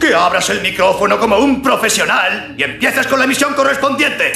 que 0.00 0.14
abras 0.14 0.48
el 0.50 0.62
micrófono 0.62 1.18
como 1.18 1.36
un 1.38 1.62
profesional 1.62 2.54
y 2.56 2.62
empieces 2.62 3.06
con 3.06 3.18
la 3.18 3.26
emisión 3.26 3.54
correspondiente. 3.54 4.32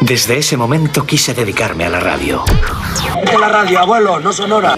Desde 0.00 0.38
ese 0.38 0.56
momento 0.56 1.06
quise 1.06 1.32
dedicarme 1.32 1.86
a 1.86 1.88
la 1.88 2.00
radio. 2.00 2.44
De 3.24 3.38
la 3.38 3.48
radio, 3.48 3.78
abuelo, 3.78 4.18
no 4.18 4.32
sonora. 4.32 4.76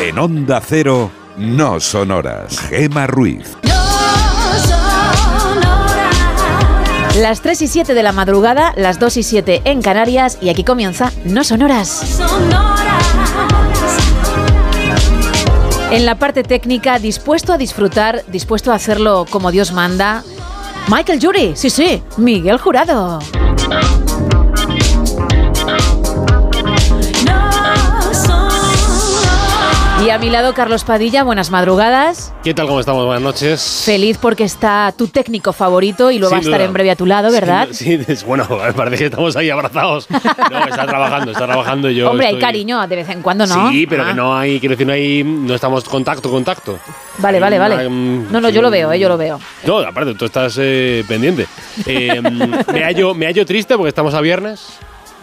En 0.00 0.18
Onda 0.18 0.60
Cero, 0.60 1.10
no 1.38 1.80
sonoras. 1.80 2.58
Gema 2.68 3.06
Ruiz. 3.06 3.56
Las 7.16 7.40
3 7.40 7.62
y 7.62 7.68
7 7.68 7.94
de 7.94 8.02
la 8.02 8.12
madrugada, 8.12 8.72
las 8.76 8.98
2 8.98 9.16
y 9.18 9.22
7 9.22 9.62
en 9.64 9.82
Canarias 9.82 10.38
y 10.40 10.48
aquí 10.48 10.64
comienza 10.64 11.12
No 11.24 11.44
Sonoras. 11.44 12.20
En 15.92 16.06
la 16.06 16.14
parte 16.14 16.42
técnica, 16.42 16.98
dispuesto 16.98 17.52
a 17.52 17.58
disfrutar, 17.58 18.24
dispuesto 18.28 18.72
a 18.72 18.76
hacerlo 18.76 19.26
como 19.28 19.50
Dios 19.50 19.72
manda, 19.72 20.24
Michael 20.88 21.20
Jury, 21.20 21.52
sí, 21.54 21.68
sí, 21.68 22.02
Miguel 22.16 22.56
Jurado. 22.56 23.18
Y 30.04 30.10
a 30.10 30.18
mi 30.18 30.30
lado, 30.30 30.52
Carlos 30.52 30.82
Padilla, 30.82 31.22
buenas 31.22 31.52
madrugadas. 31.52 32.34
¿Qué 32.42 32.54
tal? 32.54 32.66
¿Cómo 32.66 32.80
estamos? 32.80 33.04
Buenas 33.06 33.22
noches. 33.22 33.82
Feliz 33.84 34.18
porque 34.18 34.42
está 34.42 34.92
tu 34.98 35.06
técnico 35.06 35.52
favorito 35.52 36.10
y 36.10 36.18
lo 36.18 36.28
va 36.28 36.38
a 36.38 36.40
estar 36.40 36.54
duda. 36.54 36.64
en 36.64 36.72
breve 36.72 36.90
a 36.90 36.96
tu 36.96 37.06
lado, 37.06 37.30
¿verdad? 37.30 37.68
Sí, 37.70 38.00
es- 38.08 38.24
bueno, 38.24 38.48
parece 38.76 38.96
que 38.98 39.04
estamos 39.04 39.36
ahí 39.36 39.48
abrazados. 39.50 40.08
No, 40.10 40.64
está 40.66 40.86
trabajando, 40.86 41.30
está 41.30 41.46
trabajando 41.46 41.88
yo. 41.88 42.10
Hombre, 42.10 42.26
hay 42.26 42.38
cariño 42.40 42.84
de 42.88 42.96
vez 42.96 43.08
en 43.10 43.22
cuando, 43.22 43.46
¿no? 43.46 43.70
Sí, 43.70 43.86
pero 43.86 44.02
Ah. 44.02 44.08
que 44.08 44.14
no 44.14 44.36
hay, 44.36 44.58
quiero 44.58 44.72
decir, 44.72 44.86
no 44.88 44.92
hay, 44.92 45.22
no 45.22 45.54
estamos 45.54 45.84
contacto, 45.84 46.28
contacto. 46.32 46.80
Vale, 47.18 47.38
vale, 47.38 47.60
vale. 47.60 47.88
No, 47.88 48.40
no, 48.40 48.48
yo 48.48 48.60
lo 48.60 48.70
veo, 48.70 48.90
eh, 48.92 48.98
yo 48.98 49.08
lo 49.08 49.16
veo. 49.16 49.38
No, 49.64 49.78
aparte, 49.78 50.14
tú 50.16 50.24
estás 50.24 50.56
eh, 50.60 51.04
pendiente. 51.06 51.46
Eh, 51.86 52.20
me, 52.72 52.82
hallo, 52.84 53.14
me 53.14 53.26
hallo 53.26 53.46
triste 53.46 53.76
porque 53.76 53.90
estamos 53.90 54.14
a 54.14 54.20
viernes. 54.20 54.66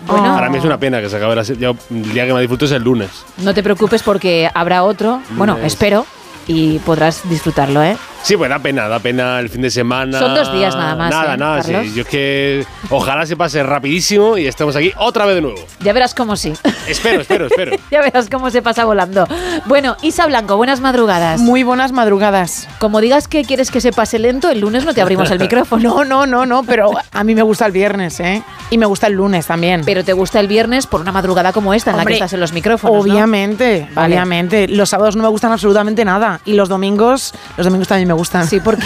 Bueno. 0.07 0.33
Para 0.35 0.49
mí 0.49 0.57
es 0.57 0.63
una 0.63 0.77
pena 0.77 1.01
que 1.01 1.09
se 1.09 1.17
acabe 1.17 1.35
la 1.35 1.43
se- 1.43 1.57
yo, 1.57 1.75
El 1.91 2.13
día 2.13 2.25
que 2.25 2.33
me 2.33 2.39
disfruto 2.41 2.65
es 2.65 2.71
el 2.71 2.83
lunes. 2.83 3.09
No 3.37 3.53
te 3.53 3.61
preocupes 3.63 4.01
porque 4.03 4.49
habrá 4.53 4.83
otro, 4.83 5.21
bueno, 5.31 5.57
espero, 5.63 6.05
y 6.47 6.79
podrás 6.79 7.27
disfrutarlo, 7.29 7.83
¿eh? 7.83 7.97
Sí, 8.21 8.35
pues 8.37 8.49
da 8.49 8.59
pena, 8.59 8.87
da 8.87 8.99
pena 8.99 9.39
el 9.39 9.49
fin 9.49 9.61
de 9.61 9.71
semana. 9.71 10.19
Son 10.19 10.35
dos 10.35 10.51
días 10.53 10.75
nada 10.75 10.95
más, 10.95 11.09
Nada, 11.09 11.33
¿eh, 11.33 11.37
nada, 11.37 11.61
Carlos? 11.61 11.85
sí. 11.85 11.93
Yo 11.95 12.01
es 12.01 12.07
que 12.07 12.65
ojalá 12.89 13.25
se 13.25 13.35
pase 13.37 13.63
rapidísimo 13.63 14.37
y 14.37 14.45
estemos 14.45 14.75
aquí 14.75 14.91
otra 14.97 15.25
vez 15.25 15.35
de 15.35 15.41
nuevo. 15.41 15.57
Ya 15.79 15.93
verás 15.93 16.13
cómo 16.13 16.35
sí. 16.35 16.53
Espero, 16.87 17.21
espero, 17.21 17.47
espero. 17.47 17.77
ya 17.91 18.01
verás 18.01 18.29
cómo 18.29 18.49
se 18.51 18.61
pasa 18.61 18.83
volando. 18.85 19.25
Bueno, 19.65 19.95
Isa 20.01 20.27
Blanco, 20.27 20.57
buenas 20.57 20.81
madrugadas. 20.81 21.39
Muy 21.39 21.63
buenas 21.63 21.91
madrugadas. 21.91 22.67
Como 22.79 22.99
digas 23.01 23.27
que 23.27 23.43
quieres 23.45 23.71
que 23.71 23.81
se 23.81 23.91
pase 23.91 24.19
lento, 24.19 24.49
el 24.49 24.59
lunes 24.59 24.85
no 24.85 24.93
te 24.93 25.01
abrimos 25.01 25.31
el 25.31 25.39
micrófono. 25.39 25.81
No, 25.81 26.05
no, 26.05 26.25
no, 26.25 26.45
no, 26.45 26.63
pero 26.63 26.91
a 27.11 27.23
mí 27.23 27.33
me 27.35 27.41
gusta 27.41 27.65
el 27.65 27.71
viernes, 27.71 28.19
¿eh? 28.19 28.43
Y 28.69 28.77
me 28.77 28.85
gusta 28.85 29.07
el 29.07 29.13
lunes 29.13 29.47
también. 29.47 29.81
Pero 29.85 30.03
te 30.03 30.13
gusta 30.13 30.39
el 30.39 30.47
viernes 30.47 30.85
por 30.87 31.01
una 31.01 31.11
madrugada 31.11 31.53
como 31.53 31.73
esta 31.73 31.91
en 31.91 31.97
la 31.97 32.03
Hombre, 32.03 32.13
que 32.15 32.17
estás 32.17 32.33
en 32.33 32.41
los 32.41 32.53
micrófonos. 32.53 33.05
¿no? 33.07 33.13
Obviamente, 33.13 33.87
Vale. 33.95 34.13
obviamente. 34.13 34.67
Los 34.67 34.89
sábados 34.89 35.15
no 35.15 35.23
me 35.23 35.29
gustan 35.29 35.51
absolutamente 35.51 36.03
nada. 36.05 36.41
Y 36.45 36.53
los 36.53 36.69
domingos, 36.69 37.33
los 37.57 37.65
domingos 37.65 37.87
también 37.87 38.08
me 38.09 38.13
gustan. 38.15 38.45
Sí, 38.47 38.59
porque, 38.59 38.85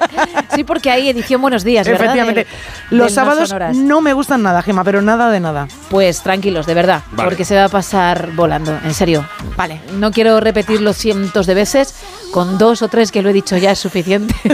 sí, 0.54 0.64
porque 0.64 0.90
hay 0.90 1.08
edición 1.08 1.40
Buenos 1.40 1.62
Días, 1.62 1.86
¿verdad? 1.86 2.04
Efectivamente. 2.06 2.46
Del- 2.90 2.98
los 2.98 3.06
del 3.08 3.14
sábados 3.14 3.54
no 3.76 4.00
me 4.00 4.12
gustan 4.12 4.42
nada, 4.42 4.62
Gema, 4.62 4.82
pero 4.84 5.00
nada 5.02 5.30
de 5.30 5.40
nada. 5.40 5.68
Pues 5.90 6.22
tranquilos, 6.22 6.66
de 6.66 6.74
verdad, 6.74 7.02
Vale. 7.12 7.28
porque 7.28 7.44
se 7.44 7.54
va 7.54 7.64
a 7.64 7.68
pasar 7.68 8.32
volando, 8.34 8.76
en 8.84 8.94
serio. 8.94 9.24
Vale. 9.56 9.80
No 9.98 10.10
quiero 10.10 10.40
repetirlo 10.40 10.92
cientos 10.92 11.46
de 11.46 11.54
veces, 11.54 11.94
con 12.32 12.58
dos 12.58 12.82
o 12.82 12.88
tres 12.88 13.12
que 13.12 13.22
lo 13.22 13.28
he 13.30 13.32
dicho 13.32 13.56
ya 13.56 13.70
es 13.70 13.78
suficiente. 13.78 14.34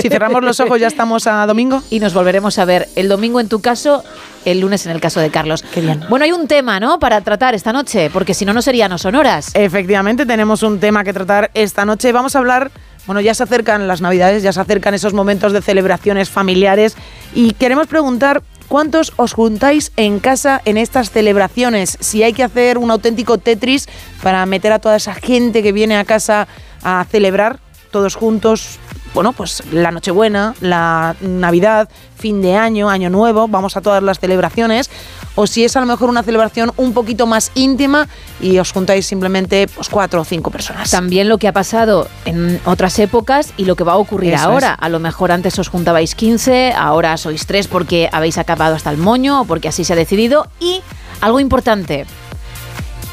Si 0.00 0.08
cerramos 0.08 0.42
los 0.42 0.58
ojos 0.60 0.80
ya 0.80 0.86
estamos 0.86 1.26
a 1.26 1.44
domingo. 1.46 1.82
Y 1.90 2.00
nos 2.00 2.14
volveremos 2.14 2.58
a 2.58 2.64
ver 2.64 2.88
el 2.96 3.08
domingo 3.08 3.38
en 3.40 3.48
tu 3.48 3.60
caso, 3.60 4.02
el 4.46 4.60
lunes 4.60 4.86
en 4.86 4.92
el 4.92 5.00
caso 5.00 5.20
de 5.20 5.30
Carlos. 5.30 5.62
Qué 5.74 5.82
bien. 5.82 6.04
Bueno, 6.08 6.24
hay 6.24 6.32
un 6.32 6.46
tema, 6.48 6.80
¿no? 6.80 6.98
Para 6.98 7.20
tratar 7.20 7.54
esta 7.54 7.70
noche, 7.72 8.08
porque 8.10 8.32
si 8.32 8.46
no, 8.46 8.54
no 8.54 8.62
serían 8.62 8.90
no 8.90 8.96
sonoras. 8.96 9.50
Efectivamente, 9.52 10.24
tenemos 10.24 10.62
un 10.62 10.80
tema 10.80 11.04
que 11.04 11.12
tratar 11.12 11.50
esta 11.52 11.84
noche. 11.84 12.12
Vamos 12.12 12.34
a 12.34 12.38
hablar, 12.38 12.70
bueno, 13.06 13.20
ya 13.20 13.34
se 13.34 13.42
acercan 13.42 13.88
las 13.88 14.00
Navidades, 14.00 14.42
ya 14.42 14.52
se 14.52 14.60
acercan 14.60 14.94
esos 14.94 15.14
momentos 15.14 15.52
de 15.52 15.62
celebraciones 15.62 16.30
familiares 16.30 16.96
y 17.34 17.52
queremos 17.52 17.86
preguntar 17.86 18.42
cuántos 18.68 19.12
os 19.16 19.32
juntáis 19.32 19.92
en 19.96 20.20
casa 20.20 20.62
en 20.64 20.76
estas 20.76 21.10
celebraciones. 21.10 21.98
Si 22.00 22.22
hay 22.22 22.32
que 22.32 22.44
hacer 22.44 22.78
un 22.78 22.90
auténtico 22.90 23.38
Tetris 23.38 23.88
para 24.22 24.46
meter 24.46 24.72
a 24.72 24.78
toda 24.78 24.96
esa 24.96 25.14
gente 25.14 25.62
que 25.62 25.72
viene 25.72 25.96
a 25.96 26.04
casa 26.04 26.46
a 26.82 27.04
celebrar 27.10 27.58
todos 27.90 28.14
juntos. 28.14 28.78
Bueno, 29.14 29.32
pues 29.32 29.62
la 29.72 29.90
Nochebuena, 29.90 30.54
la 30.60 31.16
Navidad, 31.20 31.88
fin 32.16 32.40
de 32.40 32.54
año, 32.56 32.88
año 32.88 33.10
nuevo, 33.10 33.48
vamos 33.48 33.76
a 33.76 33.80
todas 33.80 34.02
las 34.02 34.20
celebraciones. 34.20 34.88
O 35.34 35.46
si 35.46 35.64
es 35.64 35.76
a 35.76 35.80
lo 35.80 35.86
mejor 35.86 36.08
una 36.10 36.22
celebración 36.22 36.72
un 36.76 36.92
poquito 36.92 37.26
más 37.26 37.50
íntima 37.54 38.08
y 38.40 38.58
os 38.58 38.72
juntáis 38.72 39.06
simplemente 39.06 39.68
pues, 39.68 39.88
cuatro 39.88 40.20
o 40.20 40.24
cinco 40.24 40.50
personas. 40.50 40.90
También 40.90 41.28
lo 41.28 41.38
que 41.38 41.48
ha 41.48 41.52
pasado 41.52 42.08
en 42.24 42.60
otras 42.64 42.98
épocas 42.98 43.52
y 43.56 43.64
lo 43.64 43.76
que 43.76 43.84
va 43.84 43.92
a 43.92 43.96
ocurrir 43.96 44.34
Eso 44.34 44.44
ahora. 44.44 44.72
es. 44.72 44.84
A 44.84 44.88
lo 44.88 44.98
mejor 44.98 45.32
antes 45.32 45.58
os 45.58 45.68
juntabais 45.68 46.14
15, 46.14 46.72
ahora 46.76 47.16
sois 47.16 47.46
3 47.46 47.68
porque 47.68 48.08
habéis 48.12 48.38
acabado 48.38 48.74
hasta 48.74 48.90
el 48.90 48.96
moño 48.96 49.42
o 49.42 49.44
porque 49.44 49.68
así 49.68 49.84
se 49.84 49.92
ha 49.92 49.96
decidido. 49.96 50.46
Y 50.60 50.82
algo 51.20 51.40
importante, 51.40 52.06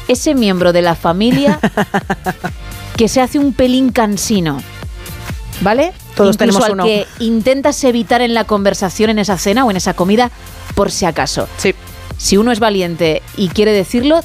ese 0.06 0.34
miembro 0.34 0.72
de 0.72 0.82
la 0.82 0.94
familia 0.94 1.60
que 2.96 3.08
se 3.08 3.20
hace 3.20 3.38
un 3.38 3.52
pelín 3.52 3.90
cansino. 3.90 4.60
¿Vale? 5.60 5.92
Todos 6.14 6.36
Incluso 6.36 6.38
tenemos 6.38 6.64
al 6.64 6.72
uno. 6.72 6.84
que 6.84 7.06
intentas 7.18 7.82
evitar 7.84 8.20
en 8.20 8.34
la 8.34 8.44
conversación 8.44 9.10
en 9.10 9.18
esa 9.18 9.38
cena 9.38 9.64
o 9.64 9.70
en 9.70 9.76
esa 9.76 9.94
comida 9.94 10.30
por 10.74 10.90
si 10.90 11.04
acaso. 11.04 11.48
Sí. 11.56 11.74
Si 12.16 12.36
uno 12.36 12.52
es 12.52 12.60
valiente 12.60 13.22
y 13.36 13.48
quiere 13.48 13.72
decirlo, 13.72 14.20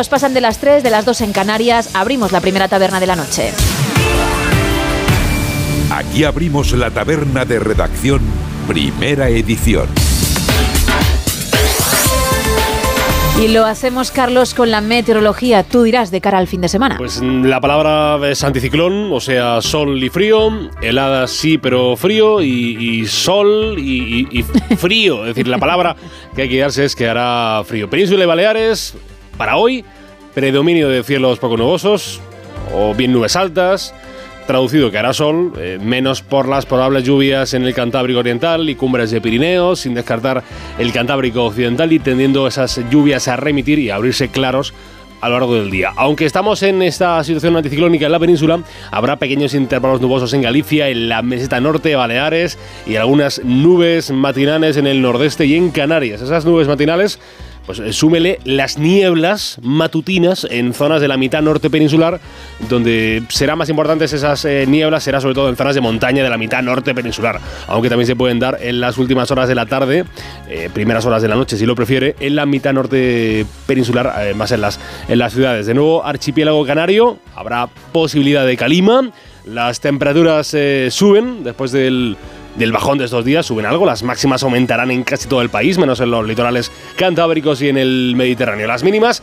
Minutos 0.09 0.21
pasan 0.23 0.35
de 0.35 0.41
las 0.41 0.59
3, 0.59 0.83
de 0.83 0.91
las 0.91 1.05
2 1.05 1.21
en 1.23 1.33
Canarias. 1.33 1.91
Abrimos 1.95 2.33
la 2.33 2.41
primera 2.41 2.67
taberna 2.69 2.99
de 3.01 3.07
la 3.07 3.17
noche. 3.17 3.53
Aquí 5.91 6.25
abrimos 6.25 6.73
la 6.73 6.91
taberna 6.91 7.45
de 7.45 7.59
redacción, 7.59 8.21
primera 8.67 9.29
edición. 9.29 9.87
Y 13.41 13.47
lo 13.49 13.65
hacemos, 13.67 14.11
Carlos, 14.11 14.53
con 14.53 14.71
la 14.73 14.81
meteorología. 14.81 15.63
Tú 15.63 15.85
dirás 15.85 16.11
de 16.11 16.21
cara 16.21 16.39
al 16.39 16.49
fin 16.49 16.61
de 16.61 16.69
semana. 16.69 16.97
Pues 16.99 17.21
mm, 17.23 17.45
la 17.45 17.61
palabra 17.61 18.19
es 18.29 18.43
anticiclón, 18.43 19.13
o 19.13 19.21
sea, 19.21 19.61
sol 19.63 20.03
y 20.03 20.09
frío, 20.09 20.71
helada 20.83 21.29
sí, 21.29 21.57
pero 21.57 21.95
frío, 21.97 22.43
y, 22.43 22.49
y 23.03 23.07
sol 23.07 23.77
y, 23.79 24.27
y- 24.33 24.39
y 24.41 24.43
frío. 24.77 25.21
Es 25.23 25.29
decir, 25.37 25.47
la 25.47 25.59
palabra 25.59 25.95
que 26.35 26.43
hay 26.43 26.49
que 26.49 26.59
darse 26.59 26.85
es 26.85 26.97
que 26.97 27.09
hará 27.09 27.63
frío. 27.65 27.89
Península 27.89 28.25
y 28.25 28.27
Baleares, 28.27 28.95
para 29.37 29.57
hoy, 29.57 29.85
predominio 30.35 30.89
de 30.89 31.03
cielos 31.03 31.39
poco 31.39 31.57
nubosos, 31.57 32.21
o 32.75 32.95
bien 32.95 33.13
nubes 33.13 33.37
altas. 33.37 33.95
Traducido 34.47 34.91
que 34.91 34.97
hará 34.97 35.13
sol, 35.13 35.53
eh, 35.59 35.79
menos 35.79 36.23
por 36.23 36.49
las 36.49 36.65
probables 36.65 37.05
lluvias 37.05 37.53
en 37.53 37.65
el 37.65 37.75
Cantábrico 37.75 38.21
Oriental 38.21 38.71
y 38.71 38.77
cumbres 38.77 39.11
de 39.11 39.21
Pirineos, 39.21 39.81
sin 39.81 39.93
descartar 39.93 40.43
el 40.79 40.91
Cantábrico 40.91 41.45
Occidental 41.45 41.93
y 41.93 41.99
tendiendo 41.99 42.47
esas 42.47 42.81
lluvias 42.91 43.29
a 43.29 43.37
remitir 43.37 43.79
y 43.79 43.91
a 43.91 43.97
abrirse 43.97 44.29
claros 44.31 44.73
a 45.21 45.29
lo 45.29 45.39
largo 45.39 45.55
del 45.55 45.71
día. 45.71 45.93
Aunque 45.97 46.25
estamos 46.25 46.63
en 46.63 46.83
esta 46.83 47.23
situación 47.25 47.57
anticiclónica 47.57 48.07
en 48.07 48.13
la 48.13 48.19
península, 48.19 48.61
habrá 48.91 49.17
pequeños 49.17 49.55
intervalos 49.55 50.01
nubosos 50.01 50.33
en 50.33 50.43
Galicia, 50.43 50.89
en 50.89 51.09
la 51.09 51.23
meseta 51.23 51.61
norte, 51.61 51.97
Baleares 51.97 52.59
y 52.87 52.97
algunas 52.97 53.43
nubes 53.45 54.11
matinales 54.11 54.77
en 54.77 54.87
el 54.87 55.03
nordeste 55.03 55.47
y 55.47 55.57
en 55.57 55.71
Canarias. 55.71 56.23
Esas 56.23 56.45
nubes 56.45 56.69
matinales 56.69 57.19
pues 57.69 57.81
eh, 57.81 57.93
súmele 57.93 58.41
las 58.45 58.79
nieblas 58.79 59.59
matutinas 59.61 60.47
en 60.51 60.73
zonas 60.73 61.03
de 61.03 61.09
la 61.09 61.19
mitad 61.19 61.43
norte 61.43 61.69
peninsular, 61.69 62.19
donde 62.67 63.23
será 63.29 63.57
más 63.57 63.69
importantes 63.69 64.11
esas 64.15 64.43
eh, 64.47 64.65
nieblas, 64.67 65.05
será 65.05 65.21
sobre 65.21 65.35
todo 65.35 65.51
en 65.51 65.57
zonas 65.57 65.75
de 65.75 65.83
montaña 65.83 66.23
de 66.23 66.31
la 66.31 66.39
mitad 66.39 66.63
norte 66.63 66.95
peninsular, 66.95 67.39
aunque 67.67 67.91
también 67.91 68.07
se 68.07 68.17
pueden 68.17 68.39
dar 68.39 68.57
en 68.63 68.81
las 68.81 68.97
últimas 68.97 69.31
horas 69.31 69.49
de 69.49 69.55
la 69.55 69.67
tarde, 69.67 70.07
eh, 70.49 70.71
primeras 70.73 71.05
horas 71.05 71.21
de 71.21 71.29
la 71.29 71.35
noche 71.35 71.59
si 71.59 71.67
lo 71.67 71.75
prefiere, 71.75 72.17
en 72.21 72.37
la 72.37 72.47
mitad 72.47 72.73
norte 72.73 73.45
peninsular, 73.67 74.15
eh, 74.19 74.33
más 74.33 74.51
en 74.51 74.63
las, 74.63 74.81
en 75.07 75.19
las 75.19 75.35
ciudades. 75.35 75.67
De 75.67 75.75
nuevo, 75.75 76.03
archipiélago 76.07 76.65
canario, 76.65 77.19
habrá 77.37 77.69
posibilidad 77.93 78.47
de 78.47 78.57
calima, 78.57 79.13
las 79.45 79.81
temperaturas 79.81 80.57
suben 80.91 81.45
después 81.45 81.73
del 81.73 82.17
del 82.59 82.73
bajón 82.73 82.99
de 82.99 83.05
estos 83.05 83.25
días 83.25 83.47
suben 83.47 83.67
algo, 83.67 83.87
las 83.87 84.03
máximas 84.03 84.43
aumentarán 84.43 84.91
en 84.91 85.05
casi 85.05 85.29
todo 85.29 85.43
el 85.43 85.49
país, 85.49 85.79
menos 85.79 86.01
en 86.01 86.11
los 86.11 86.27
litorales 86.27 86.73
cantábricos 86.97 87.63
y 87.63 87.69
en 87.69 87.79
el 87.79 88.15
Mediterráneo. 88.17 88.67
Las 88.67 88.83
mínimas 88.83 89.23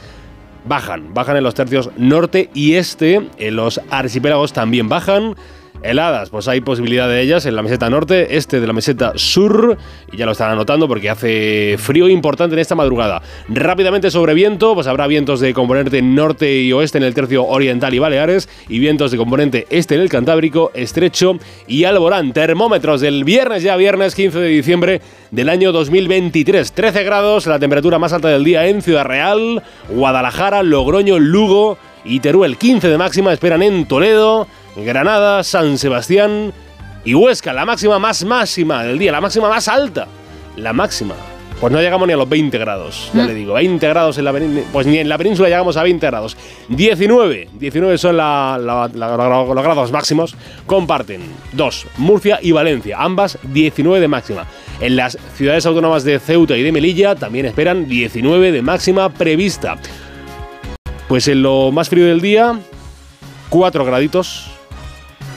bajan, 0.65 1.13
bajan 1.13 1.37
en 1.37 1.43
los 1.43 1.53
tercios 1.53 1.89
norte 1.97 2.49
y 2.53 2.75
este, 2.75 3.27
en 3.37 3.55
los 3.55 3.81
archipiélagos 3.89 4.53
también 4.53 4.87
bajan. 4.87 5.35
Heladas, 5.81 6.29
pues 6.29 6.47
hay 6.47 6.61
posibilidad 6.61 7.07
de 7.07 7.21
ellas 7.21 7.45
en 7.45 7.55
la 7.55 7.61
meseta 7.61 7.89
norte, 7.89 8.37
este 8.37 8.59
de 8.59 8.67
la 8.67 8.73
meseta 8.73 9.13
sur, 9.15 9.77
y 10.11 10.17
ya 10.17 10.25
lo 10.25 10.31
están 10.31 10.51
anotando 10.51 10.87
porque 10.87 11.09
hace 11.09 11.75
frío 11.77 12.09
importante 12.09 12.55
en 12.55 12.59
esta 12.59 12.75
madrugada. 12.75 13.21
Rápidamente 13.49 14.09
sobre 14.09 14.33
viento, 14.33 14.73
pues 14.73 14.87
habrá 14.87 15.07
vientos 15.07 15.39
de 15.39 15.53
componente 15.53 16.01
norte 16.01 16.61
y 16.61 16.73
oeste 16.73 16.97
en 16.97 17.03
el 17.03 17.13
tercio 17.13 17.45
oriental 17.45 17.93
y 17.93 17.99
Baleares, 17.99 18.49
y 18.67 18.79
vientos 18.79 19.11
de 19.11 19.17
componente 19.17 19.67
este 19.69 19.95
en 19.95 20.01
el 20.01 20.09
Cantábrico, 20.09 20.71
estrecho 20.73 21.37
y 21.67 21.83
Alborán. 21.83 22.33
Termómetros 22.33 23.01
del 23.01 23.23
viernes, 23.23 23.63
ya 23.63 23.75
viernes 23.75 24.15
15 24.15 24.39
de 24.39 24.47
diciembre 24.49 25.01
del 25.31 25.49
año 25.49 25.71
2023. 25.71 26.71
13 26.71 27.03
grados, 27.03 27.45
la 27.47 27.59
temperatura 27.59 27.99
más 27.99 28.13
alta 28.13 28.29
del 28.29 28.43
día 28.43 28.65
en 28.67 28.81
Ciudad 28.81 29.05
Real, 29.05 29.61
Guadalajara, 29.89 30.63
Logroño, 30.63 31.19
Lugo 31.19 31.77
y 32.03 32.19
Teruel. 32.19 32.57
15 32.57 32.87
de 32.87 32.97
máxima 32.97 33.33
esperan 33.33 33.61
en 33.61 33.85
Toledo. 33.85 34.47
Granada, 34.75 35.43
San 35.43 35.77
Sebastián 35.77 36.51
y 37.03 37.13
Huesca, 37.13 37.53
la 37.53 37.65
máxima 37.65 37.99
más 37.99 38.23
máxima 38.25 38.83
del 38.83 38.97
día, 38.99 39.11
la 39.11 39.21
máxima 39.21 39.49
más 39.49 39.67
alta, 39.67 40.07
la 40.57 40.73
máxima. 40.73 41.13
Pues 41.61 41.71
no 41.71 41.79
llegamos 41.81 42.05
ni 42.05 42.13
a 42.13 42.17
los 42.17 42.27
20 42.27 42.57
grados, 42.57 43.09
ya 43.13 43.23
Mm. 43.23 43.27
le 43.27 43.33
digo, 43.33 43.53
20 43.53 43.87
grados 43.87 44.17
en 44.17 44.25
la 44.25 44.33
península, 44.33 44.65
pues 44.73 44.85
ni 44.87 44.97
en 44.97 45.07
la 45.07 45.17
península 45.17 45.47
llegamos 45.47 45.77
a 45.77 45.83
20 45.83 46.05
grados. 46.05 46.35
19, 46.67 47.47
19 47.53 47.97
son 47.97 48.17
la- 48.17 48.57
la- 48.59 48.89
la- 48.93 49.15
la- 49.15 49.27
los 49.45 49.63
grados 49.63 49.89
máximos, 49.93 50.35
comparten 50.65 51.21
dos, 51.53 51.87
Murcia 51.97 52.39
y 52.41 52.51
Valencia, 52.51 52.97
ambas 52.99 53.37
19 53.43 54.01
de 54.01 54.07
máxima. 54.09 54.45
En 54.81 54.97
las 54.97 55.17
ciudades 55.35 55.65
autónomas 55.65 56.03
de 56.03 56.19
Ceuta 56.19 56.57
y 56.57 56.61
de 56.63 56.73
Melilla 56.73 57.15
también 57.15 57.45
esperan 57.45 57.87
19 57.87 58.51
de 58.51 58.61
máxima 58.61 59.07
prevista. 59.13 59.77
Pues 61.07 61.25
en 61.29 61.41
lo 61.41 61.71
más 61.71 61.87
frío 61.87 62.05
del 62.07 62.19
día, 62.19 62.59
4 63.49 63.85
graditos. 63.85 64.51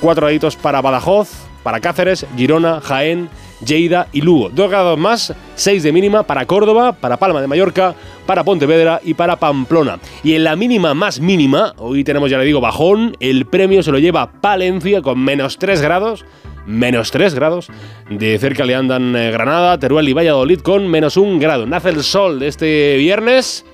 4 0.00 0.26
graditos 0.26 0.57
para 0.57 0.81
Badajoz, 0.81 1.31
para 1.62 1.81
Cáceres, 1.81 2.26
Girona, 2.37 2.81
Jaén, 2.81 3.28
Lleida 3.64 4.09
y 4.12 4.21
Lugo. 4.21 4.50
2 4.50 4.71
grados 4.71 4.99
más, 4.99 5.35
6 5.57 5.83
de 5.83 5.93
mínima 5.93 6.23
para 6.23 6.47
Córdoba, 6.47 6.93
para 6.93 7.17
Palma 7.17 7.40
de 7.40 7.47
Mallorca, 7.47 7.95
para 8.26 8.45
Pontevedra 8.45 9.00
y 9.05 9.14
para 9.14 9.37
Pamplona. 9.37 9.99
Y 10.23 10.35
en 10.35 10.45
la 10.45 10.57
mínima 10.57 10.95
más 10.95 11.21
mínima, 11.21 11.75
hoy 11.78 12.05
tenemos, 12.05 12.31
ya 12.31 12.38
le 12.38 12.45
digo, 12.45 12.61
bajón, 12.61 13.17
el 13.21 13.47
premio 13.47 13.83
se 13.83 13.93
lo 13.93 13.99
lleva 13.99 14.31
Palencia 14.40 15.02
con 15.02 15.19
menos 15.19 15.59
3 15.59 15.81
grados. 15.83 16.25
Menos 16.67 17.11
3 17.11 17.35
grados. 17.35 17.69
De 18.11 18.38
cerca 18.38 18.64
le 18.64 18.75
andan 18.75 19.17
eh, 19.17 19.31
Granada, 19.31 19.78
Teruel 19.78 20.09
y 20.09 20.12
Valladolid 20.12 20.61
con 20.61 20.87
menos 20.87 21.17
1 21.17 21.38
grado. 21.38 21.67
Nace 21.67 21.88
el 21.88 22.02
sol 22.02 22.38
de 22.38 22.49
este 22.49 22.97
viernes 22.99 23.64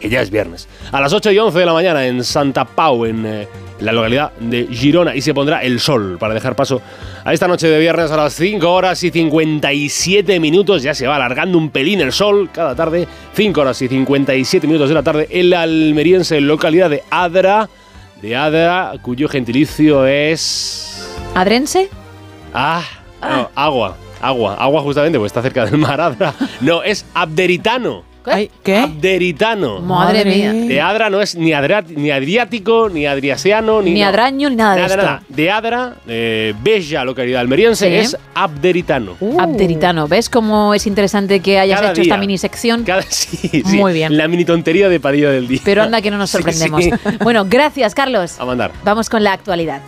que 0.00 0.08
ya 0.08 0.20
es 0.20 0.30
viernes. 0.30 0.66
A 0.90 1.00
las 1.00 1.12
8 1.12 1.30
y 1.30 1.38
11 1.38 1.58
de 1.58 1.66
la 1.66 1.72
mañana 1.72 2.06
en 2.06 2.24
Santa 2.24 2.64
Pau, 2.64 3.04
en 3.04 3.24
eh, 3.26 3.48
la 3.80 3.92
localidad 3.92 4.32
de 4.38 4.66
Girona, 4.70 5.14
y 5.14 5.20
se 5.20 5.34
pondrá 5.34 5.62
el 5.62 5.80
sol 5.80 6.16
para 6.18 6.34
dejar 6.34 6.54
paso 6.56 6.82
a 7.24 7.32
esta 7.32 7.48
noche 7.48 7.68
de 7.68 7.78
viernes 7.78 8.10
a 8.10 8.16
las 8.16 8.34
5 8.34 8.70
horas 8.70 9.02
y 9.02 9.10
57 9.10 10.38
minutos. 10.40 10.82
Ya 10.82 10.94
se 10.94 11.06
va 11.06 11.16
alargando 11.16 11.58
un 11.58 11.70
pelín 11.70 12.00
el 12.00 12.12
sol 12.12 12.50
cada 12.52 12.74
tarde, 12.74 13.08
5 13.34 13.60
horas 13.60 13.80
y 13.82 13.88
57 13.88 14.66
minutos 14.66 14.88
de 14.88 14.94
la 14.94 15.02
tarde, 15.02 15.28
en 15.30 15.50
la 15.50 15.62
almeriense 15.62 16.40
localidad 16.40 16.90
de 16.90 17.02
Adra, 17.10 17.68
de 18.20 18.36
Adra, 18.36 18.92
cuyo 19.02 19.28
gentilicio 19.28 20.06
es... 20.06 21.08
¿Adrense? 21.34 21.88
Ah, 22.52 22.82
no, 23.22 23.50
agua, 23.54 23.96
agua, 24.20 24.54
agua 24.54 24.82
justamente, 24.82 25.18
pues 25.18 25.30
está 25.30 25.42
cerca 25.42 25.64
del 25.64 25.78
mar 25.78 26.00
Adra. 26.00 26.34
No, 26.60 26.82
es 26.82 27.06
abderitano. 27.14 28.09
¿Qué? 28.62 28.76
Abderitano. 28.76 29.80
Madre 29.80 30.24
mía. 30.24 30.52
De 30.52 30.80
Adra 30.80 31.08
no 31.10 31.20
es 31.20 31.34
ni, 31.36 31.52
adria- 31.52 31.84
ni 31.88 32.10
adriático, 32.10 32.88
ni 32.88 33.06
adriasiano, 33.06 33.82
ni. 33.82 33.92
Ni 33.92 34.00
no. 34.00 34.06
adraño, 34.08 34.50
ni 34.50 34.56
nada 34.56 34.74
de 34.76 34.80
Nada, 34.82 34.94
esto. 34.94 35.06
nada. 35.06 35.22
De 35.28 35.50
Adra, 35.50 35.94
eh, 36.06 36.54
bella 36.62 37.04
localidad 37.04 37.40
almeriense, 37.40 37.88
Sí. 37.88 37.94
es 37.94 38.16
abderitano. 38.34 39.16
Abderitano. 39.38 40.06
¿Ves 40.08 40.28
cómo 40.28 40.74
es 40.74 40.86
interesante 40.86 41.40
que 41.40 41.58
hayas 41.58 41.80
Cada 41.80 41.92
hecho 41.92 42.02
esta 42.02 42.16
mini 42.18 42.38
sección? 42.38 42.84
Cada- 42.84 43.02
sí, 43.08 43.36
sí, 43.64 43.76
Muy 43.76 43.92
bien. 43.92 44.16
La 44.16 44.28
mini 44.28 44.44
tontería 44.44 44.88
de 44.88 45.00
Padilla 45.00 45.30
del 45.30 45.48
día. 45.48 45.60
Pero 45.64 45.82
anda 45.82 46.00
que 46.02 46.10
no 46.10 46.18
nos 46.18 46.30
Sí, 46.30 46.36
sorprendemos. 46.36 46.84
sí. 46.84 46.90
Bueno, 47.22 47.46
gracias, 47.48 47.94
Carlos. 47.94 48.38
A 48.38 48.44
mandar. 48.44 48.72
Vamos 48.84 49.08
con 49.08 49.24
la 49.24 49.32
actualidad. 49.32 49.80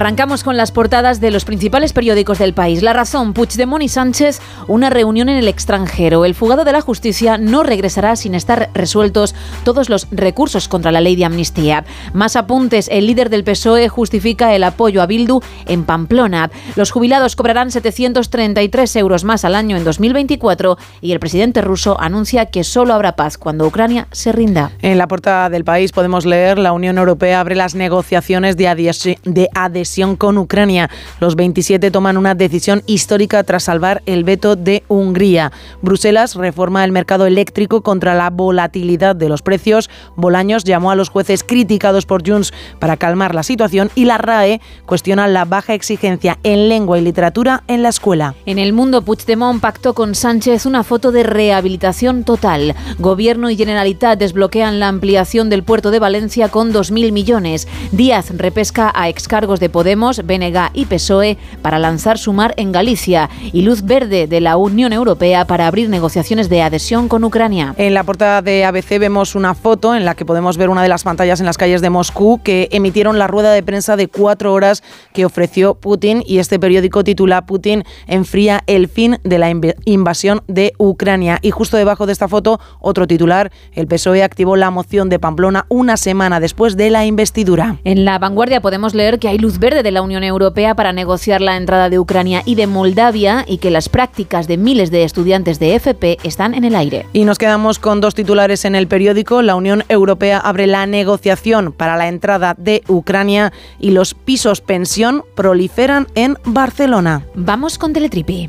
Arrancamos 0.00 0.44
con 0.44 0.58
las 0.58 0.72
portadas 0.72 1.22
de 1.22 1.30
los 1.30 1.46
principales 1.46 1.94
periódicos 1.94 2.38
del 2.38 2.52
país. 2.52 2.82
La 2.82 2.92
razón, 2.92 3.32
Puigdemont 3.32 3.82
y 3.82 3.88
Sánchez, 3.88 4.42
una 4.68 4.90
reunión 4.90 5.30
en 5.30 5.38
el 5.38 5.48
extranjero. 5.48 6.26
El 6.26 6.34
fugado 6.34 6.64
de 6.66 6.72
la 6.72 6.82
justicia 6.82 7.38
no 7.38 7.62
regresará 7.62 8.14
sin 8.14 8.34
estar 8.34 8.68
resueltos 8.74 9.34
todos 9.64 9.88
los 9.88 10.06
recursos 10.10 10.68
contra 10.68 10.92
la 10.92 11.00
ley 11.00 11.16
de 11.16 11.24
amnistía. 11.24 11.86
Más 12.12 12.36
apuntes, 12.36 12.88
el 12.92 13.06
líder 13.06 13.30
del 13.30 13.42
PSOE 13.42 13.88
justifica 13.88 14.54
el 14.54 14.64
apoyo 14.64 15.00
a 15.00 15.06
Bildu 15.06 15.40
en 15.64 15.84
Pamplona. 15.84 16.50
Los 16.74 16.90
jubilados 16.90 17.34
cobrarán 17.34 17.70
733 17.70 18.96
euros 18.96 19.24
más 19.24 19.46
al 19.46 19.54
año 19.54 19.78
en 19.78 19.84
2024 19.84 20.76
y 21.00 21.12
el 21.12 21.20
presidente 21.20 21.62
ruso 21.62 21.98
anuncia 21.98 22.44
que 22.44 22.64
solo 22.64 22.92
habrá 22.92 23.16
paz 23.16 23.38
cuando 23.38 23.66
Ucrania 23.66 24.08
se 24.12 24.32
rinda. 24.32 24.72
En 24.82 24.98
la 24.98 25.08
portada 25.08 25.48
del 25.48 25.64
país 25.64 25.92
podemos 25.92 26.26
leer 26.26 26.58
la 26.58 26.72
Unión 26.72 26.98
Europea 26.98 27.40
abre 27.40 27.54
las 27.54 27.74
negociaciones 27.74 28.58
de, 28.58 28.66
adhesi- 28.68 29.18
de 29.24 29.48
adhesión 29.86 30.16
con 30.16 30.36
Ucrania. 30.36 30.90
Los 31.20 31.36
27 31.36 31.92
toman 31.92 32.16
una 32.16 32.34
decisión 32.34 32.82
histórica 32.86 33.44
tras 33.44 33.64
salvar 33.64 34.02
el 34.06 34.24
veto 34.24 34.56
de 34.56 34.82
Hungría. 34.88 35.52
Bruselas 35.80 36.34
reforma 36.34 36.84
el 36.84 36.90
mercado 36.90 37.24
eléctrico 37.24 37.82
contra 37.82 38.14
la 38.14 38.30
volatilidad 38.30 39.14
de 39.14 39.28
los 39.28 39.42
precios. 39.42 39.88
Bolaños 40.16 40.64
llamó 40.64 40.90
a 40.90 40.96
los 40.96 41.08
jueces 41.08 41.44
criticados 41.44 42.04
por 42.04 42.28
Junts 42.28 42.52
para 42.80 42.96
calmar 42.96 43.34
la 43.34 43.44
situación 43.44 43.90
y 43.94 44.06
la 44.06 44.18
RAE 44.18 44.60
cuestiona 44.86 45.28
la 45.28 45.44
baja 45.44 45.74
exigencia 45.74 46.38
en 46.42 46.68
lengua 46.68 46.98
y 46.98 47.02
literatura 47.02 47.62
en 47.68 47.82
la 47.82 47.90
escuela. 47.90 48.34
En 48.44 48.58
el 48.58 48.72
mundo, 48.72 49.02
Puigdemont 49.02 49.60
pactó 49.60 49.94
con 49.94 50.16
Sánchez 50.16 50.66
una 50.66 50.82
foto 50.82 51.12
de 51.12 51.22
rehabilitación 51.22 52.24
total. 52.24 52.74
Gobierno 52.98 53.50
y 53.50 53.56
Generalitat 53.56 54.18
desbloquean 54.18 54.80
la 54.80 54.88
ampliación 54.88 55.48
del 55.48 55.62
puerto 55.62 55.92
de 55.92 56.00
Valencia 56.00 56.48
con 56.48 56.72
2.000 56.72 57.12
millones. 57.12 57.68
Díaz 57.92 58.36
repesca 58.36 58.90
a 58.92 59.08
excargos 59.08 59.60
de 59.60 59.68
Podemos, 59.76 60.24
BNG 60.24 60.70
y 60.72 60.86
PSOE 60.86 61.36
para 61.60 61.78
lanzar 61.78 62.16
Sumar 62.16 62.54
en 62.56 62.72
Galicia 62.72 63.28
y 63.52 63.60
luz 63.60 63.82
verde 63.82 64.26
de 64.26 64.40
la 64.40 64.56
Unión 64.56 64.94
Europea 64.94 65.44
para 65.44 65.66
abrir 65.66 65.90
negociaciones 65.90 66.48
de 66.48 66.62
adhesión 66.62 67.08
con 67.08 67.22
Ucrania. 67.24 67.74
En 67.76 67.92
la 67.92 68.02
portada 68.02 68.40
de 68.40 68.64
ABC 68.64 68.98
vemos 68.98 69.34
una 69.34 69.54
foto 69.54 69.94
en 69.94 70.06
la 70.06 70.14
que 70.14 70.24
podemos 70.24 70.56
ver 70.56 70.70
una 70.70 70.82
de 70.82 70.88
las 70.88 71.02
pantallas 71.02 71.40
en 71.40 71.46
las 71.46 71.58
calles 71.58 71.82
de 71.82 71.90
Moscú 71.90 72.40
que 72.42 72.70
emitieron 72.72 73.18
la 73.18 73.26
rueda 73.26 73.52
de 73.52 73.62
prensa 73.62 73.96
de 73.96 74.08
cuatro 74.08 74.54
horas 74.54 74.82
que 75.12 75.26
ofreció 75.26 75.74
Putin 75.74 76.22
y 76.24 76.38
este 76.38 76.58
periódico 76.58 77.04
titula 77.04 77.44
Putin 77.44 77.84
enfría 78.06 78.62
el 78.66 78.88
fin 78.88 79.18
de 79.24 79.38
la 79.38 79.50
invasión 79.84 80.42
de 80.48 80.72
Ucrania. 80.78 81.38
Y 81.42 81.50
justo 81.50 81.76
debajo 81.76 82.06
de 82.06 82.14
esta 82.14 82.28
foto 82.28 82.60
otro 82.80 83.06
titular, 83.06 83.52
el 83.72 83.86
PSOE 83.86 84.22
activó 84.22 84.56
la 84.56 84.70
moción 84.70 85.10
de 85.10 85.18
Pamplona 85.18 85.66
una 85.68 85.98
semana 85.98 86.40
después 86.40 86.78
de 86.78 86.88
la 86.88 87.04
investidura. 87.04 87.76
En 87.84 88.06
la 88.06 88.18
vanguardia 88.18 88.62
podemos 88.62 88.94
leer 88.94 89.18
que 89.18 89.28
hay 89.28 89.36
luz 89.36 89.58
verde 89.58 89.65
de 89.74 89.90
la 89.90 90.00
Unión 90.00 90.22
Europea 90.22 90.76
para 90.76 90.92
negociar 90.92 91.40
la 91.40 91.56
entrada 91.56 91.90
de 91.90 91.98
Ucrania 91.98 92.42
y 92.44 92.54
de 92.54 92.68
Moldavia 92.68 93.44
y 93.48 93.58
que 93.58 93.72
las 93.72 93.88
prácticas 93.88 94.46
de 94.46 94.56
miles 94.56 94.92
de 94.92 95.02
estudiantes 95.02 95.58
de 95.58 95.74
FP 95.74 96.18
están 96.22 96.54
en 96.54 96.64
el 96.64 96.76
aire. 96.76 97.06
Y 97.12 97.24
nos 97.24 97.38
quedamos 97.38 97.80
con 97.80 98.00
dos 98.00 98.14
titulares 98.14 98.64
en 98.64 98.76
el 98.76 98.86
periódico. 98.86 99.42
La 99.42 99.56
Unión 99.56 99.82
Europea 99.88 100.38
abre 100.38 100.68
la 100.68 100.86
negociación 100.86 101.72
para 101.72 101.96
la 101.96 102.06
entrada 102.06 102.54
de 102.56 102.82
Ucrania 102.86 103.52
y 103.80 103.90
los 103.90 104.14
pisos 104.14 104.60
pensión 104.60 105.24
proliferan 105.34 106.06
en 106.14 106.38
Barcelona. 106.44 107.24
Vamos 107.34 107.76
con 107.76 107.92
Teletripi. 107.92 108.48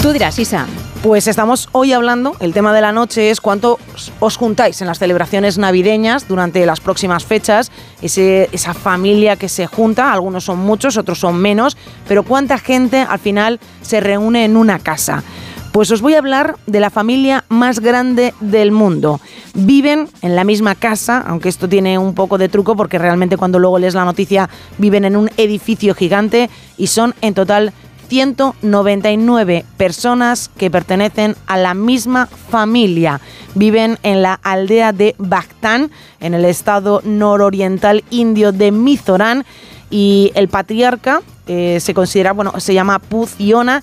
Tú 0.00 0.12
dirás, 0.12 0.38
Isa. 0.38 0.66
Pues 1.02 1.26
estamos 1.26 1.68
hoy 1.72 1.92
hablando, 1.92 2.36
el 2.38 2.54
tema 2.54 2.72
de 2.72 2.80
la 2.80 2.92
noche 2.92 3.30
es 3.30 3.40
cuánto 3.40 3.80
os 4.20 4.36
juntáis 4.36 4.80
en 4.80 4.86
las 4.86 5.00
celebraciones 5.00 5.58
navideñas 5.58 6.28
durante 6.28 6.64
las 6.64 6.78
próximas 6.78 7.24
fechas, 7.24 7.72
esa 8.00 8.72
familia 8.72 9.34
que 9.34 9.48
se 9.48 9.66
junta, 9.66 10.12
algunos 10.12 10.44
son 10.44 10.60
muchos, 10.60 10.96
otros 10.96 11.18
son 11.18 11.38
menos, 11.38 11.76
pero 12.06 12.22
cuánta 12.22 12.56
gente 12.56 13.00
al 13.00 13.18
final 13.18 13.58
se 13.80 14.00
reúne 14.00 14.44
en 14.44 14.56
una 14.56 14.78
casa. 14.78 15.24
Pues 15.72 15.90
os 15.90 16.02
voy 16.02 16.14
a 16.14 16.18
hablar 16.18 16.54
de 16.66 16.78
la 16.78 16.90
familia 16.90 17.46
más 17.48 17.80
grande 17.80 18.32
del 18.38 18.70
mundo. 18.70 19.20
Viven 19.54 20.08
en 20.20 20.36
la 20.36 20.44
misma 20.44 20.76
casa, 20.76 21.24
aunque 21.26 21.48
esto 21.48 21.68
tiene 21.68 21.98
un 21.98 22.14
poco 22.14 22.38
de 22.38 22.48
truco 22.48 22.76
porque 22.76 22.98
realmente 22.98 23.36
cuando 23.36 23.58
luego 23.58 23.80
lees 23.80 23.94
la 23.94 24.04
noticia 24.04 24.48
viven 24.78 25.04
en 25.04 25.16
un 25.16 25.30
edificio 25.36 25.96
gigante 25.96 26.48
y 26.76 26.86
son 26.86 27.14
en 27.22 27.34
total 27.34 27.72
199 28.12 29.64
personas 29.78 30.50
que 30.58 30.70
pertenecen 30.70 31.34
a 31.46 31.56
la 31.56 31.72
misma 31.72 32.26
familia. 32.26 33.22
Viven 33.54 33.98
en 34.02 34.20
la 34.20 34.34
aldea 34.42 34.92
de 34.92 35.14
Bactán, 35.16 35.90
en 36.20 36.34
el 36.34 36.44
estado 36.44 37.00
nororiental 37.04 38.04
indio 38.10 38.52
de 38.52 38.70
Mizorán, 38.70 39.46
y 39.88 40.30
el 40.34 40.48
patriarca 40.48 41.22
eh, 41.46 41.78
se 41.80 41.94
considera, 41.94 42.32
bueno, 42.32 42.52
se 42.60 42.74
llama 42.74 42.98
Puziona, 42.98 43.82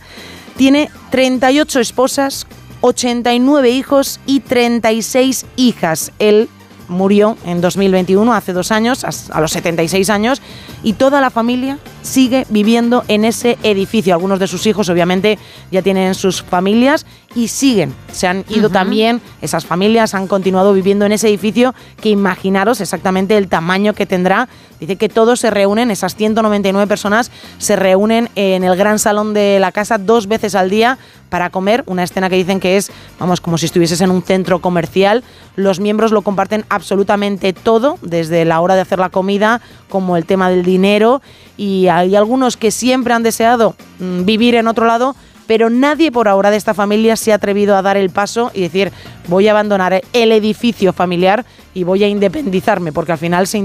tiene 0.58 0.92
38 1.10 1.80
esposas, 1.80 2.46
89 2.82 3.72
hijos 3.72 4.20
y 4.28 4.42
36 4.42 5.48
hijas. 5.56 6.12
Él 6.20 6.50
murió 6.88 7.36
en 7.46 7.62
2021, 7.62 8.32
hace 8.32 8.54
dos 8.54 8.72
años, 8.72 9.04
a 9.04 9.42
los 9.42 9.52
76 9.52 10.08
años, 10.12 10.40
y 10.84 10.94
toda 10.94 11.20
la 11.20 11.32
familia 11.32 11.80
sigue 12.10 12.46
viviendo 12.50 13.04
en 13.08 13.24
ese 13.24 13.58
edificio. 13.64 14.14
Algunos 14.14 14.40
de 14.40 14.48
sus 14.48 14.66
hijos 14.66 14.90
obviamente 14.90 15.38
ya 15.72 15.82
tienen 15.82 16.16
sus 16.16 16.42
familias 16.42 17.06
y 17.36 17.50
siguen. 17.50 17.94
Se 18.12 18.28
han 18.28 18.44
ido 18.50 18.70
también, 18.70 19.22
esas 19.42 19.66
familias 19.66 20.16
han 20.16 20.28
continuado 20.28 20.74
viviendo 20.74 21.06
en 21.06 21.12
ese 21.12 21.28
edificio 21.28 21.76
que 22.02 22.10
imaginaros 22.10 22.82
exactamente 22.82 23.38
el 23.38 23.48
tamaño 23.48 23.94
que 23.94 24.08
tendrá. 24.08 24.50
Dice 24.80 24.96
que 24.96 25.10
todos 25.10 25.40
se 25.40 25.52
reúnen, 25.52 25.92
esas 25.92 26.16
199 26.16 26.88
personas 26.88 27.32
se 27.60 27.76
reúnen 27.76 28.30
en 28.36 28.64
el 28.64 28.76
gran 28.76 28.98
salón 28.98 29.34
de 29.34 29.60
la 29.60 29.72
casa 29.72 29.98
dos 29.98 30.28
veces 30.28 30.56
al 30.56 30.70
día 30.70 30.98
para 31.30 31.52
comer, 31.52 31.84
una 31.86 32.04
escena 32.04 32.30
que 32.30 32.36
dicen 32.36 32.60
que 32.60 32.78
es, 32.78 32.92
vamos, 33.20 33.40
como 33.40 33.58
si 33.58 33.68
estuvieses 33.68 34.02
en 34.02 34.10
un 34.10 34.24
centro 34.24 34.60
comercial. 34.60 35.24
Los 35.56 35.80
miembros 35.80 36.12
lo 36.12 36.24
comparten 36.24 36.66
absolutamente 36.70 37.54
todo, 37.54 38.00
desde 38.02 38.46
la 38.46 38.60
hora 38.62 38.76
de 38.76 38.82
hacer 38.82 38.98
la 38.98 39.10
comida, 39.10 39.62
como 39.90 40.18
el 40.18 40.26
tema 40.26 40.50
del 40.50 40.64
dinero, 40.64 41.22
y 41.56 41.88
hay 42.00 42.16
algunos 42.16 42.58
que 42.58 42.72
siempre 42.72 43.14
han 43.14 43.24
deseado 43.24 43.76
mm, 44.00 44.26
vivir 44.26 44.56
en 44.56 44.68
otro 44.68 44.86
lado, 44.86 45.16
pero 45.48 45.70
nadie 45.70 46.12
por 46.12 46.28
ahora 46.28 46.52
de 46.52 46.58
esta 46.58 46.74
familia 46.74 47.16
se 47.16 47.32
ha 47.32 47.36
atrevido 47.36 47.76
a 47.76 47.82
dar 47.82 47.98
el 47.98 48.10
paso 48.10 48.52
y 48.54 48.62
decir 48.62 48.92
voy 49.28 49.48
a 49.48 49.52
abandonar 49.52 50.02
el 50.14 50.32
edificio 50.32 50.94
familiar 50.94 51.46
y 51.74 51.84
voy 51.84 52.04
a 52.04 52.08
independizarme, 52.08 52.92
porque 52.92 53.14
al 53.14 53.18
final 53.18 53.48
se 53.48 53.58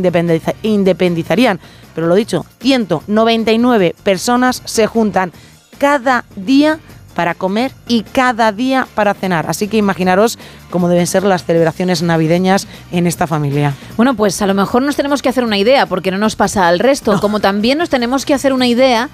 independizarían. 0.62 1.60
Pero 1.94 2.06
lo 2.06 2.14
dicho, 2.14 2.46
199 2.60 3.94
personas 4.02 4.62
se 4.64 4.86
juntan 4.86 5.32
cada 5.78 6.24
día 6.36 6.78
para 7.14 7.34
comer 7.34 7.72
y 7.88 8.02
cada 8.02 8.52
día 8.52 8.86
para 8.94 9.14
cenar. 9.14 9.48
Así 9.48 9.68
que 9.68 9.76
imaginaros 9.76 10.38
cómo 10.70 10.88
deben 10.88 11.06
ser 11.06 11.22
las 11.24 11.44
celebraciones 11.44 12.02
navideñas 12.02 12.66
en 12.92 13.06
esta 13.06 13.26
familia. 13.26 13.74
Bueno, 13.96 14.14
pues 14.14 14.40
a 14.42 14.46
lo 14.46 14.54
mejor 14.54 14.82
nos 14.82 14.96
tenemos 14.96 15.22
que 15.22 15.28
hacer 15.28 15.44
una 15.44 15.58
idea, 15.58 15.86
porque 15.86 16.10
no 16.10 16.18
nos 16.18 16.36
pasa 16.36 16.68
al 16.68 16.78
resto, 16.78 17.20
como 17.20 17.40
también 17.40 17.78
nos 17.78 17.88
tenemos 17.88 18.24
que 18.24 18.34
hacer 18.34 18.52
una 18.52 18.66
idea 18.66 19.08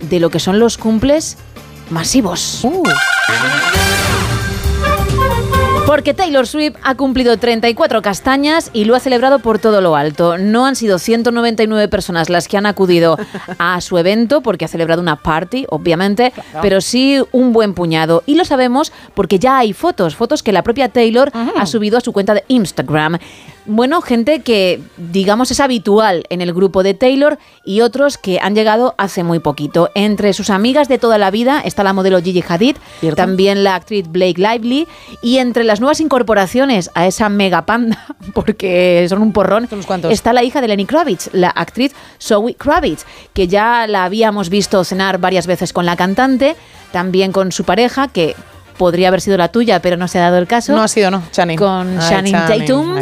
de 0.00 0.20
lo 0.20 0.30
que 0.30 0.40
son 0.40 0.58
los 0.58 0.78
cumples 0.78 1.36
masivos. 1.90 2.60
Uh. 2.62 2.82
Porque 5.86 6.14
Taylor 6.14 6.46
Swift 6.46 6.76
ha 6.82 6.94
cumplido 6.94 7.36
34 7.36 8.00
castañas 8.00 8.70
y 8.72 8.84
lo 8.84 8.94
ha 8.94 9.00
celebrado 9.00 9.40
por 9.40 9.58
todo 9.58 9.80
lo 9.80 9.96
alto. 9.96 10.38
No 10.38 10.64
han 10.66 10.76
sido 10.76 10.98
199 10.98 11.88
personas 11.88 12.30
las 12.30 12.46
que 12.46 12.56
han 12.56 12.66
acudido 12.66 13.18
a 13.58 13.80
su 13.80 13.98
evento, 13.98 14.40
porque 14.40 14.64
ha 14.64 14.68
celebrado 14.68 15.02
una 15.02 15.16
party, 15.16 15.66
obviamente, 15.68 16.32
pero 16.62 16.80
sí 16.80 17.20
un 17.32 17.52
buen 17.52 17.74
puñado. 17.74 18.22
Y 18.26 18.36
lo 18.36 18.44
sabemos 18.44 18.92
porque 19.14 19.38
ya 19.38 19.58
hay 19.58 19.72
fotos, 19.72 20.14
fotos 20.14 20.42
que 20.42 20.52
la 20.52 20.62
propia 20.62 20.88
Taylor 20.88 21.32
ha 21.34 21.66
subido 21.66 21.98
a 21.98 22.00
su 22.00 22.12
cuenta 22.12 22.34
de 22.34 22.44
Instagram 22.48 23.18
bueno, 23.66 24.00
gente 24.00 24.40
que 24.40 24.80
digamos 24.96 25.50
es 25.50 25.60
habitual 25.60 26.24
en 26.30 26.40
el 26.40 26.52
grupo 26.52 26.82
de 26.82 26.94
Taylor 26.94 27.38
y 27.64 27.82
otros 27.82 28.18
que 28.18 28.40
han 28.40 28.54
llegado 28.54 28.94
hace 28.98 29.22
muy 29.22 29.38
poquito. 29.38 29.90
Entre 29.94 30.32
sus 30.32 30.50
amigas 30.50 30.88
de 30.88 30.98
toda 30.98 31.18
la 31.18 31.30
vida 31.30 31.60
está 31.64 31.84
la 31.84 31.92
modelo 31.92 32.20
Gigi 32.20 32.44
Hadid, 32.46 32.76
también 33.16 33.62
la 33.64 33.74
actriz 33.74 34.06
Blake 34.08 34.40
Lively 34.40 34.88
y 35.22 35.38
entre 35.38 35.64
las 35.64 35.80
nuevas 35.80 36.00
incorporaciones 36.00 36.90
a 36.94 37.06
esa 37.06 37.28
mega 37.28 37.66
panda, 37.66 38.06
porque 38.34 39.06
son 39.08 39.22
un 39.22 39.32
porrón, 39.32 39.68
está 40.10 40.32
la 40.32 40.42
hija 40.42 40.60
de 40.60 40.68
Lenny 40.68 40.86
Kravitz, 40.86 41.30
la 41.32 41.50
actriz 41.50 41.92
Zoe 42.20 42.54
Kravitz, 42.54 43.04
que 43.32 43.48
ya 43.48 43.86
la 43.86 44.04
habíamos 44.04 44.48
visto 44.48 44.82
cenar 44.84 45.18
varias 45.18 45.46
veces 45.46 45.72
con 45.72 45.86
la 45.86 45.96
cantante, 45.96 46.56
también 46.92 47.32
con 47.32 47.52
su 47.52 47.64
pareja, 47.64 48.08
que 48.08 48.34
podría 48.80 49.08
haber 49.08 49.20
sido 49.20 49.36
la 49.36 49.48
tuya, 49.48 49.82
pero 49.82 49.98
no 49.98 50.08
se 50.08 50.18
ha 50.18 50.22
dado 50.22 50.38
el 50.38 50.46
caso. 50.46 50.72
No 50.72 50.82
ha 50.82 50.88
sido, 50.88 51.10
no, 51.10 51.22
Channing. 51.32 51.58
Con 51.58 51.98
Channing 51.98 52.32
Tatum, 52.32 52.96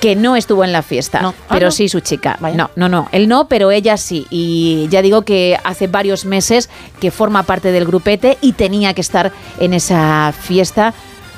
que 0.00 0.16
no 0.16 0.34
estuvo 0.34 0.64
en 0.64 0.72
la 0.72 0.80
fiesta, 0.80 1.20
ah, 1.22 1.34
pero 1.50 1.70
sí 1.70 1.90
su 1.90 2.00
chica. 2.00 2.38
No, 2.40 2.70
no, 2.74 2.88
no, 2.88 3.10
él 3.12 3.28
no, 3.28 3.46
pero 3.46 3.70
ella 3.70 3.98
sí. 3.98 4.26
Y 4.30 4.88
ya 4.88 5.02
digo 5.02 5.20
que 5.20 5.58
hace 5.62 5.88
varios 5.88 6.24
meses 6.24 6.70
que 7.02 7.10
forma 7.10 7.42
parte 7.42 7.70
del 7.70 7.84
grupete 7.84 8.38
y 8.40 8.52
tenía 8.52 8.94
que 8.94 9.02
estar 9.02 9.30
en 9.60 9.74
esa 9.74 10.32
fiesta 10.32 10.94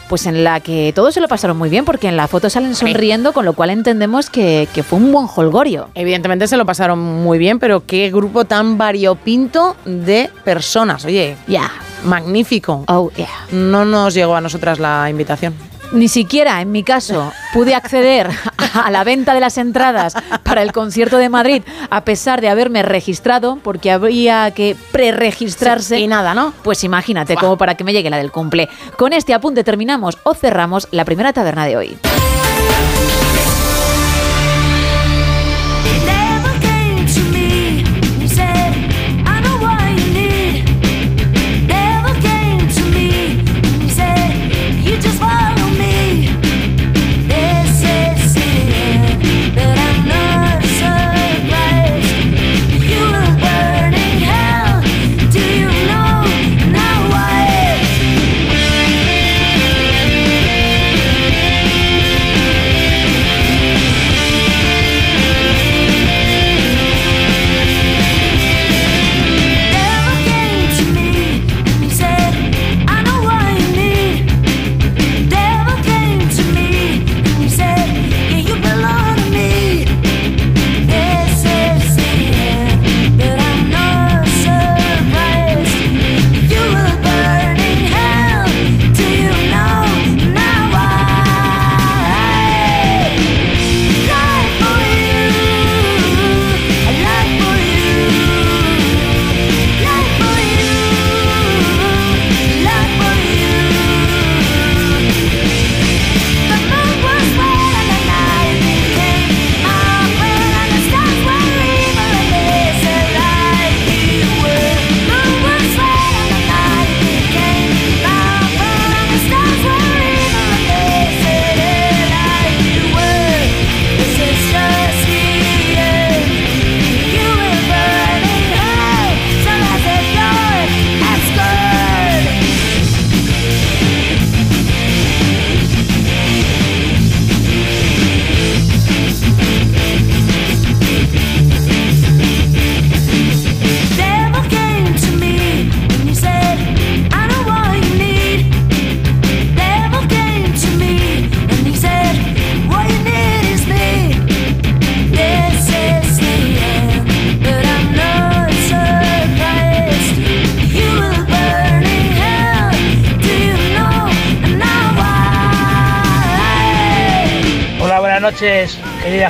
pues 0.08 0.26
en 0.26 0.44
la 0.44 0.60
que 0.60 0.92
todos 0.94 1.14
se 1.14 1.20
lo 1.20 1.28
pasaron 1.28 1.56
muy 1.56 1.68
bien, 1.68 1.84
porque 1.84 2.08
en 2.08 2.16
la 2.16 2.28
foto 2.28 2.50
salen 2.50 2.74
sonriendo, 2.74 3.32
con 3.32 3.44
lo 3.44 3.52
cual 3.52 3.70
entendemos 3.70 4.30
que, 4.30 4.68
que, 4.74 4.82
fue 4.82 4.98
un 4.98 5.12
buen 5.12 5.26
holgorio. 5.34 5.90
Evidentemente 5.94 6.46
se 6.48 6.56
lo 6.56 6.64
pasaron 6.64 6.98
muy 6.98 7.38
bien, 7.38 7.58
pero 7.58 7.84
qué 7.86 8.10
grupo 8.10 8.44
tan 8.44 8.78
variopinto 8.78 9.76
de 9.84 10.30
personas. 10.44 11.04
Oye, 11.04 11.36
ya 11.46 11.70
magnífico. 12.04 12.84
Oh, 12.88 13.10
yeah. 13.16 13.28
No 13.52 13.84
nos 13.84 14.14
llegó 14.14 14.36
a 14.36 14.40
nosotras 14.40 14.78
la 14.78 15.08
invitación. 15.10 15.54
Ni 15.92 16.08
siquiera, 16.08 16.60
en 16.60 16.72
mi 16.72 16.82
caso, 16.82 17.32
pude 17.52 17.74
acceder 17.74 18.28
a 18.74 18.90
la 18.90 19.04
venta 19.04 19.34
de 19.34 19.40
las 19.40 19.58
entradas 19.58 20.14
para 20.42 20.62
el 20.62 20.72
concierto 20.72 21.18
de 21.18 21.28
Madrid, 21.28 21.62
a 21.90 22.04
pesar 22.04 22.40
de 22.40 22.48
haberme 22.48 22.82
registrado, 22.82 23.58
porque 23.62 23.90
había 23.90 24.50
que 24.50 24.76
preregistrarse. 24.92 25.98
y 25.98 26.06
nada, 26.06 26.34
¿no? 26.34 26.52
Pues 26.62 26.84
imagínate, 26.84 27.36
como 27.36 27.56
para 27.56 27.74
que 27.74 27.84
me 27.84 27.92
llegue 27.92 28.10
la 28.10 28.18
del 28.18 28.32
cumple. 28.32 28.68
Con 28.96 29.12
este 29.12 29.34
apunte 29.34 29.64
terminamos 29.64 30.18
o 30.24 30.34
cerramos 30.34 30.88
la 30.90 31.04
primera 31.04 31.32
taberna 31.32 31.66
de 31.66 31.76
hoy. 31.76 31.98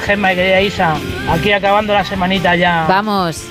Gemma 0.07 0.33
y 0.33 0.37
querida 0.37 0.61
Isa. 0.61 0.95
Aquí 1.31 1.53
acabando 1.53 1.92
la 1.92 2.05
semanita 2.05 2.55
ya. 2.55 2.87
Vamos. 2.88 3.42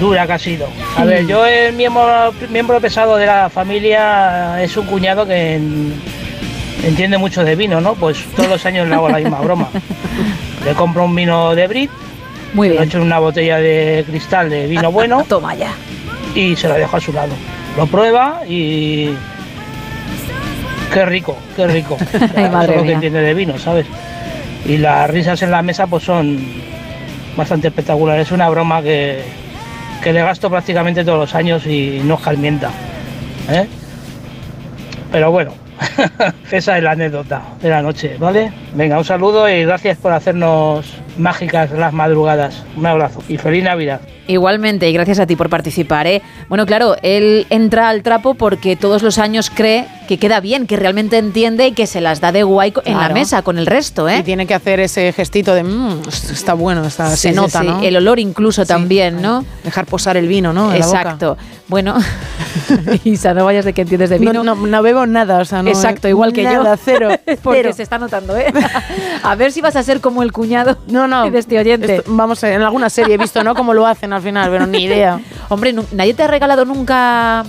Dura 0.00 0.26
que 0.26 0.32
ha 0.32 0.38
sido. 0.38 0.68
A 0.96 1.04
ver, 1.04 1.26
yo 1.26 1.44
el 1.44 1.72
miembro, 1.74 2.32
miembro 2.50 2.80
pesado 2.80 3.16
de 3.16 3.26
la 3.26 3.50
familia 3.50 4.62
es 4.62 4.76
un 4.76 4.86
cuñado 4.86 5.26
que 5.26 5.54
en- 5.56 5.92
entiende 6.84 7.18
mucho 7.18 7.44
de 7.44 7.56
vino, 7.56 7.80
¿no? 7.80 7.94
Pues 7.94 8.24
todos 8.36 8.48
los 8.48 8.64
años 8.66 8.88
le 8.88 8.94
hago 8.94 9.08
la 9.08 9.18
misma 9.18 9.40
broma. 9.40 9.68
Le 10.64 10.74
compro 10.74 11.04
un 11.04 11.14
vino 11.14 11.54
de 11.54 11.66
Brit, 11.68 11.90
Muy 12.52 12.68
lo 12.68 12.74
bien. 12.74 12.84
echo 12.84 12.98
en 12.98 13.04
una 13.04 13.20
botella 13.20 13.58
de 13.58 14.04
cristal 14.08 14.50
de 14.50 14.66
vino 14.66 14.90
bueno 14.90 15.24
Toma 15.28 15.54
ya. 15.54 15.70
y 16.34 16.56
se 16.56 16.66
lo 16.68 16.74
dejo 16.74 16.96
a 16.96 17.00
su 17.00 17.12
lado. 17.12 17.32
Lo 17.76 17.86
prueba 17.86 18.40
y... 18.48 19.10
Qué 20.92 21.04
rico, 21.06 21.36
qué 21.54 21.66
rico. 21.68 21.96
Ay, 22.36 22.48
madre 22.50 22.64
Eso 22.64 22.72
es 22.72 22.76
lo 22.78 22.82
que 22.84 22.92
entiende 22.92 23.20
de 23.20 23.34
vino, 23.34 23.58
¿sabes? 23.58 23.86
Y 24.68 24.76
las 24.76 25.10
risas 25.10 25.42
en 25.42 25.50
la 25.50 25.62
mesa 25.62 25.86
pues 25.86 26.04
son 26.04 26.38
bastante 27.36 27.68
espectaculares. 27.68 28.26
Es 28.26 28.32
una 28.32 28.48
broma 28.50 28.82
que, 28.82 29.22
que 30.02 30.12
le 30.12 30.22
gasto 30.22 30.50
prácticamente 30.50 31.04
todos 31.04 31.18
los 31.18 31.34
años 31.34 31.66
y 31.66 32.00
no 32.04 32.14
escarmienta. 32.14 32.70
¿eh? 33.50 33.66
Pero 35.10 35.30
bueno, 35.30 35.54
esa 36.52 36.76
es 36.76 36.84
la 36.84 36.90
anécdota 36.90 37.42
de 37.62 37.70
la 37.70 37.80
noche, 37.80 38.16
¿vale? 38.18 38.52
Venga, 38.74 38.98
un 38.98 39.04
saludo 39.04 39.48
y 39.48 39.64
gracias 39.64 39.96
por 39.96 40.12
hacernos 40.12 40.86
mágicas 41.16 41.70
las 41.72 41.92
madrugadas. 41.92 42.64
Un 42.76 42.86
abrazo 42.86 43.22
y 43.28 43.38
feliz 43.38 43.64
Navidad. 43.64 44.00
Igualmente, 44.26 44.88
y 44.88 44.92
gracias 44.92 45.18
a 45.18 45.26
ti 45.26 45.34
por 45.34 45.48
participar. 45.48 46.06
¿eh? 46.06 46.20
Bueno, 46.48 46.66
claro, 46.66 46.96
él 47.02 47.46
entra 47.48 47.88
al 47.88 48.02
trapo 48.02 48.34
porque 48.34 48.76
todos 48.76 49.02
los 49.02 49.18
años 49.18 49.50
cree 49.50 49.86
que 50.08 50.18
queda 50.18 50.40
bien, 50.40 50.66
que 50.66 50.76
realmente 50.76 51.18
entiende 51.18 51.68
y 51.68 51.72
que 51.72 51.86
se 51.86 52.00
las 52.00 52.20
da 52.20 52.32
de 52.32 52.42
guay 52.42 52.72
en 52.84 52.98
la 52.98 53.10
mesa 53.10 53.42
con 53.42 53.58
el 53.58 53.66
resto. 53.66 54.08
¿eh? 54.08 54.18
Y 54.18 54.22
tiene 54.24 54.46
que 54.48 54.54
hacer 54.54 54.80
ese 54.80 55.12
gestito 55.12 55.54
de 55.54 55.62
"Mm, 55.62 56.00
está 56.32 56.54
bueno, 56.54 56.84
está, 56.84 57.10
Sí, 57.10 57.16
se 57.16 57.28
sí, 57.30 57.34
nota, 57.36 57.60
sí. 57.60 57.66
¿no? 57.68 57.80
El 57.82 57.96
olor 57.96 58.18
incluso 58.18 58.66
también, 58.66 59.22
¿no? 59.22 59.44
Dejar 59.62 59.86
posar 59.86 60.16
el 60.16 60.26
vino, 60.26 60.52
¿no? 60.52 60.70
en. 60.72 60.78
Exacto. 60.78 61.36
Bueno, 61.68 61.94
Isa, 63.04 63.34
no 63.34 63.44
vayas 63.44 63.64
de 63.64 63.72
que 63.74 63.82
entiendes 63.82 64.10
de 64.10 64.18
No, 64.18 64.30
vino. 64.32 64.42
no, 64.42 64.54
no 64.54 64.82
bebo 64.82 65.06
nada, 65.06 65.38
o 65.38 65.44
sea, 65.44 65.62
no. 65.62 65.68
Exacto, 65.68 66.08
igual 66.08 66.32
que 66.32 66.42
yo. 66.42 66.50
nada, 66.64 66.76
cero. 66.82 67.10
Porque 67.42 67.60
cero. 67.62 67.72
se 67.76 67.82
está 67.82 67.98
notando, 67.98 68.36
¿eh? 68.36 68.46
A 69.22 69.34
ver 69.34 69.52
si 69.52 69.60
vas 69.60 69.76
a 69.76 69.82
ser 69.82 70.00
como 70.00 70.22
el 70.22 70.32
cuñado 70.32 70.78
No, 70.88 71.06
no. 71.06 71.30
de 71.30 71.38
este 71.38 71.58
oyente. 71.58 71.96
Esto- 71.96 72.10
vamos, 72.14 72.42
en 72.42 72.62
alguna 72.62 72.88
serie 72.90 73.14
he 73.14 73.18
visto, 73.18 73.44
¿no? 73.44 73.54
Cómo 73.54 73.74
lo 73.74 73.86
hacen 73.86 74.12
al 74.12 74.22
final, 74.22 74.50
pero 74.50 74.66
ni 74.66 74.84
idea. 74.84 75.20
Hombre, 75.50 75.74
¿nadie 75.92 76.14
te 76.14 76.22
ha 76.22 76.26
regalado 76.26 76.64
nunca 76.64 77.44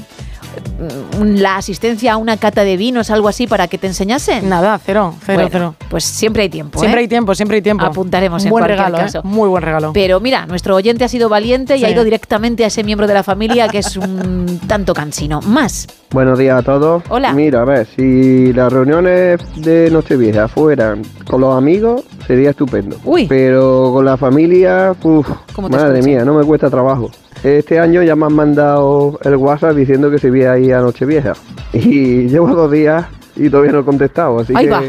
la 1.21 1.57
asistencia 1.57 2.13
a 2.13 2.17
una 2.17 2.37
cata 2.37 2.63
de 2.63 2.77
vinos, 2.77 3.09
algo 3.09 3.27
así, 3.27 3.47
para 3.47 3.67
que 3.67 3.77
te 3.77 3.87
enseñasen? 3.87 4.47
Nada, 4.49 4.79
cero, 4.83 5.13
cero, 5.25 5.35
Bueno, 5.35 5.49
cero. 5.51 5.75
Pues 5.89 6.03
siempre 6.03 6.43
hay 6.43 6.49
tiempo. 6.49 6.79
Siempre 6.79 7.01
¿eh? 7.01 7.03
hay 7.03 7.07
tiempo, 7.07 7.35
siempre 7.35 7.55
hay 7.55 7.61
tiempo. 7.61 7.85
Apuntaremos 7.85 8.43
Un 8.43 8.47
en 8.47 8.51
buen 8.51 8.61
cualquier 8.63 8.77
regalo, 8.79 8.97
¿eh? 8.97 9.01
caso. 9.01 9.21
Muy 9.23 9.49
buen 9.49 9.63
regalo. 9.63 9.93
Pero 9.93 10.19
mira, 10.19 10.45
nuestro 10.45 10.75
oyente 10.75 11.03
ha 11.03 11.07
sido 11.07 11.29
valiente 11.29 11.77
y 11.77 11.85
ha 11.85 11.89
ido 11.89 12.03
directamente 12.03 12.63
a 12.63 12.67
ese 12.67 12.83
miembro 12.83 13.07
de 13.07 13.13
la 13.13 13.23
familia 13.23 13.67
que 13.67 13.79
es 13.79 13.97
un 13.97 14.59
tanto 14.67 14.93
cansino. 14.93 15.41
Más. 15.41 15.87
Buenos 16.11 16.39
días 16.39 16.59
a 16.59 16.63
todos. 16.63 17.03
Hola. 17.09 17.33
Mira, 17.33 17.61
a 17.61 17.65
ver, 17.65 17.87
si 17.95 18.51
las 18.53 18.71
reuniones 18.71 19.39
de 19.57 19.89
Nochevieja 19.91 20.47
fueran 20.47 21.03
con 21.25 21.41
los 21.41 21.55
amigos, 21.55 22.03
sería 22.25 22.51
estupendo. 22.51 22.97
Uy. 23.03 23.27
Pero 23.27 23.91
con 23.93 24.05
la 24.05 24.17
familia, 24.17 24.95
uf, 25.03 25.27
¿Cómo 25.53 25.69
te 25.69 25.75
madre 25.75 25.99
escucha? 25.99 26.15
mía, 26.15 26.25
no 26.25 26.33
me 26.33 26.43
cuesta 26.43 26.69
trabajo. 26.69 27.11
Este 27.43 27.79
año 27.79 28.03
ya 28.03 28.15
me 28.15 28.25
han 28.25 28.33
mandado 28.33 29.19
el 29.23 29.35
WhatsApp 29.37 29.75
diciendo 29.75 30.11
que 30.11 30.19
se 30.19 30.29
veía 30.29 30.53
ahí 30.53 30.71
a 30.71 30.79
Nochevieja. 30.79 31.33
Y 31.73 32.27
llevo 32.27 32.49
dos 32.49 32.71
días 32.71 33.05
y 33.35 33.49
todavía 33.49 33.71
no 33.71 33.79
he 33.79 33.85
contestado, 33.85 34.39
así 34.39 34.53
Ahí 34.55 34.65
que 34.65 34.71
va. 34.71 34.81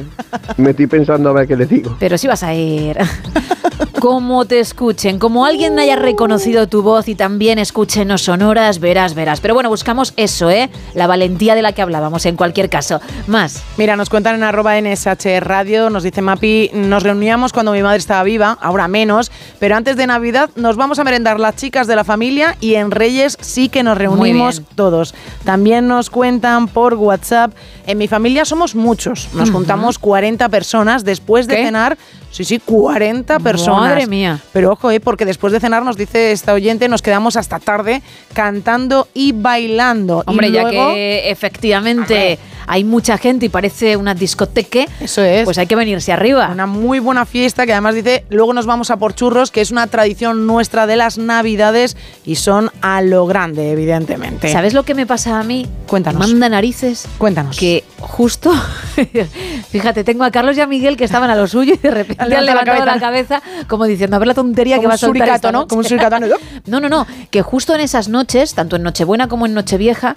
me 0.56 0.70
estoy 0.70 0.86
pensando 0.88 1.30
a 1.30 1.32
ver 1.32 1.46
qué 1.46 1.56
les 1.56 1.68
digo. 1.68 1.96
Pero 2.00 2.18
sí 2.18 2.26
vas 2.26 2.42
a 2.42 2.52
ir. 2.54 2.96
Como 4.00 4.46
te 4.46 4.60
escuchen, 4.60 5.18
como 5.18 5.44
alguien 5.44 5.78
haya 5.78 5.94
reconocido 5.94 6.66
tu 6.66 6.80
voz 6.80 7.06
y 7.06 7.14
también 7.14 7.58
escúchenos 7.58 8.22
sonoras, 8.22 8.80
verás, 8.80 9.14
verás. 9.14 9.40
Pero 9.40 9.52
bueno, 9.52 9.68
buscamos 9.68 10.14
eso, 10.16 10.50
¿eh? 10.50 10.70
La 10.94 11.06
valentía 11.06 11.54
de 11.54 11.60
la 11.60 11.72
que 11.72 11.82
hablábamos 11.82 12.24
en 12.24 12.36
cualquier 12.36 12.70
caso. 12.70 12.98
Más. 13.26 13.62
Mira, 13.76 13.96
nos 13.96 14.08
cuentan 14.08 14.36
en 14.36 14.42
arroba 14.42 14.80
NSH 14.80 15.40
Radio, 15.40 15.90
nos 15.90 16.02
dice 16.02 16.22
Mapi, 16.22 16.70
nos 16.72 17.02
reuníamos 17.02 17.52
cuando 17.52 17.72
mi 17.72 17.82
madre 17.82 17.98
estaba 17.98 18.22
viva, 18.22 18.56
ahora 18.62 18.88
menos, 18.88 19.30
pero 19.58 19.76
antes 19.76 19.96
de 19.96 20.06
Navidad 20.06 20.48
nos 20.56 20.76
vamos 20.76 20.98
a 20.98 21.04
merendar 21.04 21.38
las 21.38 21.56
chicas 21.56 21.86
de 21.86 21.96
la 21.96 22.04
familia 22.04 22.56
y 22.58 22.76
en 22.76 22.90
Reyes 22.90 23.36
sí 23.42 23.68
que 23.68 23.82
nos 23.82 23.98
reunimos 23.98 24.62
todos. 24.76 25.14
También 25.44 25.88
nos 25.88 26.08
cuentan 26.08 26.68
por 26.68 26.94
WhatsApp, 26.94 27.52
en 27.86 27.98
mi 27.98 28.08
familia 28.08 28.46
somos 28.46 28.74
muchos, 28.74 29.28
nos 29.34 29.50
juntamos 29.50 29.98
40 29.98 30.48
personas 30.48 31.04
después 31.04 31.46
de 31.46 31.56
¿Qué? 31.56 31.64
cenar. 31.64 31.98
Sí, 32.31 32.45
sí, 32.45 32.61
40 32.61 33.40
personas. 33.40 33.90
Madre 33.90 34.07
mía. 34.07 34.38
Pero 34.53 34.73
ojo, 34.73 34.90
¿eh? 34.90 35.01
porque 35.01 35.25
después 35.25 35.53
de 35.53 35.61
cenar 35.61 35.85
nos 35.85 35.97
dice 35.97 36.33
esta 36.33 36.53
oyente, 36.55 36.88
nos 36.88 37.03
quedamos 37.03 37.37
hasta 37.37 37.59
tarde 37.59 38.03
cantando 38.33 39.09
y 39.14 39.33
bailando. 39.33 40.23
Hombre, 40.27 40.49
y 40.49 40.53
ya 40.53 40.71
que 40.71 41.31
efectivamente 41.31 42.38
hay 42.66 42.85
mucha 42.85 43.18
gente 43.18 43.46
y 43.46 43.49
parece 43.49 43.96
una 43.96 44.14
discoteca, 44.14 44.85
Eso 45.01 45.23
es. 45.23 45.44
pues 45.44 45.59
hay 45.59 45.66
que 45.66 45.77
venirse 45.77 46.12
arriba. 46.12 46.49
Una 46.53 46.66
muy 46.66 46.99
buena 46.99 47.25
fiesta 47.27 47.66
que 47.66 47.73
además 47.73 47.94
dice, 47.94 48.25
luego 48.31 48.53
nos 48.53 48.66
vamos 48.66 48.90
a 48.90 48.96
por 48.96 49.14
churros, 49.14 49.51
que 49.51 49.61
es 49.61 49.70
una 49.70 49.87
tradición 49.87 50.46
nuestra 50.46 50.87
de 50.87 50.96
las 50.96 51.18
Navidades 51.18 51.96
y 52.25 52.37
son 52.37 52.70
a 52.83 53.03
lo 53.03 53.27
grande, 53.27 53.70
evidentemente. 53.73 54.51
¿Sabes 54.53 54.75
lo 54.75 54.85
que 54.85 54.94
me 54.94 55.07
pasa 55.07 55.38
a 55.38 55.42
mí? 55.42 55.66
Cuéntanos. 55.87 56.20
Manda 56.20 56.49
narices. 56.49 57.07
Cuéntanos. 57.18 57.57
Que 57.57 57.85
justo, 57.99 58.53
fíjate, 59.70 60.05
tengo 60.05 60.25
a 60.25 60.31
Carlos 60.31 60.57
y 60.57 60.61
a 60.61 60.66
Miguel 60.66 60.96
que 60.96 61.05
estaban 61.05 61.31
a 61.31 61.37
lo 61.37 61.46
suyo 61.46 61.75
y 61.75 61.77
de 61.79 61.90
repente 61.90 62.23
Han 62.23 62.31
levantado 62.46 62.85
la 62.85 62.94
la 62.94 63.01
cabeza 63.01 63.42
como 63.68 63.85
diciendo, 63.87 64.16
a 64.16 64.18
ver 64.18 64.29
la 64.29 64.35
tontería 64.35 64.77
Como 64.77 64.83
que 64.83 64.88
va 64.88 64.94
a 64.94 64.99
soltar 64.99 65.29
esta 65.29 65.53
¿no? 65.53 65.61
noche". 65.61 65.68
Como 65.68 65.81
un. 65.81 66.31
No, 66.66 66.81
no, 66.81 66.88
no, 66.88 67.07
que 67.31 67.42
justo 67.42 67.75
en 67.75 67.81
esas 67.81 68.09
noches, 68.09 68.55
tanto 68.55 68.77
en 68.77 68.83
Nochebuena 68.83 69.29
como 69.29 69.46
en 69.46 69.55
Nochevieja, 69.55 70.14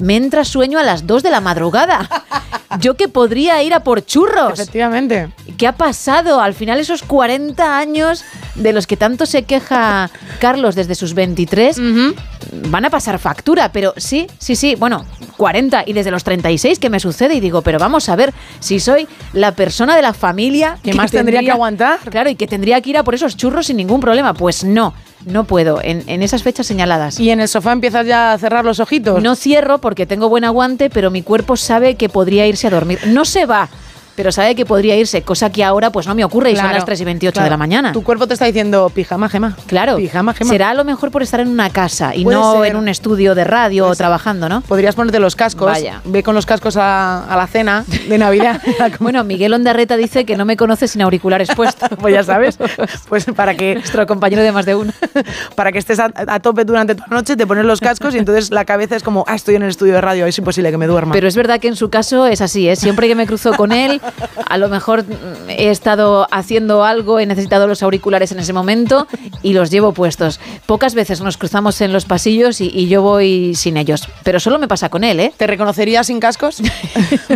me 0.00 0.16
entra 0.16 0.44
sueño 0.44 0.78
a 0.78 0.82
las 0.82 1.06
2 1.06 1.22
de 1.22 1.30
la 1.30 1.40
madrugada. 1.40 2.08
Yo 2.80 2.96
que 2.96 3.08
podría 3.08 3.62
ir 3.62 3.74
a 3.74 3.80
por 3.80 4.04
churros. 4.04 4.58
Efectivamente. 4.58 5.30
¿Qué 5.56 5.66
ha 5.66 5.72
pasado? 5.72 6.40
Al 6.40 6.54
final 6.54 6.80
esos 6.80 7.02
40 7.02 7.78
años 7.78 8.24
de 8.54 8.72
los 8.72 8.86
que 8.86 8.96
tanto 8.96 9.26
se 9.26 9.44
queja 9.44 10.10
Carlos 10.40 10.74
desde 10.74 10.94
sus 10.94 11.14
23 11.14 11.78
van 12.68 12.84
a 12.84 12.90
pasar 12.90 13.18
factura, 13.18 13.72
pero 13.72 13.94
sí, 13.96 14.26
sí, 14.38 14.56
sí, 14.56 14.74
bueno, 14.74 15.04
40 15.36 15.84
y 15.86 15.92
desde 15.92 16.10
los 16.10 16.24
36 16.24 16.78
que 16.78 16.90
me 16.90 17.00
sucede 17.00 17.34
y 17.34 17.40
digo, 17.40 17.62
pero 17.62 17.78
vamos 17.78 18.08
a 18.08 18.16
ver 18.16 18.32
si 18.60 18.80
soy 18.80 19.08
la 19.32 19.52
persona 19.52 19.96
de 19.96 20.02
la 20.02 20.12
familia 20.12 20.78
¿Qué 20.82 20.94
más 20.94 21.10
tendría 21.10 21.40
que 21.40 21.50
aguantar? 21.50 21.98
Claro, 22.10 22.30
y 22.30 22.34
que 22.34 22.46
tendría 22.46 22.80
que 22.80 22.90
ir 22.90 22.98
a 22.98 23.04
por 23.04 23.14
esos 23.14 23.36
churros 23.36 23.66
sin 23.66 23.76
ningún 23.76 24.00
problema. 24.00 24.34
Pues 24.34 24.64
no, 24.64 24.94
no 25.24 25.44
puedo 25.44 25.80
en, 25.82 26.04
en 26.06 26.22
esas 26.22 26.42
fechas 26.42 26.66
señaladas. 26.66 27.18
Y 27.18 27.30
en 27.30 27.40
el 27.40 27.48
sofá 27.48 27.72
empiezas 27.72 28.06
ya 28.06 28.32
a 28.32 28.38
cerrar 28.38 28.64
los 28.64 28.80
ojitos. 28.80 29.22
No 29.22 29.36
cierro 29.36 29.78
porque 29.78 30.06
tengo 30.06 30.28
buen 30.28 30.44
aguante, 30.44 30.90
pero 30.90 31.10
mi 31.10 31.22
cuerpo 31.22 31.56
sabe 31.56 31.96
que 31.96 32.08
podría 32.08 32.46
irse 32.46 32.66
a 32.66 32.70
dormir. 32.70 32.98
No 33.06 33.24
se 33.24 33.46
va, 33.46 33.68
pero 34.16 34.32
sabe 34.32 34.54
que 34.54 34.64
podría 34.66 34.96
irse, 34.96 35.22
cosa 35.22 35.50
que 35.50 35.62
ahora 35.62 35.90
pues 35.90 36.06
no 36.06 36.14
me 36.14 36.24
ocurre 36.24 36.50
y 36.50 36.56
son 36.56 36.72
las 36.72 36.84
3 36.84 37.00
y 37.00 37.04
28 37.04 37.32
claro. 37.34 37.44
de 37.44 37.50
la 37.50 37.56
mañana. 37.56 37.92
Tu 37.92 38.02
cuerpo 38.02 38.26
te 38.26 38.34
está 38.34 38.46
diciendo 38.46 38.90
pijama, 38.92 39.28
gema. 39.28 39.56
Claro, 39.66 39.96
Pijama, 39.96 40.34
gema. 40.34 40.50
será 40.50 40.70
a 40.70 40.74
lo 40.74 40.84
mejor 40.84 41.10
por 41.10 41.22
estar 41.22 41.40
en 41.40 41.48
una 41.48 41.70
casa 41.70 42.14
y 42.14 42.24
Puede 42.24 42.38
no 42.38 42.62
ser. 42.62 42.72
en 42.72 42.76
un 42.76 42.88
estudio 42.88 43.34
de 43.34 43.44
radio 43.44 43.86
o 43.86 43.94
trabajando, 43.94 44.48
¿no? 44.48 44.62
Podrías 44.62 44.94
ponerte 44.94 45.18
los 45.20 45.36
cascos. 45.36 45.66
Vaya. 45.66 46.00
Ve 46.04 46.22
con 46.22 46.34
los 46.34 46.46
cascos 46.46 46.76
a, 46.76 47.24
a 47.26 47.36
la 47.36 47.46
cena 47.46 47.84
de 48.08 48.18
Navidad. 48.18 48.60
Bueno, 49.00 49.22
Miguel 49.24 49.52
Ondarreta 49.52 49.96
dice 49.96 50.24
que 50.24 50.36
no 50.36 50.44
me 50.44 50.56
conoce 50.56 50.88
sin 50.88 51.02
auriculares 51.02 51.48
puestos. 51.54 51.88
pues 52.00 52.14
ya 52.14 52.22
sabes. 52.24 52.58
Pues 53.08 53.24
para 53.36 53.54
que, 53.54 53.74
Nuestro 53.74 54.06
compañero 54.06 54.42
de 54.42 54.52
más 54.52 54.64
de 54.66 54.74
uno. 54.74 54.92
para 55.54 55.70
que 55.72 55.78
estés 55.78 55.98
a, 55.98 56.10
a 56.14 56.40
tope 56.40 56.64
durante 56.64 56.94
toda 56.94 57.06
la 57.10 57.16
noche, 57.16 57.36
te 57.36 57.46
pones 57.46 57.64
los 57.64 57.80
cascos 57.80 58.14
y 58.14 58.18
entonces 58.18 58.50
la 58.50 58.64
cabeza 58.64 58.96
es 58.96 59.02
como, 59.02 59.24
ah, 59.28 59.34
estoy 59.34 59.54
en 59.56 59.62
el 59.62 59.68
estudio 59.68 59.94
de 59.94 60.00
radio, 60.00 60.26
es 60.26 60.38
imposible 60.38 60.70
que 60.70 60.78
me 60.78 60.86
duerma. 60.86 61.12
Pero 61.12 61.28
es 61.28 61.36
verdad 61.36 61.60
que 61.60 61.68
en 61.68 61.76
su 61.76 61.90
caso 61.90 62.26
es 62.26 62.40
así, 62.40 62.68
¿eh? 62.68 62.76
Siempre 62.76 63.08
que 63.08 63.14
me 63.14 63.26
cruzo 63.26 63.52
con 63.54 63.72
él, 63.72 64.00
a 64.44 64.58
lo 64.58 64.68
mejor 64.68 65.04
he 65.48 65.70
estado 65.70 66.26
haciendo 66.30 66.84
algo, 66.84 67.18
he 67.18 67.26
necesitado 67.26 67.66
los 67.66 67.82
auriculares 67.82 68.32
en 68.32 68.38
ese 68.38 68.52
momento 68.52 69.06
y 69.42 69.52
los 69.52 69.70
llevo 69.70 69.92
puestos. 69.92 70.40
Pocas 70.66 70.94
veces 70.94 71.20
nos 71.20 71.36
cruzamos 71.36 71.80
en 71.80 71.92
los 71.92 72.04
pasillos 72.04 72.60
y, 72.60 72.70
y 72.72 72.88
yo 72.88 73.02
voy 73.02 73.54
sin 73.54 73.76
ellos. 73.76 74.08
Pero 74.22 74.40
solo 74.40 74.58
me 74.58 74.68
pasa 74.68 74.88
con 74.88 75.04
él, 75.04 75.20
¿eh? 75.20 75.32
¿Te 75.36 75.46
reconocerías 75.46 76.06
sin 76.06 76.20
cascos? 76.20 76.62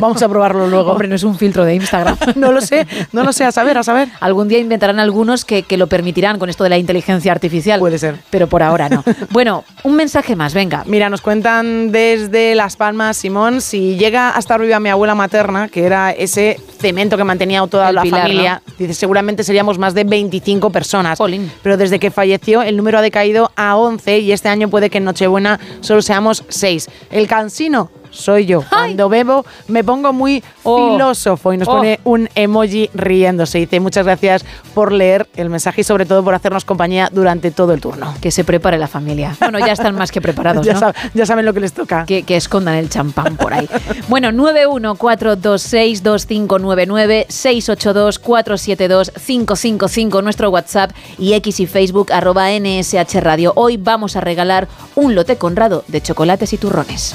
Vamos 0.00 0.22
a 0.22 0.28
probarlo 0.28 0.68
luego. 0.68 0.92
Hombre, 0.92 1.08
no 1.08 1.14
es 1.14 1.24
un 1.24 1.36
filtro 1.36 1.64
de 1.64 1.74
Instagram. 1.74 2.16
no 2.36 2.52
lo 2.52 2.60
sé, 2.60 2.86
no 3.12 3.24
lo 3.24 3.32
sé, 3.32 3.44
a 3.44 3.52
saber, 3.52 3.78
a 3.78 3.82
saber. 3.82 4.08
Algún 4.20 4.48
día 4.48 4.58
inventarán 4.58 5.00
algunos 5.00 5.44
que, 5.44 5.62
que 5.62 5.76
lo 5.76 5.86
permitirán 5.86 6.38
con 6.38 6.48
esto 6.48 6.64
de 6.64 6.70
la 6.70 6.78
inteligencia 6.78 7.32
artificial. 7.32 7.80
Puede 7.80 7.98
ser. 7.98 8.16
Pero 8.30 8.48
por 8.48 8.62
ahora 8.62 8.88
no. 8.88 9.04
Bueno, 9.30 9.64
un 9.84 9.96
mensaje 9.96 10.36
más, 10.36 10.54
venga. 10.54 10.84
Mira, 10.86 11.08
nos 11.08 11.20
cuentan 11.20 11.92
desde 11.92 12.54
Las 12.54 12.76
Palmas, 12.76 13.16
Simón, 13.16 13.60
si 13.60 13.96
llega 13.96 14.36
a 14.36 14.38
estar 14.38 14.60
viva 14.60 14.80
mi 14.80 14.88
abuela 14.88 15.14
materna, 15.14 15.68
que 15.68 15.84
era 15.84 16.10
ese 16.10 16.59
cemento 16.78 17.16
que 17.16 17.24
mantenía 17.24 17.66
toda 17.66 17.90
El 17.90 17.96
la 17.96 18.02
pilar, 18.02 18.22
familia, 18.22 18.62
dice, 18.78 18.94
seguramente 18.94 19.44
seríamos 19.44 19.78
más 19.78 19.94
de 19.94 20.04
25 20.04 20.70
personas. 20.70 21.18
Pero 21.62 21.76
desde 21.76 21.98
que 21.98 22.10
falleció, 22.10 22.62
el 22.62 22.76
número 22.76 22.98
ha 22.98 23.02
decaído 23.02 23.50
a 23.56 23.76
11 23.76 24.20
y 24.20 24.32
este 24.32 24.48
año 24.48 24.68
puede 24.68 24.90
que 24.90 24.98
en 24.98 25.04
Nochebuena 25.04 25.60
solo 25.80 26.02
seamos 26.02 26.44
6. 26.48 26.88
El 27.10 27.26
cansino 27.26 27.90
soy 28.10 28.46
yo. 28.46 28.62
Cuando 28.68 29.08
bebo 29.08 29.44
me 29.68 29.84
pongo 29.84 30.12
muy 30.12 30.42
Oh. 30.62 30.92
filósofo 30.92 31.52
y 31.52 31.56
nos 31.56 31.68
Oh. 31.68 31.76
pone 31.76 32.00
un 32.04 32.28
emoji 32.34 32.90
riéndose. 32.94 33.58
Dice 33.58 33.80
muchas 33.80 34.04
gracias 34.04 34.44
por 34.74 34.92
leer 34.92 35.26
el 35.36 35.48
mensaje 35.50 35.80
y 35.80 35.84
sobre 35.84 36.06
todo 36.06 36.22
por 36.24 36.34
hacernos 36.34 36.64
compañía 36.64 37.08
durante 37.12 37.50
todo 37.50 37.72
el 37.72 37.80
turno. 37.80 38.14
Que 38.20 38.30
se 38.30 38.44
prepare 38.44 38.78
la 38.78 38.88
familia. 38.88 39.34
Bueno, 39.40 39.58
ya 39.58 39.72
están 39.72 39.94
más 39.94 40.10
que 40.12 40.20
preparados, 40.20 40.66
ya, 40.66 40.74
¿no? 40.74 40.80
sab- 40.80 40.94
ya 41.14 41.24
saben 41.26 41.46
lo 41.46 41.54
que 41.54 41.60
les 41.60 41.72
toca. 41.72 42.04
Que, 42.06 42.22
que 42.24 42.36
escondan 42.36 42.74
el 42.74 42.88
champán 42.90 43.36
por 43.36 43.54
ahí. 43.54 43.68
Bueno, 44.08 44.30
914262599, 44.32 47.26
682472555, 47.28 50.22
nuestro 50.22 50.50
WhatsApp 50.50 50.90
y 51.18 51.32
X 51.34 51.60
y 51.60 51.66
Facebook, 51.66 52.12
arroba 52.12 52.50
NSH 52.50 53.20
Radio. 53.20 53.52
Hoy 53.56 53.76
vamos 53.76 54.16
a 54.16 54.20
regalar 54.20 54.68
un 54.94 55.14
lote 55.14 55.36
conrado 55.36 55.84
de 55.88 56.00
chocolates 56.00 56.52
y 56.52 56.56
turrones. 56.58 57.14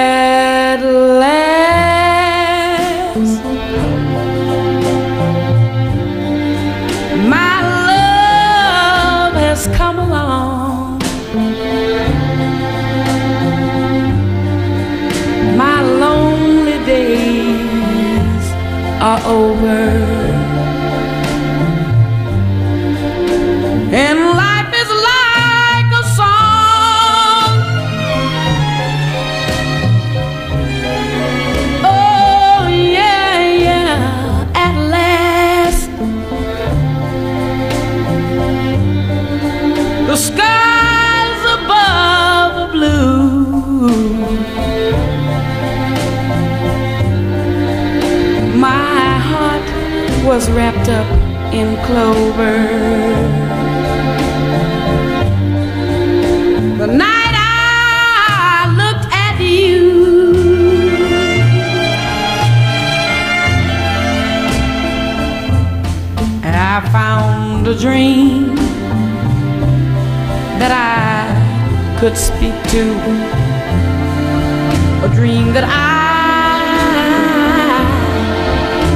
At 0.00 0.80
last, 1.22 1.58
my 7.34 7.54
love 7.90 9.34
has 9.34 9.66
come 9.76 9.98
along. 9.98 11.00
My 15.56 15.82
lonely 15.82 16.78
days 16.86 18.44
are 19.00 19.20
over. 19.26 19.80
And 23.90 24.18
life 24.36 24.47
skies 40.18 41.42
above 41.58 42.52
are 42.62 42.72
blue. 42.72 44.18
My 48.66 49.18
heart 49.30 49.68
was 50.26 50.50
wrapped 50.50 50.88
up 50.88 51.06
in 51.54 51.76
clover. 51.86 52.58
The 56.78 56.86
night 56.86 57.34
I 57.36 58.74
looked 58.80 59.06
at 59.26 59.36
you, 59.40 59.78
I 66.44 66.90
found 66.90 67.68
a 67.68 67.74
dream 67.78 68.57
that 70.58 70.72
I 70.74 71.98
could 72.00 72.16
speak 72.16 72.54
to, 72.74 72.82
a 75.06 75.08
dream 75.14 75.52
that 75.52 75.64
I 75.66 75.78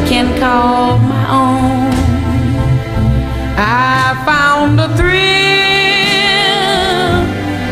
can 0.09 0.27
call 0.39 0.99
my 0.99 1.25
own. 1.31 1.93
I 3.57 4.15
found 4.27 4.81
a 4.81 4.89
thrill 4.97 5.13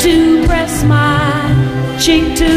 to 0.05 0.46
press 0.46 0.85
my 0.85 1.98
cheek 2.00 2.37
to, 2.37 2.53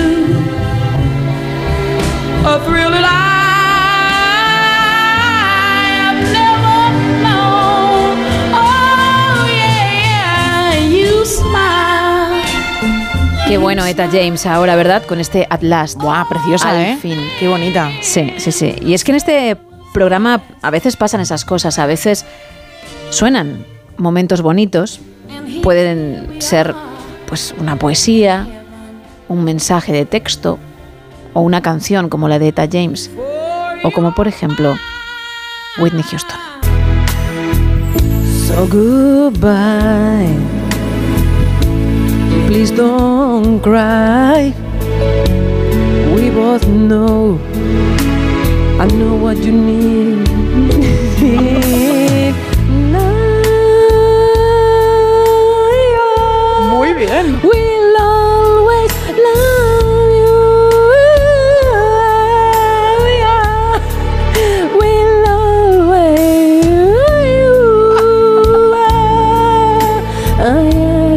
a 2.46 2.60
thrill 2.66 2.92
that 2.92 3.06
I 3.06 3.33
Qué 13.54 13.60
bueno 13.60 13.86
Eta 13.86 14.10
James 14.12 14.48
ahora, 14.48 14.76
¿verdad? 14.76 15.04
Con 15.06 15.20
este 15.20 15.46
At 15.48 15.62
Last. 15.62 16.00
Buah, 16.00 16.28
preciosa, 16.28 16.72
Al 16.72 16.82
¿eh? 16.82 16.98
fin. 17.00 17.20
Qué 17.40 17.48
bonita. 17.48 17.92
Sí, 18.02 18.34
sí, 18.40 18.52
sí. 18.52 18.74
Y 18.82 18.96
es 18.96 19.04
que 19.04 19.12
en 19.12 19.18
este 19.18 19.58
programa 19.94 20.42
a 20.64 20.72
veces 20.72 20.98
pasan 20.98 21.22
esas 21.22 21.46
cosas, 21.46 21.78
a 21.78 21.86
veces 21.86 22.26
suenan 23.12 23.64
momentos 23.98 24.42
bonitos, 24.42 25.02
pueden 25.62 26.42
ser 26.42 26.74
pues 27.28 27.54
una 27.60 27.76
poesía, 27.76 28.48
un 29.30 29.44
mensaje 29.44 29.94
de 29.94 30.08
texto 30.08 30.58
o 31.34 31.42
una 31.42 31.62
canción 31.62 32.10
como 32.10 32.28
la 32.28 32.40
de 32.40 32.48
Eta 32.48 32.68
James 32.68 33.12
o 33.84 33.92
como 33.92 34.16
por 34.16 34.28
ejemplo 34.28 34.74
Whitney 35.78 36.02
Houston. 36.02 36.40
So 38.48 38.68
goodbye. 38.68 40.53
Please 42.48 42.72
don't 42.72 43.60
cry. 43.62 44.54
We 46.16 46.30
both 46.30 46.68
know. 46.68 47.40
I 48.80 48.86
know 48.88 49.16
what 49.16 49.38
you 49.38 49.52
need. 49.52 50.28
Muy 56.70 56.94
bien. 56.94 57.40
We'll 57.44 57.98
always 57.98 58.92
love 59.26 60.12
you. 60.20 60.36
We'll 64.78 65.26
always 65.28 66.66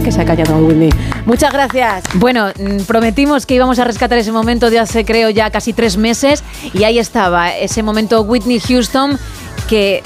Que 0.05 0.11
se 0.13 0.21
ha 0.21 0.25
callado 0.25 0.57
Whitney. 0.59 0.91
Muchas 1.27 1.53
gracias. 1.53 2.05
Bueno, 2.15 2.49
mm, 2.59 2.85
prometimos 2.85 3.45
que 3.47 3.55
íbamos 3.55 3.79
a 3.79 3.85
rescatar 3.85 4.17
ese 4.17 4.33
momento 4.33 4.71
de 4.71 4.79
hace 4.79 5.05
creo 5.05 5.29
ya 5.29 5.51
casi 5.51 5.73
tres 5.73 5.97
meses 5.97 6.43
y 6.73 6.85
ahí 6.85 6.99
estaba, 6.99 7.55
ese 7.55 7.83
momento 7.83 8.23
Whitney 8.23 8.61
Houston 8.61 9.19
que 9.69 10.03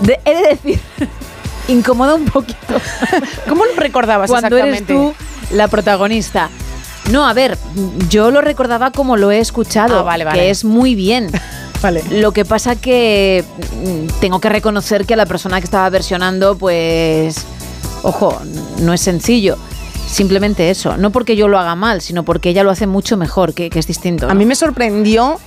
de- 0.00 0.18
he 0.24 0.34
de 0.34 0.48
decir 0.48 0.80
incomoda 1.68 2.14
un 2.14 2.24
poquito. 2.24 2.58
¿Cómo 3.48 3.64
lo 3.66 3.74
recordabas 3.76 4.30
cuando 4.30 4.56
eres 4.56 4.80
exactamente? 4.80 5.14
tú 5.48 5.54
la 5.54 5.68
protagonista? 5.68 6.48
No, 7.10 7.26
a 7.28 7.32
ver, 7.34 7.58
yo 8.08 8.30
lo 8.30 8.40
recordaba 8.40 8.90
como 8.90 9.16
lo 9.16 9.30
he 9.32 9.38
escuchado, 9.40 9.98
Ah, 10.00 10.02
vale, 10.02 10.24
vale. 10.24 10.38
que 10.40 10.50
es 10.50 10.64
muy 10.64 10.94
bien. 10.94 11.30
Vale. 11.82 12.00
Lo 12.10 12.30
que 12.30 12.44
pasa 12.44 12.76
que 12.76 13.44
mm, 13.84 14.20
tengo 14.20 14.38
que 14.40 14.48
reconocer 14.48 15.04
que 15.04 15.14
a 15.14 15.16
la 15.16 15.26
persona 15.26 15.58
que 15.60 15.64
estaba 15.64 15.90
versionando, 15.90 16.56
pues, 16.56 17.44
ojo, 18.04 18.40
no 18.78 18.92
es 18.92 19.00
sencillo. 19.00 19.58
Simplemente 20.12 20.68
eso, 20.68 20.98
no 20.98 21.10
porque 21.10 21.36
yo 21.36 21.48
lo 21.48 21.58
haga 21.58 21.74
mal, 21.74 22.02
sino 22.02 22.22
porque 22.22 22.50
ella 22.50 22.62
lo 22.64 22.70
hace 22.70 22.86
mucho 22.86 23.16
mejor, 23.16 23.54
que, 23.54 23.70
que 23.70 23.78
es 23.78 23.86
distinto. 23.86 24.28
A 24.28 24.34
mí 24.34 24.44
me 24.44 24.54
sorprendió 24.54 25.40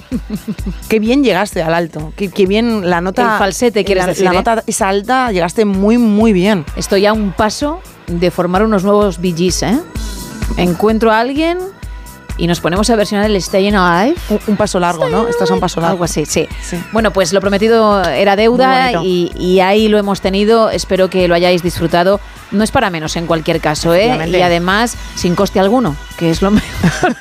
que 0.90 1.00
bien 1.00 1.24
llegaste 1.24 1.62
al 1.62 1.76
alto, 1.76 2.14
que, 2.16 2.32
que 2.32 2.48
bien 2.48 2.90
la 2.90 3.00
nota... 3.00 3.34
El 3.34 3.38
falsete, 3.38 3.86
quieres 3.86 4.06
la, 4.06 4.08
decir, 4.08 4.26
La 4.26 4.32
¿eh? 4.32 4.34
nota 4.34 4.64
esa 4.66 4.90
alta 4.90 5.32
llegaste 5.32 5.66
muy, 5.66 6.00
muy 6.00 6.34
bien. 6.34 6.66
Estoy 6.76 7.06
a 7.06 7.14
un 7.14 7.32
paso 7.32 7.80
de 8.08 8.32
formar 8.32 8.64
unos 8.64 8.84
nuevos 8.84 9.20
BGs, 9.20 9.64
¿eh? 9.64 9.80
Encuentro 10.58 11.12
a 11.12 11.20
alguien 11.20 11.60
y 12.38 12.48
nos 12.48 12.60
ponemos 12.60 12.90
a 12.90 12.96
versionar 12.96 13.30
el 13.30 13.40
Staying 13.40 13.76
Alive. 13.76 14.18
Un, 14.30 14.40
un 14.48 14.58
paso 14.58 14.80
largo, 14.80 15.08
¿no? 15.10 15.28
Estás 15.28 15.52
a 15.52 15.54
un 15.54 15.60
paso 15.60 15.80
largo. 15.80 15.94
Algo 15.94 16.04
así, 16.06 16.26
sí. 16.26 16.48
Bueno, 16.92 17.14
pues 17.14 17.34
lo 17.34 17.40
prometido 17.40 18.04
era 18.04 18.36
deuda 18.36 19.04
y 19.04 19.60
ahí 19.60 19.90
lo 19.90 20.00
hemos 20.00 20.22
tenido. 20.22 20.72
Espero 20.72 21.08
que 21.08 21.28
lo 21.28 21.36
hayáis 21.36 21.62
disfrutado. 21.62 22.20
No 22.56 22.64
es 22.64 22.72
para 22.72 22.90
menos 22.90 23.16
en 23.16 23.28
cualquier 23.28 23.60
caso, 23.60 23.94
¿eh? 23.94 24.18
Y 24.30 24.42
además 24.42 24.96
sin 25.16 25.36
coste 25.36 25.60
alguno, 25.60 25.96
que 26.18 26.30
es 26.32 26.42
lo 26.42 26.52
mejor. 26.52 27.16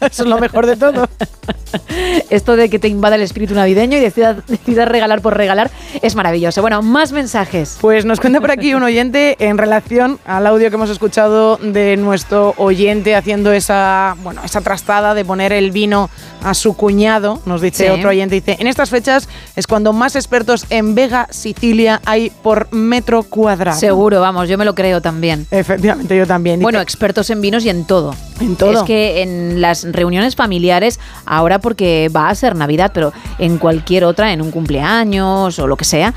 Eso 0.10 0.22
es 0.24 0.28
lo 0.28 0.38
mejor 0.38 0.66
de 0.66 0.76
todo. 0.76 1.08
Esto 2.30 2.56
de 2.56 2.68
que 2.68 2.78
te 2.78 2.88
invada 2.88 3.16
el 3.16 3.22
espíritu 3.22 3.54
navideño 3.54 3.96
y 3.96 4.00
decidas, 4.00 4.38
decidas 4.46 4.88
regalar 4.88 5.20
por 5.20 5.36
regalar 5.36 5.70
es 6.02 6.14
maravilloso. 6.14 6.60
Bueno, 6.62 6.82
más 6.82 7.12
mensajes. 7.12 7.78
Pues 7.80 8.04
nos 8.04 8.20
cuenta 8.20 8.40
por 8.40 8.50
aquí 8.50 8.74
un 8.74 8.82
oyente 8.82 9.36
en 9.38 9.58
relación 9.58 10.18
al 10.26 10.46
audio 10.46 10.68
que 10.70 10.76
hemos 10.76 10.90
escuchado 10.90 11.56
de 11.58 11.96
nuestro 11.96 12.54
oyente 12.56 13.14
haciendo 13.14 13.52
esa, 13.52 14.16
bueno, 14.22 14.42
esa 14.44 14.60
trastada 14.60 15.14
de 15.14 15.24
poner 15.24 15.52
el 15.52 15.70
vino 15.70 16.10
a 16.42 16.54
su 16.54 16.74
cuñado. 16.76 17.40
Nos 17.46 17.60
dice 17.60 17.84
Sí. 17.84 17.88
otro 17.90 18.10
oyente, 18.10 18.34
dice, 18.34 18.56
en 18.58 18.66
estas 18.66 18.90
fechas 18.90 19.28
es 19.56 19.66
cuando 19.66 19.92
más 19.92 20.16
expertos 20.16 20.66
en 20.70 20.94
Vega, 20.94 21.28
Sicilia 21.30 22.00
hay 22.04 22.30
por 22.30 22.72
metro 22.72 23.22
cuadrado. 23.22 23.78
Seguro, 23.78 24.20
vamos, 24.20 24.48
yo 24.48 24.58
me 24.58 24.64
lo 24.64 24.74
creo 24.80 25.00
también. 25.02 25.46
Efectivamente, 25.50 26.16
yo 26.16 26.26
también. 26.26 26.60
Bueno, 26.60 26.80
expertos 26.80 27.28
en 27.30 27.40
vinos 27.40 27.64
y 27.64 27.68
en 27.68 27.84
todo. 27.86 28.14
En 28.40 28.56
todo. 28.56 28.72
Es 28.72 28.82
que 28.84 29.22
en 29.22 29.60
las 29.60 29.84
reuniones 29.92 30.36
familiares, 30.36 30.98
ahora 31.26 31.58
porque 31.58 32.10
va 32.14 32.30
a 32.30 32.34
ser 32.34 32.56
Navidad, 32.56 32.90
pero 32.94 33.12
en 33.38 33.58
cualquier 33.58 34.04
otra, 34.04 34.32
en 34.32 34.40
un 34.40 34.50
cumpleaños 34.50 35.58
o 35.58 35.66
lo 35.66 35.76
que 35.76 35.84
sea, 35.84 36.14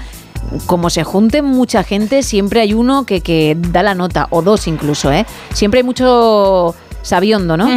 como 0.65 0.89
se 0.89 1.04
junte 1.04 1.41
mucha 1.41 1.84
gente, 1.84 2.23
siempre 2.23 2.62
hay 2.62 2.73
uno 2.73 3.06
que, 3.06 3.21
que 3.21 3.58
da 3.60 3.84
la 3.84 3.95
nota, 3.95 4.28
o 4.30 4.41
dos 4.41 4.67
incluso, 4.67 5.12
¿eh? 5.12 5.26
Siempre 5.54 5.80
hay 5.80 5.84
mucho 5.84 6.73
sabiondo, 7.02 7.58
¿no? 7.58 7.67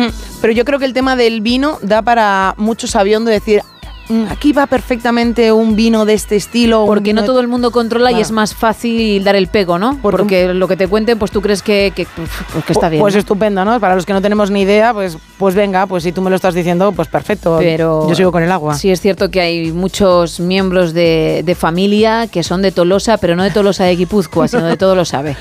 Pero 0.41 0.53
yo 0.53 0.65
creo 0.65 0.79
que 0.79 0.85
el 0.85 0.93
tema 0.93 1.17
del 1.17 1.41
vino 1.41 1.79
da 1.83 2.03
para 2.03 2.55
mucho 2.59 2.87
sabiondo 2.87 3.31
decir, 3.31 3.63
"Mm, 3.63 3.76
aquí 4.31 4.53
va 4.53 4.67
perfectamente 4.67 5.53
un 5.53 5.77
vino 5.77 6.05
de 6.05 6.15
este 6.15 6.37
estilo. 6.37 6.87
Porque 6.87 7.13
no 7.13 7.25
todo 7.25 7.41
el 7.41 7.49
mundo 7.49 7.71
controla 7.71 8.13
y 8.13 8.21
es 8.21 8.31
más 8.31 8.55
fácil 8.55 9.23
dar 9.25 9.37
el 9.37 9.49
pego, 9.49 9.79
¿no? 9.79 9.99
Porque 10.01 10.53
lo 10.53 10.69
que 10.69 10.77
te 10.77 10.89
cuenten, 10.89 11.19
pues 11.19 11.31
tú 11.31 11.41
crees 11.41 11.63
que, 11.63 11.93
que, 11.95 12.07
pues 12.15 12.65
que 12.65 12.73
está 12.73 12.89
bien. 12.89 13.01
Pues 13.01 13.15
estupendo, 13.15 13.65
¿no? 13.65 13.81
Para 13.81 13.95
los 13.95 14.07
que 14.07 14.13
no 14.13 14.23
tenemos 14.23 14.51
ni 14.51 14.63
idea, 14.63 14.93
pues, 14.93 15.19
pues 15.39 15.55
venga, 15.55 15.87
pues 15.87 16.05
si 16.05 16.13
tú 16.13 16.23
me 16.23 16.31
lo 16.31 16.37
estás 16.37 16.55
diciendo, 16.55 16.93
pues 16.93 17.09
perfecto. 17.09 17.57
Pero 17.59 18.09
yo 18.09 18.15
sigo 18.15 18.33
con 18.33 18.43
el 18.43 18.53
agua. 18.53 18.75
Sí, 18.75 18.91
es 18.91 19.01
cierto 19.01 19.31
que 19.31 19.41
hay 19.41 19.73
muchos 19.73 20.41
miembros 20.41 20.93
de, 20.93 21.43
de 21.45 21.55
familia 21.55 22.27
que 22.27 22.43
son 22.43 22.63
de 22.63 22.73
Tolosa, 22.73 23.19
pero 23.19 23.37
no 23.37 23.43
de 23.43 23.51
Tolosa 23.51 23.85
de 23.85 23.97
Guipúzcoa, 23.97 24.49
sino 24.49 24.65
de 24.65 24.77
todo 24.77 24.95
lo 24.95 25.05
sabe. 25.05 25.37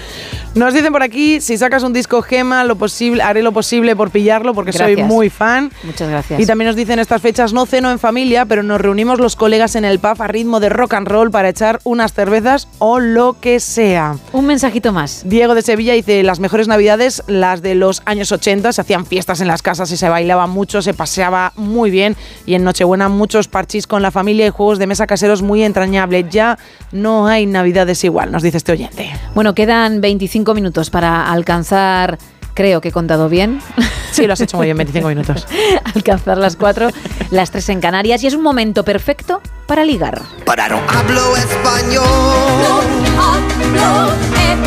Nos 0.56 0.74
dicen 0.74 0.94
por 0.94 1.04
aquí, 1.04 1.42
si 1.42 1.58
sacas 1.58 1.84
un 1.84 1.92
disco 1.92 2.22
Gema, 2.22 2.64
lo 2.64 2.78
posible, 2.78 3.22
haré 3.22 3.44
lo 3.44 3.52
posible 3.52 3.94
por 3.94 4.10
pillarlo 4.10 4.54
porque 4.54 4.72
soy 4.72 4.96
muy 4.96 5.30
fan. 5.30 5.70
Muchas 5.84 6.10
gracias. 6.10 6.40
Y 6.40 6.46
también 6.46 6.68
nos 6.68 6.78
dicen 6.78 6.98
estas 6.98 7.22
fechas 7.22 7.52
no 7.52 7.66
ceno 7.66 7.92
en 7.92 8.00
familia, 8.00 8.46
pero 8.46 8.55
nos 8.64 8.82
reunimos 8.82 9.20
los 9.20 9.36
colegas 9.36 9.76
en 9.76 9.86
el 9.86 10.00
pub 10.00 10.22
a 10.22 10.28
ritmo 10.28 10.60
de 10.60 10.70
rock 10.70 10.94
and 10.94 11.08
roll 11.08 11.32
para 11.32 11.50
echar 11.50 11.80
unas 11.84 12.14
cervezas 12.14 12.68
o 12.80 13.00
lo 13.00 13.38
que 13.40 13.60
sea. 13.60 14.18
Un 14.32 14.46
mensajito 14.46 14.92
más. 14.94 15.24
Diego 15.26 15.56
de 15.56 15.62
Sevilla 15.62 15.94
dice, 15.94 16.24
las 16.24 16.40
mejores 16.40 16.68
navidades, 16.68 17.24
las 17.28 17.62
de 17.62 17.76
los 17.76 18.02
años 18.06 18.32
80, 18.32 18.74
se 18.74 18.82
hacían 18.82 19.06
fiestas 19.06 19.42
en 19.42 19.48
las 19.48 19.62
casas 19.62 19.92
y 19.92 19.98
se 19.98 20.10
bailaba 20.10 20.48
mucho, 20.48 20.82
se 20.82 20.94
paseaba 20.94 21.54
muy 21.56 21.92
bien 21.92 22.16
y 22.46 22.56
en 22.56 22.64
Nochebuena 22.64 23.10
muchos 23.10 23.48
parchís 23.48 23.88
con 23.88 24.02
la 24.02 24.12
familia 24.12 24.48
y 24.48 24.50
juegos 24.50 24.80
de 24.80 24.88
mesa 24.88 25.08
caseros 25.08 25.42
muy 25.42 25.64
entrañables. 25.64 26.26
Ya 26.30 26.58
no 26.92 27.28
hay 27.28 27.46
navidades 27.46 28.04
igual, 28.04 28.32
nos 28.32 28.44
dice 28.44 28.58
este 28.58 28.72
oyente. 28.72 29.12
Bueno, 29.34 29.54
quedan 29.54 30.02
25 30.02 30.54
minutos 30.54 30.90
para 30.90 31.32
alcanzar, 31.32 32.18
creo 32.56 32.82
que 32.82 32.88
he 32.88 32.92
contado 32.92 33.30
bien. 33.30 33.60
Sí, 34.12 34.26
lo 34.26 34.34
has 34.34 34.42
hecho 34.42 34.58
muy 34.58 34.66
bien, 34.66 34.78
25 34.78 35.10
minutos. 35.10 35.46
alcanzar 35.94 36.38
las 36.38 36.56
4, 36.56 36.90
las 37.30 37.52
3 37.52 37.70
en 37.70 37.82
Canarias 37.82 38.24
y 38.24 38.28
es 38.28 38.34
un 38.34 38.42
momento 38.42 38.84
perfecto 38.84 39.42
para 39.68 39.84
ligar. 39.84 40.22
Pararon. 40.46 40.80
Hablo 40.88 41.36
español. 41.36 42.04
Hablo 43.20 44.14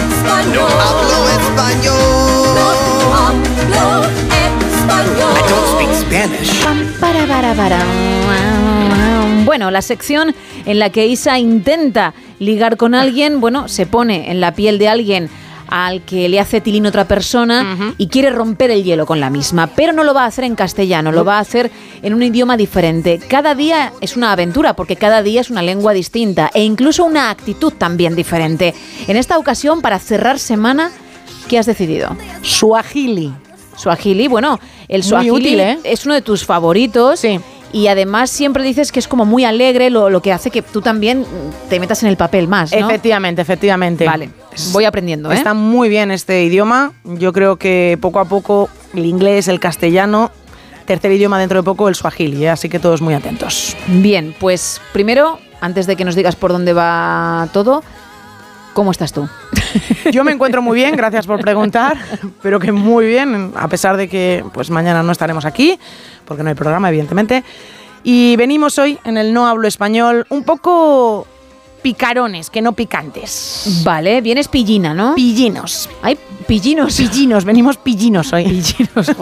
español. 0.06 0.70
Hablo 0.78 1.28
español. 1.30 1.98
Hablo 3.16 4.04
español. 4.04 5.34
I 5.34 5.48
don't 5.48 5.66
speak 5.74 5.92
Spanish. 5.94 6.62
Pam, 6.62 6.92
para, 7.00 7.26
para, 7.26 7.54
para. 7.54 7.84
Bueno, 9.46 9.70
la 9.70 9.80
sección 9.80 10.34
en 10.66 10.78
la 10.78 10.90
que 10.90 11.06
Isa 11.06 11.38
intenta 11.38 12.12
ligar 12.38 12.76
con 12.76 12.94
alguien, 12.94 13.40
bueno, 13.40 13.66
se 13.66 13.86
pone 13.86 14.30
en 14.30 14.42
la 14.42 14.52
piel 14.52 14.78
de 14.78 14.88
alguien 14.88 15.30
al 15.68 16.02
que 16.02 16.28
le 16.28 16.40
hace 16.40 16.60
tilín 16.60 16.86
otra 16.86 17.06
persona 17.06 17.94
y 17.98 18.08
quiere 18.08 18.30
romper 18.30 18.70
el 18.70 18.84
hielo 18.84 19.06
con 19.06 19.20
la 19.20 19.30
misma, 19.30 19.68
pero 19.68 19.92
no 19.92 20.04
lo 20.04 20.14
va 20.14 20.24
a 20.24 20.26
hacer 20.26 20.44
en 20.44 20.54
castellano, 20.54 21.12
lo 21.12 21.24
va 21.24 21.36
a 21.36 21.40
hacer 21.40 21.70
en 22.02 22.14
un 22.14 22.22
idioma 22.22 22.56
diferente. 22.56 23.18
Cada 23.28 23.54
día 23.54 23.92
es 24.00 24.16
una 24.16 24.32
aventura 24.32 24.74
porque 24.74 24.96
cada 24.96 25.22
día 25.22 25.40
es 25.40 25.50
una 25.50 25.62
lengua 25.62 25.92
distinta 25.92 26.50
e 26.54 26.62
incluso 26.62 27.04
una 27.04 27.30
actitud 27.30 27.72
también 27.72 28.16
diferente. 28.16 28.74
En 29.06 29.16
esta 29.16 29.38
ocasión, 29.38 29.82
para 29.82 29.98
cerrar 29.98 30.38
semana, 30.38 30.90
¿qué 31.48 31.58
has 31.58 31.66
decidido? 31.66 32.16
Suajili. 32.42 33.32
Suajili, 33.76 34.26
bueno, 34.26 34.58
el 34.88 35.04
suajili 35.04 35.30
útil, 35.30 35.60
¿eh? 35.60 35.78
es 35.84 36.04
uno 36.04 36.14
de 36.14 36.22
tus 36.22 36.44
favoritos. 36.44 37.24
Y 37.72 37.88
además 37.88 38.30
siempre 38.30 38.62
dices 38.64 38.92
que 38.92 38.98
es 38.98 39.08
como 39.08 39.24
muy 39.26 39.44
alegre, 39.44 39.90
lo, 39.90 40.08
lo 40.08 40.22
que 40.22 40.32
hace 40.32 40.50
que 40.50 40.62
tú 40.62 40.80
también 40.80 41.26
te 41.68 41.78
metas 41.78 42.02
en 42.02 42.08
el 42.08 42.16
papel 42.16 42.48
más, 42.48 42.72
¿no? 42.72 42.88
Efectivamente, 42.88 43.42
efectivamente. 43.42 44.06
Vale, 44.06 44.30
voy 44.72 44.84
aprendiendo, 44.86 45.30
¿eh? 45.30 45.34
Está 45.34 45.52
muy 45.54 45.88
bien 45.88 46.10
este 46.10 46.42
idioma. 46.44 46.92
Yo 47.04 47.32
creo 47.32 47.56
que 47.56 47.98
poco 48.00 48.20
a 48.20 48.24
poco 48.24 48.70
el 48.94 49.04
inglés, 49.04 49.48
el 49.48 49.60
castellano, 49.60 50.30
tercer 50.86 51.12
idioma 51.12 51.38
dentro 51.38 51.58
de 51.58 51.64
poco 51.64 51.88
el 51.90 51.94
suajili, 51.94 52.46
¿eh? 52.46 52.50
así 52.50 52.70
que 52.70 52.78
todos 52.78 53.02
muy 53.02 53.12
atentos. 53.12 53.76
Bien, 53.86 54.34
pues 54.40 54.80
primero, 54.94 55.38
antes 55.60 55.86
de 55.86 55.96
que 55.96 56.04
nos 56.06 56.14
digas 56.14 56.34
por 56.34 56.50
dónde 56.50 56.72
va 56.72 57.48
todo, 57.52 57.82
¿cómo 58.72 58.90
estás 58.90 59.12
tú? 59.12 59.28
Yo 60.12 60.24
me 60.24 60.32
encuentro 60.32 60.62
muy 60.62 60.76
bien, 60.76 60.96
gracias 60.96 61.26
por 61.26 61.40
preguntar, 61.40 61.96
pero 62.42 62.58
que 62.58 62.72
muy 62.72 63.06
bien, 63.06 63.52
a 63.56 63.68
pesar 63.68 63.96
de 63.96 64.08
que 64.08 64.44
pues 64.52 64.70
mañana 64.70 65.02
no 65.02 65.12
estaremos 65.12 65.44
aquí, 65.44 65.78
porque 66.24 66.42
no 66.42 66.48
hay 66.48 66.54
programa, 66.54 66.88
evidentemente. 66.88 67.44
Y 68.04 68.36
venimos 68.36 68.78
hoy 68.78 68.98
en 69.04 69.16
el 69.16 69.32
No 69.34 69.46
Hablo 69.48 69.66
Español 69.68 70.26
un 70.30 70.44
poco 70.44 71.26
picarones, 71.82 72.50
que 72.50 72.60
no 72.62 72.72
picantes. 72.72 73.82
Vale, 73.84 74.20
vienes 74.20 74.48
pillina, 74.48 74.94
¿no? 74.94 75.14
Pillinos. 75.14 75.88
Hay 76.02 76.18
pillinos. 76.46 76.96
Pillinos, 76.96 77.44
venimos 77.44 77.76
pillinos 77.76 78.32
hoy. 78.32 78.44
Pillinos, 78.44 79.12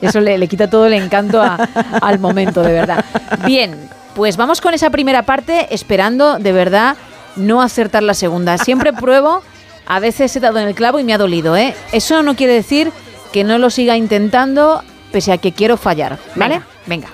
eso 0.00 0.20
le, 0.20 0.38
le 0.38 0.46
quita 0.48 0.68
todo 0.70 0.86
el 0.86 0.94
encanto 0.94 1.40
a- 1.42 1.54
al 2.00 2.18
momento, 2.18 2.62
de 2.62 2.72
verdad. 2.72 3.04
Bien, 3.46 3.88
pues 4.14 4.36
vamos 4.36 4.60
con 4.60 4.74
esa 4.74 4.90
primera 4.90 5.22
parte, 5.22 5.68
esperando 5.74 6.38
de 6.38 6.52
verdad 6.52 6.96
no 7.36 7.60
acertar 7.62 8.02
la 8.02 8.14
segunda. 8.14 8.58
Siempre 8.58 8.92
pruebo, 8.92 9.42
a 9.88 9.98
veces 10.00 10.36
he 10.36 10.40
dado 10.40 10.58
en 10.60 10.68
el 10.68 10.74
clavo 10.74 11.00
y 11.00 11.04
me 11.04 11.14
ha 11.14 11.18
dolido, 11.18 11.56
¿eh? 11.56 11.74
Eso 11.92 12.22
no 12.22 12.36
quiere 12.36 12.52
decir 12.52 12.92
que 13.32 13.42
no 13.42 13.58
lo 13.58 13.70
siga 13.70 13.96
intentando, 13.96 14.82
pese 15.12 15.32
a 15.32 15.38
que 15.38 15.52
quiero 15.52 15.76
fallar, 15.76 16.18
¿vale? 16.36 16.60
Venga. 16.86 17.08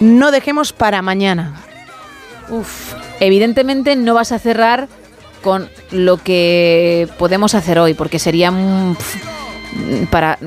No 0.00 0.30
dejemos 0.30 0.72
para 0.72 1.02
mañana. 1.02 1.54
Uf, 2.50 2.94
evidentemente 3.20 3.94
no 3.94 4.14
vas 4.14 4.32
a 4.32 4.38
cerrar 4.38 4.88
con 5.42 5.68
lo 5.90 6.16
que 6.16 7.08
podemos 7.18 7.54
hacer 7.54 7.78
hoy, 7.78 7.94
porque 7.94 8.18
sería 8.18 8.50
mm, 8.50 8.96
pf, 8.96 10.06
para 10.10 10.38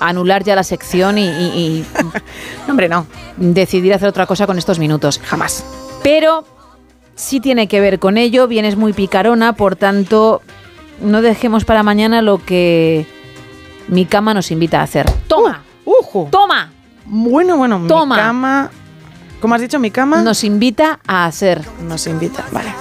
anular 0.00 0.42
ya 0.44 0.54
la 0.56 0.64
sección 0.64 1.16
y, 1.18 1.26
y- 1.28 1.28
y 1.28 1.84
Hombre, 2.70 2.88
no. 2.88 3.06
decidir 3.36 3.94
hacer 3.94 4.08
otra 4.08 4.26
cosa 4.26 4.46
con 4.46 4.58
estos 4.58 4.78
minutos. 4.78 5.20
Jamás. 5.24 5.64
Pero 6.02 6.44
sí 7.14 7.40
tiene 7.40 7.68
que 7.68 7.80
ver 7.80 7.98
con 8.00 8.18
ello, 8.18 8.48
vienes 8.48 8.76
muy 8.76 8.92
picarona, 8.92 9.52
por 9.54 9.76
tanto, 9.76 10.42
no 11.00 11.22
dejemos 11.22 11.64
para 11.64 11.82
mañana 11.82 12.22
lo 12.22 12.38
que 12.38 13.06
mi 13.88 14.06
cama 14.06 14.34
nos 14.34 14.50
invita 14.50 14.80
a 14.80 14.84
hacer. 14.84 15.10
¡Toma! 15.28 15.62
¡Ujo! 15.84 16.28
¡Toma! 16.30 16.72
Bueno, 17.06 17.56
bueno, 17.56 17.84
Toma. 17.86 18.16
mi 18.16 18.20
cama. 18.22 18.70
¿Cómo 19.40 19.54
has 19.54 19.60
dicho? 19.60 19.78
Mi 19.78 19.90
cama. 19.90 20.22
Nos 20.22 20.42
invita 20.44 21.00
a 21.06 21.26
hacer. 21.26 21.62
Nos 21.82 22.06
invita, 22.06 22.44
vale. 22.50 22.72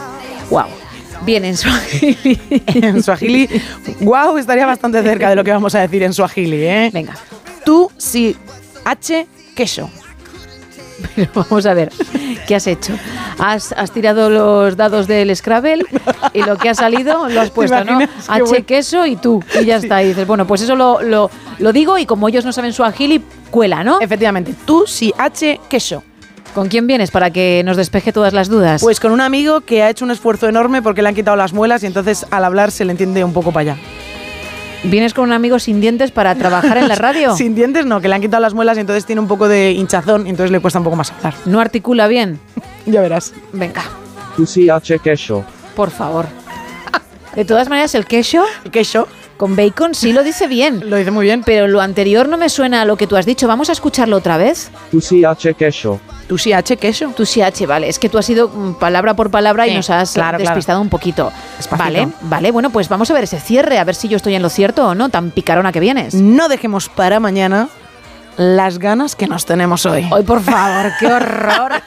Wow. 0.50 0.68
Bien, 1.26 1.44
en 1.46 1.58
Swahili. 1.58 2.40
en 2.68 3.04
Swahili. 3.04 3.50
Wow, 4.02 4.38
estaría 4.38 4.66
bastante 4.66 5.02
cerca 5.04 5.30
de 5.30 5.36
lo 5.36 5.44
que 5.44 5.52
vamos 5.52 5.76
a 5.76 5.80
decir 5.80 6.04
en 6.04 6.14
Swahili, 6.14 6.64
¿eh? 6.66 6.90
Venga. 6.94 7.16
Tú, 7.66 7.92
si 7.98 8.36
H, 8.86 9.28
queso. 9.56 9.90
Pero 11.16 11.30
vamos 11.34 11.66
a 11.66 11.74
ver, 11.74 11.92
¿qué 12.48 12.56
has 12.56 12.68
hecho? 12.68 12.94
Has, 13.38 13.74
has 13.74 13.92
tirado 13.92 14.30
los 14.30 14.78
dados 14.78 15.08
del 15.08 15.36
Scrabble 15.36 15.84
y 16.34 16.42
lo 16.44 16.58
que 16.58 16.70
ha 16.70 16.76
salido 16.76 17.30
lo 17.30 17.42
has 17.42 17.50
puesto, 17.50 17.84
¿no? 17.84 18.00
H, 18.28 18.42
bueno. 18.44 18.66
queso 18.66 19.06
y 19.06 19.16
tú. 19.16 19.44
Y 19.60 19.66
ya 19.66 19.78
está. 19.78 20.04
Y 20.04 20.10
dices, 20.10 20.28
bueno, 20.28 20.48
pues 20.48 20.62
eso 20.62 20.76
lo, 20.76 21.02
lo, 21.02 21.30
lo 21.60 21.74
digo 21.74 21.98
y 21.98 22.06
como 22.06 22.30
ellos 22.30 22.46
no 22.46 22.54
saben 22.54 22.74
su 22.74 22.84
agili, 22.84 23.24
cuela, 23.52 23.84
¿no? 23.84 24.00
Efectivamente, 24.00 24.56
tú, 24.66 24.86
si 24.88 25.14
H, 25.18 25.60
queso. 25.70 26.04
¿Con 26.54 26.68
quién 26.68 26.86
vienes 26.86 27.10
para 27.10 27.32
que 27.32 27.64
nos 27.66 27.78
despeje 27.78 28.14
todas 28.14 28.32
las 28.32 28.48
dudas? 28.48 28.82
Pues 28.82 29.00
con 29.00 29.12
un 29.12 29.22
amigo 29.22 29.62
que 29.62 29.82
ha 29.82 29.90
hecho 29.90 30.06
un 30.06 30.12
esfuerzo 30.12 30.48
enorme 30.48 30.84
porque 30.84 31.02
le 31.02 31.10
han 31.10 31.16
quitado 31.16 31.36
las 31.36 31.52
muelas 31.52 31.82
y 31.82 31.88
entonces 31.88 32.28
al 32.30 32.46
hablar 32.46 32.70
se 32.70 32.86
le 32.86 32.92
entiende 32.92 33.24
un 33.24 33.34
poco 33.34 33.52
para 33.52 33.72
allá. 33.74 33.82
¿Vienes 34.86 35.14
con 35.14 35.24
un 35.26 35.32
amigo 35.32 35.60
sin 35.60 35.80
dientes 35.80 36.12
para 36.12 36.36
trabajar 36.36 36.78
en 36.78 36.88
la 36.90 36.96
radio? 36.96 37.36
Sin 37.38 37.56
dientes 37.56 37.86
no, 37.86 38.02
que 38.02 38.10
le 38.10 38.16
han 38.16 38.22
quitado 38.22 38.42
las 38.42 38.54
muelas 38.54 38.78
y 38.78 38.82
entonces 38.82 39.06
tiene 39.06 39.22
un 39.22 39.28
poco 39.28 39.48
de 39.48 39.72
hinchazón 39.72 40.28
y 40.28 40.30
entonces 40.30 40.52
le 40.52 40.60
cuesta 40.60 40.80
un 40.80 40.84
poco 40.86 40.98
más 40.98 41.12
hablar. 41.12 41.34
¿No 41.46 41.60
articula 41.60 42.08
bien? 42.08 42.40
Ya 42.86 43.00
verás. 43.00 43.34
Venga, 43.54 43.82
Tu 44.36 44.46
si 44.46 44.70
H 44.70 45.00
queso. 45.00 45.46
por 45.74 45.90
favor. 45.90 46.26
De 47.34 47.46
todas 47.46 47.70
maneras, 47.70 47.96
el 47.96 48.06
queso 48.06 48.44
El 48.66 48.72
queso. 48.72 49.08
Con 49.44 49.58
bacon 49.58 49.94
sí 49.94 50.14
lo 50.14 50.24
dice 50.24 50.48
bien. 50.48 50.90
Lo 50.90 50.96
dice 50.96 51.12
muy 51.12 51.26
bien. 51.26 51.44
Pero 51.44 51.68
lo 51.68 51.82
anterior 51.82 52.30
no 52.30 52.38
me 52.38 52.48
suena 52.48 52.84
a 52.84 52.86
lo 52.86 52.96
que 52.96 53.08
tú 53.08 53.18
has 53.18 53.26
dicho. 53.26 53.46
¿Vamos 53.46 53.68
a 53.68 53.74
escucharlo 53.74 54.16
otra 54.16 54.38
vez? 54.38 54.72
Tu 54.90 55.02
si 55.02 55.26
H 55.26 55.54
queso. 55.56 56.00
Tú 56.30 56.38
si 56.38 56.54
H, 56.54 56.78
queso. 56.78 57.12
Tú 57.14 57.26
sí, 57.26 57.42
H, 57.42 57.68
vale. 57.68 57.90
Es 57.90 58.00
que 58.00 58.08
tú 58.08 58.18
has 58.18 58.30
ido 58.30 58.48
mm, 58.48 58.76
palabra 58.76 59.16
por 59.16 59.32
palabra 59.32 59.68
y 59.68 59.72
Sí, 59.72 59.76
nos 59.76 59.90
has 59.90 60.14
claro, 60.14 60.38
claro. 60.38 60.52
despistado 60.52 60.80
un 60.80 60.88
poquito. 60.88 61.30
Despacito. 61.58 61.84
Vale, 61.84 62.08
vale. 62.22 62.52
Bueno, 62.52 62.70
pues 62.70 62.88
vamos 62.88 63.12
a 63.12 63.14
ver 63.16 63.26
ese 63.26 63.38
cierre, 63.42 63.80
a 63.80 63.84
ver 63.84 63.96
si 63.96 64.08
yo 64.08 64.16
estoy 64.16 64.34
en 64.34 64.42
lo 64.42 64.48
cierto 64.48 64.88
o 64.88 64.96
no. 64.96 65.10
Tan 65.10 65.32
picarona 65.32 65.74
que 65.74 65.82
vienes. 65.82 66.14
No 66.14 66.48
dejemos 66.48 66.88
para 66.88 67.20
mañana 67.20 67.68
las 68.38 68.80
ganas 68.80 69.18
que 69.18 69.28
nos 69.28 69.46
tenemos 69.46 69.86
hoy. 69.86 70.08
Hoy, 70.10 70.24
por 70.24 70.42
favor, 70.42 70.90
qué 71.02 71.08
horror. 71.08 71.74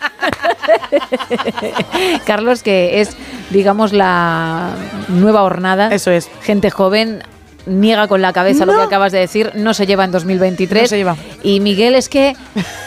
Carlos, 2.27 2.62
que 2.62 3.01
es, 3.01 3.16
digamos, 3.49 3.95
la 3.95 4.73
nueva 5.09 5.42
hornada. 5.42 5.88
Eso 5.88 6.11
es. 6.11 6.29
Gente 6.42 6.71
joven 6.71 7.23
niega 7.67 8.09
con 8.09 8.23
la 8.23 8.33
cabeza 8.33 8.65
lo 8.65 8.75
que 8.75 8.83
acabas 8.83 9.13
de 9.13 9.19
decir, 9.19 9.53
no 9.55 9.75
se 9.75 9.87
lleva 9.87 10.05
en 10.05 10.13
2023. 10.13 10.83
No 10.83 10.89
se 10.89 10.97
lleva. 10.97 11.17
Y 11.43 11.61
Miguel 11.61 11.95
es 11.95 12.09
que 12.09 12.37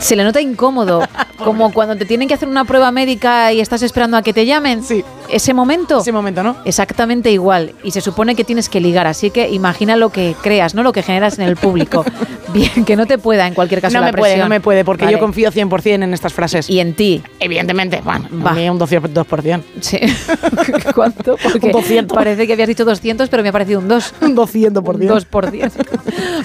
Se 0.00 0.16
le 0.16 0.24
nota 0.24 0.40
incómodo, 0.40 1.02
como 1.44 1.72
cuando 1.72 1.96
te 1.96 2.04
tienen 2.04 2.28
que 2.28 2.34
hacer 2.34 2.48
una 2.48 2.64
prueba 2.64 2.90
médica 2.92 3.52
y 3.52 3.60
estás 3.60 3.82
esperando 3.82 4.16
a 4.16 4.22
que 4.22 4.32
te 4.32 4.46
llamen. 4.46 4.82
Sí. 4.82 5.04
Ese 5.28 5.52
momento. 5.52 6.00
Ese 6.00 6.12
momento, 6.12 6.42
¿no? 6.42 6.56
Exactamente 6.64 7.30
igual. 7.30 7.74
Y 7.82 7.90
se 7.90 8.00
supone 8.00 8.34
que 8.34 8.44
tienes 8.44 8.68
que 8.68 8.80
ligar, 8.80 9.06
así 9.06 9.30
que 9.30 9.48
imagina 9.50 9.96
lo 9.96 10.10
que 10.10 10.34
creas, 10.42 10.74
no 10.74 10.82
lo 10.82 10.92
que 10.92 11.02
generas 11.02 11.38
en 11.38 11.44
el 11.46 11.56
público. 11.56 12.04
Bien, 12.52 12.84
que 12.86 12.96
no 12.96 13.04
te 13.04 13.18
pueda 13.18 13.46
en 13.46 13.52
cualquier 13.52 13.82
caso 13.82 13.94
No 13.98 14.00
la 14.00 14.06
me 14.12 14.18
puede, 14.18 14.38
no 14.38 14.48
me 14.48 14.60
puede, 14.60 14.82
porque 14.82 15.04
Vale. 15.04 15.16
yo 15.16 15.20
confío 15.20 15.52
100% 15.52 16.02
en 16.02 16.14
estas 16.14 16.32
frases. 16.32 16.70
Y 16.70 16.80
en 16.80 16.94
ti. 16.94 17.22
Evidentemente, 17.40 18.00
bueno, 18.02 18.26
Va. 18.44 18.52
a 18.52 18.54
mí 18.54 18.70
un 18.70 18.78
200%. 18.78 19.62
Sí. 19.80 19.98
¿Cuánto? 20.94 21.36
Porque 21.42 21.66
Un 21.66 21.72
200. 21.72 22.14
Parece 22.16 22.46
que 22.46 22.54
habías 22.54 22.68
dicho 22.68 22.86
200, 22.86 23.28
pero 23.28 23.42
me 23.42 23.50
ha 23.50 23.52
parecido 23.52 23.80
un 23.80 23.88
2. 23.88 24.14
Un 24.22 24.34
200%. 24.34 24.94
Un 24.94 25.06
2 25.06 25.24
por 25.26 25.50
10. 25.50 25.72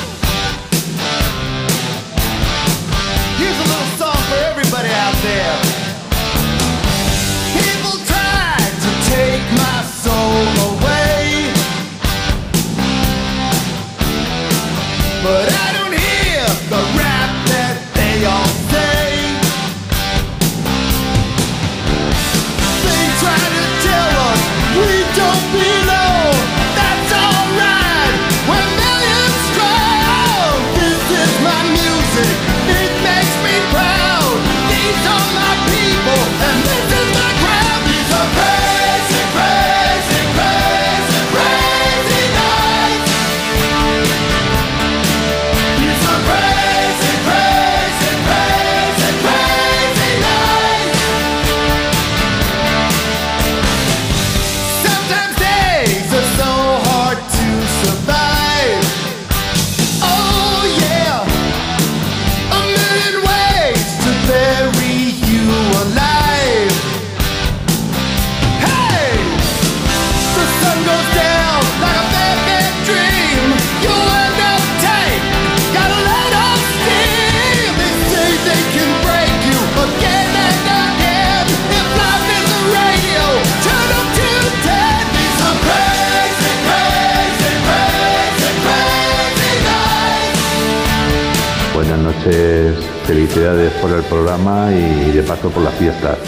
felicidades 93.06 93.72
por 93.74 93.90
el 93.92 94.02
programa 94.02 94.68
y 94.72 95.12
de 95.12 95.22
paso 95.22 95.48
por 95.50 95.62
las 95.62 95.74
fiestas. 95.74 96.18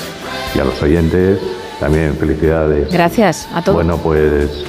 Y 0.55 0.61
a 0.61 0.65
los 0.65 0.81
oyentes 0.83 1.39
también 1.81 2.15
felicidades. 2.15 2.91
Gracias 2.93 3.49
a 3.55 3.63
todos. 3.63 3.77
Bueno, 3.77 3.97
pues 3.99 4.65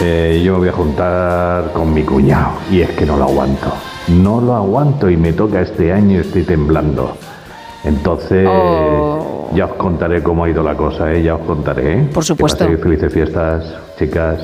eh, 0.00 0.42
yo 0.44 0.52
me 0.54 0.58
voy 0.60 0.68
a 0.68 0.72
juntar 0.72 1.72
con 1.72 1.92
mi 1.94 2.02
cuñado 2.02 2.52
y 2.70 2.80
es 2.80 2.90
que 2.90 3.06
no 3.06 3.16
lo 3.16 3.24
aguanto. 3.24 3.72
No 4.08 4.40
lo 4.40 4.54
aguanto 4.54 5.08
y 5.08 5.16
me 5.16 5.32
toca 5.32 5.60
este 5.60 5.92
año 5.92 6.18
y 6.18 6.20
estoy 6.22 6.42
temblando. 6.42 7.16
Entonces, 7.84 8.46
Oh. 8.50 9.50
ya 9.54 9.66
os 9.66 9.74
contaré 9.74 10.22
cómo 10.22 10.44
ha 10.44 10.50
ido 10.50 10.62
la 10.62 10.76
cosa, 10.76 11.12
¿eh? 11.12 11.22
Ya 11.22 11.34
os 11.34 11.42
contaré, 11.42 11.98
¿eh? 12.00 12.08
Por 12.12 12.24
supuesto. 12.24 12.66
Que 12.66 12.76
felices 12.76 13.12
fiestas, 13.12 13.64
chicas. 13.98 14.38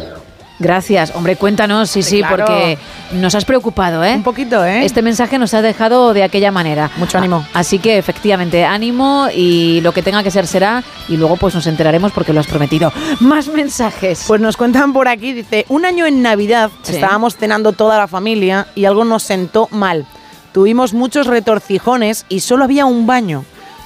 Gracias. 0.58 1.12
Hombre, 1.14 1.36
cuéntanos, 1.36 1.88
sí, 1.88 2.02
sí, 2.02 2.18
claro. 2.18 2.44
porque 2.44 2.78
nos 3.12 3.34
has 3.34 3.44
preocupado, 3.44 4.02
¿eh? 4.04 4.14
Un 4.14 4.24
poquito, 4.24 4.64
¿eh? 4.64 4.84
Este 4.84 5.02
mensaje 5.02 5.38
nos 5.38 5.54
ha 5.54 5.62
dejado 5.62 6.12
de 6.14 6.24
aquella 6.24 6.50
manera. 6.50 6.90
Mucho 6.96 7.18
ánimo. 7.18 7.46
Así 7.54 7.78
que 7.78 7.96
efectivamente, 7.96 8.64
ánimo 8.64 9.28
y 9.32 9.80
lo 9.82 9.92
que 9.92 10.02
tenga 10.02 10.22
que 10.22 10.30
ser 10.32 10.46
será 10.46 10.82
y 11.08 11.16
luego 11.16 11.36
pues 11.36 11.54
nos 11.54 11.66
enteraremos 11.68 12.10
porque 12.12 12.32
lo 12.32 12.40
has 12.40 12.46
prometido. 12.48 12.92
Más 13.20 13.46
mensajes. 13.48 14.24
Pues 14.26 14.40
nos 14.40 14.56
cuentan 14.56 14.92
por 14.92 15.06
aquí, 15.06 15.32
dice, 15.32 15.64
un 15.68 15.84
año 15.84 16.06
en 16.06 16.22
Navidad 16.22 16.70
Sí. 16.82 16.94
estábamos 16.94 17.36
cenando 17.36 17.72
toda 17.72 17.96
la 17.96 18.08
familia 18.08 18.66
y 18.74 18.84
algo 18.84 19.04
nos 19.04 19.22
sentó 19.22 19.68
mal. 19.70 20.06
Tuvimos 20.52 20.92
muchos 20.92 21.26
retorcijones 21.26 22.24
y 22.28 22.40
solo 22.40 22.64
había 22.64 22.84
un 22.86 23.06
baño. 23.06 23.44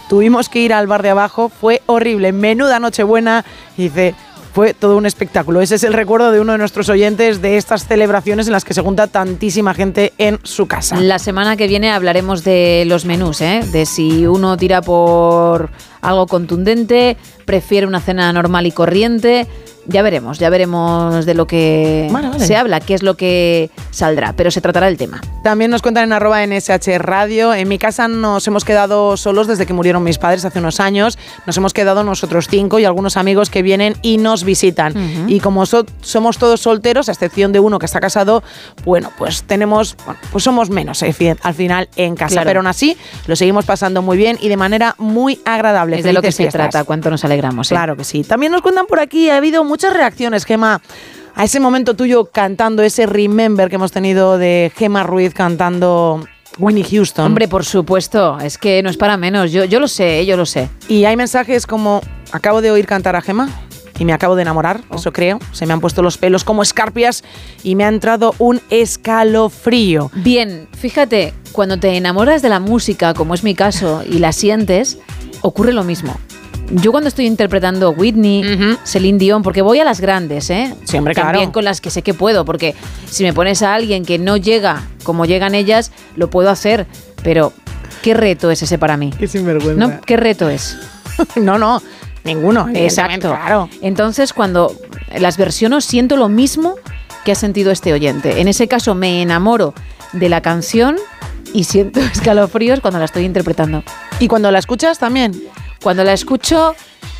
Tuvimos 0.08 0.48
que 0.48 0.60
ir 0.60 0.72
al 0.74 0.86
bar 0.86 1.02
de 1.02 1.10
abajo, 1.10 1.48
fue 1.48 1.82
horrible, 1.86 2.32
menuda 2.32 2.78
nochebuena. 2.78 3.44
Y 3.76 3.84
dice, 3.84 4.14
fue 4.52 4.74
todo 4.74 4.96
un 4.96 5.06
espectáculo. 5.06 5.60
Ese 5.60 5.76
es 5.76 5.84
el 5.84 5.92
recuerdo 5.92 6.30
de 6.30 6.40
uno 6.40 6.52
de 6.52 6.58
nuestros 6.58 6.88
oyentes 6.88 7.40
de 7.40 7.56
estas 7.56 7.86
celebraciones 7.86 8.46
en 8.46 8.52
las 8.52 8.64
que 8.64 8.74
se 8.74 8.82
junta 8.82 9.06
tantísima 9.06 9.74
gente 9.74 10.12
en 10.18 10.38
su 10.42 10.66
casa. 10.66 11.00
La 11.00 11.18
semana 11.18 11.56
que 11.56 11.66
viene 11.66 11.90
hablaremos 11.90 12.44
de 12.44 12.84
los 12.86 13.04
menús, 13.04 13.40
¿eh? 13.40 13.62
de 13.72 13.86
si 13.86 14.26
uno 14.26 14.56
tira 14.56 14.82
por 14.82 15.70
algo 16.02 16.26
contundente, 16.26 17.16
prefiere 17.44 17.86
una 17.86 18.00
cena 18.00 18.32
normal 18.32 18.66
y 18.66 18.72
corriente. 18.72 19.46
Ya 19.86 20.02
veremos, 20.02 20.38
ya 20.38 20.48
veremos 20.50 21.26
de 21.26 21.34
lo 21.34 21.46
que 21.46 22.08
vale. 22.12 22.38
se 22.38 22.54
habla, 22.56 22.78
qué 22.80 22.94
es 22.94 23.02
lo 23.02 23.16
que 23.16 23.70
saldrá, 23.90 24.32
pero 24.34 24.50
se 24.50 24.60
tratará 24.60 24.86
el 24.88 24.96
tema. 24.96 25.20
También 25.42 25.70
nos 25.72 25.82
cuentan 25.82 26.04
en 26.04 26.12
arroba 26.12 26.40
NSH 26.46 26.98
Radio. 26.98 27.52
En 27.52 27.66
mi 27.68 27.78
casa 27.78 28.06
nos 28.06 28.46
hemos 28.46 28.64
quedado 28.64 29.16
solos 29.16 29.48
desde 29.48 29.66
que 29.66 29.72
murieron 29.72 30.04
mis 30.04 30.18
padres 30.18 30.44
hace 30.44 30.60
unos 30.60 30.78
años. 30.78 31.18
Nos 31.46 31.56
hemos 31.56 31.72
quedado 31.74 32.04
nosotros 32.04 32.46
cinco 32.48 32.78
y 32.78 32.84
algunos 32.84 33.16
amigos 33.16 33.50
que 33.50 33.62
vienen 33.62 33.96
y 34.02 34.18
nos 34.18 34.44
visitan. 34.44 34.94
Y 35.28 35.40
como 35.40 35.66
so- 35.66 35.84
somos 36.00 36.38
todos 36.38 36.60
solteros, 36.60 37.08
a 37.08 37.12
excepción 37.12 37.52
de 37.52 37.58
uno 37.58 37.78
que 37.80 37.86
está 37.86 37.98
casado, 37.98 38.42
bueno, 38.84 39.10
pues 39.18 39.42
tenemos, 39.42 39.96
bueno, 40.06 40.20
pues 40.30 40.44
somos 40.44 40.70
menos 40.70 41.02
eh, 41.02 41.36
al 41.42 41.54
final 41.54 41.88
en 41.96 42.14
casa. 42.14 42.34
Claro. 42.34 42.46
Pero 42.48 42.60
aún 42.60 42.66
así 42.68 42.96
lo 43.26 43.34
seguimos 43.34 43.64
pasando 43.64 44.00
muy 44.00 44.16
bien 44.16 44.38
y 44.40 44.48
de 44.48 44.56
manera 44.56 44.94
muy 44.98 45.40
agradable. 45.44 45.98
Es 45.98 46.04
de 46.04 46.12
lo 46.12 46.22
que 46.22 46.30
se 46.30 46.44
fiestas. 46.44 46.70
trata, 46.70 46.84
cuánto 46.84 47.10
nos 47.10 47.24
alegramos. 47.24 47.70
¿eh? 47.72 47.74
Claro 47.74 47.96
que 47.96 48.04
sí. 48.04 48.22
También 48.22 48.52
nos 48.52 48.62
cuentan 48.62 48.86
por 48.86 49.00
aquí, 49.00 49.28
ha 49.28 49.36
habido 49.38 49.64
muchas 49.72 49.94
reacciones, 49.94 50.44
Gema, 50.44 50.82
a 51.34 51.44
ese 51.44 51.58
momento 51.58 51.94
tuyo 51.94 52.26
cantando, 52.26 52.82
ese 52.82 53.06
remember 53.06 53.70
que 53.70 53.76
hemos 53.76 53.90
tenido 53.90 54.36
de 54.36 54.70
Gema 54.76 55.02
Ruiz 55.02 55.32
cantando 55.32 56.28
Winnie 56.58 56.84
Houston. 56.84 57.24
Hombre, 57.24 57.48
por 57.48 57.64
supuesto, 57.64 58.38
es 58.38 58.58
que 58.58 58.82
no 58.82 58.90
es 58.90 58.98
para 58.98 59.16
menos. 59.16 59.50
Yo, 59.50 59.64
yo 59.64 59.80
lo 59.80 59.88
sé, 59.88 60.20
¿eh? 60.20 60.26
yo 60.26 60.36
lo 60.36 60.44
sé. 60.44 60.68
Y 60.88 61.06
hay 61.06 61.16
mensajes 61.16 61.66
como, 61.66 62.02
acabo 62.32 62.60
de 62.60 62.70
oír 62.70 62.84
cantar 62.84 63.16
a 63.16 63.22
Gema 63.22 63.48
y 63.98 64.04
me 64.04 64.12
acabo 64.12 64.36
de 64.36 64.42
enamorar, 64.42 64.82
Oh. 64.90 64.96
eso 64.96 65.10
creo. 65.10 65.38
Se 65.52 65.64
me 65.64 65.72
han 65.72 65.80
puesto 65.80 66.02
los 66.02 66.18
pelos 66.18 66.44
como 66.44 66.62
escarpias 66.62 67.24
y 67.62 67.74
me 67.74 67.84
ha 67.86 67.88
entrado 67.88 68.34
un 68.38 68.60
escalofrío. 68.68 70.10
Bien, 70.16 70.68
fíjate, 70.76 71.32
cuando 71.52 71.78
te 71.78 71.96
enamoras 71.96 72.42
de 72.42 72.50
la 72.50 72.60
música, 72.60 73.14
como 73.14 73.32
es 73.32 73.42
mi 73.42 73.54
caso, 73.54 74.02
y 74.06 74.18
la 74.18 74.32
sientes, 74.32 74.98
ocurre 75.40 75.72
lo 75.72 75.82
mismo. 75.82 76.14
Yo 76.72 76.90
cuando 76.90 77.08
estoy 77.08 77.26
interpretando 77.26 77.90
Whitney, 77.90 78.76
Celine 78.84 79.18
Dion, 79.18 79.42
porque 79.42 79.60
voy 79.60 79.80
a 79.80 79.84
las 79.84 80.00
grandes, 80.00 80.48
¿eh? 80.48 80.74
Sí, 80.84 80.96
hombre, 80.96 81.14
También 81.14 81.44
claro. 81.44 81.52
con 81.52 81.64
las 81.64 81.80
que 81.82 81.90
sé 81.90 82.02
que 82.02 82.14
puedo, 82.14 82.44
porque 82.46 82.74
si 83.06 83.24
me 83.24 83.34
pones 83.34 83.62
a 83.62 83.74
alguien 83.74 84.04
que 84.04 84.18
no 84.18 84.38
llega 84.38 84.82
como 85.04 85.26
llegan 85.26 85.54
ellas, 85.54 85.92
lo 86.16 86.30
puedo 86.30 86.48
hacer, 86.48 86.86
pero 87.22 87.52
¿qué 88.02 88.14
reto 88.14 88.50
es 88.50 88.62
ese 88.62 88.78
para 88.78 88.96
mí? 88.96 89.12
Qué 89.18 89.28
sinvergüenza. 89.28 89.86
¿No? 89.86 90.00
¿Qué 90.00 90.16
reto 90.16 90.48
es? 90.48 90.78
no, 91.36 91.58
no, 91.58 91.82
ninguno. 92.24 92.68
Exacto. 92.72 93.28
Claro. 93.28 93.68
Entonces, 93.82 94.32
cuando 94.32 94.74
las 95.18 95.36
versiono, 95.36 95.82
siento 95.82 96.16
lo 96.16 96.30
mismo 96.30 96.76
que 97.24 97.32
ha 97.32 97.36
sentido 97.36 97.70
este 97.70 97.92
oyente. 97.92 98.40
En 98.40 98.48
ese 98.48 98.66
caso, 98.66 98.94
me 98.94 99.20
enamoro 99.20 99.74
de 100.12 100.28
la 100.30 100.40
canción 100.40 100.96
y 101.52 101.64
siento 101.64 102.00
escalofríos 102.12 102.80
cuando 102.80 102.98
la 102.98 103.04
estoy 103.04 103.24
interpretando. 103.24 103.82
¿Y 104.18 104.28
cuando 104.28 104.50
la 104.50 104.58
escuchas 104.58 104.98
también? 104.98 105.32
Cuando 105.82 106.04
la 106.04 106.12
escucho, 106.12 106.74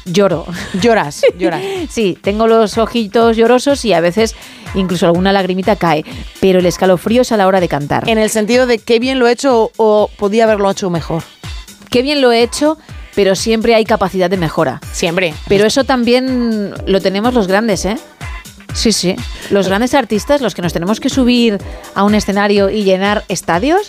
lloro. 0.04 0.46
Lloras, 0.80 1.22
lloras. 1.38 1.62
Sí, 1.90 2.16
tengo 2.20 2.46
los 2.46 2.78
ojitos 2.78 3.36
llorosos 3.36 3.84
y 3.84 3.92
a 3.92 4.00
veces 4.00 4.34
incluso 4.74 5.06
alguna 5.06 5.32
lagrimita 5.32 5.76
cae. 5.76 6.04
Pero 6.40 6.60
el 6.60 6.66
escalofrío 6.66 7.22
es 7.22 7.32
a 7.32 7.36
la 7.36 7.46
hora 7.46 7.60
de 7.60 7.68
cantar. 7.68 8.08
En 8.08 8.18
el 8.18 8.30
sentido 8.30 8.66
de 8.66 8.78
qué 8.78 8.98
bien 8.98 9.18
lo 9.18 9.26
he 9.26 9.32
hecho 9.32 9.56
o, 9.56 9.70
o 9.76 10.10
podía 10.16 10.44
haberlo 10.44 10.70
hecho 10.70 10.90
mejor. 10.90 11.22
Qué 11.90 12.02
bien 12.02 12.22
lo 12.22 12.32
he 12.32 12.42
hecho, 12.42 12.78
pero 13.14 13.34
siempre 13.34 13.74
hay 13.74 13.84
capacidad 13.84 14.30
de 14.30 14.36
mejora. 14.38 14.80
Siempre. 14.92 15.34
Pero 15.48 15.66
eso 15.66 15.84
también 15.84 16.72
lo 16.86 17.00
tenemos 17.00 17.34
los 17.34 17.48
grandes, 17.48 17.84
¿eh? 17.84 17.96
Sí, 18.74 18.92
sí. 18.92 19.14
Los 19.50 19.68
grandes 19.68 19.94
artistas, 19.94 20.40
los 20.40 20.54
que 20.54 20.62
nos 20.62 20.72
tenemos 20.72 20.98
que 21.00 21.08
subir 21.10 21.58
a 21.94 22.04
un 22.04 22.14
escenario 22.14 22.70
y 22.70 22.84
llenar 22.84 23.24
estadios, 23.28 23.86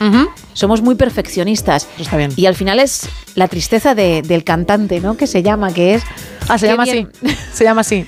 somos 0.54 0.82
muy 0.82 0.96
perfeccionistas. 0.96 1.88
Está 1.98 2.18
bien. 2.18 2.32
Y 2.36 2.46
al 2.48 2.56
final 2.56 2.80
es 2.80 3.08
la 3.36 3.48
tristeza 3.48 3.96
de- 3.96 4.22
del 4.22 4.44
cantante, 4.44 5.00
¿no? 5.00 5.16
Que 5.18 5.26
se 5.28 5.42
llama, 5.42 5.74
que 5.74 5.96
es... 5.96 6.04
Ah, 6.50 6.58
se 6.58 6.68
llama 6.68 6.84
bien- 6.84 7.10
así. 7.24 7.36
Se 7.54 7.64
llama 7.64 7.82
así. 7.82 8.06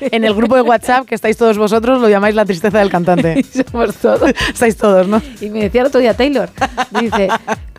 En 0.00 0.24
el 0.24 0.34
grupo 0.34 0.56
de 0.56 0.62
WhatsApp 0.62 1.06
que 1.06 1.14
estáis 1.14 1.36
todos 1.36 1.56
vosotros 1.56 2.00
lo 2.00 2.08
llamáis 2.08 2.34
la 2.34 2.44
tristeza 2.44 2.78
del 2.80 2.90
cantante. 2.90 3.42
Somos 3.72 3.94
todos. 3.96 4.30
Estáis 4.52 4.76
todos, 4.76 5.06
¿no? 5.08 5.22
Y 5.40 5.48
me 5.50 5.60
decía 5.60 5.80
el 5.82 5.86
otro 5.86 6.00
día 6.00 6.14
Taylor, 6.14 6.50
dice, 7.00 7.28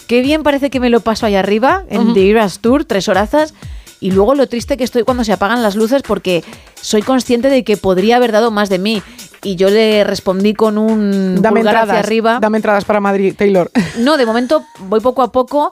qué 0.08 0.22
bien 0.22 0.41
parece 0.43 0.70
que 0.70 0.80
me 0.80 0.89
lo 0.89 1.02
paso 1.02 1.26
allá 1.26 1.39
arriba 1.41 1.84
en. 1.89 2.14
The 2.14 2.30
Eras 2.32 2.60
Tour, 2.60 2.86
tres 2.86 3.08
horazas, 3.10 3.54
y 4.00 4.12
luego 4.12 4.36
lo 4.36 4.47
triste 4.47 4.78
que 4.78 4.84
estoy 4.84 5.04
cuando 5.04 5.24
se 5.24 5.34
apagan 5.34 5.62
las 5.62 5.76
luces 5.76 6.02
porque 6.04 6.43
soy 6.82 7.02
consciente 7.02 7.50
de 7.50 7.64
que 7.64 7.78
podría 7.78 8.16
haber 8.18 8.32
dado 8.32 8.52
más 8.52 8.70
de 8.70 8.80
mí. 8.80 9.02
Y 9.41 9.56
yo 9.56 9.70
le 9.70 10.04
respondí 10.04 10.54
con 10.54 10.78
un 10.78 11.41
Dame 11.41 11.62
pulgar 11.62 11.76
entradas. 11.76 11.89
hacia 11.89 12.00
arriba. 12.00 12.39
Dame 12.41 12.58
entradas 12.58 12.84
para 12.84 13.00
Madrid, 13.00 13.34
Taylor. 13.38 13.72
No, 14.00 14.18
de 14.18 14.26
momento 14.26 14.64
voy 14.80 15.00
poco 15.00 15.22
a 15.22 15.32
poco, 15.32 15.70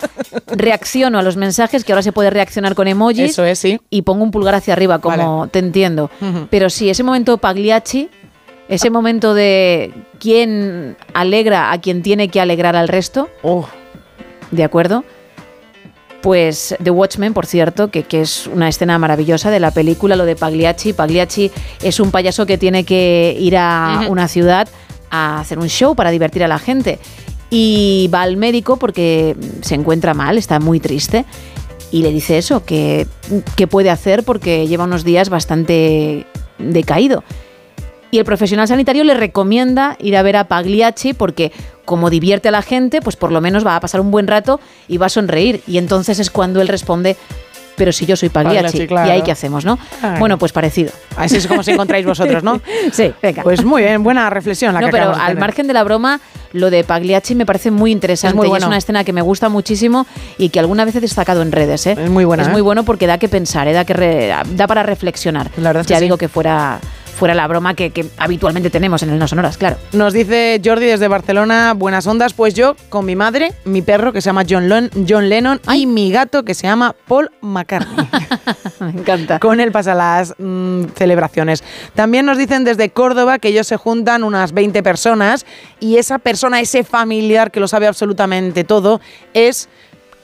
reacciono 0.48 1.20
a 1.20 1.22
los 1.22 1.38
mensajes, 1.38 1.84
que 1.84 1.92
ahora 1.92 2.02
se 2.02 2.12
puede 2.12 2.30
reaccionar 2.30 2.76
con 2.76 2.88
emojis. 2.88 3.32
Eso 3.32 3.44
es, 3.46 3.60
sí. 3.60 3.80
Y 3.90 4.04
pongo 4.04 4.24
un 4.24 4.32
pulgar 4.32 4.56
hacia 4.56 4.74
arriba, 4.74 5.00
como 5.00 5.48
te 5.48 5.60
entiendo. 5.60 6.10
Pero 6.50 6.70
sí, 6.70 6.90
ese 6.90 7.04
momento 7.04 7.38
Pagliacci, 7.38 8.10
ese 8.70 8.90
momento 8.90 9.34
de 9.34 9.94
quién 10.20 10.98
alegra 11.14 11.72
a 11.72 11.80
quien 11.80 12.02
tiene 12.02 12.30
que 12.30 12.42
alegrar 12.42 12.76
al 12.76 12.88
resto. 12.88 13.30
Oh. 13.44 13.68
¿De 14.52 14.64
acuerdo? 14.64 15.04
Pues 16.22 16.76
The 16.84 16.90
Watchmen, 16.90 17.34
por 17.34 17.46
cierto, 17.46 17.90
que, 17.90 18.04
que 18.04 18.22
es 18.22 18.48
una 18.48 18.68
escena 18.68 18.98
maravillosa 18.98 19.52
de 19.52 19.60
la 19.60 19.72
película, 19.72 20.16
lo 20.16 20.26
de 20.26 20.36
Pagliacci. 20.36 20.94
Pagliacci 20.94 21.52
es 21.82 22.00
un 22.00 22.12
payaso 22.12 22.46
que 22.46 22.58
tiene 22.58 22.84
que 22.84 23.36
ir 23.40 23.56
a 23.58 24.06
una 24.10 24.28
ciudad 24.28 24.68
a 25.10 25.40
hacer 25.40 25.60
un 25.60 25.70
show 25.70 25.96
para 25.96 26.12
divertir 26.12 26.44
a 26.44 26.48
la 26.48 26.60
gente. 26.60 27.00
Y 27.50 28.10
va 28.14 28.24
al 28.24 28.36
médico 28.36 28.78
porque 28.78 29.38
se 29.62 29.76
encuentra 29.76 30.14
mal, 30.14 30.38
está 30.38 30.60
muy 30.60 30.80
triste. 30.80 31.26
Y 31.92 32.02
le 32.02 32.12
dice 32.12 32.38
eso, 32.38 32.66
que, 32.66 33.08
que 33.56 33.68
puede 33.68 33.90
hacer 33.90 34.24
porque 34.24 34.68
lleva 34.68 34.84
unos 34.84 35.06
días 35.06 35.30
bastante 35.30 36.26
decaído. 36.58 37.24
Y 38.12 38.20
el 38.20 38.26
profesional 38.26 38.68
sanitario 38.68 39.04
le 39.04 39.14
recomienda 39.14 39.98
ir 40.00 40.16
a 40.16 40.22
ver 40.22 40.38
a 40.38 40.46
Pagliacci 40.48 41.14
porque 41.14 41.52
como 41.86 42.10
divierte 42.10 42.50
a 42.50 42.52
la 42.52 42.62
gente, 42.62 43.02
pues 43.02 43.16
por 43.16 43.32
lo 43.32 43.42
menos 43.42 43.66
va 43.66 43.76
a 43.76 43.80
pasar 43.80 44.02
un 44.02 44.12
buen 44.12 44.28
rato 44.28 44.60
y 44.88 44.98
va 44.98 45.08
a 45.08 45.10
sonreír. 45.10 45.62
Y 45.68 45.78
entonces 45.78 46.20
es 46.20 46.30
cuando 46.32 46.62
él 46.62 46.68
responde, 46.68 47.16
pero 47.76 47.92
si 47.92 48.06
yo 48.06 48.16
soy 48.16 48.30
Pagliacci, 48.30 48.64
Pagliacci, 48.64 48.88
claro. 48.88 49.08
¿y 49.08 49.12
ahí 49.12 49.22
qué 49.22 49.32
hacemos, 49.32 49.64
no? 49.66 49.78
Ay. 50.02 50.20
Bueno, 50.20 50.38
pues 50.38 50.52
parecido. 50.52 50.92
Así 51.16 51.38
es 51.38 51.48
como 51.48 51.60
os 51.62 51.68
encontráis 51.68 52.06
vosotros, 52.06 52.44
¿no? 52.44 52.60
sí, 52.92 53.14
venga. 53.22 53.44
Pues 53.44 53.64
muy 53.64 53.84
bien, 53.84 54.04
buena 54.04 54.30
reflexión 54.30 54.74
la 54.74 54.80
no, 54.82 54.88
que 54.88 54.92
pero 54.94 55.12
al 55.14 55.20
tener. 55.28 55.38
margen 55.40 55.68
de 55.68 55.74
la 55.74 55.84
broma, 55.84 56.20
lo 56.54 56.70
de 56.70 56.84
Pagliacci 56.84 57.36
me 57.36 57.46
parece 57.46 57.72
muy 57.72 57.92
interesante. 57.92 58.38
Es 58.42 58.48
muy 58.50 58.58
y 58.58 58.58
es 58.60 58.66
una 58.66 58.78
escena 58.78 59.04
que 59.04 59.14
me 59.14 59.22
gusta 59.22 59.48
muchísimo 59.50 60.08
y 60.38 60.50
que 60.50 60.60
alguna 60.60 60.86
vez 60.86 60.96
he 60.96 61.02
destacado 61.02 61.42
en 61.42 61.52
redes. 61.52 61.86
¿eh? 61.88 61.96
Es 62.02 62.10
muy 62.10 62.26
buena, 62.26 62.44
Es 62.44 62.50
¿eh? 62.50 62.52
muy 62.54 62.62
bueno 62.62 62.84
porque 62.84 63.06
da 63.06 63.18
que 63.18 63.30
pensar, 63.30 63.68
¿eh? 63.68 63.74
da, 63.74 63.86
que 63.86 63.94
re- 63.94 64.34
da 64.56 64.66
para 64.68 64.82
reflexionar. 64.84 65.52
La 65.58 65.70
verdad 65.70 65.82
es 65.82 65.88
que 65.88 65.94
ya 65.94 66.00
sí. 66.00 66.06
digo 66.06 66.18
que 66.18 66.28
fuera, 66.30 66.80
fuera 67.18 67.34
la 67.36 67.48
broma 67.48 67.74
que, 67.74 67.90
que 67.90 68.06
habitualmente 68.18 68.70
tenemos 68.70 69.02
en 69.04 69.10
el 69.10 69.20
No 69.20 69.28
Sonoras, 69.28 69.58
claro. 69.58 69.78
Nos 69.92 70.14
dice 70.14 70.62
Jordi 70.64 70.86
desde 70.86 71.08
Barcelona, 71.08 71.74
buenas 71.76 72.06
ondas. 72.08 72.34
Pues 72.34 72.54
yo 72.54 72.76
con 72.90 73.06
mi 73.06 73.16
madre, 73.16 73.54
mi 73.66 73.82
perro 73.82 74.14
que 74.14 74.22
se 74.22 74.28
llama 74.30 74.44
John, 74.48 74.70
Lon- 74.70 74.90
John 75.08 75.28
Lennon 75.28 75.60
y 75.74 75.86
mi 75.88 76.12
gato 76.12 76.44
que 76.44 76.54
se 76.54 76.68
llama 76.68 76.96
Paul 77.08 77.30
McCartney. 77.42 78.08
Me 78.80 78.90
encanta. 78.92 79.40
Con 79.40 79.60
él 79.60 79.72
pasa 79.72 79.94
las 79.96 80.36
mm, 80.38 80.84
celebraciones. 80.96 81.64
También 81.96 82.26
nos 82.26 82.38
dicen 82.38 82.64
desde 82.64 82.90
Córdoba 82.92 83.40
que 83.40 83.48
ellos 83.50 83.66
se 83.68 83.78
juntan 83.78 84.24
unas 84.24 84.52
20 84.54 84.84
personas 84.84 85.46
y 85.80 85.98
esa 85.98 86.20
persona, 86.20 86.62
ese 86.62 86.84
familiar 86.84 87.50
que 87.52 87.60
lo 87.60 87.68
sabe 87.68 87.88
absolutamente 87.88 88.64
todo, 88.64 89.02
es, 89.34 89.68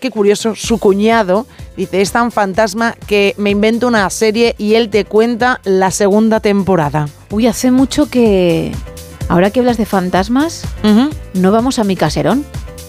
qué 0.03 0.11
curioso, 0.11 0.53
su 0.53 0.79
cuñado. 0.79 1.47
Dice, 1.77 2.01
es 2.01 2.11
tan 2.11 2.29
fantasma 2.29 2.93
que 3.07 3.35
me 3.37 3.51
invento 3.51 3.87
una 3.87 4.09
serie 4.09 4.53
y 4.57 4.75
él 4.75 4.89
te 4.89 5.05
cuenta 5.05 5.61
la 5.63 5.91
segunda 5.91 6.41
temporada. 6.41 7.07
Uy, 7.31 7.47
hace 7.47 7.71
mucho 7.71 8.09
que. 8.09 8.73
Ahora 9.29 9.49
que 9.49 9.61
hablas 9.61 9.77
de 9.77 9.85
fantasmas, 9.85 10.65
no 11.33 11.51
vamos 11.53 11.79
a 11.79 11.85
mi 11.85 11.95
caserón. 11.95 12.43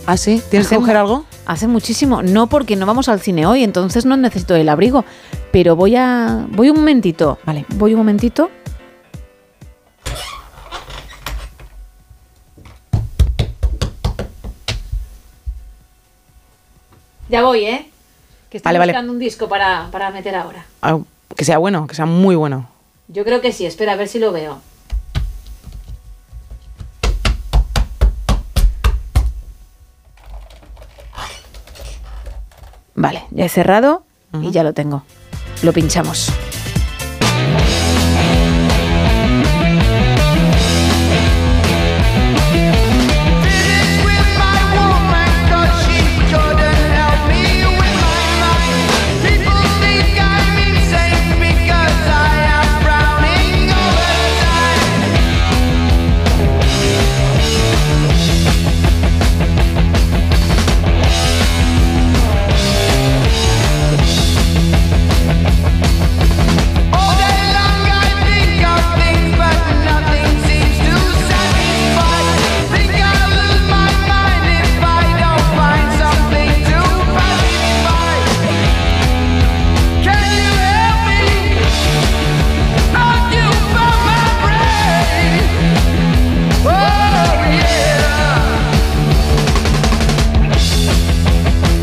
¿Ah, 0.07 0.17
sí? 0.17 0.43
¿Tienes 0.51 0.67
que 0.67 0.75
coger 0.75 0.97
algo? 0.97 1.25
Hace 1.47 1.69
muchísimo. 1.69 2.21
No, 2.21 2.49
porque 2.49 2.75
no 2.75 2.85
vamos 2.85 3.09
al 3.09 3.21
cine 3.21 3.47
hoy, 3.47 3.63
entonces 3.63 4.05
no 4.05 4.17
necesito 4.17 4.57
el 4.57 4.69
abrigo. 4.69 5.05
Pero 5.53 5.77
voy 5.77 5.95
a. 5.95 6.47
Voy 6.51 6.71
un 6.71 6.79
momentito. 6.79 7.39
Vale. 7.47 7.65
Voy 7.77 7.93
un 7.93 7.99
momentito. 7.99 8.51
Ya 17.35 17.43
voy, 17.43 17.65
¿eh? 17.65 17.91
Que 18.49 18.59
estoy 18.59 18.69
Vale, 18.69 18.79
vale. 18.79 18.93
buscando 18.93 19.13
un 19.13 19.19
disco 19.19 19.49
para, 19.49 19.89
para 19.91 20.13
meter 20.13 20.37
ahora. 20.37 20.65
Ah, 20.81 21.01
que 21.37 21.45
sea 21.45 21.59
bueno, 21.59 21.89
que 21.89 21.97
sea 21.97 22.07
muy 22.07 22.37
bueno. 22.37 22.69
Yo 23.09 23.25
creo 23.25 23.41
que 23.41 23.51
sí, 23.51 23.67
espera 23.67 23.95
a 23.95 23.97
ver 23.97 24.07
si 24.07 24.21
lo 24.21 24.31
veo. 24.31 24.61
Vale, 32.95 33.25
ya 33.33 33.45
he 33.45 33.49
cerrado 33.49 34.05
y 34.41 34.53
ya 34.53 34.63
lo 34.63 34.73
tengo. 34.73 35.03
Lo 35.65 35.73
pinchamos. 35.73 36.31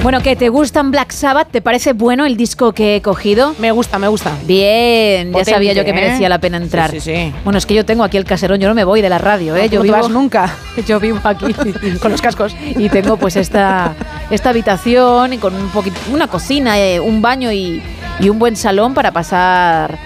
Bueno, 0.03 0.19
¿qué? 0.21 0.35
¿Te 0.35 0.49
gustan 0.49 0.89
Black 0.89 1.11
Sabbath? 1.11 1.49
¿Te 1.51 1.61
parece 1.61 1.93
bueno 1.93 2.25
el 2.25 2.35
disco 2.35 2.73
que 2.73 2.95
he 2.95 3.01
cogido? 3.03 3.53
Me 3.59 3.69
gusta, 3.71 3.99
me 3.99 4.07
gusta. 4.07 4.31
Bien, 4.47 5.31
ya 5.31 5.45
sabía 5.45 5.73
yo 5.73 5.83
que 5.83 5.91
¿eh? 5.91 5.93
merecía 5.93 6.27
la 6.27 6.39
pena 6.39 6.57
entrar. 6.57 6.89
Sí, 6.89 6.99
sí, 6.99 7.13
sí. 7.13 7.33
Bueno, 7.43 7.59
es 7.59 7.67
que 7.67 7.75
yo 7.75 7.85
tengo 7.85 8.03
aquí 8.03 8.17
el 8.17 8.25
caserón, 8.25 8.59
yo 8.59 8.67
no 8.67 8.73
me 8.73 8.83
voy 8.83 9.03
de 9.03 9.09
la 9.09 9.19
radio, 9.19 9.55
¿eh? 9.55 9.65
No, 9.65 9.71
yo 9.73 9.77
no 9.77 9.81
te 9.83 9.87
vivo 9.91 9.97
vas 9.97 10.09
nunca. 10.09 10.55
Yo 10.87 10.99
vivo 10.99 11.19
aquí 11.23 11.53
Con 12.01 12.11
los 12.11 12.21
cascos. 12.21 12.55
y 12.59 12.89
tengo 12.89 13.17
pues 13.17 13.35
esta, 13.35 13.93
esta 14.31 14.49
habitación 14.49 15.33
y 15.33 15.37
con 15.37 15.53
un 15.53 15.69
poquito, 15.69 15.99
una 16.11 16.27
cocina, 16.27 16.79
eh, 16.79 16.99
un 16.99 17.21
baño 17.21 17.51
y, 17.51 17.83
y 18.19 18.29
un 18.29 18.39
buen 18.39 18.55
salón 18.55 18.95
para 18.95 19.11
pasar 19.11 19.99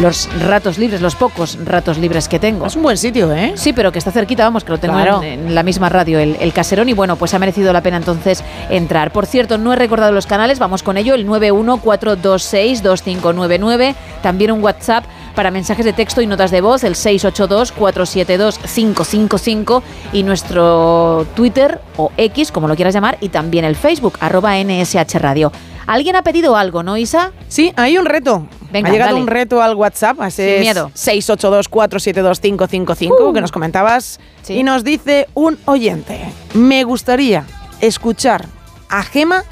los 0.00 0.28
ratos 0.46 0.78
libres, 0.78 1.00
los 1.02 1.14
pocos 1.14 1.58
ratos 1.64 1.98
libres 1.98 2.26
que 2.28 2.38
tengo. 2.38 2.66
Es 2.66 2.76
un 2.76 2.82
buen 2.82 2.96
sitio, 2.96 3.32
¿eh? 3.34 3.52
Sí, 3.56 3.72
pero 3.72 3.92
que 3.92 3.98
está 3.98 4.10
cerquita, 4.10 4.44
vamos, 4.44 4.64
que 4.64 4.72
lo 4.72 4.78
tengo 4.78 4.94
Claro. 4.94 5.22
en, 5.22 5.48
en 5.48 5.54
la 5.54 5.62
misma 5.62 5.88
radio, 5.90 6.18
el, 6.18 6.36
el 6.40 6.52
caserón, 6.54 6.88
y 6.88 6.94
bueno, 6.94 7.16
pues 7.16 7.34
ha 7.34 7.38
merecido 7.38 7.72
la 7.72 7.82
pena 7.82 7.98
entonces 7.98 8.42
entrar. 8.70 9.12
Por 9.12 9.26
cierto, 9.26 9.58
no 9.58 9.72
he 9.72 9.76
recordado 9.76 10.12
los 10.12 10.26
canales, 10.26 10.58
vamos 10.58 10.82
con 10.82 10.96
ello, 10.96 11.14
el 11.14 11.26
914262599, 11.26 13.94
también 14.22 14.52
un 14.52 14.62
WhatsApp 14.62 15.04
para 15.34 15.50
mensajes 15.50 15.84
de 15.84 15.92
texto 15.92 16.22
y 16.22 16.26
notas 16.26 16.50
de 16.50 16.60
voz, 16.60 16.82
el 16.84 16.94
682-472-555 16.94 19.82
y 20.12 20.22
nuestro 20.22 21.26
Twitter 21.34 21.80
o 21.96 22.10
X, 22.16 22.52
como 22.52 22.68
lo 22.68 22.76
quieras 22.76 22.94
llamar, 22.94 23.16
y 23.20 23.28
también 23.28 23.64
el 23.64 23.76
Facebook, 23.76 24.16
arroba 24.20 24.54
NSH 24.62 25.18
Radio. 25.18 25.52
¿Alguien 25.86 26.16
ha 26.16 26.22
pedido 26.22 26.56
algo, 26.56 26.82
no, 26.82 26.96
Isa? 26.96 27.32
Sí, 27.48 27.72
hay 27.76 27.98
un 27.98 28.06
reto. 28.06 28.46
Venga, 28.72 28.88
ha 28.88 28.92
llegado 28.92 29.10
dale. 29.12 29.20
un 29.22 29.26
reto 29.26 29.62
al 29.62 29.74
WhatsApp, 29.74 30.20
a 30.20 30.28
ese 30.28 30.52
Sin 30.54 30.60
miedo. 30.60 30.90
682-472-555, 30.94 33.30
Uh. 33.30 33.32
que 33.32 33.40
nos 33.40 33.52
comentabas. 33.52 34.20
Y 34.48 34.62
nos 34.62 34.84
dice 34.84 35.28
un 35.34 35.58
oyente: 35.66 36.20
Me 36.54 36.84
gustaría 36.84 37.44
escuchar 37.80 38.46
a 38.88 39.02
Gema 39.02 39.44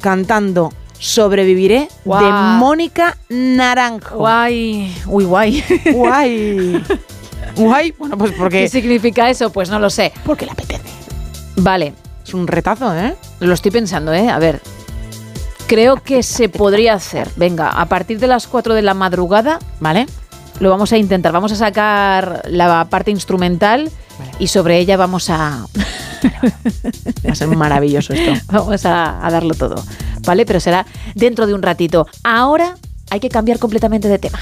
cantando 0.00 0.72
Sobreviviré 0.98 1.88
de 2.04 2.30
Mónica 2.58 3.16
Naranjo. 3.28 4.18
Guay. 4.18 4.94
Uy, 5.06 5.24
guay. 5.24 5.64
Guay. 5.92 6.82
Guay. 7.56 7.92
Bueno, 7.98 8.16
pues 8.16 8.32
porque. 8.32 8.60
¿Qué 8.62 8.68
significa 8.68 9.28
eso? 9.28 9.50
Pues 9.50 9.68
no 9.68 9.78
lo 9.78 9.90
sé. 9.90 10.12
Porque 10.24 10.46
le 10.46 10.52
apetece. 10.52 10.82
Vale. 11.56 11.92
Es 12.26 12.32
un 12.34 12.46
retazo, 12.46 12.96
¿eh? 12.96 13.14
Lo 13.40 13.52
estoy 13.52 13.70
pensando, 13.72 14.12
¿eh? 14.14 14.30
A 14.30 14.38
ver. 14.38 14.60
Creo 15.66 15.96
que 15.96 16.22
se 16.22 16.48
podría 16.48 16.94
hacer. 16.94 17.28
Venga, 17.36 17.68
a 17.68 17.86
partir 17.86 18.18
de 18.18 18.26
las 18.26 18.46
4 18.46 18.74
de 18.74 18.82
la 18.82 18.94
madrugada, 18.94 19.58
¿vale? 19.80 20.06
Lo 20.60 20.70
vamos 20.70 20.92
a 20.92 20.98
intentar. 20.98 21.32
Vamos 21.32 21.52
a 21.52 21.56
sacar 21.56 22.42
la 22.46 22.86
parte 22.90 23.10
instrumental 23.10 23.90
y 24.38 24.48
sobre 24.48 24.78
ella 24.78 24.96
vamos 24.96 25.30
a. 25.30 25.66
Va 27.26 27.32
a 27.32 27.34
ser 27.34 27.48
maravilloso 27.48 28.12
esto. 28.12 28.32
vamos 28.52 28.84
a, 28.86 29.26
a 29.26 29.30
darlo 29.30 29.54
todo. 29.54 29.82
¿Vale? 30.24 30.46
Pero 30.46 30.60
será 30.60 30.86
dentro 31.14 31.46
de 31.46 31.54
un 31.54 31.62
ratito. 31.62 32.06
Ahora 32.22 32.76
hay 33.10 33.20
que 33.20 33.28
cambiar 33.28 33.58
completamente 33.58 34.08
de 34.08 34.18
tema. 34.18 34.38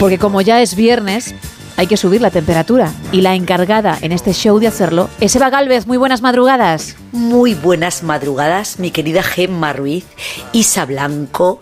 Porque 0.00 0.18
como 0.18 0.40
ya 0.40 0.62
es 0.62 0.76
viernes, 0.76 1.34
hay 1.76 1.86
que 1.86 1.98
subir 1.98 2.22
la 2.22 2.30
temperatura. 2.30 2.90
Y 3.12 3.20
la 3.20 3.34
encargada 3.34 3.98
en 4.00 4.12
este 4.12 4.32
show 4.32 4.58
de 4.58 4.66
hacerlo 4.66 5.10
es 5.20 5.36
Eva 5.36 5.50
Galvez. 5.50 5.86
Muy 5.86 5.98
buenas 5.98 6.22
madrugadas. 6.22 6.96
Muy 7.12 7.52
buenas 7.52 8.02
madrugadas, 8.02 8.78
mi 8.78 8.92
querida 8.92 9.22
Gemma 9.22 9.74
Ruiz, 9.74 10.06
Isa 10.54 10.86
Blanco, 10.86 11.60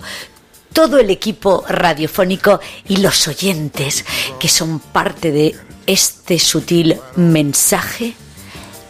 todo 0.72 1.01
el 1.01 1.11
equipo 1.11 1.64
radiofónico 1.68 2.61
y 2.86 2.99
los 2.99 3.26
oyentes 3.26 4.05
que 4.39 4.49
son 4.49 4.78
parte 4.78 5.32
de 5.32 5.57
este 5.89 6.39
sutil 6.39 6.97
mensaje 7.16 8.14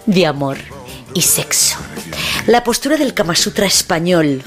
de 0.04 0.26
amor 0.26 0.58
y 1.14 1.22
sexo. 1.22 1.78
La 2.46 2.64
postura 2.64 2.98
del 2.98 3.14
Kama 3.14 3.34
Sutra 3.34 3.64
español, 3.64 4.42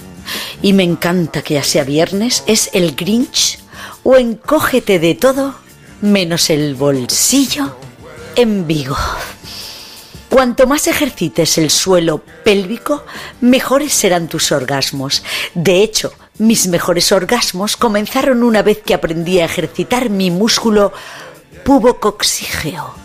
y 0.61 0.73
me 0.73 0.83
encanta 0.83 1.41
que 1.41 1.55
ya 1.55 1.63
sea 1.63 1.83
viernes, 1.83 2.43
es 2.45 2.69
el 2.73 2.95
Grinch 2.95 3.60
o 4.03 4.15
encógete 4.15 4.99
de 4.99 5.15
todo 5.15 5.55
menos 6.01 6.49
el 6.49 6.75
bolsillo 6.75 7.75
en 8.35 8.67
Vigo. 8.67 8.97
Cuanto 10.29 10.65
más 10.65 10.87
ejercites 10.87 11.57
el 11.57 11.69
suelo 11.69 12.23
pélvico, 12.43 13.03
mejores 13.41 13.91
serán 13.91 14.29
tus 14.29 14.51
orgasmos. 14.53 15.23
De 15.53 15.83
hecho, 15.83 16.13
mis 16.37 16.67
mejores 16.67 17.11
orgasmos 17.11 17.75
comenzaron 17.75 18.41
una 18.41 18.61
vez 18.61 18.79
que 18.79 18.93
aprendí 18.93 19.39
a 19.39 19.45
ejercitar 19.45 20.09
mi 20.09 20.31
músculo 20.31 20.93
pubocoxígeo. 21.65 22.95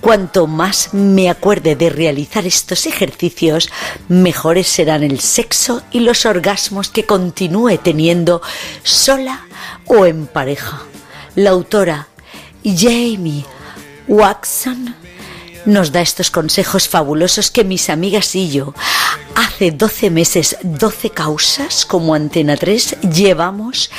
Cuanto 0.00 0.46
más 0.46 0.92
me 0.92 1.30
acuerde 1.30 1.76
de 1.76 1.90
realizar 1.90 2.46
estos 2.46 2.86
ejercicios, 2.86 3.70
mejores 4.08 4.66
serán 4.66 5.02
el 5.02 5.20
sexo 5.20 5.82
y 5.90 6.00
los 6.00 6.26
orgasmos 6.26 6.88
que 6.88 7.04
continúe 7.04 7.78
teniendo 7.78 8.42
sola 8.82 9.46
o 9.92 10.06
en 10.06 10.26
pareja. 10.26 10.82
La 11.34 11.50
autora 11.50 12.08
Jamie 12.64 13.44
Watson 14.08 14.94
nos 15.66 15.92
da 15.92 16.00
estos 16.00 16.30
consejos 16.30 16.88
fabulosos 16.88 17.50
que 17.50 17.62
mis 17.62 17.88
amigas 17.90 18.34
y 18.34 18.50
yo 18.50 18.74
hace 19.36 19.70
12 19.70 20.10
meses, 20.10 20.56
12 20.62 21.10
causas 21.10 21.86
como 21.86 22.14
Antena 22.14 22.56
3 22.56 22.96
llevamos 23.12 23.90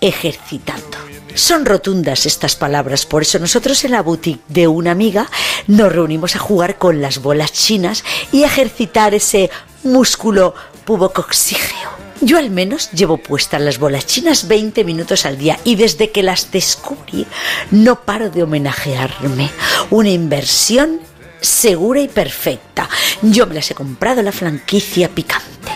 ejercitando. 0.00 0.98
Son 1.34 1.64
rotundas 1.64 2.26
estas 2.26 2.56
palabras, 2.56 3.06
por 3.06 3.22
eso 3.22 3.38
nosotros 3.38 3.84
en 3.84 3.92
la 3.92 4.02
boutique 4.02 4.42
de 4.48 4.68
una 4.68 4.90
amiga 4.90 5.30
nos 5.66 5.92
reunimos 5.92 6.36
a 6.36 6.40
jugar 6.40 6.76
con 6.76 7.00
las 7.00 7.22
bolas 7.22 7.52
chinas 7.52 8.04
y 8.32 8.42
ejercitar 8.42 9.14
ese 9.14 9.50
músculo 9.82 10.54
pubocoxígeo. 10.84 12.01
Yo 12.24 12.38
al 12.38 12.50
menos 12.50 12.92
llevo 12.92 13.16
puestas 13.16 13.60
las 13.60 13.78
bolas 13.78 14.06
chinas 14.06 14.46
20 14.46 14.84
minutos 14.84 15.26
al 15.26 15.38
día 15.38 15.58
y 15.64 15.74
desde 15.74 16.12
que 16.12 16.22
las 16.22 16.52
descubrí 16.52 17.26
no 17.72 18.04
paro 18.04 18.30
de 18.30 18.44
homenajearme. 18.44 19.50
Una 19.90 20.10
inversión 20.10 21.00
segura 21.40 22.00
y 22.00 22.06
perfecta. 22.06 22.88
Yo 23.22 23.48
me 23.48 23.56
las 23.56 23.68
he 23.72 23.74
comprado 23.74 24.22
la 24.22 24.30
franquicia 24.30 25.08
picante. 25.08 25.72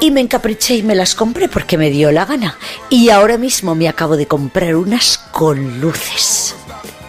Y 0.00 0.10
me 0.10 0.22
encapriché 0.22 0.76
y 0.76 0.82
me 0.82 0.94
las 0.94 1.14
compré 1.14 1.48
porque 1.48 1.76
me 1.76 1.90
dio 1.90 2.10
la 2.12 2.24
gana. 2.24 2.56
Y 2.88 3.10
ahora 3.10 3.36
mismo 3.36 3.74
me 3.74 3.90
acabo 3.90 4.16
de 4.16 4.26
comprar 4.26 4.74
unas 4.74 5.18
con 5.18 5.82
luces. 5.82 6.54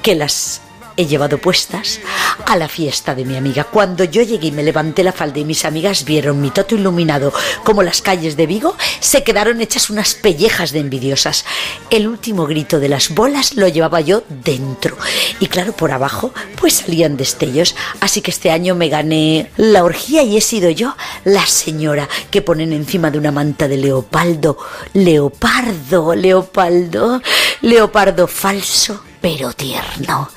Que 0.03 0.15
las 0.15 0.61
he 0.99 1.07
llevado 1.07 1.37
puestas 1.37 2.01
a 2.45 2.57
la 2.57 2.67
fiesta 2.67 3.15
de 3.15 3.23
mi 3.23 3.37
amiga. 3.37 3.63
Cuando 3.63 4.03
yo 4.03 4.21
llegué 4.21 4.47
y 4.47 4.51
me 4.51 4.63
levanté 4.63 5.01
la 5.01 5.13
falda 5.13 5.39
y 5.39 5.45
mis 5.45 5.63
amigas 5.63 6.03
vieron 6.03 6.41
mi 6.41 6.51
toto 6.51 6.75
iluminado 6.75 7.31
como 7.63 7.83
las 7.83 8.01
calles 8.01 8.35
de 8.35 8.45
Vigo, 8.45 8.75
se 8.99 9.23
quedaron 9.23 9.61
hechas 9.61 9.89
unas 9.89 10.13
pellejas 10.13 10.73
de 10.73 10.79
envidiosas. 10.79 11.45
El 11.89 12.05
último 12.05 12.45
grito 12.47 12.81
de 12.81 12.89
las 12.89 13.15
bolas 13.15 13.55
lo 13.55 13.69
llevaba 13.69 14.01
yo 14.01 14.23
dentro. 14.27 14.97
Y 15.39 15.47
claro, 15.47 15.71
por 15.71 15.93
abajo 15.93 16.33
pues 16.59 16.73
salían 16.73 17.15
destellos. 17.15 17.75
Así 18.01 18.19
que 18.19 18.31
este 18.31 18.51
año 18.51 18.75
me 18.75 18.89
gané 18.89 19.51
la 19.55 19.85
orgía 19.85 20.23
y 20.23 20.35
he 20.35 20.41
sido 20.41 20.69
yo 20.69 20.97
la 21.23 21.45
señora 21.45 22.09
que 22.29 22.41
ponen 22.41 22.73
encima 22.73 23.09
de 23.09 23.19
una 23.19 23.31
manta 23.31 23.69
de 23.69 23.77
leopardo. 23.77 24.57
Leopardo, 24.91 26.13
leopardo, 26.13 27.21
leopardo 27.61 28.27
falso 28.27 29.03
pero 29.21 29.53
tierno. 29.53 30.29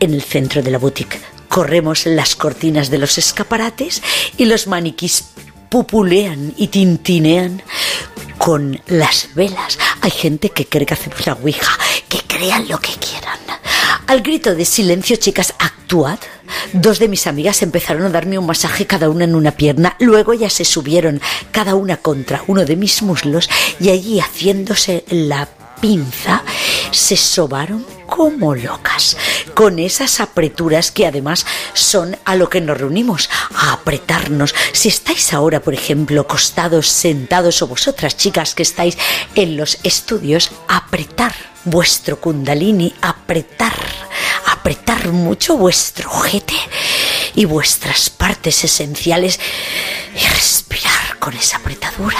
En 0.00 0.14
el 0.14 0.22
centro 0.22 0.62
de 0.62 0.70
la 0.70 0.78
boutique 0.78 1.20
corremos 1.48 2.06
las 2.06 2.34
cortinas 2.34 2.88
de 2.90 2.96
los 2.96 3.18
escaparates 3.18 4.02
y 4.38 4.46
los 4.46 4.66
maniquís 4.66 5.24
pupulean 5.68 6.54
y 6.56 6.68
tintinean 6.68 7.62
con 8.38 8.80
las 8.86 9.28
velas. 9.34 9.78
Hay 10.00 10.10
gente 10.10 10.48
que 10.48 10.64
cree 10.64 10.86
que 10.86 10.94
hacemos 10.94 11.26
la 11.26 11.36
que 12.08 12.18
crean 12.26 12.66
lo 12.66 12.80
que 12.80 12.92
quieran. 12.94 13.38
Al 14.06 14.22
grito 14.22 14.54
de 14.54 14.64
silencio, 14.64 15.16
chicas, 15.16 15.54
actuad. 15.58 16.18
Dos 16.72 16.98
de 16.98 17.08
mis 17.08 17.26
amigas 17.26 17.60
empezaron 17.60 18.06
a 18.06 18.10
darme 18.10 18.38
un 18.38 18.46
masaje 18.46 18.86
cada 18.86 19.10
una 19.10 19.24
en 19.24 19.34
una 19.34 19.52
pierna, 19.52 19.96
luego 20.00 20.32
ya 20.32 20.48
se 20.48 20.64
subieron 20.64 21.20
cada 21.52 21.74
una 21.74 21.98
contra 21.98 22.42
uno 22.46 22.64
de 22.64 22.76
mis 22.76 23.02
muslos 23.02 23.50
y 23.78 23.90
allí 23.90 24.18
haciéndose 24.18 25.04
la 25.10 25.46
pinza 25.80 26.42
se 26.90 27.16
sobaron 27.16 27.84
como 28.06 28.54
locas, 28.54 29.16
con 29.54 29.78
esas 29.78 30.20
apreturas 30.20 30.90
que 30.90 31.06
además 31.06 31.46
son 31.74 32.18
a 32.24 32.34
lo 32.34 32.50
que 32.50 32.60
nos 32.60 32.76
reunimos, 32.76 33.30
a 33.54 33.72
apretarnos. 33.72 34.54
Si 34.72 34.88
estáis 34.88 35.32
ahora, 35.32 35.60
por 35.60 35.74
ejemplo, 35.74 36.26
costados, 36.26 36.88
sentados 36.88 37.62
o 37.62 37.68
vosotras 37.68 38.16
chicas 38.16 38.54
que 38.54 38.64
estáis 38.64 38.98
en 39.36 39.56
los 39.56 39.78
estudios, 39.84 40.50
apretar 40.68 41.34
vuestro 41.64 42.20
kundalini, 42.20 42.92
apretar, 43.00 43.74
apretar 44.46 45.08
mucho 45.08 45.56
vuestro 45.56 46.10
ojete 46.10 46.56
y 47.36 47.44
vuestras 47.44 48.10
partes 48.10 48.64
esenciales 48.64 49.38
con 51.20 51.34
esa 51.34 51.58
apretadura. 51.58 52.18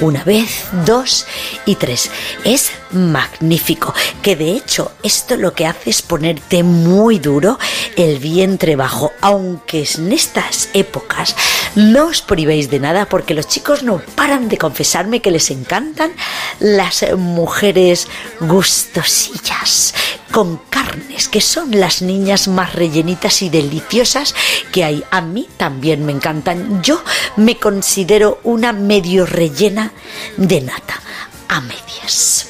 Una 0.00 0.22
vez, 0.22 0.66
dos 0.84 1.26
y 1.64 1.76
tres. 1.76 2.10
Es 2.44 2.70
magnífico. 2.92 3.94
Que 4.22 4.36
de 4.36 4.52
hecho 4.52 4.92
esto 5.02 5.36
lo 5.36 5.54
que 5.54 5.66
hace 5.66 5.90
es 5.90 6.02
ponerte 6.02 6.62
muy 6.62 7.18
duro 7.18 7.58
el 7.96 8.18
vientre 8.18 8.76
bajo. 8.76 9.12
Aunque 9.20 9.88
en 9.96 10.12
estas 10.12 10.68
épocas 10.74 11.34
no 11.74 12.06
os 12.06 12.20
privéis 12.20 12.70
de 12.70 12.80
nada 12.80 13.06
porque 13.06 13.34
los 13.34 13.48
chicos 13.48 13.82
no 13.82 14.00
paran 14.14 14.48
de 14.48 14.58
confesarme 14.58 15.22
que 15.22 15.30
les 15.30 15.50
encantan 15.50 16.12
las 16.60 17.04
mujeres 17.16 18.08
gustosillas 18.40 19.94
con 20.30 20.58
carnes, 20.70 21.28
que 21.28 21.40
son 21.40 21.78
las 21.78 22.02
niñas 22.02 22.48
más 22.48 22.74
rellenitas 22.74 23.42
y 23.42 23.48
deliciosas 23.48 24.34
que 24.72 24.84
hay. 24.84 25.04
A 25.10 25.20
mí 25.20 25.48
también 25.56 26.04
me 26.04 26.12
encantan. 26.12 26.82
Yo 26.82 27.02
me 27.36 27.56
considero 27.56 28.40
una 28.44 28.72
medio 28.72 29.26
rellena 29.26 29.92
de 30.36 30.60
nata, 30.60 31.00
a 31.48 31.60
medias. 31.60 32.48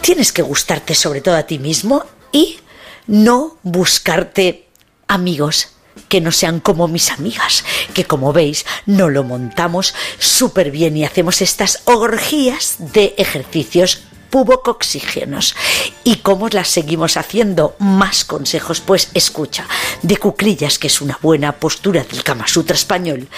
Tienes 0.00 0.32
que 0.32 0.42
gustarte 0.42 0.94
sobre 0.94 1.20
todo 1.20 1.36
a 1.36 1.44
ti 1.44 1.58
mismo 1.58 2.04
y 2.32 2.58
no 3.06 3.58
buscarte 3.62 4.68
amigos 5.08 5.68
que 6.08 6.20
no 6.20 6.32
sean 6.32 6.60
como 6.60 6.88
mis 6.88 7.10
amigas, 7.10 7.64
que 7.94 8.04
como 8.04 8.32
veis 8.32 8.64
no 8.86 9.08
lo 9.08 9.24
montamos 9.24 9.94
súper 10.18 10.70
bien 10.70 10.96
y 10.96 11.04
hacemos 11.04 11.42
estas 11.42 11.82
orgías 11.84 12.76
de 12.78 13.14
ejercicios 13.18 14.02
pubocoxígenos. 14.32 15.54
¿Y 16.04 16.16
cómo 16.16 16.48
las 16.48 16.68
seguimos 16.68 17.18
haciendo? 17.18 17.76
Más 17.78 18.24
consejos, 18.24 18.80
pues 18.80 19.10
escucha, 19.12 19.68
de 20.00 20.16
cuclillas, 20.16 20.78
que 20.78 20.86
es 20.86 21.02
una 21.02 21.18
buena 21.20 21.52
postura 21.52 22.02
del 22.02 22.24
Kama 22.24 22.48
Sutra 22.48 22.74
español. 22.74 23.28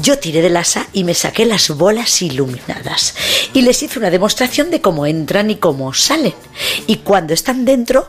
Yo 0.00 0.16
tiré 0.20 0.40
del 0.40 0.56
asa 0.56 0.86
y 0.92 1.02
me 1.02 1.14
saqué 1.14 1.44
las 1.44 1.70
bolas 1.70 2.22
iluminadas. 2.22 3.16
Y 3.52 3.62
les 3.62 3.82
hice 3.82 3.98
una 3.98 4.10
demostración 4.10 4.70
de 4.70 4.80
cómo 4.80 5.06
entran 5.06 5.50
y 5.50 5.56
cómo 5.56 5.92
salen. 5.92 6.34
Y 6.86 6.98
cuando 6.98 7.34
están 7.34 7.64
dentro, 7.64 8.08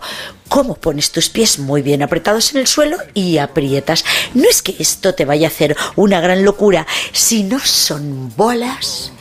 cómo 0.49 0.75
pones 0.75 1.11
tus 1.11 1.29
pies 1.29 1.57
muy 1.57 1.81
bien 1.81 2.03
apretados 2.03 2.53
en 2.53 2.59
el 2.59 2.67
suelo 2.67 2.97
y 3.15 3.39
aprietas. 3.39 4.05
No 4.35 4.47
es 4.47 4.61
que 4.61 4.75
esto 4.77 5.15
te 5.15 5.25
vaya 5.25 5.47
a 5.47 5.51
hacer 5.51 5.75
una 5.95 6.21
gran 6.21 6.45
locura, 6.45 6.85
sino 7.11 7.59
son 7.59 8.31
bolas 8.37 9.11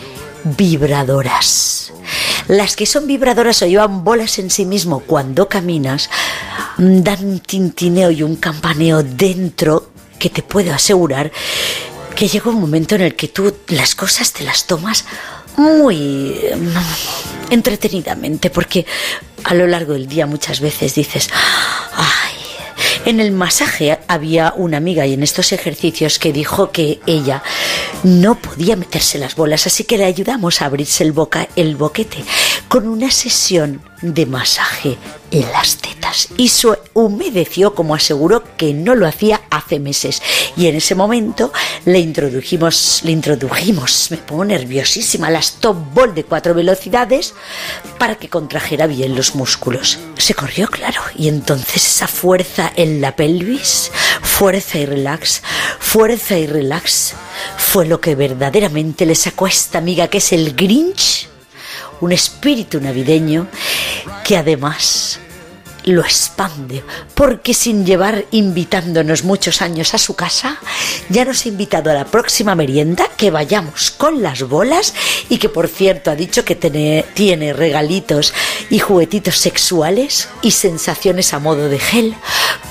vibradoras. 0.45 1.93
Las 2.49 2.77
que 2.77 2.87
son 2.87 3.07
vibradoras 3.07 3.63
o 3.63 3.67
llevan 3.67 4.05
bolas 4.05 4.39
en 4.39 4.51
sí 4.51 4.65
mismo 4.65 5.01
cuando 5.01 5.49
caminas, 5.49 6.11
mm, 6.79 7.03
dan 7.03 7.25
un 7.25 7.41
tintineo 7.41 8.11
y 8.11 8.23
un 8.23 8.37
campaneo 8.37 9.03
dentro 9.03 9.91
que 10.19 10.31
te 10.31 10.43
puedo 10.43 10.73
asegurar 10.75 11.31
que 12.17 12.27
llega 12.27 12.51
un 12.51 12.61
momento 12.61 12.97
en 12.97 13.03
el 13.03 13.15
que 13.15 13.29
tú 13.29 13.55
las 13.69 13.95
cosas 13.95 14.33
te 14.33 14.43
las 14.43 14.67
tomas 14.67 15.05
muy 15.57 16.41
mm, 16.57 17.53
entretenidamente, 17.53 18.51
porque 18.51 18.87
a 19.45 19.55
lo 19.55 19.67
largo 19.67 19.93
del 19.93 20.09
día 20.09 20.27
muchas 20.27 20.61
veces 20.61 20.95
dices, 20.95 21.29
ay, 21.95 22.28
en 23.09 23.21
el 23.21 23.33
masaje 23.33 23.99
había 24.07 24.53
una 24.55 24.77
amiga 24.77 25.07
y 25.07 25.15
en 25.15 25.23
estos 25.23 25.53
ejercicios 25.53 26.19
que 26.19 26.31
dijo 26.31 26.71
que 26.73 27.01
ella 27.07 27.43
no 28.03 28.35
podía 28.35 28.77
meterse 28.77 29.19
las 29.19 29.35
bolas, 29.35 29.67
así 29.67 29.85
que 29.85 29.97
le 29.97 30.05
ayudamos 30.05 30.61
a 30.61 30.67
abrirse 30.67 31.05
el, 31.05 31.13
boca, 31.13 31.49
el 31.57 31.77
boquete 31.77 32.23
con 32.69 32.87
una 32.87 33.11
sesión 33.11 33.81
de 34.03 34.27
masaje 34.27 34.97
en 35.31 35.43
las 35.53 35.77
tetas. 35.77 36.29
Y 36.37 36.49
se 36.49 36.69
humedeció 36.95 37.75
como 37.75 37.95
aseguró 37.95 38.43
que 38.57 38.73
no 38.73 38.95
lo 38.95 39.07
hacía 39.07 39.43
hace 39.51 39.79
meses. 39.79 40.23
Y 40.57 40.67
en 40.67 40.77
ese 40.77 40.95
momento 40.95 41.53
le 41.85 41.99
introdujimos 41.99 43.01
le 43.05 43.13
introdujimos 43.13 44.11
me 44.11 44.17
pongo 44.17 44.45
nerviosísima 44.45 45.31
la 45.31 45.41
stop 45.41 45.77
ball 45.95 46.15
de 46.15 46.25
cuatro 46.25 46.55
velocidades 46.55 47.35
para 47.99 48.17
que 48.17 48.29
contrajera 48.29 48.87
bien 48.87 49.15
los 49.15 49.35
músculos. 49.35 49.99
Se 50.17 50.35
corrió 50.35 50.69
claro. 50.69 51.01
Y 51.17 51.29
entonces 51.29 51.87
esa 51.87 52.09
fuerza 52.09 52.73
en 52.77 53.01
la 53.01 53.17
pelvis 53.17 53.91
fuerza 54.23 54.79
y 54.79 54.87
relax 54.87 55.43
fuerza 55.79 56.39
y 56.39 56.47
relax 56.47 57.15
fue 57.57 57.87
lo 57.87 58.01
que 58.01 58.15
verdaderamente 58.15 59.07
le 59.07 59.15
sacó 59.15 59.47
a 59.47 59.51
esta 59.51 59.79
amiga 59.79 60.09
que 60.09 60.19
es 60.19 60.33
el 60.33 60.55
Grinch 60.55 61.29
un 62.01 62.13
espíritu 62.13 62.81
navideño 62.81 63.49
que 64.25 64.37
además 64.37 65.21
lo 65.85 66.03
expande, 66.03 66.83
porque 67.15 67.55
sin 67.55 67.87
llevar 67.87 68.27
invitándonos 68.31 69.25
muchos 69.25 69.63
años 69.63 69.95
a 69.95 69.99
su 69.99 70.15
casa, 70.15 70.59
ya 71.09 71.25
nos 71.25 71.45
ha 71.45 71.49
invitado 71.49 71.91
a 71.91 71.95
la 71.95 72.05
próxima 72.05 72.55
merienda 72.55 73.09
que 73.17 73.31
vayamos 73.31 73.91
con 73.91 74.23
las 74.23 74.43
bolas 74.43 74.95
y 75.29 75.39
que 75.39 75.49
por 75.49 75.69
cierto 75.69 76.11
ha 76.11 76.15
dicho 76.15 76.45
que 76.45 76.55
tiene, 76.55 77.53
regalitos 77.53 78.35
y 78.71 78.79
juguetitos 78.79 79.39
sexuales 79.39 80.29
y 80.43 80.51
sensaciones 80.51 81.33
a 81.33 81.39
modo 81.39 81.69
de 81.69 81.79
gel 81.79 82.15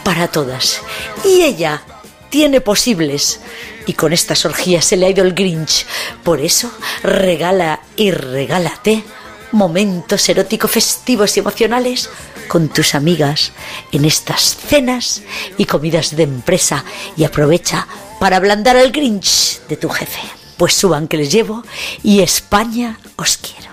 para 0.04 0.28
todas. 0.28 0.82
Y 1.26 1.42
ella 1.42 1.82
tiene 2.30 2.62
posibles. 2.62 3.40
Y 3.88 3.94
con 3.94 4.12
estas 4.12 4.46
orgías 4.46 4.84
se 4.84 4.98
le 4.98 5.06
ha 5.06 5.10
ido 5.10 5.24
el 5.24 5.34
Grinch. 5.34 5.86
Por 6.24 6.42
eso 6.42 6.70
regala 7.02 7.80
y 7.96 8.12
regálate 8.12 9.04
momentos 9.52 10.28
eróticos, 10.30 10.72
festivos 10.72 11.36
y 11.36 11.40
emocionales 11.40 12.10
con 12.48 12.70
tus 12.70 12.96
amigas 12.96 13.52
en 13.92 14.06
estas 14.06 14.56
cenas 14.56 15.22
y 15.58 15.66
comidas 15.66 16.16
de 16.16 16.24
empresa 16.24 16.84
y 17.16 17.24
aprovecha 17.24 17.88
para 18.20 18.38
ablandar 18.38 18.78
al 18.78 18.92
Grinch 18.92 19.62
de 19.68 19.78
tu 19.78 19.90
jefe. 19.90 20.22
Pues 20.58 20.74
suban 20.74 21.08
que 21.08 21.18
les 21.18 21.32
llevo 21.32 21.64
y 22.04 22.22
España 22.22 23.00
os 23.16 23.38
quiero. 23.38 23.72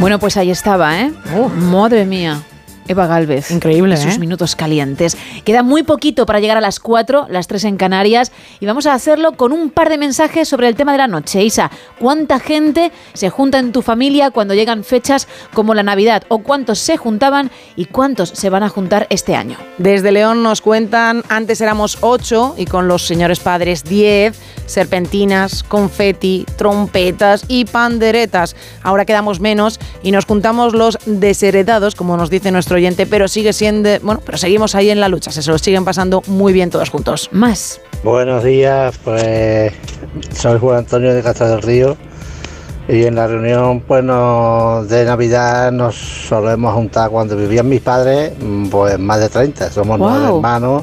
Bueno, 0.00 0.18
pues 0.18 0.36
ahí 0.36 0.50
estaba, 0.50 1.00
¿eh? 1.00 1.12
Madre 1.56 2.04
mía. 2.04 2.42
Eva 2.88 3.06
Galvez. 3.06 3.50
Increíble, 3.50 3.96
sus 3.96 4.16
¿eh? 4.16 4.18
minutos 4.18 4.56
calientes. 4.56 5.16
Queda 5.44 5.62
muy 5.62 5.82
poquito 5.82 6.26
para 6.26 6.40
llegar 6.40 6.56
a 6.56 6.60
las 6.60 6.80
4, 6.80 7.26
las 7.30 7.46
3 7.46 7.64
en 7.64 7.76
Canarias, 7.76 8.32
y 8.60 8.66
vamos 8.66 8.86
a 8.86 8.94
hacerlo 8.94 9.32
con 9.32 9.52
un 9.52 9.70
par 9.70 9.88
de 9.90 9.98
mensajes 9.98 10.48
sobre 10.48 10.68
el 10.68 10.74
tema 10.74 10.92
de 10.92 10.98
la 10.98 11.06
noche. 11.06 11.44
Isa, 11.44 11.70
¿cuánta 11.98 12.40
gente 12.40 12.90
se 13.12 13.30
junta 13.30 13.58
en 13.58 13.72
tu 13.72 13.82
familia 13.82 14.30
cuando 14.30 14.54
llegan 14.54 14.84
fechas 14.84 15.28
como 15.52 15.74
la 15.74 15.82
Navidad? 15.82 16.24
¿O 16.28 16.38
cuántos 16.38 16.78
se 16.78 16.96
juntaban 16.96 17.50
y 17.76 17.84
cuántos 17.84 18.30
se 18.30 18.50
van 18.50 18.62
a 18.62 18.68
juntar 18.68 19.06
este 19.10 19.36
año? 19.36 19.58
Desde 19.78 20.10
León 20.10 20.42
nos 20.42 20.60
cuentan, 20.60 21.22
antes 21.28 21.60
éramos 21.60 21.98
8 22.00 22.54
y 22.56 22.64
con 22.64 22.88
los 22.88 23.06
señores 23.06 23.40
padres 23.40 23.84
10, 23.84 24.38
serpentinas, 24.66 25.62
confeti, 25.62 26.46
trompetas 26.56 27.44
y 27.48 27.64
panderetas. 27.64 28.56
Ahora 28.82 29.04
quedamos 29.04 29.40
menos 29.40 29.78
y 30.02 30.10
nos 30.10 30.24
juntamos 30.24 30.74
los 30.74 30.98
desheredados, 31.06 31.94
como 31.94 32.16
nos 32.16 32.30
dice 32.30 32.50
nuestro 32.50 32.77
oyente, 32.78 33.06
pero 33.06 33.28
sigue 33.28 33.52
siendo, 33.52 33.90
bueno, 34.02 34.20
pero 34.24 34.38
seguimos 34.38 34.74
ahí 34.74 34.90
en 34.90 35.00
la 35.00 35.08
lucha, 35.08 35.30
se 35.30 35.48
lo 35.50 35.58
siguen 35.58 35.84
pasando 35.84 36.22
muy 36.26 36.52
bien 36.52 36.70
todos 36.70 36.90
juntos. 36.90 37.28
Más. 37.32 37.80
Buenos 38.02 38.42
días, 38.44 38.98
pues 39.04 39.72
soy 40.34 40.58
Juan 40.58 40.78
Antonio 40.78 41.12
de 41.14 41.22
Castro 41.22 41.48
del 41.48 41.62
Río 41.62 41.96
y 42.88 43.04
en 43.04 43.16
la 43.16 43.26
reunión 43.26 43.80
pues 43.80 44.02
no- 44.02 44.82
de 44.84 45.04
Navidad 45.04 45.70
nos 45.72 45.94
solemos 45.96 46.72
juntar 46.74 47.10
cuando 47.10 47.36
vivían 47.36 47.68
mis 47.68 47.80
padres, 47.82 48.32
mm, 48.40 48.68
pues 48.68 48.98
más 48.98 49.20
de 49.20 49.28
30, 49.28 49.70
somos 49.70 49.98
nueve 49.98 50.20
Guau. 50.20 50.36
hermanos, 50.36 50.82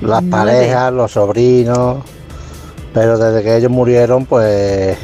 las 0.00 0.22
parejas, 0.24 0.92
los 0.92 1.12
sobrinos, 1.12 1.98
pero 2.92 3.18
desde 3.18 3.42
que 3.44 3.56
ellos 3.56 3.70
murieron 3.70 4.24
pues 4.26 4.96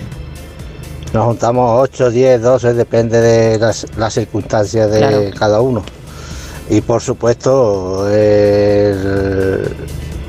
nos 1.13 1.25
juntamos 1.27 1.81
8, 1.83 2.11
10, 2.11 2.43
12, 2.43 2.75
depende 2.75 3.21
de 3.21 3.59
las, 3.59 3.87
las 3.97 4.15
circunstancias 4.15 4.91
de 4.91 4.99
Claro. 4.99 5.21
cada 5.39 5.61
uno. 5.61 5.83
Y 6.71 6.81
por 6.81 7.03
supuesto, 7.03 8.09
el 8.11 9.69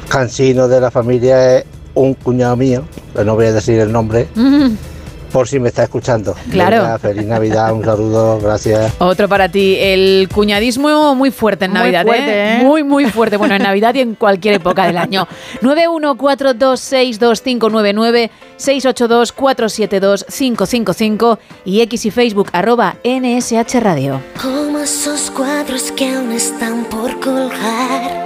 cansino 0.09 0.67
de 0.67 0.81
la 0.81 0.91
familia 0.91 1.57
es 1.59 1.65
un 1.93 2.13
cuñado 2.15 2.55
mío, 2.57 2.83
que 3.15 3.23
no 3.23 3.35
voy 3.35 3.45
a 3.45 3.53
decir 3.53 3.79
el 3.79 3.91
nombre, 3.91 4.27
por 5.33 5.47
si 5.47 5.59
me 5.59 5.69
está 5.69 5.81
escuchando. 5.83 6.35
Claro. 6.51 6.83
Venga, 6.83 6.99
feliz 6.99 7.25
Navidad, 7.25 7.73
un 7.73 7.83
saludo, 7.83 8.39
gracias. 8.39 8.93
Otro 8.99 9.27
para 9.27 9.49
ti, 9.49 9.77
el 9.79 10.29
cuñadismo 10.31 11.15
muy 11.15 11.31
fuerte 11.31 11.65
en 11.65 11.71
Muy 11.71 11.79
Navidad, 11.79 12.05
fuerte, 12.05 12.31
¿eh? 12.31 12.61
¿eh? 12.61 12.63
Muy, 12.63 12.83
muy 12.83 13.05
fuerte. 13.05 13.37
Bueno, 13.37 13.55
en 13.55 13.63
Navidad 13.63 13.95
y 13.95 14.01
en 14.01 14.13
cualquier 14.13 14.53
época 14.55 14.85
del 14.85 14.99
año. 14.99 15.27
914262599, 15.61 18.29
682472555 18.57 21.39
y 21.65 21.81
X 21.81 22.05
y 22.05 22.11
Facebook 22.11 22.49
arroba 22.53 22.97
NSH 23.03 23.79
Radio. 23.81 24.21
Como 24.39 24.77
esos 24.79 25.31
cuadros 25.31 25.91
que 25.93 26.13
aún 26.13 26.31
están 26.31 26.85
por 26.85 27.19
colgar. 27.19 28.21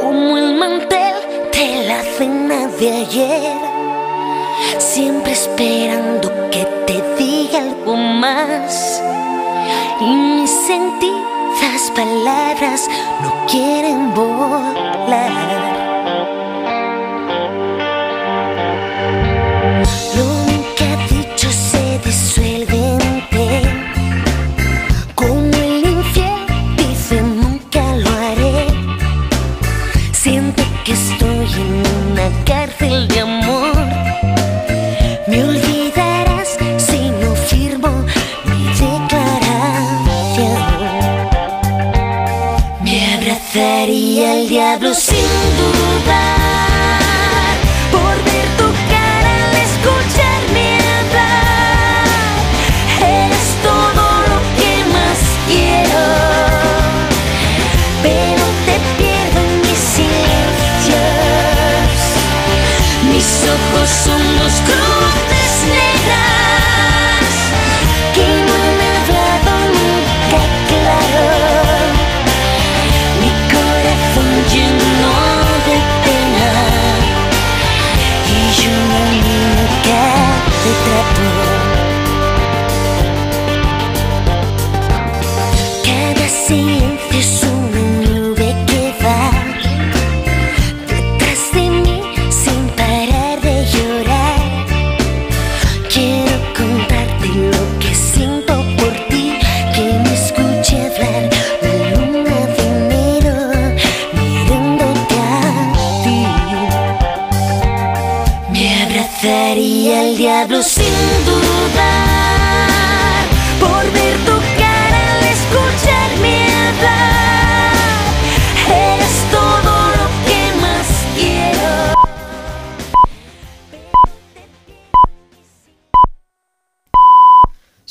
Como 0.00 0.38
el 0.38 0.54
mantel 0.56 1.16
de 1.52 1.88
la 1.88 2.02
cena 2.02 2.68
de 2.78 2.92
ayer. 2.92 3.71
Siempre 4.78 5.32
esperando 5.32 6.50
que 6.50 6.64
te 6.86 7.02
diga 7.18 7.58
algo 7.60 7.96
más. 7.96 9.02
Y 10.00 10.04
mis 10.04 10.50
sentidas 10.50 11.92
palabras 11.94 12.88
no 13.22 13.46
quieren 13.46 14.14
volar. 14.14 15.61
Declaración. 44.92 45.51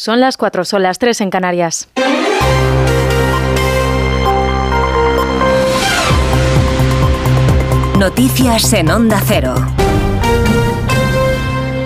Son 0.04 0.20
las 0.20 0.36
4, 0.36 0.66
son 0.66 0.82
las 0.82 0.98
3 0.98 1.22
en 1.22 1.30
Canarias. 1.30 1.88
Noticias 8.00 8.74
en 8.74 8.90
Onda 8.90 9.22
Cero. 9.24 9.54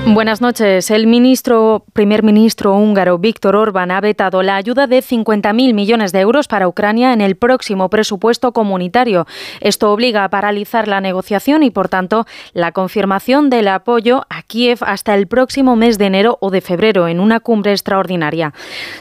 Buenas 0.07 0.39
noches. 0.39 0.91
El 0.91 1.07
ministro, 1.07 1.83
primer 1.91 2.21
ministro 2.23 2.73
húngaro 2.75 3.17
Víctor 3.17 3.55
Orbán 3.55 3.89
ha 3.91 3.99
vetado 3.99 4.43
la 4.43 4.55
ayuda 4.55 4.85
de 4.87 4.99
50.000 4.99 5.73
millones 5.73 6.11
de 6.11 6.19
euros 6.21 6.47
para 6.47 6.67
Ucrania 6.67 7.11
en 7.11 7.21
el 7.21 7.35
próximo 7.35 7.89
presupuesto 7.89 8.53
comunitario. 8.53 9.25
Esto 9.61 9.91
obliga 9.91 10.23
a 10.23 10.29
paralizar 10.29 10.87
la 10.87 11.01
negociación 11.01 11.63
y, 11.63 11.71
por 11.71 11.89
tanto, 11.89 12.25
la 12.53 12.71
confirmación 12.71 13.49
del 13.49 13.67
apoyo 13.67 14.25
a 14.29 14.43
Kiev 14.43 14.77
hasta 14.85 15.15
el 15.15 15.27
próximo 15.27 15.75
mes 15.75 15.97
de 15.97 16.05
enero 16.05 16.37
o 16.39 16.49
de 16.51 16.61
febrero 16.61 17.07
en 17.07 17.19
una 17.19 17.39
cumbre 17.39 17.71
extraordinaria. 17.71 18.53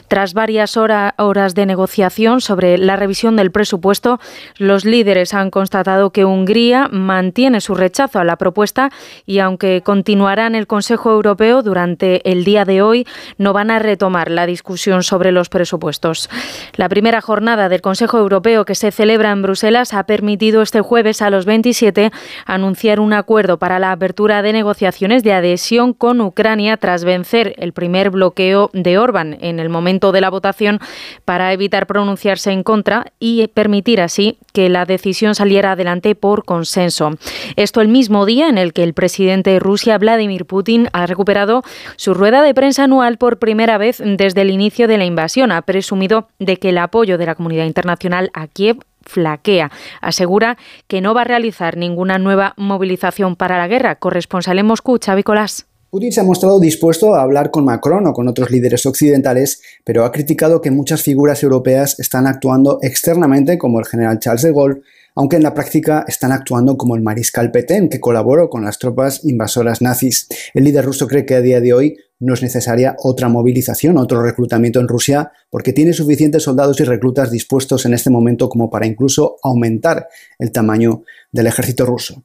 Tras 0.09 0.33
varias 0.33 0.75
hora- 0.75 1.13
horas 1.17 1.53
de 1.55 1.65
negociación 1.67 2.41
sobre 2.41 2.77
la 2.77 2.95
revisión 2.97 3.35
del 3.35 3.51
presupuesto, 3.51 4.19
los 4.57 4.83
líderes 4.85 5.33
han 5.33 5.51
constatado 5.51 6.09
que 6.09 6.25
Hungría 6.25 6.89
mantiene 6.91 7.61
su 7.61 7.75
rechazo 7.75 8.19
a 8.19 8.23
la 8.25 8.35
propuesta 8.37 8.89
y, 9.25 9.39
aunque 9.39 9.81
continuarán 9.81 10.55
el 10.55 10.67
Consejo 10.67 10.94
Europeo 10.95 11.61
durante 11.61 12.29
el 12.29 12.43
día 12.43 12.65
de 12.65 12.81
hoy, 12.81 13.07
no 13.37 13.53
van 13.53 13.71
a 13.71 13.79
retomar 13.79 14.31
la 14.31 14.45
discusión 14.45 15.03
sobre 15.03 15.31
los 15.31 15.49
presupuestos. 15.49 16.29
La 16.75 16.89
primera 16.89 17.21
jornada 17.21 17.69
del 17.69 17.81
Consejo 17.81 18.17
Europeo 18.17 18.65
que 18.65 18.75
se 18.75 18.91
celebra 18.91 19.31
en 19.31 19.41
Bruselas 19.41 19.93
ha 19.93 20.05
permitido 20.05 20.61
este 20.61 20.81
jueves 20.81 21.21
a 21.21 21.29
los 21.29 21.45
27 21.45 22.11
anunciar 22.45 22.99
un 22.99 23.13
acuerdo 23.13 23.57
para 23.57 23.79
la 23.79 23.91
apertura 23.91 24.41
de 24.41 24.53
negociaciones 24.53 25.23
de 25.23 25.33
adhesión 25.33 25.93
con 25.93 26.21
Ucrania 26.21 26.77
tras 26.77 27.03
vencer 27.03 27.55
el 27.57 27.73
primer 27.73 28.09
bloqueo 28.09 28.69
de 28.73 28.97
Orbán 28.97 29.37
en 29.41 29.59
el 29.59 29.69
momento 29.69 30.11
de 30.11 30.21
la 30.21 30.29
votación 30.29 30.79
para 31.25 31.53
evitar 31.53 31.87
pronunciarse 31.87 32.51
en 32.51 32.63
contra 32.63 33.11
y 33.19 33.47
permitir 33.49 34.01
así 34.01 34.37
que 34.53 34.69
la 34.69 34.85
decisión 34.85 35.35
saliera 35.35 35.73
adelante 35.73 36.15
por 36.15 36.45
consenso. 36.45 37.11
Esto 37.55 37.81
el 37.81 37.87
mismo 37.87 38.25
día 38.25 38.49
en 38.49 38.57
el 38.57 38.73
que 38.73 38.83
el 38.83 38.93
presidente 38.93 39.51
de 39.51 39.59
Rusia, 39.59 39.97
Vladimir 39.97 40.45
Putin, 40.45 40.84
ha 40.93 41.05
recuperado 41.05 41.63
su 41.95 42.13
rueda 42.13 42.41
de 42.41 42.53
prensa 42.53 42.83
anual 42.83 43.17
por 43.17 43.39
primera 43.39 43.77
vez 43.77 44.01
desde 44.03 44.41
el 44.41 44.51
inicio 44.51 44.87
de 44.87 44.97
la 44.97 45.05
invasión. 45.05 45.51
Ha 45.51 45.61
presumido 45.61 46.27
de 46.39 46.57
que 46.57 46.69
el 46.69 46.77
apoyo 46.77 47.17
de 47.17 47.25
la 47.25 47.35
comunidad 47.35 47.65
internacional 47.65 48.31
a 48.33 48.47
Kiev 48.47 48.77
flaquea. 49.05 49.71
Asegura 50.01 50.57
que 50.87 51.01
no 51.01 51.13
va 51.13 51.21
a 51.21 51.25
realizar 51.25 51.77
ninguna 51.77 52.17
nueva 52.17 52.53
movilización 52.57 53.35
para 53.35 53.57
la 53.57 53.67
guerra. 53.67 53.95
Corresponsal 53.95 54.59
en 54.59 54.65
Moscú, 54.65 54.97
Xavi 55.03 55.23
Colás. 55.23 55.67
Putin 55.95 56.11
se 56.11 56.19
ha 56.19 56.25
mostrado 56.25 56.59
dispuesto 56.59 57.15
a 57.15 57.21
hablar 57.21 57.51
con 57.51 57.63
Macron 57.63 58.05
o 58.05 58.11
con 58.11 58.27
otros 58.27 58.51
líderes 58.51 58.85
occidentales, 58.85 59.61
pero 59.85 60.03
ha 60.03 60.11
criticado 60.11 60.59
que 60.59 60.69
muchas 60.69 61.01
figuras 61.01 61.41
europeas 61.41 61.97
están 62.01 62.27
actuando 62.27 62.79
externamente, 62.81 63.57
como 63.57 63.79
el 63.79 63.85
general 63.85 64.19
Charles 64.19 64.41
de 64.41 64.51
Gaulle, 64.51 64.81
aunque 65.15 65.37
en 65.37 65.43
la 65.43 65.53
práctica 65.53 66.05
están 66.07 66.31
actuando 66.31 66.77
como 66.77 66.95
el 66.95 67.01
mariscal 67.01 67.51
Petén, 67.51 67.89
que 67.89 67.99
colaboró 67.99 68.49
con 68.49 68.65
las 68.65 68.77
tropas 68.77 69.23
invasoras 69.23 69.81
nazis. 69.81 70.27
El 70.53 70.65
líder 70.65 70.85
ruso 70.85 71.07
cree 71.07 71.25
que 71.25 71.35
a 71.35 71.41
día 71.41 71.61
de 71.61 71.73
hoy 71.73 71.97
no 72.19 72.33
es 72.33 72.41
necesaria 72.41 72.95
otra 72.99 73.29
movilización, 73.29 73.97
otro 73.97 74.21
reclutamiento 74.21 74.79
en 74.79 74.87
Rusia, 74.87 75.31
porque 75.49 75.73
tiene 75.73 75.93
suficientes 75.93 76.43
soldados 76.43 76.79
y 76.79 76.83
reclutas 76.83 77.31
dispuestos 77.31 77.85
en 77.85 77.93
este 77.93 78.09
momento 78.09 78.49
como 78.49 78.69
para 78.69 78.85
incluso 78.85 79.37
aumentar 79.41 80.07
el 80.39 80.51
tamaño 80.51 81.03
del 81.31 81.47
ejército 81.47 81.85
ruso. 81.85 82.23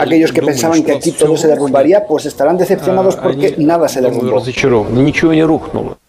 Aquellos 0.00 0.30
que 0.30 0.42
pensaban 0.42 0.84
que 0.84 0.92
aquí 0.92 1.12
todo 1.12 1.36
se 1.36 1.48
derrumbaría, 1.48 2.06
pues 2.06 2.26
estarán 2.26 2.56
decepcionados 2.58 3.16
porque 3.16 3.56
nada 3.58 3.88
se 3.88 4.00
derrumbó. 4.00 4.40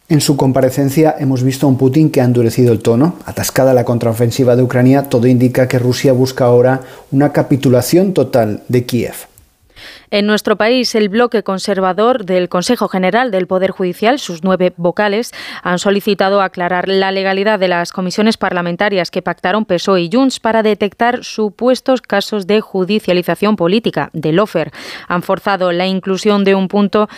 En 0.10 0.22
su 0.22 0.38
comparecencia 0.38 1.16
hemos 1.20 1.44
visto 1.44 1.66
a 1.66 1.70
un 1.70 1.78
Putin 1.78 2.10
que 2.10 2.22
ha 2.22 2.24
endurecido 2.24 2.72
el 2.72 2.80
tono. 2.80 3.18
Atascada 3.26 3.74
la 3.74 3.84
contraofensiva 3.84 4.56
de 4.56 4.64
Ucrania, 4.64 5.10
todo 5.10 5.28
indica 5.28 5.68
que 5.68 5.80
Rusia 5.80 6.14
busca 6.14 6.46
ahora 6.46 6.80
una 7.12 7.34
capitulación 7.34 8.14
total 8.14 8.64
de 8.70 8.86
Kiev. 8.86 9.28
En 10.10 10.26
nuestro 10.26 10.56
país, 10.56 10.96
el 10.96 11.10
bloque 11.10 11.44
conservador 11.44 12.24
del 12.24 12.48
Consejo 12.48 12.88
General 12.88 13.32
del 13.32 13.48
Poder 13.48 13.72
Judicial, 13.72 14.18
sus 14.18 14.46
nueve 14.46 14.74
vocales, 14.78 15.34
han 15.62 15.78
solicitado 15.78 16.42
aclarar 16.42 16.88
la 16.88 17.12
legalidad 17.12 17.60
de 17.60 17.68
las 17.68 17.92
comisiones 17.92 18.38
parlamentarias 18.38 19.12
que 19.12 19.22
pactaron 19.22 19.66
PSOE 19.66 20.04
y 20.04 20.10
Junts 20.12 20.40
para 20.40 20.64
detectar 20.64 21.26
supuestos 21.26 22.02
casos 22.02 22.48
de 22.48 22.62
judicialización 22.62 23.58
política 23.58 24.10
del 24.14 24.40
OFER. 24.40 24.72
Han 25.10 25.22
forzado 25.22 25.74
la 25.74 25.86
inclusión 25.86 26.46
de 26.46 26.56
un 26.56 26.70
punto 26.70 27.10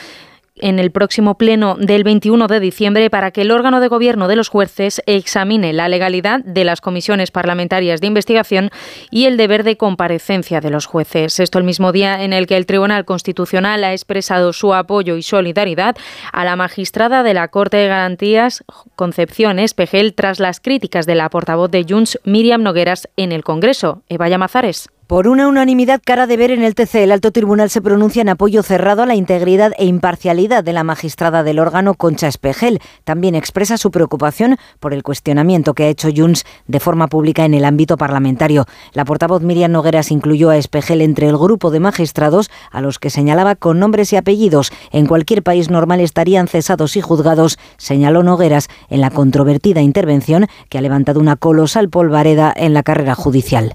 en 0.59 0.79
el 0.79 0.91
próximo 0.91 1.35
pleno 1.37 1.75
del 1.75 2.03
21 2.03 2.47
de 2.47 2.59
diciembre 2.59 3.09
para 3.09 3.31
que 3.31 3.41
el 3.41 3.51
órgano 3.51 3.79
de 3.79 3.87
gobierno 3.87 4.27
de 4.27 4.35
los 4.35 4.49
jueces 4.49 5.01
examine 5.05 5.73
la 5.73 5.89
legalidad 5.89 6.41
de 6.43 6.63
las 6.63 6.81
comisiones 6.81 7.31
parlamentarias 7.31 8.01
de 8.01 8.07
investigación 8.07 8.69
y 9.11 9.25
el 9.25 9.37
deber 9.37 9.63
de 9.63 9.77
comparecencia 9.77 10.61
de 10.61 10.69
los 10.69 10.85
jueces. 10.85 11.39
Esto 11.39 11.57
el 11.57 11.63
mismo 11.63 11.91
día 11.91 12.23
en 12.23 12.33
el 12.33 12.47
que 12.47 12.57
el 12.57 12.65
Tribunal 12.65 13.05
Constitucional 13.05 13.83
ha 13.83 13.93
expresado 13.93 14.53
su 14.53 14.73
apoyo 14.73 15.15
y 15.15 15.23
solidaridad 15.23 15.95
a 16.31 16.45
la 16.45 16.55
magistrada 16.55 17.23
de 17.23 17.33
la 17.33 17.47
Corte 17.47 17.77
de 17.77 17.87
Garantías, 17.87 18.63
Concepción 18.95 19.59
Espejel, 19.59 20.13
tras 20.13 20.39
las 20.39 20.59
críticas 20.59 21.05
de 21.05 21.15
la 21.15 21.29
portavoz 21.29 21.71
de 21.71 21.85
Junts, 21.87 22.19
Miriam 22.23 22.63
Nogueras, 22.63 23.09
en 23.17 23.31
el 23.31 23.43
Congreso. 23.43 24.03
Eva 24.09 24.29
Llamazares. 24.29 24.89
Por 25.09 25.27
una 25.27 25.47
unanimidad 25.47 26.01
cara 26.05 26.27
de 26.27 26.37
ver 26.37 26.51
en 26.51 26.61
el 26.61 26.75
TC, 26.75 26.97
el 26.97 27.11
alto 27.11 27.31
tribunal 27.31 27.71
se 27.71 27.81
pronuncia 27.81 28.21
en 28.21 28.29
apoyo 28.29 28.61
cerrado 28.61 29.01
a 29.01 29.07
la 29.07 29.15
integridad 29.15 29.71
e 29.79 29.85
imparcialidad 29.85 30.63
de 30.63 30.71
la 30.71 30.83
magistrada 30.83 31.41
del 31.41 31.57
órgano 31.57 31.95
Concha 31.95 32.27
Espejel. 32.27 32.79
También 33.05 33.33
expresa 33.33 33.79
su 33.79 33.89
preocupación 33.89 34.57
por 34.79 34.93
el 34.93 35.01
cuestionamiento 35.01 35.73
que 35.73 35.85
ha 35.85 35.87
hecho 35.87 36.09
Junts 36.15 36.45
de 36.67 36.79
forma 36.79 37.07
pública 37.07 37.43
en 37.43 37.55
el 37.55 37.65
ámbito 37.65 37.97
parlamentario. 37.97 38.67
La 38.93 39.03
portavoz 39.03 39.41
Miriam 39.41 39.71
Nogueras 39.71 40.11
incluyó 40.11 40.51
a 40.51 40.57
Espejel 40.57 41.01
entre 41.01 41.27
el 41.27 41.39
grupo 41.39 41.71
de 41.71 41.79
magistrados 41.79 42.51
a 42.69 42.79
los 42.79 42.99
que 42.99 43.09
señalaba 43.09 43.55
con 43.55 43.79
nombres 43.79 44.13
y 44.13 44.15
apellidos. 44.15 44.71
En 44.91 45.07
cualquier 45.07 45.41
país 45.41 45.71
normal 45.71 46.01
estarían 46.01 46.47
cesados 46.47 46.95
y 46.97 47.01
juzgados, 47.01 47.57
señaló 47.77 48.21
Nogueras 48.21 48.67
en 48.89 49.01
la 49.01 49.09
controvertida 49.09 49.81
intervención 49.81 50.45
que 50.69 50.77
ha 50.77 50.81
levantado 50.81 51.19
una 51.19 51.35
colosal 51.35 51.89
polvareda 51.89 52.53
en 52.55 52.75
la 52.75 52.83
carrera 52.83 53.15
judicial. 53.15 53.73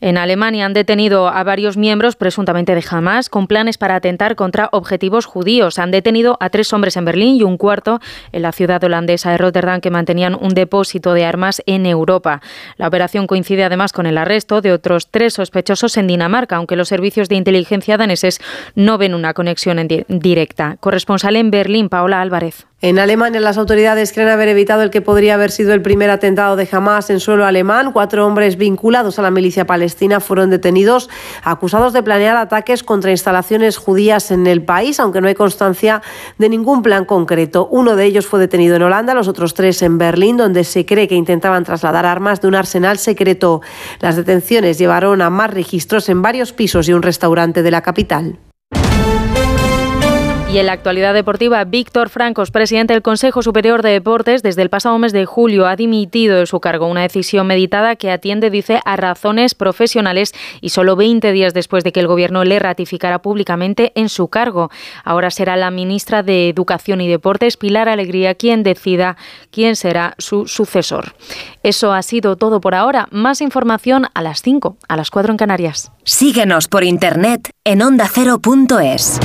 En 0.00 0.16
Alemania 0.16 0.64
han 0.64 0.74
detenido 0.74 1.26
a 1.26 1.42
varios 1.42 1.76
miembros 1.76 2.14
presuntamente 2.14 2.76
de 2.76 2.84
Hamas 2.88 3.28
con 3.28 3.48
planes 3.48 3.78
para 3.78 3.96
atentar 3.96 4.36
contra 4.36 4.68
objetivos 4.70 5.26
judíos. 5.26 5.80
Han 5.80 5.90
detenido 5.90 6.36
a 6.38 6.50
tres 6.50 6.72
hombres 6.72 6.96
en 6.96 7.04
Berlín 7.04 7.34
y 7.34 7.42
un 7.42 7.56
cuarto 7.56 7.98
en 8.30 8.42
la 8.42 8.52
ciudad 8.52 8.82
holandesa 8.84 9.32
de 9.32 9.38
Rotterdam 9.38 9.80
que 9.80 9.90
mantenían 9.90 10.38
un 10.40 10.50
depósito 10.50 11.14
de 11.14 11.24
armas 11.24 11.62
en 11.66 11.84
Europa. 11.84 12.40
La 12.76 12.86
operación 12.86 13.26
coincide 13.26 13.64
además 13.64 13.92
con 13.92 14.06
el 14.06 14.18
arresto 14.18 14.60
de 14.60 14.72
otros 14.72 15.08
tres 15.10 15.34
sospechosos 15.34 15.96
en 15.96 16.06
Dinamarca, 16.06 16.54
aunque 16.54 16.76
los 16.76 16.86
servicios 16.86 17.28
de 17.28 17.34
inteligencia 17.34 17.96
daneses 17.96 18.40
no 18.76 18.98
ven 18.98 19.14
una 19.14 19.34
conexión 19.34 19.80
en 19.80 19.88
di- 19.88 20.04
directa. 20.06 20.76
Corresponsal 20.78 21.34
en 21.34 21.50
Berlín, 21.50 21.88
Paola 21.88 22.20
Álvarez. 22.20 22.67
En 22.80 23.00
Alemania, 23.00 23.40
las 23.40 23.58
autoridades 23.58 24.12
creen 24.12 24.28
haber 24.28 24.46
evitado 24.46 24.82
el 24.82 24.90
que 24.90 25.00
podría 25.00 25.34
haber 25.34 25.50
sido 25.50 25.74
el 25.74 25.82
primer 25.82 26.10
atentado 26.10 26.54
de 26.54 26.68
Hamas 26.70 27.10
en 27.10 27.18
suelo 27.18 27.44
alemán. 27.44 27.90
Cuatro 27.90 28.24
hombres 28.24 28.56
vinculados 28.56 29.18
a 29.18 29.22
la 29.22 29.32
milicia 29.32 29.66
palestina 29.66 30.20
fueron 30.20 30.48
detenidos, 30.48 31.10
acusados 31.42 31.92
de 31.92 32.04
planear 32.04 32.36
ataques 32.36 32.84
contra 32.84 33.10
instalaciones 33.10 33.78
judías 33.78 34.30
en 34.30 34.46
el 34.46 34.62
país, 34.62 35.00
aunque 35.00 35.20
no 35.20 35.26
hay 35.26 35.34
constancia 35.34 36.02
de 36.38 36.48
ningún 36.48 36.82
plan 36.82 37.04
concreto. 37.04 37.66
Uno 37.68 37.96
de 37.96 38.04
ellos 38.04 38.28
fue 38.28 38.38
detenido 38.38 38.76
en 38.76 38.82
Holanda, 38.82 39.12
los 39.12 39.26
otros 39.26 39.54
tres 39.54 39.82
en 39.82 39.98
Berlín, 39.98 40.36
donde 40.36 40.62
se 40.62 40.86
cree 40.86 41.08
que 41.08 41.16
intentaban 41.16 41.64
trasladar 41.64 42.06
armas 42.06 42.40
de 42.40 42.46
un 42.46 42.54
arsenal 42.54 42.98
secreto. 42.98 43.60
Las 43.98 44.14
detenciones 44.14 44.78
llevaron 44.78 45.20
a 45.20 45.30
más 45.30 45.50
registros 45.50 46.08
en 46.08 46.22
varios 46.22 46.52
pisos 46.52 46.88
y 46.88 46.92
un 46.92 47.02
restaurante 47.02 47.64
de 47.64 47.72
la 47.72 47.82
capital. 47.82 48.38
Y 50.50 50.56
en 50.56 50.64
la 50.64 50.72
actualidad 50.72 51.12
deportiva, 51.12 51.62
Víctor 51.64 52.08
Francos, 52.08 52.50
presidente 52.50 52.94
del 52.94 53.02
Consejo 53.02 53.42
Superior 53.42 53.82
de 53.82 53.90
Deportes, 53.90 54.42
desde 54.42 54.62
el 54.62 54.70
pasado 54.70 54.98
mes 54.98 55.12
de 55.12 55.26
julio 55.26 55.66
ha 55.66 55.76
dimitido 55.76 56.38
de 56.38 56.46
su 56.46 56.58
cargo. 56.58 56.86
Una 56.86 57.02
decisión 57.02 57.46
meditada 57.46 57.96
que 57.96 58.10
atiende, 58.10 58.48
dice, 58.48 58.80
a 58.86 58.96
razones 58.96 59.54
profesionales 59.54 60.32
y 60.62 60.70
solo 60.70 60.96
20 60.96 61.32
días 61.32 61.52
después 61.52 61.84
de 61.84 61.92
que 61.92 62.00
el 62.00 62.06
Gobierno 62.06 62.44
le 62.44 62.58
ratificara 62.58 63.20
públicamente 63.20 63.92
en 63.94 64.08
su 64.08 64.28
cargo. 64.28 64.70
Ahora 65.04 65.30
será 65.30 65.54
la 65.58 65.70
ministra 65.70 66.22
de 66.22 66.48
Educación 66.48 67.02
y 67.02 67.08
Deportes, 67.08 67.58
Pilar 67.58 67.90
Alegría, 67.90 68.34
quien 68.34 68.62
decida 68.62 69.18
quién 69.50 69.76
será 69.76 70.14
su 70.16 70.46
sucesor. 70.46 71.14
Eso 71.62 71.92
ha 71.92 72.00
sido 72.00 72.36
todo 72.36 72.62
por 72.62 72.74
ahora. 72.74 73.06
Más 73.10 73.42
información 73.42 74.06
a 74.14 74.22
las 74.22 74.40
5, 74.40 74.78
a 74.88 74.96
las 74.96 75.10
4 75.10 75.30
en 75.30 75.36
Canarias. 75.36 75.92
Síguenos 76.04 76.68
por 76.68 76.84
internet 76.84 77.50
en 77.64 77.82
ondacero.es. 77.82 79.20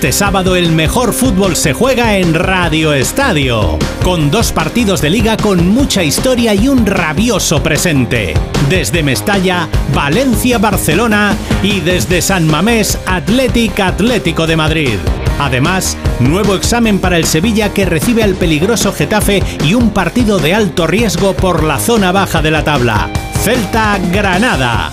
Este 0.00 0.12
sábado 0.12 0.56
el 0.56 0.72
mejor 0.72 1.12
fútbol 1.12 1.56
se 1.56 1.74
juega 1.74 2.16
en 2.16 2.32
Radio 2.32 2.94
Estadio, 2.94 3.78
con 4.02 4.30
dos 4.30 4.50
partidos 4.50 5.02
de 5.02 5.10
liga 5.10 5.36
con 5.36 5.68
mucha 5.68 6.02
historia 6.02 6.54
y 6.54 6.68
un 6.68 6.86
rabioso 6.86 7.62
presente. 7.62 8.32
Desde 8.70 9.02
Mestalla, 9.02 9.68
Valencia, 9.94 10.56
Barcelona 10.56 11.36
y 11.62 11.80
desde 11.80 12.22
San 12.22 12.46
Mamés, 12.46 12.98
Athletic 13.04 13.78
Atlético 13.78 14.46
de 14.46 14.56
Madrid. 14.56 14.96
Además, 15.38 15.98
nuevo 16.18 16.54
examen 16.54 16.98
para 16.98 17.18
el 17.18 17.26
Sevilla 17.26 17.74
que 17.74 17.84
recibe 17.84 18.22
al 18.22 18.36
peligroso 18.36 18.94
Getafe 18.94 19.42
y 19.66 19.74
un 19.74 19.90
partido 19.90 20.38
de 20.38 20.54
alto 20.54 20.86
riesgo 20.86 21.34
por 21.34 21.62
la 21.62 21.78
zona 21.78 22.10
baja 22.10 22.40
de 22.40 22.50
la 22.50 22.64
tabla. 22.64 23.10
Celta 23.42 23.98
Granada, 24.10 24.92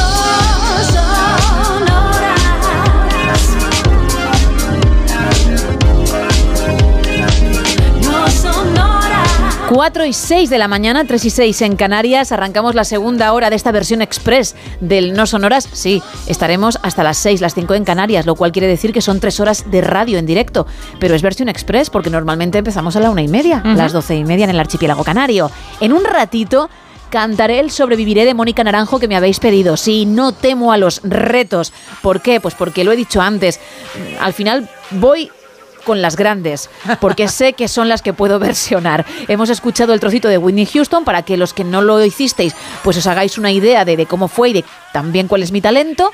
4 9.73 10.03
y 10.05 10.11
6 10.11 10.49
de 10.49 10.57
la 10.57 10.67
mañana, 10.67 11.05
3 11.05 11.23
y 11.23 11.29
6 11.29 11.61
en 11.61 11.75
Canarias. 11.77 12.33
Arrancamos 12.33 12.75
la 12.75 12.83
segunda 12.83 13.31
hora 13.31 13.49
de 13.49 13.55
esta 13.55 13.71
versión 13.71 14.01
express 14.01 14.53
del 14.81 15.13
No 15.13 15.25
Sonoras. 15.25 15.65
Sí, 15.71 16.03
estaremos 16.27 16.77
hasta 16.83 17.03
las 17.03 17.17
6, 17.19 17.39
las 17.39 17.53
5 17.55 17.75
en 17.75 17.85
Canarias, 17.85 18.25
lo 18.25 18.35
cual 18.35 18.51
quiere 18.51 18.67
decir 18.67 18.91
que 18.91 18.99
son 18.99 19.21
3 19.21 19.39
horas 19.39 19.71
de 19.71 19.79
radio 19.79 20.17
en 20.17 20.25
directo. 20.25 20.67
Pero 20.99 21.15
es 21.15 21.21
versión 21.21 21.47
express 21.47 21.89
porque 21.89 22.09
normalmente 22.09 22.57
empezamos 22.57 22.97
a 22.97 22.99
la 22.99 23.09
una 23.11 23.21
y 23.21 23.29
media, 23.29 23.63
Ujú. 23.65 23.75
las 23.77 23.93
12 23.93 24.17
y 24.17 24.23
media 24.25 24.43
en 24.43 24.49
el 24.49 24.59
archipiélago 24.59 25.05
canario. 25.05 25.49
En 25.79 25.93
un 25.93 26.03
ratito. 26.03 26.69
Cantaré 27.09 27.59
el 27.59 27.71
Sobreviviré 27.71 28.23
de 28.23 28.33
Mónica 28.33 28.63
Naranjo 28.63 28.97
que 28.97 29.09
me 29.09 29.17
habéis 29.17 29.41
pedido. 29.41 29.75
Sí, 29.75 30.05
no 30.05 30.31
temo 30.31 30.71
a 30.71 30.77
los 30.77 31.01
retos. 31.03 31.73
¿Por 32.01 32.21
qué? 32.21 32.39
Pues 32.39 32.55
porque 32.55 32.85
lo 32.85 32.93
he 32.93 32.95
dicho 32.95 33.19
antes. 33.21 33.59
Al 34.21 34.31
final 34.31 34.69
voy 34.91 35.29
con 35.81 36.01
las 36.01 36.15
grandes, 36.15 36.69
porque 36.99 37.27
sé 37.27 37.53
que 37.53 37.67
son 37.67 37.89
las 37.89 38.01
que 38.01 38.13
puedo 38.13 38.39
versionar. 38.39 39.05
Hemos 39.27 39.49
escuchado 39.49 39.93
el 39.93 39.99
trocito 39.99 40.27
de 40.27 40.37
Whitney 40.37 40.65
Houston 40.65 41.03
para 41.03 41.23
que 41.23 41.37
los 41.37 41.53
que 41.53 41.63
no 41.63 41.81
lo 41.81 42.03
hicisteis, 42.03 42.55
pues 42.83 42.97
os 42.97 43.07
hagáis 43.07 43.37
una 43.37 43.51
idea 43.51 43.85
de, 43.85 43.97
de 43.97 44.05
cómo 44.05 44.27
fue 44.27 44.49
y 44.49 44.53
de 44.53 44.65
también 44.91 45.27
cuál 45.27 45.43
es 45.43 45.51
mi 45.51 45.61
talento. 45.61 46.11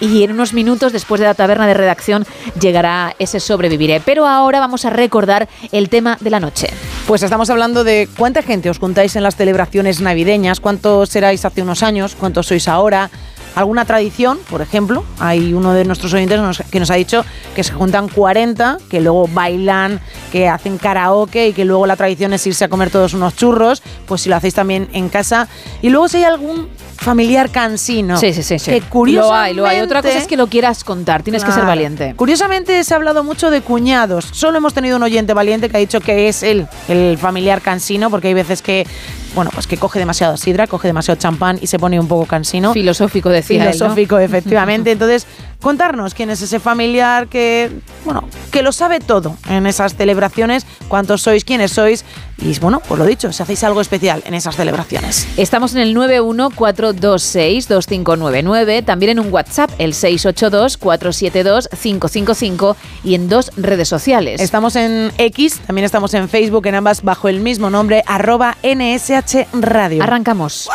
Y 0.00 0.22
en 0.22 0.32
unos 0.32 0.52
minutos, 0.52 0.92
después 0.92 1.20
de 1.20 1.26
la 1.26 1.34
taberna 1.34 1.66
de 1.66 1.74
redacción, 1.74 2.26
llegará 2.60 3.14
ese 3.18 3.40
sobreviviré. 3.40 4.00
Pero 4.00 4.26
ahora 4.26 4.60
vamos 4.60 4.84
a 4.84 4.90
recordar 4.90 5.48
el 5.72 5.88
tema 5.88 6.16
de 6.20 6.30
la 6.30 6.40
noche. 6.40 6.68
Pues 7.06 7.22
estamos 7.22 7.50
hablando 7.50 7.84
de 7.84 8.08
cuánta 8.16 8.42
gente 8.42 8.70
os 8.70 8.78
juntáis 8.78 9.16
en 9.16 9.22
las 9.22 9.36
celebraciones 9.36 10.00
navideñas, 10.00 10.60
cuántos 10.60 11.14
erais 11.16 11.44
hace 11.44 11.62
unos 11.62 11.82
años, 11.82 12.14
cuántos 12.14 12.46
sois 12.46 12.68
ahora. 12.68 13.10
¿Alguna 13.54 13.84
tradición? 13.84 14.38
Por 14.48 14.62
ejemplo, 14.62 15.04
hay 15.18 15.52
uno 15.52 15.72
de 15.72 15.84
nuestros 15.84 16.12
oyentes 16.14 16.62
que 16.70 16.80
nos 16.80 16.90
ha 16.90 16.94
dicho 16.94 17.24
que 17.54 17.64
se 17.64 17.72
juntan 17.72 18.08
40, 18.08 18.78
que 18.88 19.00
luego 19.00 19.28
bailan, 19.28 20.00
que 20.30 20.48
hacen 20.48 20.78
karaoke 20.78 21.48
y 21.48 21.52
que 21.52 21.64
luego 21.64 21.86
la 21.86 21.96
tradición 21.96 22.32
es 22.32 22.46
irse 22.46 22.64
a 22.64 22.68
comer 22.68 22.90
todos 22.90 23.14
unos 23.14 23.34
churros, 23.34 23.82
pues 24.06 24.22
si 24.22 24.28
lo 24.28 24.36
hacéis 24.36 24.54
también 24.54 24.88
en 24.92 25.08
casa. 25.08 25.48
Y 25.82 25.90
luego 25.90 26.08
si 26.08 26.18
hay 26.18 26.24
algún 26.24 26.68
familiar 27.00 27.50
cansino. 27.50 28.18
Sí, 28.18 28.34
sí, 28.34 28.42
sí. 28.42 28.58
sí. 28.58 28.70
Que 28.70 28.82
Lo 29.12 29.32
hay, 29.32 29.54
lo 29.54 29.66
hay. 29.66 29.80
Otra 29.80 30.02
cosa 30.02 30.18
es 30.18 30.26
que 30.26 30.36
lo 30.36 30.48
quieras 30.48 30.84
contar, 30.84 31.22
tienes 31.22 31.42
que 31.44 31.50
ser 31.50 31.64
valiente. 31.64 32.14
Curiosamente 32.14 32.84
se 32.84 32.94
ha 32.94 32.98
hablado 32.98 33.24
mucho 33.24 33.50
de 33.50 33.62
cuñados. 33.62 34.28
Solo 34.32 34.58
hemos 34.58 34.74
tenido 34.74 34.98
un 34.98 35.02
oyente 35.02 35.32
valiente 35.32 35.70
que 35.70 35.76
ha 35.78 35.80
dicho 35.80 36.00
que 36.00 36.28
es 36.28 36.42
él, 36.42 36.66
el 36.88 37.16
familiar 37.16 37.62
cansino, 37.62 38.10
porque 38.10 38.28
hay 38.28 38.34
veces 38.34 38.60
que, 38.60 38.86
bueno, 39.34 39.50
pues 39.54 39.66
que 39.66 39.78
coge 39.78 39.98
demasiado 39.98 40.36
sidra, 40.36 40.66
coge 40.66 40.88
demasiado 40.88 41.18
champán 41.18 41.58
y 41.62 41.68
se 41.68 41.78
pone 41.78 41.98
un 41.98 42.06
poco 42.06 42.26
cansino. 42.26 42.74
Filosófico 42.74 43.30
decía 43.30 43.62
él, 43.62 43.68
¿no? 43.70 43.72
Filosófico, 43.72 44.18
efectivamente. 44.18 44.92
Entonces, 44.92 45.26
contarnos 45.60 46.12
quién 46.12 46.28
es 46.28 46.42
ese 46.42 46.60
familiar 46.60 47.28
que, 47.28 47.70
bueno, 48.04 48.24
que 48.50 48.62
lo 48.62 48.72
sabe 48.72 49.00
todo 49.00 49.36
en 49.48 49.66
esas 49.66 49.96
celebraciones, 49.96 50.66
cuántos 50.88 51.22
sois, 51.22 51.44
quiénes 51.44 51.72
sois 51.72 52.04
y, 52.40 52.58
bueno, 52.58 52.80
pues 52.80 52.98
lo 52.98 53.06
dicho, 53.06 53.32
si 53.32 53.42
hacéis 53.42 53.62
algo 53.64 53.80
especial 53.80 54.22
en 54.26 54.34
esas 54.34 54.56
celebraciones. 54.56 55.26
Estamos 55.36 55.74
en 55.74 55.80
el 55.80 55.96
914262599, 55.96 58.84
también 58.84 59.12
en 59.12 59.20
un 59.20 59.32
WhatsApp, 59.32 59.70
el 59.78 59.94
682472555 59.94 62.76
y 63.04 63.14
en 63.14 63.28
dos 63.28 63.52
redes 63.56 63.88
sociales. 63.88 64.40
Estamos 64.40 64.74
en 64.76 65.12
X, 65.18 65.60
también 65.66 65.84
estamos 65.84 66.14
en 66.14 66.28
Facebook, 66.28 66.66
en 66.66 66.76
ambas 66.76 67.02
bajo 67.02 67.28
el 67.28 67.40
mismo 67.40 67.68
nombre, 67.70 68.02
arroba 68.06 68.56
NSH 68.62 69.48
Radio. 69.52 70.02
Arrancamos. 70.02 70.68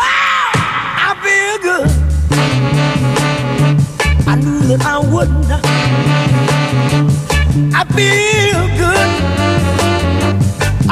I 7.74 8.45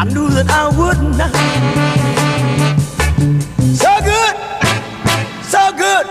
I 0.03 0.05
knew 0.07 0.27
that 0.31 0.49
I 0.49 0.67
would 0.67 0.99
not. 1.15 1.31
So 3.73 3.87
good, 4.03 4.35
so 5.45 5.71
good. 5.77 6.05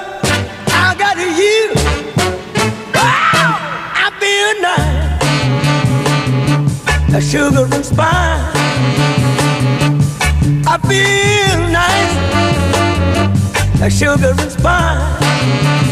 I 0.72 0.94
got 0.96 1.18
you. 1.18 1.74
Wow, 2.94 3.58
I 3.92 4.08
feel 4.18 4.54
nice. 4.64 5.20
A 7.14 7.20
sugar 7.20 7.66
and 7.70 7.84
spice. 7.84 8.56
I 10.66 10.78
feel 10.88 11.58
nice 11.70 12.14
like 13.78 13.92
sugar 13.92 14.32
and 14.40 14.50
spice. 14.50 15.91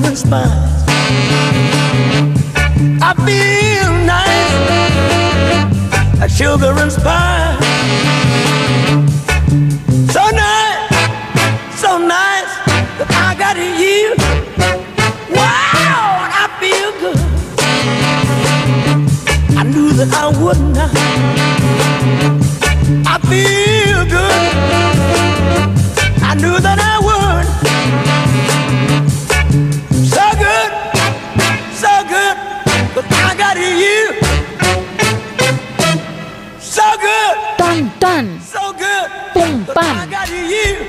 the 0.00 0.08
response. 0.08 0.50
I 3.00 3.12
feel 3.26 3.90
nice, 4.14 4.54
like 6.18 6.30
sugar 6.30 6.74
and 6.82 6.90
spice. 6.90 7.58
So 10.12 10.22
nice, 10.30 10.90
so 11.80 11.98
nice 11.98 12.52
that 12.98 13.08
I 13.10 13.34
got 13.38 13.54
to 13.54 13.66
yield. 13.82 14.18
Wow, 15.30 16.30
I 16.42 16.44
feel 16.60 16.90
good. 17.04 17.20
I 19.56 19.62
knew 19.62 19.90
that 19.92 20.10
I 20.12 20.26
would 20.40 20.60
not. 20.74 20.90
I 23.06 23.16
feel 23.30 24.04
good. 24.16 24.54
I 26.22 26.34
knew 26.34 26.58
that. 26.60 26.78
I 26.80 26.83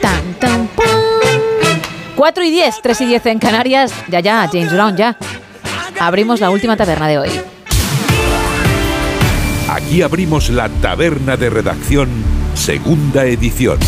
Tan, 0.05 0.33
tan, 0.35 0.67
pam. 0.67 0.85
4 2.15 2.43
y 2.43 2.51
10, 2.51 2.75
3 2.83 3.01
y 3.01 3.05
10 3.07 3.25
en 3.25 3.39
Canarias. 3.39 3.91
Ya, 4.07 4.19
ya, 4.19 4.47
James 4.51 4.71
Brown, 4.71 4.95
ya. 4.95 5.17
Abrimos 5.99 6.39
la 6.39 6.51
última 6.51 6.77
taberna 6.77 7.07
de 7.07 7.17
hoy. 7.17 7.29
Aquí 9.67 10.03
abrimos 10.03 10.51
la 10.51 10.69
taberna 10.69 11.37
de 11.37 11.49
redacción, 11.49 12.07
segunda 12.53 13.25
edición. 13.25 13.79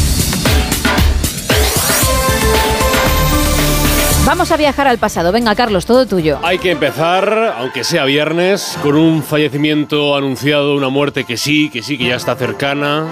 Vamos 4.26 4.52
a 4.52 4.58
viajar 4.58 4.88
al 4.88 4.98
pasado. 4.98 5.32
Venga, 5.32 5.54
Carlos, 5.54 5.86
todo 5.86 6.08
tuyo. 6.08 6.40
Hay 6.42 6.58
que 6.58 6.72
empezar, 6.72 7.54
aunque 7.60 7.84
sea 7.84 8.06
viernes, 8.06 8.76
con 8.82 8.96
un 8.96 9.22
fallecimiento 9.22 10.16
anunciado, 10.16 10.76
una 10.76 10.90
muerte 10.90 11.26
que 11.26 11.38
sí, 11.38 11.70
que 11.70 11.84
sí, 11.84 11.96
que 11.96 12.08
ya 12.08 12.16
está 12.16 12.36
cercana. 12.36 13.06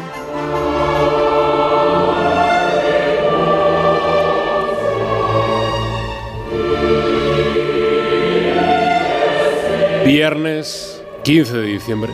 Viernes 10.06 11.04
15 11.24 11.58
de 11.58 11.66
diciembre. 11.66 12.14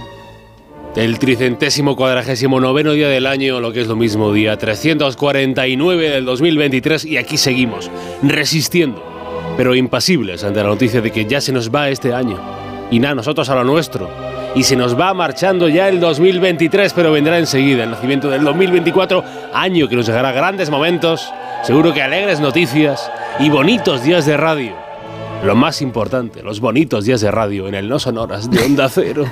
El 0.95 1.19
tricentésimo 1.19 1.97
cuadragésimo 1.97 2.61
noveno 2.61 2.93
día 2.93 3.09
del 3.09 3.27
año, 3.27 3.59
lo 3.59 3.73
que 3.73 3.81
es 3.81 3.87
lo 3.87 3.97
mismo, 3.97 4.31
día 4.31 4.55
349 4.57 6.09
del 6.09 6.23
2023, 6.23 7.03
y 7.03 7.17
aquí 7.17 7.35
seguimos, 7.35 7.91
resistiendo, 8.23 9.03
pero 9.57 9.75
impasibles 9.75 10.45
ante 10.45 10.63
la 10.63 10.69
noticia 10.69 11.01
de 11.01 11.11
que 11.11 11.25
ya 11.25 11.41
se 11.41 11.51
nos 11.51 11.69
va 11.69 11.89
este 11.89 12.13
año. 12.13 12.39
Y 12.91 12.99
nada, 12.99 13.15
nosotros 13.15 13.49
a 13.49 13.55
lo 13.55 13.65
nuestro. 13.65 14.09
Y 14.55 14.63
se 14.63 14.77
nos 14.77 14.97
va 14.97 15.13
marchando 15.13 15.67
ya 15.67 15.89
el 15.89 15.99
2023, 15.99 16.93
pero 16.93 17.11
vendrá 17.11 17.39
enseguida 17.39 17.83
el 17.83 17.91
nacimiento 17.91 18.29
del 18.29 18.45
2024, 18.45 19.21
año 19.53 19.89
que 19.89 19.97
nos 19.97 20.07
dejará 20.07 20.31
grandes 20.31 20.69
momentos, 20.69 21.29
seguro 21.63 21.93
que 21.93 22.01
alegres 22.01 22.39
noticias 22.39 23.11
y 23.37 23.49
bonitos 23.49 24.01
días 24.01 24.25
de 24.25 24.37
radio. 24.37 24.90
Lo 25.43 25.55
más 25.55 25.81
importante, 25.81 26.43
los 26.43 26.59
bonitos 26.59 27.05
días 27.05 27.19
de 27.19 27.31
radio 27.31 27.67
en 27.67 27.73
el 27.73 27.89
No 27.89 27.97
Sonoras 27.97 28.49
de 28.51 28.63
Onda 28.63 28.87
Cero. 28.89 29.25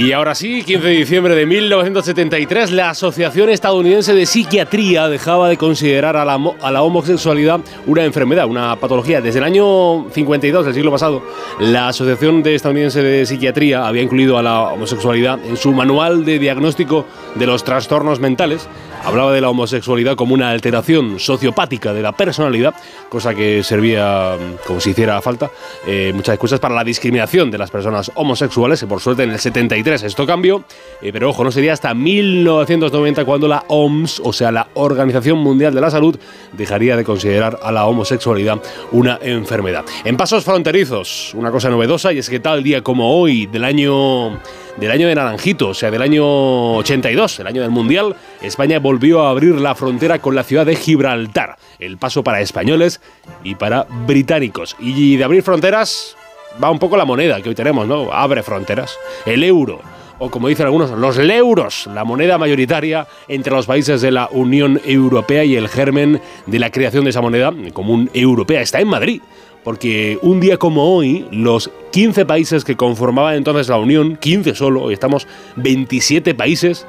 Y 0.00 0.12
ahora 0.12 0.34
sí, 0.34 0.62
15 0.62 0.86
de 0.86 0.94
diciembre 0.94 1.34
de 1.34 1.44
1973, 1.44 2.70
la 2.72 2.90
Asociación 2.90 3.50
Estadounidense 3.50 4.14
de 4.14 4.24
Psiquiatría 4.24 5.08
dejaba 5.08 5.48
de 5.48 5.58
considerar 5.58 6.16
a 6.16 6.24
la, 6.24 6.82
homosexualidad 6.82 7.60
una 7.86 8.04
enfermedad, 8.04 8.46
una 8.46 8.76
patología. 8.76 9.20
Desde 9.20 9.40
el 9.40 9.44
año 9.44 10.06
52 10.10 10.64
del 10.64 10.74
siglo 10.74 10.90
pasado, 10.90 11.22
la 11.58 11.88
Asociación 11.88 12.42
de 12.42 12.54
Estadounidense 12.54 13.02
de 13.02 13.26
Psiquiatría 13.26 13.86
había 13.86 14.02
incluido 14.02 14.38
a 14.38 14.42
la 14.42 14.60
homosexualidad 14.72 15.38
en 15.44 15.58
su 15.58 15.72
manual 15.72 16.24
de 16.24 16.38
diagnóstico 16.38 17.04
de 17.34 17.46
los 17.46 17.62
trastornos 17.64 18.20
mentales. 18.20 18.68
Hablaba 19.04 19.32
de 19.32 19.40
la 19.40 19.48
homosexualidad 19.48 20.14
como 20.14 20.34
una 20.34 20.50
alteración 20.50 21.18
sociopática 21.18 21.94
de 21.94 22.02
la 22.02 22.12
personalidad, 22.12 22.74
cosa 23.08 23.34
que 23.34 23.62
servía, 23.62 24.36
mm, 24.38 24.66
como 24.66 24.80
si 24.80 24.90
hiciera 24.90 25.20
falta, 25.22 25.50
eh, 25.86 26.12
muchas 26.14 26.34
excusas 26.34 26.60
para 26.60 26.74
la 26.74 26.84
discriminación 26.84 27.50
de 27.50 27.58
las 27.58 27.70
personas 27.70 28.12
homosexuales, 28.14 28.84
por 28.84 29.00
suerte 29.00 29.22
en 29.22 29.30
el 29.30 29.38
73 29.38 30.02
esto 30.02 30.26
cambió, 30.26 30.64
eh, 31.00 31.12
pero 31.12 31.30
ojo, 31.30 31.42
no 31.44 31.50
sería 31.50 31.72
hasta 31.72 31.94
1990 31.94 33.24
cuando 33.24 33.48
la 33.48 33.64
OMS, 33.68 34.20
o 34.22 34.32
sea, 34.32 34.52
la 34.52 34.68
Organización 34.74 35.38
Mundial 35.38 35.74
de 35.74 35.80
la 35.80 35.90
Salud, 35.90 36.18
dejaría 36.52 36.96
de 36.96 37.04
considerar 37.04 37.58
a 37.62 37.72
la 37.72 37.86
homosexualidad 37.86 38.60
una 38.92 39.18
enfermedad. 39.22 39.84
En 40.04 40.16
pasos 40.16 40.44
fronterizos, 40.44 41.32
una 41.34 41.50
cosa 41.50 41.70
novedosa, 41.70 42.12
y 42.12 42.18
es 42.18 42.28
que 42.28 42.40
tal 42.40 42.62
día 42.62 42.82
como 42.82 43.18
hoy, 43.18 43.46
del 43.46 43.64
año 43.64 44.38
del 44.76 44.90
año 44.90 45.08
de 45.08 45.14
Naranjito, 45.14 45.68
o 45.68 45.74
sea, 45.74 45.90
del 45.90 46.02
año 46.02 46.76
82, 46.76 47.40
el 47.40 47.46
año 47.46 47.62
del 47.62 47.70
Mundial, 47.70 48.16
España 48.42 48.78
volvió 48.78 49.22
a 49.22 49.30
abrir 49.30 49.54
la 49.56 49.74
frontera 49.74 50.18
con 50.18 50.34
la 50.34 50.44
ciudad 50.44 50.66
de 50.66 50.76
Gibraltar. 50.76 51.56
El 51.78 51.98
paso 51.98 52.22
para 52.22 52.40
españoles 52.40 53.00
y 53.44 53.54
para 53.54 53.86
británicos. 54.06 54.76
Y 54.78 55.16
de 55.16 55.24
abrir 55.24 55.42
fronteras 55.42 56.16
va 56.62 56.70
un 56.70 56.78
poco 56.78 56.96
la 56.96 57.04
moneda 57.04 57.40
que 57.40 57.48
hoy 57.48 57.54
tenemos, 57.54 57.86
¿no? 57.86 58.12
Abre 58.12 58.42
fronteras. 58.42 58.96
El 59.26 59.44
euro. 59.44 59.80
O 60.18 60.30
como 60.30 60.48
dicen 60.48 60.66
algunos, 60.66 60.90
los 60.90 61.16
leuros, 61.16 61.88
la 61.94 62.04
moneda 62.04 62.36
mayoritaria 62.36 63.06
entre 63.26 63.54
los 63.54 63.64
países 63.64 64.02
de 64.02 64.10
la 64.10 64.28
Unión 64.30 64.78
Europea 64.84 65.44
y 65.44 65.56
el 65.56 65.68
germen 65.68 66.20
de 66.44 66.58
la 66.58 66.70
creación 66.70 67.04
de 67.04 67.10
esa 67.10 67.22
moneda 67.22 67.54
común 67.72 68.10
europea 68.12 68.60
está 68.60 68.80
en 68.80 68.88
Madrid 68.88 69.22
porque 69.64 70.18
un 70.22 70.40
día 70.40 70.56
como 70.56 70.94
hoy, 70.94 71.26
los 71.30 71.70
15 71.92 72.24
países 72.26 72.64
que 72.64 72.76
conformaban 72.76 73.36
entonces 73.36 73.68
la 73.68 73.76
Unión, 73.78 74.16
15 74.16 74.54
solo, 74.54 74.82
hoy 74.82 74.94
estamos 74.94 75.26
27 75.56 76.34
países, 76.34 76.86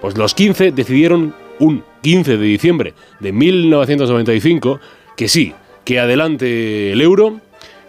pues 0.00 0.16
los 0.16 0.34
15 0.34 0.72
decidieron 0.72 1.34
un 1.58 1.82
15 2.02 2.36
de 2.36 2.44
diciembre 2.44 2.94
de 3.20 3.32
1995 3.32 4.80
que 5.16 5.28
sí, 5.28 5.54
que 5.84 6.00
adelante 6.00 6.92
el 6.92 7.00
euro, 7.00 7.40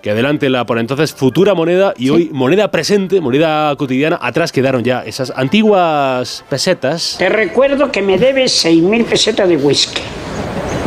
que 0.02 0.12
adelante 0.12 0.50
la 0.50 0.66
por 0.66 0.78
entonces 0.78 1.14
futura 1.14 1.56
moneda 1.56 1.94
y 1.98 2.10
hoy 2.10 2.30
moneda 2.32 2.70
presente, 2.70 3.22
moneda 3.22 3.76
cotidiana, 3.76 4.20
atrás 4.22 4.52
quedaron 4.52 4.84
ya 4.84 5.04
esas 5.04 5.34
antiguas 5.36 6.46
pesetas. 6.48 7.16
Te 7.18 7.30
recuerdo 7.30 7.92
que 7.92 8.04
me 8.04 8.20
debes 8.20 8.66
6.000 8.66 9.06
pesetas 9.06 9.50
de 9.50 9.58
whisky. 9.58 10.02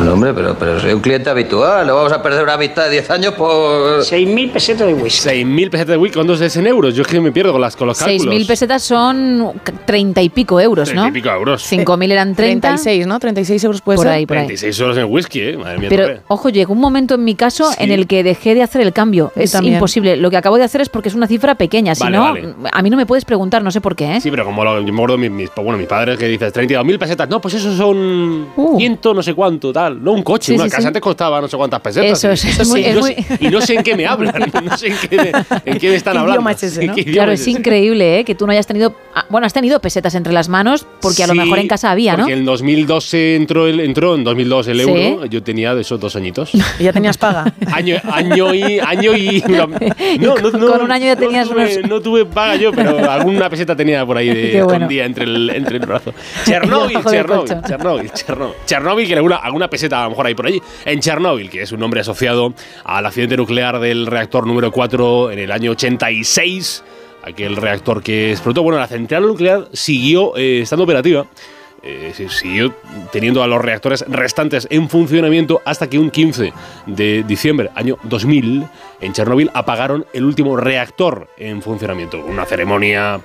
No, 0.09 0.15
hombre, 0.15 0.33
pero, 0.33 0.55
pero 0.57 0.79
soy 0.79 0.91
un 0.91 1.01
cliente 1.01 1.29
habitual. 1.29 1.85
No 1.85 1.95
vamos 1.95 2.11
a 2.11 2.21
perder 2.23 2.43
una 2.43 2.53
amistad 2.55 2.85
de 2.85 2.89
10 2.91 3.11
años 3.11 3.33
por... 3.35 3.99
6.000 3.99 4.51
pesetas 4.51 4.87
de 4.87 4.93
whisky. 4.95 5.29
6.000 5.29 5.69
pesetas 5.69 5.87
de 5.91 5.97
whisky, 5.97 6.15
¿cuántos 6.15 6.41
es 6.41 6.57
en 6.57 6.65
euros? 6.65 6.95
Yo 6.95 7.03
es 7.03 7.07
que 7.07 7.19
me 7.21 7.31
pierdo 7.31 7.51
con, 7.51 7.61
las, 7.61 7.75
con 7.75 7.87
los 7.87 7.99
cálculos. 7.99 8.33
6.000 8.33 8.47
pesetas 8.47 8.81
son 8.81 9.51
30 9.85 10.21
y 10.23 10.29
pico 10.29 10.59
euros, 10.59 10.89
¿no? 10.95 11.03
30 11.03 11.17
y 11.19 11.21
pico 11.21 11.29
euros. 11.33 11.71
5.000 11.71 12.11
eran 12.11 12.33
30. 12.35 12.67
36, 12.69 13.05
¿no? 13.05 13.19
36 13.19 13.63
euros 13.65 13.81
puede 13.81 13.97
Por 13.97 14.05
ser. 14.07 14.13
ahí, 14.15 14.25
por 14.25 14.37
ahí. 14.37 14.47
36 14.47 14.79
euros 14.79 14.97
en 14.97 15.05
whisky, 15.05 15.41
¿eh? 15.41 15.57
Madre 15.57 15.77
mía. 15.77 15.89
Pero, 15.89 16.07
tope. 16.07 16.21
ojo, 16.27 16.49
llegó 16.49 16.73
un 16.73 16.79
momento 16.79 17.13
en 17.13 17.23
mi 17.23 17.35
caso 17.35 17.69
en 17.77 17.91
el 17.91 18.07
que 18.07 18.23
dejé 18.23 18.55
de 18.55 18.63
hacer 18.63 18.81
el 18.81 18.93
cambio. 18.93 19.31
Yo 19.35 19.41
Es 19.43 19.51
también. 19.51 19.75
imposible. 19.75 20.17
Lo 20.17 20.31
que 20.31 20.37
acabo 20.37 20.57
de 20.57 20.63
hacer 20.63 20.81
es 20.81 20.89
porque 20.89 21.09
es 21.09 21.15
una 21.15 21.27
cifra 21.27 21.53
pequeña. 21.53 21.93
Si 21.93 22.01
Vale, 22.03 22.17
no, 22.17 22.23
vale. 22.23 22.53
a 22.71 22.81
mí 22.81 22.89
no 22.89 22.97
me 22.97 23.05
puedes 23.05 23.25
preguntar, 23.25 23.61
no 23.63 23.69
sé 23.69 23.79
por 23.79 23.95
qué, 23.95 24.15
¿eh? 24.15 24.21
Sí, 24.21 24.31
pero 24.31 24.43
como 24.43 24.63
lo, 24.63 24.79
yo 24.81 24.91
me 24.91 24.99
acuerdo 24.99 25.19
mis, 25.19 25.29
mis- 25.29 25.51
bueno, 25.55 25.77
mis 25.77 25.87
padres 25.87 26.17
que 26.17 26.25
dices 26.27 26.51
32.000 26.51 26.97
pesetas. 26.97 27.29
No, 27.29 27.39
pues 27.39 27.53
eso 27.53 27.75
son 27.75 28.47
ciento 28.77 29.13
no 29.13 29.21
sé 29.21 29.35
cuánto, 29.35 29.71
tal. 29.71 29.98
No, 30.01 30.11
un 30.13 30.23
coche. 30.23 30.47
Sí, 30.47 30.53
una 30.55 30.63
sí, 30.65 30.69
casa 30.69 30.81
sí. 30.81 30.87
antes 30.87 31.01
costaba 31.01 31.41
no 31.41 31.47
sé 31.47 31.57
cuántas 31.57 31.81
pesetas. 31.81 32.11
Eso 32.23 32.29
y- 32.29 32.33
es, 32.33 32.45
eso 32.45 32.61
es 32.61 32.67
y 32.67 32.71
muy- 32.71 32.83
es 32.85 32.95
no 32.95 33.01
muy- 33.01 33.13
sé- 33.15 33.37
Y 33.41 33.47
no 33.49 33.61
sé 33.61 33.73
en 33.75 33.83
qué 33.83 33.95
me 33.95 34.05
hablan, 34.07 34.51
no 34.63 34.77
sé 34.77 34.87
en 34.87 34.95
qué, 35.09 35.31
en 35.65 35.77
qué 35.77 35.89
me 35.89 35.95
están 35.95 36.13
¿Qué 36.13 36.19
hablando. 36.19 36.49
es 36.49 36.63
ese, 36.63 36.85
no? 36.87 36.95
¿qué 36.95 37.05
Claro, 37.05 37.31
es 37.31 37.47
increíble, 37.47 38.19
¿eh? 38.19 38.23
Que 38.25 38.35
tú 38.35 38.45
no 38.45 38.51
hayas 38.51 38.65
tenido... 38.67 38.95
ah, 39.13 39.25
Bueno, 39.29 39.45
has 39.47 39.53
tenido 39.53 39.79
pesetas 39.79 40.15
entre 40.15 40.31
las 40.33 40.47
manos 40.49 40.85
porque 41.01 41.23
a 41.23 41.27
lo 41.27 41.35
mejor 41.35 41.59
en 41.59 41.67
casa 41.67 41.91
había, 41.91 42.13
¿no? 42.13 42.19
Porque 42.23 42.33
en 42.33 42.45
2002 42.45 43.03
se 43.05 43.35
entró, 43.35 43.67
el, 43.67 43.79
entró 43.81 44.15
en 44.15 44.23
2002 44.23 44.67
el 44.69 44.79
euro. 44.81 45.25
Yo 45.25 45.43
tenía 45.43 45.75
de 45.75 45.81
esos 45.81 45.99
dos 45.99 46.15
añitos. 46.15 46.51
Y 46.53 46.59
ya 46.83 46.93
tenías 46.93 47.17
paga. 47.17 47.53
año, 47.73 47.97
año 48.11 48.53
y 48.53 48.79
año 48.79 49.15
y 49.15 49.43
no, 49.47 49.67
no, 49.67 50.51
no, 50.51 50.67
Con 50.67 50.81
un 50.81 50.91
año 50.91 51.05
ya 51.05 51.15
tenías 51.15 51.47
no 51.49 51.53
tuve, 51.55 51.77
unos- 51.77 51.89
no 51.89 52.01
tuve 52.01 52.25
paga 52.25 52.55
yo, 52.55 52.71
pero 52.71 53.09
alguna 53.09 53.49
peseta 53.49 53.75
tenía 53.75 54.05
por 54.05 54.17
ahí 54.17 54.27
de 54.29 54.51
bueno. 54.63 54.73
escondida 54.73 55.05
entre 55.05 55.23
el, 55.25 55.49
entre 55.49 55.77
el 55.77 55.85
brazo. 55.85 56.13
Chernóbil, 56.45 57.01
colchón. 57.01 57.61
Chernóbil, 57.63 58.11
Chernóbil, 58.11 58.53
Chernóbil, 58.65 59.07
que 59.07 59.13
alguna, 59.15 59.35
alguna 59.37 59.69
peseta 59.69 59.88
a 59.93 60.03
lo 60.03 60.11
mejor 60.11 60.27
hay 60.27 60.35
por 60.35 60.47
allí. 60.47 60.61
En 60.85 60.99
Chernóbil, 60.99 61.49
que 61.49 61.61
es 61.61 61.71
un 61.71 61.79
nombre 61.79 62.01
asociado 62.01 62.53
al 62.83 63.05
accidente 63.05 63.37
nuclear 63.37 63.79
del 63.79 64.05
reactor 64.05 64.45
número 64.47 64.71
4 64.71 65.31
en 65.31 65.39
el 65.39 65.51
año 65.51 65.71
86, 65.71 66.83
aquel 67.23 67.55
reactor 67.55 68.01
que 68.01 68.31
explotó. 68.31 68.63
Bueno, 68.63 68.79
la 68.79 68.87
central 68.87 69.27
nuclear 69.27 69.67
siguió 69.73 70.35
eh, 70.37 70.61
estando 70.61 70.83
operativa. 70.83 71.25
eh, 71.81 72.27
siguió 72.29 72.73
teniendo 73.11 73.41
a 73.41 73.47
los 73.47 73.61
reactores 73.61 74.03
restantes 74.07 74.67
en 74.69 74.89
funcionamiento 74.89 75.61
hasta 75.65 75.89
que 75.89 75.97
un 75.97 76.09
15 76.11 76.51
de 76.87 77.23
diciembre, 77.23 77.69
año 77.75 77.97
2000, 78.03 78.65
en 78.99 79.13
Chernóbil 79.13 79.49
apagaron 79.53 80.05
el 80.13 80.25
último 80.25 80.57
reactor 80.57 81.29
en 81.37 81.61
funcionamiento. 81.61 82.19
Una 82.19 82.45
ceremonia 82.45 83.19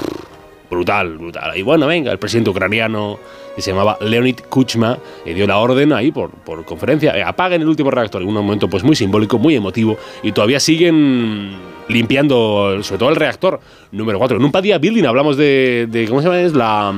brutal, 0.71 1.19
brutal. 1.19 1.57
Y 1.57 1.63
bueno, 1.63 1.87
venga, 1.87 2.13
el 2.13 2.19
presidente 2.19 2.51
ucraniano 2.51 3.19
que 3.55 3.63
se 3.63 3.71
llamaba 3.71 3.97
Leonid 4.01 4.41
Kuchma 4.49 4.99
eh, 5.25 5.35
dio 5.35 5.47
la 5.47 5.59
orden 5.59 5.93
ahí 5.93 6.11
por, 6.11 6.31
por 6.31 6.65
conferencia, 6.65 7.17
eh, 7.17 7.23
apaguen 7.23 7.63
el 7.63 7.69
último 7.69 7.91
reactor, 7.91 8.23
en 8.23 8.29
un 8.29 8.35
momento 8.35 8.69
pues 8.69 8.85
muy 8.85 8.97
simbólico, 8.97 9.39
muy 9.39 9.55
emotivo, 9.55 9.97
y 10.23 10.33
todavía 10.33 10.61
siguen 10.61 11.53
limpiando 11.89 12.83
sobre 12.83 12.99
todo 12.99 13.11
el 13.11 13.17
reactor 13.17 13.61
número 13.93 14.19
4. 14.19 14.39
En 14.39 14.45
un 14.45 14.53
Padilla 14.53 14.79
Building 14.79 15.05
hablamos 15.05 15.37
de, 15.37 15.87
de 15.91 16.09
¿cómo 16.09 16.21
se 16.21 16.29
llama? 16.29 16.41
Es 16.41 16.55
la... 16.55 16.93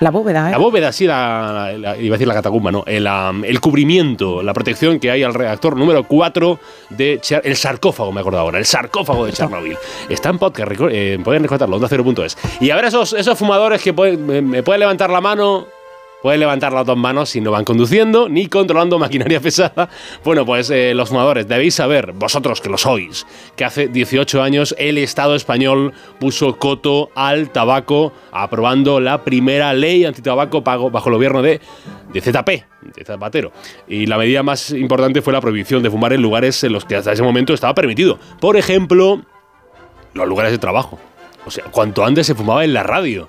La 0.00 0.10
bóveda, 0.10 0.48
¿eh? 0.48 0.52
La 0.52 0.58
bóveda, 0.58 0.92
sí, 0.92 1.06
la, 1.06 1.72
la- 1.76 1.96
iba 1.96 2.14
a 2.14 2.16
decir 2.16 2.28
la 2.28 2.34
catacumba, 2.34 2.70
¿no? 2.70 2.84
El, 2.86 3.06
el 3.44 3.60
cubrimiento, 3.60 4.42
la 4.42 4.54
protección 4.54 5.00
que 5.00 5.10
hay 5.10 5.22
al 5.24 5.34
reactor 5.34 5.76
número 5.76 6.04
4 6.04 6.60
de 6.90 7.20
el 7.42 7.56
sarcófago, 7.56 8.12
me 8.12 8.20
acuerdo 8.20 8.38
ahora, 8.38 8.58
el 8.58 8.64
sarcófago 8.64 9.26
de 9.26 9.32
Chernobyl. 9.32 9.76
Está 10.08 10.28
en 10.30 10.38
podcast, 10.38 10.70
eh, 10.90 11.18
pueden 11.24 11.42
recordarlo, 11.42 11.76
onda 11.76 11.88
0.es. 11.88 12.38
Y 12.60 12.70
a 12.70 12.76
ver 12.76 12.84
esos, 12.84 13.12
esos 13.12 13.36
fumadores 13.36 13.82
que 13.82 13.92
pueden- 13.92 14.24
me, 14.24 14.40
me 14.40 14.62
pueden 14.62 14.80
levantar 14.80 15.10
la 15.10 15.20
mano. 15.20 15.66
Pueden 16.22 16.40
levantar 16.40 16.72
las 16.72 16.84
dos 16.84 16.96
manos 16.96 17.30
si 17.30 17.40
no 17.40 17.52
van 17.52 17.64
conduciendo 17.64 18.28
ni 18.28 18.48
controlando 18.48 18.98
maquinaria 18.98 19.40
pesada. 19.42 19.88
Bueno, 20.24 20.44
pues 20.44 20.68
eh, 20.70 20.92
los 20.94 21.10
fumadores, 21.10 21.46
debéis 21.46 21.74
saber, 21.74 22.12
vosotros 22.12 22.60
que 22.60 22.68
lo 22.68 22.76
sois, 22.76 23.26
que 23.54 23.64
hace 23.64 23.86
18 23.86 24.42
años 24.42 24.74
el 24.78 24.98
Estado 24.98 25.36
español 25.36 25.92
puso 26.18 26.56
coto 26.56 27.10
al 27.14 27.50
tabaco, 27.50 28.12
aprobando 28.32 28.98
la 28.98 29.22
primera 29.22 29.72
ley 29.72 30.04
antitabaco 30.04 30.62
bajo 30.62 31.08
el 31.08 31.14
gobierno 31.14 31.40
de, 31.40 31.60
de 32.12 32.20
ZP, 32.20 32.48
de 32.96 33.04
Zapatero. 33.04 33.52
Y 33.86 34.06
la 34.06 34.18
medida 34.18 34.42
más 34.42 34.72
importante 34.72 35.22
fue 35.22 35.32
la 35.32 35.40
prohibición 35.40 35.82
de 35.82 35.90
fumar 35.90 36.12
en 36.12 36.22
lugares 36.22 36.62
en 36.64 36.72
los 36.72 36.84
que 36.84 36.96
hasta 36.96 37.12
ese 37.12 37.22
momento 37.22 37.54
estaba 37.54 37.74
permitido. 37.74 38.18
Por 38.40 38.56
ejemplo, 38.56 39.22
los 40.14 40.28
lugares 40.28 40.50
de 40.50 40.58
trabajo. 40.58 40.98
O 41.46 41.50
sea, 41.50 41.64
cuanto 41.64 42.04
antes 42.04 42.26
se 42.26 42.34
fumaba 42.34 42.64
en 42.64 42.74
la 42.74 42.82
radio. 42.82 43.28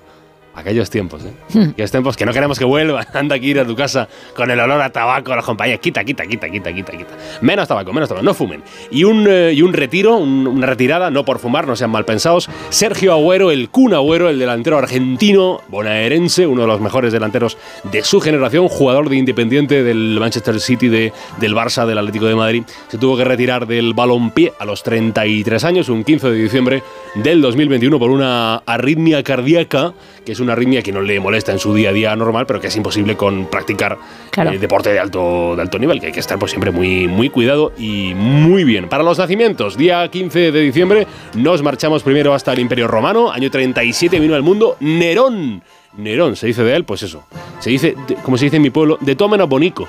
Aquellos 0.60 0.90
tiempos, 0.90 1.22
¿eh? 1.24 1.32
Aquellos 1.72 1.90
tiempos 1.90 2.16
que 2.16 2.24
no 2.26 2.32
queremos 2.32 2.58
que 2.58 2.64
vuelvan. 2.64 3.04
Anda 3.14 3.36
aquí 3.36 3.50
ir 3.50 3.60
a 3.60 3.64
tu 3.66 3.74
casa 3.74 4.08
con 4.36 4.50
el 4.50 4.60
olor 4.60 4.80
a 4.80 4.90
tabaco 4.90 5.32
a 5.32 5.36
los 5.36 5.44
compañeros. 5.44 5.80
Quita, 5.80 6.04
quita, 6.04 6.24
quita, 6.26 6.48
quita, 6.48 6.72
quita, 6.72 6.92
quita. 6.92 7.10
Menos 7.40 7.66
tabaco, 7.68 7.92
menos 7.92 8.08
tabaco. 8.08 8.24
No 8.24 8.34
fumen. 8.34 8.62
Y 8.90 9.04
un, 9.04 9.26
eh, 9.28 9.52
y 9.54 9.62
un 9.62 9.72
retiro, 9.72 10.16
un- 10.16 10.46
una 10.46 10.66
retirada, 10.66 11.10
no 11.10 11.24
por 11.24 11.38
fumar, 11.38 11.66
no 11.66 11.76
sean 11.76 11.90
mal 11.90 12.04
pensados. 12.04 12.48
Sergio 12.68 13.12
Agüero, 13.12 13.50
el 13.50 13.68
Kun 13.70 13.94
Agüero, 13.94 14.28
el 14.28 14.38
delantero 14.38 14.78
argentino, 14.78 15.60
bonaerense, 15.68 16.46
uno 16.46 16.62
de 16.62 16.66
los 16.68 16.80
mejores 16.80 17.12
delanteros 17.12 17.56
de 17.84 18.02
su 18.04 18.20
generación, 18.20 18.68
jugador 18.68 19.08
de 19.08 19.16
Independiente 19.16 19.82
del 19.82 20.18
Manchester 20.20 20.60
City, 20.60 20.88
de, 20.88 21.12
del 21.38 21.54
Barça, 21.54 21.86
del 21.86 21.98
Atlético 21.98 22.26
de 22.26 22.34
Madrid. 22.36 22.62
Se 22.88 22.98
tuvo 22.98 23.16
que 23.16 23.24
retirar 23.24 23.66
del 23.66 23.94
balompié 23.94 24.52
a 24.58 24.64
los 24.64 24.82
33 24.82 25.64
años, 25.64 25.88
un 25.88 26.04
15 26.04 26.30
de 26.30 26.36
diciembre 26.42 26.82
del 27.14 27.40
2021, 27.40 27.98
por 27.98 28.10
una 28.10 28.56
arritmia 28.66 29.22
cardíaca, 29.22 29.92
que 30.30 30.34
es 30.34 30.38
una 30.38 30.52
arritmia 30.52 30.80
que 30.80 30.92
no 30.92 31.00
le 31.00 31.18
molesta 31.18 31.50
en 31.50 31.58
su 31.58 31.74
día 31.74 31.88
a 31.90 31.92
día 31.92 32.14
normal, 32.14 32.46
pero 32.46 32.60
que 32.60 32.68
es 32.68 32.76
imposible 32.76 33.16
con 33.16 33.46
practicar 33.46 33.98
Claro. 34.30 34.52
eh, 34.52 34.58
deporte 34.60 34.92
de 34.92 35.00
alto, 35.00 35.56
de 35.56 35.62
alto 35.62 35.76
nivel, 35.76 35.98
que 35.98 36.06
hay 36.06 36.12
que 36.12 36.20
estar 36.20 36.38
pues, 36.38 36.52
siempre 36.52 36.70
muy, 36.70 37.08
muy 37.08 37.30
cuidado 37.30 37.72
y 37.76 38.12
muy 38.14 38.62
bien. 38.62 38.88
Para 38.88 39.02
los 39.02 39.18
nacimientos, 39.18 39.76
día 39.76 40.06
15 40.06 40.52
de 40.52 40.60
diciembre, 40.60 41.08
nos 41.34 41.64
marchamos 41.64 42.04
primero 42.04 42.32
hasta 42.32 42.52
el 42.52 42.60
Imperio 42.60 42.86
Romano, 42.86 43.32
año 43.32 43.50
37 43.50 44.20
vino 44.20 44.36
al 44.36 44.42
mundo 44.44 44.76
Nerón. 44.78 45.64
Nerón, 45.96 46.36
se 46.36 46.46
dice 46.46 46.62
de 46.62 46.76
él, 46.76 46.84
pues 46.84 47.02
eso. 47.02 47.24
Se 47.58 47.70
dice, 47.70 47.96
como 48.22 48.38
se 48.38 48.44
dice 48.44 48.58
en 48.58 48.62
mi 48.62 48.70
pueblo, 48.70 48.98
de 49.00 49.16
todo 49.16 49.28
menos 49.30 49.48
bonico. 49.48 49.88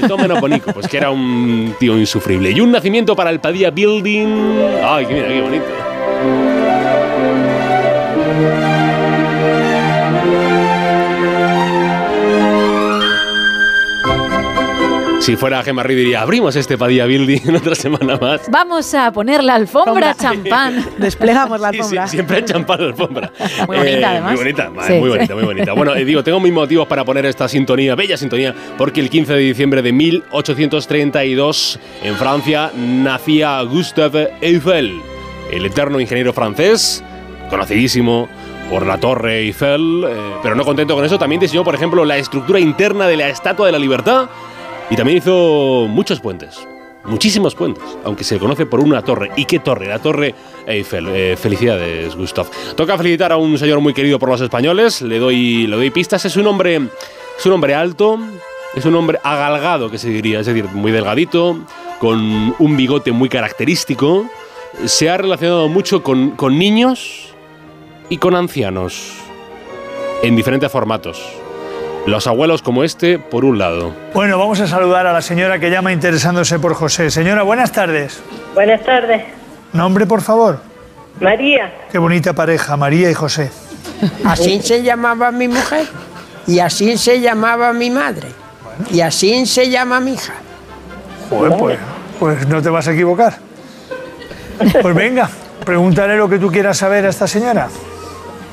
De 0.00 0.08
todo 0.08 0.16
menos 0.16 0.40
bonico, 0.40 0.72
pues 0.72 0.88
que 0.88 0.96
era 0.96 1.10
un 1.10 1.74
tío 1.78 1.98
insufrible. 1.98 2.50
Y 2.52 2.62
un 2.62 2.72
nacimiento 2.72 3.14
para 3.14 3.28
el 3.28 3.40
Padilla 3.40 3.70
Building. 3.70 4.58
Ay, 4.82 5.04
que 5.04 5.12
mira, 5.12 5.28
qué 5.28 5.42
bonito. 5.42 5.64
Si 15.22 15.36
fuera 15.36 15.62
Gemma 15.62 15.84
Reed 15.84 15.98
diría, 15.98 16.20
abrimos 16.22 16.56
este 16.56 16.76
Padilla 16.76 17.06
Building 17.06 17.54
otra 17.56 17.76
semana 17.76 18.16
más. 18.16 18.40
Vamos 18.50 18.92
a 18.92 19.12
poner 19.12 19.44
la 19.44 19.54
alfombra 19.54 20.14
champán. 20.14 20.84
Desplegamos 20.98 21.60
la 21.60 21.70
Sí, 21.70 21.76
alfombra. 21.76 22.06
sí, 22.08 22.10
siempre 22.16 22.36
hay 22.38 22.44
champán 22.44 22.80
la 22.80 22.86
alfombra. 22.88 23.32
Muy 23.68 23.76
bonita, 23.76 23.98
Eh, 24.00 24.04
además. 24.04 24.32
Muy 24.32 24.38
bonita, 24.40 24.70
Sí. 24.84 24.92
muy 24.94 25.08
bonita, 25.10 25.34
muy 25.34 25.44
bonita. 25.44 25.72
Bueno, 25.74 25.94
eh, 25.94 26.04
digo, 26.04 26.24
tengo 26.24 26.40
mis 26.40 26.52
motivos 26.52 26.88
para 26.88 27.04
poner 27.04 27.24
esta 27.26 27.48
sintonía, 27.48 27.94
bella 27.94 28.16
sintonía, 28.16 28.52
porque 28.76 28.98
el 29.00 29.08
15 29.10 29.34
de 29.34 29.38
diciembre 29.38 29.80
de 29.80 29.92
1832 29.92 31.78
en 32.02 32.16
Francia 32.16 32.72
nacía 32.76 33.62
Gustave 33.62 34.32
Eiffel, 34.40 35.00
el 35.52 35.66
eterno 35.66 36.00
ingeniero 36.00 36.32
francés, 36.32 37.04
conocidísimo 37.48 38.28
por 38.68 38.86
la 38.86 38.98
Torre 38.98 39.38
Eiffel, 39.40 40.04
eh, 40.08 40.16
pero 40.42 40.56
no 40.56 40.64
contento 40.64 40.96
con 40.96 41.04
eso, 41.04 41.16
también 41.16 41.40
diseñó, 41.40 41.62
por 41.62 41.76
ejemplo, 41.76 42.04
la 42.04 42.16
estructura 42.16 42.58
interna 42.58 43.06
de 43.06 43.16
la 43.18 43.28
Estatua 43.28 43.66
de 43.66 43.72
la 43.72 43.78
Libertad 43.78 44.28
y 44.90 44.96
también 44.96 45.18
hizo 45.18 45.86
muchos 45.88 46.20
puentes. 46.20 46.66
Muchísimos 47.04 47.56
puentes, 47.56 47.82
aunque 48.04 48.22
se 48.22 48.38
conoce 48.38 48.64
por 48.64 48.78
una 48.78 49.02
torre. 49.02 49.30
¿Y 49.36 49.44
qué 49.44 49.58
torre? 49.58 49.88
La 49.88 49.98
Torre 49.98 50.34
Eiffel. 50.66 51.08
Eh, 51.08 51.36
felicidades, 51.36 52.14
Gustav. 52.14 52.46
Toca 52.76 52.96
felicitar 52.96 53.32
a 53.32 53.36
un 53.36 53.58
señor 53.58 53.80
muy 53.80 53.92
querido 53.92 54.20
por 54.20 54.28
los 54.28 54.40
españoles. 54.40 55.02
Le 55.02 55.18
doy, 55.18 55.66
le 55.66 55.76
doy 55.76 55.90
pistas. 55.90 56.24
Es 56.24 56.36
un 56.36 56.46
hombre, 56.46 56.76
es 57.36 57.44
un 57.44 57.52
hombre 57.52 57.74
alto, 57.74 58.20
es 58.76 58.84
un 58.84 58.94
hombre 58.94 59.18
agalgado, 59.24 59.90
que 59.90 59.98
se 59.98 60.10
diría, 60.10 60.40
es 60.40 60.46
decir, 60.46 60.66
muy 60.66 60.92
delgadito, 60.92 61.58
con 61.98 62.54
un 62.56 62.76
bigote 62.76 63.10
muy 63.10 63.28
característico. 63.28 64.26
Se 64.84 65.10
ha 65.10 65.16
relacionado 65.16 65.68
mucho 65.68 66.04
con, 66.04 66.30
con 66.30 66.56
niños 66.56 67.34
y 68.08 68.18
con 68.18 68.36
ancianos, 68.36 69.14
en 70.22 70.36
diferentes 70.36 70.70
formatos. 70.70 71.41
Los 72.06 72.26
abuelos 72.26 72.62
como 72.62 72.82
este, 72.82 73.18
por 73.18 73.44
un 73.44 73.58
lado. 73.58 73.94
Bueno, 74.12 74.36
vamos 74.36 74.60
a 74.60 74.66
saludar 74.66 75.06
a 75.06 75.12
la 75.12 75.22
señora 75.22 75.60
que 75.60 75.70
llama 75.70 75.92
interesándose 75.92 76.58
por 76.58 76.74
José. 76.74 77.10
Señora, 77.10 77.44
buenas 77.44 77.70
tardes. 77.70 78.20
Buenas 78.54 78.82
tardes. 78.82 79.22
Nombre, 79.72 80.04
por 80.06 80.20
favor. 80.20 80.60
María. 81.20 81.72
Qué 81.92 81.98
bonita 81.98 82.32
pareja, 82.32 82.76
María 82.76 83.08
y 83.10 83.14
José. 83.14 83.50
Así 84.24 84.60
se 84.62 84.82
llamaba 84.82 85.30
mi 85.30 85.46
mujer 85.46 85.86
y 86.46 86.58
así 86.58 86.98
se 86.98 87.20
llamaba 87.20 87.72
mi 87.72 87.90
madre 87.90 88.28
y 88.90 89.00
así 89.00 89.46
se 89.46 89.70
llama 89.70 90.00
mi 90.00 90.14
hija. 90.14 90.34
Joder, 91.30 91.56
pues, 91.56 91.78
pues 92.18 92.48
no 92.48 92.60
te 92.60 92.68
vas 92.68 92.88
a 92.88 92.92
equivocar. 92.92 93.34
Pues 94.80 94.94
venga, 94.94 95.30
pregúntale 95.64 96.16
lo 96.16 96.28
que 96.28 96.38
tú 96.38 96.50
quieras 96.50 96.78
saber 96.78 97.06
a 97.06 97.10
esta 97.10 97.28
señora. 97.28 97.68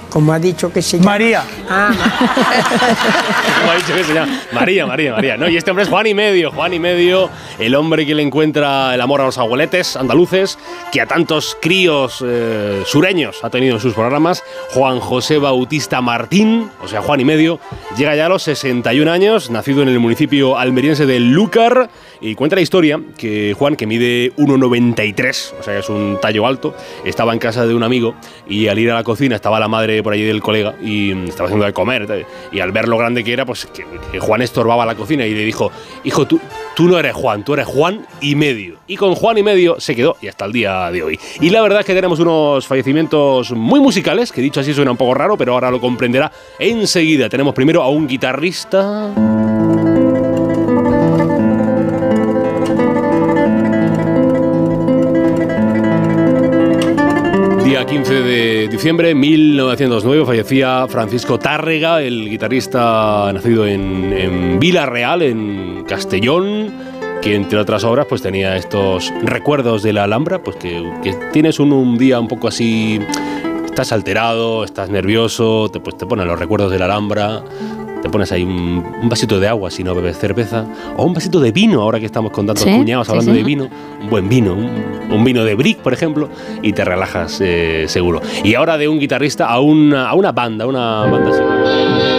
Como 0.10 0.34
ha 0.34 0.40
dicho 0.40 0.72
que 0.72 0.82
se 0.82 0.98
llama. 0.98 1.12
María. 1.12 1.44
Como 1.68 3.72
ha 3.72 3.76
dicho 3.76 3.96
que 3.96 4.04
se 4.04 4.14
llama 4.14 4.42
María, 4.52 4.86
María, 4.86 5.14
María. 5.14 5.38
No, 5.38 5.48
y 5.48 5.58
este 5.58 5.72
hombre 5.72 5.84
es 5.84 5.90
Juan 5.90 6.08
y 6.08 6.14
medio, 6.14 6.52
Juan 6.52 6.74
y 6.74 6.80
medio, 6.80 7.30
el 7.60 7.76
hombre 7.76 8.06
que 8.06 8.16
le 8.16 8.24
encuentra 8.24 8.94
el 8.94 9.02
amor 9.02 9.22
a 9.22 9.26
los 9.26 9.38
abueletes 9.38 9.96
andaluces, 9.96 10.58
que 10.92 11.02
a 11.02 11.06
tantos 11.06 11.58
críos 11.62 12.24
eh, 12.26 12.84
sureños 12.86 13.44
ha 13.44 13.50
tenido 13.50 13.76
en 13.76 13.82
sus 13.82 13.94
programas. 13.94 14.44
Juan 14.72 15.00
José 15.00 15.38
Bautista 15.38 16.02
Martín, 16.02 16.70
o 16.82 16.88
sea, 16.88 17.02
Juan 17.02 17.20
y 17.20 17.26
medio, 17.26 17.60
llega 17.98 18.16
ya 18.16 18.26
a 18.26 18.30
los 18.30 18.44
61 18.44 19.12
años, 19.12 19.50
nacido 19.50 19.84
en 19.84 19.90
el 19.90 20.00
municipio 20.00 20.58
almeriense 20.58 21.06
de 21.06 21.20
Lúcar, 21.20 21.90
y 22.22 22.36
cuenta 22.36 22.56
la 22.56 22.62
historia 22.62 23.00
que 23.18 23.56
Juan, 23.58 23.76
que 23.76 23.86
mide 23.86 24.34
1,93, 24.38 25.54
o 25.60 25.64
sea, 25.64 25.76
que 25.76 25.80
es 25.80 25.90
un 25.90 26.18
tallo 26.22 26.48
alto, 26.48 26.76
estaba 27.06 27.34
en 27.34 27.40
casa 27.40 27.66
de 27.66 27.74
un 27.74 27.84
amigo 27.84 28.16
y 28.48 28.68
al 28.68 28.80
ir 28.80 28.92
a 28.92 28.96
la 28.96 29.04
cocina 29.04 29.36
estaba 29.36 29.60
la 29.60 29.68
madre 29.68 29.99
por 30.04 30.14
allí 30.14 30.24
del 30.24 30.42
colega 30.42 30.76
y 30.82 31.12
estaba 31.28 31.48
haciendo 31.48 31.66
de 31.66 31.74
comer. 31.74 32.26
Y 32.52 32.60
al 32.60 32.72
ver 32.72 32.88
lo 32.88 32.98
grande 32.98 33.24
que 33.24 33.34
era, 33.34 33.46
pues 33.46 33.66
que, 33.66 33.86
que 34.12 34.20
Juan 34.20 34.42
estorbaba 34.42 34.86
la 34.86 34.96
cocina 34.96 35.26
y 35.26 35.34
le 35.34 35.46
dijo, 35.46 35.72
hijo, 36.04 36.26
tú, 36.26 36.40
tú 36.76 36.88
no 36.88 36.98
eres 36.98 37.14
Juan, 37.14 37.44
tú 37.44 37.54
eres 37.54 37.68
Juan 37.68 38.06
y 38.22 38.36
medio. 38.36 38.78
Y 38.88 38.98
con 38.98 39.16
Juan 39.16 39.38
y 39.38 39.44
medio 39.44 39.80
se 39.80 39.96
quedó 39.96 40.18
y 40.22 40.28
hasta 40.28 40.46
el 40.46 40.52
día 40.52 40.90
de 40.92 41.04
hoy. 41.04 41.20
Y 41.40 41.50
la 41.50 41.62
verdad 41.62 41.82
es 41.82 41.86
que 41.86 41.94
tenemos 41.94 42.20
unos 42.20 42.66
fallecimientos 42.66 43.52
muy 43.52 43.80
musicales, 43.80 44.32
que 44.32 44.42
dicho 44.42 44.60
así 44.60 44.74
suena 44.74 44.92
un 44.92 44.98
poco 44.98 45.14
raro, 45.14 45.38
pero 45.38 45.54
ahora 45.54 45.72
lo 45.72 45.80
comprenderá 45.80 46.32
enseguida. 46.58 47.30
Tenemos 47.30 47.54
primero 47.54 47.84
a 47.84 47.90
un 47.90 48.08
guitarrista... 48.08 49.14
Día 57.80 57.86
15 57.86 58.14
de 58.14 58.68
diciembre 58.68 59.08
de 59.08 59.16
1909 59.16 60.26
fallecía 60.26 60.86
Francisco 60.90 61.40
Tárrega, 61.40 62.02
el 62.02 62.30
guitarrista 62.30 63.32
nacido 63.32 63.66
en, 63.66 64.60
Vila 64.60 64.86
Real, 64.86 65.22
en 65.22 65.86
Castellón, 65.88 66.74
que 67.22 67.36
entre 67.36 67.58
otras 67.58 67.86
obras 67.86 68.06
pues 68.10 68.22
tenía 68.22 68.58
estos 68.58 69.14
recuerdos 69.24 69.82
de 69.82 69.94
la 69.94 70.04
Alhambra, 70.04 70.44
pues 70.44 70.58
que, 70.58 70.92
que 71.02 71.14
tienes 71.32 71.58
un, 71.62 71.72
un 71.72 71.98
día 71.98 72.20
un 72.20 72.28
poco 72.28 72.50
así, 72.50 73.00
estás 73.64 73.94
alterado, 73.94 74.66
estás 74.66 74.90
nervioso, 74.90 75.70
te, 75.72 75.80
pues 75.80 75.98
te 75.98 76.06
ponen 76.06 76.28
los 76.28 76.38
recuerdos 76.38 76.72
de 76.72 76.80
la 76.80 76.86
Alhambra, 76.86 77.46
te 78.02 78.10
pones 78.10 78.32
ahí 78.32 78.44
un, 78.44 78.86
un 79.02 79.10
vasito 79.10 79.40
de 79.40 79.48
agua 79.48 79.70
si 79.72 79.84
no 79.84 79.94
bebes 79.96 80.18
cerveza, 80.18 80.66
o 80.98 81.04
un 81.06 81.14
vasito 81.14 81.40
de 81.40 81.52
vino, 81.52 81.82
ahora 81.82 82.00
que 82.00 82.06
estamos 82.06 82.32
con 82.32 82.46
tantos 82.48 82.64
Sí, 82.64 82.72
cuñados 82.72 83.08
sí, 83.08 83.12
hablando 83.12 83.32
sí. 83.32 83.38
de 83.38 83.44
vino, 83.44 83.70
un 84.02 84.10
buen 84.10 84.30
vino, 84.30 84.54
un, 84.54 84.70
un 85.12 85.24
vino 85.24 85.44
de 85.44 85.56
Brick, 85.56 85.80
por 85.80 85.94
ejemplo, 85.94 86.30
y 86.62 86.74
te 86.74 86.84
relajas 86.86 87.40
eh, 87.42 87.86
seguro. 87.88 88.22
Y 88.44 88.56
ahora 88.56 88.78
de 88.78 88.88
un 88.88 89.00
guitarrista 89.00 89.48
a 89.48 89.60
una, 89.60 90.10
a 90.10 90.14
una 90.14 90.32
banda, 90.32 90.66
una 90.66 91.02
banda 91.06 91.30
así. 91.30 92.19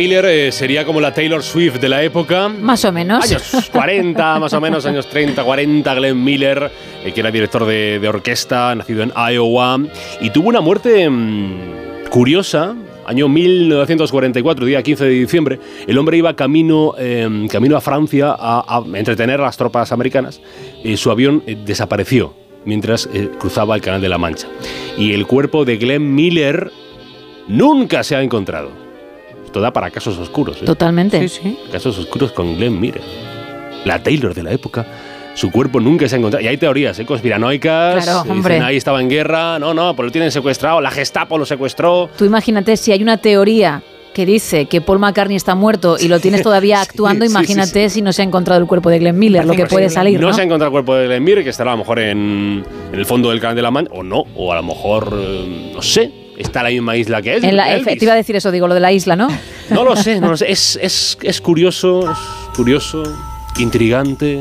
Miller 0.00 0.24
eh, 0.24 0.50
sería 0.50 0.86
como 0.86 0.98
la 0.98 1.12
Taylor 1.12 1.42
Swift 1.42 1.78
de 1.78 1.86
la 1.90 2.02
época. 2.02 2.48
Más 2.48 2.86
o 2.86 2.90
menos. 2.90 3.22
Años 3.22 3.68
40, 3.70 4.38
más 4.38 4.50
o 4.54 4.58
menos, 4.58 4.86
años 4.86 5.06
30, 5.06 5.44
40, 5.44 5.94
Glenn 5.94 6.24
Miller, 6.24 6.70
eh, 7.04 7.12
que 7.12 7.20
era 7.20 7.30
director 7.30 7.66
de, 7.66 7.98
de 7.98 8.08
orquesta, 8.08 8.74
nacido 8.74 9.02
en 9.02 9.12
Iowa, 9.14 9.78
y 10.22 10.30
tuvo 10.30 10.48
una 10.48 10.62
muerte 10.62 11.06
mm, 11.06 12.08
curiosa. 12.08 12.74
Año 13.04 13.28
1944, 13.28 14.64
día 14.64 14.82
15 14.82 15.04
de 15.04 15.10
diciembre, 15.10 15.60
el 15.86 15.98
hombre 15.98 16.16
iba 16.16 16.34
camino, 16.34 16.94
eh, 16.96 17.46
camino 17.52 17.76
a 17.76 17.82
Francia 17.82 18.34
a, 18.38 18.64
a 18.66 18.98
entretener 18.98 19.38
a 19.40 19.44
las 19.44 19.58
tropas 19.58 19.92
americanas. 19.92 20.40
y 20.82 20.96
su 20.96 21.10
avión 21.10 21.42
eh, 21.46 21.58
desapareció 21.62 22.32
mientras 22.64 23.06
eh, 23.12 23.28
cruzaba 23.38 23.74
el 23.74 23.82
Canal 23.82 24.00
de 24.00 24.08
la 24.08 24.16
Mancha. 24.16 24.48
Y 24.96 25.12
el 25.12 25.26
cuerpo 25.26 25.66
de 25.66 25.76
Glenn 25.76 26.14
Miller 26.14 26.72
nunca 27.48 28.02
se 28.02 28.16
ha 28.16 28.22
encontrado. 28.22 28.79
Esto 29.50 29.60
da 29.60 29.72
para 29.72 29.90
casos 29.90 30.16
oscuros. 30.16 30.62
¿eh? 30.62 30.64
Totalmente. 30.64 31.28
Casos 31.72 31.98
oscuros 31.98 32.30
con 32.30 32.54
Glenn 32.54 32.78
Miller. 32.78 33.02
La 33.84 34.00
Taylor 34.00 34.32
de 34.32 34.44
la 34.44 34.52
época. 34.52 34.86
Su 35.34 35.50
cuerpo 35.50 35.80
nunca 35.80 36.08
se 36.08 36.14
ha 36.14 36.18
encontrado. 36.18 36.44
Y 36.44 36.46
hay 36.46 36.56
teorías 36.56 36.96
¿eh? 37.00 37.04
conspiranoicas. 37.04 38.04
Claro, 38.04 38.20
hombre. 38.30 38.54
dicen, 38.54 38.68
ahí 38.68 38.76
estaba 38.76 39.00
en 39.00 39.10
guerra. 39.10 39.58
No, 39.58 39.74
no, 39.74 39.96
pues 39.96 40.06
lo 40.06 40.12
tienen 40.12 40.30
secuestrado. 40.30 40.80
La 40.80 40.92
Gestapo 40.92 41.36
lo 41.36 41.44
secuestró. 41.44 42.08
Tú 42.16 42.24
imagínate 42.24 42.76
si 42.76 42.92
hay 42.92 43.02
una 43.02 43.16
teoría 43.16 43.82
que 44.14 44.24
dice 44.24 44.66
que 44.66 44.80
Paul 44.80 45.00
McCartney 45.00 45.36
está 45.36 45.56
muerto 45.56 45.96
y 45.98 46.06
lo 46.06 46.20
tienes 46.20 46.42
todavía 46.44 46.80
actuando, 46.80 47.24
sí, 47.24 47.30
sí, 47.30 47.36
imagínate 47.36 47.90
si 47.90 48.02
no 48.02 48.12
se 48.12 48.22
ha 48.22 48.24
encontrado 48.24 48.60
el 48.60 48.68
cuerpo 48.68 48.88
de 48.88 49.00
Glenn 49.00 49.18
Miller, 49.18 49.44
lo 49.44 49.54
que 49.54 49.66
puede 49.66 49.90
salir, 49.90 50.20
¿no? 50.20 50.32
se 50.32 50.42
ha 50.42 50.44
encontrado 50.44 50.68
el 50.68 50.72
cuerpo 50.72 50.94
de 50.94 51.06
Glenn 51.06 51.24
Miller, 51.24 51.42
que 51.42 51.50
estará 51.50 51.72
a 51.72 51.74
lo 51.74 51.78
mejor 51.78 51.98
en, 51.98 52.64
en 52.92 52.98
el 52.98 53.04
fondo 53.04 53.30
del 53.30 53.40
Canal 53.40 53.56
de 53.56 53.62
la 53.62 53.72
Mancha. 53.72 53.92
O 53.94 54.04
no. 54.04 54.26
O 54.36 54.52
a 54.52 54.56
lo 54.56 54.62
mejor, 54.62 55.12
eh, 55.12 55.72
no 55.74 55.82
sé, 55.82 56.29
está 56.40 56.60
en 56.60 56.64
la 56.64 56.70
misma 56.70 56.96
isla 56.96 57.22
que 57.22 57.36
él. 57.36 57.44
En 57.44 57.56
la, 57.56 57.72
Elvis. 57.72 57.98
te 57.98 58.04
iba 58.04 58.14
a 58.14 58.16
decir 58.16 58.36
eso, 58.36 58.50
digo, 58.50 58.66
lo 58.66 58.74
de 58.74 58.80
la 58.80 58.92
isla, 58.92 59.16
¿no? 59.16 59.28
No 59.70 59.84
lo 59.84 59.94
sé, 59.94 60.20
no 60.20 60.30
lo 60.30 60.36
sé. 60.36 60.50
Es, 60.50 60.78
es, 60.82 61.16
es 61.22 61.40
curioso, 61.40 62.10
es 62.10 62.56
curioso, 62.56 63.02
intrigante. 63.58 64.40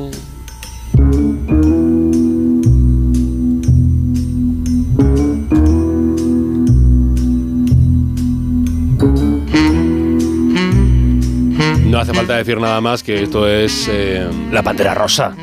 No 11.86 12.00
hace 12.00 12.14
falta 12.14 12.38
decir 12.38 12.60
nada 12.60 12.82
más 12.82 13.04
que 13.04 13.22
esto 13.24 13.48
es 13.48 13.88
eh, 13.92 14.28
la 14.52 14.64
Pantera 14.64 14.96
Rosa. 14.96 15.36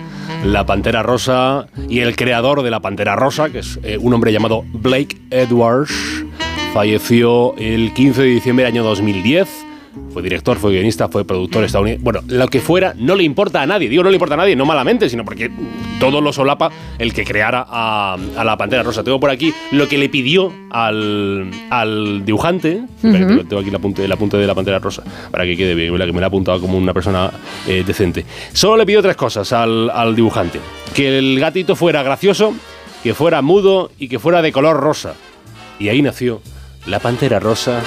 La 0.44 0.66
Pantera 0.66 1.02
Rosa 1.02 1.66
y 1.88 2.00
el 2.00 2.16
creador 2.16 2.62
de 2.62 2.70
la 2.70 2.80
Pantera 2.80 3.14
Rosa, 3.14 3.50
que 3.50 3.60
es 3.60 3.78
eh, 3.82 3.98
un 3.98 4.14
hombre 4.14 4.32
llamado 4.32 4.64
Blake 4.72 5.16
Edwards, 5.30 6.24
falleció 6.80 7.54
el 7.56 7.94
15 7.94 8.20
de 8.20 8.28
diciembre 8.28 8.66
del 8.66 8.74
año 8.74 8.84
2010. 8.84 9.48
Fue 10.12 10.22
director, 10.22 10.58
fue 10.58 10.72
guionista, 10.72 11.08
fue 11.08 11.24
productor 11.24 11.64
estadounidense. 11.64 12.04
Bueno, 12.04 12.20
lo 12.28 12.48
que 12.48 12.60
fuera, 12.60 12.92
no 12.98 13.14
le 13.16 13.22
importa 13.24 13.62
a 13.62 13.66
nadie. 13.66 13.88
Digo, 13.88 14.02
no 14.02 14.10
le 14.10 14.16
importa 14.16 14.34
a 14.34 14.36
nadie, 14.36 14.54
no 14.54 14.66
malamente, 14.66 15.08
sino 15.08 15.24
porque 15.24 15.50
todo 15.98 16.20
lo 16.20 16.34
solapa 16.34 16.70
el 16.98 17.14
que 17.14 17.24
creara 17.24 17.64
a, 17.66 18.18
a 18.36 18.44
la 18.44 18.58
Pantera 18.58 18.82
Rosa. 18.82 19.02
Tengo 19.02 19.18
por 19.18 19.30
aquí 19.30 19.54
lo 19.72 19.88
que 19.88 19.96
le 19.96 20.10
pidió 20.10 20.52
al, 20.70 21.48
al 21.70 22.26
dibujante. 22.26 22.82
Que 23.00 23.08
Ujú. 23.08 23.44
tengo 23.44 23.60
aquí 23.60 23.70
el 23.70 23.74
apunte, 23.74 24.04
el 24.04 24.12
apunte 24.12 24.36
de 24.36 24.46
la 24.46 24.54
Pantera 24.54 24.78
Rosa, 24.80 25.02
para 25.30 25.44
que 25.46 25.56
quede 25.56 25.74
bien, 25.74 25.96
que 25.96 26.12
me 26.12 26.20
lo 26.20 26.26
ha 26.26 26.28
apuntado 26.28 26.60
como 26.60 26.76
una 26.76 26.92
persona 26.92 27.30
eh, 27.66 27.82
decente. 27.86 28.26
Solo 28.52 28.76
le 28.76 28.84
pidió 28.84 29.00
tres 29.00 29.16
cosas 29.16 29.50
al, 29.54 29.88
al 29.88 30.14
dibujante. 30.14 30.60
Que 30.94 31.16
el 31.16 31.40
gatito 31.40 31.74
fuera 31.74 32.02
gracioso, 32.02 32.52
que 33.02 33.14
fuera 33.14 33.40
mudo 33.40 33.90
y 33.98 34.08
que 34.08 34.18
fuera 34.18 34.42
de 34.42 34.52
color 34.52 34.76
rosa. 34.78 35.14
Y 35.78 35.88
ahí 35.88 36.02
nació 36.02 36.42
la 36.86 37.00
Pantera 37.00 37.40
Rosa. 37.40 37.82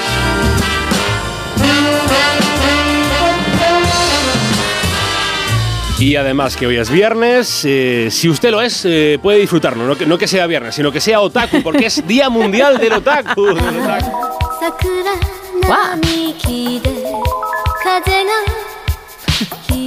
Y 5.99 6.15
además 6.15 6.55
que 6.55 6.65
hoy 6.67 6.77
es 6.77 6.89
viernes, 6.89 7.63
eh, 7.65 8.07
si 8.09 8.29
usted 8.29 8.51
lo 8.51 8.61
es, 8.61 8.85
eh, 8.85 9.19
puede 9.21 9.39
disfrutarlo. 9.39 9.95
No 9.95 10.17
que, 10.17 10.27
sea 10.27 10.47
viernes, 10.47 10.75
sino 10.75 10.91
que 10.91 11.01
sea 11.01 11.19
otaku, 11.19 11.61
porque 11.61 11.87
es 11.87 12.05
Día 12.07 12.29
Mundial 12.29 12.77
del 12.77 12.93
Otaku. 12.93 13.45
Del 13.53 13.63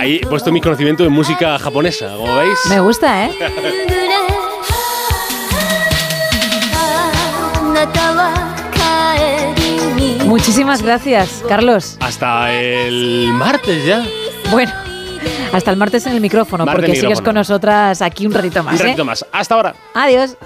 Ahí 0.01 0.21
he 0.23 0.27
puesto 0.27 0.53
mi 0.53 0.61
conocimiento 0.61 1.03
de 1.03 1.09
música 1.09 1.59
japonesa, 1.59 2.15
como 2.17 2.37
veis. 2.37 2.59
Me 2.69 2.81
gusta, 2.81 3.27
¿eh? 3.27 4.32
Muchísimas 10.33 10.81
gracias, 10.81 11.45
Carlos. 11.47 11.99
Hasta 12.01 12.51
el 12.55 13.29
martes 13.35 13.85
ya. 13.85 14.03
Bueno, 14.51 14.73
hasta 15.53 15.71
el 15.71 15.77
martes 15.77 16.07
en 16.07 16.15
el 16.15 16.23
micrófono, 16.23 16.65
porque 16.65 16.97
sigues 16.97 17.21
con 17.21 17.35
nosotras 17.35 18.01
aquí 18.01 18.25
un 18.25 18.33
ratito 18.33 18.63
más. 18.63 18.81
Un 18.81 18.87
ratito 18.87 19.03
¿eh? 19.03 19.05
más. 19.05 19.27
Hasta 19.31 19.55
ahora. 19.55 19.75
Adiós. 19.93 20.39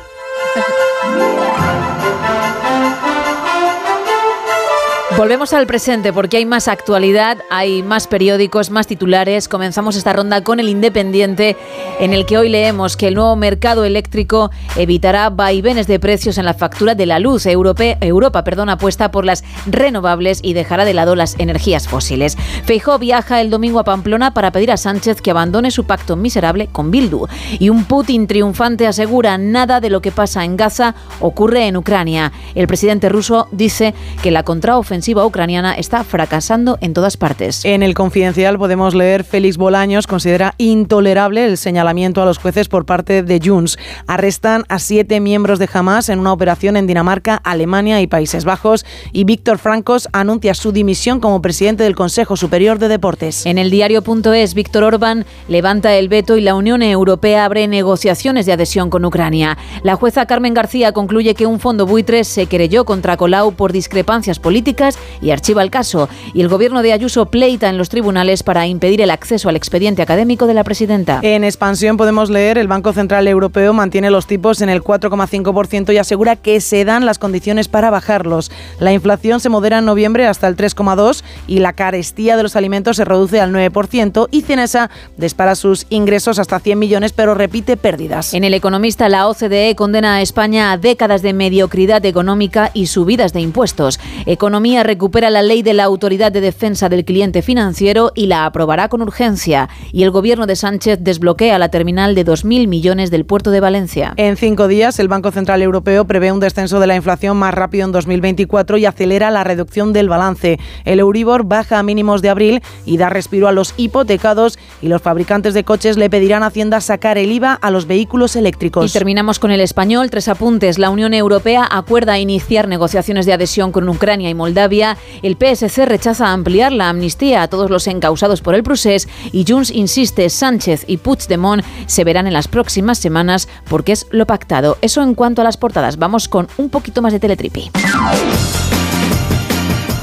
Volvemos 5.16 5.54
al 5.54 5.66
presente 5.66 6.12
porque 6.12 6.36
hay 6.36 6.44
más 6.44 6.68
actualidad, 6.68 7.38
hay 7.48 7.82
más 7.82 8.06
periódicos, 8.06 8.68
más 8.68 8.86
titulares. 8.86 9.48
Comenzamos 9.48 9.96
esta 9.96 10.12
ronda 10.12 10.44
con 10.44 10.60
el 10.60 10.68
Independiente, 10.68 11.56
en 12.00 12.12
el 12.12 12.26
que 12.26 12.36
hoy 12.36 12.50
leemos 12.50 12.98
que 12.98 13.08
el 13.08 13.14
nuevo 13.14 13.34
mercado 13.34 13.86
eléctrico 13.86 14.50
evitará 14.76 15.30
vaivenes 15.30 15.86
de 15.86 15.98
precios 15.98 16.36
en 16.36 16.44
la 16.44 16.52
factura 16.52 16.94
de 16.94 17.06
la 17.06 17.18
luz. 17.18 17.46
Europe- 17.46 17.96
Europa 18.02 18.44
perdón, 18.44 18.68
apuesta 18.68 19.10
por 19.10 19.24
las 19.24 19.42
renovables 19.64 20.40
y 20.42 20.52
dejará 20.52 20.84
de 20.84 20.92
lado 20.92 21.16
las 21.16 21.34
energías 21.38 21.88
fósiles. 21.88 22.36
Feijó 22.66 22.98
viaja 22.98 23.40
el 23.40 23.48
domingo 23.48 23.78
a 23.80 23.84
Pamplona 23.84 24.34
para 24.34 24.52
pedir 24.52 24.70
a 24.70 24.76
Sánchez 24.76 25.22
que 25.22 25.30
abandone 25.30 25.70
su 25.70 25.84
pacto 25.84 26.16
miserable 26.16 26.68
con 26.70 26.90
Bildu. 26.90 27.26
Y 27.58 27.70
un 27.70 27.86
Putin 27.86 28.26
triunfante 28.26 28.86
asegura 28.86 29.38
nada 29.38 29.80
de 29.80 29.88
lo 29.88 30.02
que 30.02 30.12
pasa 30.12 30.44
en 30.44 30.58
Gaza 30.58 30.94
ocurre 31.20 31.68
en 31.68 31.78
Ucrania. 31.78 32.32
El 32.54 32.66
presidente 32.66 33.08
ruso 33.08 33.48
dice 33.50 33.94
que 34.22 34.30
la 34.30 34.42
contraofensiva 34.42 35.05
ucraniana 35.14 35.74
está 35.74 36.02
fracasando 36.04 36.78
en 36.80 36.92
todas 36.92 37.16
partes. 37.16 37.64
En 37.64 37.82
el 37.82 37.94
Confidencial 37.94 38.58
podemos 38.58 38.94
leer 38.94 39.24
Félix 39.24 39.56
Bolaños 39.56 40.06
considera 40.06 40.54
intolerable 40.58 41.44
el 41.46 41.56
señalamiento 41.56 42.22
a 42.22 42.24
los 42.24 42.38
jueces 42.38 42.68
por 42.68 42.86
parte 42.86 43.22
de 43.22 43.40
Junts. 43.42 43.78
Arrestan 44.06 44.64
a 44.68 44.78
siete 44.78 45.20
miembros 45.20 45.58
de 45.58 45.68
Hamas 45.72 46.08
en 46.08 46.18
una 46.18 46.32
operación 46.32 46.76
en 46.76 46.86
Dinamarca, 46.86 47.40
Alemania 47.44 48.00
y 48.00 48.06
Países 48.06 48.44
Bajos 48.44 48.84
y 49.12 49.24
Víctor 49.24 49.58
Francos 49.58 50.08
anuncia 50.12 50.54
su 50.54 50.72
dimisión 50.72 51.20
como 51.20 51.40
presidente 51.40 51.84
del 51.84 51.94
Consejo 51.94 52.36
Superior 52.36 52.78
de 52.78 52.88
Deportes. 52.88 53.46
En 53.46 53.58
el 53.58 53.70
diario.es, 53.70 54.54
Víctor 54.54 54.84
Orbán 54.84 55.24
levanta 55.48 55.94
el 55.94 56.08
veto 56.08 56.36
y 56.36 56.40
la 56.40 56.54
Unión 56.54 56.82
Europea 56.82 57.44
abre 57.44 57.68
negociaciones 57.68 58.46
de 58.46 58.52
adhesión 58.52 58.90
con 58.90 59.04
Ucrania. 59.04 59.56
La 59.82 59.96
jueza 59.96 60.26
Carmen 60.26 60.54
García 60.54 60.92
concluye 60.92 61.34
que 61.34 61.46
un 61.46 61.60
fondo 61.60 61.86
buitre 61.86 62.24
se 62.24 62.46
querelló 62.46 62.84
contra 62.84 63.16
Colau 63.16 63.52
por 63.52 63.72
discrepancias 63.72 64.38
políticas 64.38 64.95
y 65.20 65.30
archiva 65.30 65.62
el 65.62 65.70
caso. 65.70 66.08
Y 66.34 66.40
el 66.40 66.48
gobierno 66.48 66.82
de 66.82 66.92
Ayuso 66.92 67.26
pleita 67.26 67.68
en 67.68 67.78
los 67.78 67.88
tribunales 67.88 68.42
para 68.42 68.66
impedir 68.66 69.00
el 69.00 69.10
acceso 69.10 69.48
al 69.48 69.56
expediente 69.56 70.02
académico 70.02 70.46
de 70.46 70.54
la 70.54 70.64
presidenta. 70.64 71.20
En 71.22 71.44
expansión 71.44 71.96
podemos 71.96 72.30
leer 72.30 72.58
el 72.58 72.68
Banco 72.68 72.92
Central 72.92 73.28
Europeo 73.28 73.72
mantiene 73.72 74.10
los 74.10 74.26
tipos 74.26 74.60
en 74.60 74.68
el 74.68 74.82
4,5% 74.82 75.92
y 75.92 75.98
asegura 75.98 76.36
que 76.36 76.60
se 76.60 76.84
dan 76.84 77.06
las 77.06 77.18
condiciones 77.18 77.68
para 77.68 77.90
bajarlos. 77.90 78.50
La 78.78 78.92
inflación 78.92 79.40
se 79.40 79.48
modera 79.48 79.78
en 79.78 79.84
noviembre 79.84 80.26
hasta 80.26 80.48
el 80.48 80.56
3,2 80.56 81.22
y 81.46 81.58
la 81.60 81.72
carestía 81.72 82.36
de 82.36 82.42
los 82.42 82.56
alimentos 82.56 82.96
se 82.96 83.04
reduce 83.04 83.40
al 83.40 83.52
9% 83.52 84.28
y 84.30 84.42
Cinesa 84.42 84.90
dispara 85.16 85.54
sus 85.54 85.86
ingresos 85.90 86.38
hasta 86.38 86.60
100 86.60 86.78
millones 86.78 87.12
pero 87.12 87.34
repite 87.34 87.76
pérdidas. 87.76 88.34
En 88.34 88.44
El 88.44 88.54
Economista, 88.54 89.08
la 89.08 89.28
OCDE 89.28 89.74
condena 89.76 90.16
a 90.16 90.22
España 90.22 90.72
a 90.72 90.78
décadas 90.78 91.22
de 91.22 91.32
mediocridad 91.32 92.04
económica 92.04 92.70
y 92.74 92.86
subidas 92.86 93.32
de 93.32 93.40
impuestos. 93.40 94.00
Economía 94.26 94.82
recupera 94.86 95.30
la 95.30 95.42
ley 95.42 95.62
de 95.62 95.74
la 95.74 95.84
Autoridad 95.84 96.32
de 96.32 96.40
Defensa 96.40 96.88
del 96.88 97.04
Cliente 97.04 97.42
Financiero 97.42 98.12
y 98.14 98.26
la 98.26 98.46
aprobará 98.46 98.88
con 98.88 99.02
urgencia. 99.02 99.68
Y 99.92 100.02
el 100.02 100.10
gobierno 100.10 100.46
de 100.46 100.56
Sánchez 100.56 100.98
desbloquea 101.02 101.58
la 101.58 101.70
terminal 101.70 102.14
de 102.14 102.24
2.000 102.24 102.68
millones 102.68 103.10
del 103.10 103.26
puerto 103.26 103.50
de 103.50 103.60
Valencia. 103.60 104.14
En 104.16 104.36
cinco 104.36 104.68
días, 104.68 104.98
el 104.98 105.08
Banco 105.08 105.30
Central 105.30 105.62
Europeo 105.62 106.04
prevé 106.06 106.32
un 106.32 106.40
descenso 106.40 106.80
de 106.80 106.86
la 106.86 106.96
inflación 106.96 107.36
más 107.36 107.54
rápido 107.54 107.84
en 107.84 107.92
2024 107.92 108.78
y 108.78 108.86
acelera 108.86 109.30
la 109.30 109.44
reducción 109.44 109.92
del 109.92 110.08
balance. 110.08 110.58
El 110.84 111.00
Euribor 111.00 111.44
baja 111.44 111.78
a 111.78 111.82
mínimos 111.82 112.22
de 112.22 112.30
abril 112.30 112.62
y 112.84 112.96
da 112.96 113.08
respiro 113.08 113.48
a 113.48 113.52
los 113.52 113.74
hipotecados 113.76 114.58
y 114.80 114.88
los 114.88 115.02
fabricantes 115.02 115.54
de 115.54 115.64
coches 115.64 115.96
le 115.96 116.10
pedirán 116.10 116.42
a 116.42 116.46
Hacienda 116.46 116.80
sacar 116.80 117.18
el 117.18 117.32
IVA 117.32 117.54
a 117.54 117.70
los 117.70 117.86
vehículos 117.86 118.36
eléctricos. 118.36 118.88
Y 118.88 118.92
terminamos 118.92 119.38
con 119.38 119.50
el 119.50 119.60
español. 119.60 120.10
Tres 120.10 120.28
apuntes. 120.28 120.78
La 120.78 120.90
Unión 120.90 121.12
Europea 121.12 121.66
acuerda 121.70 122.18
iniciar 122.18 122.68
negociaciones 122.68 123.26
de 123.26 123.32
adhesión 123.32 123.72
con 123.72 123.88
Ucrania 123.88 124.30
y 124.30 124.34
Moldavia. 124.34 124.75
El 125.22 125.36
PSC 125.36 125.86
rechaza 125.86 126.32
ampliar 126.32 126.72
la 126.72 126.88
amnistía 126.88 127.42
a 127.42 127.48
todos 127.48 127.70
los 127.70 127.86
encausados 127.86 128.40
por 128.40 128.54
el 128.54 128.62
procés. 128.62 129.08
Y 129.32 129.44
Junts 129.46 129.70
insiste, 129.70 130.28
Sánchez 130.28 130.84
y 130.86 130.98
Puigdemont 130.98 131.64
se 131.86 132.04
verán 132.04 132.26
en 132.26 132.32
las 132.32 132.48
próximas 132.48 132.98
semanas 132.98 133.48
porque 133.68 133.92
es 133.92 134.06
lo 134.10 134.26
pactado. 134.26 134.78
Eso 134.82 135.02
en 135.02 135.14
cuanto 135.14 135.40
a 135.40 135.44
las 135.44 135.56
portadas. 135.56 135.96
Vamos 135.98 136.28
con 136.28 136.48
un 136.56 136.70
poquito 136.70 137.02
más 137.02 137.12
de 137.12 137.20
teletripi. 137.20 137.70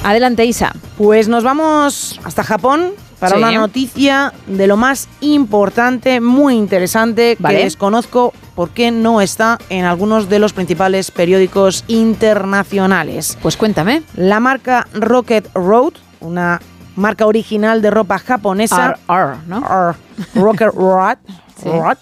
Adelante, 0.03 0.45
Isa. 0.45 0.73
Pues 0.97 1.27
nos 1.27 1.43
vamos 1.43 2.19
hasta 2.23 2.43
Japón 2.43 2.91
para 3.23 3.35
Sí. 3.37 3.41
una 3.43 3.51
noticia 3.59 4.33
de 4.47 4.67
lo 4.67 4.77
más 4.77 5.07
importante, 5.21 6.19
muy 6.21 6.55
interesante, 6.55 7.35
Vale. 7.39 7.57
que 7.57 7.63
desconozco 7.63 8.33
por 8.55 8.69
qué 8.69 8.91
no 8.91 9.21
está 9.21 9.57
en 9.69 9.85
algunos 9.85 10.29
de 10.29 10.39
los 10.39 10.53
principales 10.53 11.09
periódicos 11.11 11.83
internacionales. 11.87 13.37
Pues 13.41 13.57
cuéntame. 13.57 14.03
La 14.15 14.39
marca 14.39 14.87
Rocket 14.93 15.49
Road, 15.53 15.93
una 16.19 16.59
marca 16.95 17.25
original 17.25 17.81
de 17.81 17.89
ropa 17.89 18.19
japonesa, 18.19 18.97
R, 19.09 19.37
¿no? 19.47 19.57
R, 19.59 19.97
Rocket 20.35 20.71
Road, 20.75 21.17
Sí. 21.61 21.69
Road, 21.69 21.97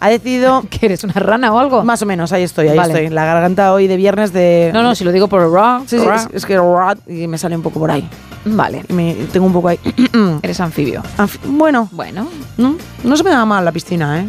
ha 0.00 0.08
decidido... 0.08 0.62
¿Que 0.70 0.86
eres 0.86 1.04
una 1.04 1.14
rana 1.14 1.52
o 1.52 1.58
algo? 1.58 1.84
Más 1.84 2.00
o 2.02 2.06
menos, 2.06 2.32
ahí 2.32 2.42
estoy, 2.42 2.68
ahí 2.68 2.76
Vale. 2.76 2.92
estoy. 2.94 3.08
La 3.10 3.24
garganta 3.24 3.72
hoy 3.72 3.86
de 3.86 3.96
viernes 3.96 4.32
de... 4.32 4.70
No, 4.72 4.82
no, 4.82 4.94
si 4.94 5.04
lo 5.04 5.12
digo 5.12 5.28
por 5.28 5.48
raw. 5.52 5.82
Sí, 5.86 5.98
sí, 5.98 6.04
raw. 6.04 6.16
es, 6.16 6.28
es 6.32 6.46
que 6.46 6.56
Road 6.56 6.98
y 7.06 7.26
me 7.28 7.36
sale 7.38 7.54
un 7.54 7.62
poco 7.62 7.78
por 7.78 7.90
ahí. 7.90 8.08
Vale. 8.44 8.84
Y 8.88 8.92
me, 8.92 9.14
tengo 9.32 9.46
un 9.46 9.52
poco 9.52 9.68
ahí... 9.68 9.78
Eres 10.42 10.60
anfibio. 10.60 11.02
Anfi- 11.18 11.38
bueno, 11.44 11.88
Bueno. 11.92 12.28
no, 12.56 12.76
no 13.04 13.16
se 13.16 13.22
me 13.24 13.30
da 13.30 13.44
mal 13.44 13.64
la 13.64 13.72
piscina, 13.72 14.20
¿eh? 14.20 14.26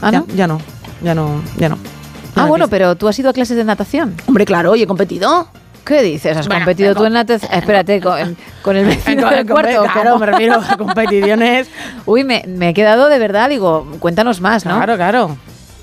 ¿Ah, 0.00 0.10
ya, 0.12 0.18
no? 0.20 0.26
ya 0.34 0.46
no, 0.46 0.60
ya 1.02 1.14
no, 1.14 1.42
ya 1.56 1.68
no. 1.68 1.78
Ah, 2.36 2.44
bueno, 2.46 2.66
no. 2.66 2.70
pero 2.70 2.94
tú 2.94 3.08
has 3.08 3.18
ido 3.18 3.30
a 3.30 3.32
clases 3.32 3.56
de 3.56 3.64
natación. 3.64 4.14
Hombre, 4.26 4.44
claro, 4.44 4.76
y 4.76 4.82
he 4.82 4.86
competido. 4.86 5.48
¿Qué 5.84 6.02
dices? 6.02 6.36
¿Has 6.36 6.46
Bueno, 6.46 6.60
competido 6.66 6.94
tú 6.94 7.04
en 7.06 7.14
natación? 7.14 7.50
Espérate, 7.52 8.00
con, 8.00 8.36
con 8.62 8.76
el 8.76 8.84
vecino 8.86 9.22
Con- 9.22 9.30
del 9.34 9.46
cuarto. 9.48 9.82
Claro, 9.92 10.18
me 10.18 10.26
refiero 10.26 10.54
a 10.54 10.76
competiciones. 10.76 11.68
Uy, 12.06 12.22
me, 12.24 12.44
me 12.46 12.68
he 12.68 12.74
quedado 12.74 13.08
de 13.08 13.18
verdad, 13.18 13.48
digo, 13.48 13.88
cuéntanos 13.98 14.40
más, 14.40 14.64
¿no? 14.66 14.76
Claro, 14.76 14.96
claro. 14.96 15.36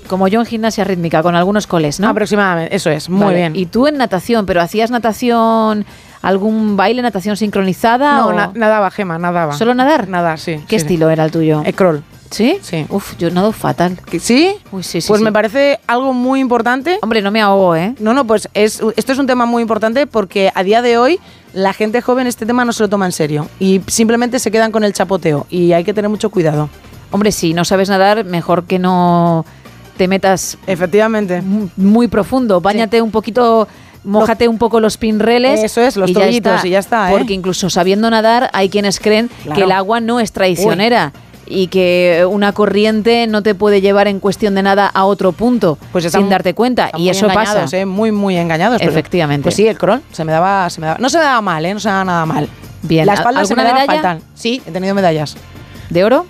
Como 0.06 0.28
yo 0.28 0.38
en 0.40 0.46
gimnasia 0.46 0.84
rítmica, 0.84 1.20
con 1.22 1.34
algunos 1.34 1.66
coles, 1.66 1.98
¿no? 1.98 2.08
Aproximadamente, 2.08 2.74
eso 2.74 2.88
es, 2.90 3.10
muy 3.10 3.24
Vale. 3.24 3.36
bien. 3.36 3.56
¿Y 3.56 3.66
tú 3.66 3.88
en 3.88 3.96
natación, 3.98 4.46
pero 4.46 4.60
hacías 4.62 4.92
natación, 4.92 5.84
algún 6.22 6.76
baile, 6.76 7.02
natación 7.02 7.36
sincronizada? 7.36 8.18
no, 8.18 8.26
o 8.28 8.32
na- 8.32 8.50
nadaba, 8.54 8.90
Gema, 8.90 9.18
nadaba. 9.18 9.52
¿Solo 9.54 9.74
nadar? 9.74 10.08
Nadar, 10.08 10.38
sí. 10.38 10.56
¿Qué 10.68 10.78
sí, 10.78 10.84
estilo 10.84 11.10
era 11.10 11.24
el 11.24 11.30
tuyo? 11.30 11.62
sí. 11.62 11.68
Eh, 11.70 11.72
crawl. 11.72 12.02
¿Sí? 12.28 12.58
Sí. 12.60 12.84
Uf, 12.88 13.16
yo 13.18 13.30
nado 13.30 13.52
fatal. 13.52 13.98
¿Que 14.10 14.18
¿Sí? 14.18 14.52
Uy, 14.72 14.82
sí, 14.82 15.00
sí. 15.00 15.06
pues 15.06 15.20
sí. 15.20 15.24
me 15.24 15.30
parece 15.30 15.78
algo 15.86 16.12
muy 16.12 16.40
importante. 16.40 16.98
Hombre, 17.00 17.22
no 17.22 17.30
me 17.30 17.40
ahogo, 17.40 17.76
¿eh? 17.76 17.94
No, 18.00 18.14
no, 18.14 18.26
pues 18.26 18.48
es, 18.52 18.82
esto 18.96 19.12
es 19.12 19.18
un 19.20 19.28
tema 19.28 19.46
muy 19.46 19.62
importante 19.62 20.08
porque 20.08 20.50
a 20.52 20.64
día 20.64 20.82
de 20.82 20.98
hoy 20.98 21.20
la 21.52 21.72
gente 21.72 22.02
joven 22.02 22.26
este 22.26 22.44
tema 22.44 22.64
no 22.64 22.72
se 22.72 22.82
lo 22.82 22.88
toma 22.88 23.06
en 23.06 23.12
serio 23.12 23.48
y 23.60 23.80
simplemente 23.86 24.40
se 24.40 24.50
quedan 24.50 24.72
con 24.72 24.82
el 24.82 24.92
chapoteo 24.92 25.46
y 25.50 25.72
hay 25.72 25.84
que 25.84 25.94
tener 25.94 26.08
mucho 26.10 26.28
cuidado. 26.30 26.68
Hombre, 27.12 27.30
si 27.30 27.54
no 27.54 27.64
sabes 27.64 27.88
nadar, 27.88 28.24
mejor 28.24 28.64
que 28.64 28.80
no 28.80 29.46
te 29.96 30.08
metas 30.08 30.58
Efectivamente. 30.66 31.40
mu- 31.42 31.68
muy 31.76 32.08
profundo. 32.08 32.60
Báñate 32.60 33.00
un 33.00 33.12
poquito, 33.12 33.68
mójate 34.06 34.48
un 34.48 34.58
poco 34.58 34.80
los 34.80 34.96
pinreles. 34.96 35.62
Eso 35.62 35.80
es, 35.82 35.96
los 35.96 36.08
y 36.10 36.14
ya 36.14 36.20
tobillitos 36.20 36.54
está. 36.56 36.66
y 36.66 36.70
ya 36.70 36.78
está, 36.78 37.10
¿eh? 37.10 37.16
Porque 37.16 37.34
incluso 37.34 37.68
sabiendo 37.68 38.08
nadar, 38.10 38.48
hay 38.52 38.68
quienes 38.70 38.98
creen 39.00 39.28
Claro. 39.42 39.56
que 39.58 39.64
el 39.64 39.72
agua 39.72 40.00
no 40.00 40.20
es 40.20 40.32
traicionera. 40.32 41.12
Y 41.48 41.68
que 41.68 42.26
una 42.28 42.50
corriente 42.52 43.28
no 43.28 43.40
te 43.40 43.54
puede 43.54 43.80
llevar 43.80 44.08
en 44.08 44.18
cuestión 44.18 44.56
de 44.56 44.64
nada 44.64 44.88
a 44.92 45.04
otro 45.04 45.30
punto 45.30 45.78
Pues 45.92 46.04
están- 46.04 46.22
sin 46.22 46.28
darte 46.30 46.54
cuenta. 46.54 46.90
Y 46.96 47.02
muy 47.02 47.10
eso 47.10 47.28
pasa. 47.28 47.66
¿eh? 47.76 47.86
Muy, 47.86 48.10
muy 48.10 48.36
engañados. 48.36 48.78
pero- 48.80 48.90
Efectivamente. 48.90 49.44
Pues 49.44 49.54
sí, 49.54 49.68
el 49.68 49.78
crawl 49.78 50.02
se 50.10 50.24
me 50.24 50.32
daba, 50.32 50.68
se 50.70 50.80
me 50.80 50.88
daba- 50.88 50.98
no 50.98 51.08
se 51.08 51.18
me 51.18 51.24
daba 51.24 51.40
mal, 51.42 51.64
¿eh? 51.64 51.72
No 51.74 51.78
se 51.78 51.86
me 51.86 51.92
daba 51.92 52.04
nada 52.04 52.26
mal. 52.26 52.48
Bien. 52.82 53.06
La 53.06 53.14
espalda 53.14 53.44
se 53.44 53.54
me 53.54 53.62
¿Alguna 53.62 53.78
daba 53.78 53.86
medalla? 53.92 54.02
fatal. 54.18 54.28
Sí, 54.34 54.60
he 54.66 54.72
tenido 54.72 54.92
medallas. 54.96 55.36
¿De 55.88 56.02
oro? 56.02 56.26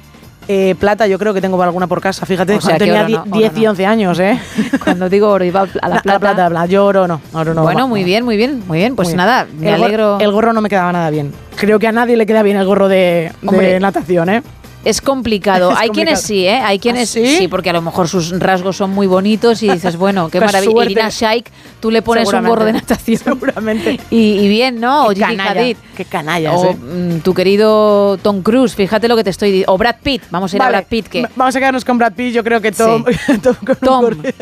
Eh, 0.48 0.76
plata 0.78 1.06
yo 1.08 1.18
creo 1.18 1.34
que 1.34 1.40
tengo 1.40 1.60
alguna 1.60 1.88
por 1.88 2.00
casa, 2.00 2.24
fíjate, 2.24 2.54
O 2.54 2.60
sea, 2.60 2.78
tenía 2.78 3.00
oro 3.04 3.08
no, 3.08 3.08
die- 3.08 3.16
oro 3.16 3.38
10 3.40 3.56
y 3.56 3.60
no. 3.64 3.70
11 3.70 3.86
años, 3.86 4.18
¿eh? 4.20 4.38
Cuando 4.84 5.08
digo 5.08 5.28
oro 5.28 5.44
iba 5.44 5.62
a 5.62 5.88
la 5.88 6.00
plata. 6.02 6.18
plata, 6.20 6.48
plata. 6.48 6.66
Yo 6.66 6.84
oro 6.84 7.08
no, 7.08 7.20
oro 7.32 7.52
no. 7.52 7.62
bueno, 7.62 7.80
va- 7.80 7.86
muy 7.88 8.04
bien, 8.04 8.24
muy 8.24 8.36
bien, 8.36 8.62
muy 8.68 8.78
bien. 8.78 8.94
Pues 8.94 9.08
Muy 9.08 9.14
bien. 9.14 9.26
nada, 9.26 9.46
me 9.58 9.68
el 9.68 9.82
alegro. 9.82 10.18
el 10.20 10.30
gorro 10.30 10.52
no 10.52 10.60
me 10.60 10.68
quedaba 10.68 10.92
nada 10.92 11.10
bien. 11.10 11.32
Creo 11.56 11.78
que 11.78 11.88
a 11.88 11.92
nadie 11.92 12.16
le 12.16 12.26
queda 12.26 12.42
bien 12.42 12.58
el 12.58 12.66
gorro 12.66 12.86
de, 12.86 13.32
de 13.42 13.48
Hombre, 13.48 13.80
natación, 13.80 14.28
¿eh? 14.28 14.42
Es 14.86 15.00
complicado. 15.00 15.70
Es 15.72 15.78
Hay 15.78 15.88
quienes 15.90 16.20
sí, 16.22 16.46
¿eh? 16.46 16.58
Hay 16.60 16.78
quienes 16.78 17.10
¿Ah, 17.16 17.20
sí? 17.38 17.48
porque 17.48 17.70
a 17.70 17.72
lo 17.72 17.82
mejor 17.82 18.08
sus 18.08 18.38
rasgos 18.38 18.76
son 18.76 18.90
muy 18.90 19.06
bonitos 19.06 19.62
y 19.62 19.68
dices, 19.68 19.96
bueno, 19.96 20.28
qué 20.28 20.38
Qué 20.38 20.44
maravilla. 20.44 20.84
Irina 20.84 21.08
Shayk, 21.10 21.50
tú 21.80 21.90
le 21.90 22.02
pones 22.02 22.32
un 22.32 22.46
gorro 22.46 22.64
de 22.64 22.72
natación. 22.74 23.18
Seguramente. 23.24 23.98
Y, 24.10 24.38
y 24.38 24.48
bien, 24.48 24.78
¿no? 24.80 25.06
O 25.06 25.08
Qué 25.08 25.16
Gigi 25.16 25.36
canalla, 25.36 25.60
Hadid. 25.60 25.76
Qué 25.96 26.04
canalla 26.04 26.52
O 26.52 26.70
¿eh? 26.70 26.74
mm, 26.76 27.18
tu 27.20 27.34
querido 27.34 28.16
Tom 28.18 28.42
Cruise, 28.42 28.74
fíjate 28.74 29.08
lo 29.08 29.16
que 29.16 29.24
te 29.24 29.30
estoy 29.30 29.50
diciendo. 29.50 29.72
O 29.74 29.78
Brad 29.78 29.96
Pitt, 30.02 30.22
vamos 30.30 30.52
a 30.52 30.56
ir 30.56 30.60
Vale, 30.60 30.76
a 30.76 30.80
Brad 30.80 30.88
Pitt, 30.88 31.06
que 31.08 31.26
Vamos 31.34 31.54
a 31.56 31.58
quedarnos 31.58 31.84
con 31.84 31.98
Brad 31.98 32.12
Pitt, 32.12 32.32
yo 32.32 32.44
creo 32.44 32.60
que 32.60 32.72
Tom... 32.72 33.04
Tom 33.42 33.56
un 33.68 33.76
Tom, 33.76 34.04
gorro- 34.04 34.34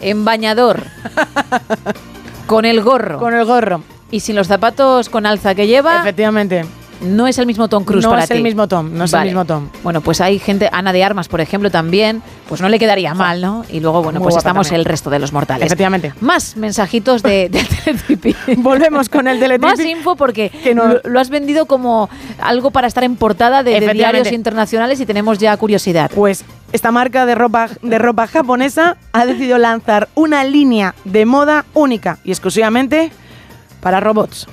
en 0.00 0.24
bañador, 0.24 0.82
con 2.46 2.64
el 2.64 2.80
gorro 2.82 3.18
con 3.18 3.34
el 3.34 3.44
gorro. 3.44 3.82
y 4.10 4.20
sin 4.20 4.36
los 4.36 4.46
zapatos 4.46 5.08
con 5.08 5.26
alza 5.26 5.54
que 5.54 5.66
lleva, 5.66 5.98
Efectivamente. 6.00 6.64
No 7.00 7.26
es 7.28 7.38
el 7.38 7.46
mismo 7.46 7.68
Tom 7.68 7.84
Cruise 7.84 8.04
no 8.04 8.10
para 8.10 8.22
es 8.24 8.28
ti. 8.28 8.34
el 8.34 8.42
mismo 8.42 8.66
Tom, 8.68 8.92
no 8.94 9.04
es 9.04 9.10
Vale. 9.12 9.28
el 9.30 9.34
mismo 9.34 9.44
Tom. 9.44 9.68
Bueno, 9.82 10.00
pues 10.00 10.20
hay 10.20 10.38
gente, 10.38 10.68
Ana 10.72 10.92
de 10.92 11.04
Armas, 11.04 11.28
por 11.28 11.40
ejemplo, 11.40 11.70
también, 11.70 12.22
pues 12.48 12.60
no 12.60 12.68
le 12.68 12.78
quedaría 12.78 13.14
mal, 13.14 13.40
¿no? 13.40 13.64
Y 13.70 13.80
luego, 13.80 14.02
bueno, 14.02 14.18
Muy 14.18 14.24
pues 14.26 14.36
estamos 14.36 14.66
también. 14.68 14.80
el 14.80 14.84
resto 14.84 15.08
de 15.10 15.18
los 15.18 15.32
mortales. 15.32 15.66
Efectivamente. 15.66 16.12
Más 16.20 16.56
mensajitos 16.56 17.22
de, 17.22 17.48
de 17.48 17.62
Teletripi. 17.84 18.34
Volvemos 18.56 19.08
con 19.08 19.28
el 19.28 19.38
Teletripi. 19.38 19.70
Más 19.76 19.80
info 19.84 20.16
porque 20.16 20.50
Que 20.50 20.74
no- 20.74 20.86
lo, 20.88 21.00
lo 21.04 21.20
has 21.20 21.30
vendido 21.30 21.66
como 21.66 22.08
algo 22.40 22.70
para 22.70 22.86
estar 22.88 23.04
en 23.04 23.16
portada 23.16 23.62
de, 23.62 23.78
de 23.80 23.92
diarios 23.92 24.32
internacionales 24.32 25.00
y 25.00 25.06
tenemos 25.06 25.38
ya 25.38 25.56
curiosidad. 25.56 26.10
Pues 26.14 26.44
esta 26.72 26.90
marca 26.90 27.26
de 27.26 27.34
ropa, 27.34 27.68
de 27.80 27.98
ropa 27.98 28.26
japonesa 28.26 28.96
ha 29.12 29.24
decidido 29.24 29.56
lanzar 29.58 30.08
una 30.14 30.42
línea 30.44 30.94
de 31.04 31.24
moda 31.26 31.64
única 31.74 32.18
y 32.24 32.30
exclusivamente 32.30 33.10
para 33.80 34.00
robots. 34.00 34.48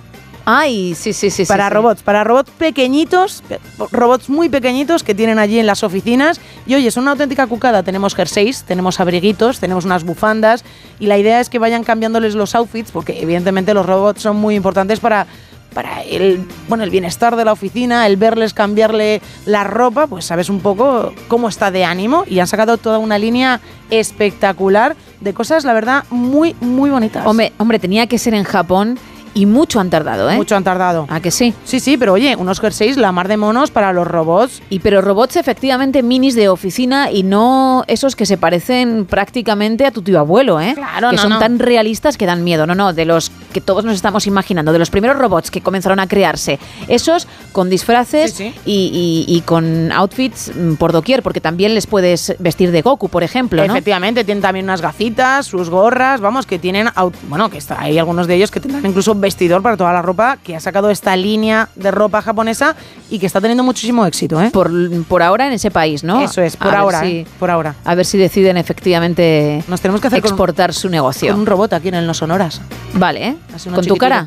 Ay, 0.46 0.94
sí, 0.96 1.12
sí, 1.14 1.32
sí. 1.32 1.46
para 1.46 1.68
sí. 1.68 1.74
robots, 1.74 2.04
para 2.04 2.24
robots 2.24 2.52
pequeñitos, 2.52 3.42
pe- 3.50 3.60
robots 3.92 4.30
muy 4.30 4.48
pequeñitos 4.48 5.04
que 5.04 5.16
tienen 5.16 5.40
allí 5.40 5.58
en 5.60 5.66
las 5.66 5.84
oficinas. 5.84 6.40
Y 6.68 6.76
oye, 6.76 6.92
son 6.92 7.04
una 7.04 7.12
auténtica 7.12 7.48
cucada. 7.48 7.82
Tenemos 7.84 8.14
jerseys, 8.16 8.64
tenemos 8.64 9.00
abriguitos, 9.00 9.60
tenemos 9.60 9.86
unas 9.86 10.04
bufandas. 10.04 10.64
Y 11.00 11.08
la 11.08 11.18
idea 11.18 11.40
es 11.40 11.50
que 11.50 11.58
vayan 11.60 11.84
cambiándoles 11.84 12.36
los 12.36 12.54
outfits, 12.56 12.92
porque 12.92 13.22
evidentemente 13.22 13.74
los 13.74 13.86
robots 13.86 14.22
son 14.22 14.38
muy 14.38 14.54
importantes 14.56 15.00
para, 15.00 15.26
para 15.74 16.04
el, 16.04 16.46
bueno, 16.70 16.84
el 16.84 16.92
bienestar 16.92 17.36
de 17.36 17.44
la 17.44 17.52
oficina, 17.52 18.06
el 18.06 18.16
verles 18.18 18.54
cambiarle 18.54 19.22
la 19.46 19.64
ropa, 19.64 20.06
pues 20.08 20.26
sabes 20.26 20.50
un 20.50 20.60
poco 20.60 21.12
cómo 21.28 21.50
está 21.50 21.72
de 21.72 21.86
ánimo. 21.86 22.24
Y 22.28 22.40
han 22.40 22.48
sacado 22.48 22.78
toda 22.78 23.00
una 23.00 23.18
línea 23.18 23.62
espectacular 23.90 24.96
de 25.22 25.34
cosas, 25.34 25.64
la 25.66 25.74
verdad, 25.74 26.04
muy, 26.12 26.56
muy 26.62 26.90
bonitas. 26.92 27.26
Hombre, 27.26 27.52
hombre, 27.58 27.80
tenía 27.80 28.06
que 28.08 28.20
ser 28.20 28.34
en 28.36 28.44
Japón 28.44 29.00
y 29.36 29.45
mucho 29.45 29.80
han 29.80 29.90
tardado, 29.91 30.30
¿eh? 30.30 30.36
Mucho 30.38 30.56
han 30.56 30.64
tardado. 30.64 31.06
¿A 31.10 31.20
que 31.20 31.30
sí? 31.30 31.53
Sí, 31.66 31.80
sí, 31.80 31.98
pero 31.98 32.14
oye, 32.14 32.36
unos 32.38 32.60
jerseys, 32.60 32.98
la 32.98 33.12
mar 33.12 33.28
de 33.28 33.36
monos 33.36 33.70
para 33.70 33.91
los 33.91 34.07
robots. 34.07 34.64
Y 34.70 34.80
pero 34.80 35.02
robots 35.02 35.36
efectivamente 35.36 36.02
minis 36.02 36.36
de 36.36 36.48
oficina 36.48 37.12
y 37.12 37.22
no 37.24 37.84
esos 37.88 38.16
que 38.16 38.26
se 38.26 38.38
parecen 38.38 39.06
prácticamente 39.06 39.86
a 39.86 39.91
tu 39.91 40.02
tío 40.02 40.20
abuelo, 40.20 40.62
¿eh? 40.62 40.74
Claro, 40.74 41.10
que 41.10 41.18
no, 41.18 41.22
son 41.22 41.32
no. 41.32 41.40
tan 41.40 41.60
realistas 41.60 42.18
que 42.18 42.26
dan 42.26 42.45
miedo. 42.45 42.66
No, 42.66 42.76
no, 42.76 42.94
de 42.94 43.03
los 43.03 43.30
que 43.56 43.61
todos 43.61 43.86
nos 43.86 43.95
estamos 43.95 44.27
imaginando, 44.27 44.73
de 44.73 44.80
los 44.80 44.90
primeros 44.90 45.18
robots 45.18 45.49
que 45.49 45.61
comenzaron 45.61 46.02
a 46.02 46.07
crearse. 46.07 46.60
Esos 46.90 47.26
con 47.53 47.69
disfraces 47.69 48.34
Sí, 48.34 48.52
sí. 48.52 48.56
Y, 48.65 49.26
y- 49.27 49.34
y 49.38 49.41
con 49.41 49.94
outfits 49.94 50.52
mm, 50.53 50.73
por 50.73 50.91
doquier, 50.91 51.23
porque 51.23 51.40
también 51.40 51.73
les 51.73 51.88
puedes 51.88 52.36
vestir 52.40 52.72
de 52.72 52.82
Goku, 52.82 53.07
por 53.07 53.23
ejemplo, 53.23 53.65
¿no? 53.65 53.72
Efectivamente, 53.73 54.26
tienen 54.26 54.41
también 54.41 54.65
unas 54.65 54.82
gafitas, 54.82 55.45
sus 55.45 55.69
gorras, 55.69 56.19
vamos, 56.19 56.45
que 56.45 56.60
tienen, 56.60 56.90
bueno, 57.30 57.49
que 57.49 57.57
está, 57.57 57.80
hay 57.80 57.98
algunos 57.98 58.27
de 58.27 58.36
ellos 58.36 58.52
que 58.52 58.60
tendrán 58.60 58.86
incluso 58.86 59.15
vestidor 59.15 59.61
para 59.61 59.77
toda 59.77 59.94
la 59.94 60.02
ropa, 60.02 60.38
que 60.44 60.53
ha 60.57 60.60
sacado 60.60 60.90
esta 60.90 61.15
línea 61.15 61.69
de 61.76 61.91
ropa 61.91 62.22
japonesa 62.22 62.76
y 63.10 63.19
que 63.19 63.26
está 63.26 63.40
teniendo 63.40 63.64
muchísimo 63.64 64.06
éxito, 64.06 64.41
¿eh? 64.41 64.49
Por, 64.52 64.69
por 65.06 65.23
ahora 65.23 65.48
en 65.48 65.53
ese 65.53 65.72
país, 65.72 66.03
¿no? 66.03 66.19
Eso 66.22 66.41
es, 66.41 66.57
por 66.57 66.76
A 66.76 66.80
ahora, 66.80 66.99
si- 67.02 67.19
¿eh? 67.19 67.27
por 67.40 67.49
ahora. 67.49 67.76
A 67.86 67.95
ver 67.95 68.06
si 68.06 68.18
deciden 68.18 68.57
efectivamente 68.57 69.64
Nos 69.69 69.80
tenemos 69.80 70.02
que 70.02 70.07
hacer 70.07 70.22
con- 70.22 70.30
exportar 70.32 70.73
su 70.73 70.90
negocio. 70.90 71.32
Con 71.32 71.40
un 71.41 71.45
robot 71.45 71.72
aquí 71.73 71.88
en 71.88 71.95
el 71.95 72.06
No 72.07 72.14
Sonoras. 72.14 72.60
Vale, 72.94 73.27
¿eh? 73.30 73.36
Así 73.54 73.70
uno 73.70 73.78
¿Con 73.78 73.86
tu 73.86 73.96
cara? 73.98 74.26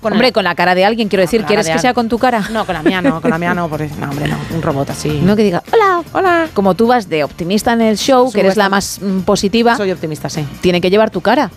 Con 0.00 0.12
Hombre, 0.14 0.28
el- 0.28 0.32
con 0.34 0.42
la 0.42 0.54
cara 0.56 0.74
de 0.74 0.84
alguien, 0.84 1.08
quiero 1.08 1.20
decir. 1.22 1.44
¿Quieres 1.44 1.66
de 1.66 1.72
que 1.74 1.78
sea 1.78 1.94
con 1.94 2.08
tu 2.08 2.18
cara? 2.18 2.44
No, 2.50 2.64
con 2.66 2.74
la 2.74 2.82
mía 2.82 3.00
no, 3.00 3.20
con 3.20 3.30
la 3.30 3.38
mía 3.38 3.54
no, 3.54 3.68
porque, 3.68 3.88
no, 4.00 4.10
hombre, 4.10 4.26
no, 4.26 4.36
un 4.52 4.60
robot 4.60 4.90
así. 4.90 5.20
No 5.22 5.36
que 5.36 5.44
diga, 5.44 5.62
hola, 5.72 6.02
hola. 6.12 6.48
Como 6.54 6.74
tú 6.74 6.88
vas 6.88 7.08
de 7.08 7.22
optimista 7.22 7.72
en 7.72 7.82
el 7.82 7.96
show, 7.96 8.32
que 8.32 8.40
eres 8.40 8.56
la 8.56 8.68
más 8.68 8.98
mm, 9.00 9.20
positiva, 9.20 9.76
Soy 9.76 9.92
optimista, 9.92 10.28
sí. 10.28 10.44
tiene 10.60 10.80
que 10.80 10.90
llevar 10.90 11.10
tu 11.10 11.20
cara. 11.20 11.50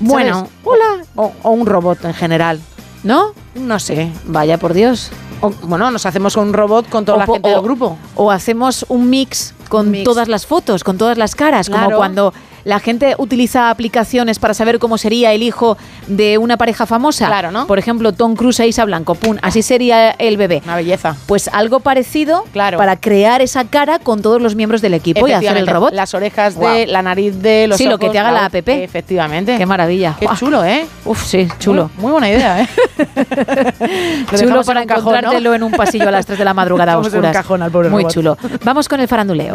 Bueno, 0.00 0.48
hola. 0.64 1.04
O, 1.16 1.32
o 1.42 1.50
un 1.50 1.66
robot 1.66 2.04
en 2.04 2.14
general. 2.14 2.60
¿No? 3.04 3.32
No 3.54 3.78
sé. 3.78 4.10
Vaya 4.24 4.58
por 4.58 4.74
Dios. 4.74 5.10
O, 5.40 5.50
bueno, 5.62 5.90
nos 5.92 6.04
hacemos 6.04 6.34
con 6.34 6.48
un 6.48 6.52
robot 6.54 6.88
con 6.88 7.04
toda 7.04 7.16
O 7.16 7.20
la 7.20 7.26
gente 7.26 7.48
o- 7.48 7.52
del 7.52 7.62
grupo. 7.62 7.96
O 8.16 8.30
hacemos 8.32 8.84
un 8.88 9.08
mix 9.08 9.54
con 9.68 9.90
mix. 9.92 10.02
todas 10.04 10.26
las 10.26 10.46
fotos, 10.46 10.82
con 10.82 10.98
todas 10.98 11.16
las 11.16 11.36
caras, 11.36 11.70
como 11.70 11.90
cuando 11.92 12.34
la 12.68 12.80
gente 12.80 13.14
utiliza 13.16 13.70
aplicaciones 13.70 14.38
para 14.38 14.52
saber 14.52 14.78
cómo 14.78 14.98
sería 14.98 15.32
el 15.32 15.42
hijo 15.42 15.78
de 16.06 16.36
una 16.36 16.58
pareja 16.58 16.84
famosa. 16.84 17.26
Claro, 17.26 17.50
¿no? 17.50 17.66
Por 17.66 17.78
ejemplo, 17.78 18.12
Tom 18.12 18.36
Cruise 18.36 18.60
e 18.60 18.68
Isa 18.68 18.84
Blanco, 18.84 19.14
pum, 19.14 19.38
así 19.40 19.62
sería 19.62 20.10
el 20.10 20.36
bebé. 20.36 20.60
Una 20.66 20.76
belleza. 20.76 21.16
Pues 21.24 21.48
algo 21.48 21.80
parecido 21.80 22.44
Claro. 22.52 22.76
para 22.76 22.96
crear 22.96 23.40
esa 23.40 23.64
cara 23.64 23.98
con 23.98 24.20
todos 24.20 24.42
los 24.42 24.54
miembros 24.54 24.82
del 24.82 24.92
equipo 24.92 25.26
y 25.26 25.32
hacer 25.32 25.56
el 25.56 25.66
robot. 25.66 25.94
Las 25.94 26.12
orejas 26.12 26.60
de, 26.60 26.86
la 26.86 27.00
nariz 27.00 27.40
de, 27.40 27.68
los 27.68 27.78
Sí, 27.78 27.86
lo 27.86 27.98
que 27.98 28.10
te 28.10 28.18
haga 28.18 28.32
la 28.32 28.44
app. 28.44 28.54
Efectivamente. 28.54 29.56
Qué 29.56 29.64
maravilla. 29.64 30.16
Qué 30.20 30.28
chulo, 30.38 30.62
¿eh? 30.62 30.86
Uf, 31.06 31.24
sí, 31.24 31.48
chulo. 31.58 31.90
Muy, 31.96 32.02
muy 32.02 32.12
buena 32.12 32.28
idea, 32.28 32.60
¿eh? 32.60 32.68
Lo 34.30 34.38
chulo 34.38 34.62
para 34.64 34.82
en 34.82 34.84
un 34.84 34.88
cajón, 34.88 35.04
¿no? 35.04 35.10
encontrártelo 35.16 35.54
en 35.54 35.62
un 35.62 35.72
pasillo 35.72 36.08
a 36.08 36.10
las 36.10 36.26
3 36.26 36.38
de 36.38 36.44
la 36.44 36.52
madrugada 36.52 36.92
a 36.92 36.94
en 36.96 37.00
un 37.00 37.06
oscuras. 37.06 37.32
cajón 37.32 37.62
al 37.62 37.70
pobre 37.70 37.88
Muy 37.88 38.02
robot. 38.02 38.12
chulo. 38.12 38.38
Vamos 38.62 38.88
con 38.90 39.00
el 39.00 39.08
faranduleo. 39.08 39.54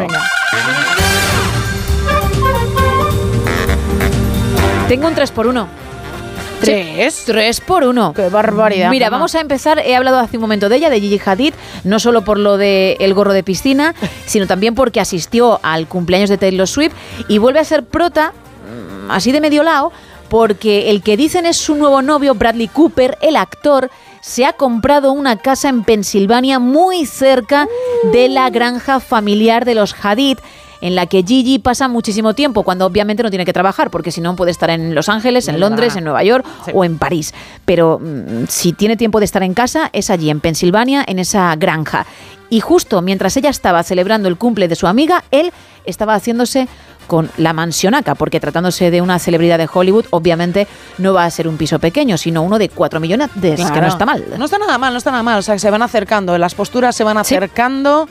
Tengo 4.88 5.08
un 5.08 5.14
3 5.14 5.30
por 5.30 5.46
1 5.46 5.66
¿Tres? 6.60 7.24
3 7.26 7.60
por 7.62 7.84
1 7.84 8.12
Qué 8.14 8.28
barbaridad. 8.28 8.90
Mira, 8.90 9.06
mamá. 9.06 9.18
vamos 9.18 9.34
a 9.34 9.40
empezar. 9.40 9.78
He 9.78 9.96
hablado 9.96 10.18
hace 10.18 10.36
un 10.36 10.42
momento 10.42 10.68
de 10.68 10.76
ella, 10.76 10.90
de 10.90 11.00
Gigi 11.00 11.20
Hadid, 11.24 11.54
no 11.84 11.98
solo 11.98 12.22
por 12.22 12.38
lo 12.38 12.56
del 12.58 12.96
el 13.00 13.14
gorro 13.14 13.32
de 13.32 13.42
piscina, 13.42 13.94
sino 14.26 14.46
también 14.46 14.74
porque 14.74 15.00
asistió 15.00 15.58
al 15.62 15.88
cumpleaños 15.88 16.30
de 16.30 16.38
Taylor 16.38 16.68
Swift 16.68 16.92
y 17.28 17.38
vuelve 17.38 17.60
a 17.60 17.64
ser 17.64 17.84
prota, 17.84 18.32
mm, 18.32 19.10
así 19.10 19.32
de 19.32 19.40
medio 19.40 19.62
lado, 19.62 19.90
porque 20.28 20.90
el 20.90 21.02
que 21.02 21.16
dicen 21.16 21.46
es 21.46 21.56
su 21.56 21.74
nuevo 21.76 22.02
novio, 22.02 22.34
Bradley 22.34 22.68
Cooper, 22.68 23.16
el 23.22 23.36
actor, 23.36 23.90
se 24.20 24.44
ha 24.44 24.52
comprado 24.52 25.12
una 25.12 25.36
casa 25.36 25.68
en 25.68 25.84
Pensilvania 25.84 26.58
muy 26.58 27.06
cerca 27.06 27.68
de 28.12 28.28
la 28.28 28.48
granja 28.50 29.00
familiar 29.00 29.64
de 29.64 29.74
los 29.74 29.94
Hadid 30.02 30.38
en 30.84 30.94
la 30.94 31.06
que 31.06 31.22
Gigi 31.22 31.58
pasa 31.58 31.88
muchísimo 31.88 32.34
tiempo, 32.34 32.62
cuando 32.62 32.84
obviamente 32.84 33.22
no 33.22 33.30
tiene 33.30 33.46
que 33.46 33.54
trabajar, 33.54 33.90
porque 33.90 34.10
si 34.10 34.20
no 34.20 34.36
puede 34.36 34.50
estar 34.50 34.68
en 34.68 34.94
Los 34.94 35.08
Ángeles, 35.08 35.48
en 35.48 35.54
Es 35.54 35.60
Londres, 35.62 35.96
en 35.96 36.04
Nueva 36.04 36.22
York 36.22 36.44
o 36.74 36.84
en 36.84 36.98
París. 36.98 37.32
Pero 37.64 37.98
mm, 38.02 38.44
si 38.48 38.74
tiene 38.74 38.98
tiempo 38.98 39.18
de 39.18 39.24
estar 39.24 39.42
en 39.42 39.54
casa, 39.54 39.88
es 39.94 40.10
allí, 40.10 40.28
en 40.28 40.40
Pensilvania, 40.40 41.02
en 41.06 41.18
esa 41.18 41.56
granja. 41.56 42.04
Y 42.50 42.60
justo 42.60 43.00
mientras 43.00 43.34
ella 43.38 43.48
estaba 43.48 43.82
celebrando 43.82 44.28
el 44.28 44.36
cumple 44.36 44.68
de 44.68 44.76
su 44.76 44.86
amiga, 44.86 45.24
él 45.30 45.52
estaba 45.86 46.14
haciéndose 46.14 46.68
con 47.06 47.30
la 47.38 47.54
mansionaca, 47.54 48.14
porque 48.14 48.38
tratándose 48.38 48.90
de 48.90 49.00
una 49.00 49.18
celebridad 49.18 49.56
de 49.56 49.68
Hollywood, 49.72 50.04
obviamente 50.10 50.66
no 50.98 51.14
va 51.14 51.24
a 51.24 51.30
ser 51.30 51.48
un 51.48 51.56
piso 51.56 51.78
pequeño, 51.78 52.18
sino 52.18 52.42
uno 52.42 52.58
de 52.58 52.68
4 52.68 53.00
millones, 53.00 53.30
de, 53.36 53.54
que 53.56 53.62
no 53.62 53.70
Claro. 53.70 53.86
está 53.88 54.04
mal. 54.04 54.22
No 54.38 54.44
está 54.44 54.58
nada 54.58 54.76
mal, 54.76 54.92
no 54.92 54.98
está 54.98 55.10
nada 55.10 55.22
mal. 55.22 55.38
O 55.38 55.42
sea, 55.42 55.54
que 55.54 55.60
se 55.60 55.70
van 55.70 55.80
acercando, 55.82 56.36
las 56.36 56.54
posturas 56.54 56.94
se 56.94 57.04
van 57.04 57.16
acercando. 57.16 58.06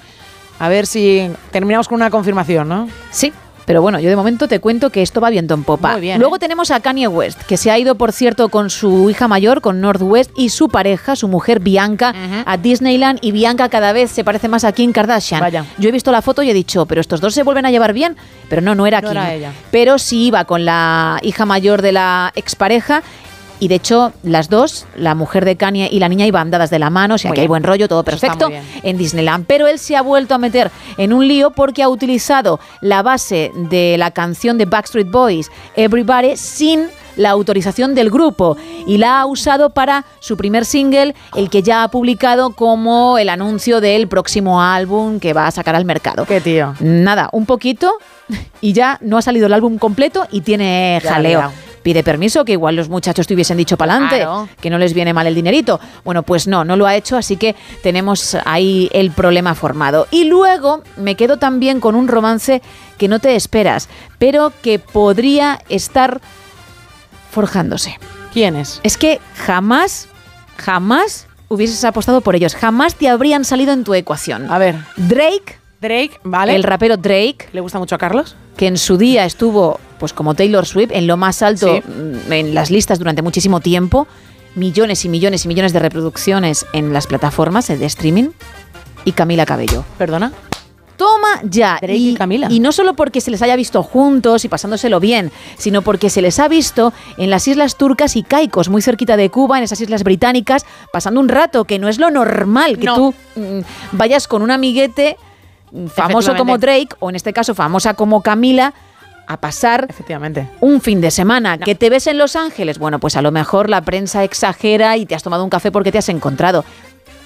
A 0.60 0.70
ver 0.70 0.86
si 0.88 1.30
terminamos 1.52 1.88
con 1.88 1.96
una 1.96 2.10
confirmación, 2.10 2.70
¿no? 2.70 2.88
Sí. 3.12 3.34
Pero 3.66 3.82
bueno, 3.82 3.98
yo 3.98 4.10
de 4.10 4.18
momento 4.18 4.50
te 4.50 4.60
cuento 4.60 4.90
que 4.90 5.02
esto 5.02 5.22
va 5.22 5.30
viento 5.30 5.54
en 5.54 5.64
popa. 5.64 5.94
Muy 5.94 6.02
bien, 6.02 6.20
Luego 6.20 6.36
¿eh? 6.36 6.40
tenemos 6.40 6.70
a 6.70 6.82
Kanye 6.82 7.08
West, 7.08 7.42
que 7.44 7.56
se 7.56 7.72
ha 7.72 7.80
ido, 7.80 7.96
por 7.96 8.12
cierto, 8.12 8.50
con 8.50 8.70
su 8.70 9.10
hija 9.10 9.30
mayor, 9.30 9.62
con 9.62 9.80
Northwest, 9.80 10.32
y 10.36 10.50
su 10.50 10.68
pareja, 10.68 11.16
su 11.16 11.30
mujer 11.30 11.62
Bianca, 11.62 12.14
a 12.46 12.58
Disneyland. 12.58 13.20
Y 13.22 13.32
Bianca 13.32 13.70
cada 13.70 13.94
vez 13.94 14.12
se 14.12 14.26
parece 14.26 14.50
más 14.50 14.66
a 14.66 14.74
Kim 14.74 14.92
Kardashian. 14.92 15.40
Vaya. 15.40 15.66
Yo 15.78 15.88
he 15.88 15.94
visto 15.94 16.12
la 16.12 16.22
foto 16.22 16.44
y 16.44 16.50
he 16.50 16.54
dicho, 16.54 16.86
pero 16.88 17.00
estos 17.00 17.22
dos 17.22 17.34
se 17.34 17.44
vuelven 17.44 17.66
a 17.66 17.72
llevar 17.72 17.94
bien. 17.94 18.18
Pero 18.50 18.62
no, 18.62 18.76
no 18.76 18.86
era 18.86 19.00
No 19.00 19.10
Kim. 19.12 19.18
era 19.18 19.34
ella. 19.34 19.52
Pero 19.72 19.98
sí 19.98 20.26
iba 20.26 20.44
con 20.44 20.66
la 20.66 21.20
hija 21.22 21.46
mayor 21.46 21.82
de 21.82 21.94
la 21.94 22.34
expareja. 22.36 23.02
Y 23.60 23.68
de 23.68 23.76
hecho, 23.76 24.14
las 24.24 24.50
dos, 24.50 24.86
la 24.96 25.16
mujer 25.16 25.46
de 25.46 25.56
Kanye 25.56 25.90
y 25.92 26.00
la 26.00 26.10
niña, 26.10 26.26
iban 26.26 26.52
dadas 26.52 26.70
de 26.70 26.80
la 26.80 26.90
mano, 26.90 27.16
o 27.16 27.18
sea 27.18 27.30
Muy 27.30 27.36
que 27.36 27.42
hay 27.42 27.48
buen 27.48 27.64
rollo, 27.64 27.88
todo 27.88 28.04
perfecto 28.04 28.50
en 28.84 28.98
Disneyland. 28.98 29.46
Pero 29.48 29.68
él 29.68 29.80
se 29.80 29.96
ha 29.96 30.02
vuelto 30.02 30.36
a 30.36 30.38
meter 30.38 30.72
en 30.98 31.14
un 31.14 31.28
lío 31.28 31.52
porque 31.52 31.84
ha 31.84 31.90
utilizado 31.90 32.60
la 32.82 33.02
base 33.04 33.52
de 33.56 33.96
la 33.98 34.12
canción 34.12 34.58
de 34.58 34.66
Backstreet 34.66 35.10
Boys, 35.10 35.50
Everybody, 35.76 36.36
sin 36.36 36.88
la 37.16 37.30
autorización 37.30 37.96
del 37.96 38.10
grupo 38.10 38.58
y 38.88 38.98
la 38.98 39.22
ha 39.22 39.26
usado 39.26 39.70
para 39.70 40.06
su 40.20 40.38
primer 40.38 40.66
single, 40.66 41.16
el 41.36 41.50
que 41.50 41.62
ya 41.62 41.84
ha 41.84 41.88
publicado 41.90 42.52
como 42.52 43.18
el 43.18 43.30
anuncio 43.30 43.82
del 43.82 44.08
próximo 44.08 44.62
álbum 44.62 45.20
que 45.20 45.34
va 45.34 45.48
a 45.48 45.52
sacar 45.52 45.76
al 45.76 45.86
mercado. 45.86 46.26
Qué 46.26 46.42
tío. 46.42 46.74
Nada, 46.80 47.30
un 47.32 47.46
poquito 47.46 47.98
y 48.62 48.74
ya 48.74 48.98
no 49.02 49.18
ha 49.18 49.22
salido 49.22 49.48
el 49.48 49.54
álbum 49.54 49.78
completo 49.78 50.28
y 50.32 50.42
tiene 50.42 51.00
Ya, 51.04 51.14
jaleo. 51.14 51.52
Pide 51.84 52.02
permiso, 52.04 52.46
que 52.46 52.54
igual 52.54 52.76
los 52.76 52.90
muchachos 52.90 53.28
te 53.28 53.34
hubiesen 53.34 53.58
dicho 53.58 53.78
para 53.78 53.94
adelante, 53.94 54.16
Claro. 54.18 54.50
que 54.62 54.70
no 54.70 54.78
les 54.78 54.94
viene 54.94 55.14
mal 55.14 55.28
el 55.28 55.36
dinerito. 55.36 55.80
Bueno, 56.04 56.24
pues 56.24 56.48
no, 56.48 56.64
no 56.64 56.76
lo 56.78 56.88
ha 56.88 56.96
hecho, 56.96 57.18
así 57.18 57.36
que 57.38 57.56
tenemos 57.84 58.36
ahí 58.46 58.90
el 58.94 59.12
problema 59.12 59.54
formado. 59.54 60.08
Y 60.10 60.24
luego 60.24 60.82
me 60.98 61.16
quedo 61.16 61.38
también 61.38 61.80
con 61.82 61.96
un 61.96 62.08
romance 62.08 62.62
que 62.98 63.08
no 63.08 63.20
te 63.20 63.36
esperas, 63.36 63.90
pero 64.18 64.52
que 64.62 64.80
podría 64.80 65.60
estar 65.70 66.22
forjándose. 67.32 67.98
¿Quién 68.32 68.56
es? 68.56 68.80
Es 68.84 68.98
que 68.98 69.20
jamás, 69.46 70.08
jamás 70.58 71.28
hubieses 71.50 71.84
apostado 71.84 72.22
por 72.22 72.36
ellos, 72.36 72.56
jamás 72.56 72.96
te 72.96 73.10
habrían 73.10 73.46
salido 73.46 73.74
en 73.74 73.84
tu 73.84 73.94
ecuación. 73.94 74.50
A 74.52 74.58
ver. 74.58 74.76
Drake, 74.98 75.58
Drake, 75.84 76.20
¿vale? 76.24 76.56
el 76.56 76.64
rapero 76.64 76.98
Drake, 76.98 77.50
¿Le 77.54 77.62
gusta 77.62 77.78
mucho 77.78 77.94
a 77.94 77.98
Carlos? 78.00 78.36
que 78.58 78.66
en 78.68 78.78
su 78.78 78.98
día 78.98 79.26
estuvo, 79.26 79.80
pues 80.00 80.14
como 80.14 80.34
Taylor 80.34 80.66
Swift, 80.66 80.92
en 80.94 81.06
lo 81.06 81.18
más 81.18 81.42
alto 81.44 81.76
Sí. 81.76 81.82
mm, 82.28 82.32
en 82.34 82.54
las 82.56 82.72
listas 82.72 82.98
durante 82.98 83.22
muchísimo 83.22 83.60
tiempo, 83.60 84.08
millones 84.56 85.06
y 85.06 85.10
millones 85.10 85.46
y 85.46 85.48
millones 85.48 85.74
de 85.74 85.80
reproducciones 85.80 86.66
en 86.74 86.94
las 86.94 87.06
plataformas 87.08 87.68
de 87.68 87.86
streaming, 87.86 88.30
y 89.06 89.12
Camila 89.12 89.46
Cabello. 89.46 89.84
¿Perdona? 89.98 90.32
Toma 90.96 91.42
ya. 91.44 91.80
Drake 91.82 91.98
y 91.98 92.14
Camila. 92.14 92.48
Y 92.52 92.60
no 92.60 92.72
solo 92.72 92.94
porque 92.94 93.20
se 93.20 93.32
les 93.32 93.42
haya 93.42 93.56
visto 93.56 93.82
juntos 93.84 94.46
y 94.46 94.48
pasándoselo 94.48 95.00
bien, 95.00 95.32
sino 95.58 95.82
porque 95.82 96.10
se 96.12 96.22
les 96.22 96.40
ha 96.40 96.48
visto 96.48 96.94
en 97.18 97.30
las 97.32 97.48
islas 97.48 97.76
turcas 97.78 98.16
y 98.16 98.22
caicos, 98.24 98.70
muy 98.70 98.82
cerquita 98.84 99.18
de 99.18 99.30
Cuba, 99.32 99.58
en 99.58 99.64
esas 99.64 99.82
islas 99.82 100.04
británicas, 100.04 100.66
pasando 100.94 101.20
un 101.20 101.30
rato, 101.30 101.66
que 101.66 101.80
no 101.80 101.90
es 101.90 101.98
lo 101.98 102.12
normal 102.12 102.78
que 102.78 102.86
No. 102.86 102.96
tú 102.96 103.14
mm, 103.36 103.60
vayas 103.94 104.28
con 104.28 104.44
un 104.44 104.52
amiguete 104.52 105.18
famoso 105.88 106.36
como 106.36 106.58
Drake, 106.58 106.90
o 107.00 107.10
en 107.10 107.16
este 107.16 107.34
caso 107.34 107.56
famosa 107.56 107.94
como 107.94 108.22
Camila, 108.22 108.74
a 109.28 109.38
pasar 109.38 109.88
Efectivamente. 109.90 110.50
un 110.60 110.82
fin 110.82 111.02
de 111.02 111.12
semana. 111.12 111.58
¿Que 111.58 111.76
te 111.76 111.90
ves 111.90 112.08
en 112.08 112.18
Los 112.18 112.36
Ángeles? 112.36 112.78
Bueno, 112.78 113.00
pues 113.00 113.16
a 113.16 113.22
lo 113.22 113.32
mejor 113.32 113.70
la 113.70 113.82
prensa 113.82 114.24
exagera 114.24 114.98
y 114.98 115.06
te 115.06 115.16
has 115.16 115.24
tomado 115.24 115.44
un 115.44 115.50
café 115.50 115.72
porque 115.72 115.92
te 115.92 115.98
has 115.98 116.10
encontrado. 116.10 116.66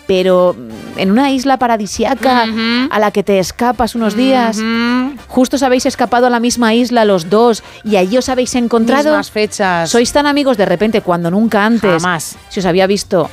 Pero 0.05 0.55
mm, 0.57 0.99
en 0.99 1.11
una 1.11 1.31
isla 1.31 1.57
paradisiaca 1.57 2.45
a 2.89 2.99
la 2.99 3.11
que 3.11 3.23
te 3.23 3.39
escapas 3.39 3.93
unos 3.95 4.15
días, 4.15 4.57
justo 5.27 5.57
os 5.57 5.63
habéis 5.63 5.85
escapado 5.85 6.27
a 6.27 6.29
la 6.29 6.39
misma 6.39 6.73
isla 6.73 7.03
los 7.03 7.29
dos 7.29 7.61
y 7.83 7.97
allí 7.97 8.17
os 8.17 8.29
habéis 8.29 8.55
encontrado. 8.55 9.09
Mismas 9.09 9.31
fechas. 9.31 9.89
Sois 9.89 10.11
tan 10.13 10.25
amigos 10.27 10.55
de 10.55 10.65
repente 10.65 11.01
cuando 11.01 11.29
nunca 11.29 11.65
antes 11.65 12.01
Jamás. 12.03 12.37
se 12.47 12.61
os 12.61 12.65
había 12.65 12.87
visto 12.87 13.29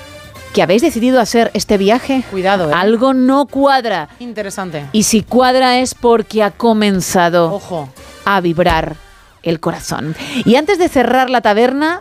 que 0.54 0.62
habéis 0.62 0.82
decidido 0.82 1.20
hacer 1.20 1.50
este 1.52 1.76
viaje. 1.76 2.22
Cuidado, 2.30 2.70
¿eh? 2.70 2.72
Algo 2.74 3.12
no 3.12 3.46
cuadra. 3.46 4.08
Interesante. 4.20 4.86
Y 4.92 5.02
si 5.02 5.22
cuadra 5.22 5.80
es 5.80 5.94
porque 5.94 6.44
ha 6.44 6.52
comenzado 6.52 7.52
Ojo. 7.52 7.88
a 8.24 8.40
vibrar 8.40 8.94
el 9.42 9.58
corazón. 9.58 10.14
Y 10.44 10.54
antes 10.54 10.78
de 10.78 10.88
cerrar 10.88 11.28
la 11.28 11.40
taberna, 11.40 12.00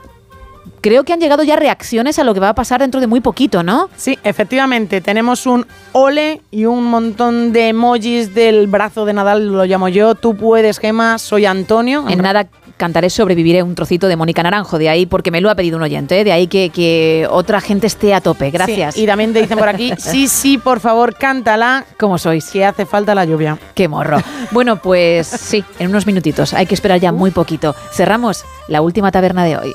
creo 0.82 1.04
que 1.04 1.14
han 1.14 1.20
llegado 1.20 1.42
ya 1.42 1.56
reacciones 1.56 2.20
a 2.20 2.24
lo 2.24 2.36
que 2.36 2.40
va 2.42 2.50
a 2.50 2.56
pasar 2.56 2.80
dentro 2.80 3.02
de 3.02 3.08
muy 3.08 3.22
poquito, 3.22 3.64
¿no? 3.64 3.90
Sí, 3.98 4.20
efectivamente, 4.24 5.02
tenemos 5.02 5.48
un 5.48 5.66
ole 5.92 6.42
y 6.52 6.66
un 6.66 6.84
montón 6.86 7.54
de 7.54 7.70
emojis 7.70 8.36
del 8.36 8.68
brazo 8.68 9.06
de 9.06 9.14
Nadal, 9.14 9.48
lo 9.48 9.66
llamo 9.66 9.90
yo. 9.90 10.14
Tú 10.14 10.38
puedes, 10.38 10.78
Gema, 10.78 11.18
soy 11.18 11.48
Antonio. 11.48 12.06
En 12.08 12.20
nada 12.20 12.48
cantaré 12.78 13.10
sobreviviré 13.10 13.64
un 13.64 13.76
trocito 13.76 14.08
de 14.08 14.16
Mónica 14.16 14.44
Naranjo, 14.44 14.78
de 14.78 14.90
ahí 14.90 15.06
porque 15.06 15.32
me 15.32 15.42
lo 15.42 15.50
ha 15.50 15.56
pedido 15.56 15.78
un 15.78 15.84
oyente, 15.84 16.20
¿eh? 16.20 16.24
de 16.24 16.32
ahí 16.32 16.48
que, 16.48 16.70
que 16.70 17.28
otra 17.30 17.62
gente 17.62 17.88
esté 17.88 18.14
a 18.14 18.22
tope. 18.22 18.52
Gracias. 18.52 18.96
Sí, 18.96 19.04
y 19.04 19.06
también 19.06 19.34
te 19.34 19.42
dicen 19.42 19.58
por 19.58 19.70
aquí, 19.70 19.94
sí, 19.98 20.28
sí, 20.28 20.58
por 20.58 20.80
favor, 20.80 21.16
cántala. 21.16 21.86
¿Cómo 22.00 22.18
sois? 22.18 22.50
Que 22.50 22.66
hace 22.66 22.86
falta 22.86 23.16
la 23.16 23.26
lluvia. 23.26 23.58
Qué 23.74 23.88
morro. 23.88 24.18
Bueno, 24.52 24.78
pues 24.78 25.28
sí, 25.28 25.64
en 25.80 25.90
unos 25.90 26.06
minutitos. 26.06 26.54
Hay 26.54 26.66
que 26.66 26.76
esperar 26.76 27.00
ya 27.00 27.12
muy 27.12 27.32
poquito. 27.32 27.76
Cerramos 27.92 28.44
la 28.68 28.82
última 28.82 29.12
taberna 29.12 29.44
de 29.46 29.58
hoy. 29.58 29.74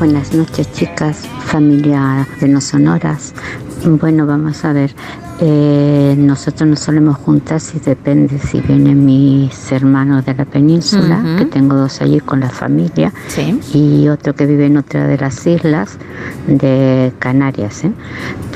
Buenas 0.00 0.32
noches 0.32 0.72
chicas, 0.72 1.28
familia 1.44 2.26
de 2.40 2.48
No 2.48 2.62
Sonoras. 2.62 3.34
Bueno, 3.84 4.26
vamos 4.26 4.64
a 4.64 4.72
ver. 4.72 4.94
eh, 5.42 6.14
nosotros 6.18 6.68
nos 6.68 6.80
solemos 6.80 7.16
juntar 7.18 7.60
si 7.60 7.78
depende 7.80 8.38
si 8.38 8.60
vienen 8.60 9.04
mis 9.04 9.72
hermanos 9.72 10.24
de 10.24 10.34
la 10.34 10.44
península, 10.46 11.22
que 11.38 11.44
tengo 11.44 11.76
dos 11.76 12.00
allí 12.00 12.20
con 12.20 12.40
la 12.40 12.48
familia, 12.48 13.12
y 13.74 14.08
otro 14.08 14.34
que 14.34 14.46
vive 14.46 14.66
en 14.66 14.78
otra 14.78 15.06
de 15.06 15.18
las 15.18 15.46
islas 15.46 15.98
de 16.46 17.12
Canarias, 17.18 17.84
¿eh? 17.84 17.92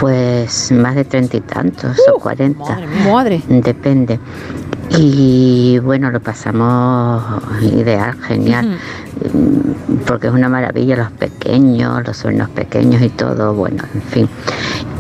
pues 0.01 0.73
más 0.73 0.95
de 0.95 1.05
treinta 1.05 1.37
y 1.37 1.41
tantos 1.43 1.97
o 2.15 2.19
cuarenta. 2.19 2.79
Madre. 3.11 3.43
Depende. 3.49 4.19
Y 4.99 5.79
bueno, 5.79 6.11
lo 6.11 6.21
pasamos 6.21 7.43
ideal, 7.63 8.15
genial, 8.21 8.79
porque 10.07 10.27
es 10.29 10.33
una 10.33 10.49
maravilla 10.49 10.97
los 10.97 11.11
pequeños, 11.13 12.07
los 12.07 12.17
sobrinos 12.17 12.49
pequeños 12.51 13.03
y 13.03 13.09
todo, 13.09 13.55
bueno, 13.55 13.83
en 13.95 14.03
fin. 14.03 14.29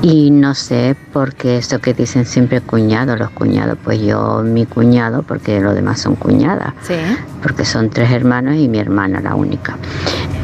Y 0.02 0.30
no 0.30 0.54
sé, 0.54 0.96
porque 1.12 1.58
eso 1.58 1.78
que 1.80 1.94
dicen 1.94 2.26
siempre 2.26 2.60
cuñado, 2.60 3.16
los 3.16 3.30
cuñados, 3.30 3.78
pues 3.82 4.00
yo 4.00 4.42
mi 4.42 4.66
cuñado, 4.66 5.22
porque 5.22 5.60
los 5.60 5.74
demás 5.74 6.00
son 6.00 6.14
cuñadas, 6.16 6.74
Sí. 6.82 6.94
porque 7.42 7.64
son 7.64 7.90
tres 7.90 8.10
hermanos 8.10 8.56
y 8.56 8.68
mi 8.68 8.78
hermana 8.78 9.20
la 9.20 9.34
única. 9.34 9.76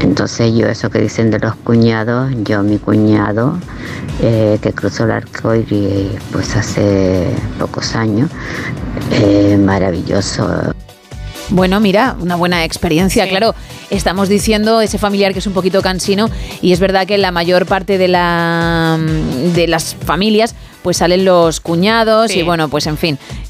Entonces 0.01 0.55
yo 0.55 0.67
eso 0.67 0.89
que 0.91 0.99
dicen 1.01 1.31
de 1.31 1.39
los 1.39 1.55
cuñados, 1.57 2.33
yo 2.43 2.63
mi 2.63 2.79
cuñado, 2.79 3.59
eh, 4.23 4.59
que 4.63 4.73
cruzó 4.73 5.05
el 5.05 5.11
arco 5.11 5.55
iris 5.55 6.13
pues 6.33 6.57
hace 6.57 7.29
pocos 7.59 7.95
años, 7.95 8.31
eh, 9.13 9.59
maravilloso. 9.63 10.73
Bueno, 11.51 11.81
mira, 11.81 12.17
una 12.21 12.37
buena 12.37 12.65
experiencia, 12.65 13.29
claro. 13.29 13.55
Estamos 13.91 14.29
diciendo 14.29 14.81
ese 14.81 14.99
familiar 14.99 15.33
que 15.33 15.41
es 15.41 15.47
un 15.47 15.53
poquito 15.53 15.83
cansino 15.83 16.31
y 16.63 16.73
es 16.73 16.79
verdad 16.81 17.07
que 17.07 17.19
la 17.19 17.33
mayor 17.33 17.67
parte 17.67 17.99
de, 17.99 18.07
la, 18.07 18.99
de 19.55 19.67
las 19.67 19.97
familias 19.97 20.55
pues 20.83 20.99
salen 20.99 21.25
los 21.25 21.61
cuñados 21.61 22.35
y 22.35 22.43
bueno, 22.43 22.69
pues 22.69 22.87
en 22.87 22.97
fin, 22.97 23.19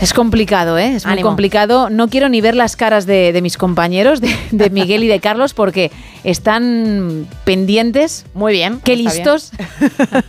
Es 0.01 0.13
complicado, 0.13 0.77
¿eh? 0.77 0.95
Es 0.95 1.05
muy 1.05 1.13
Ánimo. 1.13 1.29
complicado. 1.29 1.89
No 1.89 2.09
quiero 2.09 2.27
ni 2.27 2.41
ver 2.41 2.55
las 2.55 2.75
caras 2.75 3.05
de, 3.05 3.31
de 3.31 3.41
mis 3.41 3.57
compañeros, 3.57 4.19
de, 4.19 4.35
de 4.51 4.69
Miguel 4.69 5.03
y 5.03 5.07
de 5.07 5.21
Carlos, 5.21 5.53
porque 5.53 5.91
están 6.25 7.25
pendientes. 7.45 8.25
Muy 8.33 8.51
bien. 8.51 8.81
Qué 8.83 8.97
listos 8.97 9.51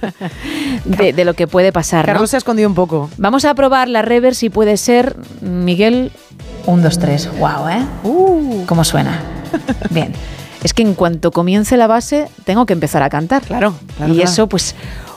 de, 0.84 1.12
de 1.12 1.24
lo 1.24 1.34
que 1.34 1.48
puede 1.48 1.72
pasar. 1.72 2.06
¿no? 2.06 2.12
Carlos 2.12 2.30
se 2.30 2.36
ha 2.36 2.38
escondido 2.38 2.68
un 2.68 2.76
poco. 2.76 3.10
Vamos 3.18 3.44
a 3.44 3.54
probar 3.54 3.88
la 3.88 4.02
rever 4.02 4.36
si 4.36 4.48
puede 4.48 4.76
ser, 4.76 5.16
Miguel. 5.40 6.12
Un, 6.66 6.82
dos, 6.82 6.98
tres. 7.00 7.28
Wow, 7.38 7.68
¿eh? 7.68 7.84
¿Cómo 8.66 8.84
suena? 8.84 9.20
Bien. 9.90 10.12
Es 10.62 10.72
que 10.72 10.82
en 10.82 10.94
cuanto 10.94 11.30
comience 11.30 11.76
la 11.76 11.86
base, 11.86 12.28
tengo 12.44 12.64
que 12.64 12.72
empezar 12.72 13.02
a 13.02 13.10
cantar. 13.10 13.42
Claro. 13.42 13.74
claro, 13.96 14.12
y 14.12 14.16
claro. 14.16 14.30
eso, 14.30 14.48
pues, 14.48 14.74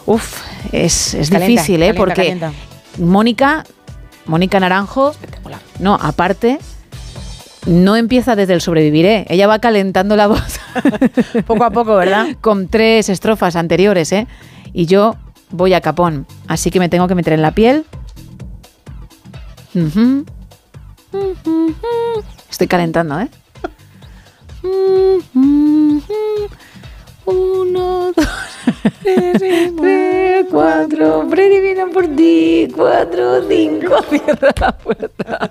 uff, 0.08 0.42
es, 0.72 1.14
es 1.14 1.30
Calienta, 1.30 1.62
difícil, 1.62 1.84
¿eh? 1.84 1.94
calienta, 1.94 2.00
Porque 2.00 2.16
calienta. 2.16 2.54
Mónica, 2.98 3.64
Mónica 4.26 4.60
Naranjo, 4.60 5.14
no, 5.80 5.96
aparte, 5.96 6.58
no 7.68 7.96
empieza 7.96 8.36
desde 8.36 8.54
el 8.54 8.62
sobreviviré. 8.62 9.26
Ella 9.30 9.46
va 9.46 9.60
calentando 9.60 10.16
la 10.16 10.28
voz. 10.28 10.60
poco 11.46 11.66
a 11.66 11.70
poco, 11.70 11.96
¿verdad? 11.96 12.30
Con 12.42 12.68
tres 12.68 13.10
estrofas 13.10 13.56
anteriores, 13.56 14.12
¿eh? 14.14 14.28
Y 14.74 14.88
yo 14.88 15.16
voy 15.52 15.74
a 15.74 15.82
capón. 15.82 16.26
Así 16.48 16.72
que 16.72 16.80
me 16.80 16.90
tengo 16.90 17.08
que 17.08 17.16
meter 17.16 17.34
en 17.34 17.42
la 17.42 17.52
piel. 17.52 17.86
Estoy 22.50 22.68
calentando, 22.68 23.20
¿eh? 23.20 23.30
Uno, 27.28 28.14
dos, 28.16 28.26
tres, 29.04 29.42
cuatro. 30.50 31.28
Predivina 31.30 31.88
por 31.88 32.08
ti. 32.16 32.70
Cuatro, 32.74 33.46
cinco. 33.50 34.02
Cierra 34.10 34.54
la 34.62 34.72
puerta. 34.72 35.50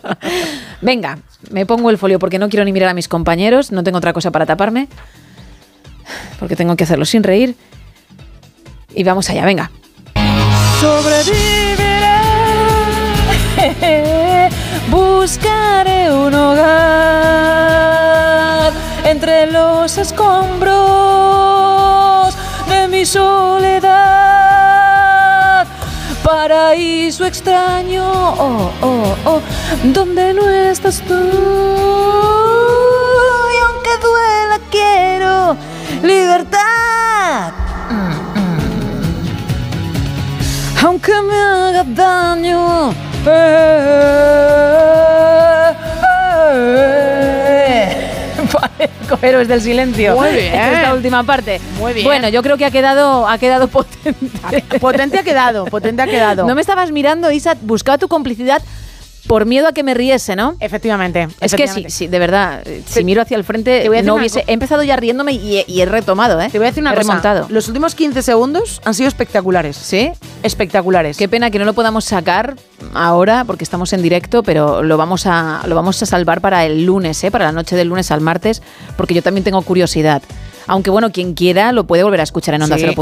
Venga, 0.80 1.18
me 1.50 1.66
pongo 1.66 1.90
el 1.90 1.98
folio 1.98 2.18
porque 2.18 2.38
no 2.38 2.48
quiero 2.48 2.64
ni 2.64 2.72
mirar 2.72 2.88
a 2.88 2.94
mis 2.94 3.08
compañeros. 3.08 3.72
No 3.72 3.84
tengo 3.84 3.98
otra 3.98 4.14
cosa 4.14 4.30
para 4.30 4.46
taparme. 4.46 4.88
Porque 6.38 6.56
tengo 6.56 6.76
que 6.76 6.84
hacerlo 6.84 7.04
sin 7.04 7.22
reír. 7.22 7.56
Y 8.94 9.04
vamos 9.04 9.28
allá, 9.28 9.44
venga. 9.44 9.70
Sobreviviré, 10.80 12.08
buscaré 14.90 16.10
un 16.10 16.32
hogar 16.32 17.76
entre 19.04 19.52
los 19.52 19.98
escombros 19.98 21.45
mi 22.96 23.04
soledad. 23.04 23.96
Paraíso 26.24 27.26
extraño, 27.26 28.04
oh, 28.48 28.72
oh, 28.80 29.16
oh, 29.26 29.40
donde 29.96 30.32
no 30.32 30.48
estás 30.48 31.02
tú. 31.08 31.20
Y 33.54 33.56
aunque 33.66 33.92
duela, 34.06 34.56
quiero 34.70 35.56
libertad. 36.02 37.52
aunque 40.82 41.14
me 41.28 41.36
haga 41.36 41.84
daño. 41.84 42.94
Eh, 43.26 44.95
Parezco 49.06 49.26
héroes 49.26 49.48
del 49.48 49.60
silencio. 49.60 50.16
Muy 50.16 50.30
bien. 50.32 50.54
Esta 50.54 50.94
última 50.94 51.22
parte. 51.22 51.60
Muy 51.78 51.92
bien. 51.92 52.04
Bueno, 52.04 52.28
yo 52.28 52.42
creo 52.42 52.56
que 52.56 52.64
ha 52.64 52.70
quedado, 52.70 53.28
ha 53.28 53.38
quedado 53.38 53.68
potente. 53.68 54.78
Potente 54.80 55.18
ha 55.18 55.22
quedado, 55.22 55.64
potente 55.66 56.02
ha 56.02 56.06
quedado. 56.06 56.46
No 56.46 56.54
me 56.54 56.60
estabas 56.60 56.90
mirando, 56.90 57.30
Isa, 57.30 57.56
buscaba 57.62 57.98
tu 57.98 58.08
complicidad 58.08 58.62
por 59.26 59.46
miedo 59.46 59.68
a 59.68 59.72
que 59.72 59.82
me 59.82 59.94
riese, 59.94 60.36
¿no? 60.36 60.56
Efectivamente. 60.60 61.28
Es 61.40 61.54
que 61.54 61.68
sí, 61.68 61.86
sí, 61.88 62.06
de 62.06 62.18
verdad. 62.18 62.62
Si 62.86 63.04
miro 63.04 63.22
hacia 63.22 63.36
el 63.36 63.44
frente, 63.44 63.88
no 64.02 64.14
hubiese. 64.14 64.44
He 64.46 64.52
empezado 64.52 64.82
ya 64.82 64.96
riéndome 64.96 65.32
y 65.32 65.58
he, 65.58 65.64
y 65.66 65.80
he 65.80 65.86
retomado, 65.86 66.40
¿eh? 66.40 66.48
Te 66.50 66.58
voy 66.58 66.66
a 66.66 66.70
decir 66.70 66.82
una 66.82 66.92
he 66.92 66.96
cosa. 66.96 67.08
remontado. 67.08 67.46
Los 67.50 67.68
últimos 67.68 67.94
15 67.94 68.22
segundos 68.22 68.80
han 68.84 68.94
sido 68.94 69.08
espectaculares. 69.08 69.76
¿Sí? 69.76 70.10
Espectaculares. 70.42 71.16
Qué 71.16 71.28
pena 71.28 71.50
que 71.50 71.58
no 71.58 71.64
lo 71.64 71.72
podamos 71.72 72.04
sacar 72.04 72.56
ahora 72.94 73.44
porque 73.44 73.64
estamos 73.64 73.92
en 73.92 74.02
directo, 74.02 74.42
pero 74.42 74.82
lo 74.82 74.96
vamos 74.96 75.26
a, 75.26 75.62
lo 75.66 75.74
vamos 75.74 76.02
a 76.02 76.06
salvar 76.06 76.40
para 76.40 76.64
el 76.64 76.84
lunes, 76.84 77.22
¿eh? 77.24 77.30
para 77.30 77.46
la 77.46 77.52
noche 77.52 77.76
del 77.76 77.88
lunes 77.88 78.10
al 78.10 78.20
martes, 78.20 78.62
porque 78.96 79.14
yo 79.14 79.22
también 79.22 79.44
tengo 79.44 79.62
curiosidad. 79.62 80.22
Aunque 80.66 80.90
bueno, 80.90 81.12
quien 81.12 81.34
quiera 81.34 81.70
lo 81.72 81.84
puede 81.86 82.02
volver 82.02 82.20
a 82.20 82.24
escuchar 82.24 82.54
en 82.54 82.62
onda 82.62 82.76
Sí. 82.76 82.84
¿eh? 82.84 82.94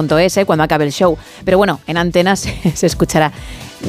cuando 0.44 0.62
acabe 0.64 0.84
el 0.84 0.92
show. 0.92 1.16
Pero 1.44 1.56
bueno, 1.58 1.80
en 1.86 1.96
antenas 1.96 2.40
se, 2.62 2.72
se 2.76 2.86
escuchará. 2.86 3.32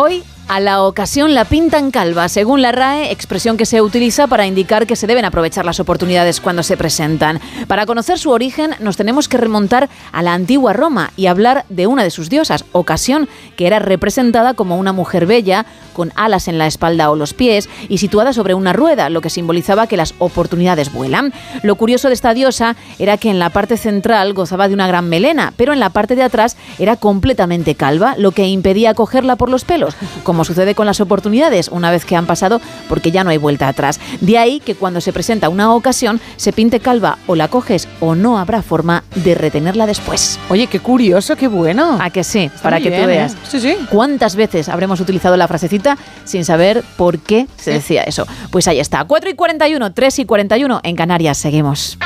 Hoy 0.00 0.22
a 0.48 0.60
la 0.60 0.82
ocasión 0.82 1.34
la 1.34 1.44
pintan 1.44 1.90
calva, 1.90 2.28
según 2.30 2.62
la 2.62 2.72
RAE, 2.72 3.12
expresión 3.12 3.58
que 3.58 3.66
se 3.66 3.82
utiliza 3.82 4.26
para 4.26 4.46
indicar 4.46 4.86
que 4.86 4.96
se 4.96 5.06
deben 5.06 5.26
aprovechar 5.26 5.66
las 5.66 5.78
oportunidades 5.78 6.40
cuando 6.40 6.62
se 6.62 6.78
presentan. 6.78 7.38
Para 7.66 7.84
conocer 7.84 8.18
su 8.18 8.30
origen 8.30 8.74
nos 8.80 8.96
tenemos 8.96 9.28
que 9.28 9.36
remontar 9.36 9.90
a 10.10 10.22
la 10.22 10.32
antigua 10.32 10.72
Roma 10.72 11.12
y 11.16 11.26
hablar 11.26 11.66
de 11.68 11.86
una 11.86 12.02
de 12.02 12.10
sus 12.10 12.30
diosas, 12.30 12.64
ocasión 12.72 13.28
que 13.56 13.66
era 13.66 13.78
representada 13.78 14.54
como 14.54 14.78
una 14.78 14.94
mujer 14.94 15.26
bella, 15.26 15.66
con 15.92 16.12
alas 16.14 16.48
en 16.48 16.58
la 16.58 16.66
espalda 16.66 17.10
o 17.10 17.16
los 17.16 17.34
pies 17.34 17.68
y 17.88 17.98
situada 17.98 18.32
sobre 18.32 18.54
una 18.54 18.72
rueda, 18.72 19.10
lo 19.10 19.20
que 19.20 19.30
simbolizaba 19.30 19.86
que 19.86 19.96
las 19.96 20.14
oportunidades 20.18 20.92
vuelan. 20.92 21.32
Lo 21.62 21.74
curioso 21.74 22.08
de 22.08 22.14
esta 22.14 22.34
diosa 22.34 22.76
era 22.98 23.18
que 23.18 23.30
en 23.30 23.38
la 23.38 23.50
parte 23.50 23.76
central 23.76 24.32
gozaba 24.32 24.68
de 24.68 24.74
una 24.74 24.86
gran 24.86 25.08
melena, 25.08 25.52
pero 25.56 25.72
en 25.72 25.80
la 25.80 25.90
parte 25.90 26.14
de 26.14 26.22
atrás 26.22 26.56
era 26.78 26.96
completamente 26.96 27.74
calva, 27.74 28.14
lo 28.16 28.30
que 28.30 28.46
impedía 28.48 28.94
cogerla 28.94 29.36
por 29.36 29.50
los 29.50 29.64
pelos, 29.64 29.96
sucede 30.44 30.74
con 30.74 30.86
las 30.86 31.00
oportunidades 31.00 31.68
una 31.68 31.90
vez 31.90 32.04
que 32.04 32.16
han 32.16 32.26
pasado 32.26 32.60
porque 32.88 33.10
ya 33.10 33.24
no 33.24 33.30
hay 33.30 33.38
vuelta 33.38 33.68
atrás. 33.68 34.00
De 34.20 34.38
ahí 34.38 34.60
que 34.60 34.74
cuando 34.74 35.00
se 35.00 35.12
presenta 35.12 35.48
una 35.48 35.74
ocasión 35.74 36.20
se 36.36 36.52
pinte 36.52 36.80
calva 36.80 37.18
o 37.26 37.34
la 37.34 37.48
coges 37.48 37.88
o 38.00 38.14
no 38.14 38.38
habrá 38.38 38.62
forma 38.62 39.04
de 39.14 39.34
retenerla 39.34 39.86
después. 39.86 40.38
Oye, 40.48 40.66
qué 40.66 40.80
curioso, 40.80 41.36
qué 41.36 41.48
bueno. 41.48 41.98
¿A 42.00 42.10
que 42.10 42.24
sí? 42.24 42.50
Para 42.62 42.80
que 42.80 42.90
bien, 42.90 43.02
tú 43.02 43.08
¿eh? 43.08 43.12
veas. 43.12 43.36
Sí, 43.48 43.60
sí. 43.60 43.76
¿Cuántas 43.90 44.36
veces 44.36 44.68
habremos 44.68 45.00
utilizado 45.00 45.36
la 45.36 45.48
frasecita 45.48 45.96
sin 46.24 46.44
saber 46.44 46.84
por 46.96 47.18
qué 47.18 47.46
se 47.56 47.72
decía 47.72 48.02
eso? 48.04 48.26
Pues 48.50 48.68
ahí 48.68 48.80
está. 48.80 49.04
4 49.04 49.30
y 49.30 49.34
41, 49.34 49.92
3 49.92 50.18
y 50.18 50.24
41 50.24 50.80
en 50.82 50.96
Canarias. 50.96 51.38
Seguimos. 51.38 51.98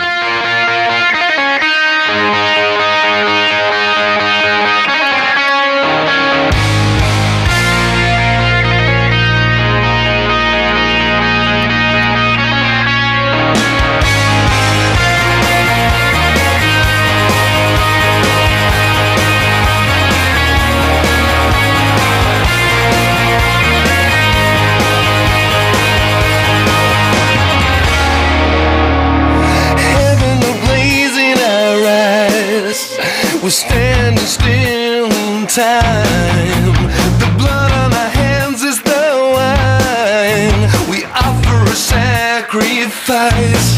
We're 33.42 33.50
standing 33.50 34.24
still 34.24 35.06
in 35.06 35.48
time. 35.48 36.74
The 37.18 37.34
blood 37.36 37.72
on 37.72 37.92
our 37.92 38.08
hands 38.08 38.62
is 38.62 38.80
the 38.80 39.32
wine. 39.34 40.70
We 40.88 41.04
offer 41.06 41.64
a 41.64 41.74
sacrifice. 41.74 43.71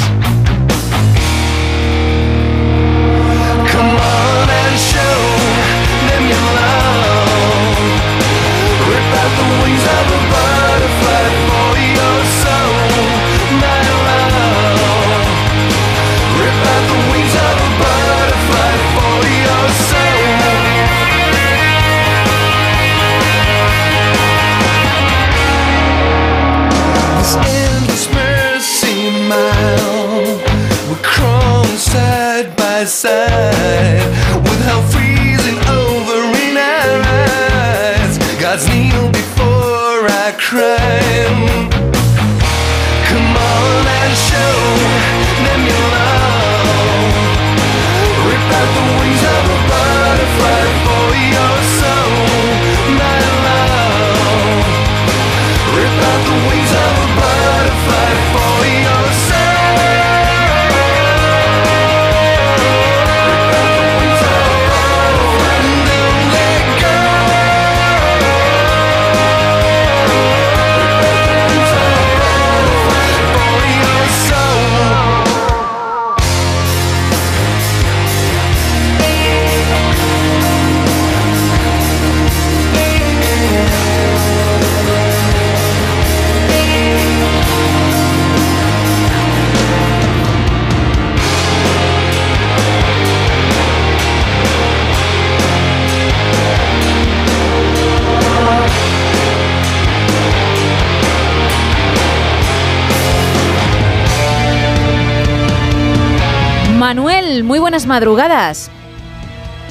Madrugadas. 107.99 108.73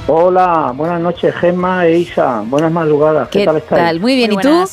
Hola, 0.07 0.71
buenas 0.73 1.01
noches, 1.01 1.35
Gemma 1.35 1.85
e 1.87 1.97
Isa. 1.99 2.41
Buenas 2.47 2.71
madrugadas. 2.71 3.27
¿Qué, 3.27 3.39
¿Qué 3.39 3.45
tal 3.45 3.57
estáis? 3.57 3.83
tal? 3.83 3.99
Muy 3.99 4.15
bien, 4.15 4.31
Muy 4.31 4.39
¿y 4.41 4.47
tú? 4.47 4.63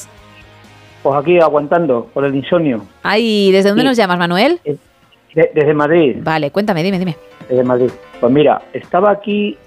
Pues 1.02 1.16
aquí 1.20 1.40
aguantando 1.40 2.06
por 2.14 2.24
el 2.24 2.36
insomnio. 2.36 2.82
Ay, 3.02 3.50
¿desde 3.50 3.70
dónde 3.70 3.82
Sí. 3.82 3.88
nos 3.88 3.96
llamas, 3.96 4.18
Manuel? 4.20 4.60
De- 4.64 5.50
desde 5.52 5.74
Madrid, 5.74 6.16
Vale, 6.22 6.52
cuéntame, 6.52 6.84
dime, 6.84 7.00
dime. 7.00 7.16
desde 7.48 7.64
Madrid. 7.64 7.90
Pues 8.20 8.32
mira, 8.32 8.62
estaba 8.72 9.10
aquí, 9.10 9.58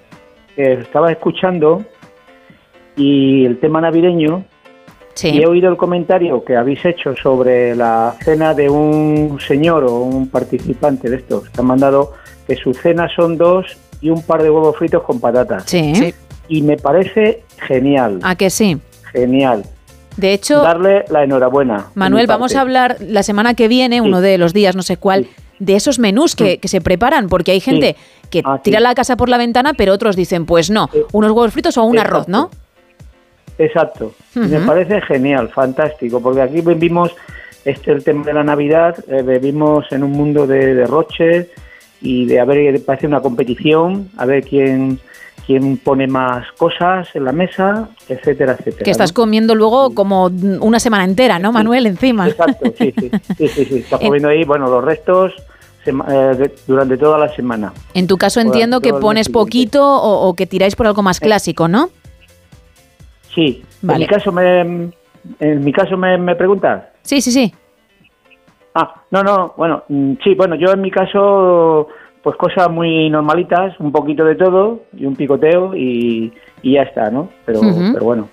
eh, 0.55 0.79
estaba 0.81 1.11
escuchando 1.11 1.83
y 2.95 3.45
el 3.45 3.59
tema 3.59 3.81
navideño 3.81 4.45
y 5.21 5.41
he 5.41 5.45
oído 5.45 5.69
el 5.69 5.75
comentario 5.75 6.43
que 6.45 6.55
habéis 6.55 6.85
hecho 6.85 7.15
sobre 7.17 7.75
la 7.75 8.15
cena 8.21 8.53
de 8.53 8.69
un 8.69 9.39
señor 9.41 9.83
o 9.83 9.95
un 10.03 10.29
participante 10.29 11.09
de 11.09 11.17
estos 11.17 11.49
que 11.49 11.59
han 11.59 11.67
mandado 11.67 12.13
que 12.47 12.55
su 12.55 12.73
cena 12.73 13.07
son 13.15 13.37
dos 13.37 13.65
y 14.01 14.09
un 14.09 14.21
par 14.23 14.43
de 14.43 14.49
huevos 14.49 14.75
fritos 14.77 15.03
con 15.03 15.19
patatas. 15.19 15.63
Sí. 15.65 15.93
Sí. 15.95 16.13
Y 16.49 16.61
me 16.61 16.77
parece 16.77 17.43
genial, 17.67 18.19
¿A 18.23 18.35
que 18.35 18.49
sí? 18.49 18.77
genial. 19.11 19.63
De 20.17 20.33
hecho, 20.33 20.61
Darle 20.61 21.05
la 21.09 21.23
enhorabuena. 21.23 21.87
Manuel, 21.95 22.27
vamos 22.27 22.51
parte. 22.51 22.57
a 22.57 22.61
hablar 22.61 22.97
la 22.99 23.23
semana 23.23 23.53
que 23.55 23.67
viene, 23.67 24.01
uno 24.01 24.21
de 24.21 24.37
los 24.37 24.53
días, 24.53 24.75
no 24.75 24.83
sé 24.83 24.97
cuál, 24.97 25.27
de 25.59 25.75
esos 25.75 25.97
menús 25.99 26.35
que, 26.35 26.59
que 26.59 26.67
se 26.67 26.81
preparan, 26.81 27.29
porque 27.29 27.51
hay 27.51 27.59
gente 27.59 27.95
que 28.29 28.41
Ah, 28.45 28.59
tira 28.61 28.79
la 28.79 28.93
casa 28.93 29.15
por 29.15 29.29
la 29.29 29.37
ventana, 29.37 29.73
pero 29.73 29.93
otros 29.93 30.15
dicen, 30.15 30.45
pues 30.45 30.69
no, 30.69 30.89
unos 31.13 31.31
huevos 31.31 31.53
fritos 31.53 31.77
o 31.77 31.83
un 31.83 31.95
Exacto. 31.95 32.15
arroz, 32.15 32.27
¿no? 32.27 32.49
Exacto. 33.57 34.13
Me 34.35 34.59
parece 34.61 35.01
genial, 35.01 35.49
fantástico, 35.49 36.19
porque 36.21 36.41
aquí 36.41 36.61
vivimos 36.61 37.11
este 37.65 37.91
el 37.91 38.03
tema 38.03 38.25
de 38.25 38.33
la 38.33 38.43
Navidad, 38.43 38.95
eh, 39.07 39.21
vivimos 39.21 39.85
en 39.91 40.03
un 40.03 40.11
mundo 40.11 40.45
de 40.47 40.73
derroches 40.75 41.47
y 42.03 42.25
de 42.25 42.39
a 42.39 42.45
ver, 42.45 42.83
parece 42.83 43.07
una 43.07 43.21
competición, 43.21 44.09
a 44.17 44.25
ver 44.25 44.43
quién 44.43 44.99
quién 45.45 45.77
pone 45.77 46.07
más 46.07 46.49
cosas 46.53 47.07
en 47.15 47.25
la 47.25 47.31
mesa, 47.33 47.89
etcétera, 48.07 48.53
etcétera. 48.53 48.83
Que 48.85 48.91
estás 48.91 49.11
¿no? 49.11 49.15
comiendo 49.15 49.55
luego 49.55 49.93
como 49.93 50.27
una 50.61 50.79
semana 50.79 51.03
entera, 51.03 51.37
¿no, 51.39 51.51
Manuel? 51.51 51.85
Encima. 51.85 52.29
Exacto, 52.29 52.71
sí, 52.77 52.93
sí, 52.97 53.09
sí, 53.37 53.47
sí, 53.49 53.65
sí. 53.65 53.75
Estás 53.79 53.99
En- 54.01 54.07
comiendo 54.07 54.29
ahí, 54.29 54.45
bueno, 54.45 54.67
los 54.69 54.83
restos 54.83 55.33
eh, 55.85 56.51
durante 56.65 56.97
toda 56.97 57.17
la 57.17 57.33
semana. 57.35 57.73
En 57.93 58.07
tu 58.07 58.17
caso 58.17 58.39
entiendo 58.39 58.79
que 58.79 58.93
pones 58.93 59.27
poquito 59.27 59.85
o, 59.85 60.29
o 60.29 60.33
que 60.33 60.47
tiráis 60.47 60.75
por 60.77 60.87
algo 60.87 61.01
más 61.03 61.19
clásico, 61.19 61.67
¿no? 61.67 61.89
Sí. 63.35 63.63
Vale. 63.81 64.05
En 64.05 64.09
mi 64.09 64.15
caso 64.15 64.31
me, 64.31 64.61
en 65.39 65.63
mi 65.63 65.73
caso 65.73 65.97
me, 65.97 66.17
me 66.17 66.35
preguntas. 66.35 66.83
Sí, 67.01 67.19
sí, 67.21 67.31
sí. 67.31 67.53
Ah, 68.75 69.03
no, 69.11 69.23
no, 69.23 69.53
bueno, 69.57 69.83
mm, 69.87 70.13
sí, 70.23 70.33
bueno, 70.35 70.55
yo 70.55 70.71
en 70.71 70.81
mi 70.81 70.89
caso, 70.91 71.87
pues 72.23 72.35
cosas 72.37 72.69
muy 72.69 73.09
normalitas, 73.09 73.79
un 73.79 73.91
poquito 73.91 74.25
de 74.25 74.35
todo 74.35 74.81
y 74.97 75.05
un 75.05 75.15
picoteo 75.15 75.75
y, 75.75 76.33
y 76.61 76.73
ya 76.73 76.83
está, 76.83 77.09
¿no? 77.11 77.29
Pero, 77.45 77.61
pero 77.93 78.05
bueno. 78.05 78.29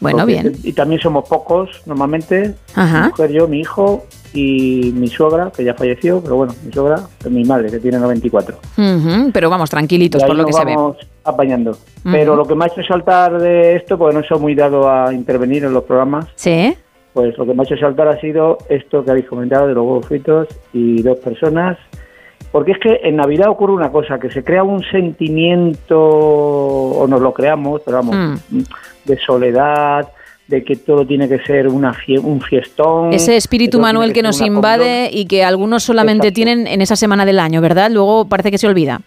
Bueno, 0.00 0.26
bien. 0.26 0.52
Y 0.62 0.72
también 0.74 1.00
somos 1.00 1.26
pocos, 1.28 1.82
normalmente. 1.86 2.54
Ajá. 2.74 3.02
Mi 3.04 3.08
mujer, 3.08 3.32
yo, 3.32 3.48
mi 3.48 3.60
hijo 3.60 4.04
y 4.34 4.92
mi 4.94 5.08
suegra, 5.08 5.50
que 5.56 5.64
ya 5.64 5.72
falleció, 5.74 6.20
pero 6.20 6.36
bueno, 6.36 6.52
mi 6.62 6.72
suegra, 6.72 6.96
mi 7.30 7.44
madre, 7.44 7.70
que 7.70 7.78
tiene 7.78 7.98
94. 7.98 8.56
Ujú, 8.76 9.30
pero 9.32 9.48
vamos, 9.48 9.70
tranquilitos 9.70 10.22
por 10.22 10.36
lo 10.36 10.44
que 10.44 10.52
se 10.52 10.64
ve. 10.64 10.76
vamos 10.76 10.96
apañando. 11.24 11.78
Pero 12.02 12.36
lo 12.36 12.44
que 12.44 12.54
me 12.54 12.64
ha 12.64 12.68
hecho 12.68 12.82
saltar 12.86 13.40
de 13.40 13.76
esto, 13.76 13.96
porque 13.96 14.18
no 14.18 14.24
soy 14.24 14.38
muy 14.40 14.54
dado 14.54 14.90
a 14.90 15.12
intervenir 15.14 15.64
en 15.64 15.72
los 15.72 15.84
programas, 15.84 16.26
Sí. 16.34 16.76
Pues 17.14 17.38
lo 17.38 17.46
que 17.46 17.54
me 17.54 17.62
ha 17.62 17.64
hecho 17.64 17.76
saltar 17.78 18.08
ha 18.08 18.20
sido 18.20 18.58
esto 18.68 19.02
que 19.04 19.10
habéis 19.12 19.26
comentado 19.26 19.66
de 19.68 19.72
los 19.74 19.84
huevos 19.86 20.06
fritos 20.06 20.48
y 20.74 21.00
dos 21.00 21.18
personas. 21.20 21.78
Porque 22.52 22.72
es 22.72 22.78
que 22.78 23.00
en 23.02 23.16
Navidad 23.16 23.48
ocurre 23.48 23.72
una 23.72 23.90
cosa, 23.90 24.18
que 24.20 24.30
se 24.30 24.44
crea 24.44 24.62
un 24.62 24.82
sentimiento, 24.84 25.98
o 25.98 27.06
nos 27.08 27.20
lo 27.20 27.32
creamos, 27.32 27.80
pero 27.84 27.96
vamos, 27.98 28.40
de 29.04 29.18
soledad, 29.18 30.08
de 30.46 30.62
que 30.62 30.76
todo 30.76 31.04
tiene 31.06 31.28
que 31.28 31.38
ser 31.40 31.66
una 31.68 31.92
fie- 31.94 32.22
un 32.22 32.40
fiestón. 32.40 33.12
Ese 33.12 33.34
espíritu 33.36 33.80
Manuel 33.80 34.10
que 34.12 34.20
ser 34.20 34.24
nos 34.24 34.40
invade 34.40 35.08
y 35.10 35.24
que 35.26 35.42
algunos 35.42 35.82
solamente 35.82 36.28
Exacto. 36.28 36.34
tienen 36.34 36.66
en 36.66 36.80
esa 36.82 36.94
semana 36.96 37.24
del 37.24 37.38
año, 37.40 37.60
¿verdad? 37.60 37.90
Luego 37.90 38.28
parece 38.28 38.50
que 38.50 38.58
se 38.58 38.68
olvida. 38.68 39.00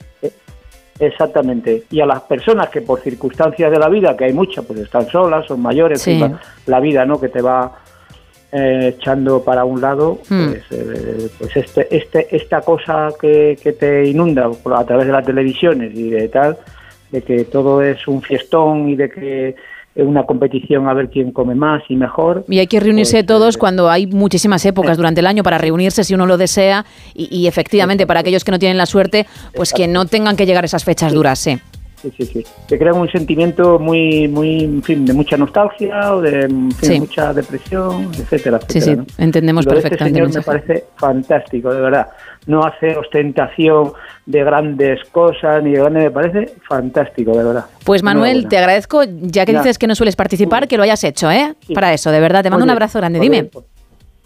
Exactamente. 1.00 1.84
Y 1.92 2.02
a 2.02 2.06
las 2.06 2.22
personas 2.22 2.70
que 2.70 2.82
por 2.82 3.00
circunstancias 3.02 3.72
de 3.72 3.78
la 3.80 3.88
vida, 3.88 4.18
que 4.18 4.26
hay 4.26 4.34
muchas, 4.34 4.66
pues 4.66 4.80
están 4.80 5.08
solas, 5.08 5.46
son 5.46 5.62
mayores, 5.62 6.02
Sí. 6.02 6.20
la 6.66 6.80
vida, 6.80 7.06
¿no? 7.06 7.20
Que 7.20 7.30
te 7.30 7.42
va 7.42 7.72
eh, 8.52 8.94
echando 8.98 9.44
para 9.44 9.66
un 9.66 9.82
lado, 9.82 10.20
Hmm. 10.30 10.48
pues, 10.52 10.64
eh, 10.72 11.30
pues 11.38 11.58
este, 11.58 11.88
este, 11.96 12.36
esta 12.36 12.62
cosa 12.62 13.10
que, 13.20 13.58
que 13.62 13.74
te 13.74 14.06
inunda 14.08 14.50
a 14.76 14.86
través 14.86 15.06
de 15.08 15.12
las 15.14 15.26
televisiones 15.26 15.94
y 15.94 16.10
de 16.10 16.30
tal, 16.30 16.58
de 17.12 17.22
que 17.22 17.44
todo 17.46 17.82
es 17.82 18.08
un 18.08 18.22
fiestón 18.22 18.90
y 18.90 18.96
de 18.96 19.10
que 19.10 19.56
es 19.96 20.06
una 20.06 20.26
competición 20.26 20.88
a 20.88 20.94
ver 20.94 21.10
quién 21.10 21.32
come 21.32 21.56
más 21.56 21.82
y 21.90 21.96
mejor. 21.96 22.46
Y 22.48 22.60
hay 22.60 22.68
que 22.68 22.80
reunirse 22.80 23.18
Pues, 23.18 23.26
todos 23.26 23.58
cuando 23.58 23.90
hay 23.90 24.06
muchísimas 24.06 24.64
épocas 24.66 24.96
durante 24.96 25.22
el 25.22 25.26
año 25.28 25.42
para 25.42 25.58
reunirse 25.58 26.04
si 26.04 26.14
uno 26.14 26.26
lo 26.28 26.38
desea 26.38 26.86
y, 27.16 27.28
y 27.36 27.48
efectivamente 27.48 28.06
para 28.06 28.20
aquellos 28.20 28.44
que 28.44 28.52
no 28.52 28.60
tienen 28.60 28.78
la 28.78 28.86
suerte, 28.86 29.26
pues 29.56 29.74
que 29.74 29.88
no 29.88 30.06
tengan 30.06 30.36
que 30.38 30.46
llegar 30.46 30.64
esas 30.66 30.84
fechas 30.84 31.14
duras, 31.14 31.40
sí. 31.40 31.58
Sí, 32.02 32.12
sí, 32.16 32.26
sí. 32.26 32.44
Te 32.68 32.78
crean 32.78 32.96
un 32.98 33.10
sentimiento 33.10 33.80
muy, 33.80 34.28
muy, 34.28 34.64
en 34.64 34.84
fin, 34.84 35.06
de 35.06 35.14
mucha 35.14 35.36
nostalgia 35.36 36.14
o 36.14 36.22
de 36.22 36.42
en 36.42 36.72
fin, 36.72 36.90
Sí. 36.94 37.00
mucha 37.00 37.34
depresión, 37.34 38.12
etcétera, 38.14 38.60
Sí, 38.68 38.78
etcétera. 38.78 39.04
sí, 39.06 39.14
¿no? 39.18 39.24
entendemos 39.26 39.66
Lo 39.66 39.72
este 39.72 39.82
perfectamente 39.82 40.20
el 40.20 40.26
señor 40.32 40.40
me 40.40 40.46
parece 40.46 40.86
fantástico, 40.96 41.74
de 41.74 41.82
verdad. 41.82 42.08
No 42.46 42.64
hace 42.64 42.96
ostentación 42.96 43.92
de 44.26 44.44
grandes 44.44 45.00
cosas 45.12 45.64
ni 45.64 45.72
de 45.72 45.80
grandes, 45.80 46.04
me 46.04 46.12
parece 46.12 46.54
fantástico, 46.70 47.36
de 47.36 47.44
verdad. 47.44 47.66
Pues 47.84 48.04
Manuel, 48.04 48.48
te 48.48 48.58
agradezco, 48.58 49.02
ya 49.04 49.46
que 49.46 49.54
dices 49.54 49.78
que 49.80 49.88
no 49.88 49.96
sueles 49.96 50.16
participar, 50.16 50.68
que 50.68 50.78
lo 50.78 50.84
hayas 50.84 51.04
hecho, 51.04 51.32
¿eh? 51.32 51.56
Para 51.74 51.94
eso, 51.94 52.12
de 52.12 52.20
verdad, 52.20 52.44
te 52.44 52.50
mando 52.50 52.64
un 52.64 52.70
abrazo 52.70 53.00
grande, 53.00 53.20
oye, 53.20 53.30
dime. 53.30 53.44
pues, 53.46 53.66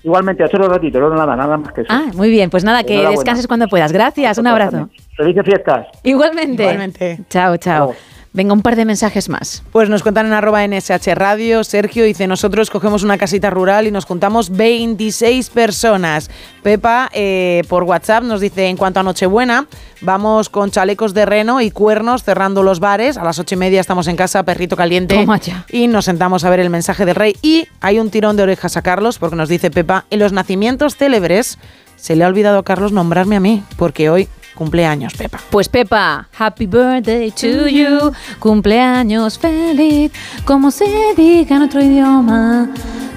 Igualmente, 0.04 0.44
hacer 0.44 0.60
un 0.62 0.70
ratito, 0.70 1.00
no 1.00 1.10
nada, 1.10 1.36
nada 1.36 1.58
más 1.58 1.74
que 1.74 1.82
eso. 1.82 1.94
Ah, 1.94 2.06
muy 2.16 2.30
bien, 2.30 2.50
pues 2.50 2.64
nada, 2.64 2.84
que 2.84 3.08
descanses 3.08 3.48
cuando 3.48 3.68
puedas. 3.68 3.92
Gracias, 3.92 4.38
un 4.38 4.48
abrazo. 4.48 4.90
Felices 5.16 5.44
fiestas. 5.46 5.88
Igualmente. 6.04 6.64
Igualmente. 6.64 7.20
Chao, 7.30 7.58
chao. 7.58 7.94
Venga, 8.34 8.54
un 8.54 8.62
par 8.62 8.78
de 8.78 8.86
mensajes 8.86 9.28
más. 9.28 9.62
Pues 9.74 9.90
nos 9.90 10.04
cuentan 10.04 10.26
en 10.26 10.32
arroba 10.32 10.66
NSH 10.66 11.16
Radio, 11.16 11.66
Sergio 11.66 12.06
dice, 12.06 12.28
nosotros 12.28 12.70
cogemos 12.70 13.04
una 13.04 13.18
casita 13.18 13.50
rural 13.50 13.88
y 13.88 13.92
nos 13.92 14.06
juntamos 14.06 14.52
26 14.52 15.50
personas. 15.50 16.30
Pepa 16.64 17.10
eh, 17.14 17.64
por 17.68 17.84
WhatsApp 17.84 18.24
nos 18.24 18.40
dice, 18.40 18.68
en 18.68 18.78
cuanto 18.78 19.02
a 19.02 19.04
Nochebuena, 19.04 19.68
vamos 20.00 20.48
con 20.48 20.72
chalecos 20.72 21.14
de 21.14 21.26
reno 21.26 21.60
y 21.60 21.72
cuernos 21.72 22.24
cerrando 22.24 22.64
los 22.64 22.80
bares. 22.80 23.18
A 23.18 23.26
las 23.26 23.38
ocho 23.38 23.56
y 23.56 23.58
media 23.58 23.82
estamos 23.82 24.08
en 24.08 24.16
casa, 24.16 24.44
perrito 24.44 24.78
caliente. 24.78 25.26
Y 25.70 25.88
nos 25.88 26.06
sentamos 26.06 26.46
a 26.46 26.50
ver 26.50 26.62
el 26.62 26.70
mensaje 26.70 27.06
del 27.06 27.16
rey. 27.16 27.36
Y 27.42 27.68
hay 27.82 28.00
un 28.00 28.12
tirón 28.12 28.38
de 28.38 28.44
orejas 28.44 28.78
a 28.78 28.82
Carlos, 28.82 29.20
porque 29.20 29.36
nos 29.36 29.50
dice 29.50 29.72
Pepa, 29.72 30.06
en 30.10 30.20
los 30.20 30.32
nacimientos 30.32 30.96
célebres 30.96 31.58
se 31.98 32.16
le 32.16 32.24
ha 32.24 32.28
olvidado 32.28 32.60
a 32.60 32.64
Carlos 32.64 32.94
nombrarme 32.94 33.36
a 33.36 33.40
mí, 33.42 33.62
porque 33.76 34.10
hoy 34.10 34.30
cumpleaños, 34.62 35.16
Pepa. 35.16 35.40
Pues 35.50 35.68
Pepa, 35.68 36.28
happy 36.38 36.68
birthday 36.68 37.32
to 37.32 37.68
you, 37.68 38.12
cumpleaños 38.38 39.40
feliz, 39.40 40.12
como 40.46 40.70
se 40.70 40.86
diga 41.18 41.56
en 41.56 41.64
otro 41.64 41.82
idioma, 41.82 42.70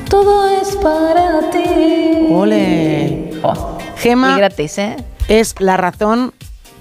todo 0.08 0.48
es 0.48 0.74
para 0.76 1.50
ti. 1.50 2.28
¡Ole! 2.30 3.30
Gema 3.98 4.32
Y 4.32 4.36
gratis, 4.38 4.78
¿eh? 4.78 4.96
es 5.28 5.54
la 5.58 5.76
razón 5.76 6.32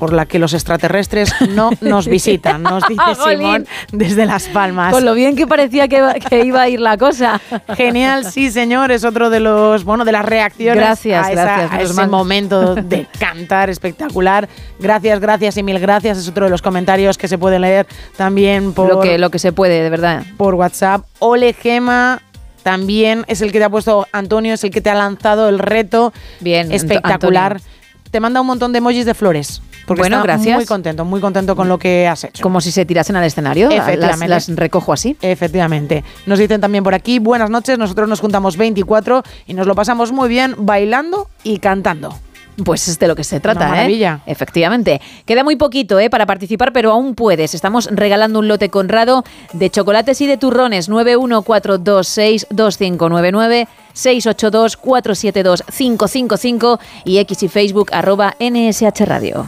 por 0.03 0.13
la 0.13 0.25
que 0.25 0.37
los 0.37 0.53
extraterrestres 0.53 1.33
no 1.49 1.69
nos 1.79 2.07
visitan, 2.07 2.61
nos 2.61 2.83
dice. 2.89 3.01
Simón 3.29 3.65
desde 3.93 4.25
Las 4.25 4.47
Palmas. 4.49 4.91
Con 4.93 5.05
lo 5.05 5.13
bien 5.13 5.35
que 5.37 5.47
parecía 5.47 5.87
que, 5.87 5.97
iba- 5.99 6.13
que 6.15 6.43
iba 6.43 6.61
a 6.63 6.67
ir 6.69 6.81
la 6.81 6.97
cosa. 6.97 7.39
Genial, 7.77 8.25
sí, 8.29 8.51
señor, 8.51 8.91
es 8.91 9.05
otro 9.05 9.29
de 9.29 9.39
los, 9.39 9.85
bueno, 9.85 10.03
de 10.03 10.11
las 10.11 10.25
reacciones 10.25 10.75
Gracias, 10.83 11.25
a, 11.27 11.31
esa- 11.31 11.43
gracias, 11.43 11.71
a 11.71 11.81
ese 11.81 11.93
mal. 11.93 12.09
momento 12.09 12.75
de 12.75 13.07
cantar 13.19 13.69
espectacular. 13.69 14.49
Gracias, 14.79 15.19
gracias 15.21 15.55
y 15.57 15.63
mil 15.63 15.79
gracias. 15.79 16.17
Es 16.17 16.27
otro 16.27 16.45
de 16.45 16.51
los 16.51 16.61
comentarios 16.61 17.17
que 17.17 17.27
se 17.29 17.37
puede 17.37 17.59
leer 17.59 17.87
también 18.17 18.73
por 18.73 18.89
Lo 18.89 18.99
que, 18.99 19.17
lo 19.17 19.29
que 19.29 19.39
se 19.39 19.53
puede, 19.53 19.81
de 19.81 19.89
verdad. 19.89 20.23
por 20.35 20.55
WhatsApp. 20.55 21.05
Ole 21.19 21.53
Gema, 21.53 22.21
también 22.63 23.23
es 23.27 23.41
el 23.41 23.51
que 23.53 23.59
te 23.59 23.63
ha 23.65 23.69
puesto 23.69 24.05
Antonio, 24.11 24.53
es 24.53 24.63
el 24.65 24.71
que 24.71 24.81
te 24.81 24.89
ha 24.89 24.95
lanzado 24.95 25.47
el 25.47 25.59
reto. 25.59 26.11
Bien, 26.41 26.71
espectacular. 26.73 27.53
Antonio. 27.53 27.73
Te 28.11 28.19
manda 28.19 28.41
un 28.41 28.45
montón 28.47 28.71
de 28.73 28.77
emojis 28.77 29.05
de 29.07 29.15
flores. 29.15 29.63
Porque 29.85 30.01
Bueno, 30.01 30.23
gracias. 30.23 30.55
Muy 30.55 30.65
contento, 30.65 31.05
muy 31.05 31.19
contento 31.19 31.55
con 31.55 31.67
lo 31.67 31.77
que 31.77 32.07
has 32.07 32.23
hecho. 32.23 32.41
Como 32.41 32.61
si 32.61 32.71
se 32.71 32.85
tirasen 32.85 33.15
al 33.15 33.25
escenario. 33.25 33.69
Las, 33.69 33.87
Efectivamente. 33.87 34.27
las 34.27 34.55
recojo 34.55 34.93
así. 34.93 35.17
Efectivamente. 35.21 36.03
Nos 36.25 36.39
dicen 36.39 36.61
también 36.61 36.83
por 36.83 36.93
aquí, 36.93 37.19
buenas 37.19 37.49
noches, 37.49 37.77
nosotros 37.77 38.07
nos 38.07 38.21
juntamos 38.21 38.57
24 38.57 39.23
y 39.47 39.53
nos 39.53 39.67
lo 39.67 39.75
pasamos 39.75 40.11
muy 40.11 40.29
bien 40.29 40.55
bailando 40.57 41.29
y 41.43 41.59
cantando. 41.59 42.17
Pues 42.63 42.87
es 42.87 42.99
de 42.99 43.07
lo 43.07 43.15
que 43.15 43.23
se 43.23 43.39
trata, 43.39 43.61
Una 43.61 43.69
maravilla. 43.69 44.19
¿eh? 44.27 44.31
Efectivamente. 44.31 45.01
Queda 45.25 45.43
muy 45.43 45.55
poquito, 45.55 45.99
¿eh? 45.99 46.09
Para 46.11 46.25
participar, 46.27 46.71
pero 46.71 46.91
aún 46.91 47.15
puedes. 47.15 47.55
Estamos 47.55 47.89
regalando 47.91 48.39
un 48.39 48.47
lote 48.47 48.69
conrado 48.69 49.23
de 49.53 49.69
chocolates 49.69 50.21
y 50.21 50.27
de 50.27 50.37
turrones. 50.37 50.89
914262599 50.89 53.67
682472555 53.95 56.79
y 57.05 57.17
x 57.19 57.43
y 57.43 57.47
Facebook 57.47 57.89
arroba 57.91 58.35
NSH 58.39 59.05
Radio. 59.05 59.47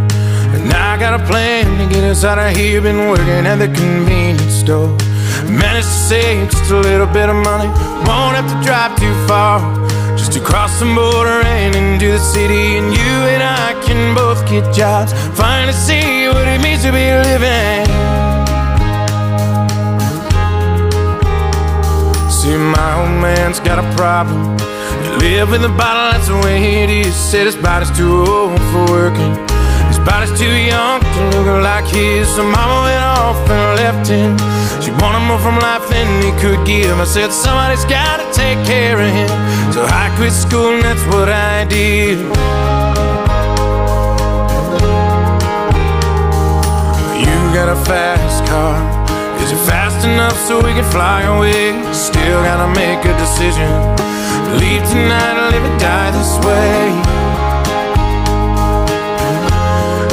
And 0.63 0.73
I 0.73 0.97
got 0.97 1.19
a 1.19 1.23
plan 1.25 1.65
to 1.79 1.93
get 1.93 2.03
us 2.03 2.23
out 2.23 2.37
of 2.37 2.55
here. 2.55 2.81
Been 2.81 3.09
working 3.09 3.45
at 3.45 3.55
the 3.55 3.67
convenience 3.67 4.53
store. 4.53 4.89
Managed 5.49 5.87
to 5.87 5.99
save 6.11 6.51
just 6.51 6.71
a 6.71 6.79
little 6.79 7.07
bit 7.07 7.29
of 7.29 7.35
money. 7.35 7.67
Won't 8.05 8.35
have 8.37 8.47
to 8.53 8.57
drive 8.63 8.95
too 8.99 9.13
far. 9.27 9.57
Just 10.17 10.33
to 10.33 10.39
cross 10.39 10.79
the 10.79 10.85
border 10.85 11.41
and 11.45 11.75
into 11.75 12.11
the 12.11 12.19
city. 12.19 12.77
And 12.77 12.93
you 12.93 13.13
and 13.33 13.41
I 13.41 13.73
can 13.85 14.13
both 14.13 14.47
get 14.47 14.63
jobs. 14.73 15.13
Finally 15.35 15.73
see 15.73 16.27
what 16.27 16.47
it 16.47 16.61
means 16.61 16.83
to 16.83 16.91
be 16.91 17.09
living. 17.29 17.85
See, 22.29 22.57
my 22.57 22.89
old 23.01 23.21
man's 23.21 23.59
got 23.59 23.79
a 23.79 23.95
problem. 23.95 24.57
Live 25.19 25.51
with 25.51 25.63
a 25.65 25.69
bottle, 25.69 26.11
that's 26.11 26.27
the 26.27 26.37
way 26.45 26.83
it 26.83 26.89
is. 26.89 27.13
Said 27.15 27.45
his 27.45 27.55
body's 27.55 27.91
too 27.97 28.25
old 28.25 28.59
for 28.71 28.85
working. 28.89 29.50
Body's 30.05 30.33
too 30.39 30.55
young 30.73 30.99
to 31.01 31.21
look 31.37 31.63
like 31.63 31.85
his. 31.85 32.27
So 32.35 32.43
mama 32.43 32.77
went 32.87 33.03
off 33.03 33.37
and 33.49 33.77
left 33.77 34.07
him. 34.09 34.37
She 34.81 34.91
wanted 35.01 35.23
more 35.27 35.39
from 35.39 35.59
life 35.59 35.87
than 35.89 36.07
he 36.23 36.31
could 36.41 36.65
give. 36.65 36.97
I 36.99 37.05
said, 37.05 37.31
somebody's 37.31 37.85
gotta 37.85 38.25
take 38.33 38.59
care 38.65 38.97
of 38.99 39.11
him. 39.11 39.29
So 39.73 39.85
I 39.85 40.13
quit 40.17 40.33
school 40.33 40.73
and 40.73 40.83
that's 40.83 41.05
what 41.13 41.29
I 41.29 41.65
did. 41.65 42.17
You 47.21 47.37
got 47.53 47.69
a 47.69 47.79
fast 47.85 48.45
car. 48.49 48.75
Is 49.41 49.51
it 49.51 49.61
fast 49.69 50.05
enough 50.05 50.37
so 50.37 50.57
we 50.57 50.73
can 50.73 50.89
fly 50.91 51.21
away? 51.23 51.71
Still 51.93 52.41
gotta 52.43 52.69
make 52.73 53.05
a 53.05 53.13
decision. 53.17 53.69
Leave 54.57 54.83
tonight 54.89 55.35
or 55.37 55.51
live 55.51 55.63
or 55.63 55.77
die 55.79 56.11
this 56.11 56.33
way. 56.45 57.20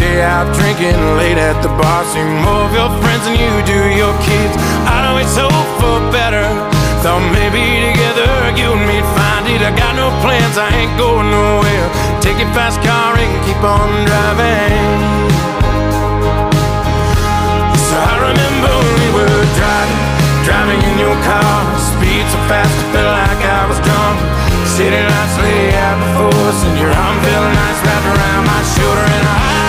Stay 0.00 0.24
out 0.24 0.48
drinking 0.56 0.96
late 1.20 1.36
at 1.36 1.60
the 1.60 1.68
bar. 1.76 2.00
See 2.08 2.24
more 2.24 2.64
of 2.64 2.72
your 2.72 2.88
friends 3.04 3.28
than 3.28 3.36
you 3.36 3.52
do 3.68 3.80
your 3.92 4.16
kids. 4.24 4.56
I'd 4.88 5.04
always 5.12 5.28
hope 5.36 5.52
for 5.76 6.00
better. 6.08 6.40
Thought 7.04 7.20
maybe 7.36 7.60
together 7.60 8.32
you 8.56 8.72
and 8.72 8.80
me'd 8.88 9.04
find 9.12 9.44
it. 9.52 9.60
I 9.60 9.68
got 9.76 10.00
no 10.00 10.08
plans, 10.24 10.56
I 10.56 10.72
ain't 10.72 10.96
going 10.96 11.28
nowhere. 11.28 11.84
Take 12.24 12.40
your 12.40 12.48
fast 12.56 12.80
car 12.80 13.12
and 13.12 13.28
keep 13.44 13.60
on 13.60 13.92
driving. 14.08 14.72
So 17.84 18.00
I 18.00 18.24
remember 18.24 18.72
we 19.04 19.06
were 19.20 19.44
driving, 19.52 20.00
driving 20.48 20.80
in 20.80 20.96
your 20.96 21.18
car. 21.28 21.60
Speed 21.76 22.24
so 22.32 22.40
fast, 22.48 22.72
it 22.72 22.88
felt 22.96 23.04
like 23.04 23.42
I 23.44 23.68
was 23.68 23.76
drunk. 23.84 24.16
City 24.64 24.96
lights 24.96 25.36
lay 25.44 25.76
out 25.76 26.00
before 26.00 26.40
us, 26.48 26.60
and 26.72 26.76
your 26.80 26.88
arm 26.88 27.16
felt 27.20 27.52
nice 27.52 27.80
wrapped 27.84 28.08
around 28.16 28.44
my 28.48 28.60
shoulder. 28.64 29.04
And 29.04 29.28
I 29.28 29.59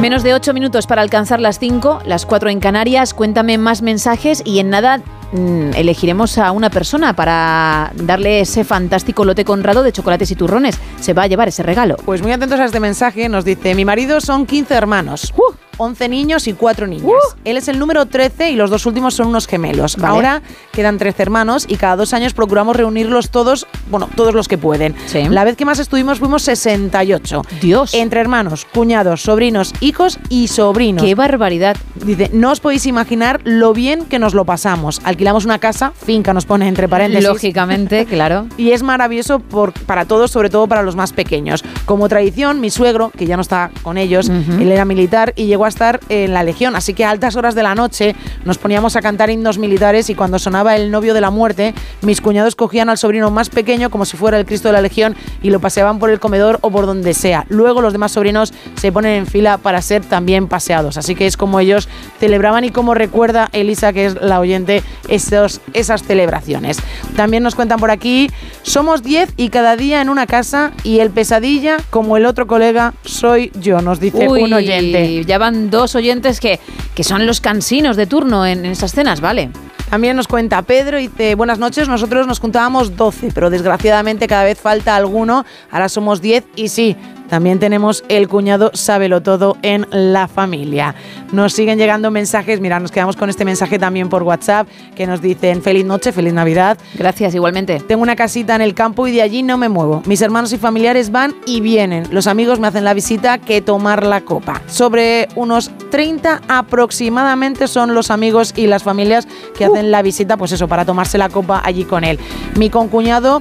Menos 0.00 0.22
de 0.24 0.34
8 0.34 0.52
minutos 0.52 0.86
para 0.86 1.02
alcanzar 1.02 1.38
las 1.40 1.58
5, 1.60 2.00
las 2.04 2.26
4 2.26 2.50
en 2.50 2.58
Canarias. 2.58 3.14
Cuéntame 3.14 3.58
más 3.58 3.82
mensajes 3.82 4.42
y 4.44 4.58
en 4.58 4.70
nada 4.70 5.00
elegiremos 5.32 6.38
a 6.38 6.52
una 6.52 6.70
persona 6.70 7.14
para 7.14 7.92
darle 7.94 8.40
ese 8.40 8.64
fantástico 8.64 9.24
lote 9.24 9.44
conrado 9.44 9.82
de 9.82 9.92
chocolates 9.92 10.30
y 10.30 10.36
turrones. 10.36 10.78
Se 11.00 11.12
va 11.12 11.22
a 11.22 11.26
llevar 11.26 11.48
ese 11.48 11.62
regalo. 11.62 11.96
Pues 12.04 12.22
muy 12.22 12.32
atentos 12.32 12.60
a 12.60 12.64
este 12.64 12.80
mensaje, 12.80 13.28
nos 13.28 13.44
dice, 13.44 13.74
mi 13.74 13.84
marido 13.84 14.20
son 14.20 14.46
15 14.46 14.74
hermanos. 14.74 15.32
11 15.78 16.08
niños 16.08 16.46
y 16.46 16.52
4 16.52 16.86
niñas. 16.86 17.12
Él 17.44 17.56
es 17.56 17.68
el 17.68 17.78
número 17.78 18.06
13 18.06 18.50
y 18.50 18.56
los 18.56 18.70
dos 18.70 18.86
últimos 18.86 19.14
son 19.14 19.28
unos 19.28 19.46
gemelos. 19.46 19.96
Vale. 19.96 20.14
Ahora 20.14 20.42
quedan 20.72 20.98
13 20.98 21.22
hermanos 21.22 21.64
y 21.68 21.76
cada 21.76 21.96
dos 21.96 22.12
años 22.12 22.34
procuramos 22.34 22.76
reunirlos 22.76 23.30
todos, 23.30 23.66
bueno, 23.90 24.08
todos 24.14 24.34
los 24.34 24.48
que 24.48 24.58
pueden. 24.58 24.94
La 25.30 25.44
vez 25.44 25.56
que 25.56 25.64
más 25.64 25.78
estuvimos 25.78 26.18
fuimos 26.18 26.42
68. 26.42 27.42
Dios. 27.60 27.94
Entre 27.94 28.20
hermanos, 28.20 28.66
cuñados, 28.72 29.22
sobrinos, 29.22 29.72
hijos 29.80 30.18
y 30.28 30.48
sobrinos. 30.48 31.02
¡Qué 31.02 31.14
barbaridad! 31.14 31.76
Dice, 31.94 32.30
no 32.32 32.52
os 32.52 32.60
podéis 32.60 32.86
imaginar 32.86 33.40
lo 33.44 33.72
bien 33.72 34.04
que 34.04 34.18
nos 34.18 34.34
lo 34.34 34.44
pasamos. 34.44 35.00
Alquilamos 35.22 35.44
una 35.44 35.60
casa, 35.60 35.92
finca 35.94 36.34
nos 36.34 36.46
pone 36.46 36.66
entre 36.66 36.88
paréntesis. 36.88 37.28
Lógicamente, 37.28 38.06
claro. 38.10 38.46
Y 38.56 38.72
es 38.72 38.82
maravilloso 38.82 39.38
por, 39.38 39.72
para 39.72 40.04
todos, 40.04 40.32
sobre 40.32 40.50
todo 40.50 40.66
para 40.66 40.82
los 40.82 40.96
más 40.96 41.12
pequeños. 41.12 41.62
Como 41.84 42.08
tradición, 42.08 42.60
mi 42.60 42.70
suegro, 42.70 43.10
que 43.16 43.24
ya 43.24 43.36
no 43.36 43.42
está 43.42 43.70
con 43.84 43.98
ellos, 43.98 44.28
él 44.28 44.72
era 44.72 44.84
militar 44.84 45.32
y 45.36 45.46
llegó 45.46 45.64
a 45.64 45.68
estar 45.68 46.00
en 46.08 46.34
la 46.34 46.42
Legión, 46.42 46.74
así 46.74 46.92
que 46.92 47.04
a 47.04 47.10
altas 47.10 47.36
horas 47.36 47.54
de 47.54 47.62
la 47.62 47.76
noche 47.76 48.16
nos 48.44 48.58
poníamos 48.58 48.96
a 48.96 49.00
cantar 49.00 49.30
himnos 49.30 49.58
militares 49.58 50.10
y 50.10 50.16
cuando 50.16 50.40
sonaba 50.40 50.74
el 50.74 50.90
novio 50.90 51.14
de 51.14 51.20
la 51.20 51.30
muerte, 51.30 51.72
mis 52.00 52.20
cuñados 52.20 52.56
cogían 52.56 52.88
al 52.88 52.98
sobrino 52.98 53.30
más 53.30 53.48
pequeño 53.48 53.90
como 53.90 54.04
si 54.04 54.16
fuera 54.16 54.40
el 54.40 54.44
Cristo 54.44 54.70
de 54.70 54.72
la 54.72 54.80
Legión 54.80 55.14
y 55.40 55.50
lo 55.50 55.60
paseaban 55.60 56.00
por 56.00 56.10
el 56.10 56.18
comedor 56.18 56.58
o 56.62 56.72
por 56.72 56.84
donde 56.84 57.14
sea. 57.14 57.46
Luego 57.48 57.80
los 57.80 57.92
demás 57.92 58.10
sobrinos 58.10 58.52
se 58.74 58.90
ponen 58.90 59.12
en 59.12 59.26
fila 59.28 59.58
para 59.58 59.82
ser 59.82 60.02
también 60.02 60.48
paseados, 60.48 60.96
así 60.96 61.14
que 61.14 61.28
es 61.28 61.36
como 61.36 61.60
ellos 61.60 61.88
celebraban 62.18 62.64
y 62.64 62.70
como 62.70 62.92
recuerda 62.92 63.50
Elisa, 63.52 63.92
que 63.92 64.06
es 64.06 64.20
la 64.20 64.40
oyente, 64.40 64.82
esos, 65.12 65.60
esas 65.74 66.02
celebraciones. 66.02 66.78
También 67.16 67.42
nos 67.42 67.54
cuentan 67.54 67.78
por 67.78 67.90
aquí, 67.90 68.30
somos 68.62 69.02
10 69.02 69.34
y 69.36 69.50
cada 69.50 69.76
día 69.76 70.00
en 70.00 70.08
una 70.08 70.26
casa 70.26 70.72
y 70.82 71.00
el 71.00 71.10
pesadilla, 71.10 71.76
como 71.90 72.16
el 72.16 72.26
otro 72.26 72.46
colega, 72.46 72.94
soy 73.04 73.52
yo, 73.54 73.80
nos 73.82 74.00
dice 74.00 74.26
Uy, 74.28 74.42
un 74.44 74.52
oyente. 74.54 75.24
Ya 75.24 75.38
van 75.38 75.70
dos 75.70 75.94
oyentes 75.94 76.40
que, 76.40 76.58
que 76.94 77.04
son 77.04 77.26
los 77.26 77.40
cansinos 77.40 77.96
de 77.96 78.06
turno 78.06 78.46
en, 78.46 78.64
en 78.64 78.72
esas 78.72 78.92
cenas, 78.92 79.20
¿vale? 79.20 79.50
También 79.90 80.16
nos 80.16 80.26
cuenta 80.26 80.62
Pedro 80.62 80.98
y 80.98 81.08
dice, 81.08 81.34
buenas 81.34 81.58
noches, 81.58 81.86
nosotros 81.86 82.26
nos 82.26 82.40
juntábamos 82.40 82.96
12, 82.96 83.30
pero 83.34 83.50
desgraciadamente 83.50 84.26
cada 84.26 84.44
vez 84.44 84.58
falta 84.58 84.96
alguno, 84.96 85.44
ahora 85.70 85.90
somos 85.90 86.22
10 86.22 86.44
y 86.56 86.68
sí, 86.68 86.96
también 87.32 87.58
tenemos 87.58 88.04
el 88.10 88.28
cuñado 88.28 88.70
sábelo 88.74 89.22
todo 89.22 89.56
en 89.62 89.86
la 89.90 90.28
familia. 90.28 90.94
Nos 91.32 91.54
siguen 91.54 91.78
llegando 91.78 92.10
mensajes, 92.10 92.60
mira, 92.60 92.78
nos 92.78 92.92
quedamos 92.92 93.16
con 93.16 93.30
este 93.30 93.46
mensaje 93.46 93.78
también 93.78 94.10
por 94.10 94.22
WhatsApp 94.22 94.68
que 94.94 95.06
nos 95.06 95.22
dicen 95.22 95.62
feliz 95.62 95.86
noche, 95.86 96.12
feliz 96.12 96.34
Navidad. 96.34 96.76
Gracias, 96.92 97.34
igualmente. 97.34 97.80
Tengo 97.80 98.02
una 98.02 98.16
casita 98.16 98.54
en 98.54 98.60
el 98.60 98.74
campo 98.74 99.06
y 99.06 99.12
de 99.12 99.22
allí 99.22 99.42
no 99.42 99.56
me 99.56 99.70
muevo. 99.70 100.02
Mis 100.04 100.20
hermanos 100.20 100.52
y 100.52 100.58
familiares 100.58 101.10
van 101.10 101.34
y 101.46 101.62
vienen. 101.62 102.06
Los 102.10 102.26
amigos 102.26 102.60
me 102.60 102.66
hacen 102.66 102.84
la 102.84 102.92
visita 102.92 103.38
que 103.38 103.62
tomar 103.62 104.04
la 104.04 104.20
copa. 104.20 104.60
Sobre 104.66 105.26
unos 105.34 105.70
30 105.90 106.42
aproximadamente 106.48 107.66
son 107.66 107.94
los 107.94 108.10
amigos 108.10 108.52
y 108.54 108.66
las 108.66 108.82
familias 108.82 109.26
que 109.56 109.64
hacen 109.64 109.90
la 109.90 110.02
visita, 110.02 110.36
pues 110.36 110.52
eso, 110.52 110.68
para 110.68 110.84
tomarse 110.84 111.16
la 111.16 111.30
copa 111.30 111.62
allí 111.64 111.84
con 111.84 112.04
él. 112.04 112.18
Mi 112.58 112.68
concuñado 112.68 113.40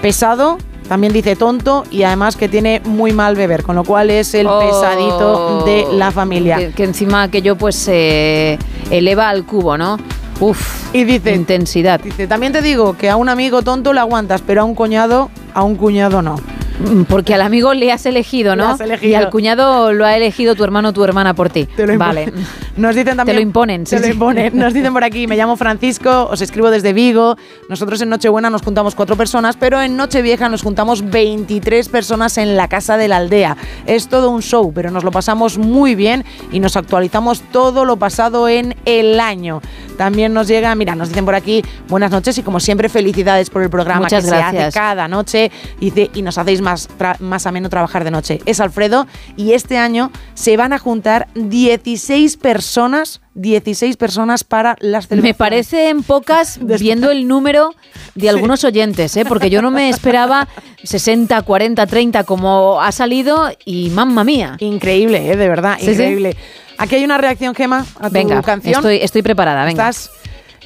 pesado, 0.00 0.56
también 0.88 1.12
dice 1.12 1.36
tonto 1.36 1.84
y 1.90 2.02
además 2.02 2.36
que 2.36 2.48
tiene 2.48 2.80
muy 2.84 3.12
mal 3.12 3.36
beber, 3.36 3.62
con 3.62 3.76
lo 3.76 3.84
cual 3.84 4.10
es 4.10 4.34
el 4.34 4.46
Oh, 4.46 4.60
pesadito 4.60 5.64
de 5.64 5.86
la 5.92 6.10
familia. 6.10 6.58
Que, 6.58 6.72
que 6.72 6.84
encima 6.84 7.22
aquello 7.24 7.56
pues 7.56 7.76
se 7.76 8.58
eleva 8.90 9.28
al 9.28 9.44
cubo, 9.44 9.76
¿no? 9.76 9.98
Uf. 10.40 10.94
Y 10.94 11.04
dice, 11.04 11.34
intensidad. 11.34 12.00
Dice, 12.00 12.26
también 12.26 12.52
te 12.52 12.62
digo 12.62 12.96
que 12.96 13.08
a 13.10 13.16
un 13.16 13.28
amigo 13.28 13.62
tonto 13.62 13.92
le 13.92 14.00
aguantas, 14.00 14.42
pero 14.46 14.62
a 14.62 14.64
un 14.64 14.74
cuñado, 14.74 15.30
a 15.54 15.62
un 15.62 15.76
cuñado 15.76 16.22
no. 16.22 16.36
Mm, 16.78 17.02
Porque 17.04 17.34
al 17.34 17.42
amigo 17.42 17.72
le 17.74 17.90
has 17.92 18.06
elegido, 18.06 18.54
Le 18.56 18.62
¿no? 18.62 18.68
has 18.70 18.80
elegido. 18.80 19.10
Y 19.10 19.14
al 19.14 19.30
cuñado 19.30 19.92
lo 19.92 20.04
ha 20.04 20.16
elegido 20.16 20.54
tu 20.54 20.64
hermano 20.64 20.90
o 20.90 20.92
tu 20.92 21.02
hermana 21.04 21.34
por 21.34 21.48
ti. 21.50 21.64
Te 21.66 21.86
lo 21.86 21.96
vale. 21.98 22.32
Nos 22.76 22.94
dicen 22.94 23.16
también. 23.16 23.26
Te 23.26 23.34
lo 23.34 23.40
imponen, 23.40 23.86
sí, 23.86 23.96
Te 23.96 24.02
lo 24.02 24.08
imponen. 24.08 24.56
Nos 24.58 24.74
dicen 24.74 24.92
por 24.92 25.02
aquí, 25.02 25.26
me 25.26 25.36
llamo 25.36 25.56
Francisco, 25.56 26.28
os 26.30 26.40
escribo 26.42 26.70
desde 26.70 26.92
Vigo. 26.92 27.36
Nosotros 27.70 28.00
en 28.02 28.10
Nochebuena 28.10 28.50
nos 28.50 28.62
juntamos 28.62 28.94
cuatro 28.94 29.16
personas, 29.16 29.56
pero 29.56 29.80
en 29.80 29.96
Nochevieja 29.96 30.48
nos 30.50 30.62
juntamos 30.62 31.08
23 31.10 31.88
personas 31.88 32.36
en 32.36 32.56
la 32.56 32.68
casa 32.68 32.96
de 32.98 33.08
la 33.08 33.16
aldea. 33.16 33.56
Es 33.86 34.08
todo 34.08 34.30
un 34.30 34.42
show, 34.42 34.72
pero 34.74 34.90
nos 34.90 35.04
lo 35.04 35.10
pasamos 35.10 35.56
muy 35.56 35.94
bien 35.94 36.24
y 36.52 36.60
nos 36.60 36.76
actualizamos 36.76 37.40
todo 37.50 37.84
lo 37.86 37.96
pasado 37.96 38.48
en 38.48 38.76
el 38.84 39.18
año. 39.20 39.62
También 39.96 40.34
nos 40.34 40.46
llega, 40.46 40.74
mira, 40.74 40.94
nos 40.94 41.08
dicen 41.08 41.24
por 41.24 41.34
aquí, 41.34 41.62
buenas 41.88 42.10
noches 42.10 42.36
y 42.36 42.42
como 42.42 42.60
siempre, 42.60 42.90
felicidades 42.90 43.48
por 43.48 43.62
el 43.62 43.70
programa 43.70 44.00
Muchas 44.02 44.24
que 44.24 44.30
se 44.30 44.36
gracias. 44.36 44.64
hace 44.66 44.78
cada 44.78 45.08
noche 45.08 45.50
y, 45.80 45.86
dice, 45.90 46.10
y 46.12 46.20
nos 46.20 46.36
hacéis 46.36 46.60
más, 46.66 46.88
más 47.20 47.46
ameno 47.46 47.68
trabajar 47.70 48.02
de 48.04 48.10
noche. 48.10 48.40
Es 48.44 48.58
Alfredo 48.60 49.06
y 49.36 49.52
este 49.52 49.78
año 49.78 50.10
se 50.34 50.56
van 50.56 50.72
a 50.72 50.78
juntar 50.78 51.28
16 51.34 52.36
personas, 52.36 53.20
16 53.34 53.96
personas 53.96 54.42
para 54.44 54.76
las 54.80 55.04
Me 55.04 55.08
celebraciones. 55.08 55.36
parecen 55.36 56.02
pocas 56.02 56.58
viendo 56.80 57.10
el 57.12 57.28
número 57.28 57.74
de 58.16 58.28
algunos 58.28 58.64
oyentes, 58.64 59.16
¿eh? 59.16 59.24
porque 59.24 59.48
yo 59.48 59.62
no 59.62 59.70
me 59.70 59.88
esperaba 59.88 60.48
60, 60.82 61.40
40, 61.42 61.86
30 61.86 62.24
como 62.24 62.80
ha 62.82 62.90
salido 62.92 63.48
y 63.64 63.90
mamma 63.90 64.24
mía. 64.24 64.56
Increíble, 64.58 65.30
¿eh? 65.32 65.36
de 65.36 65.48
verdad, 65.48 65.76
Sí, 65.78 65.86
sí. 65.86 65.92
increíble. 65.92 66.36
Aquí 66.78 66.96
hay 66.96 67.04
una 67.04 67.16
reacción, 67.16 67.54
Gema, 67.54 67.86
a 68.00 68.08
tu 68.08 68.12
Venga, 68.12 68.42
canción. 68.42 68.74
estoy, 68.74 68.96
estoy 68.96 69.22
preparada, 69.22 69.64
venga. 69.64 69.88
Estás- 69.88 70.10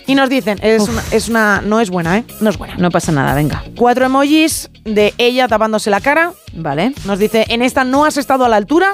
Y 0.06 0.14
nos 0.14 0.28
dicen, 0.28 0.58
es 0.62 0.88
una, 0.88 1.02
es 1.12 1.28
una, 1.28 1.60
no 1.60 1.80
es 1.80 1.90
buena, 1.90 2.18
¿eh? 2.18 2.24
No 2.40 2.50
es 2.50 2.58
buena. 2.58 2.74
No 2.76 2.90
pasa 2.90 3.12
nada, 3.12 3.34
venga. 3.34 3.62
Cuatro 3.76 4.06
emojis 4.06 4.70
de 4.84 5.14
ella 5.18 5.46
tapándose 5.48 5.90
la 5.90 6.00
cara. 6.00 6.32
Vale. 6.52 6.92
Nos 7.04 7.18
dice, 7.18 7.46
en 7.48 7.62
esta 7.62 7.84
no 7.84 8.04
has 8.04 8.16
estado 8.16 8.44
a 8.44 8.48
la 8.48 8.56
altura. 8.56 8.92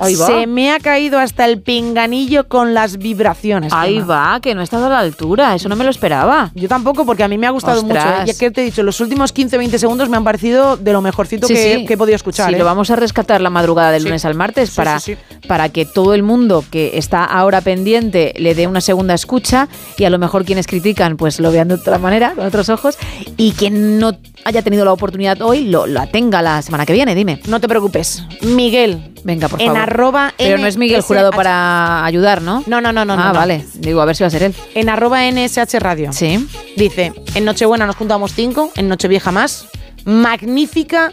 Ahí 0.00 0.14
va. 0.16 0.26
Se 0.26 0.46
me 0.46 0.72
ha 0.72 0.78
caído 0.80 1.18
hasta 1.18 1.44
el 1.44 1.60
pinganillo 1.60 2.48
con 2.48 2.74
las 2.74 2.96
vibraciones. 2.98 3.72
Ahí 3.72 4.00
va, 4.00 4.38
que 4.40 4.54
no 4.54 4.60
he 4.60 4.64
estado 4.64 4.86
a 4.86 4.88
la 4.88 4.98
altura, 5.00 5.54
eso 5.54 5.68
no 5.68 5.76
me 5.76 5.84
lo 5.84 5.90
esperaba. 5.90 6.50
Yo 6.54 6.68
tampoco, 6.68 7.04
porque 7.06 7.22
a 7.22 7.28
mí 7.28 7.38
me 7.38 7.46
ha 7.46 7.50
gustado 7.50 7.80
Ostras. 7.80 8.04
mucho. 8.04 8.16
¿eh? 8.20 8.24
Y 8.26 8.30
es 8.30 8.38
que 8.38 8.50
te 8.50 8.62
he 8.62 8.64
dicho, 8.64 8.82
los 8.82 9.00
últimos 9.00 9.34
15-20 9.34 9.78
segundos 9.78 10.08
me 10.08 10.16
han 10.16 10.24
parecido 10.24 10.76
de 10.76 10.92
lo 10.92 11.00
mejorcito 11.02 11.46
Sí, 11.46 11.54
que, 11.54 11.74
sí. 11.80 11.84
que 11.86 11.94
he 11.94 11.96
podido 11.96 12.16
escuchar. 12.16 12.48
Sí, 12.48 12.54
¿eh? 12.54 12.58
lo 12.58 12.64
vamos 12.64 12.90
a 12.90 12.96
rescatar 12.96 13.40
la 13.40 13.50
madrugada 13.50 13.90
del 13.92 14.02
Sí. 14.02 14.08
lunes 14.08 14.24
al 14.24 14.34
martes 14.34 14.70
para, 14.70 14.98
para 15.46 15.68
que 15.68 15.84
todo 15.84 16.14
el 16.14 16.22
mundo 16.22 16.64
que 16.70 16.92
está 16.98 17.24
ahora 17.24 17.60
pendiente 17.60 18.32
le 18.36 18.54
dé 18.54 18.66
una 18.66 18.80
segunda 18.80 19.14
escucha 19.14 19.68
y 19.98 20.04
a 20.04 20.10
lo 20.10 20.18
mejor 20.18 20.44
quienes 20.44 20.66
critican 20.66 21.16
pues 21.16 21.40
lo 21.40 21.52
vean 21.52 21.68
de 21.68 21.74
otra 21.74 21.98
manera, 21.98 22.32
con 22.34 22.46
otros 22.46 22.68
ojos, 22.68 22.96
y 23.36 23.52
quien 23.52 23.98
no 23.98 24.12
haya 24.44 24.62
tenido 24.62 24.84
la 24.84 24.92
oportunidad 24.92 25.40
hoy 25.42 25.64
lo, 25.64 25.86
la 25.86 26.06
tenga 26.06 26.40
la 26.42 26.62
semana 26.62 26.86
que 26.86 26.92
viene, 26.92 27.14
dime. 27.14 27.40
No 27.46 27.60
te 27.60 27.68
preocupes. 27.68 28.22
Miguel. 28.42 29.12
Venga, 29.22 29.48
por 29.48 29.60
favor. 29.60 29.74
Arroba 29.90 30.32
Pero 30.38 30.58
no 30.58 30.66
es 30.66 30.76
Miguel. 30.76 31.02
Jurado 31.02 31.30
para 31.30 32.04
ayudar, 32.04 32.40
¿no? 32.42 32.62
No, 32.66 32.80
no, 32.80 32.92
no, 32.92 33.04
no. 33.04 33.14
Ah, 33.14 33.16
no, 33.16 33.24
no. 33.28 33.32
vale. 33.34 33.64
Digo, 33.74 34.00
a 34.00 34.04
ver 34.04 34.16
si 34.16 34.22
va 34.22 34.28
a 34.28 34.30
ser 34.30 34.44
él. 34.44 34.54
En 34.74 34.88
arroba 34.88 35.20
NSH 35.30 35.78
Radio. 35.80 36.12
Sí. 36.12 36.46
Dice, 36.76 37.12
en 37.34 37.44
Nochebuena 37.44 37.86
nos 37.86 37.96
juntamos 37.96 38.32
cinco, 38.34 38.70
en 38.76 38.88
Nochevieja 38.88 39.32
más. 39.32 39.66
Magnífica 40.04 41.12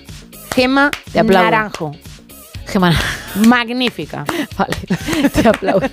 Gema 0.56 0.92
Te. 1.12 1.24
Naranjo. 1.24 1.92
Gemma. 2.68 2.94
Magnífica. 3.36 4.26
Vale, 4.58 5.30
te 5.30 5.48
aplaudo. 5.48 5.88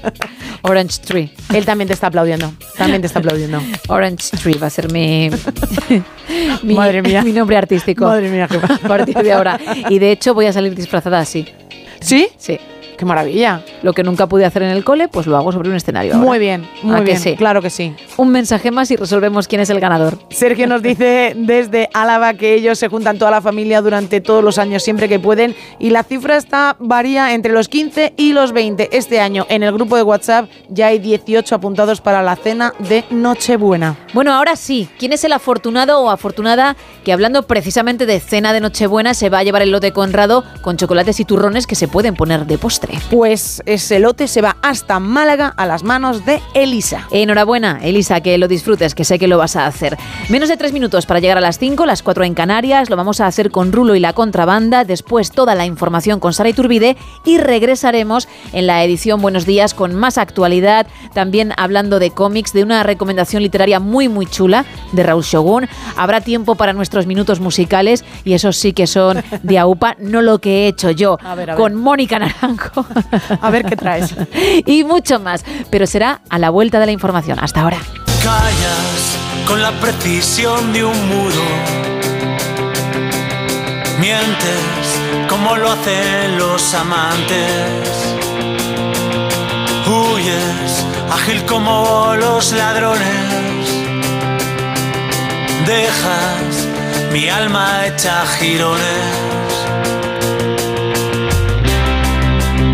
Orange 0.62 0.98
Tree. 1.04 1.30
Él 1.54 1.64
también 1.64 1.86
te 1.86 1.94
está 1.94 2.08
aplaudiendo. 2.08 2.52
También 2.76 3.00
te 3.00 3.06
está 3.06 3.20
aplaudiendo. 3.20 3.62
Orange 3.88 4.36
Tree 4.36 4.58
va 4.58 4.66
a 4.66 4.70
ser 4.70 4.90
mi, 4.90 5.30
mi, 6.62 6.74
Madre 6.74 7.02
mía. 7.02 7.22
mi 7.22 7.32
nombre 7.32 7.56
artístico. 7.56 8.06
Madre 8.06 8.28
mía, 8.28 8.48
Gemma. 8.48 8.80
A 8.82 8.88
partir 8.88 9.16
de 9.16 9.32
ahora. 9.32 9.60
Y 9.88 9.98
de 9.98 10.10
hecho 10.10 10.34
voy 10.34 10.46
a 10.46 10.52
salir 10.52 10.74
disfrazada 10.74 11.20
así. 11.20 11.46
¿Sí? 12.00 12.28
Sí. 12.38 12.58
Qué 13.00 13.06
maravilla. 13.06 13.62
Lo 13.82 13.94
que 13.94 14.02
nunca 14.02 14.26
pude 14.26 14.44
hacer 14.44 14.62
en 14.62 14.68
el 14.68 14.84
cole, 14.84 15.08
pues 15.08 15.26
lo 15.26 15.34
hago 15.38 15.52
sobre 15.52 15.70
un 15.70 15.74
escenario. 15.76 16.12
ahora. 16.12 16.26
Muy 16.26 16.38
bien, 16.38 16.68
muy 16.82 16.96
¿A 16.96 16.98
que 16.98 17.04
bien. 17.04 17.18
sí? 17.18 17.34
Claro 17.34 17.62
que 17.62 17.70
sí. 17.70 17.94
Un 18.18 18.28
mensaje 18.28 18.70
más 18.70 18.90
y 18.90 18.96
resolvemos 18.96 19.48
quién 19.48 19.62
es 19.62 19.70
el 19.70 19.80
ganador. 19.80 20.18
Sergio 20.28 20.66
nos 20.66 20.82
dice 20.82 21.32
desde 21.34 21.88
Álava 21.94 22.34
que 22.34 22.52
ellos 22.52 22.78
se 22.78 22.88
juntan 22.88 23.16
toda 23.16 23.30
la 23.30 23.40
familia 23.40 23.80
durante 23.80 24.20
todos 24.20 24.44
los 24.44 24.58
años 24.58 24.82
siempre 24.82 25.08
que 25.08 25.18
pueden 25.18 25.54
y 25.78 25.88
la 25.88 26.02
cifra 26.02 26.36
está 26.36 26.76
varía 26.78 27.32
entre 27.32 27.54
los 27.54 27.68
15 27.70 28.12
y 28.18 28.34
los 28.34 28.52
20. 28.52 28.90
Este 28.94 29.18
año 29.18 29.46
en 29.48 29.62
el 29.62 29.72
grupo 29.72 29.96
de 29.96 30.02
WhatsApp 30.02 30.50
ya 30.68 30.88
hay 30.88 30.98
18 30.98 31.54
apuntados 31.54 32.02
para 32.02 32.22
la 32.22 32.36
cena 32.36 32.74
de 32.80 33.04
Nochebuena. 33.08 33.96
Bueno, 34.12 34.34
ahora 34.34 34.56
sí, 34.56 34.90
¿quién 34.98 35.14
es 35.14 35.24
el 35.24 35.32
afortunado 35.32 36.00
o 36.00 36.10
afortunada 36.10 36.76
que 37.02 37.14
hablando 37.14 37.46
precisamente 37.46 38.04
de 38.04 38.20
cena 38.20 38.52
de 38.52 38.60
Nochebuena 38.60 39.14
se 39.14 39.30
va 39.30 39.38
a 39.38 39.42
llevar 39.42 39.62
el 39.62 39.70
lote 39.70 39.92
Conrado 39.92 40.44
con 40.60 40.76
chocolates 40.76 41.18
y 41.18 41.24
turrones 41.24 41.66
que 41.66 41.76
se 41.76 41.88
pueden 41.88 42.14
poner 42.14 42.44
de 42.44 42.58
postre? 42.58 42.89
Pues 43.10 43.62
ese 43.66 43.98
lote 43.98 44.28
se 44.28 44.42
va 44.42 44.56
hasta 44.62 45.00
Málaga 45.00 45.52
a 45.56 45.66
las 45.66 45.82
manos 45.82 46.24
de 46.24 46.40
Elisa. 46.54 47.06
Enhorabuena, 47.10 47.78
Elisa, 47.82 48.20
que 48.20 48.38
lo 48.38 48.48
disfrutes, 48.48 48.94
que 48.94 49.04
sé 49.04 49.18
que 49.18 49.28
lo 49.28 49.38
vas 49.38 49.56
a 49.56 49.66
hacer. 49.66 49.96
Menos 50.28 50.48
de 50.48 50.56
tres 50.56 50.72
minutos 50.72 51.06
para 51.06 51.20
llegar 51.20 51.38
a 51.38 51.40
las 51.40 51.58
5, 51.58 51.86
las 51.86 52.02
4 52.02 52.24
en 52.24 52.34
Canarias. 52.34 52.90
Lo 52.90 52.96
vamos 52.96 53.20
a 53.20 53.26
hacer 53.26 53.50
con 53.50 53.72
Rulo 53.72 53.94
y 53.94 54.00
la 54.00 54.12
contrabanda. 54.12 54.84
Después 54.84 55.30
toda 55.30 55.54
la 55.54 55.66
información 55.66 56.20
con 56.20 56.32
Sara 56.32 56.48
Iturbide. 56.48 56.96
Y 57.24 57.38
regresaremos 57.38 58.28
en 58.52 58.66
la 58.66 58.84
edición 58.84 59.20
Buenos 59.20 59.46
Días 59.46 59.74
con 59.74 59.94
más 59.94 60.18
actualidad. 60.18 60.86
También 61.14 61.52
hablando 61.56 61.98
de 61.98 62.10
cómics, 62.10 62.52
de 62.52 62.62
una 62.62 62.82
recomendación 62.82 63.42
literaria 63.42 63.80
muy, 63.80 64.08
muy 64.08 64.26
chula 64.26 64.64
de 64.92 65.02
Raúl 65.02 65.24
Shogun. 65.24 65.68
Habrá 65.96 66.20
tiempo 66.20 66.54
para 66.54 66.72
nuestros 66.72 67.06
minutos 67.06 67.40
musicales. 67.40 68.04
Y 68.24 68.34
esos 68.34 68.56
sí 68.56 68.72
que 68.72 68.86
son 68.86 69.22
de 69.42 69.58
AUPA, 69.58 69.96
no 69.98 70.22
lo 70.22 70.40
que 70.40 70.64
he 70.64 70.68
hecho 70.68 70.90
yo. 70.90 71.18
A 71.22 71.34
ver, 71.34 71.50
a 71.50 71.54
ver. 71.54 71.62
con 71.62 71.74
Mónica 71.74 72.18
Naranjo. 72.18 72.79
A 73.40 73.50
ver 73.50 73.64
qué 73.64 73.76
traes. 73.76 74.14
y 74.66 74.84
mucho 74.84 75.20
más. 75.20 75.44
Pero 75.70 75.86
será 75.86 76.20
a 76.28 76.38
la 76.38 76.50
vuelta 76.50 76.78
de 76.80 76.86
la 76.86 76.92
información. 76.92 77.38
Hasta 77.40 77.62
ahora. 77.62 77.78
Callas 78.22 79.18
con 79.46 79.62
la 79.62 79.72
precisión 79.72 80.72
de 80.72 80.84
un 80.84 81.08
mudo. 81.08 81.42
Mientes 83.98 85.00
como 85.28 85.56
lo 85.56 85.72
hacen 85.72 86.38
los 86.38 86.74
amantes. 86.74 88.16
Huyes 89.86 90.86
ágil 91.10 91.44
como 91.46 92.14
los 92.16 92.52
ladrones. 92.52 93.66
Dejas 95.66 96.68
mi 97.12 97.28
alma 97.28 97.86
hecha 97.86 98.24
jirones. 98.38 99.39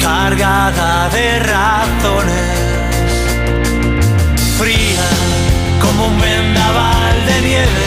Cargada 0.06 1.08
de 1.08 1.40
razones. 1.40 2.48
Fría 4.56 5.08
como 5.80 6.06
un 6.06 6.20
vendaval 6.20 7.26
de 7.26 7.40
nieve, 7.42 7.86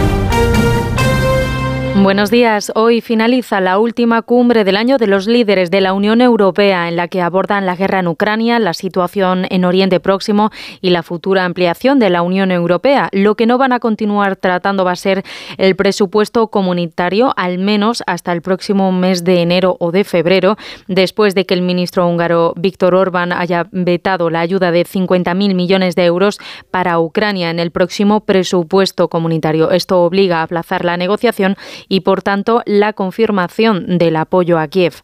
Buenos 1.97 2.31
días. 2.31 2.71
Hoy 2.73 3.01
finaliza 3.01 3.59
la 3.59 3.77
última 3.77 4.21
cumbre 4.21 4.63
del 4.63 4.77
año 4.77 4.97
de 4.97 5.07
los 5.07 5.27
líderes 5.27 5.69
de 5.69 5.81
la 5.81 5.93
Unión 5.93 6.21
Europea 6.21 6.87
en 6.87 6.95
la 6.95 7.09
que 7.09 7.21
abordan 7.21 7.65
la 7.65 7.75
guerra 7.75 7.99
en 7.99 8.07
Ucrania, 8.07 8.59
la 8.59 8.73
situación 8.73 9.45
en 9.49 9.65
Oriente 9.65 9.99
Próximo 9.99 10.51
y 10.79 10.89
la 10.91 11.03
futura 11.03 11.45
ampliación 11.45 11.99
de 11.99 12.09
la 12.09 12.21
Unión 12.21 12.49
Europea. 12.49 13.09
Lo 13.11 13.35
que 13.35 13.45
no 13.45 13.57
van 13.57 13.73
a 13.73 13.79
continuar 13.79 14.37
tratando 14.37 14.85
va 14.85 14.93
a 14.93 14.95
ser 14.95 15.23
el 15.57 15.75
presupuesto 15.75 16.47
comunitario, 16.47 17.33
al 17.35 17.59
menos 17.59 18.03
hasta 18.07 18.31
el 18.31 18.41
próximo 18.41 18.91
mes 18.91 19.23
de 19.23 19.41
enero 19.41 19.75
o 19.79 19.91
de 19.91 20.03
febrero, 20.03 20.57
después 20.87 21.35
de 21.35 21.45
que 21.45 21.53
el 21.53 21.61
ministro 21.61 22.07
húngaro 22.07 22.53
Víctor 22.55 22.95
Orbán 22.95 23.31
haya 23.31 23.67
vetado 23.71 24.29
la 24.29 24.39
ayuda 24.39 24.71
de 24.71 24.85
50.000 24.85 25.53
millones 25.53 25.95
de 25.95 26.05
euros 26.05 26.39
para 26.71 26.99
Ucrania 26.99 27.51
en 27.51 27.59
el 27.59 27.69
próximo 27.69 28.21
presupuesto 28.21 29.09
comunitario. 29.09 29.71
Esto 29.71 30.01
obliga 30.03 30.39
a 30.39 30.43
aplazar 30.43 30.83
la 30.85 30.97
negociación 30.97 31.57
y, 31.87 32.01
por 32.01 32.21
tanto, 32.21 32.61
la 32.65 32.93
confirmación 32.93 33.97
del 33.97 34.15
apoyo 34.15 34.59
a 34.59 34.67
Kiev. 34.67 34.95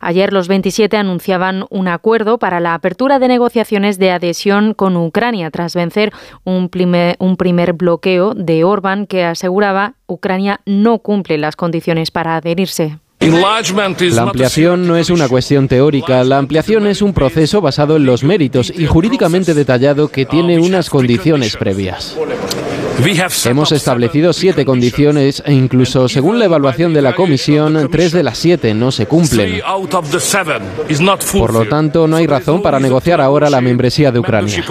Ayer 0.00 0.32
los 0.32 0.48
27 0.48 0.96
anunciaban 0.96 1.64
un 1.70 1.88
acuerdo 1.88 2.38
para 2.38 2.60
la 2.60 2.74
apertura 2.74 3.18
de 3.18 3.28
negociaciones 3.28 3.98
de 3.98 4.10
adhesión 4.10 4.74
con 4.74 4.96
Ucrania 4.96 5.50
tras 5.50 5.74
vencer 5.74 6.12
un 6.44 6.68
primer, 6.68 7.16
un 7.18 7.36
primer 7.36 7.72
bloqueo 7.72 8.34
de 8.34 8.64
Orbán 8.64 9.06
que 9.06 9.24
aseguraba 9.24 9.94
Ucrania 10.06 10.60
no 10.66 10.98
cumple 10.98 11.38
las 11.38 11.56
condiciones 11.56 12.10
para 12.10 12.36
adherirse. 12.36 12.98
La 13.20 14.22
ampliación 14.22 14.88
no 14.88 14.96
es 14.96 15.08
una 15.08 15.28
cuestión 15.28 15.68
teórica, 15.68 16.24
la 16.24 16.38
ampliación 16.38 16.88
es 16.88 17.02
un 17.02 17.12
proceso 17.12 17.60
basado 17.60 17.96
en 17.96 18.04
los 18.04 18.24
méritos 18.24 18.72
y 18.76 18.86
jurídicamente 18.86 19.54
detallado 19.54 20.08
que 20.08 20.26
tiene 20.26 20.58
unas 20.58 20.90
condiciones 20.90 21.56
previas. 21.56 22.16
Hemos 23.44 23.72
establecido 23.72 24.32
siete 24.32 24.64
condiciones 24.64 25.42
e 25.44 25.52
incluso 25.52 26.08
según 26.08 26.38
la 26.38 26.44
evaluación 26.44 26.94
de 26.94 27.02
la 27.02 27.14
Comisión, 27.14 27.88
tres 27.90 28.12
de 28.12 28.22
las 28.22 28.38
siete 28.38 28.74
no 28.74 28.90
se 28.90 29.06
cumplen. 29.06 29.60
Por 31.32 31.52
lo 31.52 31.68
tanto, 31.68 32.06
no 32.06 32.16
hay 32.16 32.26
razón 32.26 32.62
para 32.62 32.78
negociar 32.78 33.20
ahora 33.20 33.50
la 33.50 33.60
membresía 33.60 34.12
de 34.12 34.18
Ucrania. 34.18 34.64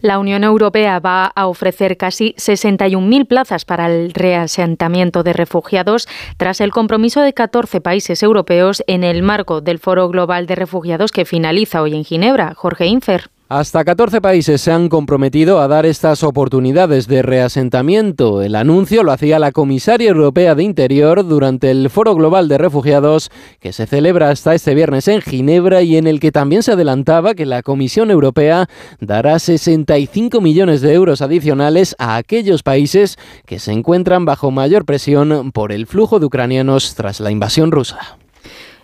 La 0.00 0.18
Unión 0.18 0.44
Europea 0.44 1.00
va 1.00 1.26
a 1.26 1.46
ofrecer 1.46 1.96
casi 1.96 2.34
61.000 2.34 3.26
plazas 3.26 3.64
para 3.64 3.86
el 3.86 4.12
reasentamiento 4.12 5.22
de 5.22 5.32
refugiados 5.32 6.06
tras 6.36 6.60
el 6.60 6.70
compromiso 6.70 7.22
de 7.22 7.32
14 7.32 7.80
países 7.80 8.22
europeos 8.22 8.84
en 8.86 9.02
el 9.02 9.22
marco 9.22 9.60
del 9.60 9.78
Foro 9.78 10.08
Global 10.08 10.46
de 10.46 10.54
Refugiados 10.54 11.10
que 11.10 11.24
finaliza 11.24 11.82
hoy 11.82 11.94
en 11.94 12.04
Ginebra. 12.04 12.54
Jorge 12.54 12.86
Infer. 12.86 13.30
Hasta 13.48 13.84
14 13.84 14.20
países 14.20 14.60
se 14.60 14.72
han 14.72 14.88
comprometido 14.88 15.60
a 15.60 15.68
dar 15.68 15.86
estas 15.86 16.24
oportunidades 16.24 17.06
de 17.06 17.22
reasentamiento. 17.22 18.42
El 18.42 18.56
anuncio 18.56 19.04
lo 19.04 19.12
hacía 19.12 19.38
la 19.38 19.52
comisaria 19.52 20.10
europea 20.10 20.56
de 20.56 20.64
Interior 20.64 21.24
durante 21.24 21.70
el 21.70 21.88
Foro 21.88 22.16
Global 22.16 22.48
de 22.48 22.58
Refugiados 22.58 23.30
que 23.60 23.72
se 23.72 23.86
celebra 23.86 24.30
hasta 24.30 24.52
este 24.52 24.74
viernes 24.74 25.06
en 25.06 25.20
Ginebra 25.22 25.82
y 25.82 25.96
en 25.96 26.08
el 26.08 26.18
que 26.18 26.32
también 26.32 26.64
se 26.64 26.72
adelantaba 26.72 27.34
que 27.34 27.46
la 27.46 27.62
Comisión 27.62 28.10
Europea 28.10 28.68
dará 28.98 29.38
65 29.38 30.40
millones 30.40 30.80
de 30.80 30.94
euros 30.94 31.22
adicionales 31.22 31.94
a 32.00 32.16
aquellos 32.16 32.64
países 32.64 33.16
que 33.44 33.60
se 33.60 33.70
encuentran 33.70 34.24
bajo 34.24 34.50
mayor 34.50 34.84
presión 34.84 35.52
por 35.52 35.70
el 35.70 35.86
flujo 35.86 36.18
de 36.18 36.26
ucranianos 36.26 36.96
tras 36.96 37.20
la 37.20 37.30
invasión 37.30 37.70
rusa. 37.70 38.18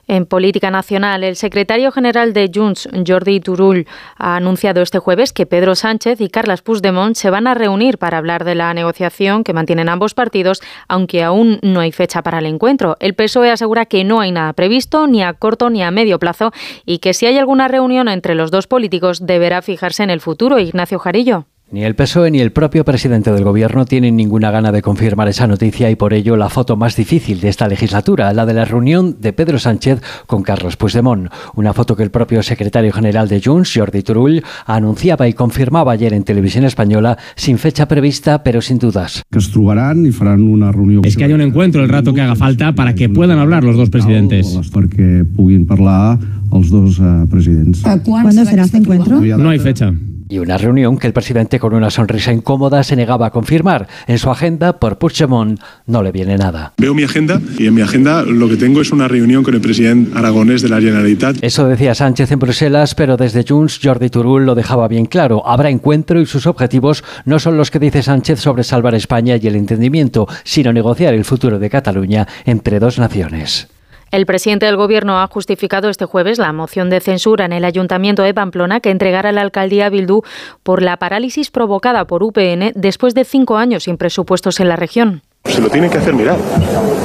En 0.08 0.26
política 0.26 0.70
nacional, 0.70 1.22
el 1.22 1.36
secretario 1.36 1.92
general 1.92 2.32
de 2.32 2.50
Junts, 2.52 2.88
Jordi 3.06 3.40
Turull, 3.40 3.86
ha 4.16 4.36
anunciado 4.36 4.82
este 4.82 4.98
jueves 4.98 5.32
que 5.32 5.46
Pedro 5.46 5.74
Sánchez 5.74 6.20
y 6.20 6.28
Carles 6.28 6.60
Puigdemont 6.62 7.14
se 7.14 7.30
van 7.30 7.46
a 7.46 7.54
reunir 7.54 7.98
para 7.98 8.18
hablar 8.18 8.44
de 8.44 8.56
la 8.56 8.74
negociación 8.74 9.44
que 9.44 9.52
mantienen 9.52 9.88
ambos 9.88 10.14
partidos, 10.14 10.60
aunque 10.88 11.22
aún 11.22 11.60
no 11.62 11.80
hay 11.80 11.92
fecha 11.92 12.22
para 12.22 12.40
el 12.40 12.46
encuentro. 12.46 12.96
El 12.98 13.14
PSOE 13.14 13.52
asegura 13.52 13.86
que 13.86 14.02
no 14.02 14.20
hay 14.20 14.32
nada 14.32 14.52
previsto, 14.54 15.06
ni 15.06 15.22
a 15.22 15.34
corto 15.34 15.70
ni 15.70 15.82
a 15.82 15.90
medio 15.92 16.18
plazo, 16.18 16.52
y 16.84 16.98
que 16.98 17.14
si 17.14 17.26
hay 17.26 17.38
alguna 17.38 17.68
reunión 17.68 18.08
entre 18.08 18.34
los 18.34 18.50
dos 18.50 18.66
políticos 18.66 19.24
deberá 19.24 19.62
fijarse 19.62 20.02
en 20.02 20.10
el 20.10 20.20
futuro. 20.20 20.58
Ignacio 20.58 20.98
Jarillo. 20.98 21.46
Ni 21.72 21.84
el 21.84 21.94
PSOE 21.94 22.30
ni 22.30 22.40
el 22.40 22.52
propio 22.52 22.84
presidente 22.84 23.32
del 23.32 23.44
gobierno 23.44 23.86
tienen 23.86 24.14
ninguna 24.14 24.50
gana 24.50 24.72
de 24.72 24.82
confirmar 24.82 25.28
esa 25.28 25.46
noticia 25.46 25.90
y 25.90 25.96
por 25.96 26.12
ello 26.12 26.36
la 26.36 26.50
foto 26.50 26.76
más 26.76 26.96
difícil 26.96 27.40
de 27.40 27.48
esta 27.48 27.66
legislatura, 27.66 28.30
la 28.34 28.44
de 28.44 28.52
la 28.52 28.66
reunión 28.66 29.16
de 29.22 29.32
Pedro 29.32 29.58
Sánchez 29.58 30.02
con 30.26 30.42
Carlos 30.42 30.76
Puigdemont. 30.76 31.30
Una 31.54 31.72
foto 31.72 31.96
que 31.96 32.02
el 32.02 32.10
propio 32.10 32.42
secretario 32.42 32.92
general 32.92 33.26
de 33.26 33.40
Junts, 33.42 33.72
Jordi 33.74 34.02
Turull, 34.02 34.42
anunciaba 34.66 35.28
y 35.28 35.32
confirmaba 35.32 35.92
ayer 35.92 36.12
en 36.12 36.24
televisión 36.24 36.66
española 36.66 37.16
sin 37.36 37.56
fecha 37.56 37.88
prevista, 37.88 38.42
pero 38.42 38.60
sin 38.60 38.78
dudas. 38.78 39.22
Que 39.30 39.38
trobarán 39.38 40.04
y 40.04 40.12
farán 40.12 40.42
una 40.42 40.72
reunión. 40.72 41.06
Es 41.06 41.16
que 41.16 41.24
haya 41.24 41.34
un 41.34 41.40
encuentro 41.40 41.82
el 41.82 41.88
rato 41.88 42.12
que 42.12 42.20
haga 42.20 42.36
falta 42.36 42.74
para 42.74 42.94
que 42.94 43.08
puedan 43.08 43.38
hablar 43.38 43.64
los 43.64 43.78
dos 43.78 43.88
presidentes. 43.88 44.60
Para 44.74 44.88
que 44.88 45.24
puguin 45.24 45.64
parlar 45.64 46.18
los 46.52 46.68
dos 46.68 46.98
uh, 46.98 47.26
presidents. 47.30 47.82
¿Cuándo 48.04 48.44
será 48.44 48.64
este 48.64 48.76
encuentro? 48.76 49.22
No 49.22 49.48
hay 49.48 49.58
fecha 49.58 49.94
y 50.32 50.38
una 50.38 50.56
reunión 50.56 50.96
que 50.96 51.06
el 51.06 51.12
presidente 51.12 51.58
con 51.58 51.74
una 51.74 51.90
sonrisa 51.90 52.32
incómoda 52.32 52.82
se 52.84 52.96
negaba 52.96 53.26
a 53.26 53.30
confirmar. 53.30 53.86
En 54.06 54.18
su 54.18 54.30
agenda, 54.30 54.78
por 54.78 54.96
Puigdemont, 54.96 55.60
no 55.86 56.02
le 56.02 56.10
viene 56.10 56.38
nada. 56.38 56.72
Veo 56.78 56.94
mi 56.94 57.02
agenda 57.02 57.38
y 57.58 57.66
en 57.66 57.74
mi 57.74 57.82
agenda 57.82 58.22
lo 58.22 58.48
que 58.48 58.56
tengo 58.56 58.80
es 58.80 58.92
una 58.92 59.08
reunión 59.08 59.42
con 59.42 59.54
el 59.54 59.60
presidente 59.60 60.16
aragonés 60.16 60.62
de 60.62 60.70
la 60.70 60.80
Generalitat. 60.80 61.36
Eso 61.42 61.68
decía 61.68 61.94
Sánchez 61.94 62.32
en 62.32 62.38
Bruselas, 62.38 62.94
pero 62.94 63.18
desde 63.18 63.44
Junts 63.46 63.78
Jordi 63.82 64.08
Turull 64.08 64.46
lo 64.46 64.54
dejaba 64.54 64.88
bien 64.88 65.04
claro. 65.04 65.46
Habrá 65.46 65.68
encuentro 65.68 66.18
y 66.18 66.24
sus 66.24 66.46
objetivos 66.46 67.04
no 67.26 67.38
son 67.38 67.58
los 67.58 67.70
que 67.70 67.78
dice 67.78 68.02
Sánchez 68.02 68.40
sobre 68.40 68.64
salvar 68.64 68.94
España 68.94 69.36
y 69.36 69.46
el 69.46 69.56
entendimiento, 69.56 70.26
sino 70.44 70.72
negociar 70.72 71.12
el 71.12 71.26
futuro 71.26 71.58
de 71.58 71.68
Cataluña 71.68 72.26
entre 72.46 72.78
dos 72.78 72.98
naciones. 72.98 73.68
El 74.12 74.26
presidente 74.26 74.66
del 74.66 74.76
Gobierno 74.76 75.22
ha 75.22 75.26
justificado 75.26 75.88
este 75.88 76.04
jueves 76.04 76.38
la 76.38 76.52
moción 76.52 76.90
de 76.90 77.00
censura 77.00 77.46
en 77.46 77.52
el 77.54 77.64
Ayuntamiento 77.64 78.22
de 78.22 78.34
Pamplona 78.34 78.80
que 78.80 78.90
entregara 78.90 79.32
la 79.32 79.40
alcaldía 79.40 79.86
a 79.86 79.88
Bildu 79.88 80.20
por 80.62 80.82
la 80.82 80.98
parálisis 80.98 81.50
provocada 81.50 82.04
por 82.04 82.22
UPN 82.22 82.72
después 82.74 83.14
de 83.14 83.24
cinco 83.24 83.56
años 83.56 83.84
sin 83.84 83.96
presupuestos 83.96 84.60
en 84.60 84.68
la 84.68 84.76
región. 84.76 85.22
Se 85.46 85.62
lo 85.62 85.70
tienen 85.70 85.90
que 85.90 85.96
hacer 85.96 86.12
mirar, 86.12 86.36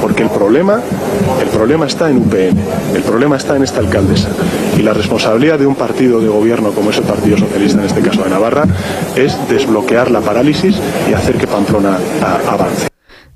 porque 0.02 0.22
el 0.22 0.28
problema, 0.28 0.82
el 1.40 1.48
problema 1.48 1.86
está 1.86 2.10
en 2.10 2.18
UPN, 2.18 2.58
el 2.94 3.02
problema 3.02 3.36
está 3.38 3.56
en 3.56 3.62
esta 3.62 3.80
alcaldesa. 3.80 4.28
Y 4.76 4.82
la 4.82 4.92
responsabilidad 4.92 5.58
de 5.58 5.66
un 5.66 5.76
partido 5.76 6.20
de 6.20 6.28
gobierno 6.28 6.72
como 6.72 6.90
es 6.90 6.98
el 6.98 7.04
Partido 7.04 7.38
Socialista, 7.38 7.80
en 7.80 7.86
este 7.86 8.02
caso 8.02 8.22
de 8.22 8.28
Navarra, 8.28 8.64
es 9.16 9.34
desbloquear 9.48 10.10
la 10.10 10.20
parálisis 10.20 10.78
y 11.10 11.14
hacer 11.14 11.38
que 11.38 11.46
Pamplona 11.46 11.96
avance. 12.46 12.87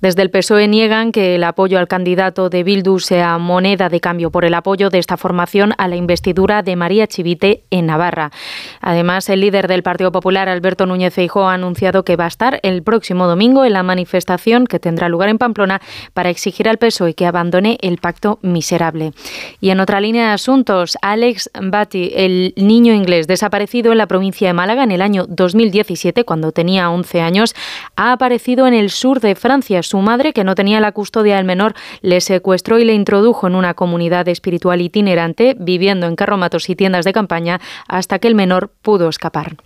Desde 0.03 0.23
el 0.23 0.31
PSOE 0.31 0.67
niegan 0.67 1.13
que 1.13 1.37
el 1.37 1.45
apoyo 1.45 1.79
al 1.79 1.87
candidato 1.87 2.51
de 2.51 2.65
Bildu 2.65 2.99
sea 2.99 3.39
moneda 3.39 3.89
de 3.89 4.01
cambio 4.01 4.33
por 4.33 4.45
el 4.45 4.53
apoyo 4.55 4.91
de 4.91 4.99
esta 4.99 5.17
formación 5.17 5.75
a 5.79 5.87
la 5.87 5.95
investidura 5.95 6.65
de 6.65 6.75
María 6.75 7.07
Chivite 7.07 7.63
en 7.71 7.87
Navarra. 7.87 8.33
Además, 8.81 9.29
el 9.29 9.43
líder 9.43 9.69
del 9.69 9.85
Partido 9.85 10.11
Popular, 10.11 10.49
Alberto 10.49 10.87
Núñez 10.87 11.15
Feijóo, 11.15 11.49
ha 11.49 11.55
anunciado 11.55 12.05
que 12.05 12.17
va 12.17 12.25
a 12.25 12.27
estar 12.27 12.59
el 12.65 12.83
próximo 12.83 13.29
domingo 13.29 13.65
en 13.65 13.75
la 13.75 13.85
manifestación 13.85 14.67
que 14.67 14.81
tendrá 14.81 15.09
lugar 15.09 15.29
en 15.29 15.39
Pamplona 15.39 15.81
para 16.15 16.31
exigir 16.31 16.69
al 16.69 16.79
PSOE 16.79 17.15
que 17.15 17.27
abandone 17.27 17.79
el 17.81 17.99
pacto 17.99 18.41
miserable. 18.43 19.13
Y 19.61 19.71
en 19.71 19.79
otra 19.79 20.01
línea 20.01 20.27
de 20.27 20.33
asuntos, 20.33 20.99
Alex 21.01 21.49
Batty, 21.63 22.11
el 22.17 22.55
niño 22.57 22.93
inglés 22.93 23.29
desaparecido 23.29 23.93
en 23.93 23.99
la 23.99 24.09
provincia 24.09 24.49
de 24.49 24.55
Málaga 24.55 24.83
en 24.83 24.91
el 24.91 25.01
año 25.01 25.27
2017, 25.29 26.25
cuando 26.25 26.51
tenía 26.51 26.91
11 26.91 27.21
años, 27.21 27.55
ha 27.95 28.11
aparecido 28.11 28.67
en 28.67 28.75
el 28.75 28.91
sur 28.91 29.21
de 29.21 29.37
Francia 29.37 29.81
su 29.93 29.99
madre, 29.99 30.33
que 30.33 30.43
no 30.43 30.55
tenía 30.55 30.81
la 30.81 30.93
custodia 30.93 31.37
del 31.37 31.45
menor, 31.45 31.75
le 32.01 32.23
secuestró 32.23 32.79
y 32.79 32.85
le 32.87 32.95
introdujo 32.95 33.47
en 33.47 33.55
una 33.55 33.75
comunidad 33.75 34.27
espiritual 34.27 34.81
itinerante, 34.81 35.55
viviendo 35.59 36.07
en 36.07 36.17
carromatos 36.17 36.71
y 36.71 36.77
tiendas 36.77 37.05
de 37.05 37.13
campaña, 37.13 37.61
hasta 37.89 38.19
que 38.19 38.29
el 38.29 38.35
menor 38.35 38.73
pudo 38.81 39.11
escapar. 39.11 39.57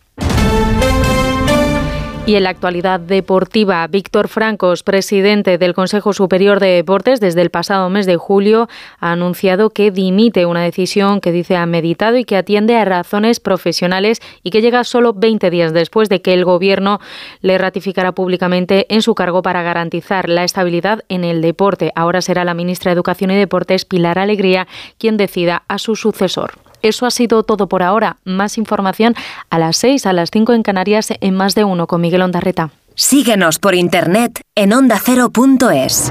Y 2.27 2.35
en 2.35 2.43
la 2.43 2.51
actualidad 2.51 2.99
deportiva, 2.99 3.87
Víctor 3.87 4.27
Francos, 4.27 4.83
presidente 4.83 5.59
del 5.59 5.75
Consejo 5.75 6.13
Superior 6.13 6.59
de 6.59 6.67
Deportes 6.67 7.21
desde 7.21 7.41
el 7.41 7.51
pasado 7.51 7.89
mes 7.89 8.05
de 8.05 8.17
julio, 8.17 8.69
ha 8.99 9.13
anunciado 9.13 9.71
que 9.71 9.93
dimite 9.93 10.45
una 10.45 10.63
decisión 10.63 11.21
que 11.21 11.31
dice 11.31 11.55
ha 11.57 11.67
meditado 11.67 12.17
y 12.17 12.25
que 12.25 12.37
atiende 12.37 12.75
a 12.75 12.85
razones 12.85 13.39
profesionales 13.39 14.21
y 14.43 14.51
que 14.51 14.61
llega 14.61 14.83
solo 14.83 15.13
20 15.13 15.51
días 15.51 15.73
después 15.73 16.09
de 16.09 16.21
que 16.21 16.35
el 16.35 16.45
Gobierno 16.45 16.99
le 17.43 17.59
ratificara 17.59 18.11
públicamente 18.11 18.93
en 18.93 19.03
su 19.03 19.15
cargo 19.15 19.43
para 19.43 19.63
garantizar 19.63 20.29
la 20.29 20.43
estabilidad 20.43 21.05
en 21.09 21.23
el 21.23 21.41
deporte. 21.41 21.93
Ahora 21.95 22.23
será 22.23 22.45
la 22.45 22.55
ministra 22.55 22.91
de 22.91 22.95
Educación 22.95 23.31
y 23.31 23.37
Deportes, 23.37 23.85
Pilar 23.85 24.19
Alegría, 24.19 24.67
quien 24.99 25.17
decida 25.17 25.63
a 25.69 25.79
su 25.79 25.95
sucesor. 25.95 26.66
Eso 26.83 27.07
ha 27.07 27.11
sido 27.11 27.43
todo 27.43 27.69
por 27.69 27.83
ahora. 27.83 28.17
Más 28.25 28.59
información 28.59 29.15
a 29.51 29.59
las 29.59 29.77
6, 29.77 30.07
a 30.07 30.13
las 30.13 30.31
5 30.31 30.53
en 30.53 30.63
Canarias, 30.63 31.13
en 31.21 31.35
más 31.35 31.55
de 31.55 31.65
uno 31.65 31.87
con 31.87 32.01
Miguel 32.01 32.23
Ondarreta. 32.23 32.71
Síguenos 32.95 33.59
por 33.59 33.75
internet 33.75 34.41
en 34.55 34.73
ondacero.es. 34.73 36.11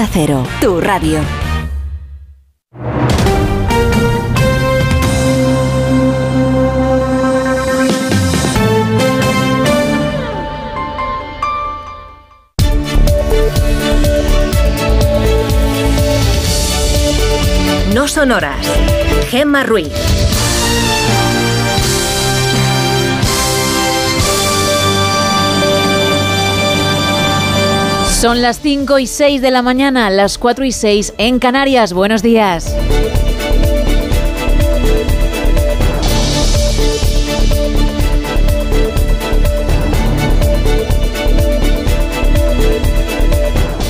Cero, 0.07 0.43
tu 0.59 0.79
radio. 0.79 1.19
No 17.93 18.07
son 18.07 18.31
horas. 18.31 18.55
Gemma 19.29 19.63
Ruiz. 19.63 20.20
Son 28.21 28.43
las 28.43 28.59
5 28.59 28.99
y 28.99 29.07
6 29.07 29.41
de 29.41 29.49
la 29.49 29.63
mañana, 29.63 30.07
las 30.11 30.37
4 30.37 30.63
y 30.65 30.71
6 30.71 31.15
en 31.17 31.39
Canarias. 31.39 31.91
Buenos 31.91 32.21
días. 32.21 32.71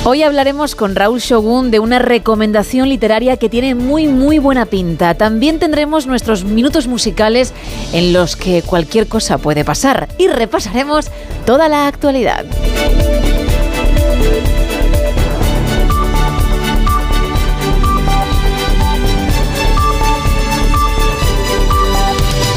Hoy 0.04 0.22
hablaremos 0.22 0.74
con 0.74 0.96
Raúl 0.96 1.20
Shogun 1.20 1.70
de 1.70 1.78
una 1.78 1.98
recomendación 1.98 2.88
literaria 2.88 3.36
que 3.36 3.50
tiene 3.50 3.74
muy 3.74 4.06
muy 4.06 4.38
buena 4.38 4.64
pinta. 4.64 5.12
También 5.12 5.58
tendremos 5.58 6.06
nuestros 6.06 6.44
minutos 6.44 6.86
musicales 6.86 7.52
en 7.92 8.14
los 8.14 8.36
que 8.36 8.62
cualquier 8.62 9.08
cosa 9.08 9.36
puede 9.36 9.62
pasar 9.66 10.08
y 10.16 10.28
repasaremos 10.28 11.10
toda 11.44 11.68
la 11.68 11.86
actualidad. 11.86 12.46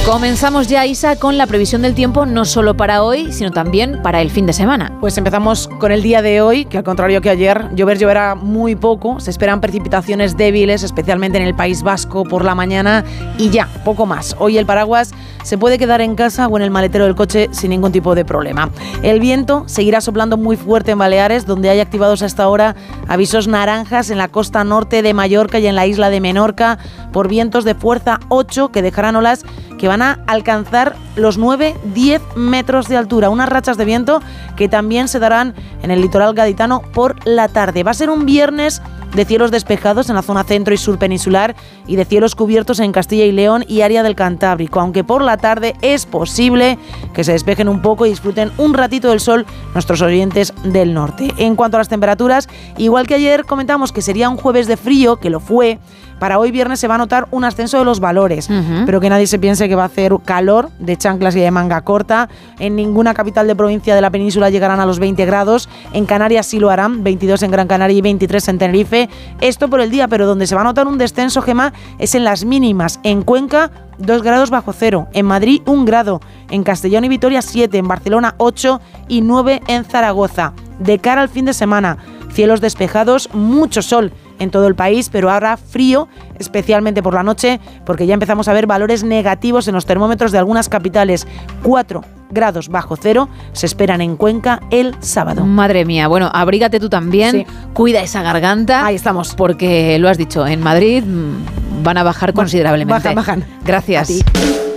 Comenzamos 0.05 0.67
ya, 0.67 0.85
Isa, 0.85 1.15
con 1.15 1.35
la 1.35 1.47
previsión 1.47 1.81
del 1.81 1.95
tiempo 1.95 2.27
no 2.27 2.45
solo 2.45 2.77
para 2.77 3.01
hoy, 3.01 3.33
sino 3.33 3.49
también 3.49 4.03
para 4.03 4.21
el 4.21 4.29
fin 4.29 4.45
de 4.45 4.53
semana. 4.53 4.95
Pues 4.99 5.17
empezamos 5.17 5.67
con 5.79 5.91
el 5.91 6.03
día 6.03 6.21
de 6.21 6.41
hoy, 6.41 6.65
que 6.65 6.77
al 6.77 6.83
contrario 6.83 7.21
que 7.21 7.31
ayer, 7.31 7.69
llover 7.73 7.97
lloverá 7.97 8.35
muy 8.35 8.75
poco. 8.75 9.19
Se 9.19 9.31
esperan 9.31 9.61
precipitaciones 9.61 10.37
débiles, 10.37 10.83
especialmente 10.83 11.39
en 11.39 11.43
el 11.43 11.55
País 11.55 11.81
Vasco 11.81 12.23
por 12.23 12.45
la 12.45 12.53
mañana 12.53 13.03
y 13.39 13.49
ya, 13.49 13.67
poco 13.83 14.05
más. 14.05 14.35
Hoy 14.37 14.59
el 14.59 14.67
paraguas 14.67 15.11
se 15.45 15.59
puede 15.59 15.77
quedar 15.77 16.01
en 16.01 16.15
casa 16.15 16.47
o 16.47 16.57
en 16.57 16.63
el 16.63 16.71
maletero 16.71 17.05
del 17.05 17.13
coche 17.13 17.49
sin 17.51 17.69
ningún 17.69 17.91
tipo 17.91 18.15
de 18.15 18.25
problema. 18.25 18.71
El 19.03 19.19
viento 19.19 19.63
seguirá 19.67 20.01
soplando 20.01 20.37
muy 20.37 20.57
fuerte 20.57 20.91
en 20.91 20.97
Baleares, 20.97 21.45
donde 21.45 21.69
hay 21.69 21.79
activados 21.79 22.23
hasta 22.23 22.43
ahora 22.43 22.75
avisos 23.07 23.47
naranjas 23.47 24.09
en 24.09 24.17
la 24.17 24.27
costa 24.27 24.63
norte 24.63 25.03
de 25.03 25.13
Mallorca 25.13 25.59
y 25.59 25.67
en 25.67 25.75
la 25.75 25.85
isla 25.85 26.09
de 26.09 26.19
Menorca 26.19 26.79
por 27.13 27.27
vientos 27.27 27.63
de 27.63 27.75
fuerza 27.75 28.19
8 28.29 28.71
que 28.71 28.81
dejarán 28.81 29.15
olas 29.15 29.45
que 29.77 29.87
van 29.87 30.01
a 30.01 30.23
alcanzar 30.25 30.95
los 31.15 31.39
9-10 31.39 32.21
metros 32.35 32.87
de 32.87 32.97
altura. 32.97 33.29
Unas 33.29 33.47
rachas 33.47 33.77
de 33.77 33.85
viento 33.85 34.21
que 34.55 34.67
también 34.67 35.07
se 35.07 35.19
darán 35.19 35.53
en 35.83 35.91
el 35.91 36.01
litoral 36.01 36.33
gaditano 36.33 36.81
por 36.81 37.23
la 37.27 37.49
tarde. 37.49 37.83
Va 37.83 37.91
a 37.91 37.93
ser 37.93 38.09
un 38.09 38.25
viernes 38.25 38.81
de 39.15 39.25
cielos 39.25 39.51
despejados 39.51 40.09
en 40.09 40.15
la 40.15 40.21
zona 40.21 40.43
centro 40.43 40.73
y 40.73 40.77
sur 40.77 40.99
peninsular 40.99 41.55
y 41.87 41.95
de 41.95 42.05
cielos 42.05 42.35
cubiertos 42.35 42.79
en 42.79 42.91
Castilla 42.91 43.25
y 43.25 43.31
León 43.31 43.63
y 43.67 43.81
área 43.81 44.03
del 44.03 44.15
Cantábrico, 44.15 44.79
aunque 44.79 45.03
por 45.03 45.21
la 45.21 45.37
tarde 45.37 45.75
es 45.81 46.05
posible 46.05 46.77
que 47.13 47.23
se 47.23 47.31
despejen 47.31 47.69
un 47.69 47.81
poco 47.81 48.05
y 48.05 48.09
disfruten 48.09 48.51
un 48.57 48.73
ratito 48.73 49.09
del 49.09 49.19
sol 49.19 49.45
nuestros 49.73 50.01
orientes 50.01 50.53
del 50.63 50.93
norte. 50.93 51.33
En 51.37 51.55
cuanto 51.55 51.77
a 51.77 51.79
las 51.79 51.89
temperaturas, 51.89 52.47
igual 52.77 53.07
que 53.07 53.15
ayer 53.15 53.45
comentamos 53.45 53.91
que 53.91 54.01
sería 54.01 54.29
un 54.29 54.37
jueves 54.37 54.67
de 54.67 54.77
frío, 54.77 55.17
que 55.17 55.29
lo 55.29 55.39
fue, 55.39 55.79
para 56.19 56.39
hoy 56.39 56.51
viernes 56.51 56.79
se 56.79 56.87
va 56.87 56.95
a 56.95 56.97
notar 56.97 57.27
un 57.31 57.43
ascenso 57.43 57.77
de 57.77 57.85
los 57.85 57.99
valores, 57.99 58.49
pero 58.85 58.99
que 58.99 59.09
nadie 59.09 59.27
se 59.27 59.39
piense 59.39 59.67
que 59.67 59.75
va 59.75 59.83
a 59.83 59.87
hacer 59.87 60.13
calor 60.23 60.69
de 60.79 60.97
chanclas 60.97 61.35
y 61.35 61.39
de 61.39 61.51
manga 61.51 61.81
corta. 61.81 62.29
En 62.59 62.75
ninguna 62.75 63.13
capital 63.13 63.47
de 63.47 63.55
provincia 63.55 63.95
de 63.95 64.01
la 64.01 64.09
península 64.09 64.49
llegarán 64.49 64.79
a 64.79 64.85
los 64.85 64.99
20 64.99 65.25
grados. 65.25 65.69
En 65.93 66.05
Canarias 66.05 66.45
sí 66.45 66.59
lo 66.59 66.69
harán, 66.69 67.03
22 67.03 67.43
en 67.43 67.51
Gran 67.51 67.67
Canaria 67.67 67.97
y 67.97 68.01
23 68.01 68.47
en 68.47 68.57
Tenerife. 68.57 69.09
Esto 69.41 69.69
por 69.69 69.81
el 69.81 69.89
día, 69.89 70.07
pero 70.07 70.25
donde 70.25 70.47
se 70.47 70.55
va 70.55 70.61
a 70.61 70.65
notar 70.65 70.87
un 70.87 70.97
descenso, 70.97 71.41
Gema, 71.41 71.73
es 71.99 72.15
en 72.15 72.23
las 72.23 72.45
mínimas. 72.45 72.99
En 73.03 73.21
Cuenca, 73.21 73.71
2 73.97 74.23
grados 74.23 74.49
bajo 74.49 74.73
cero. 74.73 75.07
En 75.13 75.25
Madrid, 75.25 75.61
1 75.65 75.85
grado. 75.85 76.21
En 76.49 76.63
Castellón 76.63 77.05
y 77.05 77.09
Vitoria, 77.09 77.41
7. 77.41 77.77
En 77.77 77.87
Barcelona, 77.87 78.35
8 78.37 78.81
y 79.07 79.21
9 79.21 79.61
en 79.67 79.85
Zaragoza. 79.85 80.53
De 80.79 80.99
cara 80.99 81.21
al 81.21 81.29
fin 81.29 81.45
de 81.45 81.53
semana, 81.53 81.97
cielos 82.33 82.61
despejados, 82.61 83.29
mucho 83.33 83.81
sol 83.81 84.11
en 84.39 84.51
todo 84.51 84.67
el 84.67 84.75
país, 84.75 85.09
pero 85.11 85.31
ahora 85.31 85.57
frío, 85.57 86.07
especialmente 86.39 87.03
por 87.03 87.13
la 87.13 87.23
noche, 87.23 87.59
porque 87.85 88.05
ya 88.07 88.13
empezamos 88.13 88.47
a 88.47 88.53
ver 88.53 88.67
valores 88.67 89.03
negativos 89.03 89.67
en 89.67 89.75
los 89.75 89.85
termómetros 89.85 90.31
de 90.31 90.37
algunas 90.37 90.69
capitales. 90.69 91.27
4 91.63 92.01
grados 92.31 92.69
bajo 92.69 92.95
cero 92.95 93.29
se 93.53 93.65
esperan 93.65 94.01
en 94.01 94.17
Cuenca 94.17 94.59
el 94.71 94.95
sábado. 94.99 95.45
Madre 95.45 95.85
mía, 95.85 96.07
bueno, 96.07 96.29
abrígate 96.33 96.79
tú 96.79 96.89
también, 96.89 97.45
cuida 97.73 98.01
esa 98.01 98.21
garganta. 98.21 98.85
Ahí 98.85 98.95
estamos. 98.95 99.35
Porque 99.35 99.97
lo 99.99 100.09
has 100.09 100.17
dicho, 100.17 100.45
en 100.45 100.61
Madrid 100.61 101.03
mm, 101.03 101.83
van 101.83 101.97
a 101.97 102.03
bajar 102.03 102.33
considerablemente. 102.33 103.13
bajan, 103.13 103.15
bajan. 103.15 103.45
Gracias. 103.63 104.09
A 104.09 104.13
ti. 104.13 104.74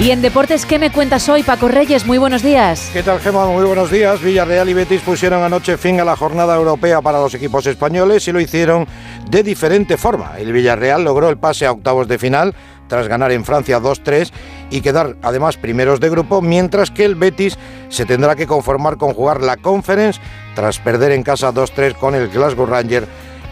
Y 0.00 0.12
en 0.12 0.22
deportes, 0.22 0.64
¿qué 0.64 0.78
me 0.78 0.92
cuentas 0.92 1.28
hoy, 1.28 1.42
Paco 1.42 1.66
Reyes? 1.66 2.06
Muy 2.06 2.18
buenos 2.18 2.40
días. 2.44 2.88
¿Qué 2.92 3.02
tal, 3.02 3.18
Gemma? 3.18 3.46
Muy 3.46 3.64
buenos 3.64 3.90
días. 3.90 4.22
Villarreal 4.22 4.68
y 4.68 4.74
Betis 4.74 5.00
pusieron 5.00 5.42
anoche 5.42 5.76
fin 5.76 5.98
a 5.98 6.04
la 6.04 6.14
jornada 6.14 6.54
europea 6.54 7.02
para 7.02 7.18
los 7.18 7.34
equipos 7.34 7.66
españoles 7.66 8.28
y 8.28 8.32
lo 8.32 8.40
hicieron 8.40 8.86
de 9.28 9.42
diferente 9.42 9.96
forma. 9.96 10.38
El 10.38 10.52
Villarreal 10.52 11.02
logró 11.02 11.28
el 11.28 11.36
pase 11.36 11.66
a 11.66 11.72
octavos 11.72 12.06
de 12.06 12.16
final 12.16 12.54
tras 12.86 13.08
ganar 13.08 13.32
en 13.32 13.44
Francia 13.44 13.80
2-3 13.80 14.30
y 14.70 14.82
quedar 14.82 15.16
además 15.20 15.56
primeros 15.56 15.98
de 15.98 16.10
grupo, 16.10 16.42
mientras 16.42 16.92
que 16.92 17.04
el 17.04 17.16
Betis 17.16 17.58
se 17.88 18.06
tendrá 18.06 18.36
que 18.36 18.46
conformar 18.46 18.98
con 18.98 19.14
jugar 19.14 19.42
la 19.42 19.56
Conference 19.56 20.20
tras 20.54 20.78
perder 20.78 21.10
en 21.10 21.24
casa 21.24 21.52
2-3 21.52 21.94
con 21.94 22.14
el 22.14 22.28
Glasgow 22.28 22.66
Ranger 22.66 23.08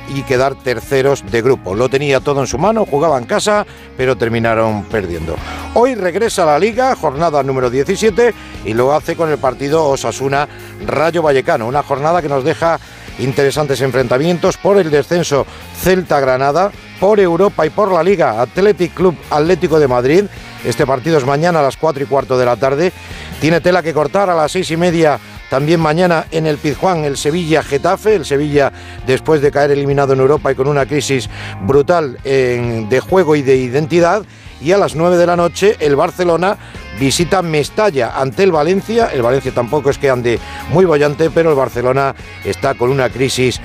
y 0.09 0.23
quedar 0.23 0.55
terceros 0.55 1.25
de 1.31 1.43
grupo. 1.43 1.75
Lo 1.75 1.89
tenía 1.89 2.21
todo 2.21 2.41
en 2.41 2.47
su 2.47 2.59
mano, 2.59 2.87
jugaba 2.87 3.19
en 3.19 3.25
casa, 3.25 3.67
pero 3.97 4.17
terminaron 4.17 4.85
perdiendo. 4.85 5.37
Hoy 5.75 5.95
regresa 5.95 6.45
a 6.45 6.47
la 6.47 6.59
liga, 6.59 6.95
jornada 6.97 7.43
número 7.43 7.71
17, 7.71 8.35
y 8.65 8.75
lo 8.75 8.93
hace 8.93 9.17
con 9.17 9.31
el 9.31 9.39
partido 9.39 9.85
Osasuna 9.87 10.49
Rayo 10.87 11.23
Vallecano, 11.23 11.67
una 11.67 11.83
jornada 11.83 12.23
que 12.23 12.29
nos 12.29 12.45
deja 12.45 12.79
interesantes 13.19 13.81
enfrentamientos 13.81 14.57
por 14.57 14.77
el 14.79 14.91
descenso 14.91 15.47
Celta 15.81 16.21
Granada, 16.21 16.71
por 17.01 17.21
Europa 17.21 17.67
y 17.67 17.71
por 17.71 17.93
la 17.93 18.03
Liga 18.03 18.41
Athletic 18.41 18.95
Club 18.95 19.17
Atlético 19.31 19.79
de 19.79 19.89
Madrid. 19.89 20.25
Este 20.65 20.87
partido 20.87 21.19
es 21.19 21.25
mañana 21.25 21.61
a 21.61 21.63
las 21.63 21.77
4 21.77 22.03
y 22.03 22.07
cuarto 22.07 22.39
de 22.39 22.47
la 22.47 22.57
tarde. 22.57 22.93
Tiene 23.41 23.61
tela 23.61 23.83
que 23.83 23.95
cortar 23.95 24.31
a 24.31 24.35
las 24.35 24.53
seis 24.53 24.71
y 24.71 24.77
media 24.77 25.19
también 25.51 25.81
mañana 25.81 26.27
en 26.31 26.47
el 26.47 26.59
Pizjuán 26.59 27.05
el 27.05 27.17
Sevilla 27.17 27.63
Getafe, 27.63 28.15
el 28.15 28.25
Sevilla 28.25 28.73
después 29.07 29.41
de 29.41 29.51
caer 29.51 29.71
eliminado 29.71 30.13
en 30.13 30.21
Europa 30.21 30.53
y 30.53 30.55
con 30.55 30.69
una 30.69 30.87
crisis 30.87 31.29
brutal 31.63 32.19
de 32.23 33.01
juego 33.01 33.37
y 33.37 33.43
de 33.43 33.57
identidad. 33.57 34.25
Y 34.59 34.73
a 34.73 34.79
las 34.79 34.95
9 34.95 35.19
de 35.19 35.27
la 35.27 35.37
noche 35.37 35.77
el 35.81 35.97
Barcelona 35.97 36.57
visita 36.99 37.43
Mestalla 37.43 38.19
ante 38.19 38.43
el 38.43 38.53
Valencia. 38.53 39.11
El 39.13 39.21
Valencia 39.21 39.53
tampoco 39.53 39.91
es 39.91 39.99
que 39.99 40.09
ande 40.09 40.39
muy 40.71 40.87
bollante, 40.87 41.29
pero 41.31 41.51
el 41.51 41.57
Barcelona 41.57 42.15
está 42.43 42.75
con 42.75 42.91
una 42.91 43.11
crisis 43.11 43.61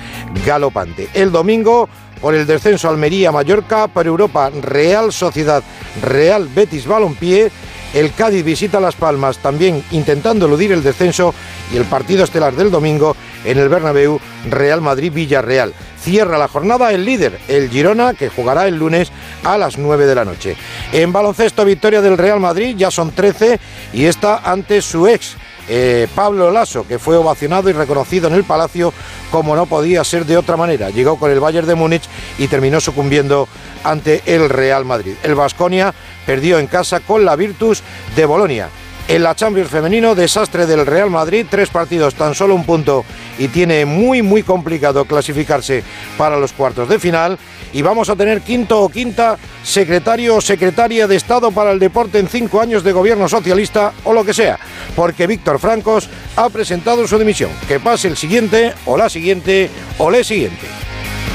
galopante. 0.45 1.08
El 1.14 1.32
domingo 1.32 1.88
por 2.20 2.36
el 2.36 2.45
descenso 2.45 2.90
Almería-Mallorca, 2.90 3.88
por 3.88 4.06
Europa 4.06 4.52
Real 4.62 5.12
Sociedad, 5.12 5.64
Real 6.03 6.48
Betis 6.53 6.86
Balompié. 6.86 7.49
El 7.94 8.14
Cádiz 8.14 8.46
visita 8.46 8.80
Las 8.80 8.96
Palmas 8.96 9.40
también 9.40 9.84
intentando 9.92 10.46
eludir 10.46 10.72
el 10.72 10.84
descenso 10.84 11.34
y 11.74 11.78
el 11.78 11.84
partido 11.86 12.24
estelar 12.24 12.56
del 12.56 12.72
domingo 12.72 13.16
en 13.44 13.58
el 13.58 13.68
Bernabéu 13.68 14.20
Real 14.50 14.82
Madrid-Villarreal. 14.82 15.74
Cierra 16.02 16.38
la 16.38 16.48
jornada 16.48 16.92
el 16.94 17.06
líder, 17.06 17.40
el 17.48 17.70
Girona, 17.70 18.14
que 18.14 18.30
jugará 18.30 18.68
el 18.68 18.78
lunes 18.78 19.12
a 19.44 19.58
las 19.58 19.78
9 19.78 20.06
de 20.06 20.16
la 20.16 20.26
noche. 20.26 20.56
En 20.94 21.12
baloncesto, 21.12 21.66
victoria 21.66 22.02
del 22.02 22.18
Real 22.18 22.40
Madrid, 22.40 22.76
ya 22.78 22.90
son 22.90 23.12
13 23.12 23.60
y 23.94 24.06
está 24.06 24.38
ante 24.38 24.82
su 24.82 25.08
ex. 25.08 25.36
Eh, 25.68 26.08
Pablo 26.14 26.52
Lasso, 26.52 26.88
que 26.88 27.00
fue 27.00 27.18
ovacionado 27.18 27.70
y 27.70 27.74
reconocido 27.74 28.28
en 28.28 28.34
el 28.34 28.44
Palacio 28.44 28.94
como 29.32 29.56
no 29.56 29.66
podía 29.66 30.04
ser 30.04 30.26
de 30.26 30.38
otra 30.38 30.58
manera. 30.58 30.90
Llegó 30.90 31.18
con 31.18 31.32
el 31.32 31.40
Bayern 31.40 31.68
de 31.68 31.76
Múnich 31.76 32.04
y 32.38 32.48
terminó 32.48 32.80
sucumbiendo 32.82 33.48
ante 33.84 34.22
el 34.26 34.50
Real 34.50 34.86
Madrid. 34.86 35.16
El 35.24 35.36
Vasconia 35.36 35.94
perdió 36.26 36.60
en 36.60 36.68
casa 36.68 37.00
con 37.00 37.26
la 37.26 37.36
Virtus 37.36 37.84
de 38.16 38.26
Bolonia. 38.26 38.70
En 39.07 39.23
la 39.23 39.36
Champions 39.36 39.69
femenino, 39.69 40.15
desastre 40.15 40.65
del 40.65 40.86
Real 40.86 41.10
Madrid, 41.10 41.45
tres 41.49 41.69
partidos, 41.69 42.15
tan 42.15 42.34
solo 42.34 42.56
un 42.56 42.64
punto 42.64 43.03
y 43.38 43.48
tiene 43.49 43.86
muy 43.86 44.22
muy 44.22 44.44
complicado 44.44 45.06
clasificarse 45.06 45.84
para 46.18 46.38
los 46.38 46.53
cuartos 46.53 46.88
de 46.88 46.99
final. 46.99 47.38
Y 47.73 47.82
vamos 47.82 48.10
a 48.10 48.15
tener 48.15 48.41
quinto 48.41 48.82
o 48.82 48.90
quinta 48.90 49.38
secretario 49.64 50.36
o 50.36 50.41
secretaria 50.41 51.07
de 51.07 51.15
Estado 51.15 51.52
para 51.52 51.72
el 51.72 51.80
deporte 51.80 52.19
en 52.19 52.28
cinco 52.28 52.61
años 52.61 52.84
de 52.84 52.91
gobierno 52.91 53.30
socialista 53.30 53.94
o 54.03 54.14
lo 54.14 54.26
que 54.26 54.34
sea, 54.34 54.60
porque 54.95 55.28
Víctor 55.28 55.60
Francos 55.60 56.10
ha 56.36 56.49
presentado 56.49 57.07
su 57.07 57.18
dimisión. 57.18 57.52
Que 57.68 57.80
pase 57.80 58.07
el 58.10 58.18
siguiente 58.18 58.73
o 58.86 58.98
la 58.98 59.10
siguiente 59.10 59.69
o 59.98 60.11
le 60.11 60.23
siguiente. 60.23 60.68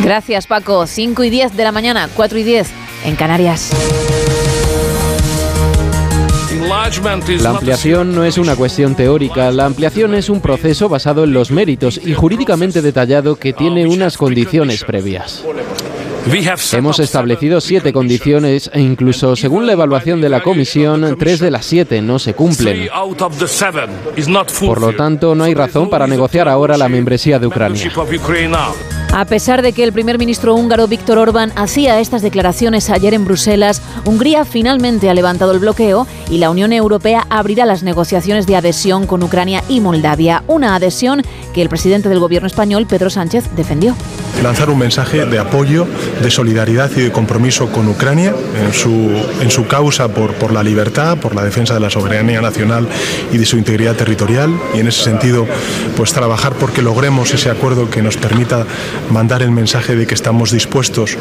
Gracias, 0.01 0.47
Paco. 0.47 0.87
5 0.87 1.25
y 1.25 1.31
10 1.31 1.57
de 1.57 1.65
la 1.65 1.73
mañana, 1.73 2.09
4 2.15 2.39
y 2.39 2.43
10 2.43 2.69
en 3.07 3.17
Canarias. 3.17 3.71
La 7.41 7.51
ampliación 7.51 8.15
no 8.15 8.25
es 8.25 8.39
una 8.39 8.57
cuestión 8.57 8.95
teórica, 8.95 9.51
la 9.51 9.67
ampliación 9.67 10.15
es 10.15 10.29
un 10.29 10.41
proceso 10.41 10.89
basado 10.89 11.25
en 11.25 11.33
los 11.33 11.51
méritos 11.51 12.01
y 12.05 12.15
jurídicamente 12.15 12.83
detallado 12.83 13.37
que 13.37 13.53
tiene 13.53 13.87
unas 13.87 14.17
condiciones 14.17 14.85
previas. 14.85 15.45
Hemos 16.73 16.99
establecido 16.99 17.61
siete 17.61 17.93
condiciones 17.93 18.69
e 18.73 18.81
incluso 18.81 19.37
según 19.37 19.67
la 19.67 19.73
evaluación 19.75 20.21
de 20.21 20.29
la 20.29 20.43
Comisión, 20.43 21.17
tres 21.19 21.39
de 21.39 21.53
las 21.53 21.65
siete 21.65 22.03
no 22.03 22.19
se 22.19 22.35
cumplen. 22.35 22.89
Por 24.67 24.81
lo 24.81 24.93
tanto, 24.95 25.35
no 25.37 25.45
hay 25.45 25.55
razón 25.55 25.89
para 25.89 26.07
negociar 26.09 26.49
ahora 26.49 26.77
la 26.77 26.89
membresía 26.89 27.39
de 27.39 27.47
Ucrania. 27.47 27.93
A 29.13 29.25
pesar 29.25 29.63
de 29.63 29.73
que 29.73 29.83
el 29.83 29.93
primer 29.93 30.19
ministro 30.19 30.55
húngaro 30.55 30.87
Víctor 30.87 31.19
Orbán 31.19 31.53
hacía 31.57 32.01
estas 32.01 32.23
declaraciones 32.23 32.91
ayer 32.91 33.15
en 33.15 33.25
Bruselas, 33.25 33.81
Hungría 34.05 34.45
finalmente 34.45 35.09
ha 35.09 35.15
levantado 35.15 35.53
el 35.53 35.59
bloqueo 35.59 36.07
y 36.31 36.39
la 36.39 36.51
Unión 36.51 36.73
Europea 36.73 37.27
abrirá 37.31 37.65
las 37.65 37.83
negociaciones 37.83 38.47
de 38.47 38.57
adhesión 38.57 39.07
con 39.07 39.23
Ucrania 39.23 39.63
y 39.69 39.81
Moldavia, 39.81 40.43
una 40.49 40.75
adhesión 40.75 41.23
que 41.55 41.63
el 41.63 41.69
presidente 41.69 42.09
del 42.09 42.21
gobierno 42.21 42.47
español, 42.47 42.87
Pedro 42.87 43.09
Sánchez, 43.09 43.45
defendió. 43.57 43.97
Lanzar 44.43 44.71
un 44.71 44.79
mensaje 44.79 45.25
de 45.25 45.39
apoyo, 45.39 45.87
de 46.23 46.31
solidaridad 46.31 46.91
y 46.97 47.03
de 47.03 47.13
compromiso 47.13 47.69
con 47.69 47.89
Ucrania 47.89 48.35
en 48.65 48.73
su, 48.73 49.11
en 49.41 49.51
su 49.51 49.67
causa 49.67 50.09
por, 50.09 50.35
por 50.35 50.53
la 50.53 50.63
libertad, 50.63 51.19
por 51.19 51.35
la 51.35 51.45
defensa 51.45 51.75
de 51.75 51.81
la 51.81 51.91
soberanía 51.91 52.41
nacional 52.41 52.89
y 53.33 53.39
de 53.39 53.47
su 53.47 53.57
integridad 53.59 53.97
territorial 53.97 54.55
y 54.75 54.81
en 54.81 54.89
ese 54.89 55.03
sentido 55.03 55.47
pues 55.97 56.13
trabajar 56.13 56.55
porque 56.55 56.83
logremos 56.83 57.33
ese 57.35 57.51
acuerdo 57.51 57.91
que 57.91 58.03
nos 58.03 58.17
permita 58.17 58.67
mandar 59.11 59.43
el 59.43 59.51
mensaje 59.51 59.97
de 59.97 60.07
que 60.07 60.15
estamos 60.15 60.51
dispuestos 60.51 61.17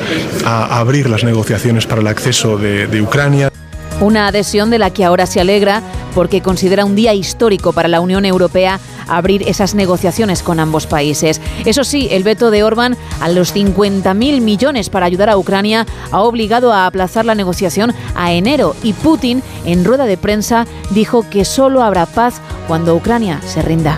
a 0.46 0.80
abrir 0.80 1.10
las 1.10 1.24
negociaciones 1.24 1.86
para 1.86 2.02
el 2.02 2.08
acceso 2.08 2.58
de, 2.58 2.88
de 2.88 3.02
Ucrania. 3.02 3.55
Una 4.02 4.28
adhesión 4.28 4.70
de 4.70 4.80
la 4.80 4.90
que 4.90 5.06
ahora 5.06 5.26
se 5.26 5.40
alegra 5.40 5.82
porque 6.14 6.42
considera 6.42 6.86
un 6.86 6.96
día 6.96 7.14
histórico 7.14 7.74
para 7.74 7.88
la 7.88 8.02
Unión 8.02 8.26
Europea 8.26 8.80
abrir 9.08 9.48
esas 9.48 9.76
negociaciones 9.76 10.44
con 10.44 10.60
ambos 10.60 10.88
países. 10.88 11.42
Eso 11.66 11.84
sí, 11.84 12.08
el 12.12 12.24
veto 12.24 12.52
de 12.52 12.64
Orbán 12.64 12.98
a 13.22 13.30
los 13.30 13.56
50.000 13.56 14.42
millones 14.42 14.90
para 14.90 15.06
ayudar 15.06 15.30
a 15.30 15.38
Ucrania 15.38 15.86
ha 16.12 16.22
obligado 16.22 16.74
a 16.74 16.86
aplazar 16.86 17.26
la 17.26 17.36
negociación 17.36 17.94
a 18.16 18.34
enero 18.34 18.76
y 18.84 18.94
Putin, 18.94 19.42
en 19.66 19.86
rueda 19.86 20.06
de 20.06 20.18
prensa, 20.18 20.66
dijo 20.92 21.28
que 21.30 21.46
solo 21.46 21.82
habrá 21.84 22.06
paz 22.06 22.42
cuando 22.68 22.96
Ucrania 22.96 23.42
se 23.46 23.62
rinda. 23.62 23.98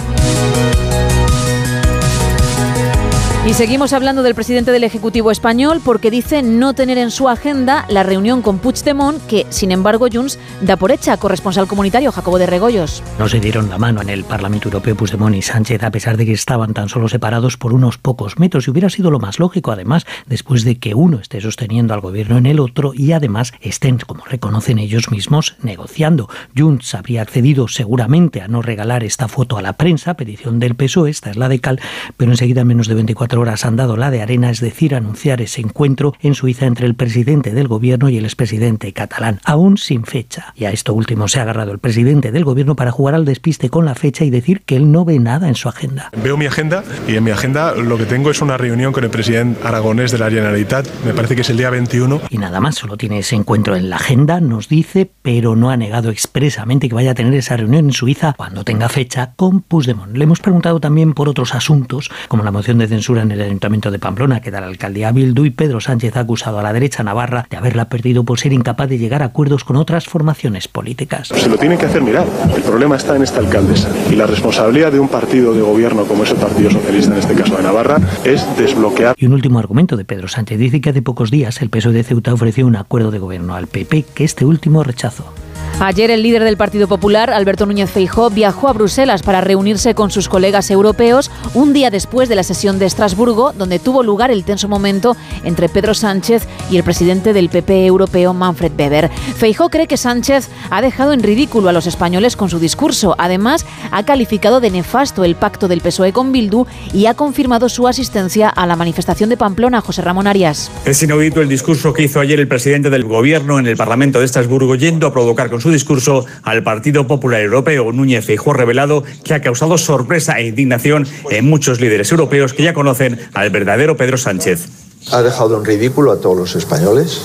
Y 3.47 3.53
seguimos 3.53 3.93
hablando 3.93 4.23
del 4.23 4.35
presidente 4.35 4.73
del 4.73 4.83
Ejecutivo 4.83 5.31
español 5.31 5.79
porque 5.81 6.11
dice 6.11 6.43
no 6.43 6.73
tener 6.73 6.97
en 6.97 7.11
su 7.11 7.29
agenda 7.29 7.85
la 7.87 8.03
reunión 8.03 8.41
con 8.41 8.59
Puigdemont, 8.59 9.25
que 9.25 9.45
sin 9.51 9.71
embargo 9.71 10.07
Junts 10.11 10.37
da 10.59 10.75
por 10.75 10.91
hecha. 10.91 11.15
Corresponsal 11.15 11.65
comunitario 11.65 12.11
Jacobo 12.11 12.39
de 12.39 12.45
Regoyos. 12.45 13.01
No 13.17 13.29
se 13.29 13.39
dieron 13.39 13.69
la 13.69 13.77
mano 13.77 14.01
en 14.01 14.09
el 14.09 14.25
Parlamento 14.25 14.67
Europeo 14.67 14.97
Puigdemont 14.97 15.33
y 15.33 15.41
Sánchez 15.41 15.81
a 15.83 15.91
pesar 15.91 16.17
de 16.17 16.25
que 16.25 16.33
estaban 16.33 16.73
tan 16.73 16.89
solo 16.89 17.07
separados 17.07 17.55
por 17.55 17.71
unos 17.71 17.97
pocos 17.97 18.37
metros 18.37 18.67
y 18.67 18.71
hubiera 18.71 18.89
sido 18.89 19.11
lo 19.11 19.19
más 19.19 19.39
lógico 19.39 19.71
además 19.71 20.05
después 20.25 20.65
de 20.65 20.77
que 20.77 20.93
uno 20.93 21.19
esté 21.19 21.39
sosteniendo 21.39 21.93
al 21.93 22.01
gobierno 22.01 22.37
en 22.37 22.47
el 22.47 22.59
otro 22.59 22.91
y 22.93 23.13
además 23.13 23.53
estén, 23.61 23.97
como 23.99 24.25
reconocen 24.25 24.77
ellos 24.77 25.09
mismos, 25.09 25.55
negociando. 25.63 26.27
Junts 26.53 26.93
habría 26.95 27.21
accedido 27.21 27.69
seguramente 27.69 28.41
a 28.41 28.49
no 28.49 28.61
regalar 28.61 29.05
esta 29.05 29.29
foto 29.29 29.57
a 29.57 29.61
la 29.61 29.71
prensa, 29.71 30.15
petición 30.15 30.59
del 30.59 30.75
PSOE, 30.75 31.11
esta 31.11 31.29
es 31.29 31.37
la 31.37 31.47
de 31.47 31.59
Cal, 31.59 31.79
pero 32.17 32.31
enseguida 32.31 32.59
en 32.59 32.67
menos 32.67 32.89
de 32.89 32.95
24 32.95 33.36
horas 33.37 33.65
han 33.65 33.75
dado 33.75 33.97
la 33.97 34.11
de 34.11 34.21
arena, 34.21 34.49
es 34.49 34.59
decir, 34.59 34.95
anunciar 34.95 35.41
ese 35.41 35.61
encuentro 35.61 36.13
en 36.21 36.35
Suiza 36.35 36.65
entre 36.65 36.85
el 36.85 36.95
presidente 36.95 37.51
del 37.51 37.67
gobierno 37.67 38.09
y 38.09 38.17
el 38.17 38.25
expresidente 38.25 38.91
catalán, 38.93 39.39
aún 39.45 39.77
sin 39.77 40.03
fecha. 40.03 40.53
Y 40.55 40.65
a 40.65 40.71
esto 40.71 40.93
último 40.93 41.27
se 41.27 41.39
ha 41.39 41.43
agarrado 41.43 41.71
el 41.71 41.79
presidente 41.79 42.31
del 42.31 42.43
gobierno 42.43 42.75
para 42.75 42.91
jugar 42.91 43.15
al 43.15 43.25
despiste 43.25 43.69
con 43.69 43.85
la 43.85 43.95
fecha 43.95 44.25
y 44.25 44.29
decir 44.29 44.61
que 44.61 44.75
él 44.75 44.91
no 44.91 45.05
ve 45.05 45.19
nada 45.19 45.47
en 45.47 45.55
su 45.55 45.69
agenda. 45.69 46.09
Veo 46.21 46.37
mi 46.37 46.45
agenda 46.45 46.83
y 47.07 47.15
en 47.15 47.23
mi 47.23 47.31
agenda 47.31 47.73
lo 47.75 47.97
que 47.97 48.05
tengo 48.05 48.31
es 48.31 48.41
una 48.41 48.57
reunión 48.57 48.93
con 48.93 49.03
el 49.03 49.09
presidente 49.09 49.59
aragonés 49.63 50.11
de 50.11 50.17
la 50.17 50.29
Generalitat, 50.29 50.87
me 51.05 51.13
parece 51.13 51.35
que 51.35 51.41
es 51.41 51.49
el 51.49 51.57
día 51.57 51.69
21. 51.69 52.21
Y 52.29 52.37
nada 52.37 52.59
más, 52.59 52.75
solo 52.75 52.97
tiene 52.97 53.19
ese 53.19 53.35
encuentro 53.35 53.75
en 53.75 53.89
la 53.89 53.97
agenda, 53.97 54.39
nos 54.39 54.69
dice, 54.69 55.09
pero 55.21 55.55
no 55.55 55.69
ha 55.69 55.77
negado 55.77 56.09
expresamente 56.09 56.89
que 56.89 56.95
vaya 56.95 57.11
a 57.11 57.15
tener 57.15 57.33
esa 57.33 57.57
reunión 57.57 57.85
en 57.85 57.93
Suiza 57.93 58.33
cuando 58.37 58.63
tenga 58.63 58.89
fecha 58.89 59.33
con 59.35 59.61
Puigdemont. 59.61 60.15
Le 60.15 60.23
hemos 60.23 60.39
preguntado 60.39 60.79
también 60.79 61.13
por 61.13 61.29
otros 61.29 61.53
asuntos, 61.53 62.09
como 62.27 62.43
la 62.43 62.51
moción 62.51 62.77
de 62.77 62.87
censura 62.87 63.21
en 63.27 63.39
el 63.39 63.41
Ayuntamiento 63.41 63.91
de 63.91 63.99
Pamplona 63.99 64.41
que 64.41 64.51
da 64.51 64.61
la 64.61 64.67
alcaldía 64.67 65.11
Bildu 65.11 65.45
y 65.45 65.51
Pedro 65.51 65.79
Sánchez 65.79 66.15
ha 66.17 66.21
acusado 66.21 66.59
a 66.59 66.63
la 66.63 66.73
derecha 66.73 67.03
navarra 67.03 67.45
de 67.49 67.57
haberla 67.57 67.89
perdido 67.89 68.23
por 68.23 68.39
ser 68.39 68.53
incapaz 68.53 68.89
de 68.89 68.97
llegar 68.97 69.21
a 69.21 69.25
acuerdos 69.25 69.63
con 69.63 69.75
otras 69.75 70.05
formaciones 70.05 70.67
políticas. 70.67 71.27
Se 71.27 71.49
lo 71.49 71.57
tienen 71.57 71.77
que 71.77 71.85
hacer 71.85 72.01
mirar. 72.01 72.25
El 72.55 72.63
problema 72.63 72.95
está 72.95 73.15
en 73.15 73.23
esta 73.23 73.39
alcaldesa. 73.39 73.89
Y 74.09 74.15
la 74.15 74.25
responsabilidad 74.25 74.91
de 74.91 74.99
un 74.99 75.09
partido 75.09 75.53
de 75.53 75.61
gobierno 75.61 76.05
como 76.05 76.23
es 76.23 76.31
el 76.31 76.37
Partido 76.37 76.71
Socialista, 76.71 77.13
en 77.13 77.19
este 77.19 77.33
caso 77.35 77.57
de 77.57 77.63
Navarra, 77.63 77.97
es 78.23 78.45
desbloquear. 78.57 79.15
Y 79.17 79.25
un 79.25 79.33
último 79.33 79.59
argumento 79.59 79.97
de 79.97 80.05
Pedro 80.05 80.27
Sánchez 80.27 80.57
dice 80.57 80.81
que 80.81 80.89
hace 80.89 81.01
pocos 81.01 81.31
días 81.31 81.61
el 81.61 81.69
PSOE 81.69 81.93
de 81.93 82.03
Ceuta 82.03 82.33
ofreció 82.33 82.65
un 82.65 82.75
acuerdo 82.75 83.11
de 83.11 83.19
gobierno 83.19 83.55
al 83.55 83.67
PP 83.67 84.05
que 84.13 84.23
este 84.23 84.45
último 84.45 84.83
rechazó. 84.83 85.33
Ayer 85.79 86.09
el 86.09 86.23
líder 86.23 86.43
del 86.43 86.57
Partido 86.57 86.87
Popular, 86.87 87.29
Alberto 87.29 87.65
Núñez 87.65 87.91
Feijó, 87.91 88.31
viajó 88.31 88.67
a 88.67 88.73
Bruselas 88.73 89.21
para 89.21 89.41
reunirse 89.41 89.93
con 89.93 90.09
sus 90.09 90.27
colegas 90.27 90.71
europeos 90.71 91.29
un 91.53 91.71
día 91.71 91.91
después 91.91 92.29
de 92.29 92.35
la 92.35 92.43
sesión 92.43 92.79
de 92.79 92.87
Estrasburgo, 92.87 93.53
donde 93.53 93.77
tuvo 93.77 94.01
lugar 94.01 94.31
el 94.31 94.43
tenso 94.43 94.67
momento 94.67 95.15
entre 95.43 95.69
Pedro 95.69 95.93
Sánchez 95.93 96.47
y 96.71 96.77
el 96.77 96.83
presidente 96.83 97.31
del 97.33 97.49
PP 97.49 97.85
europeo, 97.85 98.33
Manfred 98.33 98.71
Weber. 98.77 99.09
Feijó 99.37 99.69
cree 99.69 99.85
que 99.85 99.97
Sánchez 99.97 100.49
ha 100.71 100.81
dejado 100.81 101.13
en 101.13 101.21
ridículo 101.21 101.69
a 101.69 101.73
los 101.73 101.85
españoles 101.85 102.35
con 102.35 102.49
su 102.49 102.59
discurso. 102.59 103.15
Además, 103.17 103.65
ha 103.91 104.03
calificado 104.03 104.59
de 104.59 104.71
nefasto 104.71 105.23
el 105.23 105.35
pacto 105.35 105.67
del 105.67 105.81
PSOE 105.81 106.11
con 106.11 106.31
Bildu 106.31 106.65
y 106.93 107.05
ha 107.05 107.13
confirmado 107.13 107.69
su 107.69 107.87
asistencia 107.87 108.49
a 108.49 108.65
la 108.65 108.75
manifestación 108.75 109.29
de 109.29 109.37
Pamplona, 109.37 109.81
José 109.81 110.01
Ramón 110.01 110.27
Arias. 110.27 110.71
Es 110.85 111.03
inaudito 111.03 111.41
el 111.41 111.49
discurso 111.49 111.93
que 111.93 112.03
hizo 112.03 112.19
ayer 112.19 112.39
el 112.39 112.47
presidente 112.47 112.89
del 112.89 113.03
gobierno 113.03 113.59
en 113.59 113.67
el 113.67 113.77
Parlamento 113.77 114.19
de 114.19 114.25
Estrasburgo, 114.25 114.75
yendo 114.75 115.07
a 115.07 115.13
provocar 115.13 115.49
con 115.57 115.61
su 115.63 115.71
discurso 115.71 116.23
al 116.43 116.61
Partido 116.61 117.07
Popular 117.07 117.41
Europeo. 117.41 117.91
Núñez 117.91 118.23
Feijóo 118.23 118.53
revelado 118.53 119.03
que 119.23 119.33
ha 119.33 119.41
causado 119.41 119.79
sorpresa 119.79 120.37
e 120.37 120.45
indignación 120.45 121.07
en 121.31 121.49
muchos 121.49 121.81
líderes 121.81 122.11
europeos 122.11 122.53
que 122.53 122.61
ya 122.61 122.75
conocen 122.75 123.19
al 123.33 123.49
verdadero 123.49 123.97
Pedro 123.97 124.19
Sánchez. 124.19 124.67
Ha 125.11 125.23
dejado 125.23 125.57
en 125.57 125.65
ridículo 125.65 126.11
a 126.11 126.21
todos 126.21 126.37
los 126.37 126.55
españoles. 126.55 127.21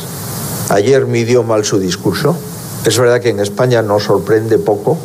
Ayer 0.71 1.05
midió 1.05 1.43
mal 1.43 1.67
su 1.67 1.79
discurso. 1.79 2.35
Es 2.87 2.99
verdad 2.99 3.21
que 3.21 3.29
en 3.29 3.41
España 3.41 3.83
nos 3.83 4.05
sorprende 4.05 4.59
poco, 4.59 4.97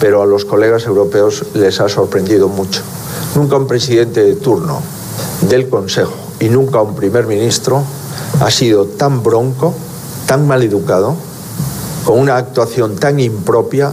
pero 0.00 0.20
a 0.20 0.26
los 0.26 0.44
colegas 0.44 0.86
europeos 0.86 1.44
les 1.54 1.78
ha 1.78 1.88
sorprendido 1.88 2.48
mucho. 2.48 2.82
Nunca 3.36 3.54
un 3.54 3.68
presidente 3.68 4.24
de 4.24 4.34
turno 4.34 4.82
del 5.42 5.68
Consejo 5.68 6.16
y 6.40 6.48
nunca 6.48 6.82
un 6.82 6.96
primer 6.96 7.28
ministro 7.28 7.84
ha 8.40 8.50
sido 8.50 8.86
tan 8.86 9.22
bronco, 9.22 9.72
tan 10.26 10.48
mal 10.48 10.64
educado, 10.64 11.14
con 12.06 12.20
una 12.20 12.36
actuación 12.36 12.94
tan 12.94 13.18
impropia 13.18 13.92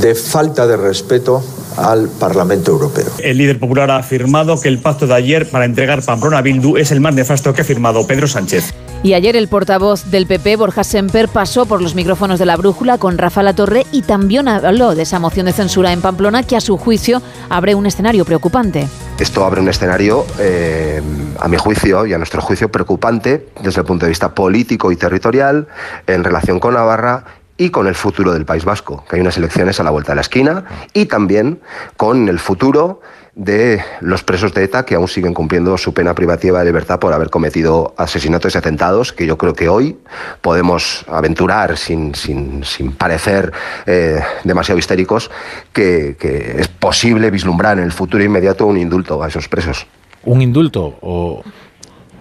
de 0.00 0.14
falta 0.14 0.64
de 0.68 0.76
respeto 0.76 1.42
al 1.76 2.08
Parlamento 2.08 2.70
Europeo. 2.70 3.10
El 3.18 3.36
líder 3.36 3.58
popular 3.58 3.90
ha 3.90 3.96
afirmado 3.96 4.60
que 4.60 4.68
el 4.68 4.78
pacto 4.78 5.08
de 5.08 5.14
ayer 5.14 5.50
para 5.50 5.64
entregar 5.64 6.02
Pamplona 6.04 6.38
a 6.38 6.42
Bildu 6.42 6.76
es 6.76 6.92
el 6.92 7.00
más 7.00 7.12
nefasto 7.12 7.52
que 7.52 7.62
ha 7.62 7.64
firmado 7.64 8.06
Pedro 8.06 8.28
Sánchez. 8.28 8.72
Y 9.02 9.14
ayer 9.14 9.34
el 9.34 9.48
portavoz 9.48 10.10
del 10.10 10.26
PP, 10.26 10.56
Borja 10.56 10.84
Semper, 10.84 11.28
pasó 11.28 11.64
por 11.64 11.80
los 11.80 11.94
micrófonos 11.94 12.38
de 12.38 12.44
la 12.44 12.56
brújula 12.56 12.98
con 12.98 13.16
Rafa 13.16 13.42
Latorre 13.42 13.86
y 13.92 14.02
también 14.02 14.46
habló 14.46 14.94
de 14.94 15.02
esa 15.02 15.18
moción 15.18 15.46
de 15.46 15.52
censura 15.52 15.92
en 15.92 16.02
Pamplona 16.02 16.42
que 16.42 16.54
a 16.54 16.60
su 16.60 16.76
juicio 16.76 17.22
abre 17.48 17.74
un 17.74 17.86
escenario 17.86 18.26
preocupante. 18.26 18.86
Esto 19.18 19.42
abre 19.46 19.62
un 19.62 19.70
escenario, 19.70 20.26
eh, 20.38 21.00
a 21.38 21.48
mi 21.48 21.56
juicio 21.56 22.04
y 22.04 22.12
a 22.12 22.18
nuestro 22.18 22.42
juicio, 22.42 22.70
preocupante 22.70 23.48
desde 23.62 23.80
el 23.80 23.86
punto 23.86 24.04
de 24.04 24.10
vista 24.10 24.34
político 24.34 24.92
y 24.92 24.96
territorial 24.96 25.66
en 26.06 26.22
relación 26.22 26.60
con 26.60 26.74
Navarra 26.74 27.24
y 27.56 27.70
con 27.70 27.86
el 27.86 27.94
futuro 27.94 28.34
del 28.34 28.44
País 28.44 28.66
Vasco, 28.66 29.04
que 29.08 29.16
hay 29.16 29.22
unas 29.22 29.38
elecciones 29.38 29.80
a 29.80 29.82
la 29.82 29.90
vuelta 29.90 30.12
de 30.12 30.16
la 30.16 30.22
esquina, 30.22 30.64
y 30.92 31.06
también 31.06 31.60
con 31.96 32.28
el 32.28 32.38
futuro 32.38 33.00
de 33.40 33.82
los 34.02 34.22
presos 34.22 34.52
de 34.52 34.64
ETA 34.64 34.84
que 34.84 34.94
aún 34.94 35.08
siguen 35.08 35.32
cumpliendo 35.32 35.78
su 35.78 35.94
pena 35.94 36.14
privativa 36.14 36.58
de 36.58 36.66
libertad 36.66 36.98
por 36.98 37.14
haber 37.14 37.30
cometido 37.30 37.94
asesinatos 37.96 38.54
y 38.54 38.58
atentados, 38.58 39.14
que 39.14 39.24
yo 39.24 39.38
creo 39.38 39.54
que 39.54 39.70
hoy 39.70 39.96
podemos 40.42 41.06
aventurar 41.08 41.78
sin, 41.78 42.14
sin, 42.14 42.62
sin 42.64 42.92
parecer 42.92 43.50
eh, 43.86 44.20
demasiado 44.44 44.78
histéricos, 44.78 45.30
que, 45.72 46.18
que 46.20 46.60
es 46.60 46.68
posible 46.68 47.30
vislumbrar 47.30 47.78
en 47.78 47.84
el 47.84 47.92
futuro 47.92 48.22
inmediato 48.22 48.66
un 48.66 48.76
indulto 48.76 49.22
a 49.22 49.28
esos 49.28 49.48
presos. 49.48 49.86
¿Un 50.24 50.42
indulto 50.42 50.98
o, 51.00 51.42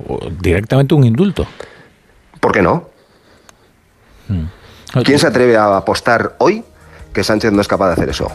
o 0.07 0.19
directamente 0.41 0.93
un 0.93 1.03
indulto? 1.03 1.45
¿Por 2.39 2.53
qué 2.53 2.61
no? 2.61 2.87
¿Quién 5.03 5.19
se 5.19 5.27
atreve 5.27 5.57
a 5.57 5.75
apostar 5.75 6.37
hoy 6.37 6.63
que 7.11 7.25
Sánchez 7.25 7.51
no 7.51 7.59
es 7.59 7.67
capaz 7.67 7.87
de 7.87 7.93
hacer 7.93 8.09
eso? 8.09 8.31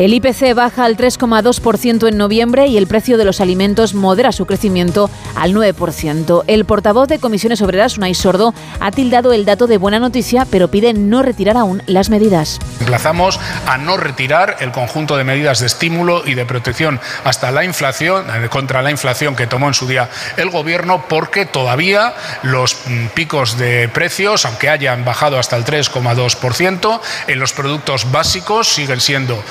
El 0.00 0.14
IPC 0.14 0.54
baja 0.54 0.86
al 0.86 0.96
3,2% 0.96 2.08
en 2.08 2.16
noviembre 2.16 2.66
y 2.68 2.78
el 2.78 2.86
precio 2.86 3.18
de 3.18 3.26
los 3.26 3.38
alimentos 3.42 3.92
modera 3.92 4.32
su 4.32 4.46
crecimiento 4.46 5.10
al 5.36 5.52
9%. 5.52 6.42
El 6.46 6.64
portavoz 6.64 7.06
de 7.06 7.18
Comisiones 7.18 7.60
Obreras, 7.60 7.98
Unai 7.98 8.14
Sordo, 8.14 8.54
ha 8.80 8.92
tildado 8.92 9.34
el 9.34 9.44
dato 9.44 9.66
de 9.66 9.76
buena 9.76 9.98
noticia, 9.98 10.46
pero 10.50 10.68
pide 10.68 10.94
no 10.94 11.20
retirar 11.20 11.58
aún 11.58 11.82
las 11.84 12.08
medidas. 12.08 12.60
Emplazamos 12.80 13.38
a 13.66 13.76
no 13.76 13.98
retirar 13.98 14.56
el 14.60 14.72
conjunto 14.72 15.18
de 15.18 15.24
medidas 15.24 15.60
de 15.60 15.66
estímulo 15.66 16.22
y 16.24 16.32
de 16.32 16.46
protección 16.46 16.98
hasta 17.24 17.50
la 17.50 17.66
inflación, 17.66 18.24
eh, 18.30 18.48
contra 18.48 18.80
la 18.80 18.90
inflación 18.90 19.36
que 19.36 19.46
tomó 19.46 19.68
en 19.68 19.74
su 19.74 19.86
día 19.86 20.08
el 20.38 20.48
gobierno, 20.48 21.04
porque 21.10 21.44
todavía 21.44 22.14
los 22.42 22.86
mm, 22.86 23.08
picos 23.08 23.58
de 23.58 23.90
precios, 23.90 24.46
aunque 24.46 24.70
hayan 24.70 25.04
bajado 25.04 25.38
hasta 25.38 25.56
el 25.56 25.66
3,2%, 25.66 27.00
en 27.26 27.38
los 27.38 27.52
productos 27.52 28.10
básicos 28.10 28.66
siguen 28.66 29.02
siendo 29.02 29.44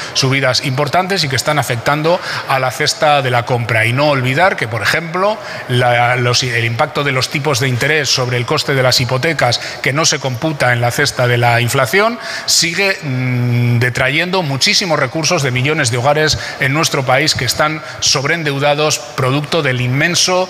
importantes 0.64 1.24
y 1.24 1.30
que 1.30 1.36
están 1.36 1.60
afectando 1.60 2.20
a 2.48 2.60
la 2.60 2.72
cesta 2.72 3.22
de 3.22 3.32
la 3.32 3.45
compra. 3.45 3.86
Y 3.86 3.94
no 3.94 4.10
olvidar 4.10 4.56
que, 4.56 4.68
por 4.68 4.82
ejemplo, 4.82 5.38
la- 5.68 6.16
los- 6.16 6.44
el 6.44 6.66
impacto 6.66 7.03
de 7.03 7.11
los 7.11 7.30
tipos 7.30 7.60
de 7.60 7.68
interés 7.68 8.10
sobre 8.10 8.38
el 8.38 8.45
coste 8.45 8.74
de 8.74 8.84
las 8.84 8.99
hipotecas, 8.99 9.60
que 9.82 9.94
no 9.94 10.06
se 10.06 10.20
computa 10.20 10.74
en 10.74 10.82
la 10.82 10.91
cesta 10.91 11.28
de 11.28 11.38
la 11.38 11.61
inflación, 11.61 12.20
sigue 12.45 12.98
mm, 13.03 13.80
detrayendo 13.80 14.41
muchísimos 14.44 14.99
recursos 14.99 15.44
de 15.44 15.52
millones 15.52 15.91
de 15.91 15.98
hogares 15.98 16.38
en 16.60 16.74
nuestro 16.74 17.03
país 17.06 17.36
que 17.36 17.45
están 17.45 17.82
sobreendeudados 17.99 18.99
producto 18.99 19.61
del 19.61 19.82
inmenso 19.82 20.49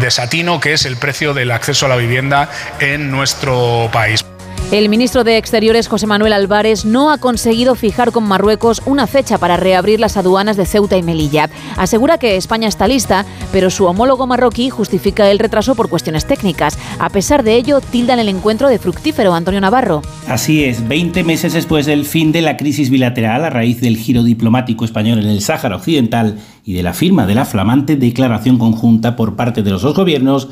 desatino 0.00 0.60
que 0.60 0.72
es 0.72 0.84
el 0.84 0.96
precio 0.96 1.34
del 1.34 1.50
acceso 1.50 1.86
a 1.86 1.88
la 1.88 1.96
vivienda 1.96 2.48
en 2.80 3.10
nuestro 3.10 3.88
país. 3.92 4.24
El 4.70 4.90
ministro 4.90 5.24
de 5.24 5.38
Exteriores, 5.38 5.88
José 5.88 6.06
Manuel 6.06 6.34
Álvarez, 6.34 6.84
no 6.84 7.10
ha 7.10 7.16
conseguido 7.16 7.74
fijar 7.74 8.12
con 8.12 8.24
Marruecos 8.24 8.82
una 8.84 9.06
fecha 9.06 9.38
para 9.38 9.56
reabrir 9.56 9.98
las 9.98 10.18
aduanas 10.18 10.58
de 10.58 10.66
Ceuta 10.66 10.98
y 10.98 11.02
Melilla. 11.02 11.48
Asegura 11.78 12.18
que 12.18 12.36
España 12.36 12.68
está 12.68 12.86
lista, 12.86 13.24
pero 13.50 13.70
su 13.70 13.86
homólogo 13.86 14.26
marroquí 14.26 14.68
justifica 14.68 15.30
el 15.30 15.38
retraso 15.38 15.74
por 15.74 15.88
cuestiones 15.88 16.26
técnicas. 16.26 16.78
A 16.98 17.08
pesar 17.08 17.44
de 17.44 17.56
ello, 17.56 17.80
tildan 17.80 18.18
el 18.18 18.28
encuentro 18.28 18.68
de 18.68 18.78
fructífero 18.78 19.32
Antonio 19.32 19.60
Navarro. 19.60 20.02
Así 20.26 20.64
es, 20.64 20.86
20 20.86 21.24
meses 21.24 21.54
después 21.54 21.86
del 21.86 22.04
fin 22.04 22.30
de 22.30 22.42
la 22.42 22.58
crisis 22.58 22.90
bilateral 22.90 23.46
a 23.46 23.50
raíz 23.50 23.80
del 23.80 23.96
giro 23.96 24.22
diplomático 24.22 24.84
español 24.84 25.18
en 25.18 25.28
el 25.28 25.40
Sáhara 25.40 25.76
Occidental 25.76 26.38
y 26.62 26.74
de 26.74 26.82
la 26.82 26.92
firma 26.92 27.26
de 27.26 27.34
la 27.34 27.46
flamante 27.46 27.96
declaración 27.96 28.58
conjunta 28.58 29.16
por 29.16 29.36
parte 29.36 29.62
de 29.62 29.70
los 29.70 29.80
dos 29.80 29.94
gobiernos, 29.94 30.48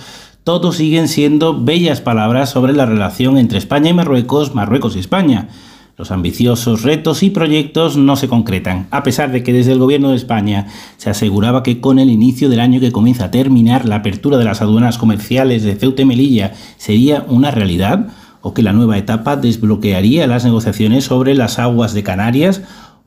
todos 0.46 0.76
siguen 0.76 1.08
siendo 1.08 1.60
bellas 1.60 2.00
palabras 2.00 2.50
sobre 2.50 2.72
la 2.72 2.86
relación 2.86 3.36
entre 3.36 3.58
España 3.58 3.90
y 3.90 3.94
Marruecos, 3.94 4.54
Marruecos 4.54 4.94
y 4.94 5.00
España. 5.00 5.48
Los 5.98 6.12
ambiciosos 6.12 6.82
retos 6.82 7.24
y 7.24 7.30
proyectos 7.30 7.96
no 7.96 8.14
se 8.14 8.28
concretan, 8.28 8.86
a 8.92 9.02
pesar 9.02 9.32
de 9.32 9.42
que 9.42 9.52
desde 9.52 9.72
el 9.72 9.80
gobierno 9.80 10.10
de 10.10 10.16
España 10.16 10.68
se 10.98 11.10
aseguraba 11.10 11.64
que 11.64 11.80
con 11.80 11.98
el 11.98 12.10
inicio 12.10 12.48
del 12.48 12.60
año 12.60 12.78
que 12.78 12.92
comienza 12.92 13.24
a 13.24 13.30
terminar 13.32 13.88
la 13.88 13.96
apertura 13.96 14.38
de 14.38 14.44
las 14.44 14.62
aduanas 14.62 14.98
comerciales 14.98 15.64
de 15.64 15.74
Ceuta 15.74 16.02
y 16.02 16.04
Melilla 16.04 16.52
sería 16.76 17.26
una 17.26 17.50
realidad, 17.50 18.06
o 18.40 18.54
que 18.54 18.62
la 18.62 18.72
nueva 18.72 18.98
etapa 18.98 19.34
desbloquearía 19.34 20.28
las 20.28 20.44
negociaciones 20.44 21.02
sobre 21.02 21.34
las 21.34 21.58
aguas 21.58 21.92
de 21.92 22.04
Canarias, 22.04 22.62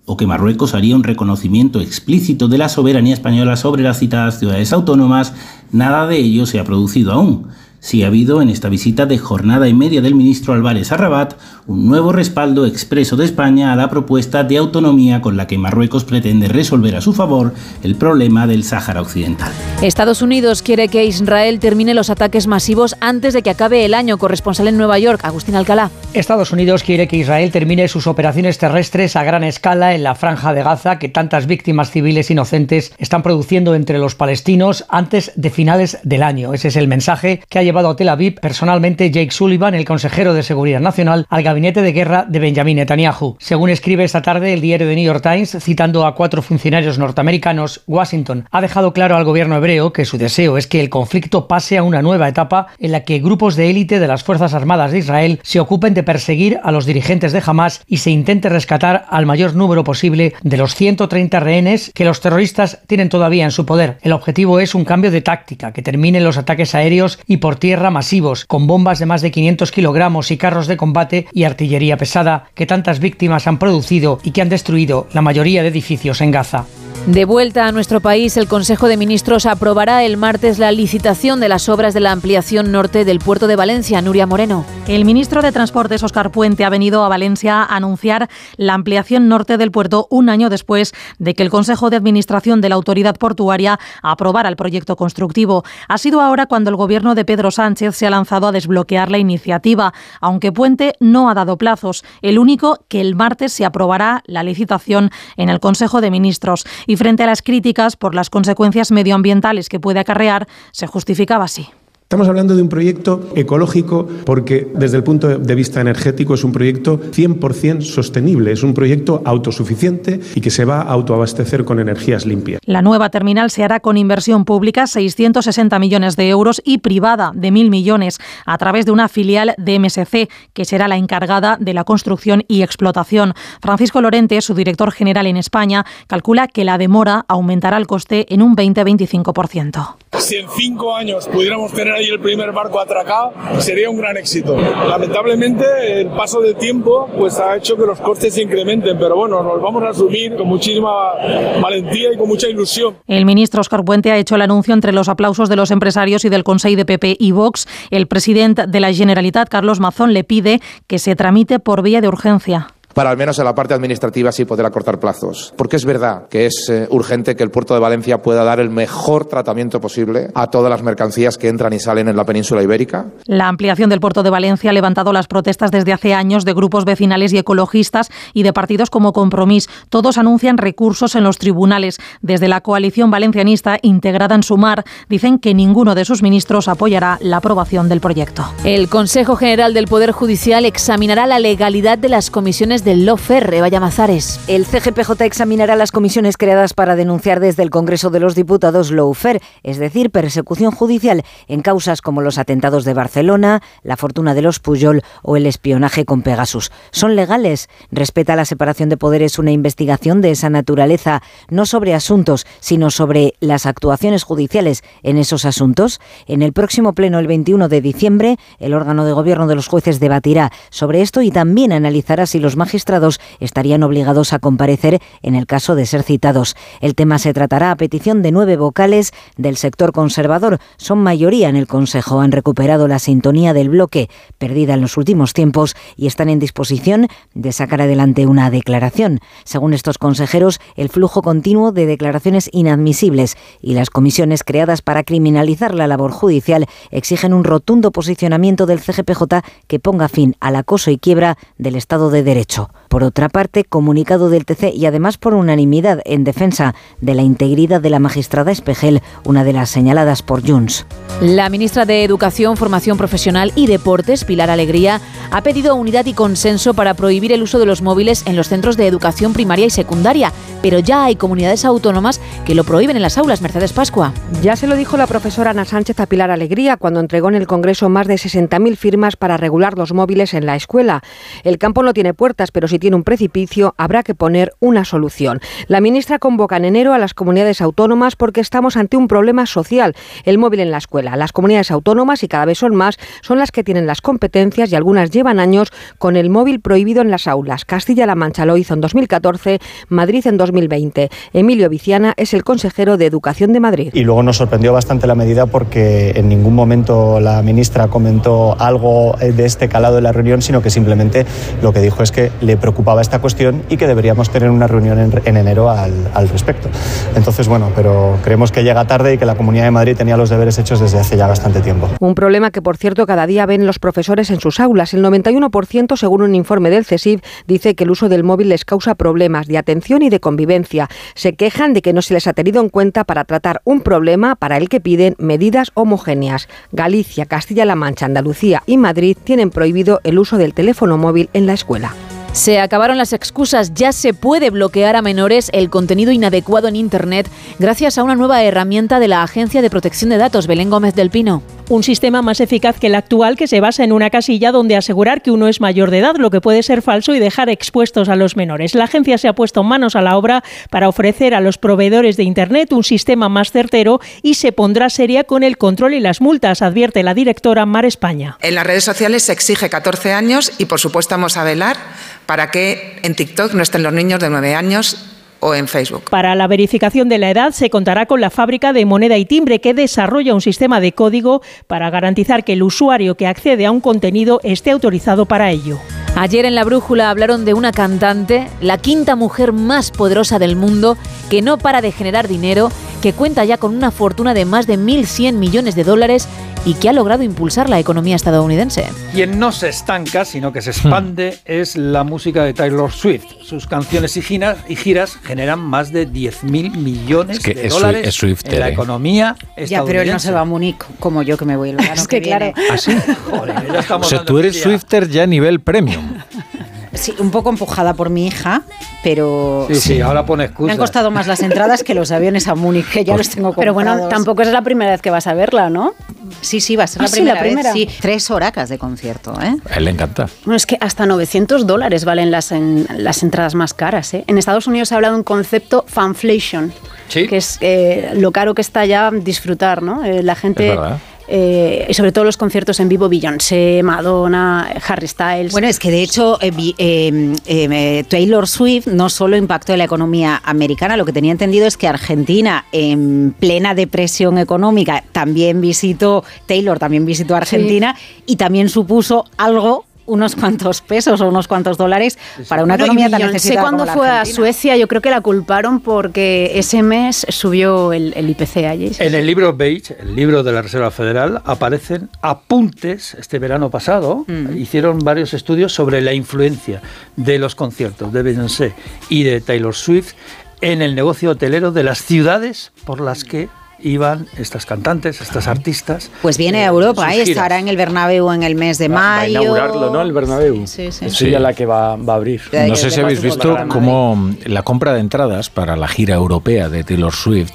o 0.10 0.18
que 0.18 0.26
Marruecos 0.26 0.74
haría 0.74 0.95
un 0.95 1.03
reconocimiento 1.03 1.80
explícito 1.82 2.48
de 2.48 2.57
la 2.57 2.68
soberanía 2.68 3.14
española 3.14 3.56
sobre 3.56 3.84
las 3.84 3.99
citadas 3.99 4.40
ciudades 4.40 4.74
autónomas, 4.74 5.36
nada 5.71 6.07
de 6.07 6.17
ello 6.17 6.45
se 6.45 6.59
ha 6.59 6.63
producido 6.63 7.11
aún. 7.11 7.47
Sí 7.81 8.03
ha 8.03 8.07
habido 8.07 8.41
en 8.41 8.49
esta 8.49 8.68
visita 8.68 9.06
de 9.06 9.18
jornada 9.18 9.69
y 9.69 9.73
media 9.73 10.01
del 10.01 10.14
ministro 10.14 10.53
Álvarez 10.53 10.91
a 10.91 10.97
Rabat 10.97 11.35
un 11.65 11.88
nuevo 11.88 12.11
respaldo 12.11 12.65
expreso 12.65 13.15
de 13.15 13.23
España 13.23 13.72
a 13.72 13.76
la 13.76 13.89
propuesta 13.89 14.43
de 14.43 14.57
autonomía 14.57 15.22
con 15.22 15.38
la 15.38 15.47
que 15.47 15.57
Marruecos 15.57 16.03
pretende 16.03 16.49
resolver 16.49 16.95
a 16.95 17.01
su 17.01 17.14
favor 17.14 17.53
el 17.84 17.95
problema 17.95 18.47
del 18.47 18.64
Sáhara 18.64 19.01
Occidental. 19.01 19.51
Estados 19.81 20.22
Unidos 20.22 20.61
quiere 20.61 20.89
que 20.89 21.06
Israel 21.06 21.60
termine 21.60 21.93
los 21.93 22.10
ataques 22.10 22.47
masivos 22.47 22.97
antes 22.99 23.34
de 23.34 23.43
que 23.43 23.51
acabe 23.51 23.85
el 23.85 23.93
año. 23.93 24.18
Corresponsal 24.18 24.68
en 24.68 24.77
Nueva 24.77 24.99
York, 24.99 25.23
Agustín 25.23 25.56
Alcalá. 25.56 25.89
Estados 26.14 26.51
Unidos 26.51 26.84
quiere 26.84 27.07
que 27.07 27.18
Israel 27.18 27.51
termine 27.51 27.88
sus 27.88 28.07
operaciones 28.07 28.57
terrestres 28.57 29.15
a 29.15 29.23
gran 29.23 29.43
escala 29.43 29.95
en 29.95 30.03
la 30.03 30.15
franja 30.15 30.53
de 30.53 30.64
Gaza 30.64 30.99
que 30.99 31.07
tantas 31.07 31.45
víctimas 31.45 31.91
civiles 31.91 32.30
inocentes 32.30 32.91
están 32.97 33.23
produciendo 33.23 33.73
entre 33.73 33.99
los 33.99 34.15
palestinos 34.15 34.85
antes 34.89 35.31
de 35.35 35.49
finales 35.49 35.99
del 36.03 36.23
año. 36.23 36.53
Ese 36.53 36.69
es 36.69 36.76
el 36.76 36.88
mensaje 36.88 37.41
que 37.47 37.60
ha 37.60 37.68
llevado 37.69 37.89
a 37.89 37.95
Tel 37.95 38.09
Aviv 38.09 38.39
personalmente 38.39 39.11
Jake 39.11 39.29
Sullivan, 39.29 39.75
el 39.75 39.85
consejero 39.85 40.33
de 40.33 40.41
Seguridad 40.41 40.79
Nacional, 40.79 41.27
al 41.29 41.43
gabinete 41.43 41.83
de 41.83 41.91
guerra 41.91 42.25
de 42.27 42.39
Benjamin 42.39 42.77
Netanyahu. 42.77 43.35
Según 43.37 43.69
escribe 43.69 44.03
esta 44.03 44.23
tarde 44.23 44.53
el 44.53 44.61
diario 44.61 44.87
The 44.87 44.95
New 44.95 45.05
York 45.05 45.21
Times, 45.21 45.55
citando 45.59 46.07
a 46.07 46.15
cuatro 46.15 46.41
funcionarios 46.41 46.97
norteamericanos, 46.97 47.83
Washington 47.85 48.45
ha 48.49 48.61
dejado 48.61 48.91
claro 48.91 49.15
al 49.15 49.23
gobierno 49.23 49.55
hebreo 49.55 49.93
que 49.93 50.05
su 50.05 50.17
deseo 50.17 50.57
es 50.57 50.65
que 50.65 50.79
el 50.79 50.89
conflicto 50.89 51.47
pase 51.47 51.77
a 51.77 51.83
una 51.83 52.01
nueva 52.01 52.27
etapa 52.27 52.69
en 52.79 52.91
la 52.91 53.03
que 53.03 53.19
grupos 53.19 53.55
de 53.55 53.69
élite 53.69 53.99
de 53.99 54.07
las 54.07 54.23
Fuerzas 54.23 54.55
Armadas 54.55 54.91
de 54.91 54.97
Israel 54.97 55.39
se 55.43 55.59
ocupen 55.59 55.93
de 55.93 56.01
perseguir 56.01 56.59
a 56.63 56.71
los 56.71 56.87
dirigentes 56.87 57.33
de 57.33 57.43
Hamas 57.45 57.83
y 57.85 57.97
se 57.97 58.09
intente 58.09 58.49
rescatar 58.49 59.05
al 59.11 59.27
mayor 59.27 59.53
número 59.53 59.83
posible 59.83 60.33
de 60.41 60.57
los 60.57 60.73
130 60.73 61.39
rehenes 61.39 61.91
que 61.93 62.05
los 62.05 62.19
terroristas 62.19 62.79
tienen 62.87 63.09
todavía 63.09 63.45
en 63.45 63.51
su 63.51 63.67
poder. 63.67 63.99
El 64.01 64.13
objetivo 64.13 64.59
es 64.59 64.73
un 64.73 64.85
cambio 64.85 65.11
de 65.11 65.21
táctica, 65.21 65.71
que 65.71 65.83
terminen 65.83 66.23
los 66.23 66.39
ataques 66.39 66.73
aéreos 66.73 67.19
y 67.27 67.37
por 67.37 67.59
tierra 67.60 67.91
masivos, 67.91 68.45
con 68.45 68.68
bombas 68.68 68.99
de 68.99 69.06
más 69.06 69.22
de 69.22 69.31
500 69.31 69.72
kilogramos 69.72 70.31
y 70.31 70.38
carros 70.38 70.68
de 70.68 70.77
combate 70.77 71.27
y 71.31 71.44
artillería 71.44 71.98
pesada 71.98 72.45
que 72.56 72.65
tantas 72.65 72.99
víctimas 72.99 73.48
han 73.48 73.60
producido 73.60 74.19
y 74.23 74.31
que 74.31 74.41
han 74.41 74.49
destruido 74.49 75.07
la 75.14 75.22
mayoría 75.22 75.61
de 75.61 75.69
edificios 75.69 76.22
en 76.22 76.31
Gaza. 76.31 76.65
De 77.07 77.26
vuelta 77.26 77.65
a 77.65 77.72
nuestro 77.72 78.02
país, 78.02 78.38
el 78.38 78.48
Consejo 78.48 78.88
de 78.88 78.98
Ministros 78.98 79.45
aprobará 79.48 80.03
el 80.03 80.18
martes 80.18 80.60
la 80.60 80.72
licitación 80.72 81.40
de 81.40 81.49
las 81.49 81.68
obras 81.68 81.94
de 81.94 82.02
la 82.02 82.11
ampliación 82.11 82.72
norte 82.72 83.03
del 83.03 83.19
puerto 83.19 83.48
de 83.48 83.56
Valencia. 83.56 84.02
Nuria 84.02 84.27
Moreno. 84.27 84.64
El 84.88 85.06
ministro 85.06 85.41
de 85.41 85.52
Transportes, 85.52 86.03
Oscar 86.03 86.30
Puente, 86.30 86.65
ha 86.65 86.69
venido 86.69 87.03
a 87.03 87.10
Valencia 87.10 87.64
a 87.64 87.76
anunciar 87.77 88.30
la 88.57 88.73
ampliación 88.73 89.27
norte 89.27 89.57
del 89.57 89.72
puerto 89.72 90.07
un 90.11 90.30
año 90.30 90.49
después 90.49 90.94
de 91.18 91.34
que 91.34 91.41
el 91.41 91.49
Consejo 91.49 91.90
de 91.90 91.95
Administración 91.95 92.61
de 92.61 92.69
la 92.69 92.76
Autoridad 92.76 93.15
Portuaria 93.15 93.80
aprobara 94.03 94.49
el 94.49 94.56
proyecto 94.56 94.95
constructivo. 94.95 95.64
Ha 95.88 95.98
sido 95.98 96.22
ahora 96.22 96.45
cuando 96.45 96.69
el 96.69 96.76
gobierno 96.76 97.15
de 97.15 97.26
Pedro 97.26 97.48
Sánchez 97.51 97.95
se 97.95 98.07
ha 98.07 98.09
lanzado 98.09 98.47
a 98.47 98.51
desbloquear 98.51 99.11
la 99.11 99.17
iniciativa, 99.17 99.93
aunque 100.21 100.51
Puente 100.51 100.93
no 100.99 101.30
ha 101.30 101.34
dado 101.34 101.57
plazos. 101.57 102.03
El 102.21 102.39
único 102.39 102.85
que 102.88 103.01
el 103.01 103.15
martes 103.15 103.53
se 103.53 103.65
aprobará 103.65 104.23
la 104.26 104.43
licitación 104.43 105.11
en 105.38 105.49
el 105.49 105.59
Consejo 105.59 106.01
de 106.01 106.11
Ministros. 106.11 106.65
Y 106.88 106.97
frente 106.97 107.23
a 107.23 107.27
las 107.27 107.41
críticas 107.41 107.95
por 107.95 108.15
las 108.15 108.30
consecuencias 108.30 108.91
medioambientales 108.91 109.69
que 109.69 109.80
puede 109.80 109.99
acarrear, 109.99 110.47
se 110.71 110.88
justificaba 110.88 111.45
así. 111.45 111.69
Estamos 112.10 112.27
hablando 112.27 112.56
de 112.56 112.64
un 112.64 112.69
proyecto 112.69 113.30
ecológico 113.36 114.07
porque 114.26 114.68
desde 114.73 114.98
el 114.98 115.03
punto 115.03 115.38
de 115.38 115.53
vista 115.53 115.80
energético 115.80 116.34
es 116.34 116.44
un 116.44 116.52
proyecto 116.52 116.99
100% 116.99 117.81
sostenible, 117.81 118.52
es 118.52 118.64
un 118.64 118.73
proyecto 118.73 119.22
autosuficiente 119.26 120.19
y 120.34 120.41
que 120.41 120.49
se 120.49 120.65
va 120.65 120.81
a 120.81 120.86
autoabastecer 120.86 121.65
con 121.65 121.80
energías 121.80 122.26
limpias. 122.26 122.61
La 122.65 122.81
nueva 122.81 123.11
terminal 123.11 123.52
se 123.52 123.64
hará 123.64 123.80
con 123.80 123.95
inversión 123.95 124.44
pública 124.44 124.88
660 124.88 125.77
millones 125.77 126.15
de 126.15 126.30
euros 126.30 126.64
y 126.65 126.80
privada 126.80 127.31
de 127.36 127.49
1.000 127.49 127.69
millones 127.69 128.18
a 128.44 128.57
través 128.57 128.88
de 128.88 128.91
una 128.91 129.07
filial 129.07 129.53
de 129.60 129.77
MSC 129.77 130.30
que 130.53 130.65
será 130.65 130.88
la 130.88 130.98
encargada 130.98 131.57
de 131.60 131.76
la 131.76 131.84
construcción 131.84 132.44
y 132.48 132.64
explotación. 132.64 133.36
Francisco 133.61 134.02
Lorente, 134.02 134.41
su 134.41 134.56
director 134.56 134.91
general 134.91 135.27
en 135.27 135.38
España, 135.38 135.86
calcula 136.07 136.48
que 136.48 136.64
la 136.64 136.80
demora 136.80 137.26
aumentará 137.27 137.77
el 137.77 137.86
coste 137.86 138.26
en 138.34 138.41
un 138.41 138.56
20-25%. 138.56 139.95
Si 140.19 140.35
en 140.35 140.47
cinco 140.49 140.95
años 140.95 141.27
pudiéramos 141.27 141.71
tener 141.71 141.93
ahí 141.93 142.07
el 142.07 142.19
primer 142.19 142.51
barco 142.51 142.79
atracado, 142.79 143.33
sería 143.59 143.89
un 143.89 143.97
gran 143.97 144.17
éxito. 144.17 144.55
Lamentablemente, 144.57 146.01
el 146.01 146.07
paso 146.09 146.41
del 146.41 146.55
tiempo 146.55 147.09
pues 147.17 147.39
ha 147.39 147.55
hecho 147.55 147.77
que 147.77 147.85
los 147.85 147.99
costes 147.99 148.33
se 148.33 148.43
incrementen, 148.43 148.97
pero 148.99 149.15
bueno, 149.15 149.41
nos 149.41 149.61
vamos 149.61 149.81
a 149.83 149.89
asumir 149.89 150.35
con 150.35 150.47
muchísima 150.47 151.13
valentía 151.61 152.13
y 152.13 152.17
con 152.17 152.27
mucha 152.27 152.47
ilusión. 152.47 152.97
El 153.07 153.25
ministro 153.25 153.61
Oscar 153.61 153.83
Puente 153.85 154.11
ha 154.11 154.17
hecho 154.17 154.35
el 154.35 154.41
anuncio 154.41 154.73
entre 154.73 154.91
los 154.91 155.07
aplausos 155.07 155.49
de 155.49 155.55
los 155.55 155.71
empresarios 155.71 156.25
y 156.25 156.29
del 156.29 156.43
Consejo 156.43 156.75
de 156.75 156.85
PP 156.85 157.15
y 157.19 157.31
Vox. 157.31 157.67
El 157.89 158.07
presidente 158.07 158.67
de 158.67 158.79
la 158.79 158.93
Generalitat, 158.93 159.47
Carlos 159.47 159.79
Mazón, 159.79 160.13
le 160.13 160.23
pide 160.23 160.59
que 160.87 160.99
se 160.99 161.15
tramite 161.15 161.59
por 161.59 161.81
vía 161.81 162.01
de 162.01 162.07
urgencia 162.09 162.67
para 162.99 163.11
al 163.11 163.15
menos 163.15 163.39
en 163.39 163.45
la 163.45 163.55
parte 163.55 163.73
administrativa 163.73 164.30
sí 164.30 164.43
poder 164.43 164.65
acortar 164.65 164.99
plazos. 164.99 165.53
Porque 165.55 165.77
es 165.77 165.85
verdad 165.85 166.27
que 166.30 166.47
es 166.47 166.67
eh, 166.67 166.85
urgente 166.89 167.38
que 167.38 167.43
el 167.43 167.49
puerto 167.49 167.73
de 167.73 167.80
Valencia 167.80 168.21
pueda 168.21 168.43
dar 168.43 168.59
el 168.59 168.69
mejor 168.69 169.23
tratamiento 169.23 169.80
posible 169.80 170.31
a 170.35 170.47
todas 170.47 170.69
las 170.69 170.84
mercancías 170.84 171.38
que 171.38 171.47
entran 171.47 171.71
y 171.71 171.80
salen 171.80 172.09
en 172.09 172.17
la 172.17 172.26
península 172.26 172.61
ibérica. 172.61 173.05
La 173.23 173.47
ampliación 173.47 173.89
del 173.89 174.01
puerto 174.01 174.21
de 174.21 174.30
Valencia 174.30 174.71
ha 174.71 174.73
levantado 174.73 175.13
las 175.13 175.27
protestas 175.27 175.71
desde 175.71 175.93
hace 175.93 176.13
años 176.13 176.43
de 176.43 176.53
grupos 176.53 176.84
vecinales 176.84 177.31
y 177.31 177.38
ecologistas 177.38 178.09
y 178.34 178.43
de 178.43 178.51
partidos 178.51 178.89
como 178.89 179.13
Compromís. 179.13 179.69
Todos 179.88 180.17
anuncian 180.17 180.57
recursos 180.57 181.15
en 181.15 181.23
los 181.23 181.38
tribunales. 181.38 181.99
Desde 182.21 182.49
la 182.49 182.59
coalición 182.59 183.11
valencianista 183.11 183.80
integrada 183.81 184.35
en 184.35 184.43
Sumar 184.43 184.84
dicen 185.07 185.39
que 185.39 185.53
ninguno 185.53 185.95
de 185.95 186.03
sus 186.03 186.21
ministros 186.21 186.67
apoyará 186.67 187.17
la 187.21 187.38
aprobación 187.38 187.88
del 187.88 188.01
proyecto. 188.01 188.43
El 188.65 188.89
Consejo 188.89 189.38
General 189.38 189.73
del 189.73 189.88
Poder 189.88 190.11
Judicial 190.11 190.65
examinará 190.65 191.27
la 191.27 191.39
legalidad 191.39 191.97
de 191.97 192.09
las 192.09 192.30
comisiones 192.30 192.84
del 192.90 193.06
Lofer, 193.06 193.61
Vaya 193.61 193.80
Mazares. 193.80 194.40
El 194.48 194.66
CGPJ 194.66 195.22
examinará 195.22 195.76
las 195.76 195.91
comisiones 195.91 196.38
creadas 196.38 196.74
para 196.74 196.95
denunciar 196.95 197.40
desde 197.40 197.61
el 197.61 197.70
Congreso 197.70 198.10
de 198.10 198.20
los 198.20 198.34
Diputados 198.34 198.90
lawfare, 198.90 199.41
es 199.61 199.78
decir, 199.78 200.10
persecución 200.10 200.72
judicial 200.72 201.24
en 201.48 201.61
causas 201.61 202.02
como 202.02 202.22
los 202.22 202.40
atentados 202.40 202.86
de 202.86 202.95
Barcelona, 202.95 203.61
la 203.84 203.95
fortuna 203.95 204.34
de 204.34 204.41
los 204.41 204.60
Puyol 204.60 205.03
o 205.22 205.38
el 205.38 205.45
espionaje 205.45 206.03
con 206.03 206.24
Pegasus. 206.24 206.72
¿Son 206.90 207.16
legales? 207.16 207.70
¿Respeta 207.91 208.36
la 208.36 208.45
separación 208.45 208.90
de 208.90 208.98
poderes 208.98 209.38
una 209.38 209.52
investigación 209.52 210.22
de 210.22 210.32
esa 210.32 210.49
naturaleza, 210.49 211.22
no 211.48 211.68
sobre 211.68 211.94
asuntos, 211.94 212.48
sino 212.60 212.90
sobre 212.90 213.36
las 213.40 213.68
actuaciones 213.68 214.24
judiciales 214.24 214.84
en 215.03 215.20
esos 215.20 215.45
asuntos? 215.45 216.02
En 216.26 216.41
el 216.41 216.53
próximo 216.53 216.94
pleno, 216.94 217.20
el 217.20 217.28
21 217.28 217.70
de 217.70 217.82
diciembre, 217.82 218.38
el 218.57 218.74
órgano 218.74 219.06
de 219.06 219.14
gobierno 219.14 219.45
de 219.45 219.53
los 219.53 219.68
jueces 219.68 219.99
debatirá 219.99 220.52
sobre 220.72 221.03
esto 221.03 221.22
y 221.22 221.30
también 221.30 221.72
analizará 221.72 222.26
si 222.26 222.40
los 222.40 222.56
magistrados 222.56 222.68
magistrados 222.69 223.19
estarían 223.39 223.81
obligados 223.81 224.31
a 224.31 224.37
comparecer 224.37 225.01
en 225.23 225.33
el 225.33 225.47
caso 225.47 225.73
de 225.73 225.87
ser 225.87 226.03
citados. 226.03 226.55
El 226.81 226.93
tema 226.93 227.17
se 227.17 227.33
tratará 227.33 227.71
a 227.71 227.75
petición 227.75 228.21
de 228.21 228.31
nueve 228.31 228.57
vocales 228.57 229.11
del 229.37 229.57
sector 229.57 229.91
conservador. 229.91 230.59
Son 230.77 230.99
mayoría 230.99 231.49
en 231.49 231.55
el 231.55 231.65
Consejo. 231.65 232.21
Han 232.21 232.31
recuperado 232.31 232.87
la 232.87 232.99
sintonía 232.99 233.53
del 233.53 233.69
bloque, 233.69 234.07
perdida 234.37 234.75
en 234.75 234.81
los 234.81 234.97
últimos 234.97 235.33
tiempos, 235.33 235.75
y 235.97 236.05
están 236.05 236.29
en 236.29 236.37
disposición 236.37 237.07
de 237.33 237.51
sacar 237.51 237.81
adelante 237.81 238.27
una 238.27 238.51
declaración. 238.51 239.19
Según 239.45 239.73
estos 239.73 239.97
consejeros, 239.97 240.59
el 240.75 240.89
flujo 240.89 241.23
continuo 241.23 241.71
de 241.71 241.87
declaraciones 241.87 242.51
inadmisibles 242.53 243.35
y 243.61 243.73
las 243.73 243.89
comisiones 243.89 244.43
creadas 244.43 244.83
para 244.83 245.03
criminalizar 245.03 245.73
la 245.73 245.87
labor 245.87 246.11
judicial 246.11 246.67
exigen 246.91 247.33
un 247.33 247.45
rotundo 247.45 247.91
posicionamiento 247.91 248.67
del 248.67 248.79
CGPJ 248.79 249.41
que 249.65 249.79
ponga 249.79 250.07
fin 250.07 250.35
al 250.39 250.55
acoso 250.55 250.91
y 250.91 250.99
quiebra 250.99 251.35
del 251.57 251.75
Estado 251.75 252.11
de 252.11 252.21
Derecho. 252.21 252.59
ょ 252.60 252.69
Por 252.90 253.03
otra 253.03 253.30
parte, 253.30 253.66
comunicado 253.66 254.32
del 254.32 254.45
TC 254.45 254.74
y 254.74 254.88
además 254.88 255.20
por 255.20 255.36
unanimidad 255.36 256.02
en 256.06 256.24
defensa 256.24 256.74
de 257.02 257.14
la 257.14 257.22
integridad 257.22 257.82
de 257.82 257.91
la 257.91 257.99
magistrada 257.99 258.52
Espejel, 258.52 259.03
una 259.24 259.44
de 259.44 259.53
las 259.53 259.70
señaladas 259.70 260.24
por 260.24 260.45
Junts. 260.45 260.88
La 261.22 261.49
ministra 261.49 261.86
de 261.86 262.03
Educación, 262.03 262.57
Formación 262.57 262.98
Profesional 262.98 263.52
y 263.56 263.68
Deportes, 263.68 264.24
Pilar 264.26 264.49
Alegría, 264.49 265.02
ha 265.30 265.44
pedido 265.44 265.76
unidad 265.76 266.07
y 266.07 266.14
consenso 266.14 266.74
para 266.74 266.95
prohibir 266.95 267.32
el 267.32 267.44
uso 267.44 267.60
de 267.60 267.68
los 267.68 267.84
móviles 267.84 268.24
en 268.26 268.36
los 268.36 268.48
centros 268.48 268.76
de 268.76 268.88
educación 268.88 269.34
primaria 269.34 269.68
y 269.68 269.70
secundaria, 269.70 270.34
pero 270.64 270.80
ya 270.80 271.03
hay 271.03 271.16
comunidades 271.16 271.66
autónomas 271.66 272.20
que 272.44 272.56
lo 272.56 272.64
prohíben 272.64 272.95
en 272.95 273.03
las 273.03 273.20
aulas. 273.20 273.41
Mercedes 273.44 273.72
Pascua. 273.72 274.14
Ya 274.41 274.56
se 274.56 274.66
lo 274.66 274.76
dijo 274.76 274.98
la 274.98 275.06
profesora 275.06 275.52
Ana 275.52 275.66
Sánchez 275.66 275.99
a 275.99 276.07
Pilar 276.07 276.32
Alegría 276.32 276.78
cuando 276.78 277.02
entregó 277.02 277.30
en 277.30 277.36
el 277.36 277.45
Congreso 277.45 277.88
más 277.88 278.07
de 278.07 278.16
60.000 278.16 278.76
firmas 278.78 279.16
para 279.16 279.38
regular 279.38 279.78
los 279.78 279.94
móviles 279.94 280.34
en 280.34 280.48
la 280.48 280.56
escuela. 280.56 281.03
El 281.44 281.60
campo 281.60 281.84
no 281.84 281.94
tiene 281.94 282.16
puertas, 282.16 282.49
pero 282.49 282.68
si 282.68 282.78
tiene 282.80 282.95
un 282.95 283.03
precipicio, 283.03 283.73
habrá 283.77 284.03
que 284.03 284.15
poner 284.15 284.53
una 284.60 284.85
solución. 284.85 285.39
La 285.68 285.81
ministra 285.81 286.19
convoca 286.19 286.57
en 286.57 286.65
enero 286.65 286.93
a 286.93 286.97
las 286.97 287.14
comunidades 287.14 287.61
autónomas 287.61 288.15
porque 288.15 288.41
estamos 288.41 288.77
ante 288.77 288.97
un 288.97 289.07
problema 289.07 289.45
social, 289.45 289.95
el 290.23 290.38
móvil 290.38 290.61
en 290.61 290.72
la 290.72 290.77
escuela. 290.77 291.15
Las 291.15 291.31
comunidades 291.31 291.72
autónomas, 291.72 292.23
y 292.23 292.27
cada 292.27 292.45
vez 292.45 292.57
son 292.57 292.76
más, 292.76 292.97
son 293.22 293.38
las 293.38 293.51
que 293.51 293.64
tienen 293.64 293.88
las 293.88 294.01
competencias 294.01 294.72
y 294.72 294.76
algunas 294.76 295.11
llevan 295.11 295.39
años 295.39 295.72
con 295.97 296.15
el 296.15 296.30
móvil 296.30 296.61
prohibido 296.61 297.01
en 297.01 297.11
las 297.11 297.27
aulas. 297.27 297.65
Castilla-La 297.65 298.15
Mancha 298.15 298.45
lo 298.45 298.57
hizo 298.57 298.73
en 298.73 298.81
2014, 298.81 299.60
Madrid 299.89 300.26
en 300.27 300.38
2020. 300.38 301.10
Emilio 301.34 301.69
Viciana 301.69 302.14
es 302.18 302.34
el 302.34 302.43
consejero 302.43 302.97
de 302.97 303.06
Educación 303.06 303.53
de 303.53 303.60
Madrid. 303.60 303.91
Y 303.93 304.03
luego 304.03 304.23
nos 304.23 304.38
sorprendió 304.38 304.73
bastante 304.73 305.07
la 305.07 305.15
medida 305.15 305.45
porque 305.45 306.11
en 306.15 306.30
ningún 306.30 306.56
momento 306.56 307.19
la 307.19 307.41
ministra 307.41 307.88
comentó 307.88 308.56
algo 308.60 309.15
de 309.19 309.45
este 309.45 309.69
calado 309.69 309.97
en 309.97 310.03
la 310.03 310.11
reunión, 310.11 310.41
sino 310.41 310.61
que 310.61 310.69
simplemente 310.69 311.26
lo 311.61 311.73
que 311.73 311.81
dijo 311.81 312.03
es 312.03 312.11
que 312.11 312.31
le 312.41 312.57
preocupaba 312.57 312.68
esta 313.01 313.19
cuestión 313.19 313.63
y 313.69 313.77
que 313.77 313.88
deberíamos 313.88 314.30
tener 314.30 314.49
una 314.49 314.67
reunión 314.67 314.99
en, 314.99 315.38
enero 315.38 315.69
al, 315.69 315.93
al, 316.14 316.30
respecto. 316.30 316.69
Entonces, 317.15 317.48
bueno, 317.48 317.72
pero 317.75 318.17
creemos 318.23 318.51
que 318.51 318.64
llega 318.64 318.85
tarde 318.85 319.14
y 319.14 319.17
que 319.17 319.25
la 319.25 319.35
Comunidad 319.35 319.65
de 319.65 319.72
Madrid 319.72 319.95
tenía 319.95 320.17
los 320.17 320.30
deberes 320.30 320.57
hechos 320.57 320.80
desde 320.80 320.99
hace 320.99 321.17
ya 321.17 321.27
bastante 321.27 321.61
tiempo. 321.61 321.89
Un 321.99 322.15
problema 322.15 322.51
que, 322.51 322.61
por 322.61 322.77
cierto, 322.77 323.06
cada 323.06 323.27
día 323.27 323.45
ven 323.45 323.65
los 323.65 323.80
profesores 323.80 324.30
en 324.31 324.39
sus 324.39 324.59
aulas. 324.59 324.93
El 324.93 325.03
91%, 325.03 325.98
según 325.98 326.22
un 326.22 326.35
informe 326.35 326.69
del 326.69 326.85
CESIF, 326.85 327.22
dice 327.48 327.75
que 327.75 327.83
el 327.83 327.91
uso 327.91 328.09
del 328.09 328.23
móvil 328.23 328.49
les 328.49 328.65
causa 328.65 328.95
problemas 328.95 329.48
de 329.48 329.57
atención 329.57 330.01
y 330.01 330.09
de 330.09 330.19
convivencia. 330.19 330.89
Se 331.15 331.33
quejan 331.33 331.73
de 331.73 331.81
que 331.81 331.93
no 331.93 332.01
se 332.01 332.14
les 332.14 332.27
ha 332.27 332.33
tenido 332.33 332.61
en 332.61 332.69
cuenta 332.69 333.03
para 333.03 333.25
tratar 333.25 333.61
un 333.64 333.81
problema 333.81 334.35
para 334.35 334.57
el 334.57 334.69
que 334.69 334.80
piden 334.80 335.15
medidas 335.17 335.72
homogéneas. 335.73 336.48
Galicia, 336.72 337.25
Castilla-La 337.25 337.75
Mancha, 337.75 338.06
Andalucía 338.06 338.64
y 338.65 338.77
Madrid 338.77 339.17
tienen 339.23 339.49
prohibido 339.49 339.99
el 340.03 340.19
uso 340.19 340.38
del 340.38 340.53
teléfono 340.53 340.98
móvil 340.98 341.30
en 341.33 341.45
la 341.45 341.53
escuela. 341.53 341.93
Se 342.32 342.59
acabaron 342.59 342.98
las 342.98 343.11
excusas, 343.14 343.74
ya 343.74 343.91
se 343.91 344.14
puede 344.14 344.49
bloquear 344.49 344.95
a 344.95 345.01
menores 345.01 345.49
el 345.51 345.69
contenido 345.69 346.11
inadecuado 346.11 346.67
en 346.67 346.75
Internet 346.75 347.30
gracias 347.58 347.98
a 347.98 348.03
una 348.03 348.16
nueva 348.16 348.43
herramienta 348.43 348.99
de 348.99 349.08
la 349.08 349.24
Agencia 349.24 349.61
de 349.61 349.69
Protección 349.69 350.09
de 350.09 350.17
Datos, 350.17 350.48
Belén 350.48 350.69
Gómez 350.69 350.93
del 350.93 351.09
Pino. 351.09 351.41
Un 351.69 351.83
sistema 351.83 352.23
más 352.23 352.39
eficaz 352.39 352.80
que 352.80 352.88
el 352.88 352.95
actual 352.95 353.38
que 353.38 353.45
se 353.45 353.59
basa 353.61 353.83
en 353.83 353.91
una 353.91 354.09
casilla 354.09 354.51
donde 354.51 354.75
asegurar 354.75 355.22
que 355.22 355.30
uno 355.30 355.48
es 355.48 355.61
mayor 355.61 355.91
de 355.91 355.99
edad, 355.99 356.15
lo 356.15 356.31
que 356.31 356.41
puede 356.41 356.64
ser 356.64 356.81
falso 356.81 357.14
y 357.14 357.19
dejar 357.19 357.48
expuestos 357.48 358.09
a 358.09 358.15
los 358.15 358.35
menores. 358.35 358.73
La 358.73 358.85
agencia 358.85 359.19
se 359.19 359.27
ha 359.27 359.33
puesto 359.33 359.64
manos 359.64 359.95
a 359.95 360.01
la 360.01 360.17
obra 360.17 360.43
para 360.72 360.89
ofrecer 360.89 361.35
a 361.35 361.41
los 361.41 361.59
proveedores 361.59 362.17
de 362.17 362.23
Internet 362.23 362.73
un 362.73 362.83
sistema 362.83 363.30
más 363.30 363.51
certero 363.51 364.01
y 364.23 364.33
se 364.33 364.51
pondrá 364.51 364.89
seria 364.89 365.25
con 365.25 365.43
el 365.43 365.59
control 365.59 365.93
y 365.93 365.99
las 365.99 366.22
multas, 366.22 366.64
advierte 366.64 367.03
la 367.03 367.14
directora 367.14 367.67
Mar 367.67 367.85
España. 367.85 368.39
En 368.41 368.56
las 368.56 368.65
redes 368.65 368.83
sociales 368.83 369.22
se 369.22 369.33
exige 369.33 369.69
14 369.69 370.11
años 370.11 370.51
y 370.57 370.65
por 370.65 370.80
supuesto 370.80 371.14
vamos 371.14 371.38
a 371.38 371.43
velar 371.43 371.77
para 372.25 372.49
que 372.49 372.98
en 373.03 373.14
TikTok 373.14 373.53
no 373.53 373.61
estén 373.61 373.83
los 373.83 373.93
niños 373.93 374.19
de 374.19 374.31
9 374.31 374.56
años 374.56 375.18
o 375.40 375.53
en 375.56 375.68
Facebook. 375.68 376.03
Para 376.09 376.35
la 376.35 376.48
verificación 376.48 377.09
de 377.09 377.18
la 377.18 377.30
edad 377.30 377.51
se 377.51 377.69
contará 377.69 378.06
con 378.06 378.22
la 378.22 378.30
fábrica 378.30 378.74
de 378.74 378.85
moneda 378.85 379.18
y 379.18 379.26
timbre 379.26 379.61
que 379.61 379.74
desarrolla 379.74 380.34
un 380.34 380.42
sistema 380.42 380.80
de 380.80 380.92
código 380.92 381.42
para 381.68 381.90
garantizar 381.90 382.43
que 382.43 382.53
el 382.53 382.64
usuario 382.64 383.16
que 383.16 383.27
accede 383.27 383.66
a 383.66 383.72
un 383.72 383.82
contenido 383.82 384.40
esté 384.43 384.72
autorizado 384.72 385.26
para 385.26 385.51
ello. 385.51 385.80
Ayer 386.16 386.45
en 386.45 386.56
La 386.56 386.64
Brújula 386.64 387.09
hablaron 387.09 387.45
de 387.45 387.53
una 387.53 387.72
cantante, 387.72 388.48
la 388.61 388.77
quinta 388.77 389.16
mujer 389.16 389.53
más 389.53 389.92
poderosa 389.92 390.40
del 390.40 390.56
mundo, 390.56 390.98
que 391.30 391.42
no 391.42 391.58
para 391.58 391.82
de 391.82 391.92
generar 391.92 392.27
dinero, 392.27 392.72
que 393.01 393.14
cuenta 393.14 393.45
ya 393.45 393.58
con 393.58 393.76
una 393.76 393.92
fortuna 393.92 394.34
de 394.34 394.45
más 394.45 394.68
de 394.68 394.77
1.100 394.77 395.34
millones 395.34 395.76
de 395.76 395.84
dólares 395.84 396.27
y 396.69 396.75
que 396.75 396.88
ha 396.88 396.93
logrado 396.93 397.23
impulsar 397.23 397.67
la 397.67 397.80
economía 397.80 398.15
estadounidense. 398.15 398.85
Quien 399.11 399.39
no 399.39 399.51
se 399.51 399.69
estanca, 399.69 400.23
sino 400.23 400.53
que 400.53 400.61
se 400.61 400.69
expande, 400.69 401.31
Hmm. 401.31 401.51
es 401.51 401.75
la 401.75 402.03
música 402.03 402.43
de 402.43 402.53
Taylor 402.53 402.91
Swift. 402.91 403.25
Sus 403.41 403.65
canciones 403.65 404.15
y 404.17 404.22
giras, 404.22 404.59
y 404.67 404.75
giras 404.75 405.17
generan 405.23 405.59
más 405.59 405.91
de 405.91 406.07
10.000 406.07 406.77
millones 406.77 407.38
Es 407.38 407.43
que 407.43 407.56
de 407.56 407.65
es 407.65 407.73
dólares 407.73 408.07
es 408.07 408.14
Swifter, 408.14 408.53
en 408.53 408.59
la 408.59 408.69
eh. 408.69 408.73
economía 408.73 409.35
Ya, 409.67 409.83
pero 409.83 410.01
él 410.01 410.11
no 410.11 410.19
se 410.19 410.31
va 410.31 410.41
a 410.41 410.45
Múnich 410.45 410.77
como 410.99 411.23
yo 411.23 411.38
que 411.38 411.45
me 411.45 411.57
voy 411.57 411.72
el 411.72 411.77
verano 411.77 411.95
Es 412.01 412.07
que 412.07 412.22
que 412.22 412.30
viene. 412.30 412.53
¿Ah, 412.72 412.77
sí? 412.77 412.95
Joder, 413.31 413.72
ya 413.73 413.80
estamos 413.80 414.06
O 414.06 414.09
sea, 414.11 414.23
tú 414.23 414.38
eres. 414.38 414.61
Swifter 414.61 415.09
ya 415.09 415.23
a 415.23 415.27
nivel 415.27 415.61
premium. 415.61 416.03
Sí, 416.93 417.14
un 417.19 417.30
poco 417.32 417.50
empujada 417.50 417.93
por 417.93 418.09
mi 418.09 418.26
hija, 418.27 418.64
pero 419.03 419.68
Sí, 419.69 419.76
sí, 419.76 420.01
ahora 420.01 420.26
pone 420.26 420.43
me 420.43 420.45
excusas. 420.48 420.72
han 420.74 420.77
costado 420.77 421.11
más 421.11 421.27
las 421.27 421.42
entradas 421.42 421.84
que 421.84 421.93
los 421.93 422.11
aviones 422.11 422.48
a 422.48 422.56
Múnich, 422.56 422.88
que 422.90 423.03
ya 423.06 423.16
los 423.16 423.30
tengo 423.30 423.53
comprados. 423.53 423.61
Pero 423.61 423.74
bueno, 423.95 424.08
tampoco 424.09 424.42
es 424.42 424.48
la 424.50 424.61
primera 424.64 424.92
vez 424.92 425.01
que 425.01 425.09
vas 425.11 425.27
a 425.27 425.34
verla, 425.34 425.69
¿no? 425.69 425.93
Sí, 426.42 426.59
sí, 426.61 426.76
va 426.76 426.85
a 426.85 426.88
ser 426.88 427.01
Ah, 427.01 427.03
la, 427.03 427.08
sí, 427.09 427.16
primera 427.16 427.35
la 427.35 427.42
primera. 427.42 427.74
vez. 427.74 427.90
Sí, 427.92 427.98
tres 428.01 428.30
horacas 428.32 428.69
de 428.69 428.77
concierto, 428.77 429.34
¿eh? 429.42 429.56
A 429.72 429.77
él 429.77 429.85
le 429.85 429.92
encanta. 429.92 430.27
Bueno, 430.45 430.56
es 430.58 430.66
que 430.66 430.77
hasta 430.82 431.06
900 431.06 431.68
dólares 431.68 432.06
valen 432.06 432.32
las, 432.32 432.51
en- 432.51 432.88
las 432.98 433.22
entradas 433.24 433.56
más 433.56 433.74
caras. 433.74 434.14
¿eh? 434.14 434.24
En 434.27 434.38
Estados 434.38 434.66
Unidos 434.68 434.90
se 434.90 434.95
habla 434.95 435.09
de 435.09 435.16
un 435.16 435.24
concepto 435.24 435.85
fanflation, 435.88 436.74
que 437.11 437.38
es 437.38 437.58
eh, 437.61 438.11
lo 438.16 438.32
caro 438.32 438.56
que 438.56 438.61
está 438.61 438.85
ya 438.85 439.11
disfrutar, 439.11 439.82
¿no? 439.84 440.03
Eh, 440.03 440.24
la 440.24 440.35
gente 440.35 440.69
Es 440.72 440.76
verdad. 440.77 440.98
Eh, 441.32 441.85
y 441.88 441.93
sobre 441.93 442.11
todo 442.11 442.25
los 442.25 442.38
conciertos 442.38 442.80
en 442.80 442.90
vivo, 442.90 443.08
Beyoncé, 443.08 443.82
Madonna, 443.83 444.74
Harry 444.88 445.08
Styles. 445.08 445.51
Bueno, 445.51 445.67
es 445.67 445.77
que 445.77 445.91
de 445.91 446.01
hecho 446.01 446.40
eh, 446.41 446.51
eh, 446.77 448.03
Taylor 448.08 448.48
Swift 448.48 448.88
no 448.88 449.09
solo 449.09 449.38
impactó 449.38 449.74
en 449.74 449.80
la 449.80 449.85
economía 449.85 450.41
americana, 450.43 450.98
lo 450.98 451.06
que 451.06 451.14
tenía 451.14 451.32
entendido 451.32 451.67
es 451.67 451.77
que 451.77 451.88
Argentina, 451.88 452.66
en 452.72 453.35
plena 453.40 453.75
depresión 453.75 454.40
económica, 454.40 455.03
también 455.11 455.61
visitó, 455.61 456.24
Taylor 456.48 456.80
también 456.80 457.06
visitó 457.06 457.35
Argentina 457.35 457.95
y 458.25 458.38
también 458.38 458.69
supuso 458.69 459.25
algo 459.38 459.85
unos 460.09 460.35
cuantos 460.35 460.81
pesos 460.81 461.21
o 461.21 461.27
unos 461.27 461.47
cuantos 461.47 461.77
dólares 461.77 462.17
para 462.47 462.63
una 462.63 462.75
economía 462.75 463.09
tan 463.09 463.19
Beyoncé 463.19 463.33
necesitada 463.33 463.61
cuando 463.61 463.83
como 463.83 463.85
la 463.85 463.93
fue 463.93 464.09
a. 464.09 464.25
Suecia, 464.25 464.77
yo 464.77 464.88
creo 464.88 465.01
que 465.01 465.09
la 465.09 465.21
culparon 465.21 465.79
porque 465.79 466.51
ese 466.55 466.83
mes 466.83 467.25
subió 467.29 467.93
el, 467.93 468.13
el 468.15 468.29
IPC 468.29 468.57
allí. 468.65 468.91
En 468.99 469.15
el 469.15 469.25
libro 469.25 469.53
Beige, 469.55 469.95
el 469.99 470.15
libro 470.15 470.43
de 470.43 470.51
la 470.51 470.61
Reserva 470.61 470.91
Federal, 470.91 471.41
aparecen 471.45 472.09
apuntes 472.21 473.13
este 473.15 473.39
verano 473.39 473.69
pasado. 473.69 474.25
Mm. 474.27 474.57
Hicieron 474.57 474.99
varios 474.99 475.33
estudios 475.33 475.73
sobre 475.73 476.01
la 476.01 476.13
influencia 476.13 476.81
de 477.15 477.39
los 477.39 477.55
conciertos 477.55 478.11
de 478.13 478.23
Beyoncé 478.23 478.73
y 479.09 479.23
de 479.23 479.41
Taylor 479.41 479.75
Swift 479.75 480.13
en 480.61 480.81
el 480.81 480.95
negocio 480.95 481.31
hotelero 481.31 481.71
de 481.71 481.83
las 481.83 482.03
ciudades 482.03 482.71
por 482.85 482.99
las 482.99 483.23
que 483.23 483.49
iban 483.82 484.27
estas 484.38 484.66
cantantes, 484.66 485.22
estas 485.22 485.48
artistas. 485.48 486.11
Pues 486.22 486.38
viene 486.38 486.64
a 486.64 486.67
Europa, 486.67 487.09
¿eh? 487.09 487.14
giras. 487.14 487.30
estará 487.30 487.59
en 487.59 487.67
el 487.67 487.77
Bernabéu 487.77 488.32
en 488.32 488.43
el 488.43 488.56
mes 488.56 488.77
de 488.77 488.88
Va 488.88 488.95
a 488.95 489.19
mayo. 489.19 489.41
inaugurarlo, 489.41 489.90
¿no? 489.91 490.01
El 490.01 490.11
Bernabéu. 490.11 490.67
Sí, 490.67 490.91
sí. 490.91 491.06
Es 491.06 491.14
Sí. 491.14 491.27
ella 491.27 491.40
la 491.40 491.53
que 491.53 491.66
va, 491.66 491.95
va 491.95 492.14
a 492.14 492.16
abrir. 492.17 492.41
No 492.67 492.75
sé 492.75 492.91
si 492.91 492.99
habéis 492.99 493.22
visto 493.22 493.58
cómo 493.69 494.32
la 494.45 494.64
compra 494.64 494.93
de 494.93 494.99
entradas 494.99 495.49
para 495.49 495.75
la 495.75 495.88
gira 495.88 496.16
europea 496.16 496.69
de 496.69 496.83
Taylor 496.83 497.14
Swift, 497.14 497.53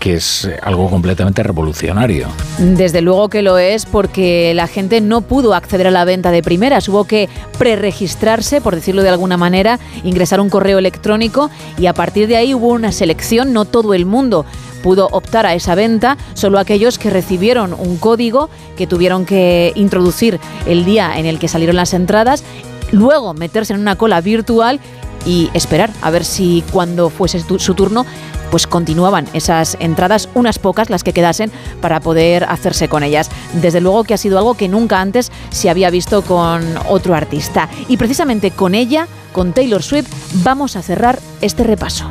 que 0.00 0.14
es 0.14 0.46
eh, 0.46 0.58
algo 0.62 0.90
completamente 0.90 1.44
revolucionario. 1.44 2.28
Desde 2.58 3.02
luego 3.02 3.28
que 3.28 3.42
lo 3.42 3.58
es 3.58 3.86
porque 3.86 4.52
la 4.54 4.66
gente 4.66 5.00
no 5.00 5.20
pudo 5.20 5.54
acceder 5.54 5.86
a 5.86 5.90
la 5.92 6.04
venta 6.04 6.32
de 6.32 6.42
primeras, 6.42 6.88
hubo 6.88 7.04
que 7.04 7.28
preregistrarse, 7.58 8.60
por 8.60 8.74
decirlo 8.74 9.02
de 9.02 9.10
alguna 9.10 9.36
manera, 9.36 9.78
ingresar 10.02 10.40
un 10.40 10.50
correo 10.50 10.78
electrónico 10.78 11.50
y 11.78 11.86
a 11.86 11.94
partir 11.94 12.26
de 12.26 12.36
ahí 12.36 12.54
hubo 12.54 12.68
una 12.68 12.90
selección, 12.90 13.52
no 13.52 13.66
todo 13.66 13.94
el 13.94 14.06
mundo 14.06 14.44
pudo 14.82 15.08
optar 15.12 15.44
a 15.44 15.54
esa 15.54 15.74
venta, 15.74 16.16
solo 16.32 16.58
aquellos 16.58 16.98
que 16.98 17.10
recibieron 17.10 17.74
un 17.74 17.98
código 17.98 18.48
que 18.78 18.86
tuvieron 18.86 19.26
que 19.26 19.72
introducir 19.76 20.40
el 20.66 20.86
día 20.86 21.18
en 21.18 21.26
el 21.26 21.38
que 21.38 21.48
salieron 21.48 21.76
las 21.76 21.92
entradas, 21.92 22.42
luego 22.90 23.34
meterse 23.34 23.74
en 23.74 23.80
una 23.80 23.96
cola 23.96 24.22
virtual 24.22 24.80
y 25.26 25.50
esperar 25.52 25.90
a 26.00 26.10
ver 26.10 26.24
si 26.24 26.64
cuando 26.72 27.10
fuese 27.10 27.40
su 27.40 27.74
turno 27.74 28.06
pues 28.50 28.66
continuaban 28.66 29.26
esas 29.32 29.76
entradas, 29.80 30.28
unas 30.34 30.58
pocas 30.58 30.90
las 30.90 31.04
que 31.04 31.12
quedasen 31.12 31.50
para 31.80 32.00
poder 32.00 32.44
hacerse 32.44 32.88
con 32.88 33.02
ellas. 33.02 33.30
Desde 33.54 33.80
luego 33.80 34.04
que 34.04 34.14
ha 34.14 34.18
sido 34.18 34.38
algo 34.38 34.54
que 34.54 34.68
nunca 34.68 35.00
antes 35.00 35.30
se 35.50 35.70
había 35.70 35.90
visto 35.90 36.22
con 36.22 36.62
otro 36.88 37.14
artista. 37.14 37.68
Y 37.88 37.96
precisamente 37.96 38.50
con 38.50 38.74
ella, 38.74 39.06
con 39.32 39.52
Taylor 39.52 39.82
Swift, 39.82 40.08
vamos 40.42 40.76
a 40.76 40.82
cerrar 40.82 41.18
este 41.40 41.64
repaso. 41.64 42.10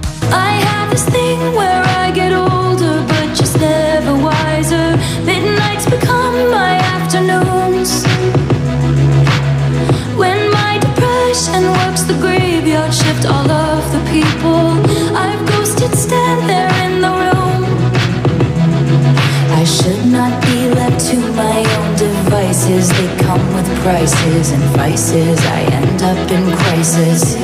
Prices 23.81 24.51
and 24.51 24.63
vices. 24.75 25.39
I 25.45 25.61
end 25.79 26.01
up 26.01 26.31
in 26.31 26.45
crisis. 26.63 27.35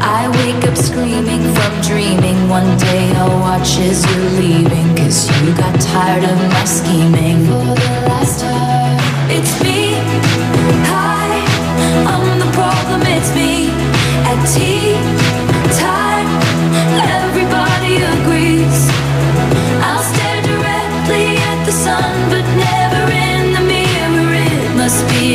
I 0.00 0.28
wake 0.38 0.64
up 0.68 0.76
screaming 0.76 1.42
from 1.54 1.72
dreaming. 1.82 2.48
One 2.48 2.76
day 2.78 3.10
I'll 3.16 3.40
watch 3.40 3.78
as 3.78 4.04
you're 4.10 4.30
leaving. 4.42 4.96
Cause 4.96 5.28
you 5.42 5.54
got 5.54 5.74
tired 5.80 6.24
of 6.24 6.38
my 6.54 6.64
scheming. 6.64 7.46
For 7.46 7.74
the 7.80 7.90
last 8.08 8.40
time, 8.40 8.98
it's 9.30 9.54
me. 9.62 9.94
Hi, 10.92 11.30
I'm 12.12 12.38
the 12.38 12.50
problem, 12.52 13.02
it's 13.16 13.30
me. 13.34 13.70
At 14.30 14.40
tea 14.54 15.19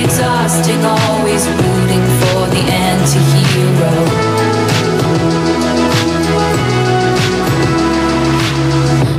exhausting, 0.06 0.82
always 0.86 1.48
rooting 1.50 2.06
for 2.20 2.40
the 2.54 2.64
anti 2.88 3.22
hero. 3.52 3.94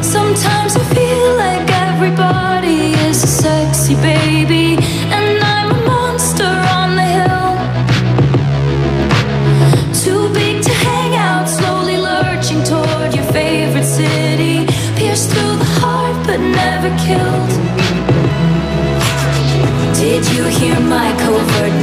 Sometimes 0.00 0.76
I 0.76 0.84
feel 0.94 1.28
like 1.44 1.68
everybody 1.88 2.78
is 3.08 3.18
a 3.24 3.26
sexy 3.26 3.94
baby, 3.96 4.35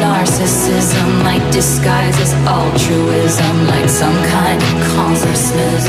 narcissism? 0.03 1.07
Like 1.23 1.43
disguise 1.51 2.17
as 2.19 2.33
altruism, 2.45 3.56
like 3.67 3.90
some 3.90 4.17
kind 4.35 4.59
of 4.67 4.73
consciousness. 4.95 5.83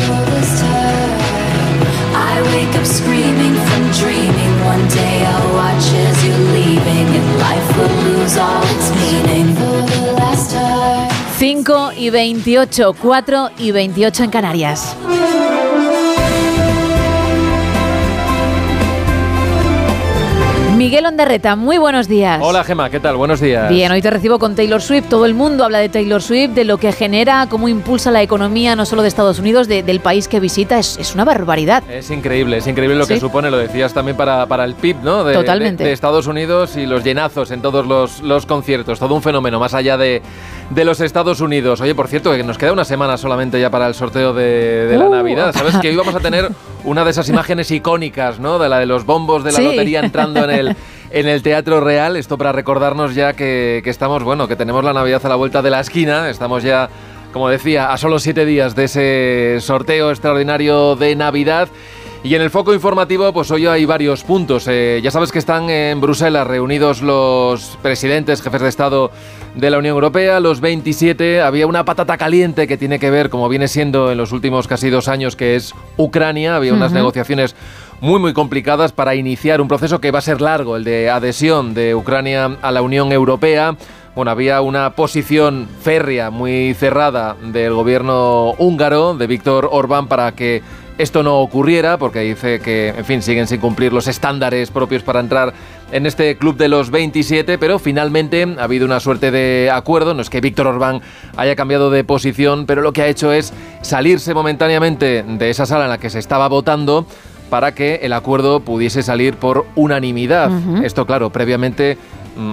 I 2.31 2.35
wake 2.55 2.75
up 2.79 2.87
screaming 2.87 3.55
from 3.67 3.83
dreaming. 4.01 4.53
One 4.75 4.85
day 4.89 5.17
I'll 5.33 5.51
watch 5.61 5.87
as 6.07 6.17
you're 6.25 6.47
leaving, 6.59 7.07
and 7.19 7.29
life 7.47 7.69
will 7.77 7.97
lose 8.07 8.37
all 8.37 8.63
its 8.75 8.89
meaning. 9.01 9.49
For 9.59 9.81
the 9.93 10.13
last 10.21 10.51
time. 10.53 11.11
5 11.35 11.95
y 11.97 12.11
28, 12.11 12.95
4 12.95 13.51
y 13.59 13.73
28 13.73 14.25
en 14.25 14.31
Canarias. 14.31 14.97
Miguel 20.85 21.07
Ondarreta, 21.07 21.57
muy 21.57 21.79
buenos 21.79 22.09
días. 22.09 22.41
Hola 22.43 22.63
Gema, 22.63 22.91
¿qué 22.91 23.01
tal? 23.01 23.17
Buenos 23.17 23.41
días. 23.41 23.71
Bien, 23.71 23.91
hoy 23.91 24.03
te 24.03 24.11
recibo 24.11 24.39
con 24.39 24.55
Taylor 24.55 24.83
Swift. 24.83 25.07
Todo 25.09 25.25
el 25.25 25.33
mundo 25.33 25.65
habla 25.65 25.79
de 25.79 25.89
Taylor 25.89 26.21
Swift, 26.21 26.51
de 26.51 26.65
lo 26.65 26.77
que 26.77 26.93
genera, 26.93 27.47
cómo 27.49 27.71
impulsa 27.71 28.11
la 28.11 28.21
economía 28.21 28.77
no 28.77 28.85
solo 28.85 29.01
de 29.01 29.09
Estados 29.09 29.39
Unidos, 29.39 29.67
de- 29.67 29.83
del 29.83 30.01
país 30.01 30.29
que 30.29 30.41
visita. 30.41 30.79
Es, 30.79 30.99
es 30.99 31.15
una 31.15 31.25
barbaridad. 31.25 31.83
Es 31.91 32.11
increíble, 32.11 32.59
es 32.59 32.67
increíble 32.67 32.97
lo 32.99 33.07
que 33.07 33.19
supone, 33.19 33.51
lo 33.51 33.57
decías 33.57 33.95
también 33.95 34.15
para, 34.15 34.45
para 34.45 34.67
el 34.67 34.75
PIB, 34.75 34.97
¿no? 35.03 35.25
De, 35.25 35.33
Totalmente. 35.33 35.85
de- 35.85 35.89
de 35.89 35.95
Estados 35.95 36.27
Unidos 36.27 36.77
y 36.77 36.85
los 36.85 37.03
llenazos 37.03 37.51
en 37.51 37.63
todos 37.63 37.87
los, 37.87 38.21
los 38.21 38.45
conciertos, 38.45 38.99
todo 38.99 39.15
un 39.15 39.23
fenómeno 39.23 39.59
más 39.59 39.73
allá 39.73 39.97
de, 39.97 40.21
de 40.71 40.85
los 40.85 41.01
Estados 41.01 41.41
Unidos. 41.41 41.81
Oye, 41.81 41.95
por 41.95 42.09
cierto, 42.09 42.33
que 42.33 42.43
nos 42.43 42.59
queda 42.59 42.73
una 42.73 42.85
semana 42.85 43.17
solamente 43.17 43.61
ya 43.61 43.71
para 43.71 43.87
el 43.87 43.95
sorteo 43.95 44.33
de, 44.33 44.87
de 44.87 44.97
la 44.99 45.07
Uh. 45.07 45.11
Navidad. 45.15 45.53
¿Sabes? 45.55 45.77
Que 45.79 45.89
hoy 45.91 45.97
vamos 45.97 46.15
a 46.15 46.21
tener 46.21 46.51
una 46.85 47.05
de 47.05 47.11
esas 47.11 47.29
imágenes 47.29 47.71
icónicas, 47.71 48.39
¿no? 48.41 48.59
De 48.59 48.69
la 48.69 48.79
de 48.79 48.87
los 48.87 49.05
bombos 49.05 49.45
de 49.45 49.53
la 49.53 49.59
Sí. 49.59 49.65
lotería 49.65 50.01
entrando 50.01 50.43
en 50.45 50.51
el, 50.51 50.77
en 51.11 51.29
el 51.29 51.43
Teatro 51.43 51.81
Real. 51.81 52.17
Esto 52.17 52.39
para 52.39 52.53
recordarnos 52.53 53.15
ya 53.15 53.35
que, 53.35 53.81
que 53.85 53.91
estamos, 53.91 54.23
bueno, 54.25 54.49
que 54.49 54.57
tenemos 54.57 54.83
la 54.85 54.93
Navidad 54.93 55.21
a 55.25 55.29
la 55.29 55.37
vuelta 55.37 55.63
de 55.63 55.71
la 55.71 55.81
esquina. 55.81 56.29
Estamos 56.31 56.63
ya, 56.63 56.89
como 57.33 57.49
decía, 57.49 57.93
a 57.93 57.97
solo 57.99 58.19
siete 58.19 58.45
días 58.45 58.75
de 58.75 58.85
ese 58.85 59.57
sorteo 59.61 60.11
extraordinario 60.11 60.97
de 60.97 61.15
Navidad. 61.15 61.69
Y 62.25 62.35
en 62.35 62.41
el 62.41 62.49
foco 62.49 62.73
informativo, 62.73 63.31
pues 63.35 63.51
hoy 63.51 63.67
hay 63.67 63.85
varios 63.85 64.25
puntos. 64.25 64.67
Eh, 64.67 65.01
ya 65.05 65.11
sabes 65.11 65.31
que 65.31 65.39
están 65.39 65.69
en 65.69 66.01
Bruselas 66.01 66.47
reunidos 66.47 67.03
los 67.03 67.77
presidentes, 67.83 68.41
jefes 68.41 68.63
de 68.63 68.69
Estado 68.71 69.11
de 69.55 69.69
la 69.69 69.77
Unión 69.77 69.93
Europea, 69.93 70.41
los 70.41 70.63
27. 70.63 71.43
Había 71.43 71.67
una 71.67 71.85
patata 71.85 72.17
caliente 72.17 72.67
que 72.67 72.79
tiene 72.79 72.99
que 72.99 73.11
ver, 73.11 73.29
como 73.29 73.51
viene 73.51 73.69
siendo 73.69 74.11
en 74.11 74.17
los 74.17 74.33
últimos 74.33 74.67
casi 74.67 74.89
dos 74.89 75.07
años, 75.07 75.37
que 75.37 75.55
es 75.55 75.75
Ucrania. 75.99 76.57
Había 76.57 76.73
unas 76.73 76.93
negociaciones 76.93 77.55
muy, 78.01 78.19
muy 78.19 78.33
complicadas 78.33 78.93
para 78.93 79.15
iniciar 79.15 79.61
un 79.61 79.69
proceso 79.69 80.01
que 80.01 80.11
va 80.11 80.21
a 80.21 80.23
ser 80.23 80.41
largo, 80.41 80.77
el 80.77 80.85
de 80.85 81.11
adhesión 81.11 81.75
de 81.75 81.95
Ucrania 81.95 82.57
a 82.63 82.73
la 82.73 82.81
Unión 82.81 83.13
Europea. 83.13 83.77
Bueno, 84.15 84.31
había 84.31 84.63
una 84.63 84.91
posición 84.95 85.69
férrea, 85.83 86.31
muy 86.31 86.73
cerrada 86.73 87.37
del 87.43 87.75
gobierno 87.75 88.55
húngaro, 88.57 89.15
de 89.15 89.27
Víctor 89.27 89.69
Orbán, 89.71 90.07
para 90.07 90.33
que 90.33 90.63
esto 90.97 91.23
no 91.23 91.41
ocurriera, 91.41 91.99
porque 91.99 92.21
dice 92.21 92.61
que, 92.61 92.89
en 92.89 93.05
fin, 93.05 93.23
siguen 93.23 93.47
sin 93.47 93.61
cumplir 93.61 93.93
los 93.93 94.07
estándares 94.07 94.71
propios 94.71 95.03
para 95.03 95.21
entrar 95.21 95.53
en 95.91 96.07
este 96.07 96.37
club 96.37 96.57
de 96.57 96.69
los 96.69 96.91
27, 96.91 97.59
pero 97.59 97.79
finalmente 97.79 98.47
ha 98.59 98.65
habido 98.65 98.87
una 98.87 99.01
suerte 99.01 99.31
de 99.31 99.71
acuerdo. 99.73 100.15
No 100.15 100.23
es 100.23 100.31
que 100.31 100.41
Víctor 100.41 100.67
Orbán 100.67 101.01
haya 101.37 101.57
cambiado 101.57 101.91
de 101.91 102.05
posición, 102.05 102.67
pero 102.67 102.83
lo 102.83 102.93
que 102.93 103.03
ha 103.03 103.07
hecho 103.09 103.33
es 103.33 103.53
salirse 103.83 104.35
momentáneamente 104.35 105.23
de 105.23 105.51
esa 105.51 105.67
sala 105.67 105.85
en 105.85 105.91
la 105.91 105.99
que 105.99 106.11
se 106.11 106.19
estaba 106.19 106.49
votando 106.49 107.07
para 107.51 107.75
que 107.75 108.01
el 108.03 108.13
acuerdo 108.13 108.61
pudiese 108.61 109.03
salir 109.03 109.35
por 109.35 109.67
unanimidad. 109.77 110.51
Esto, 110.83 111.07
claro, 111.07 111.31
previamente 111.31 111.99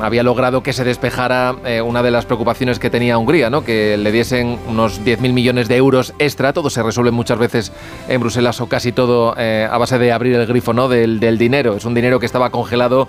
había 0.02 0.24
logrado 0.24 0.64
que 0.64 0.74
se 0.74 0.84
despejara 0.84 1.56
eh, 1.66 1.82
una 1.82 2.04
de 2.04 2.12
las 2.12 2.26
preocupaciones 2.26 2.80
que 2.80 2.90
tenía 2.90 3.18
Hungría, 3.18 3.50
¿no? 3.50 3.64
que 3.64 3.98
le 3.98 4.12
diesen 4.12 4.60
unos 4.68 5.02
10.000 5.04 5.34
millones 5.34 5.68
de 5.68 5.78
euros 5.78 6.14
extra. 6.20 6.54
Todo 6.54 6.70
se 6.70 6.84
resuelve 6.84 7.12
muchas 7.12 7.40
veces 7.40 7.72
en 8.08 8.22
Bruselas 8.22 8.62
o 8.62 8.68
casi 8.68 8.92
todo 8.92 9.36
eh, 9.38 9.68
a 9.70 9.78
base 9.78 9.98
de 10.00 10.12
abrir 10.12 10.36
el 10.36 10.48
grifo 10.48 10.74
¿no? 10.74 10.88
del, 10.88 11.20
del 11.20 11.38
dinero. 11.38 11.76
Es 11.76 11.86
un 11.86 11.94
dinero 11.94 12.20
que 12.20 12.26
estaba 12.26 12.50
congelado 12.50 13.08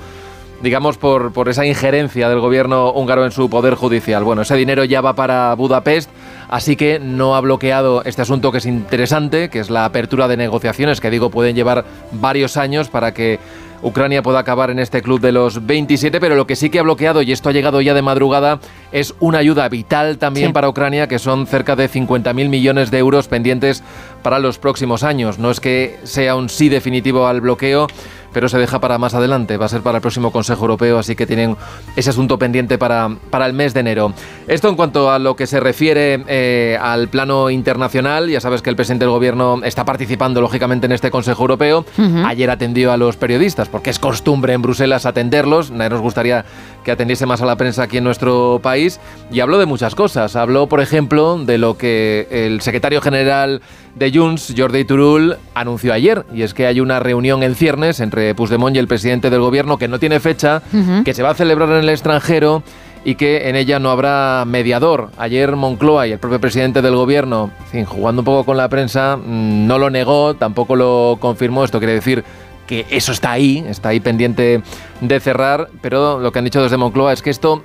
digamos, 0.63 0.97
por, 0.97 1.33
por 1.33 1.49
esa 1.49 1.67
injerencia 1.67 2.29
del 2.29 2.41
gobierno 2.41 2.93
húngaro 2.93 3.25
en 3.25 3.33
su 3.33 3.51
poder 3.51 3.75
judicial. 3.75 4.23
Bueno, 4.23 4.43
ese 4.43 4.55
dinero 4.55 4.85
ya 4.85 5.01
va 5.01 5.15
para 5.15 5.55
Budapest, 5.55 6.09
así 6.49 6.77
que 6.77 7.01
no 7.01 7.35
ha 7.35 7.41
bloqueado 7.41 8.03
este 8.05 8.23
asunto 8.23 8.53
que 8.53 8.59
es 8.59 8.67
interesante, 8.67 9.51
que 9.51 9.59
es 9.59 9.71
la 9.71 9.85
apertura 9.85 10.29
de 10.29 10.37
negociaciones, 10.37 11.01
que 11.01 11.11
digo 11.11 11.31
pueden 11.31 11.57
llevar 11.57 11.85
varios 12.13 12.57
años 12.57 12.89
para 12.89 13.13
que 13.13 13.41
Ucrania 13.83 14.23
pueda 14.23 14.39
acabar 14.39 14.71
en 14.71 14.79
este 14.79 15.03
club 15.03 15.21
de 15.21 15.33
los 15.33 15.67
27, 15.67 16.21
pero 16.21 16.37
lo 16.37 16.47
que 16.47 16.57
sí 16.57 16.71
que 16.71 16.79
ha 16.79 16.83
bloqueado, 16.83 17.21
y 17.23 17.33
esto 17.33 17.49
ha 17.49 17.53
llegado 17.53 17.81
ya 17.81 17.95
de 17.95 18.03
madrugada, 18.03 18.61
es 18.93 19.15
una 19.21 19.39
ayuda 19.39 19.69
vital 19.69 20.19
también 20.19 20.53
para 20.53 20.69
Ucrania, 20.69 21.09
que 21.09 21.19
son 21.19 21.47
cerca 21.47 21.77
de 21.77 21.91
50.000 21.91 22.49
millones 22.49 22.91
de 22.91 22.99
euros 22.99 23.29
pendientes 23.29 23.83
para 24.23 24.39
los 24.39 24.59
próximos 24.59 25.03
años. 25.03 25.39
No 25.39 25.51
es 25.51 25.61
que 25.61 25.99
sea 26.05 26.37
un 26.37 26.49
sí 26.49 26.69
definitivo 26.69 27.27
al 27.27 27.41
bloqueo, 27.41 27.89
pero 28.33 28.49
se 28.49 28.59
deja 28.59 28.81
para 28.81 28.99
más 28.99 29.15
adelante, 29.15 29.57
va 29.57 29.67
a 29.67 29.69
ser 29.69 29.83
para 29.83 29.99
el 29.99 30.03
próximo 30.03 30.31
Consejo 30.31 30.63
Europeo, 30.63 30.99
así 30.99 31.15
que 31.17 31.27
tienen 31.27 31.57
ese 31.97 32.11
asunto 32.11 32.39
pendiente 32.39 32.79
para, 32.79 33.09
para 33.31 33.47
el 33.47 33.53
mes 33.53 33.75
de 33.75 33.81
enero. 33.81 34.13
Esto 34.49 34.69
en 34.69 34.77
cuanto 34.77 35.11
a 35.11 35.19
lo 35.19 35.37
que 35.37 35.47
se 35.47 35.61
refiere 35.61 36.25
eh, 36.27 36.79
al 36.81 37.09
plano 37.09 37.51
internacional, 37.51 38.29
ya 38.29 38.41
sabes 38.41 38.63
que 38.63 38.71
el 38.71 38.77
presidente 38.77 39.05
del 39.05 39.13
gobierno 39.13 39.61
está 39.65 39.85
participando 39.85 40.41
lógicamente 40.41 40.87
en 40.87 40.93
este 40.93 41.11
Consejo 41.11 41.43
Europeo. 41.43 41.85
Ayer 42.25 42.51
atendió 42.51 42.93
a 42.93 42.97
los 42.97 43.17
periodistas, 43.17 43.69
porque 43.69 43.91
es 43.91 43.99
costumbre 43.99 44.53
en 44.53 44.63
Bruselas 44.63 45.07
atenderlos, 45.07 45.71
nos 45.71 46.01
gustaría 46.01 46.45
que 46.85 46.93
atendiese 46.93 47.27
más 47.27 47.41
a 47.43 47.47
la 47.47 47.57
prensa 47.57 47.85
aquí 47.85 47.99
en 47.99 48.05
nuestro 48.05 48.61
país, 48.63 49.01
y 49.31 49.41
habló 49.41 49.59
de 49.59 49.67
muchas 49.67 49.95
cosas. 49.95 50.37
Habló, 50.37 50.69
por 50.69 50.81
ejemplo, 50.81 51.39
de 51.39 51.59
lo 51.59 51.77
que 51.77 52.27
el 52.31 52.61
secretario 52.61 53.01
general 53.01 53.63
de 53.95 54.11
Junts, 54.13 54.55
Jordi 54.57 54.85
Turul, 54.85 55.37
anunció 55.55 55.93
ayer, 55.93 56.25
y 56.33 56.43
es 56.43 56.55
que 56.55 56.67
hay 56.67 56.81
una 56.81 57.01
reunión 57.01 57.43
en 57.43 57.55
ciernes 57.55 58.01
entre 58.01 58.35
Puigdemont 58.35 58.75
y 58.77 58.79
el 58.79 58.89
presidente 58.89 59.31
del 59.31 59.41
gobierno 59.41 59.79
que 59.79 59.89
no 59.89 59.99
tiene 59.99 60.21
fecha, 60.21 60.63
que 61.05 61.15
se 61.15 61.23
va 61.23 61.31
a 61.31 61.35
celebrar 61.35 61.69
en 61.71 61.77
el 61.77 61.89
extranjero 61.89 62.63
y 63.05 63.17
que 63.17 63.49
en 63.49 63.57
ella 63.57 63.79
no 63.79 63.91
habrá 63.91 64.45
mediador. 64.47 65.11
Ayer 65.19 65.57
Moncloa 65.57 66.07
y 66.07 66.13
el 66.13 66.19
propio 66.19 66.41
presidente 66.41 66.83
del 66.83 66.95
gobierno, 66.95 67.51
jugando 67.87 68.21
un 68.21 68.25
poco 68.25 68.45
con 68.45 68.57
la 68.57 68.69
prensa, 68.69 69.17
mm, 69.17 69.67
no 69.67 69.79
lo 69.79 69.91
negó, 69.91 70.35
tampoco 70.35 70.77
lo 70.77 71.19
confirmó. 71.21 71.65
Esto 71.65 71.79
quiere 71.79 71.95
decir 71.95 72.25
que 72.73 72.87
eso 72.89 73.13
está 73.13 73.33
ahí, 73.33 73.63
está 73.69 73.91
ahí 73.91 74.01
pendiente 74.01 74.63
de 75.03 75.21
cerrar, 75.21 75.69
pero 75.83 76.19
lo 76.19 76.33
que 76.33 76.39
han 76.39 76.47
dicho 76.47 76.63
desde 76.63 76.79
Moncloa 76.79 77.13
es 77.13 77.21
que 77.21 77.29
esto 77.29 77.63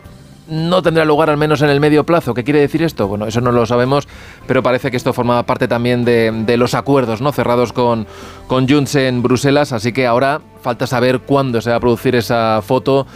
no 0.50 0.82
tendrá 0.82 1.06
lugar 1.06 1.30
al 1.30 1.38
menos 1.38 1.61
en 1.61 1.69
el 1.69 1.80
medio 1.80 2.06
plazo. 2.06 2.34
¿Qué 2.34 2.44
quiere 2.44 2.60
decir 2.60 2.84
esto? 2.84 3.08
Bueno, 3.08 3.26
eso 3.26 3.40
no 3.40 3.53
lo 3.53 3.66
sabemos, 3.66 4.06
pero 4.48 4.61
parece 4.61 4.92
que 4.92 4.98
esto 4.98 5.14
formaba 5.14 5.44
parte 5.44 5.69
también 5.69 6.03
de, 6.03 6.58
los 6.58 6.74
acuerdos 6.74 7.22
¿no? 7.22 7.32
cerrados 7.32 7.72
con, 7.72 8.06
con 8.48 8.68
Junts 8.68 8.95
en 8.95 9.24
Bruselas, 9.24 9.72
así 9.72 9.94
que 9.94 10.06
ahora 10.06 10.42
falta 10.61 10.88
saber 10.88 11.19
cuándo 11.19 11.61
se 11.61 11.69
va 11.69 11.77
a 11.77 11.80
producir 11.80 12.16
esa 12.16 12.61
foto. 12.61 13.08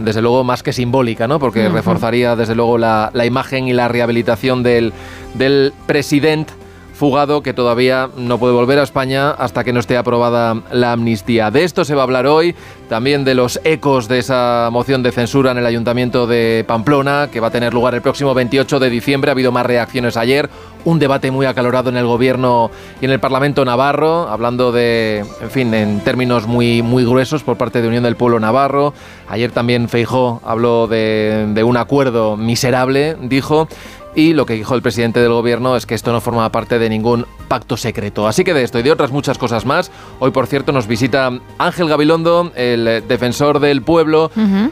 Desde 0.00 0.20
luego 0.20 0.44
más 0.44 0.62
que 0.62 0.74
simbólica, 0.74 1.26
¿no? 1.26 1.38
Porque 1.38 1.70
reforzaría 1.70 2.36
desde 2.36 2.54
luego 2.54 2.76
la, 2.76 3.10
la, 3.14 3.24
imagen 3.24 3.66
y 3.66 3.72
la 3.72 3.88
rehabilitación 3.88 4.62
del, 4.62 4.92
del 5.32 5.72
presidente 5.86 6.52
fugado 6.96 7.42
que 7.42 7.52
todavía 7.52 8.08
no 8.16 8.38
puede 8.38 8.54
volver 8.54 8.78
a 8.78 8.82
España 8.82 9.30
hasta 9.30 9.64
que 9.64 9.72
no 9.72 9.80
esté 9.80 9.96
aprobada 9.96 10.62
la 10.72 10.92
amnistía. 10.92 11.50
De 11.50 11.62
esto 11.62 11.84
se 11.84 11.94
va 11.94 12.00
a 12.00 12.04
hablar 12.04 12.26
hoy, 12.26 12.54
también 12.88 13.24
de 13.24 13.34
los 13.34 13.60
ecos 13.64 14.08
de 14.08 14.18
esa 14.18 14.70
moción 14.72 15.02
de 15.02 15.12
censura 15.12 15.50
en 15.50 15.58
el 15.58 15.66
Ayuntamiento 15.66 16.26
de 16.26 16.64
Pamplona, 16.66 17.28
que 17.30 17.40
va 17.40 17.48
a 17.48 17.50
tener 17.50 17.74
lugar 17.74 17.94
el 17.94 18.00
próximo 18.00 18.32
28 18.32 18.80
de 18.80 18.90
diciembre. 18.90 19.30
Ha 19.30 19.32
habido 19.32 19.52
más 19.52 19.66
reacciones 19.66 20.16
ayer, 20.16 20.48
un 20.84 20.98
debate 20.98 21.30
muy 21.30 21.44
acalorado 21.44 21.90
en 21.90 21.98
el 21.98 22.06
Gobierno 22.06 22.70
y 23.00 23.04
en 23.04 23.10
el 23.10 23.20
Parlamento 23.20 23.64
Navarro, 23.64 24.28
hablando 24.28 24.72
de, 24.72 25.24
en 25.42 25.50
fin, 25.50 25.74
en 25.74 26.00
términos 26.00 26.46
muy, 26.46 26.80
muy 26.82 27.04
gruesos 27.04 27.42
por 27.42 27.58
parte 27.58 27.82
de 27.82 27.88
Unión 27.88 28.04
del 28.04 28.16
Pueblo 28.16 28.40
Navarro. 28.40 28.94
Ayer 29.28 29.50
también 29.50 29.88
Feijó 29.90 30.40
habló 30.44 30.86
de, 30.86 31.46
de 31.52 31.62
un 31.62 31.76
acuerdo 31.76 32.36
miserable, 32.36 33.16
dijo, 33.20 33.68
y 34.16 34.32
lo 34.32 34.46
que 34.46 34.54
dijo 34.54 34.74
el 34.74 34.80
presidente 34.82 35.20
del 35.20 35.32
gobierno 35.32 35.76
es 35.76 35.84
que 35.84 35.94
esto 35.94 36.10
no 36.10 36.22
forma 36.22 36.50
parte 36.50 36.78
de 36.78 36.88
ningún 36.88 37.26
pacto 37.48 37.76
secreto. 37.76 38.26
Así 38.26 38.44
que 38.44 38.54
de 38.54 38.64
esto 38.64 38.78
y 38.78 38.82
de 38.82 38.90
otras 38.90 39.12
muchas 39.12 39.36
cosas 39.36 39.66
más, 39.66 39.92
hoy 40.18 40.30
por 40.30 40.46
cierto 40.46 40.72
nos 40.72 40.86
visita 40.86 41.30
Ángel 41.58 41.88
Gabilondo, 41.88 42.50
el 42.56 43.04
defensor 43.06 43.60
del 43.60 43.82
pueblo 43.82 44.30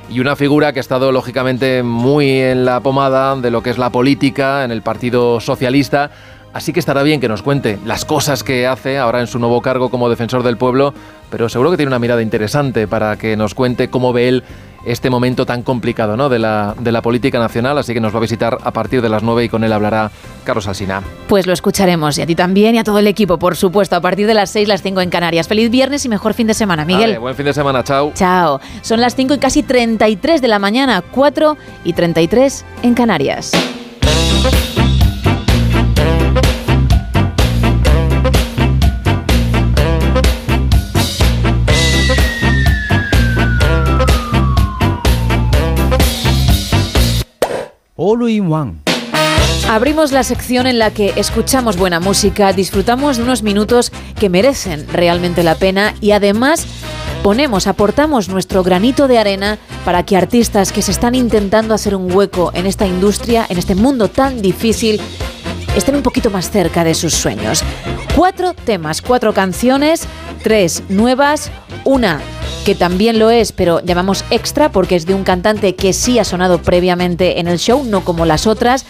y 0.09 0.21
una 0.21 0.35
figura 0.35 0.73
que 0.73 0.81
ha 0.81 0.81
estado 0.81 1.13
lógicamente 1.13 1.83
muy 1.83 2.41
en 2.41 2.65
la 2.65 2.81
pomada 2.81 3.37
de 3.37 3.51
lo 3.51 3.63
que 3.63 3.71
es 3.71 3.79
la 3.79 3.91
política 3.91 4.65
en 4.65 4.71
el 4.71 4.81
Partido 4.81 5.39
Socialista. 5.41 6.11
Así 6.55 6.73
que 6.73 6.79
estará 6.79 7.03
bien 7.03 7.21
que 7.21 7.29
nos 7.29 7.43
cuente 7.43 7.81
las 7.85 8.05
cosas 8.05 8.45
que 8.45 8.69
hace 8.69 8.97
ahora 8.97 9.21
en 9.21 9.27
su 9.27 9.41
nuevo 9.41 9.61
cargo 9.61 9.91
como 9.91 10.09
defensor 10.09 10.45
del 10.45 10.57
pueblo, 10.57 10.95
pero 11.29 11.49
seguro 11.49 11.73
que 11.73 11.77
tiene 11.77 11.89
una 11.89 11.99
mirada 11.99 12.23
interesante 12.23 12.87
para 12.87 13.17
que 13.17 13.37
nos 13.37 13.55
cuente 13.55 13.91
cómo 13.91 14.13
ve 14.13 14.29
él 14.29 14.45
este 14.85 15.11
momento 15.11 15.47
tan 15.47 15.63
complicado 15.63 16.17
¿no? 16.17 16.29
de, 16.29 16.39
la, 16.39 16.75
de 16.79 16.93
la 16.93 17.03
política 17.03 17.41
nacional, 17.41 17.77
así 17.79 17.93
que 17.93 18.01
nos 18.01 18.15
va 18.15 18.19
a 18.19 18.21
visitar 18.21 18.59
a 18.63 18.71
partir 18.71 19.03
de 19.03 19.09
las 19.09 19.23
9 19.23 19.45
y 19.45 19.49
con 19.49 19.65
él 19.65 19.73
hablará 19.73 20.13
Carlos 20.45 20.69
Alsina. 20.69 21.03
Pues 21.27 21.47
lo 21.47 21.53
escucharemos 21.53 22.19
y 22.19 22.23
a 22.23 22.27
ti 22.27 22.37
también 22.37 22.77
y 22.77 22.79
a 22.79 22.85
todo 22.85 23.01
el 23.01 23.09
equipo, 23.09 23.39
por 23.39 23.57
supuesto, 23.57 23.97
a 23.97 24.01
partir 24.01 24.29
de 24.29 24.35
las 24.35 24.51
6, 24.51 24.69
las 24.69 24.83
5 24.83 25.01
en 25.01 25.11
Canarias. 25.11 25.49
Feliz 25.49 25.71
viernes 25.71 26.05
y 26.05 26.09
mejor 26.09 26.35
fin 26.35 26.47
de 26.47 26.55
semana, 26.55 26.85
Miguel. 26.85 27.19
buen 27.19 27.35
fin 27.35 27.47
de 27.47 27.55
semana, 27.55 27.83
chao. 27.83 28.13
Chao. 28.15 28.61
Son 28.83 29.01
las 29.01 29.17
5 29.17 29.35
y 29.35 29.39
casi 29.39 29.65
33 29.65 30.41
de 30.41 30.49
la 30.49 30.61
mañana, 30.61 31.03
4 31.11 31.57
y 31.85 31.95
33 31.95 32.65
en 32.83 32.95
Canarias. 32.95 33.53
All 48.07 48.29
in 48.29 48.53
One. 48.53 48.75
Abrimos 49.67 50.13
la 50.13 50.25
sección 50.25 50.67
en 50.67 50.79
la 50.79 50.91
que 50.91 51.15
escuchamos 51.17 51.79
buena 51.79 52.01
música, 52.01 52.53
disfrutamos 52.53 53.17
de 53.17 53.23
unos 53.23 53.43
minutos 53.43 53.93
que 54.21 54.29
merecen 54.29 54.87
realmente 54.93 55.43
la 55.43 55.55
pena 55.55 55.95
y 56.03 56.11
además 56.11 56.67
ponemos, 57.23 57.67
aportamos 57.67 58.29
nuestro 58.29 58.63
granito 58.63 59.09
de 59.09 59.17
arena 59.17 59.57
para 59.87 60.05
que 60.05 60.19
artistas 60.19 60.71
que 60.71 60.83
se 60.83 60.91
están 60.91 61.15
intentando 61.15 61.73
hacer 61.73 61.97
un 61.97 62.13
hueco 62.13 62.51
en 62.53 62.67
esta 62.67 62.87
industria, 62.87 63.47
en 63.49 63.57
este 63.57 63.75
mundo 63.75 64.09
tan 64.09 64.43
difícil, 64.43 65.01
estén 65.75 65.95
un 65.95 66.03
poquito 66.03 66.29
más 66.29 66.51
cerca 66.51 66.85
de 66.85 66.95
sus 66.95 67.15
sueños. 67.15 67.65
Cuatro 68.15 68.53
temas, 68.53 69.01
cuatro 69.01 69.33
canciones, 69.33 70.07
tres 70.43 70.83
nuevas, 70.91 71.51
una 71.85 72.21
que 72.65 72.75
también 72.75 73.19
lo 73.19 73.31
es, 73.31 73.53
pero 73.53 73.81
llamamos 73.81 74.25
extra 74.31 74.73
porque 74.73 74.97
es 74.97 75.05
de 75.05 75.15
un 75.15 75.23
cantante 75.23 75.75
que 75.75 75.93
sí 75.93 76.19
ha 76.19 76.25
sonado 76.25 76.63
previamente 76.63 77.39
en 77.39 77.47
el 77.47 77.59
show, 77.59 77.85
no 77.85 78.05
como 78.05 78.25
las 78.25 78.47
otras. 78.47 78.87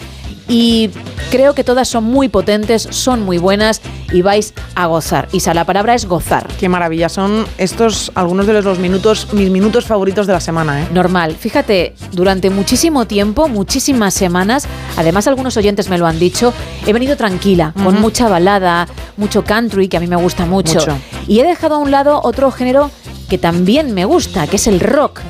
Y 0.47 0.91
creo 1.31 1.55
que 1.55 1.65
todas 1.65 1.89
son 1.89 2.05
muy 2.05 2.29
potentes, 2.29 2.87
son 2.91 3.23
muy 3.23 3.39
buenas 3.39 3.81
y 4.13 4.21
vais 4.21 4.53
a 4.75 4.87
gozar. 4.87 5.27
Isa, 5.33 5.55
la 5.55 5.65
palabra 5.65 5.95
es 5.95 6.05
gozar. 6.05 6.47
Qué 6.61 6.69
maravilla, 6.69 7.09
son 7.09 7.47
estos 7.57 8.13
algunos 8.15 8.47
de 8.47 8.61
los 8.61 8.79
minutos, 8.79 9.33
mis 9.33 9.51
minutos 9.51 9.87
favoritos 9.87 10.27
de 10.27 10.35
la 10.35 10.41
semana. 10.41 10.83
¿eh? 10.83 10.89
Normal, 10.93 11.35
fíjate, 11.35 11.95
durante 12.13 12.51
muchísimo 12.51 13.07
tiempo, 13.07 13.49
muchísimas 13.49 14.13
semanas, 14.13 14.69
además 14.97 15.27
algunos 15.27 15.57
oyentes 15.57 15.89
me 15.89 15.97
lo 15.97 16.07
han 16.07 16.19
dicho, 16.19 16.53
he 16.87 16.93
venido 16.93 17.17
tranquila, 17.17 17.73
con 17.83 18.01
mucha 18.01 18.29
balada, 18.29 18.87
mucho 19.17 19.45
country, 19.45 19.89
que 19.89 19.97
a 19.97 20.01
mí 20.01 20.07
me 20.07 20.17
gusta 20.17 20.45
mucho. 20.45 20.79
Y 21.27 21.41
he 21.41 21.45
dejado 21.45 21.77
a 21.77 21.79
un 21.79 21.91
lado 21.91 22.21
otro 22.23 22.51
género 22.51 22.91
que 23.29 23.39
también 23.39 23.95
me 23.95 24.05
gusta, 24.05 24.47
que 24.47 24.57
es 24.57 24.67
el 24.67 24.81
rock. 24.81 25.21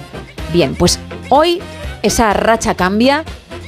Bien, 0.53 0.75
pues 0.75 0.99
hoy 1.31 1.61
esa 2.03 2.33
racha 2.33 2.75
cambia. 2.75 3.25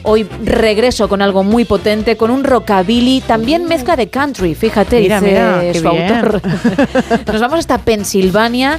Hoy 0.08 0.22
regreso 0.44 1.08
con 1.08 1.20
algo 1.20 1.42
muy 1.42 1.64
potente, 1.64 2.16
con 2.16 2.30
un 2.30 2.44
rockabilly, 2.44 3.22
también 3.22 3.64
mezcla 3.64 3.96
de 3.96 4.08
country, 4.08 4.55
fíjate, 4.55 5.00
mira, 5.00 5.20
dice 5.60 5.80
su 5.80 5.88
autor. 5.88 6.40
Nos 7.26 7.40
vamos 7.40 7.58
hasta 7.58 7.78
Pensilvania, 7.78 8.78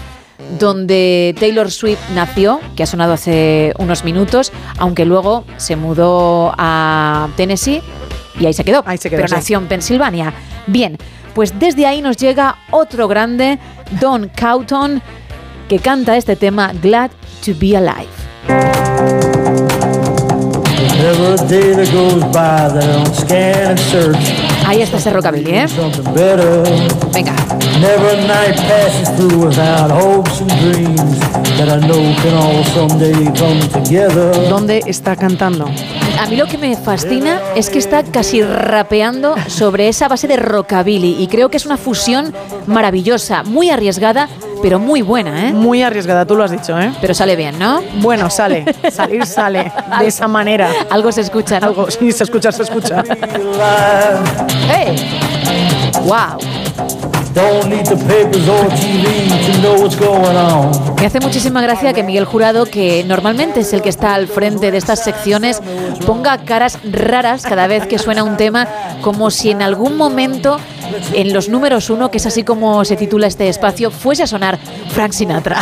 donde 0.58 1.35
Taylor 1.38 1.69
Swift 1.69 2.00
nació, 2.16 2.61
que 2.77 2.84
ha 2.84 2.85
sonado 2.85 3.11
hace 3.11 3.74
unos 3.77 4.06
minutos, 4.06 4.53
aunque 4.77 5.03
luego 5.03 5.43
se 5.58 5.76
mudó 5.76 6.53
a 6.58 7.27
Tennessee 7.35 7.82
y 8.40 8.45
ahí 8.45 8.53
se 8.53 8.64
quedó. 8.64 8.84
Ahí 8.85 8.98
se 8.98 9.09
quedó 9.09 9.24
pero 9.24 9.35
nació 9.35 9.58
en 9.58 9.67
Pensilvania. 9.67 10.34
Bien, 10.66 10.98
pues 11.34 11.59
desde 11.59 11.85
ahí 11.88 12.01
nos 12.01 12.16
llega 12.16 12.56
otro 12.72 13.09
grande, 13.09 13.59
Don 14.00 14.30
Cowton 14.30 15.01
que 15.68 15.80
canta 15.80 16.18
este 16.18 16.36
tema 16.36 16.72
Glad 16.82 17.12
to 17.46 17.54
be 17.60 17.76
Alive. 17.76 18.08
Ahí 24.66 24.82
está 24.82 24.98
ese 24.98 25.12
rockabilly, 25.12 25.52
¿eh? 25.52 25.66
Venga. 27.14 27.36
Never 27.80 28.10
a 28.10 28.28
night 28.28 28.58
passes 28.68 29.16
through 29.16 29.48
without 29.48 29.92
hopes 29.92 30.42
and 30.42 30.52
dreams 30.60 31.20
that 31.58 31.70
I 31.70 31.80
know 31.86 32.16
can 32.24 32.34
all 32.34 32.64
someday 32.66 33.26
come 33.38 33.60
together. 33.70 34.50
¿Dónde 34.50 34.82
está 34.88 35.16
cantando? 35.16 35.66
A 36.20 36.26
mí 36.26 36.36
lo 36.36 36.48
que 36.48 36.58
me 36.58 36.76
fascina 36.76 37.40
es 37.56 37.70
que 37.70 37.78
está 37.78 38.04
casi 38.04 38.42
rapeando 38.42 39.36
sobre 39.48 39.90
esa 39.90 40.08
base 40.08 40.28
de 40.28 40.38
rockabilly 40.38 41.18
y 41.20 41.28
creo 41.28 41.50
que 41.50 41.58
es 41.58 41.68
una 41.68 41.78
fusión 41.78 42.34
maravillosa, 42.66 43.44
muy 43.44 43.70
arriesgada, 43.70 44.28
pero 44.61 44.80
muy 44.80 45.02
buena, 45.02 45.48
¿eh? 45.48 45.53
Muy 45.53 45.82
arriesgada, 45.82 46.26
tú 46.26 46.36
lo 46.36 46.44
has 46.44 46.52
dicho, 46.52 46.80
¿eh? 46.80 46.92
Pero 47.00 47.14
sale 47.14 47.36
bien, 47.36 47.58
¿no? 47.58 47.82
Bueno, 48.02 48.30
sale. 48.30 48.66
Salir 48.92 49.26
sale. 49.26 49.72
De 50.00 50.08
esa 50.08 50.27
manera. 50.27 50.69
Algo 50.90 51.11
se 51.11 51.22
escucha, 51.22 51.60
¿no? 51.60 51.68
Algo, 51.68 51.92
sí, 51.92 52.11
se 52.11 52.24
escucha, 52.24 52.52
se 52.52 52.64
escucha. 52.64 53.03
¡Hey! 54.69 54.95
¡Wow! 56.03 56.67
Me 60.99 61.06
hace 61.06 61.19
muchísima 61.19 61.61
gracia 61.61 61.93
que 61.93 62.01
Miguel 62.01 62.25
Jurado, 62.25 62.66
que 62.66 63.03
normalmente 63.03 63.59
es 63.59 63.74
el 63.74 63.83
que 63.83 63.90
está 63.90 64.16
al 64.16 64.27
frente 64.27 64.72
de 64.72 64.77
estas 64.77 65.03
secciones, 65.03 65.61
ponga 66.07 66.40
caras 66.40 66.80
raras 66.83 67.43
cada 67.43 67.67
vez 67.67 67.85
que 67.85 67.99
suena 67.99 68.24
un 68.24 68.38
tema, 68.38 68.67
como 69.01 69.30
si 69.30 69.51
en 69.51 69.61
algún 69.61 69.98
momento 69.98 70.57
en 71.14 71.33
los 71.33 71.49
números 71.49 71.90
uno, 71.90 72.09
que 72.09 72.17
es 72.17 72.25
así 72.25 72.43
como 72.43 72.83
se 72.85 72.95
titula 72.95 73.27
este 73.27 73.49
espacio, 73.49 73.91
fuese 73.91 74.24
a 74.24 74.27
sonar 74.27 74.57
Frank 74.90 75.11
Sinatra. 75.11 75.59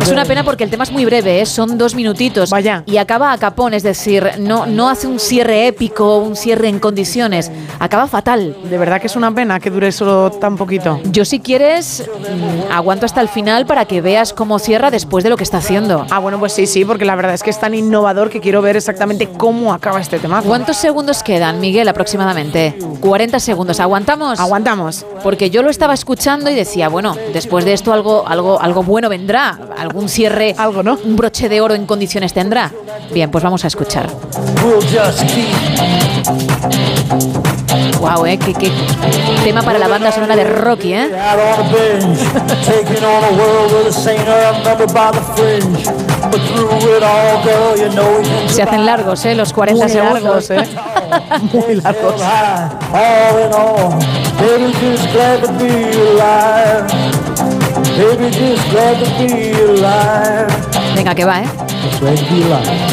Es 0.00 0.08
una 0.10 0.24
pena 0.24 0.44
porque 0.44 0.64
el 0.64 0.70
tema 0.70 0.84
es 0.84 0.92
muy 0.92 1.04
breve, 1.04 1.40
¿eh? 1.40 1.46
son 1.46 1.76
dos 1.76 1.94
minutitos. 1.94 2.50
Vaya. 2.50 2.82
Y 2.86 2.96
acaba 2.96 3.32
a 3.32 3.38
capón, 3.38 3.74
es 3.74 3.82
decir, 3.82 4.30
no, 4.38 4.66
no 4.66 4.88
hace 4.88 5.06
un 5.06 5.18
cierre 5.18 5.66
épico, 5.66 6.13
un 6.18 6.36
cierre 6.36 6.68
en 6.68 6.78
condiciones. 6.78 7.50
Acaba 7.78 8.06
fatal. 8.06 8.56
De 8.68 8.78
verdad 8.78 9.00
que 9.00 9.06
es 9.06 9.16
una 9.16 9.34
pena 9.34 9.60
que 9.60 9.70
dure 9.70 9.92
solo 9.92 10.30
tan 10.30 10.56
poquito. 10.56 11.00
Yo 11.04 11.24
si 11.24 11.40
quieres, 11.40 12.08
mm, 12.18 12.72
aguanto 12.72 13.06
hasta 13.06 13.20
el 13.20 13.28
final 13.28 13.66
para 13.66 13.84
que 13.84 14.00
veas 14.00 14.32
cómo 14.32 14.58
cierra 14.58 14.90
después 14.90 15.24
de 15.24 15.30
lo 15.30 15.36
que 15.36 15.44
está 15.44 15.58
haciendo. 15.58 16.06
Ah, 16.10 16.18
bueno, 16.18 16.38
pues 16.38 16.52
sí, 16.52 16.66
sí, 16.66 16.84
porque 16.84 17.04
la 17.04 17.16
verdad 17.16 17.34
es 17.34 17.42
que 17.42 17.50
es 17.50 17.58
tan 17.58 17.74
innovador 17.74 18.30
que 18.30 18.40
quiero 18.40 18.62
ver 18.62 18.76
exactamente 18.76 19.28
cómo 19.28 19.72
acaba 19.72 20.00
este 20.00 20.18
tema. 20.18 20.42
¿Cuántos 20.42 20.76
segundos 20.76 21.22
quedan, 21.22 21.60
Miguel, 21.60 21.88
aproximadamente? 21.88 22.76
40 23.00 23.40
segundos. 23.40 23.80
¿Aguantamos? 23.80 24.40
Aguantamos. 24.40 25.04
Porque 25.22 25.50
yo 25.50 25.62
lo 25.62 25.70
estaba 25.70 25.94
escuchando 25.94 26.50
y 26.50 26.54
decía, 26.54 26.88
bueno, 26.88 27.16
después 27.32 27.64
de 27.64 27.72
esto 27.72 27.92
algo, 27.92 28.26
algo, 28.26 28.60
algo 28.60 28.82
bueno 28.82 29.08
vendrá. 29.08 29.58
Algún 29.76 30.08
cierre, 30.08 30.54
algo, 30.58 30.82
¿no? 30.82 30.98
Un 31.04 31.16
broche 31.16 31.48
de 31.48 31.60
oro 31.60 31.74
en 31.74 31.86
condiciones 31.86 32.32
tendrá. 32.32 32.70
Bien, 33.12 33.30
pues 33.30 33.44
vamos 33.44 33.64
a 33.64 33.68
escuchar. 33.68 34.08
Wow, 38.00 38.26
eh, 38.26 38.38
qué, 38.38 38.54
qué 38.54 38.70
tema 39.42 39.62
para 39.62 39.78
la 39.78 39.88
banda 39.88 40.12
sonora 40.12 40.36
de 40.36 40.44
Rocky, 40.44 40.94
eh. 40.94 41.10
Se 48.48 48.62
hacen 48.62 48.86
largos, 48.86 49.24
eh, 49.24 49.34
los 49.34 49.52
40 49.52 49.84
Muy 49.84 49.92
segundos. 49.92 50.22
largos, 50.22 50.50
¿eh? 50.50 50.68
Muy 51.52 51.74
largos. 51.76 52.14
alive. 52.22 53.48
Venga, 60.94 61.14
que 61.14 61.24
va, 61.24 61.42
eh. 61.42 61.48
Just 61.84 62.00
glad 62.00 62.16
to 62.16 62.24
be 62.32 62.40
alive. 62.44 62.84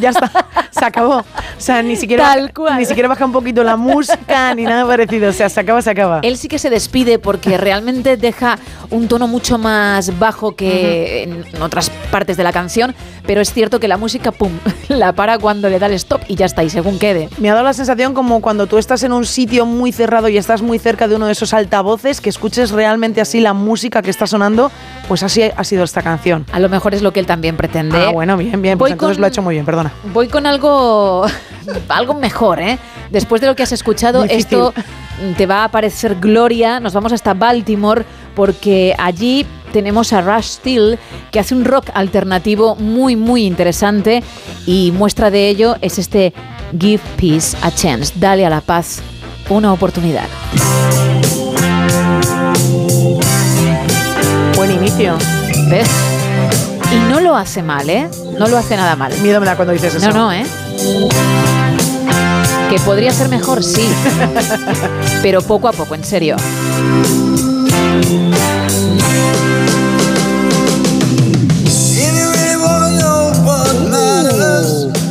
Ya 0.00 0.10
está, 0.10 0.30
se 0.70 0.84
acabó. 0.84 1.16
O 1.18 1.24
sea, 1.60 1.82
ni 1.82 1.96
siquiera, 1.96 2.24
Tal 2.24 2.52
cual. 2.52 2.78
ni 2.78 2.84
siquiera 2.84 3.08
baja 3.08 3.24
un 3.24 3.32
poquito 3.32 3.64
la 3.64 3.76
música 3.76 4.54
ni 4.54 4.64
nada 4.64 4.86
parecido. 4.86 5.30
O 5.30 5.32
sea, 5.32 5.48
se 5.48 5.60
acaba, 5.60 5.80
se 5.82 5.90
acaba. 5.90 6.20
Él 6.22 6.36
sí 6.36 6.48
que 6.48 6.58
se 6.58 6.70
despide 6.70 7.18
porque 7.18 7.56
realmente 7.58 8.16
deja 8.16 8.58
un 8.90 9.08
tono 9.08 9.26
mucho 9.28 9.58
más 9.58 10.18
bajo 10.18 10.54
que 10.54 11.22
en 11.24 11.62
otras 11.62 11.90
partes 12.10 12.36
de 12.36 12.44
la 12.44 12.52
canción, 12.52 12.94
pero 13.26 13.40
es 13.40 13.52
cierto 13.52 13.80
que 13.80 13.88
la 13.88 13.96
música, 13.96 14.32
pum, 14.32 14.52
la 14.88 15.12
para 15.12 15.38
cuando 15.38 15.68
le 15.68 15.78
da 15.78 15.86
el 15.86 15.94
stop 15.94 16.20
y 16.28 16.34
ya 16.36 16.46
está, 16.46 16.62
y 16.64 16.70
según 16.70 16.98
quede. 16.98 17.28
Me 17.38 17.50
ha 17.50 17.54
dado 17.54 17.64
la 17.64 17.72
sensación 17.72 18.14
como 18.14 18.40
cuando 18.40 18.66
tú 18.66 18.78
estás 18.78 19.02
en 19.02 19.12
un 19.12 19.24
sitio 19.26 19.66
muy 19.66 19.92
cerrado 19.92 20.28
y 20.28 20.36
estás 20.36 20.62
muy 20.62 20.78
cerca 20.78 21.08
de 21.08 21.16
uno 21.16 21.26
de 21.26 21.32
esos 21.32 21.54
altavoces, 21.54 22.20
que 22.20 22.28
escuches 22.30 22.70
realmente 22.70 23.20
así 23.20 23.40
la 23.40 23.52
música 23.54 24.02
que 24.02 24.10
está 24.10 24.26
sonando, 24.26 24.70
pues 25.08 25.22
así 25.22 25.42
ha 25.42 25.64
sido 25.64 25.84
esta 25.84 26.02
canción. 26.02 26.44
A 26.52 26.60
lo 26.60 26.68
mejor 26.68 26.94
es 26.94 27.02
lo 27.02 27.12
que 27.12 27.20
él 27.20 27.26
también 27.26 27.56
pretende. 27.56 28.06
Ah, 28.06 28.10
bueno, 28.10 28.36
bien, 28.36 28.60
bien. 28.62 28.78
Voy 28.78 28.90
Pues 28.90 28.92
entonces 28.92 29.16
con- 29.16 29.20
lo 29.22 29.26
ha 29.26 29.28
hecho 29.28 29.42
muy 29.42 29.54
bien, 29.54 29.64
Voy 30.12 30.28
con 30.28 30.46
algo, 30.46 31.26
algo 31.88 32.14
mejor, 32.14 32.60
¿eh? 32.60 32.78
Después 33.10 33.40
de 33.40 33.46
lo 33.46 33.56
que 33.56 33.62
has 33.62 33.72
escuchado, 33.72 34.22
Difícil. 34.22 34.38
esto 34.38 34.74
te 35.36 35.46
va 35.46 35.64
a 35.64 35.68
parecer 35.70 36.16
gloria. 36.16 36.80
Nos 36.80 36.92
vamos 36.92 37.12
hasta 37.12 37.34
Baltimore 37.34 38.04
porque 38.34 38.94
allí 38.98 39.46
tenemos 39.72 40.12
a 40.12 40.20
Rush 40.20 40.44
Steele 40.44 40.98
que 41.30 41.40
hace 41.40 41.54
un 41.54 41.64
rock 41.64 41.90
alternativo 41.94 42.76
muy, 42.76 43.16
muy 43.16 43.44
interesante 43.44 44.22
y 44.66 44.92
muestra 44.92 45.30
de 45.30 45.48
ello 45.48 45.76
es 45.80 45.98
este 45.98 46.32
Give 46.78 47.02
Peace 47.16 47.56
a 47.62 47.70
Chance. 47.70 48.14
Dale 48.16 48.46
a 48.46 48.50
la 48.50 48.60
paz 48.60 49.00
una 49.48 49.72
oportunidad. 49.72 50.26
Buen 54.56 54.72
inicio. 54.72 55.16
¿Ves? 55.68 56.15
Y 56.92 56.96
no 57.10 57.20
lo 57.20 57.36
hace 57.36 57.62
mal, 57.62 57.88
¿eh? 57.90 58.08
No 58.38 58.46
lo 58.48 58.56
hace 58.56 58.76
nada 58.76 58.96
mal. 58.96 59.12
Miedo 59.20 59.40
me 59.40 59.46
da 59.46 59.56
cuando 59.56 59.72
dices 59.72 59.94
eso. 59.94 60.10
No, 60.10 60.14
no, 60.14 60.32
¿eh? 60.32 60.44
Que 62.70 62.78
podría 62.80 63.12
ser 63.12 63.28
mejor, 63.28 63.62
sí. 63.62 63.86
Pero 65.22 65.42
poco 65.42 65.68
a 65.68 65.72
poco, 65.72 65.94
en 65.94 66.04
serio. 66.04 66.36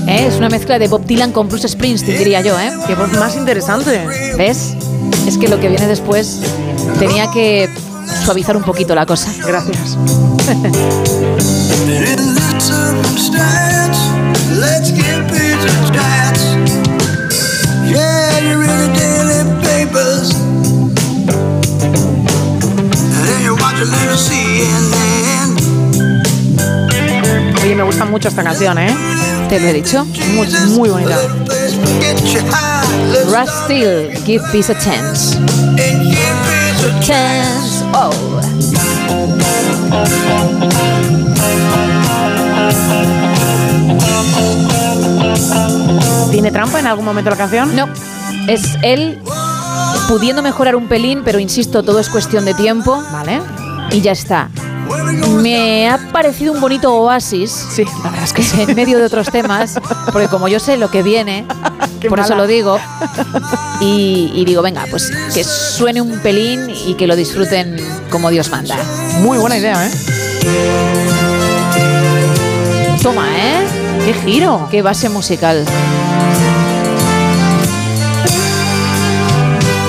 ¿Eh? 0.07 0.27
Es 0.27 0.35
una 0.37 0.49
mezcla 0.49 0.79
de 0.79 0.87
Bob 0.87 1.05
Dylan 1.05 1.31
con 1.31 1.47
Bruce 1.49 1.67
Springsteen, 1.67 2.17
diría 2.17 2.41
yo, 2.41 2.59
¿eh? 2.59 2.71
Qué 2.87 2.95
voz 2.95 3.11
más 3.13 3.35
interesante. 3.35 4.05
¿Ves? 4.37 4.75
Es 5.27 5.37
que 5.37 5.47
lo 5.47 5.59
que 5.59 5.69
viene 5.69 5.87
después 5.87 6.41
tenía 6.99 7.29
que 7.31 7.69
suavizar 8.25 8.57
un 8.57 8.63
poquito 8.63 8.95
la 8.95 9.05
cosa. 9.05 9.31
Gracias. 9.45 9.97
Oye, 27.63 27.75
me 27.75 27.83
gusta 27.83 28.05
mucho 28.05 28.29
esta 28.29 28.43
canción, 28.43 28.77
¿eh? 28.79 28.95
Te 29.49 29.59
lo 29.59 29.67
he 29.67 29.73
dicho. 29.73 30.03
Muy, 30.33 30.47
muy 30.69 30.89
bonita. 30.89 31.17
Steele, 33.65 34.19
Give 34.25 34.43
Peace 34.51 34.71
a 34.71 34.79
Chance. 34.79 35.37
and 35.37 36.01
give 36.09 36.35
peace 36.47 36.83
a 36.85 36.99
Chance. 37.01 37.74
Oh. 37.93 38.11
¿Tiene 46.31 46.51
trampa 46.51 46.79
en 46.79 46.87
algún 46.87 47.05
momento 47.05 47.29
la 47.29 47.37
canción? 47.37 47.75
No, 47.75 47.87
es 48.47 48.77
él 48.81 49.19
pudiendo 50.07 50.41
mejorar 50.41 50.75
un 50.75 50.87
pelín, 50.87 51.21
pero 51.23 51.39
insisto, 51.39 51.83
todo 51.83 51.99
es 51.99 52.09
cuestión 52.09 52.45
de 52.45 52.53
tiempo. 52.53 53.03
Vale. 53.11 53.41
Y 53.91 54.01
ya 54.01 54.11
está. 54.11 54.49
Me 55.41 55.89
ha 55.89 55.97
parecido 56.11 56.53
un 56.53 56.61
bonito 56.61 56.93
oasis. 56.93 57.51
Sí, 57.71 57.85
la 58.03 58.09
verdad 58.09 58.23
es 58.23 58.33
que 58.33 58.43
sí. 58.43 58.61
En 58.61 58.75
medio 58.75 58.97
de 58.97 59.05
otros 59.05 59.31
temas, 59.31 59.79
porque 60.11 60.27
como 60.27 60.47
yo 60.47 60.59
sé 60.59 60.77
lo 60.77 60.91
que 60.91 61.03
viene, 61.03 61.45
Por 62.09 62.19
eso 62.19 62.35
lo 62.35 62.47
digo. 62.47 62.79
Y, 63.81 64.31
y 64.33 64.45
digo, 64.45 64.61
venga, 64.61 64.85
pues 64.89 65.11
que 65.33 65.43
suene 65.43 66.01
un 66.01 66.19
pelín 66.19 66.69
y 66.69 66.93
que 66.95 67.07
lo 67.07 67.15
disfruten 67.15 67.77
como 68.09 68.29
Dios 68.29 68.49
manda. 68.49 68.77
Muy 69.19 69.37
buena 69.37 69.57
idea, 69.57 69.87
¿eh? 69.87 69.91
Toma, 73.01 73.27
¿eh? 73.37 73.65
¡Qué 74.05 74.13
giro! 74.13 74.67
Qué 74.71 74.81
base 74.81 75.09
musical. 75.09 75.65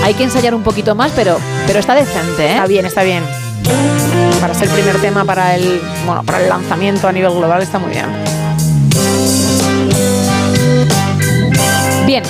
Hay 0.05 0.15
que 0.15 0.25
ensayar 0.25 0.55
un 0.55 0.63
poquito 0.63 0.95
más, 0.95 1.11
pero, 1.17 1.39
pero 1.67 1.81
está 1.81 1.95
decente, 1.95 2.47
¿eh? 2.47 2.53
Está 2.53 2.67
bien, 2.67 2.87
está 2.87 3.03
bien. 3.03 3.25
Para 4.41 4.55
ser 4.55 4.69
el 4.69 4.75
primer 4.75 5.01
tema 5.01 5.25
para 5.25 5.57
el, 5.57 5.81
bueno, 6.05 6.23
para 6.23 6.41
el 6.41 6.49
lanzamiento 6.49 7.09
a 7.09 7.13
nivel 7.13 7.33
global 7.33 7.63
está 7.63 7.79
muy 7.79 7.91
bien. 7.91 8.07
Bien. 12.07 12.23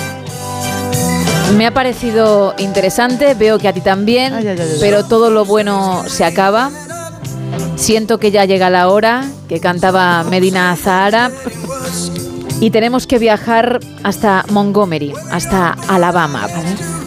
Me 1.55 1.65
ha 1.65 1.71
parecido 1.73 2.53
interesante, 2.57 3.33
veo 3.33 3.57
que 3.57 3.67
a 3.67 3.73
ti 3.73 3.81
también, 3.81 4.33
Ay, 4.33 4.47
ay, 4.47 4.57
ay, 4.59 4.67
ay. 4.73 4.77
pero 4.81 5.05
todo 5.05 5.29
lo 5.29 5.45
bueno 5.45 6.03
se 6.07 6.25
acaba. 6.25 6.69
Siento 7.75 8.17
que 8.19 8.31
ya 8.31 8.45
llega 8.45 8.69
la 8.69 8.89
hora, 8.89 9.23
que 9.47 9.59
cantaba 9.59 10.23
Medina 10.23 10.75
Zahara. 10.75 11.31
Y 12.59 12.71
tenemos 12.71 13.05
que 13.05 13.19
viajar 13.19 13.79
hasta 14.03 14.43
Montgomery, 14.49 15.13
hasta 15.31 15.77
Alabama. 15.87 16.47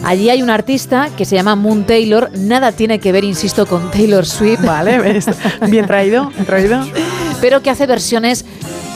Allí 0.05 0.31
hay 0.31 0.43
un 0.43 0.49
artista 0.49 1.09
que 1.17 1.25
se 1.25 1.35
llama 1.35 1.57
Moon 1.57 1.85
Taylor. 1.85 2.31
Nada 2.39 2.71
tiene 2.73 3.01
que 3.01 3.11
ver, 3.11 3.25
insisto, 3.25 3.67
con 3.67 3.91
Taylor 3.91 4.25
Swift. 4.25 4.65
Vale, 4.65 5.21
bien 5.69 5.87
traído, 5.87 6.31
bien 6.31 6.47
traído. 6.47 6.81
Pero 7.41 7.63
que 7.63 7.71
hace 7.71 7.87
versiones 7.87 8.45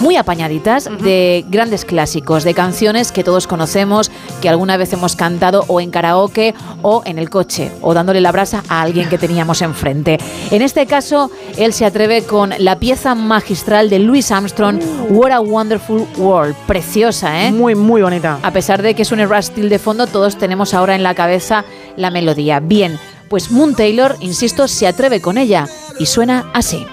muy 0.00 0.16
apañaditas 0.16 0.88
de 1.02 1.44
grandes 1.48 1.84
clásicos, 1.84 2.44
de 2.44 2.54
canciones 2.54 3.12
que 3.12 3.24
todos 3.24 3.46
conocemos, 3.46 4.10
que 4.42 4.48
alguna 4.48 4.76
vez 4.76 4.92
hemos 4.92 5.16
cantado 5.16 5.64
o 5.68 5.80
en 5.80 5.90
karaoke 5.90 6.54
o 6.82 7.02
en 7.04 7.18
el 7.18 7.30
coche, 7.30 7.70
o 7.80 7.94
dándole 7.94 8.20
la 8.20 8.32
brasa 8.32 8.62
a 8.68 8.82
alguien 8.82 9.08
que 9.08 9.18
teníamos 9.18 9.62
enfrente. 9.62 10.18
En 10.50 10.62
este 10.62 10.86
caso, 10.86 11.30
él 11.56 11.72
se 11.72 11.84
atreve 11.84 12.24
con 12.24 12.52
la 12.58 12.78
pieza 12.78 13.14
magistral 13.14 13.88
de 13.88 13.98
Louis 14.00 14.30
Armstrong, 14.30 14.80
What 15.10 15.30
a 15.30 15.40
Wonderful 15.40 16.06
World. 16.18 16.54
Preciosa, 16.66 17.46
¿eh? 17.46 17.52
Muy, 17.52 17.74
muy 17.74 18.02
bonita. 18.02 18.38
A 18.42 18.50
pesar 18.50 18.82
de 18.82 18.94
que 18.94 19.02
es 19.02 19.12
un 19.12 19.26
Rustil 19.26 19.68
de 19.68 19.78
fondo, 19.78 20.06
todos 20.06 20.36
tenemos 20.36 20.74
ahora 20.74 20.94
en 20.94 21.02
la 21.02 21.14
cabeza 21.14 21.64
la 21.96 22.10
melodía. 22.10 22.60
Bien, 22.60 22.98
pues 23.28 23.50
Moon 23.50 23.74
Taylor, 23.74 24.16
insisto, 24.20 24.68
se 24.68 24.86
atreve 24.86 25.20
con 25.20 25.38
ella 25.38 25.66
y 25.98 26.06
suena 26.06 26.50
así. 26.52 26.84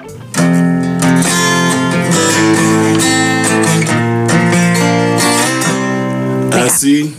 I 6.54 6.68
see 6.68 7.14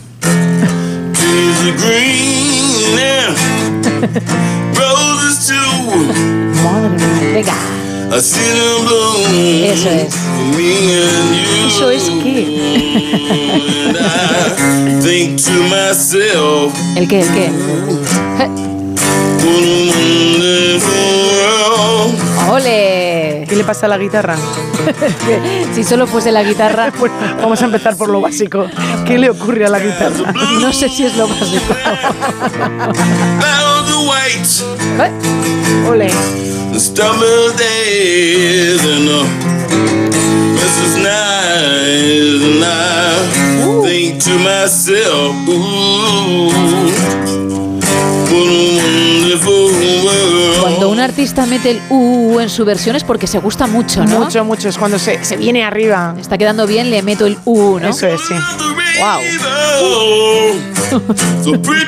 trees 1.12 1.59
are 1.69 1.77
green 1.77 2.94
now, 2.97 3.35
roses 4.78 5.36
too. 5.49 5.73
Madre 6.62 6.89
mía, 6.91 7.33
venga. 7.35 7.57
I 8.15 8.19
see 8.20 8.51
them 8.52 8.85
bloom 8.85 9.25
Eso 9.73 9.89
es. 9.89 10.15
me 10.55 10.70
and 11.01 11.31
you. 11.35 11.67
¿Eso 11.67 11.91
es 11.91 12.05
qué? 12.23 12.36
And 13.89 13.97
I 13.97 15.01
think 15.02 15.41
to 15.44 15.55
myself, 15.70 16.75
¿El 16.97 17.09
qué? 17.09 17.20
¿El 17.20 17.28
qué? 17.28 17.49
what 18.39 18.41
a 18.41 18.49
wonderful. 19.44 21.11
¡Ole! 22.52 23.47
¿Qué 23.48 23.56
le 23.56 23.64
pasa 23.64 23.86
a 23.86 23.89
la 23.89 23.97
guitarra? 23.97 24.36
si 25.74 25.82
solo 25.84 26.06
fuese 26.06 26.31
la 26.31 26.42
guitarra. 26.42 26.92
Bueno, 26.98 27.14
vamos 27.40 27.62
a 27.62 27.64
empezar 27.64 27.97
por 27.97 28.10
lo 28.10 28.20
básico. 28.20 28.66
¿Qué 29.06 29.16
le 29.18 29.31
ocurre 29.31 29.64
a 29.64 29.70
la 29.70 29.81
guitarra? 29.81 30.32
No 30.60 30.70
sé 30.72 30.89
si 30.90 31.06
es 31.06 31.16
lo 31.16 31.26
básico. 31.26 31.74
White 34.98 35.89
Ole. 35.89 36.10
uh, 45.48 46.72
artista 51.02 51.47
mete 51.47 51.70
el 51.72 51.81
uh 51.90 52.40
en 52.40 52.48
su 52.48 52.64
versión 52.64 52.97
es 52.97 53.05
porque 53.05 53.26
se 53.26 53.39
gusta 53.39 53.66
mucho, 53.66 54.05
¿no? 54.05 54.20
Mucho, 54.20 54.44
mucho. 54.44 54.68
Es 54.68 54.78
cuando 54.78 54.98
se, 54.98 55.22
se 55.24 55.36
viene 55.36 55.64
arriba. 55.64 56.14
Está 56.18 56.39
quedando 56.39 56.66
bien, 56.66 56.90
le 56.90 57.02
meto 57.02 57.26
el 57.26 57.39
uh, 57.44 57.78
¿no? 57.78 57.89
Eso 57.89 58.06
es, 58.06 58.20
sí. 58.26 58.34
Wow. 59.00 59.20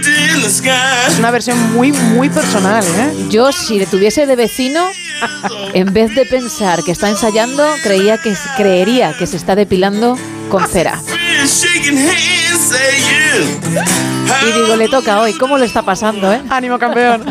Es 0.44 1.18
una 1.18 1.30
versión 1.30 1.72
muy, 1.74 1.92
muy 1.92 2.30
personal, 2.30 2.84
¿eh? 2.84 3.26
Yo, 3.30 3.52
si 3.52 3.78
le 3.78 3.86
tuviese 3.86 4.26
de 4.26 4.36
vecino, 4.36 4.88
en 5.74 5.92
vez 5.92 6.14
de 6.14 6.24
pensar 6.24 6.82
que 6.82 6.92
está 6.92 7.08
ensayando, 7.08 7.64
creía 7.82 8.18
que 8.18 8.34
creería 8.56 9.14
que 9.16 9.26
se 9.26 9.36
está 9.36 9.54
depilando 9.54 10.16
con 10.50 10.66
cera. 10.68 11.00
Y 14.42 14.52
digo, 14.52 14.76
le 14.76 14.88
toca 14.88 15.20
hoy. 15.20 15.32
¿Cómo 15.34 15.58
le 15.58 15.66
está 15.66 15.82
pasando, 15.82 16.32
eh? 16.32 16.40
Ánimo, 16.50 16.78
campeón. 16.78 17.24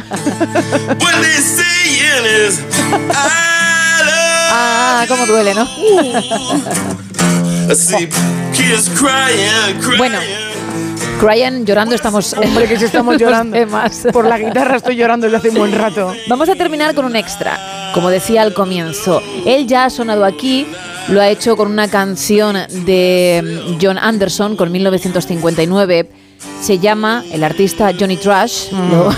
Ah, 4.55 5.05
cómo 5.07 5.25
duele, 5.25 5.53
¿no? 5.53 5.67
Bueno, 9.97 10.17
Ryan 11.21 11.65
llorando 11.65 11.95
estamos. 11.95 12.33
Hombre, 12.33 12.67
que 12.67 12.77
si 12.77 12.85
estamos 12.85 13.17
llorando. 13.19 13.57
temas. 13.57 14.07
Por 14.11 14.25
la 14.25 14.37
guitarra 14.37 14.77
estoy 14.77 14.95
llorando 14.95 15.25
desde 15.25 15.37
hace 15.37 15.49
un 15.49 15.55
buen 15.55 15.73
rato. 15.77 16.13
Vamos 16.27 16.49
a 16.49 16.55
terminar 16.55 16.93
con 16.93 17.05
un 17.05 17.15
extra. 17.15 17.57
Como 17.93 18.09
decía 18.09 18.41
al 18.41 18.53
comienzo, 18.53 19.21
él 19.45 19.67
ya 19.67 19.85
ha 19.85 19.89
sonado 19.89 20.25
aquí, 20.25 20.67
lo 21.09 21.21
ha 21.21 21.29
hecho 21.29 21.55
con 21.57 21.71
una 21.71 21.87
canción 21.87 22.55
de 22.85 23.41
mm, 23.43 23.77
John 23.81 23.97
Anderson 23.97 24.55
con 24.55 24.71
1959. 24.71 26.09
Se 26.61 26.79
llama 26.79 27.23
el 27.31 27.43
artista 27.43 27.91
Johnny 27.97 28.17
Trash. 28.17 28.71
Lo, 28.91 29.11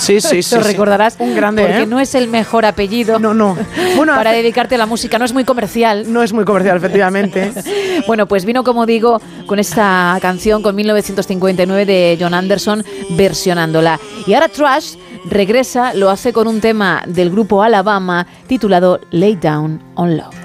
Sí, 0.00 0.18
sí, 0.20 0.42
sí. 0.42 0.54
lo 0.54 0.62
sí. 0.62 0.68
recordarás. 0.68 1.16
Un 1.18 1.34
grande, 1.34 1.62
Porque 1.62 1.82
¿eh? 1.82 1.86
no 1.86 2.00
es 2.00 2.14
el 2.14 2.26
mejor 2.26 2.64
apellido 2.64 3.18
No, 3.18 3.34
no. 3.34 3.54
Bueno, 3.96 4.14
para 4.16 4.32
dedicarte 4.32 4.76
a 4.76 4.78
la 4.78 4.86
música. 4.86 5.18
No 5.18 5.26
es 5.26 5.34
muy 5.34 5.44
comercial. 5.44 6.10
no 6.10 6.22
es 6.22 6.32
muy 6.32 6.44
comercial, 6.44 6.76
efectivamente. 6.78 7.52
Bueno, 8.06 8.26
pues 8.26 8.46
vino, 8.46 8.64
como 8.64 8.86
digo, 8.86 9.20
con 9.44 9.58
esta 9.58 10.16
canción 10.22 10.62
con 10.62 10.74
1959 10.74 11.84
de 11.84 12.16
John 12.18 12.32
Anderson 12.32 12.82
versionándola. 13.10 14.00
Y 14.26 14.32
ahora 14.32 14.48
Trash 14.48 14.94
regresa, 15.26 15.92
lo 15.92 16.08
hace 16.08 16.32
con 16.32 16.48
un 16.48 16.62
tema 16.62 17.02
del 17.06 17.30
grupo 17.30 17.62
Alabama 17.62 18.26
titulado 18.46 19.00
Lay 19.10 19.36
Down 19.36 19.82
on 19.96 20.16
Love. 20.16 20.39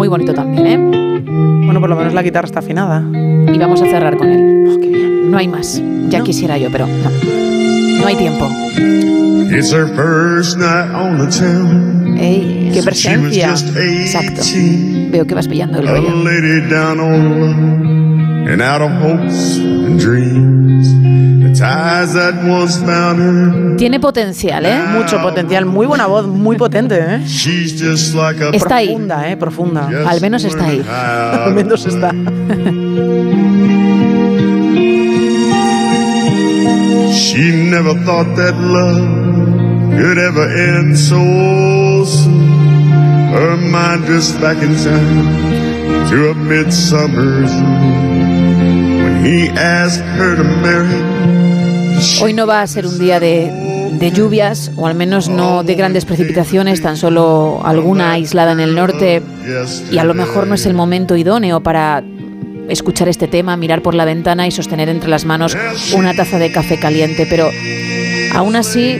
Muy 0.00 0.08
bonito 0.08 0.32
también, 0.32 0.66
¿eh? 0.66 0.78
Bueno, 1.26 1.78
por 1.78 1.90
lo 1.90 1.94
menos 1.94 2.14
la 2.14 2.22
guitarra 2.22 2.46
está 2.46 2.60
afinada. 2.60 3.04
Y 3.52 3.58
vamos 3.58 3.82
a 3.82 3.84
cerrar 3.84 4.16
con 4.16 4.30
él. 4.30 5.30
No 5.30 5.36
hay 5.36 5.46
más. 5.46 5.82
Ya 6.08 6.22
quisiera 6.22 6.56
yo, 6.56 6.70
pero 6.72 6.86
no. 6.86 7.10
No 7.98 8.06
hay 8.06 8.16
tiempo. 8.16 8.48
It's 9.54 9.70
her 9.74 9.86
first 9.94 10.56
night 10.56 10.90
on 10.94 11.18
the 11.18 11.26
town. 11.26 12.16
Ey, 12.16 12.70
¡Qué 12.72 12.82
presencia! 12.82 13.50
Exacto. 13.50 14.40
Veo 15.10 15.26
que 15.26 15.34
vas 15.34 15.46
pillando 15.46 15.80
el 15.80 15.86
rollo. 15.86 16.08
and 18.48 18.62
out 18.62 18.80
of 18.80 18.90
hopes 19.02 19.58
and 19.58 20.00
dreams. 20.00 21.29
The 21.50 21.58
ties 21.58 22.12
that 22.14 22.34
once 22.44 22.76
bound 22.78 23.18
her. 23.18 23.76
Tiene 23.76 23.98
potencial, 23.98 24.64
¿eh? 24.66 24.82
Mucho 24.92 25.20
potencial, 25.20 25.66
muy 25.66 25.86
buena 25.86 26.06
voz, 26.06 26.26
muy 26.26 26.56
potente, 26.56 26.96
¿eh? 26.98 27.22
She's 27.26 27.72
just 27.80 28.14
like 28.14 28.40
a 28.40 28.50
Está 28.50 28.76
ahí. 28.76 28.88
Profunda, 28.88 29.28
¿eh? 29.30 29.36
Profunda. 29.36 29.88
Al 30.06 30.20
menos 30.20 30.44
está 30.44 30.66
ahí. 30.66 30.84
Al 30.88 31.54
menos 31.54 31.86
está. 31.86 32.12
She 37.12 37.50
never 37.70 37.94
thought 38.04 38.36
that 38.36 38.54
love 38.60 39.98
could 39.98 40.18
ever 40.18 40.46
end 40.48 40.96
so 40.96 42.04
soon. 42.04 42.48
Her 43.32 43.56
mind 43.56 44.04
just 44.06 44.40
back 44.40 44.58
in 44.62 44.76
time 44.76 46.08
to 46.10 46.30
a 46.30 46.34
midsummer's 46.34 47.52
moon. 47.60 48.39
Hoy 52.22 52.32
no 52.32 52.46
va 52.46 52.62
a 52.62 52.66
ser 52.66 52.86
un 52.86 52.98
día 52.98 53.20
de, 53.20 53.90
de 53.92 54.10
lluvias, 54.10 54.72
o 54.76 54.86
al 54.86 54.94
menos 54.94 55.28
no 55.28 55.62
de 55.62 55.74
grandes 55.74 56.04
precipitaciones, 56.06 56.80
tan 56.82 56.96
solo 56.96 57.60
alguna 57.64 58.12
aislada 58.12 58.52
en 58.52 58.60
el 58.60 58.74
norte, 58.74 59.22
y 59.92 59.98
a 59.98 60.04
lo 60.04 60.14
mejor 60.14 60.46
no 60.46 60.54
es 60.54 60.64
el 60.66 60.74
momento 60.74 61.16
idóneo 61.16 61.60
para 61.60 62.02
escuchar 62.68 63.08
este 63.08 63.26
tema, 63.28 63.56
mirar 63.56 63.82
por 63.82 63.94
la 63.94 64.04
ventana 64.04 64.46
y 64.46 64.50
sostener 64.52 64.88
entre 64.88 65.10
las 65.10 65.24
manos 65.24 65.56
una 65.94 66.14
taza 66.14 66.38
de 66.38 66.52
café 66.52 66.78
caliente, 66.78 67.26
pero 67.28 67.50
aún 68.34 68.56
así, 68.56 68.98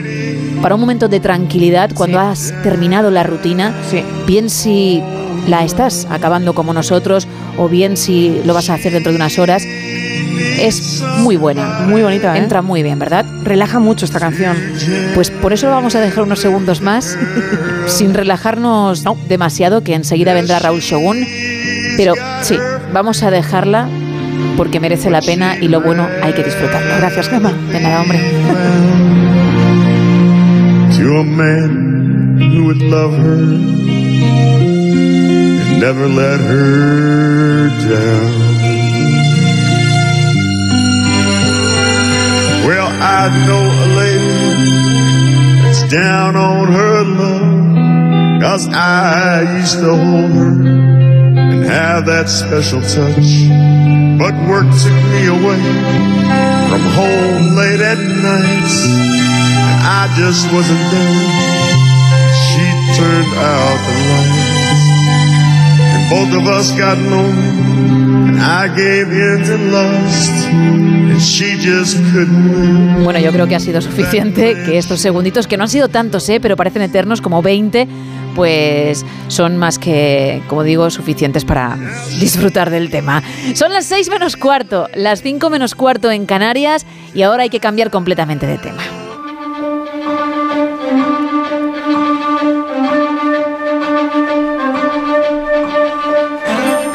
para 0.60 0.74
un 0.74 0.80
momento 0.82 1.08
de 1.08 1.20
tranquilidad, 1.20 1.90
cuando 1.94 2.18
has 2.20 2.52
terminado 2.62 3.10
la 3.10 3.22
rutina, 3.22 3.72
Sí. 3.90 4.02
bien 4.26 4.50
si 4.50 5.02
la 5.48 5.64
estás 5.64 6.06
acabando 6.10 6.52
como 6.54 6.74
nosotros, 6.74 7.26
o 7.56 7.68
bien 7.68 7.96
si 7.96 8.42
lo 8.44 8.52
vas 8.54 8.68
a 8.68 8.74
hacer 8.74 8.92
dentro 8.92 9.12
de 9.12 9.16
unas 9.16 9.38
horas, 9.38 9.62
es 10.60 11.02
muy 11.18 11.36
buena. 11.36 11.80
Muy 11.86 12.02
bonita, 12.02 12.36
¿eh? 12.36 12.38
Entra 12.38 12.62
muy 12.62 12.82
bien, 12.82 12.98
¿verdad? 12.98 13.24
Relaja 13.42 13.78
mucho 13.78 14.04
esta 14.04 14.20
canción. 14.20 14.56
Pues 15.14 15.30
por 15.30 15.52
eso 15.52 15.70
vamos 15.70 15.94
a 15.94 16.00
dejar 16.00 16.24
unos 16.24 16.40
segundos 16.40 16.80
más, 16.80 17.18
sin 17.86 18.14
relajarnos 18.14 19.04
demasiado, 19.28 19.82
que 19.82 19.94
enseguida 19.94 20.34
vendrá 20.34 20.58
Raúl 20.58 20.80
Shogun. 20.80 21.24
Pero 21.96 22.14
sí, 22.42 22.56
vamos 22.92 23.22
a 23.22 23.30
dejarla 23.30 23.88
porque 24.56 24.80
merece 24.80 25.10
la 25.10 25.20
pena 25.20 25.56
y 25.56 25.68
lo 25.68 25.80
bueno 25.80 26.08
hay 26.22 26.32
que 26.32 26.44
disfrutarlo. 26.44 26.96
Gracias, 26.96 27.28
Gemma. 27.28 27.52
De 27.70 27.80
nada, 27.80 28.02
hombre. 28.02 28.20
to 31.00 31.16
a 31.16 31.24
man 31.24 32.38
who 32.38 32.66
would 32.66 32.82
love 32.82 33.12
her 33.12 33.34
and 33.34 33.80
never 35.80 36.08
let 36.08 36.40
her 36.40 37.68
down. 37.88 38.49
I 43.02 43.28
know 43.46 43.64
a 43.64 43.88
lady 43.96 45.62
that's 45.62 45.82
down 45.90 46.36
on 46.36 46.70
her 46.70 47.02
love. 47.02 48.42
Cause 48.42 48.68
I 48.68 49.58
used 49.58 49.78
to 49.80 49.96
hold 49.96 50.32
her 50.32 50.52
and 50.60 51.64
have 51.64 52.04
that 52.06 52.28
special 52.28 52.82
touch. 52.82 53.48
But 54.20 54.36
work 54.48 54.68
took 54.84 55.00
me 55.16 55.32
away 55.32 55.60
from 56.68 56.82
home 56.92 57.56
late 57.56 57.80
at 57.80 57.96
night. 57.96 58.72
And 59.64 59.80
I 59.80 60.12
just 60.20 60.44
wasn't 60.52 60.84
there. 60.92 61.40
She 62.36 62.66
turned 63.00 63.32
out 63.40 63.78
the 63.88 63.96
lights. 64.12 64.84
And 65.94 66.02
both 66.12 66.32
of 66.40 66.46
us 66.48 66.70
got 66.72 66.98
lonely. 66.98 67.48
And 68.28 68.40
I 68.40 68.68
gave 68.76 69.08
in 69.08 69.44
to 69.44 69.56
lust. 69.72 70.39
Bueno, 73.02 73.18
yo 73.18 73.30
creo 73.32 73.46
que 73.46 73.54
ha 73.54 73.60
sido 73.60 73.80
suficiente 73.80 74.54
que 74.64 74.78
estos 74.78 75.00
segunditos, 75.00 75.46
que 75.46 75.56
no 75.56 75.64
han 75.64 75.68
sido 75.68 75.88
tantos, 75.88 76.28
¿eh? 76.28 76.40
pero 76.40 76.56
parecen 76.56 76.82
eternos, 76.82 77.20
como 77.20 77.42
20, 77.42 77.86
pues 78.34 79.04
son 79.28 79.56
más 79.56 79.78
que, 79.78 80.42
como 80.48 80.62
digo, 80.62 80.90
suficientes 80.90 81.44
para 81.44 81.76
disfrutar 82.20 82.70
del 82.70 82.90
tema. 82.90 83.22
Son 83.54 83.72
las 83.72 83.86
6 83.86 84.08
menos 84.10 84.36
cuarto, 84.36 84.88
las 84.94 85.22
5 85.22 85.50
menos 85.50 85.74
cuarto 85.74 86.10
en 86.10 86.26
Canarias 86.26 86.86
y 87.14 87.22
ahora 87.22 87.42
hay 87.44 87.50
que 87.50 87.60
cambiar 87.60 87.90
completamente 87.90 88.46
de 88.46 88.58
tema. 88.58 88.82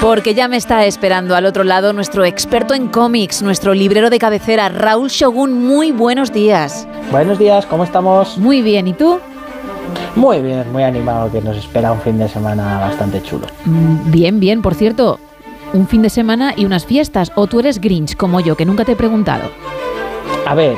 Porque 0.05 0.35
ya 0.35 0.47
me 0.47 0.55
está 0.55 0.85
esperando 0.85 1.35
al 1.35 1.47
otro 1.47 1.63
lado 1.63 1.91
nuestro 1.91 2.25
experto 2.25 2.75
en 2.75 2.89
cómics, 2.89 3.41
nuestro 3.41 3.73
librero 3.73 4.11
de 4.11 4.19
cabecera, 4.19 4.69
Raúl 4.69 5.09
Shogun. 5.09 5.65
Muy 5.65 5.91
buenos 5.91 6.31
días. 6.31 6.87
Buenos 7.09 7.39
días, 7.39 7.65
¿cómo 7.65 7.85
estamos? 7.85 8.37
Muy 8.37 8.61
bien, 8.61 8.87
¿y 8.87 8.93
tú? 8.93 9.19
Muy 10.15 10.43
bien, 10.43 10.71
muy 10.71 10.83
animado 10.83 11.31
que 11.31 11.41
nos 11.41 11.57
espera 11.57 11.91
un 11.91 11.99
fin 12.01 12.19
de 12.19 12.29
semana 12.29 12.77
bastante 12.77 13.19
chulo. 13.23 13.47
Mm, 13.65 14.11
Bien, 14.11 14.39
bien, 14.39 14.61
por 14.61 14.75
cierto, 14.75 15.19
un 15.73 15.87
fin 15.87 16.03
de 16.03 16.11
semana 16.11 16.53
y 16.55 16.65
unas 16.65 16.85
fiestas. 16.85 17.31
O 17.33 17.47
tú 17.47 17.59
eres 17.59 17.81
Grinch, 17.81 18.15
como 18.15 18.39
yo, 18.41 18.55
que 18.55 18.67
nunca 18.67 18.85
te 18.85 18.91
he 18.91 18.95
preguntado. 18.95 19.49
A 20.45 20.53
ver, 20.53 20.75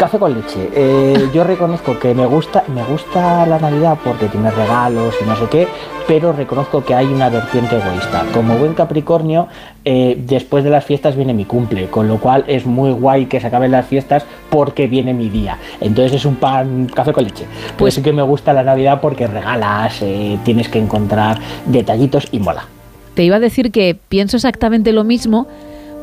café 0.00 0.18
con 0.18 0.32
leche. 0.32 0.70
Eh, 0.74 1.28
yo 1.34 1.44
reconozco 1.44 1.98
que 1.98 2.14
me 2.14 2.24
gusta, 2.24 2.64
me 2.74 2.82
gusta 2.84 3.44
la 3.44 3.58
Navidad 3.58 3.98
porque 4.02 4.28
tiene 4.28 4.50
regalos 4.50 5.14
y 5.20 5.28
no 5.28 5.36
sé 5.36 5.44
qué, 5.50 5.68
pero 6.08 6.32
reconozco 6.32 6.82
que 6.82 6.94
hay 6.94 7.04
una 7.04 7.28
vertiente 7.28 7.76
egoísta. 7.76 8.24
Como 8.32 8.56
buen 8.56 8.72
Capricornio, 8.72 9.48
eh, 9.84 10.16
después 10.26 10.64
de 10.64 10.70
las 10.70 10.86
fiestas 10.86 11.16
viene 11.16 11.34
mi 11.34 11.44
cumple, 11.44 11.88
con 11.88 12.08
lo 12.08 12.18
cual 12.18 12.44
es 12.46 12.64
muy 12.64 12.92
guay 12.92 13.26
que 13.26 13.40
se 13.40 13.48
acaben 13.48 13.72
las 13.72 13.86
fiestas 13.88 14.24
porque 14.48 14.86
viene 14.86 15.12
mi 15.12 15.28
día. 15.28 15.58
Entonces 15.82 16.14
es 16.14 16.24
un 16.24 16.36
pan 16.36 16.86
café 16.86 17.12
con 17.12 17.24
leche. 17.24 17.44
Pues 17.76 17.92
sí 17.92 18.00
que 18.00 18.14
me 18.14 18.22
gusta 18.22 18.54
la 18.54 18.62
Navidad 18.62 19.02
porque 19.02 19.26
regalas, 19.26 20.00
eh, 20.00 20.38
tienes 20.44 20.70
que 20.70 20.78
encontrar 20.78 21.38
detallitos 21.66 22.26
y 22.32 22.38
mola. 22.38 22.64
Te 23.12 23.22
iba 23.22 23.36
a 23.36 23.40
decir 23.40 23.70
que 23.70 23.98
pienso 24.08 24.38
exactamente 24.38 24.92
lo 24.92 25.04
mismo 25.04 25.46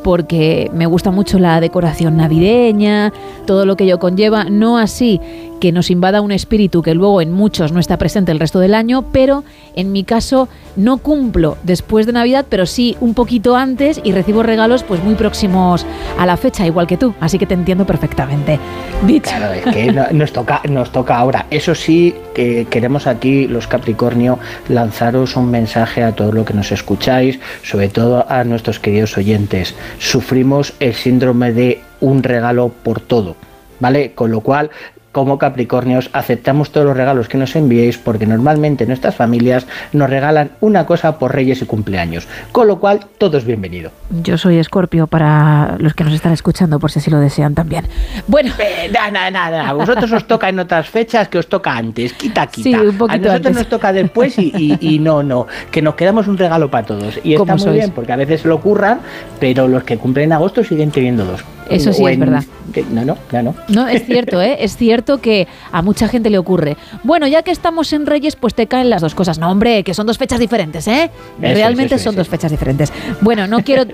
porque 0.02 0.70
me 0.72 0.86
gusta 0.86 1.10
mucho 1.10 1.38
la 1.38 1.60
decoración 1.60 2.16
navideña, 2.16 3.12
todo 3.46 3.66
lo 3.66 3.76
que 3.76 3.84
ello 3.84 3.98
conlleva, 3.98 4.44
no 4.44 4.78
así 4.78 5.20
que 5.60 5.72
nos 5.72 5.90
invada 5.90 6.20
un 6.20 6.30
espíritu 6.30 6.82
que 6.82 6.94
luego 6.94 7.20
en 7.20 7.32
muchos 7.32 7.72
no 7.72 7.80
está 7.80 7.96
presente 7.96 8.30
el 8.30 8.38
resto 8.38 8.60
del 8.60 8.74
año, 8.76 9.06
pero 9.10 9.42
en 9.74 9.90
mi 9.90 10.04
caso 10.04 10.48
no 10.76 10.98
cumplo 10.98 11.56
después 11.64 12.06
de 12.06 12.12
Navidad, 12.12 12.46
pero 12.48 12.64
sí 12.64 12.96
un 13.00 13.12
poquito 13.14 13.56
antes 13.56 14.00
y 14.04 14.12
recibo 14.12 14.44
regalos 14.44 14.84
pues 14.84 15.02
muy 15.02 15.16
próximos 15.16 15.84
a 16.16 16.26
la 16.26 16.36
fecha, 16.36 16.64
igual 16.64 16.86
que 16.86 16.96
tú, 16.96 17.12
así 17.20 17.38
que 17.38 17.46
te 17.46 17.54
entiendo 17.54 17.84
perfectamente. 17.86 18.60
Dicho. 19.04 19.30
Claro, 19.36 19.52
es 19.52 19.64
que 19.74 19.90
no- 19.92 20.06
nos 20.12 20.32
toca, 20.32 20.62
nos 20.68 20.92
toca 20.92 21.18
ahora. 21.18 21.46
Eso 21.50 21.74
sí, 21.74 22.14
que 22.34 22.68
queremos 22.70 23.08
aquí, 23.08 23.48
los 23.48 23.66
Capricornio, 23.66 24.38
lanzaros 24.68 25.34
un 25.34 25.50
mensaje 25.50 26.04
a 26.04 26.12
todos 26.12 26.32
los 26.34 26.46
que 26.46 26.54
nos 26.54 26.70
escucháis, 26.70 27.40
sobre 27.64 27.88
todo 27.88 28.24
a 28.28 28.44
nuestros 28.44 28.78
queridos 28.78 29.16
oyentes. 29.18 29.74
Sufrimos 29.98 30.74
el 30.80 30.94
síndrome 30.94 31.52
de 31.52 31.80
un 32.00 32.22
regalo 32.22 32.68
por 32.68 33.00
todo, 33.00 33.36
¿vale? 33.80 34.12
Con 34.12 34.30
lo 34.30 34.40
cual, 34.40 34.70
como 35.12 35.38
Capricornios, 35.38 36.10
aceptamos 36.12 36.70
todos 36.70 36.86
los 36.86 36.96
regalos 36.96 37.28
que 37.28 37.38
nos 37.38 37.56
enviéis 37.56 37.98
porque 37.98 38.26
normalmente 38.26 38.86
nuestras 38.86 39.14
familias 39.16 39.66
nos 39.92 40.08
regalan 40.10 40.50
una 40.60 40.86
cosa 40.86 41.18
por 41.18 41.34
reyes 41.34 41.62
y 41.62 41.64
cumpleaños. 41.64 42.28
Con 42.52 42.68
lo 42.68 42.78
cual, 42.78 43.00
todo 43.18 43.38
es 43.38 43.44
bienvenido. 43.44 43.90
Yo 44.22 44.36
soy 44.38 44.58
Escorpio 44.58 45.06
para 45.06 45.76
los 45.78 45.94
que 45.94 46.04
nos 46.04 46.12
están 46.12 46.32
escuchando, 46.32 46.78
por 46.78 46.90
si 46.90 46.98
así 46.98 47.10
lo 47.10 47.18
desean 47.20 47.54
también. 47.54 47.86
Bueno, 48.26 48.52
nada, 48.92 49.10
nada, 49.10 49.30
nada. 49.30 49.72
Vosotros 49.72 50.12
os 50.12 50.26
toca 50.26 50.48
en 50.48 50.58
otras 50.58 50.88
fechas 50.88 51.28
que 51.28 51.38
os 51.38 51.46
toca 51.48 51.72
antes. 51.76 52.12
Quita, 52.12 52.46
quita. 52.46 52.68
Sí, 52.68 52.74
un 52.86 52.96
poquito 52.98 53.14
a 53.28 53.32
nosotros 53.32 53.46
antes. 53.46 53.54
nos 53.54 53.68
toca 53.68 53.92
después 53.92 54.38
y, 54.38 54.52
y- 54.56 54.78
y 54.94 54.98
no, 54.98 55.22
no. 55.22 55.46
Que 55.70 55.82
nos 55.82 55.94
quedamos 55.94 56.28
un 56.28 56.36
regalo 56.38 56.70
para 56.70 56.86
todos. 56.86 57.18
Y 57.24 57.32
está 57.34 57.38
¿Cómo 57.40 57.52
muy 57.54 57.60
sois? 57.62 57.74
bien, 57.76 57.90
porque 57.92 58.12
a 58.12 58.16
veces 58.16 58.44
lo 58.44 58.54
ocurran, 58.56 59.00
pero 59.40 59.66
los 59.68 59.84
que 59.84 59.96
cumplen 59.96 60.26
en 60.26 60.32
agosto 60.34 60.62
siguen 60.62 60.90
teniendo 60.90 61.24
dos. 61.24 61.42
Eso 61.70 61.92
sí 61.92 62.04
es 62.04 62.18
verdad. 62.18 62.44
que- 62.72 62.84
no, 62.90 63.04
no, 63.04 63.16
ya 63.30 63.42
no. 63.42 63.54
No, 63.68 63.86
es 63.88 64.04
cierto, 64.06 64.40
¿eh? 64.40 64.56
Es 64.60 64.76
cierto 64.76 65.18
que 65.20 65.46
a 65.72 65.82
mucha 65.82 66.08
gente 66.08 66.30
le 66.30 66.38
ocurre. 66.38 66.76
Bueno, 67.04 67.26
ya 67.26 67.42
que 67.42 67.50
estamos 67.50 67.92
en 67.92 68.06
Reyes, 68.06 68.36
pues 68.36 68.54
te 68.54 68.66
caen 68.66 68.90
las 68.90 69.02
dos 69.02 69.14
cosas. 69.14 69.38
No, 69.38 69.50
hombre, 69.50 69.82
que 69.84 69.94
son 69.94 70.06
dos 70.06 70.18
fechas 70.18 70.40
diferentes, 70.40 70.86
¿eh? 70.88 71.10
Realmente 71.40 71.94
eso 71.96 72.04
son 72.04 72.16
dos 72.16 72.28
fechas 72.28 72.50
diferentes. 72.50 72.92
Bueno, 73.20 73.46
no 73.46 73.60
quiero, 73.62 73.84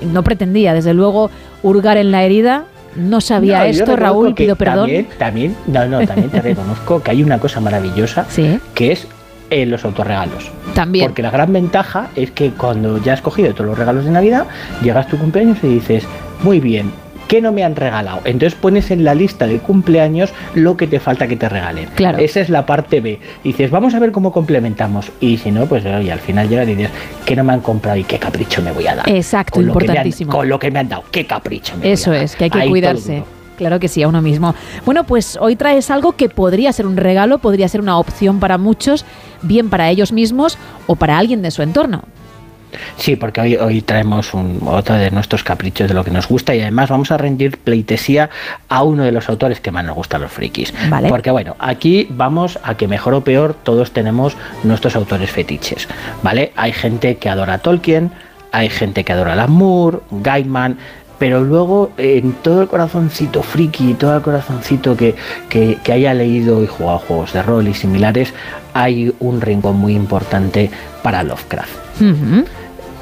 no 0.00 0.22
pretendía, 0.22 0.74
desde 0.74 0.94
luego, 0.94 1.30
hurgar 1.62 1.96
en 1.96 2.10
la 2.10 2.24
herida. 2.24 2.64
No 2.96 3.20
sabía 3.20 3.58
No, 3.60 3.64
esto, 3.66 3.94
Raúl, 3.96 4.34
pido 4.34 4.56
perdón. 4.56 4.78
También, 4.88 5.06
también, 5.18 5.56
no, 5.68 5.86
no, 5.86 6.04
también 6.06 6.28
te 6.30 6.40
reconozco 6.42 7.00
que 7.02 7.12
hay 7.12 7.22
una 7.22 7.38
cosa 7.38 7.60
maravillosa 7.60 8.26
que 8.74 8.92
es 8.92 9.06
eh, 9.50 9.64
los 9.66 9.84
autorregalos. 9.84 10.50
También. 10.74 11.06
Porque 11.06 11.22
la 11.22 11.30
gran 11.30 11.52
ventaja 11.52 12.08
es 12.16 12.32
que 12.32 12.50
cuando 12.50 12.98
ya 13.02 13.12
has 13.12 13.20
cogido 13.20 13.52
todos 13.54 13.66
los 13.66 13.78
regalos 13.78 14.04
de 14.04 14.10
Navidad, 14.10 14.46
llegas 14.82 15.06
tu 15.06 15.18
cumpleaños 15.18 15.58
y 15.62 15.68
dices, 15.68 16.04
muy 16.42 16.58
bien, 16.58 16.90
¿qué 17.30 17.40
no 17.40 17.52
me 17.52 17.62
han 17.62 17.76
regalado? 17.76 18.22
Entonces 18.24 18.58
pones 18.58 18.90
en 18.90 19.04
la 19.04 19.14
lista 19.14 19.46
de 19.46 19.60
cumpleaños 19.60 20.32
lo 20.56 20.76
que 20.76 20.88
te 20.88 20.98
falta 20.98 21.28
que 21.28 21.36
te 21.36 21.48
regalen. 21.48 21.88
Claro. 21.94 22.18
Esa 22.18 22.40
es 22.40 22.48
la 22.50 22.66
parte 22.66 23.00
B. 23.00 23.20
Dices, 23.44 23.70
vamos 23.70 23.94
a 23.94 24.00
ver 24.00 24.10
cómo 24.10 24.32
complementamos. 24.32 25.12
Y 25.20 25.36
si 25.38 25.52
no, 25.52 25.66
pues 25.66 25.86
oye, 25.86 26.10
al 26.10 26.18
final 26.18 26.48
llegas 26.48 26.66
y 26.68 26.74
dices, 26.74 26.90
¿qué 27.24 27.36
no 27.36 27.44
me 27.44 27.52
han 27.52 27.60
comprado 27.60 27.96
y 27.98 28.02
qué 28.02 28.18
capricho 28.18 28.60
me 28.62 28.72
voy 28.72 28.88
a 28.88 28.96
dar? 28.96 29.08
Exacto, 29.08 29.52
Con 29.54 29.66
lo 29.66 29.72
han- 29.74 29.80
importantísimo. 29.80 30.32
con 30.32 30.48
lo 30.48 30.58
que 30.58 30.72
me 30.72 30.80
han 30.80 30.88
dado, 30.88 31.04
qué 31.12 31.24
capricho 31.24 31.76
me 31.76 31.92
Eso 31.92 32.10
voy 32.10 32.16
a 32.16 32.18
dar? 32.18 32.24
es, 32.24 32.34
que 32.34 32.44
hay 32.44 32.50
que 32.50 32.58
Ahí 32.62 32.68
cuidarse. 32.68 33.22
Claro 33.56 33.78
que 33.78 33.86
sí, 33.86 34.02
a 34.02 34.08
uno 34.08 34.22
mismo. 34.22 34.54
Bueno, 34.84 35.04
pues 35.04 35.38
hoy 35.40 35.54
traes 35.54 35.88
algo 35.92 36.12
que 36.12 36.28
podría 36.30 36.72
ser 36.72 36.84
un 36.86 36.96
regalo, 36.96 37.38
podría 37.38 37.68
ser 37.68 37.80
una 37.80 37.96
opción 37.98 38.40
para 38.40 38.58
muchos, 38.58 39.04
bien 39.42 39.70
para 39.70 39.88
ellos 39.90 40.10
mismos 40.12 40.58
o 40.88 40.96
para 40.96 41.16
alguien 41.16 41.42
de 41.42 41.52
su 41.52 41.62
entorno. 41.62 42.02
Sí, 42.96 43.16
porque 43.16 43.40
hoy, 43.40 43.56
hoy 43.56 43.82
traemos 43.82 44.34
un, 44.34 44.60
otro 44.66 44.96
de 44.96 45.10
nuestros 45.10 45.42
caprichos 45.42 45.88
de 45.88 45.94
lo 45.94 46.04
que 46.04 46.10
nos 46.10 46.28
gusta 46.28 46.54
y 46.54 46.60
además 46.60 46.90
vamos 46.90 47.10
a 47.10 47.16
rendir 47.16 47.58
pleitesía 47.58 48.30
a 48.68 48.82
uno 48.82 49.04
de 49.04 49.12
los 49.12 49.28
autores 49.28 49.60
que 49.60 49.70
más 49.70 49.84
nos 49.84 49.94
gustan 49.94 50.22
los 50.22 50.32
frikis. 50.32 50.72
Vale. 50.88 51.08
Porque 51.08 51.30
bueno, 51.30 51.56
aquí 51.58 52.06
vamos 52.10 52.58
a 52.62 52.76
que 52.76 52.88
mejor 52.88 53.14
o 53.14 53.22
peor 53.22 53.54
todos 53.54 53.92
tenemos 53.92 54.36
nuestros 54.64 54.96
autores 54.96 55.30
fetiches, 55.30 55.88
¿vale? 56.22 56.52
Hay 56.56 56.72
gente 56.72 57.16
que 57.16 57.28
adora 57.28 57.54
a 57.54 57.58
Tolkien, 57.58 58.10
hay 58.52 58.68
gente 58.68 59.04
que 59.04 59.12
adora 59.12 59.40
a 59.40 59.46
Moore, 59.46 59.98
Gaiman, 60.10 60.78
pero 61.18 61.42
luego 61.42 61.92
en 61.98 62.32
todo 62.32 62.62
el 62.62 62.68
corazoncito 62.68 63.42
friki, 63.42 63.92
todo 63.94 64.16
el 64.16 64.22
corazoncito 64.22 64.96
que, 64.96 65.14
que, 65.50 65.78
que 65.84 65.92
haya 65.92 66.14
leído 66.14 66.64
y 66.64 66.66
jugado 66.66 66.98
juegos 67.00 67.34
de 67.34 67.42
rol 67.42 67.68
y 67.68 67.74
similares, 67.74 68.32
hay 68.72 69.14
un 69.20 69.40
rincón 69.42 69.76
muy 69.76 69.94
importante 69.94 70.70
para 71.02 71.22
Lovecraft. 71.22 71.78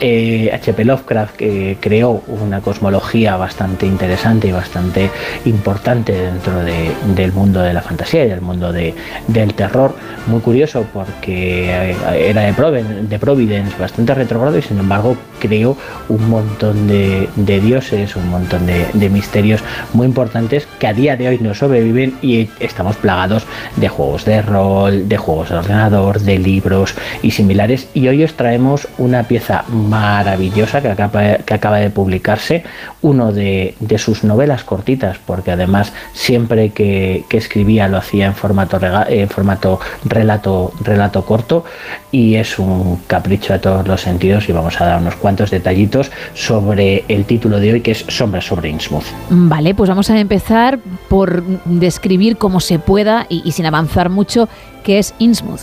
Eh, 0.00 0.48
H.P. 0.52 0.84
Lovecraft 0.84 1.34
que 1.36 1.76
creó 1.80 2.22
una 2.28 2.60
cosmología 2.60 3.36
bastante 3.36 3.84
interesante 3.84 4.46
y 4.46 4.52
bastante 4.52 5.10
importante 5.44 6.12
dentro 6.12 6.60
de- 6.60 6.92
del 7.16 7.32
mundo 7.32 7.60
de 7.60 7.72
la 7.74 7.82
fantasía 7.82 8.24
y 8.24 8.28
del 8.28 8.40
mundo 8.40 8.72
de- 8.72 8.94
del 9.26 9.54
terror. 9.54 9.96
Muy 10.28 10.40
curioso 10.40 10.84
porque 10.92 11.68
eh, 11.90 11.96
era 12.30 12.42
de, 12.42 12.52
Proven- 12.54 13.08
de 13.08 13.18
Providence, 13.18 13.74
bastante 13.76 14.14
retrogrado 14.14 14.56
y 14.56 14.62
sin 14.62 14.78
embargo 14.78 15.16
creó 15.40 15.76
un 16.08 16.30
montón 16.30 16.86
de, 16.86 17.28
de 17.34 17.60
dioses, 17.60 18.14
un 18.14 18.28
montón 18.28 18.66
de, 18.66 19.08
misterios 19.08 19.62
muy 19.94 20.06
importantes 20.06 20.68
que 20.78 20.86
a 20.86 20.92
día 20.92 21.16
de 21.16 21.26
hoy 21.28 21.38
no 21.40 21.54
sobreviven 21.54 22.14
y 22.22 22.48
estamos 22.60 22.94
plagados 22.96 23.46
de 23.76 23.88
juegos 23.88 24.24
de 24.26 24.42
rol, 24.42 25.08
de 25.08 25.16
juegos 25.16 25.48
de 25.48 25.56
ordenador, 25.56 26.20
de 26.20 26.38
libros 26.38 26.94
y 27.22 27.30
similares. 27.32 27.88
Y 27.94 28.06
hoy 28.06 28.22
os 28.22 28.34
traemos 28.34 28.86
una 28.98 29.22
pieza 29.24 29.64
maravillosa 29.88 30.80
que 30.80 30.88
acaba, 30.88 31.34
que 31.38 31.54
acaba 31.54 31.78
de 31.78 31.90
publicarse, 31.90 32.64
uno 33.02 33.32
de, 33.32 33.74
de 33.80 33.98
sus 33.98 34.24
novelas 34.24 34.64
cortitas, 34.64 35.18
porque 35.24 35.50
además 35.50 35.92
siempre 36.12 36.70
que, 36.70 37.24
que 37.28 37.36
escribía 37.38 37.88
lo 37.88 37.96
hacía 37.96 38.26
en 38.26 38.34
formato, 38.34 38.78
rega- 38.78 39.06
en 39.08 39.28
formato 39.28 39.80
relato, 40.04 40.72
relato 40.82 41.24
corto 41.24 41.64
y 42.10 42.34
es 42.36 42.58
un 42.58 42.96
capricho 43.06 43.54
a 43.54 43.58
todos 43.58 43.86
los 43.86 44.00
sentidos 44.00 44.48
y 44.48 44.52
vamos 44.52 44.80
a 44.80 44.84
dar 44.86 45.00
unos 45.00 45.16
cuantos 45.16 45.50
detallitos 45.50 46.10
sobre 46.34 47.04
el 47.08 47.24
título 47.24 47.60
de 47.60 47.72
hoy 47.72 47.80
que 47.80 47.92
es 47.92 48.04
Sombras 48.08 48.46
sobre 48.46 48.68
Innsmouth. 48.70 49.04
Vale, 49.30 49.74
pues 49.74 49.88
vamos 49.88 50.10
a 50.10 50.18
empezar 50.18 50.78
por 51.08 51.42
describir 51.64 52.36
como 52.36 52.60
se 52.60 52.78
pueda 52.78 53.26
y, 53.28 53.42
y 53.44 53.52
sin 53.52 53.66
avanzar 53.66 54.10
mucho 54.10 54.48
qué 54.84 54.98
es 54.98 55.14
Innsmouth. 55.18 55.60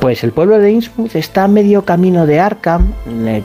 Pues 0.00 0.22
el 0.22 0.30
pueblo 0.32 0.58
de 0.58 0.70
Innsmouth 0.70 1.16
está 1.16 1.44
a 1.44 1.48
medio 1.48 1.84
camino 1.84 2.24
de 2.24 2.38
Arkham, 2.38 2.92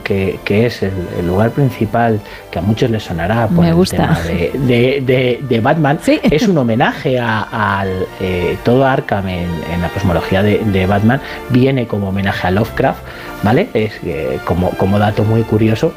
que, 0.04 0.38
que 0.44 0.66
es 0.66 0.82
el, 0.84 0.92
el 1.18 1.26
lugar 1.26 1.50
principal 1.50 2.20
que 2.50 2.60
a 2.60 2.62
muchos 2.62 2.90
les 2.90 3.02
sonará 3.02 3.48
por 3.48 3.64
Me 3.64 3.70
el 3.70 3.74
gusta. 3.74 3.96
tema 3.96 4.20
de, 4.20 4.50
de- 4.54 5.00
de- 5.04 5.40
de 5.48 5.60
Batman. 5.60 5.98
Es 6.22 6.46
un 6.46 6.56
homenaje 6.58 7.18
a, 7.20 7.84
eh, 8.20 8.56
todo 8.64 8.86
Arkham 8.86 9.26
en, 9.28 9.48
en 9.72 9.82
la 9.82 9.88
cosmología 9.88 10.42
de, 10.44 10.86
Batman, 10.86 11.20
viene 11.50 11.86
como 11.88 12.10
homenaje 12.10 12.46
a 12.46 12.50
Lovecraft, 12.52 13.00
¿vale? 13.42 13.68
Es 13.74 13.92
eh, 14.04 14.38
como, 14.44 14.70
como 14.70 14.98
dato 15.00 15.24
muy 15.24 15.42
curioso. 15.42 15.92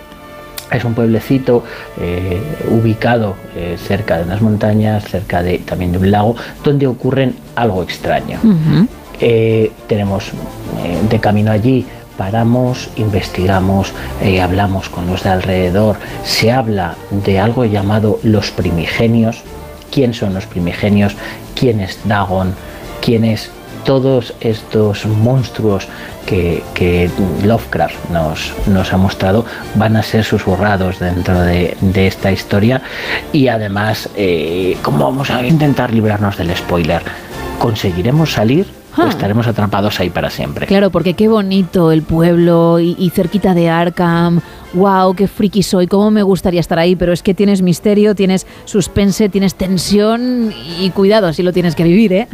Es 0.72 0.84
un 0.84 0.96
pueblecito 0.96 1.64
eh, 2.02 2.42
ubicado 2.70 3.36
eh, 3.56 3.78
cerca 3.78 4.18
de 4.18 4.24
unas 4.24 4.42
montañas, 4.42 5.04
cerca 5.06 5.42
de, 5.44 5.60
también 5.60 5.92
de 5.94 6.00
un 6.00 6.12
lago, 6.12 6.36
donde 6.64 6.88
ocurren 6.88 7.36
algo 7.56 7.84
extraño. 7.84 8.40
Eh, 9.20 9.72
tenemos 9.88 10.30
eh, 10.30 11.00
de 11.10 11.20
camino 11.20 11.52
allí, 11.52 11.86
paramos, 12.18 12.90
investigamos, 12.98 13.94
eh, 14.22 14.42
hablamos 14.42 14.90
con 14.90 15.08
los 15.08 15.24
de 15.24 15.30
alrededor, 15.30 15.98
se 16.24 16.52
habla 16.52 16.96
de 17.12 17.40
algo 17.40 17.66
llamado 17.66 18.20
los 18.24 18.52
primigenios. 18.52 19.44
¿Quién 19.92 20.14
son 20.14 20.34
los 20.34 20.46
primigenios? 20.46 21.16
¿Quién 21.56 21.80
es 21.80 22.00
Dagon? 22.06 22.54
¿Quién 23.02 23.24
es 23.24 23.52
todos 23.86 24.34
estos 24.42 25.06
monstruos 25.06 25.88
que, 26.26 27.10
Lovecraft 27.46 28.10
nos, 28.10 28.94
ha 28.94 28.98
mostrado 28.98 29.46
van 29.76 29.96
a 29.96 30.04
ser 30.04 30.26
susurrados 30.26 31.00
dentro 31.00 31.40
de, 31.40 31.78
de 31.80 32.08
esta 32.08 32.30
historia 32.34 32.82
y 33.32 33.48
además, 33.48 34.10
eh, 34.18 34.76
¿cómo 34.82 35.06
vamos 35.06 35.30
a 35.32 35.42
intentar 35.46 35.94
librarnos 35.94 36.36
del 36.36 36.54
spoiler? 36.54 37.02
¿Conseguiremos 37.60 38.34
salir 38.34 38.77
Ah. 38.98 39.10
estaremos 39.10 39.48
atrapados 39.48 40.00
ahí 40.00 40.10
para 40.10 40.30
siempre? 40.30 40.66
Claro, 40.68 40.90
porque 40.90 41.14
qué 41.14 41.28
bonito 41.28 41.92
el 41.92 42.02
pueblo 42.02 42.80
y, 42.80 42.96
y 42.98 43.10
cerquita 43.12 43.54
de 43.54 43.70
Arkham. 43.70 44.42
Wow, 44.74 45.16
qué 45.16 45.28
friki 45.28 45.64
soy, 45.64 45.88
cómo 45.88 46.12
me 46.12 46.24
gustaría 46.24 46.60
estar 46.60 46.78
ahí, 46.78 46.96
pero 46.96 47.14
es 47.14 47.24
que 47.24 47.34
tienes 47.34 47.62
misterio, 47.62 48.16
tienes 48.16 48.46
suspense, 48.66 49.30
tienes 49.30 49.56
tensión 49.56 50.54
y 50.80 50.90
cuidado, 50.90 51.28
así 51.28 51.42
lo 51.42 51.54
tienes 51.54 51.76
que 51.76 51.84
vivir, 51.84 52.14
¿eh? 52.14 52.28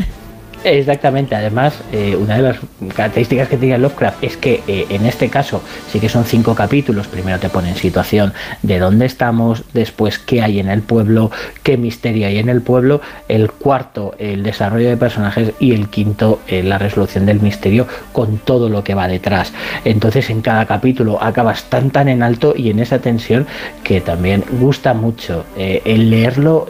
Exactamente, 0.64 1.35
además, 1.35 1.74
eh, 1.92 2.16
una 2.16 2.38
de 2.38 2.42
las 2.43 2.58
características 2.95 3.50
que 3.50 3.58
tiene 3.58 3.77
Lovecraft 3.77 4.24
es 4.24 4.38
que 4.38 4.64
eh, 4.67 4.85
en 4.90 5.06
este 5.06 5.27
caso 5.30 5.61
sí 5.92 6.00
que 6.00 6.08
son 6.08 6.24
cinco 6.24 6.56
capítulos. 6.56 7.08
Primero 7.08 7.38
te 7.38 7.50
pone 7.50 7.69
en 7.69 7.75
situación 7.75 8.32
de 8.61 8.80
dónde 8.80 9.06
estamos, 9.06 9.64
después 9.74 10.19
qué 10.19 10.42
hay 10.42 10.59
en 10.59 10.69
el 10.69 10.82
pueblo, 10.82 11.32
qué 11.64 11.75
misterio 11.75 12.27
hay 12.27 12.38
en 12.38 12.48
el 12.48 12.61
pueblo, 12.61 13.01
el 13.27 13.51
cuarto, 13.51 14.16
el 14.19 14.42
desarrollo 14.43 14.88
de 14.88 14.95
personajes 14.95 15.51
y 15.59 15.74
el 15.74 15.90
quinto, 15.90 16.40
eh, 16.48 16.64
la 16.64 16.77
resolución 16.77 17.25
del 17.25 17.42
misterio 17.42 17.85
con 18.14 18.38
todo 18.38 18.69
lo 18.69 18.85
que 18.85 18.95
va 18.95 19.09
detrás. 19.09 19.51
Entonces, 19.83 20.30
en 20.30 20.42
cada 20.42 20.66
capítulo 20.66 21.22
acabas 21.22 21.66
tan 21.66 21.90
tan 21.92 22.08
en 22.08 22.24
alto 22.24 22.53
y 22.56 22.69
en 22.69 22.80
esa 22.80 23.00
tensión 23.00 23.48
que 23.83 24.00
también 24.00 24.45
gusta 24.59 24.93
mucho 24.93 25.45
el 25.58 26.09
leerlo. 26.09 26.67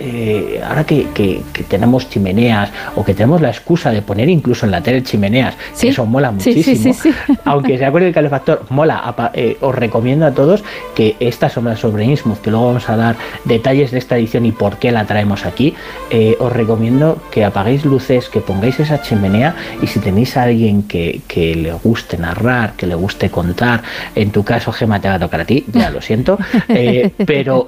ahora 0.67 0.83
que- 0.85 1.07
que 1.13 1.43
tenemos 1.67 2.09
chimeneas 2.09 2.71
o 2.95 3.03
que 3.03 3.13
tenemos 3.13 3.41
la 3.41 3.49
excusa 3.49 3.82
de 3.91 4.01
poner 4.01 4.29
incluso 4.29 4.65
en 4.65 4.71
la 4.71 4.81
tele 4.81 5.03
chimeneas, 5.03 5.55
que 5.79 5.89
eso 5.89 6.05
mola 6.05 6.33
Sí, 6.39 6.53
sí, 6.53 6.71
muchísimo. 6.71 6.93
sí, 6.93 7.11
sí. 7.27 7.33
Aunque 7.45 7.77
sea 7.77 7.91
con 7.91 8.03
el 8.03 8.13
calefactor, 8.13 8.65
mola. 8.69 9.13
Eh, 9.33 9.57
os 9.61 9.75
recomiendo 9.75 10.25
a 10.25 10.31
todos 10.31 10.63
que 10.95 11.15
esta 11.19 11.49
sombra 11.49 11.75
sobre 11.75 12.05
Innsmouth, 12.05 12.39
que 12.39 12.49
luego 12.51 12.67
vamos 12.67 12.89
a 12.89 12.95
dar 12.95 13.15
detalles 13.45 13.91
de 13.91 13.99
esta 13.99 14.17
edición 14.17 14.45
y 14.45 14.51
por 14.51 14.77
qué 14.77 14.91
la 14.91 15.05
traemos 15.05 15.45
aquí, 15.45 15.73
eh, 16.09 16.35
os 16.39 16.51
recomiendo 16.53 17.21
que 17.31 17.43
apaguéis 17.45 17.85
luces, 17.85 18.29
que 18.29 18.39
pongáis 18.41 18.79
esa 18.79 19.01
chimenea 19.01 19.55
y 19.81 19.87
si 19.87 19.99
tenéis 19.99 20.35
a 20.37 20.43
alguien 20.43 20.83
que, 20.83 21.21
que 21.27 21.55
le 21.55 21.73
guste 21.73 22.17
narrar, 22.17 22.73
que 22.73 22.87
le 22.87 22.95
guste 22.95 23.29
contar, 23.29 23.81
en 24.15 24.31
tu 24.31 24.43
caso 24.43 24.71
Gema 24.71 24.99
te 24.99 25.07
va 25.07 25.15
a 25.15 25.19
tocar 25.19 25.41
a 25.41 25.45
ti, 25.45 25.65
ya 25.71 25.89
lo 25.89 26.01
siento, 26.01 26.37
eh, 26.69 27.11
pero 27.25 27.67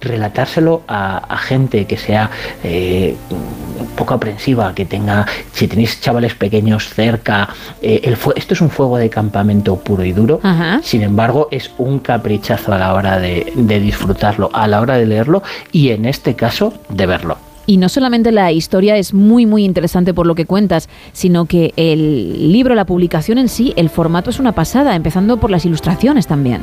relatárselo 0.00 0.82
a, 0.88 1.18
a 1.18 1.36
gente 1.38 1.84
que 1.84 1.96
sea 1.96 2.30
un 3.80 3.88
poco 3.88 4.14
aprensiva, 4.14 4.74
que 4.74 4.84
tenga, 4.86 5.26
si 5.52 5.66
tenéis 5.68 6.00
chavales 6.00 6.34
pequeños 6.34 6.88
cerca, 6.88 7.48
eh, 7.82 8.00
el 8.04 8.16
fue- 8.16 8.34
esto 8.36 8.54
es 8.54 8.60
un 8.60 8.70
fuego 8.70 8.96
de 8.98 9.08
campamento 9.10 9.76
puro 9.76 10.04
y 10.04 10.12
duro, 10.12 10.40
sin 10.82 11.02
embargo 11.02 11.48
es 11.50 11.70
un 11.78 11.98
caprichazo 11.98 12.72
a 12.72 12.78
la 12.78 12.94
hora 12.94 13.18
de, 13.18 13.52
de 13.54 13.80
disfrutarlo, 13.80 14.50
a 14.52 14.66
la 14.68 14.80
hora 14.80 14.96
de 14.96 15.06
leerlo 15.06 15.42
y 15.72 15.90
en 15.90 16.04
este 16.04 16.34
caso 16.34 16.72
de 16.88 17.06
verlo. 17.06 17.38
Y 17.70 17.76
no 17.76 17.88
solamente 17.88 18.32
la 18.32 18.50
historia 18.50 18.96
es 18.96 19.14
muy, 19.14 19.46
muy 19.46 19.64
interesante 19.64 20.12
por 20.12 20.26
lo 20.26 20.34
que 20.34 20.44
cuentas, 20.44 20.88
sino 21.12 21.44
que 21.44 21.72
el 21.76 22.50
libro, 22.50 22.74
la 22.74 22.84
publicación 22.84 23.38
en 23.38 23.48
sí, 23.48 23.72
el 23.76 23.90
formato 23.90 24.28
es 24.28 24.40
una 24.40 24.50
pasada, 24.50 24.96
empezando 24.96 25.36
por 25.36 25.52
las 25.52 25.64
ilustraciones 25.64 26.26
también. 26.26 26.62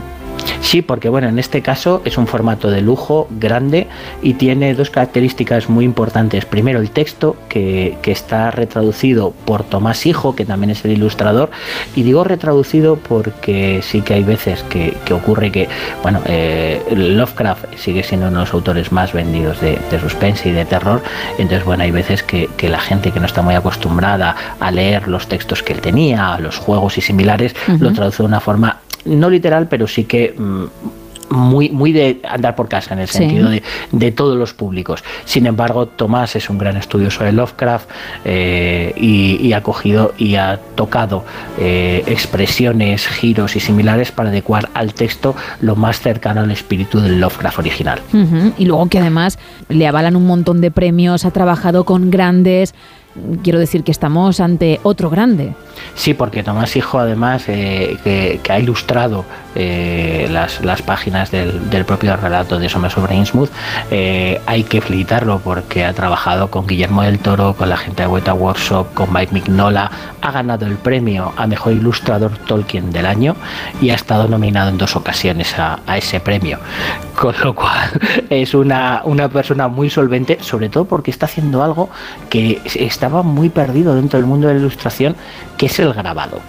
Sí, 0.61 0.81
porque 0.81 1.09
bueno, 1.09 1.29
en 1.29 1.39
este 1.39 1.61
caso 1.61 2.01
es 2.03 2.17
un 2.17 2.27
formato 2.27 2.69
de 2.69 2.81
lujo 2.81 3.27
grande 3.39 3.87
y 4.21 4.33
tiene 4.33 4.73
dos 4.73 4.89
características 4.89 5.69
muy 5.69 5.85
importantes. 5.85 6.45
Primero, 6.45 6.79
el 6.79 6.91
texto, 6.91 7.37
que, 7.47 7.97
está 8.07 8.51
retraducido 8.51 9.33
por 9.45 9.63
Tomás 9.63 10.05
Hijo, 10.05 10.33
que 10.33 10.45
también 10.45 10.71
es 10.71 10.83
el 10.85 10.91
ilustrador. 10.91 11.51
Y 11.95 12.03
digo 12.03 12.23
retraducido 12.23 12.95
porque 12.95 13.81
sí 13.83 14.01
que 14.01 14.13
hay 14.13 14.23
veces 14.23 14.63
que, 14.63 14.95
que 15.05 15.13
ocurre 15.13 15.51
que, 15.51 15.67
bueno, 16.03 16.21
eh, 16.25 16.81
Lovecraft 16.89 17.75
sigue 17.75 18.03
siendo 18.03 18.27
uno 18.27 18.39
de 18.39 18.45
los 18.45 18.53
autores 18.53 18.91
más 18.93 19.11
vendidos 19.11 19.59
de, 19.59 19.77
de 19.91 19.99
suspense 19.99 20.49
y 20.49 20.53
de 20.53 20.65
terror. 20.65 20.97
Entonces, 21.38 21.64
bueno, 21.66 21.84
hay 21.84 21.92
veces 21.92 22.24
que, 22.24 22.50
que 22.58 22.69
la 22.69 22.80
gente 22.80 23.11
que 23.11 23.19
no 23.19 23.26
está 23.26 23.42
muy 23.42 23.56
acostumbrada 23.56 24.35
a 24.59 24.72
leer 24.72 25.08
los 25.08 25.27
textos 25.27 25.64
que 25.64 25.74
él 25.74 25.82
tenía, 25.82 26.38
los 26.40 26.58
juegos 26.58 26.98
y 26.98 27.01
similares, 27.01 27.56
lo 27.80 27.92
traduce 27.93 28.24
de 28.24 28.27
una 28.27 28.40
forma 28.40 28.82
no 29.06 29.30
literal, 29.30 29.67
pero 29.67 29.88
sí 29.88 30.03
que 30.06 30.35
mm, 30.38 30.66
muy, 31.30 31.69
muy 31.69 31.91
de 31.91 32.22
andar 32.27 32.56
por 32.56 32.67
casa, 32.69 32.93
en 32.93 32.99
el 33.01 33.07
Sí. 33.07 33.19
sentido 33.19 33.49
de, 33.49 33.64
de 33.91 34.11
todos 34.11 34.38
los 34.38 34.53
públicos. 34.53 35.03
Sin 35.25 35.45
embargo, 35.45 35.88
Tomás 35.88 36.35
es 36.35 36.49
un 36.49 36.57
gran 36.57 36.77
estudioso 36.77 37.23
de 37.23 37.31
Lovecraft 37.31 37.89
eh, 38.25 38.93
y, 38.95 39.38
y 39.45 39.53
ha 39.53 39.61
cogido 39.64 40.14
y 40.17 40.35
ha 40.35 40.59
tocado 40.75 41.23
eh, 41.59 42.03
expresiones, 42.07 43.07
giros 43.07 43.56
y 43.56 43.59
similares 43.59 44.11
para 44.11 44.30
adecuar 44.30 44.69
al 44.73 44.93
texto 44.93 45.35
lo 45.61 45.75
más 45.75 45.99
cercano 45.99 46.41
al 46.41 46.51
espíritu 46.51 46.99
del 46.99 47.19
Lovecraft 47.19 47.59
original. 47.59 47.99
Y 48.57 48.65
luego 48.65 48.88
que 48.88 48.99
además 48.99 49.38
le 49.69 49.88
avalan 49.88 50.15
un 50.15 50.25
montón 50.27 50.61
de 50.61 50.72
premios, 50.72 51.25
ha 51.25 51.31
trabajado 51.31 51.83
con 51.85 52.09
grandes. 52.11 52.73
Quiero 53.43 53.59
decir 53.59 53.83
que 53.83 53.91
estamos 53.91 54.39
ante 54.39 54.79
otro 54.83 55.09
grande. 55.09 55.53
Sí, 55.95 56.13
porque 56.13 56.43
Tomás 56.43 56.75
Hijo 56.75 56.99
además 56.99 57.43
eh, 57.47 57.97
que, 58.03 58.51
ha 58.51 58.59
ilustrado 58.59 59.25
eh, 59.55 60.27
las, 60.31 60.63
las 60.63 60.81
páginas 60.81 61.31
del, 61.31 61.69
del 61.69 61.85
propio 61.85 62.15
relato 62.15 62.59
de 62.59 62.69
Sombra 62.69 62.89
sobre 62.89 63.15
Innsmouth, 63.15 63.49
eh, 63.91 64.39
hay 64.45 64.63
que 64.63 64.81
felicitarlo 64.81 65.39
porque 65.39 65.85
ha 65.85 65.93
trabajado 65.93 66.49
con 66.49 66.67
Guillermo 66.67 67.03
del 67.03 67.19
Toro, 67.19 67.53
con 67.55 67.69
la 67.69 67.77
gente 67.77 68.03
de 68.03 68.07
Weta 68.07 68.33
Workshop, 68.33 68.93
con 68.93 69.11
Mike 69.13 69.33
Mignola, 69.33 69.91
ha 70.21 70.31
ganado 70.31 70.65
el 70.65 70.75
premio 70.75 71.33
a 71.37 71.47
Mejor 71.47 71.73
Ilustrador 71.73 72.37
Tolkien 72.47 72.91
del 72.91 73.05
año 73.05 73.35
y 73.81 73.89
ha 73.89 73.95
estado 73.95 74.27
nominado 74.27 74.69
en 74.69 74.77
dos 74.77 74.95
ocasiones 74.95 75.55
a 75.57 75.97
ese 75.97 76.19
premio. 76.19 76.59
Con 77.17 77.33
lo 77.43 77.55
cual 77.55 77.89
es 78.29 78.53
una, 78.53 79.01
una 79.03 79.27
persona 79.27 79.67
muy 79.67 79.89
solvente, 79.89 80.37
sobre 80.41 80.69
todo 80.69 80.85
porque 80.85 81.09
está 81.09 81.25
haciendo 81.25 81.63
algo 81.63 81.89
que 82.29 82.61
estaba 82.75 83.23
muy 83.23 83.49
perdido 83.49 83.95
dentro 83.95 84.19
del 84.19 84.27
mundo 84.27 84.47
de 84.47 84.53
la 84.53 84.59
ilustración, 84.59 85.15
que 85.57 85.65
es 85.65 85.79
el 85.79 85.93
grabado. 85.93 86.39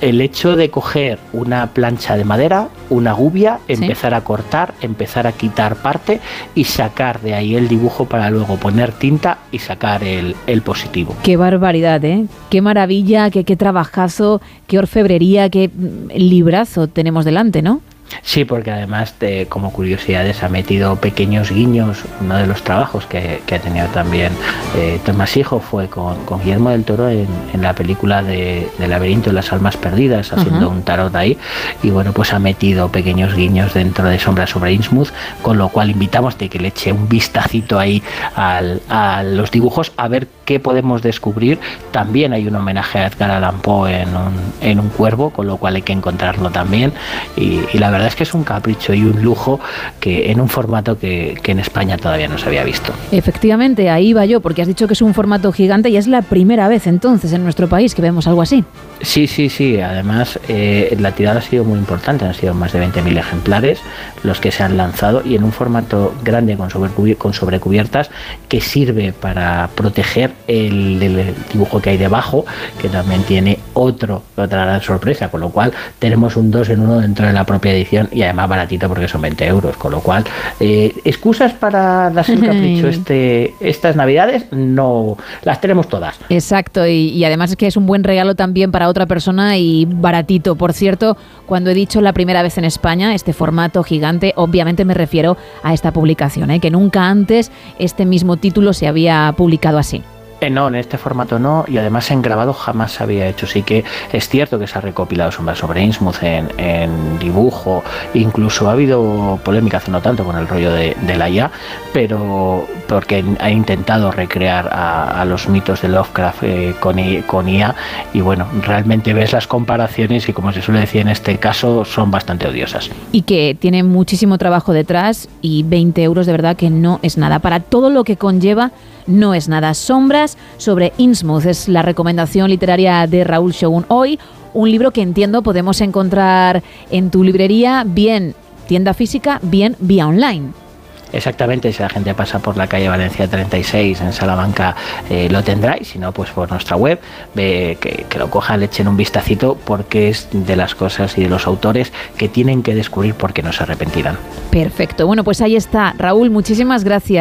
El 0.00 0.20
hecho 0.22 0.56
de 0.56 0.70
coger 0.70 1.18
una 1.34 1.68
plancha 1.68 2.16
de 2.16 2.24
madera, 2.24 2.68
una 2.88 3.12
gubia, 3.12 3.60
empezar 3.68 4.14
a 4.14 4.22
cortar, 4.22 4.72
empezar 4.80 5.26
a 5.26 5.32
quitar 5.32 5.76
parte 5.76 6.20
y 6.54 6.64
sacar 6.64 7.20
de 7.20 7.34
ahí 7.34 7.54
el 7.54 7.68
dibujo 7.68 8.06
para 8.06 8.30
luego 8.30 8.56
poner 8.56 8.92
tinta 8.92 9.38
y 9.52 9.58
sacar 9.58 10.04
el, 10.04 10.36
el 10.46 10.62
positivo. 10.62 11.14
Qué 11.22 11.36
barbaridad, 11.36 12.02
¿eh? 12.04 12.26
Qué 12.50 12.62
maravilla, 12.62 13.30
qué, 13.30 13.44
qué 13.44 13.56
trabajazo, 13.56 14.40
qué 14.66 14.78
orfebrería, 14.78 15.50
qué 15.50 15.68
mm, 15.68 16.12
librazo 16.14 16.88
tenemos 16.88 17.24
delante, 17.26 17.60
¿no? 17.62 17.80
Sí, 18.22 18.44
porque 18.44 18.70
además, 18.70 19.14
de, 19.18 19.46
como 19.48 19.72
curiosidades, 19.72 20.42
ha 20.42 20.48
metido 20.48 20.96
pequeños 20.96 21.50
guiños. 21.50 21.98
Uno 22.20 22.36
de 22.36 22.46
los 22.46 22.62
trabajos 22.62 23.06
que, 23.06 23.42
que 23.46 23.54
ha 23.56 23.58
tenido 23.60 23.86
también 23.88 24.32
eh, 24.76 25.00
Tomás 25.04 25.36
Hijo 25.36 25.60
fue 25.60 25.88
con, 25.88 26.24
con 26.24 26.40
Guillermo 26.40 26.70
del 26.70 26.84
Toro 26.84 27.08
en, 27.08 27.26
en 27.52 27.62
la 27.62 27.72
película 27.74 28.22
de, 28.22 28.68
de 28.78 28.88
Laberinto 28.88 29.30
de 29.30 29.34
las 29.34 29.52
Almas 29.52 29.76
Perdidas, 29.76 30.32
haciendo 30.32 30.68
un 30.70 30.82
tarot 30.82 31.14
ahí. 31.16 31.36
Y 31.82 31.90
bueno, 31.90 32.12
pues 32.12 32.32
ha 32.32 32.38
metido 32.38 32.88
pequeños 32.90 33.34
guiños 33.34 33.74
dentro 33.74 34.08
de 34.08 34.18
Sombra 34.18 34.46
sobre 34.46 34.72
Innsmouth, 34.72 35.10
con 35.42 35.58
lo 35.58 35.68
cual 35.68 35.90
invitamos 35.90 36.38
de 36.38 36.48
que 36.48 36.58
le 36.58 36.68
eche 36.68 36.92
un 36.92 37.08
vistacito 37.08 37.78
ahí 37.78 38.02
al- 38.34 38.82
a 38.88 39.22
los 39.22 39.50
dibujos 39.50 39.92
a 39.96 40.08
ver 40.08 40.28
qué 40.44 40.60
podemos 40.60 41.02
descubrir. 41.02 41.58
También 41.90 42.32
hay 42.32 42.46
un 42.46 42.54
homenaje 42.54 43.00
a 43.00 43.06
Edgar 43.06 43.30
Allan 43.32 43.58
Poe 43.60 44.02
en 44.02 44.08
un, 44.10 44.34
en 44.60 44.78
un 44.80 44.88
cuervo, 44.90 45.30
con 45.30 45.46
lo 45.46 45.56
cual 45.56 45.76
hay 45.76 45.82
que 45.82 45.92
encontrarlo 45.92 46.50
también. 46.50 46.92
Y, 47.36 47.60
y 47.72 47.78
la 47.78 47.90
verdad 47.96 48.08
es 48.08 48.16
que 48.16 48.22
es 48.22 48.32
un 48.34 48.44
capricho 48.44 48.94
y 48.94 49.02
un 49.04 49.22
lujo 49.22 49.60
que 50.00 50.30
en 50.30 50.40
un 50.40 50.48
formato 50.48 50.98
que, 50.98 51.38
que 51.42 51.52
en 51.52 51.58
España 51.60 51.96
todavía 51.96 52.28
no 52.28 52.38
se 52.38 52.46
había 52.46 52.64
visto. 52.64 52.92
Efectivamente, 53.12 53.90
ahí 53.90 54.12
va 54.12 54.24
yo, 54.26 54.40
porque 54.40 54.62
has 54.62 54.68
dicho 54.68 54.86
que 54.86 54.92
es 54.94 55.02
un 55.02 55.12
formato 55.14 55.52
gigante 55.52 55.88
y 55.90 55.96
es 55.96 56.06
la 56.06 56.22
primera 56.22 56.68
vez 56.68 56.86
entonces 56.86 57.32
en 57.32 57.42
nuestro 57.42 57.68
país 57.68 57.94
que 57.94 58.02
vemos 58.02 58.26
algo 58.26 58.42
así. 58.42 58.64
Sí, 59.00 59.26
sí, 59.26 59.48
sí. 59.50 59.80
Además, 59.80 60.38
eh, 60.48 60.96
la 61.00 61.12
tirada 61.12 61.40
ha 61.40 61.42
sido 61.42 61.64
muy 61.64 61.78
importante. 61.78 62.24
Han 62.24 62.34
sido 62.34 62.54
más 62.54 62.72
de 62.72 62.80
20.000 62.86 63.18
ejemplares 63.18 63.80
los 64.22 64.40
que 64.40 64.50
se 64.50 64.62
han 64.62 64.76
lanzado 64.76 65.22
y 65.24 65.34
en 65.36 65.44
un 65.44 65.52
formato 65.52 66.14
grande 66.24 66.56
con, 66.56 66.70
sobrecubi- 66.70 67.16
con 67.16 67.32
sobrecubiertas 67.34 68.10
que 68.48 68.60
sirve 68.60 69.12
para 69.12 69.68
proteger 69.74 70.32
el, 70.48 71.02
el 71.02 71.34
dibujo 71.52 71.80
que 71.80 71.90
hay 71.90 71.96
debajo, 71.98 72.44
que 72.80 72.88
también 72.88 73.22
tiene 73.24 73.58
otro, 73.74 74.22
otra 74.36 74.64
gran 74.64 74.80
sorpresa. 74.82 75.28
Con 75.28 75.40
lo 75.42 75.50
cual, 75.50 75.72
tenemos 75.98 76.36
un 76.36 76.50
2 76.50 76.70
en 76.70 76.80
1 76.80 77.00
dentro 77.00 77.26
de 77.26 77.32
la 77.32 77.44
propia 77.44 77.72
edición 77.72 77.85
y 77.90 78.22
además 78.22 78.48
baratito 78.48 78.88
porque 78.88 79.08
son 79.08 79.22
20 79.22 79.46
euros. 79.46 79.76
Con 79.76 79.92
lo 79.92 80.00
cual, 80.00 80.24
eh, 80.60 80.94
excusas 81.04 81.52
para 81.52 82.10
darse 82.10 82.34
el 82.34 82.44
capricho 82.44 82.88
este, 82.88 83.54
estas 83.60 83.96
navidades, 83.96 84.46
no 84.52 85.16
las 85.42 85.60
tenemos 85.60 85.88
todas. 85.88 86.18
Exacto, 86.28 86.86
y, 86.86 87.08
y 87.08 87.24
además 87.24 87.50
es 87.50 87.56
que 87.56 87.66
es 87.66 87.76
un 87.76 87.86
buen 87.86 88.04
regalo 88.04 88.34
también 88.34 88.72
para 88.72 88.88
otra 88.88 89.06
persona 89.06 89.56
y 89.56 89.86
baratito. 89.86 90.56
Por 90.56 90.72
cierto, 90.72 91.16
cuando 91.46 91.70
he 91.70 91.74
dicho 91.74 92.00
la 92.00 92.12
primera 92.12 92.42
vez 92.42 92.58
en 92.58 92.64
España, 92.64 93.14
este 93.14 93.32
formato 93.32 93.82
gigante, 93.82 94.32
obviamente 94.36 94.84
me 94.84 94.94
refiero 94.94 95.36
a 95.62 95.74
esta 95.74 95.92
publicación, 95.92 96.50
¿eh? 96.50 96.60
que 96.60 96.70
nunca 96.70 97.08
antes 97.08 97.50
este 97.78 98.04
mismo 98.04 98.36
título 98.36 98.72
se 98.72 98.86
había 98.86 99.32
publicado 99.36 99.78
así. 99.78 100.02
Eh, 100.40 100.50
no, 100.50 100.68
en 100.68 100.74
este 100.74 100.98
formato 100.98 101.38
no, 101.38 101.64
y 101.66 101.78
además 101.78 102.10
en 102.10 102.20
grabado 102.20 102.52
jamás 102.52 102.92
se 102.92 103.02
había 103.02 103.26
hecho. 103.26 103.46
Sí 103.46 103.62
que 103.62 103.84
es 104.12 104.28
cierto 104.28 104.58
que 104.58 104.66
se 104.66 104.76
ha 104.76 104.82
recopilado 104.82 105.32
sombras 105.32 105.58
sobre 105.58 105.82
Innsmouth 105.82 106.22
en, 106.22 107.18
dibujo, 107.18 107.82
incluso 108.12 108.68
ha 108.68 108.72
habido 108.72 109.40
polémica 109.42 109.78
hace 109.78 109.90
no 109.90 110.02
tanto 110.02 110.24
con 110.24 110.36
el 110.36 110.46
rollo 110.46 110.72
de, 110.72 110.94
la 111.16 111.30
IA, 111.30 111.50
pero 111.94 112.66
porque 112.86 113.24
ha 113.40 113.50
intentado 113.50 114.10
recrear 114.10 114.68
a, 114.70 115.24
los 115.24 115.48
mitos 115.48 115.80
de 115.80 115.88
Lovecraft 115.88 116.42
eh, 116.42 116.74
con 116.78 117.48
IA, 117.48 117.74
y 118.12 118.20
bueno, 118.20 118.46
realmente 118.62 119.14
ves 119.14 119.32
las 119.32 119.46
comparaciones 119.46 120.28
y 120.28 120.32
como 120.34 120.52
se 120.52 120.60
suele 120.60 120.80
decir 120.80 121.00
en 121.00 121.08
este 121.08 121.38
caso, 121.38 121.84
son 121.86 122.10
bastante 122.10 122.46
odiosas. 122.46 122.90
Y 123.12 123.22
que 123.22 123.56
tiene 123.58 123.82
muchísimo 123.82 124.36
trabajo 124.36 124.74
detrás 124.74 125.28
y 125.40 125.62
20 125.62 126.02
euros 126.02 126.26
de 126.26 126.32
verdad 126.32 126.56
que 126.56 126.68
no 126.68 127.00
es 127.02 127.16
nada. 127.16 127.38
Para 127.38 127.60
todo 127.60 127.88
lo 127.88 128.04
que 128.04 128.16
conlleva, 128.16 128.72
no 129.06 129.34
es 129.34 129.48
nada. 129.48 129.74
Sombras 129.74 130.25
sobre 130.56 130.92
Innsmouth 130.98 131.46
es 131.46 131.68
la 131.68 131.82
recomendación 131.82 132.50
literaria 132.50 133.06
de 133.06 133.24
Raúl 133.24 133.52
Shogun 133.52 133.84
hoy. 133.88 134.18
Un 134.54 134.70
libro 134.70 134.90
que 134.90 135.02
entiendo 135.02 135.42
podemos 135.42 135.80
encontrar 135.80 136.62
en 136.90 137.10
tu 137.10 137.22
librería, 137.22 137.84
bien 137.86 138.34
tienda 138.66 138.94
física, 138.94 139.38
bien 139.42 139.76
vía 139.78 140.06
online. 140.06 140.65
Exactamente, 141.12 141.72
si 141.72 141.82
la 141.82 141.88
gente 141.88 142.14
pasa 142.14 142.38
por 142.38 142.56
la 142.56 142.66
calle 142.66 142.88
Valencia 142.88 143.28
36 143.28 144.00
en 144.00 144.12
Salamanca 144.12 144.74
eh, 145.08 145.28
lo 145.30 145.42
tendrá 145.42 145.76
y 145.80 145.84
si 145.84 145.98
no, 145.98 146.12
pues 146.12 146.30
por 146.30 146.50
nuestra 146.50 146.76
web, 146.76 147.00
que, 147.34 148.06
que 148.08 148.18
lo 148.18 148.30
cojan, 148.30 148.60
le 148.60 148.66
echen 148.66 148.88
un 148.88 148.96
vistacito 148.96 149.56
porque 149.64 150.08
es 150.08 150.28
de 150.32 150.56
las 150.56 150.74
cosas 150.74 151.16
y 151.18 151.22
de 151.22 151.28
los 151.28 151.46
autores 151.46 151.92
que 152.16 152.28
tienen 152.28 152.62
que 152.62 152.74
descubrir 152.74 153.14
porque 153.14 153.42
no 153.42 153.52
se 153.52 153.62
arrepentirán. 153.62 154.18
Perfecto. 154.50 155.06
Bueno, 155.06 155.24
pues 155.24 155.40
ahí 155.40 155.56
está. 155.56 155.94
Raúl, 155.98 156.30
muchísimas 156.30 156.84
gracias. 156.84 157.20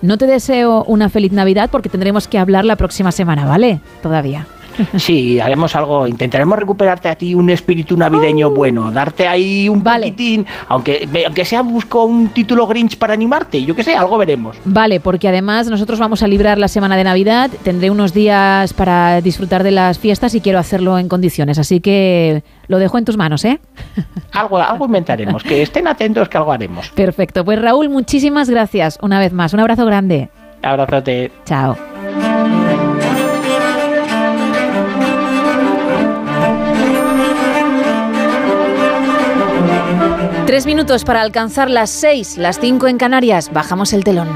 No 0.00 0.18
te 0.18 0.26
deseo 0.26 0.84
una 0.84 1.08
feliz 1.08 1.32
Navidad 1.32 1.70
porque 1.70 1.88
tendremos 1.88 2.28
que 2.28 2.38
hablar 2.38 2.64
la 2.64 2.76
próxima 2.76 3.12
semana, 3.12 3.46
¿vale? 3.46 3.80
Todavía. 4.02 4.46
Sí, 4.96 5.40
haremos 5.40 5.74
algo, 5.74 6.06
intentaremos 6.06 6.58
recuperarte 6.58 7.08
a 7.08 7.14
ti 7.14 7.34
un 7.34 7.50
espíritu 7.50 7.96
navideño 7.96 8.50
bueno, 8.50 8.90
darte 8.90 9.26
ahí 9.26 9.68
un 9.68 9.82
poquitín, 9.82 10.46
aunque, 10.68 11.08
aunque 11.26 11.44
sea 11.44 11.62
busco 11.62 12.04
un 12.04 12.28
título 12.28 12.66
Grinch 12.66 12.96
para 12.96 13.14
animarte, 13.14 13.64
yo 13.64 13.74
que 13.74 13.82
sé, 13.82 13.94
algo 13.94 14.18
veremos. 14.18 14.56
Vale, 14.64 15.00
porque 15.00 15.28
además 15.28 15.68
nosotros 15.68 15.98
vamos 15.98 16.22
a 16.22 16.28
librar 16.28 16.58
la 16.58 16.68
semana 16.68 16.96
de 16.96 17.04
Navidad. 17.04 17.50
Tendré 17.62 17.90
unos 17.90 18.12
días 18.12 18.72
para 18.72 19.20
disfrutar 19.20 19.62
de 19.62 19.70
las 19.70 19.98
fiestas 19.98 20.34
y 20.34 20.40
quiero 20.40 20.58
hacerlo 20.58 20.98
en 20.98 21.08
condiciones. 21.08 21.58
Así 21.58 21.80
que 21.80 22.42
lo 22.68 22.78
dejo 22.78 22.98
en 22.98 23.04
tus 23.04 23.16
manos, 23.16 23.44
¿eh? 23.44 23.60
Algo, 24.32 24.58
algo 24.58 24.86
inventaremos, 24.86 25.42
que 25.42 25.60
estén 25.60 25.86
atentos 25.86 26.28
que 26.28 26.38
algo 26.38 26.52
haremos. 26.52 26.88
Perfecto. 26.90 27.44
Pues 27.44 27.60
Raúl, 27.60 27.90
muchísimas 27.90 28.48
gracias 28.48 28.98
una 29.02 29.18
vez 29.18 29.32
más. 29.32 29.52
Un 29.52 29.60
abrazo 29.60 29.84
grande. 29.84 30.30
Abrazote. 30.62 31.30
Chao. 31.44 31.91
Tres 40.52 40.66
minutos 40.66 41.02
para 41.06 41.22
alcanzar 41.22 41.70
las 41.70 41.88
seis, 41.88 42.36
las 42.36 42.60
cinco 42.60 42.86
en 42.86 42.98
Canarias. 42.98 43.50
Bajamos 43.54 43.94
el 43.94 44.04
telón. 44.04 44.28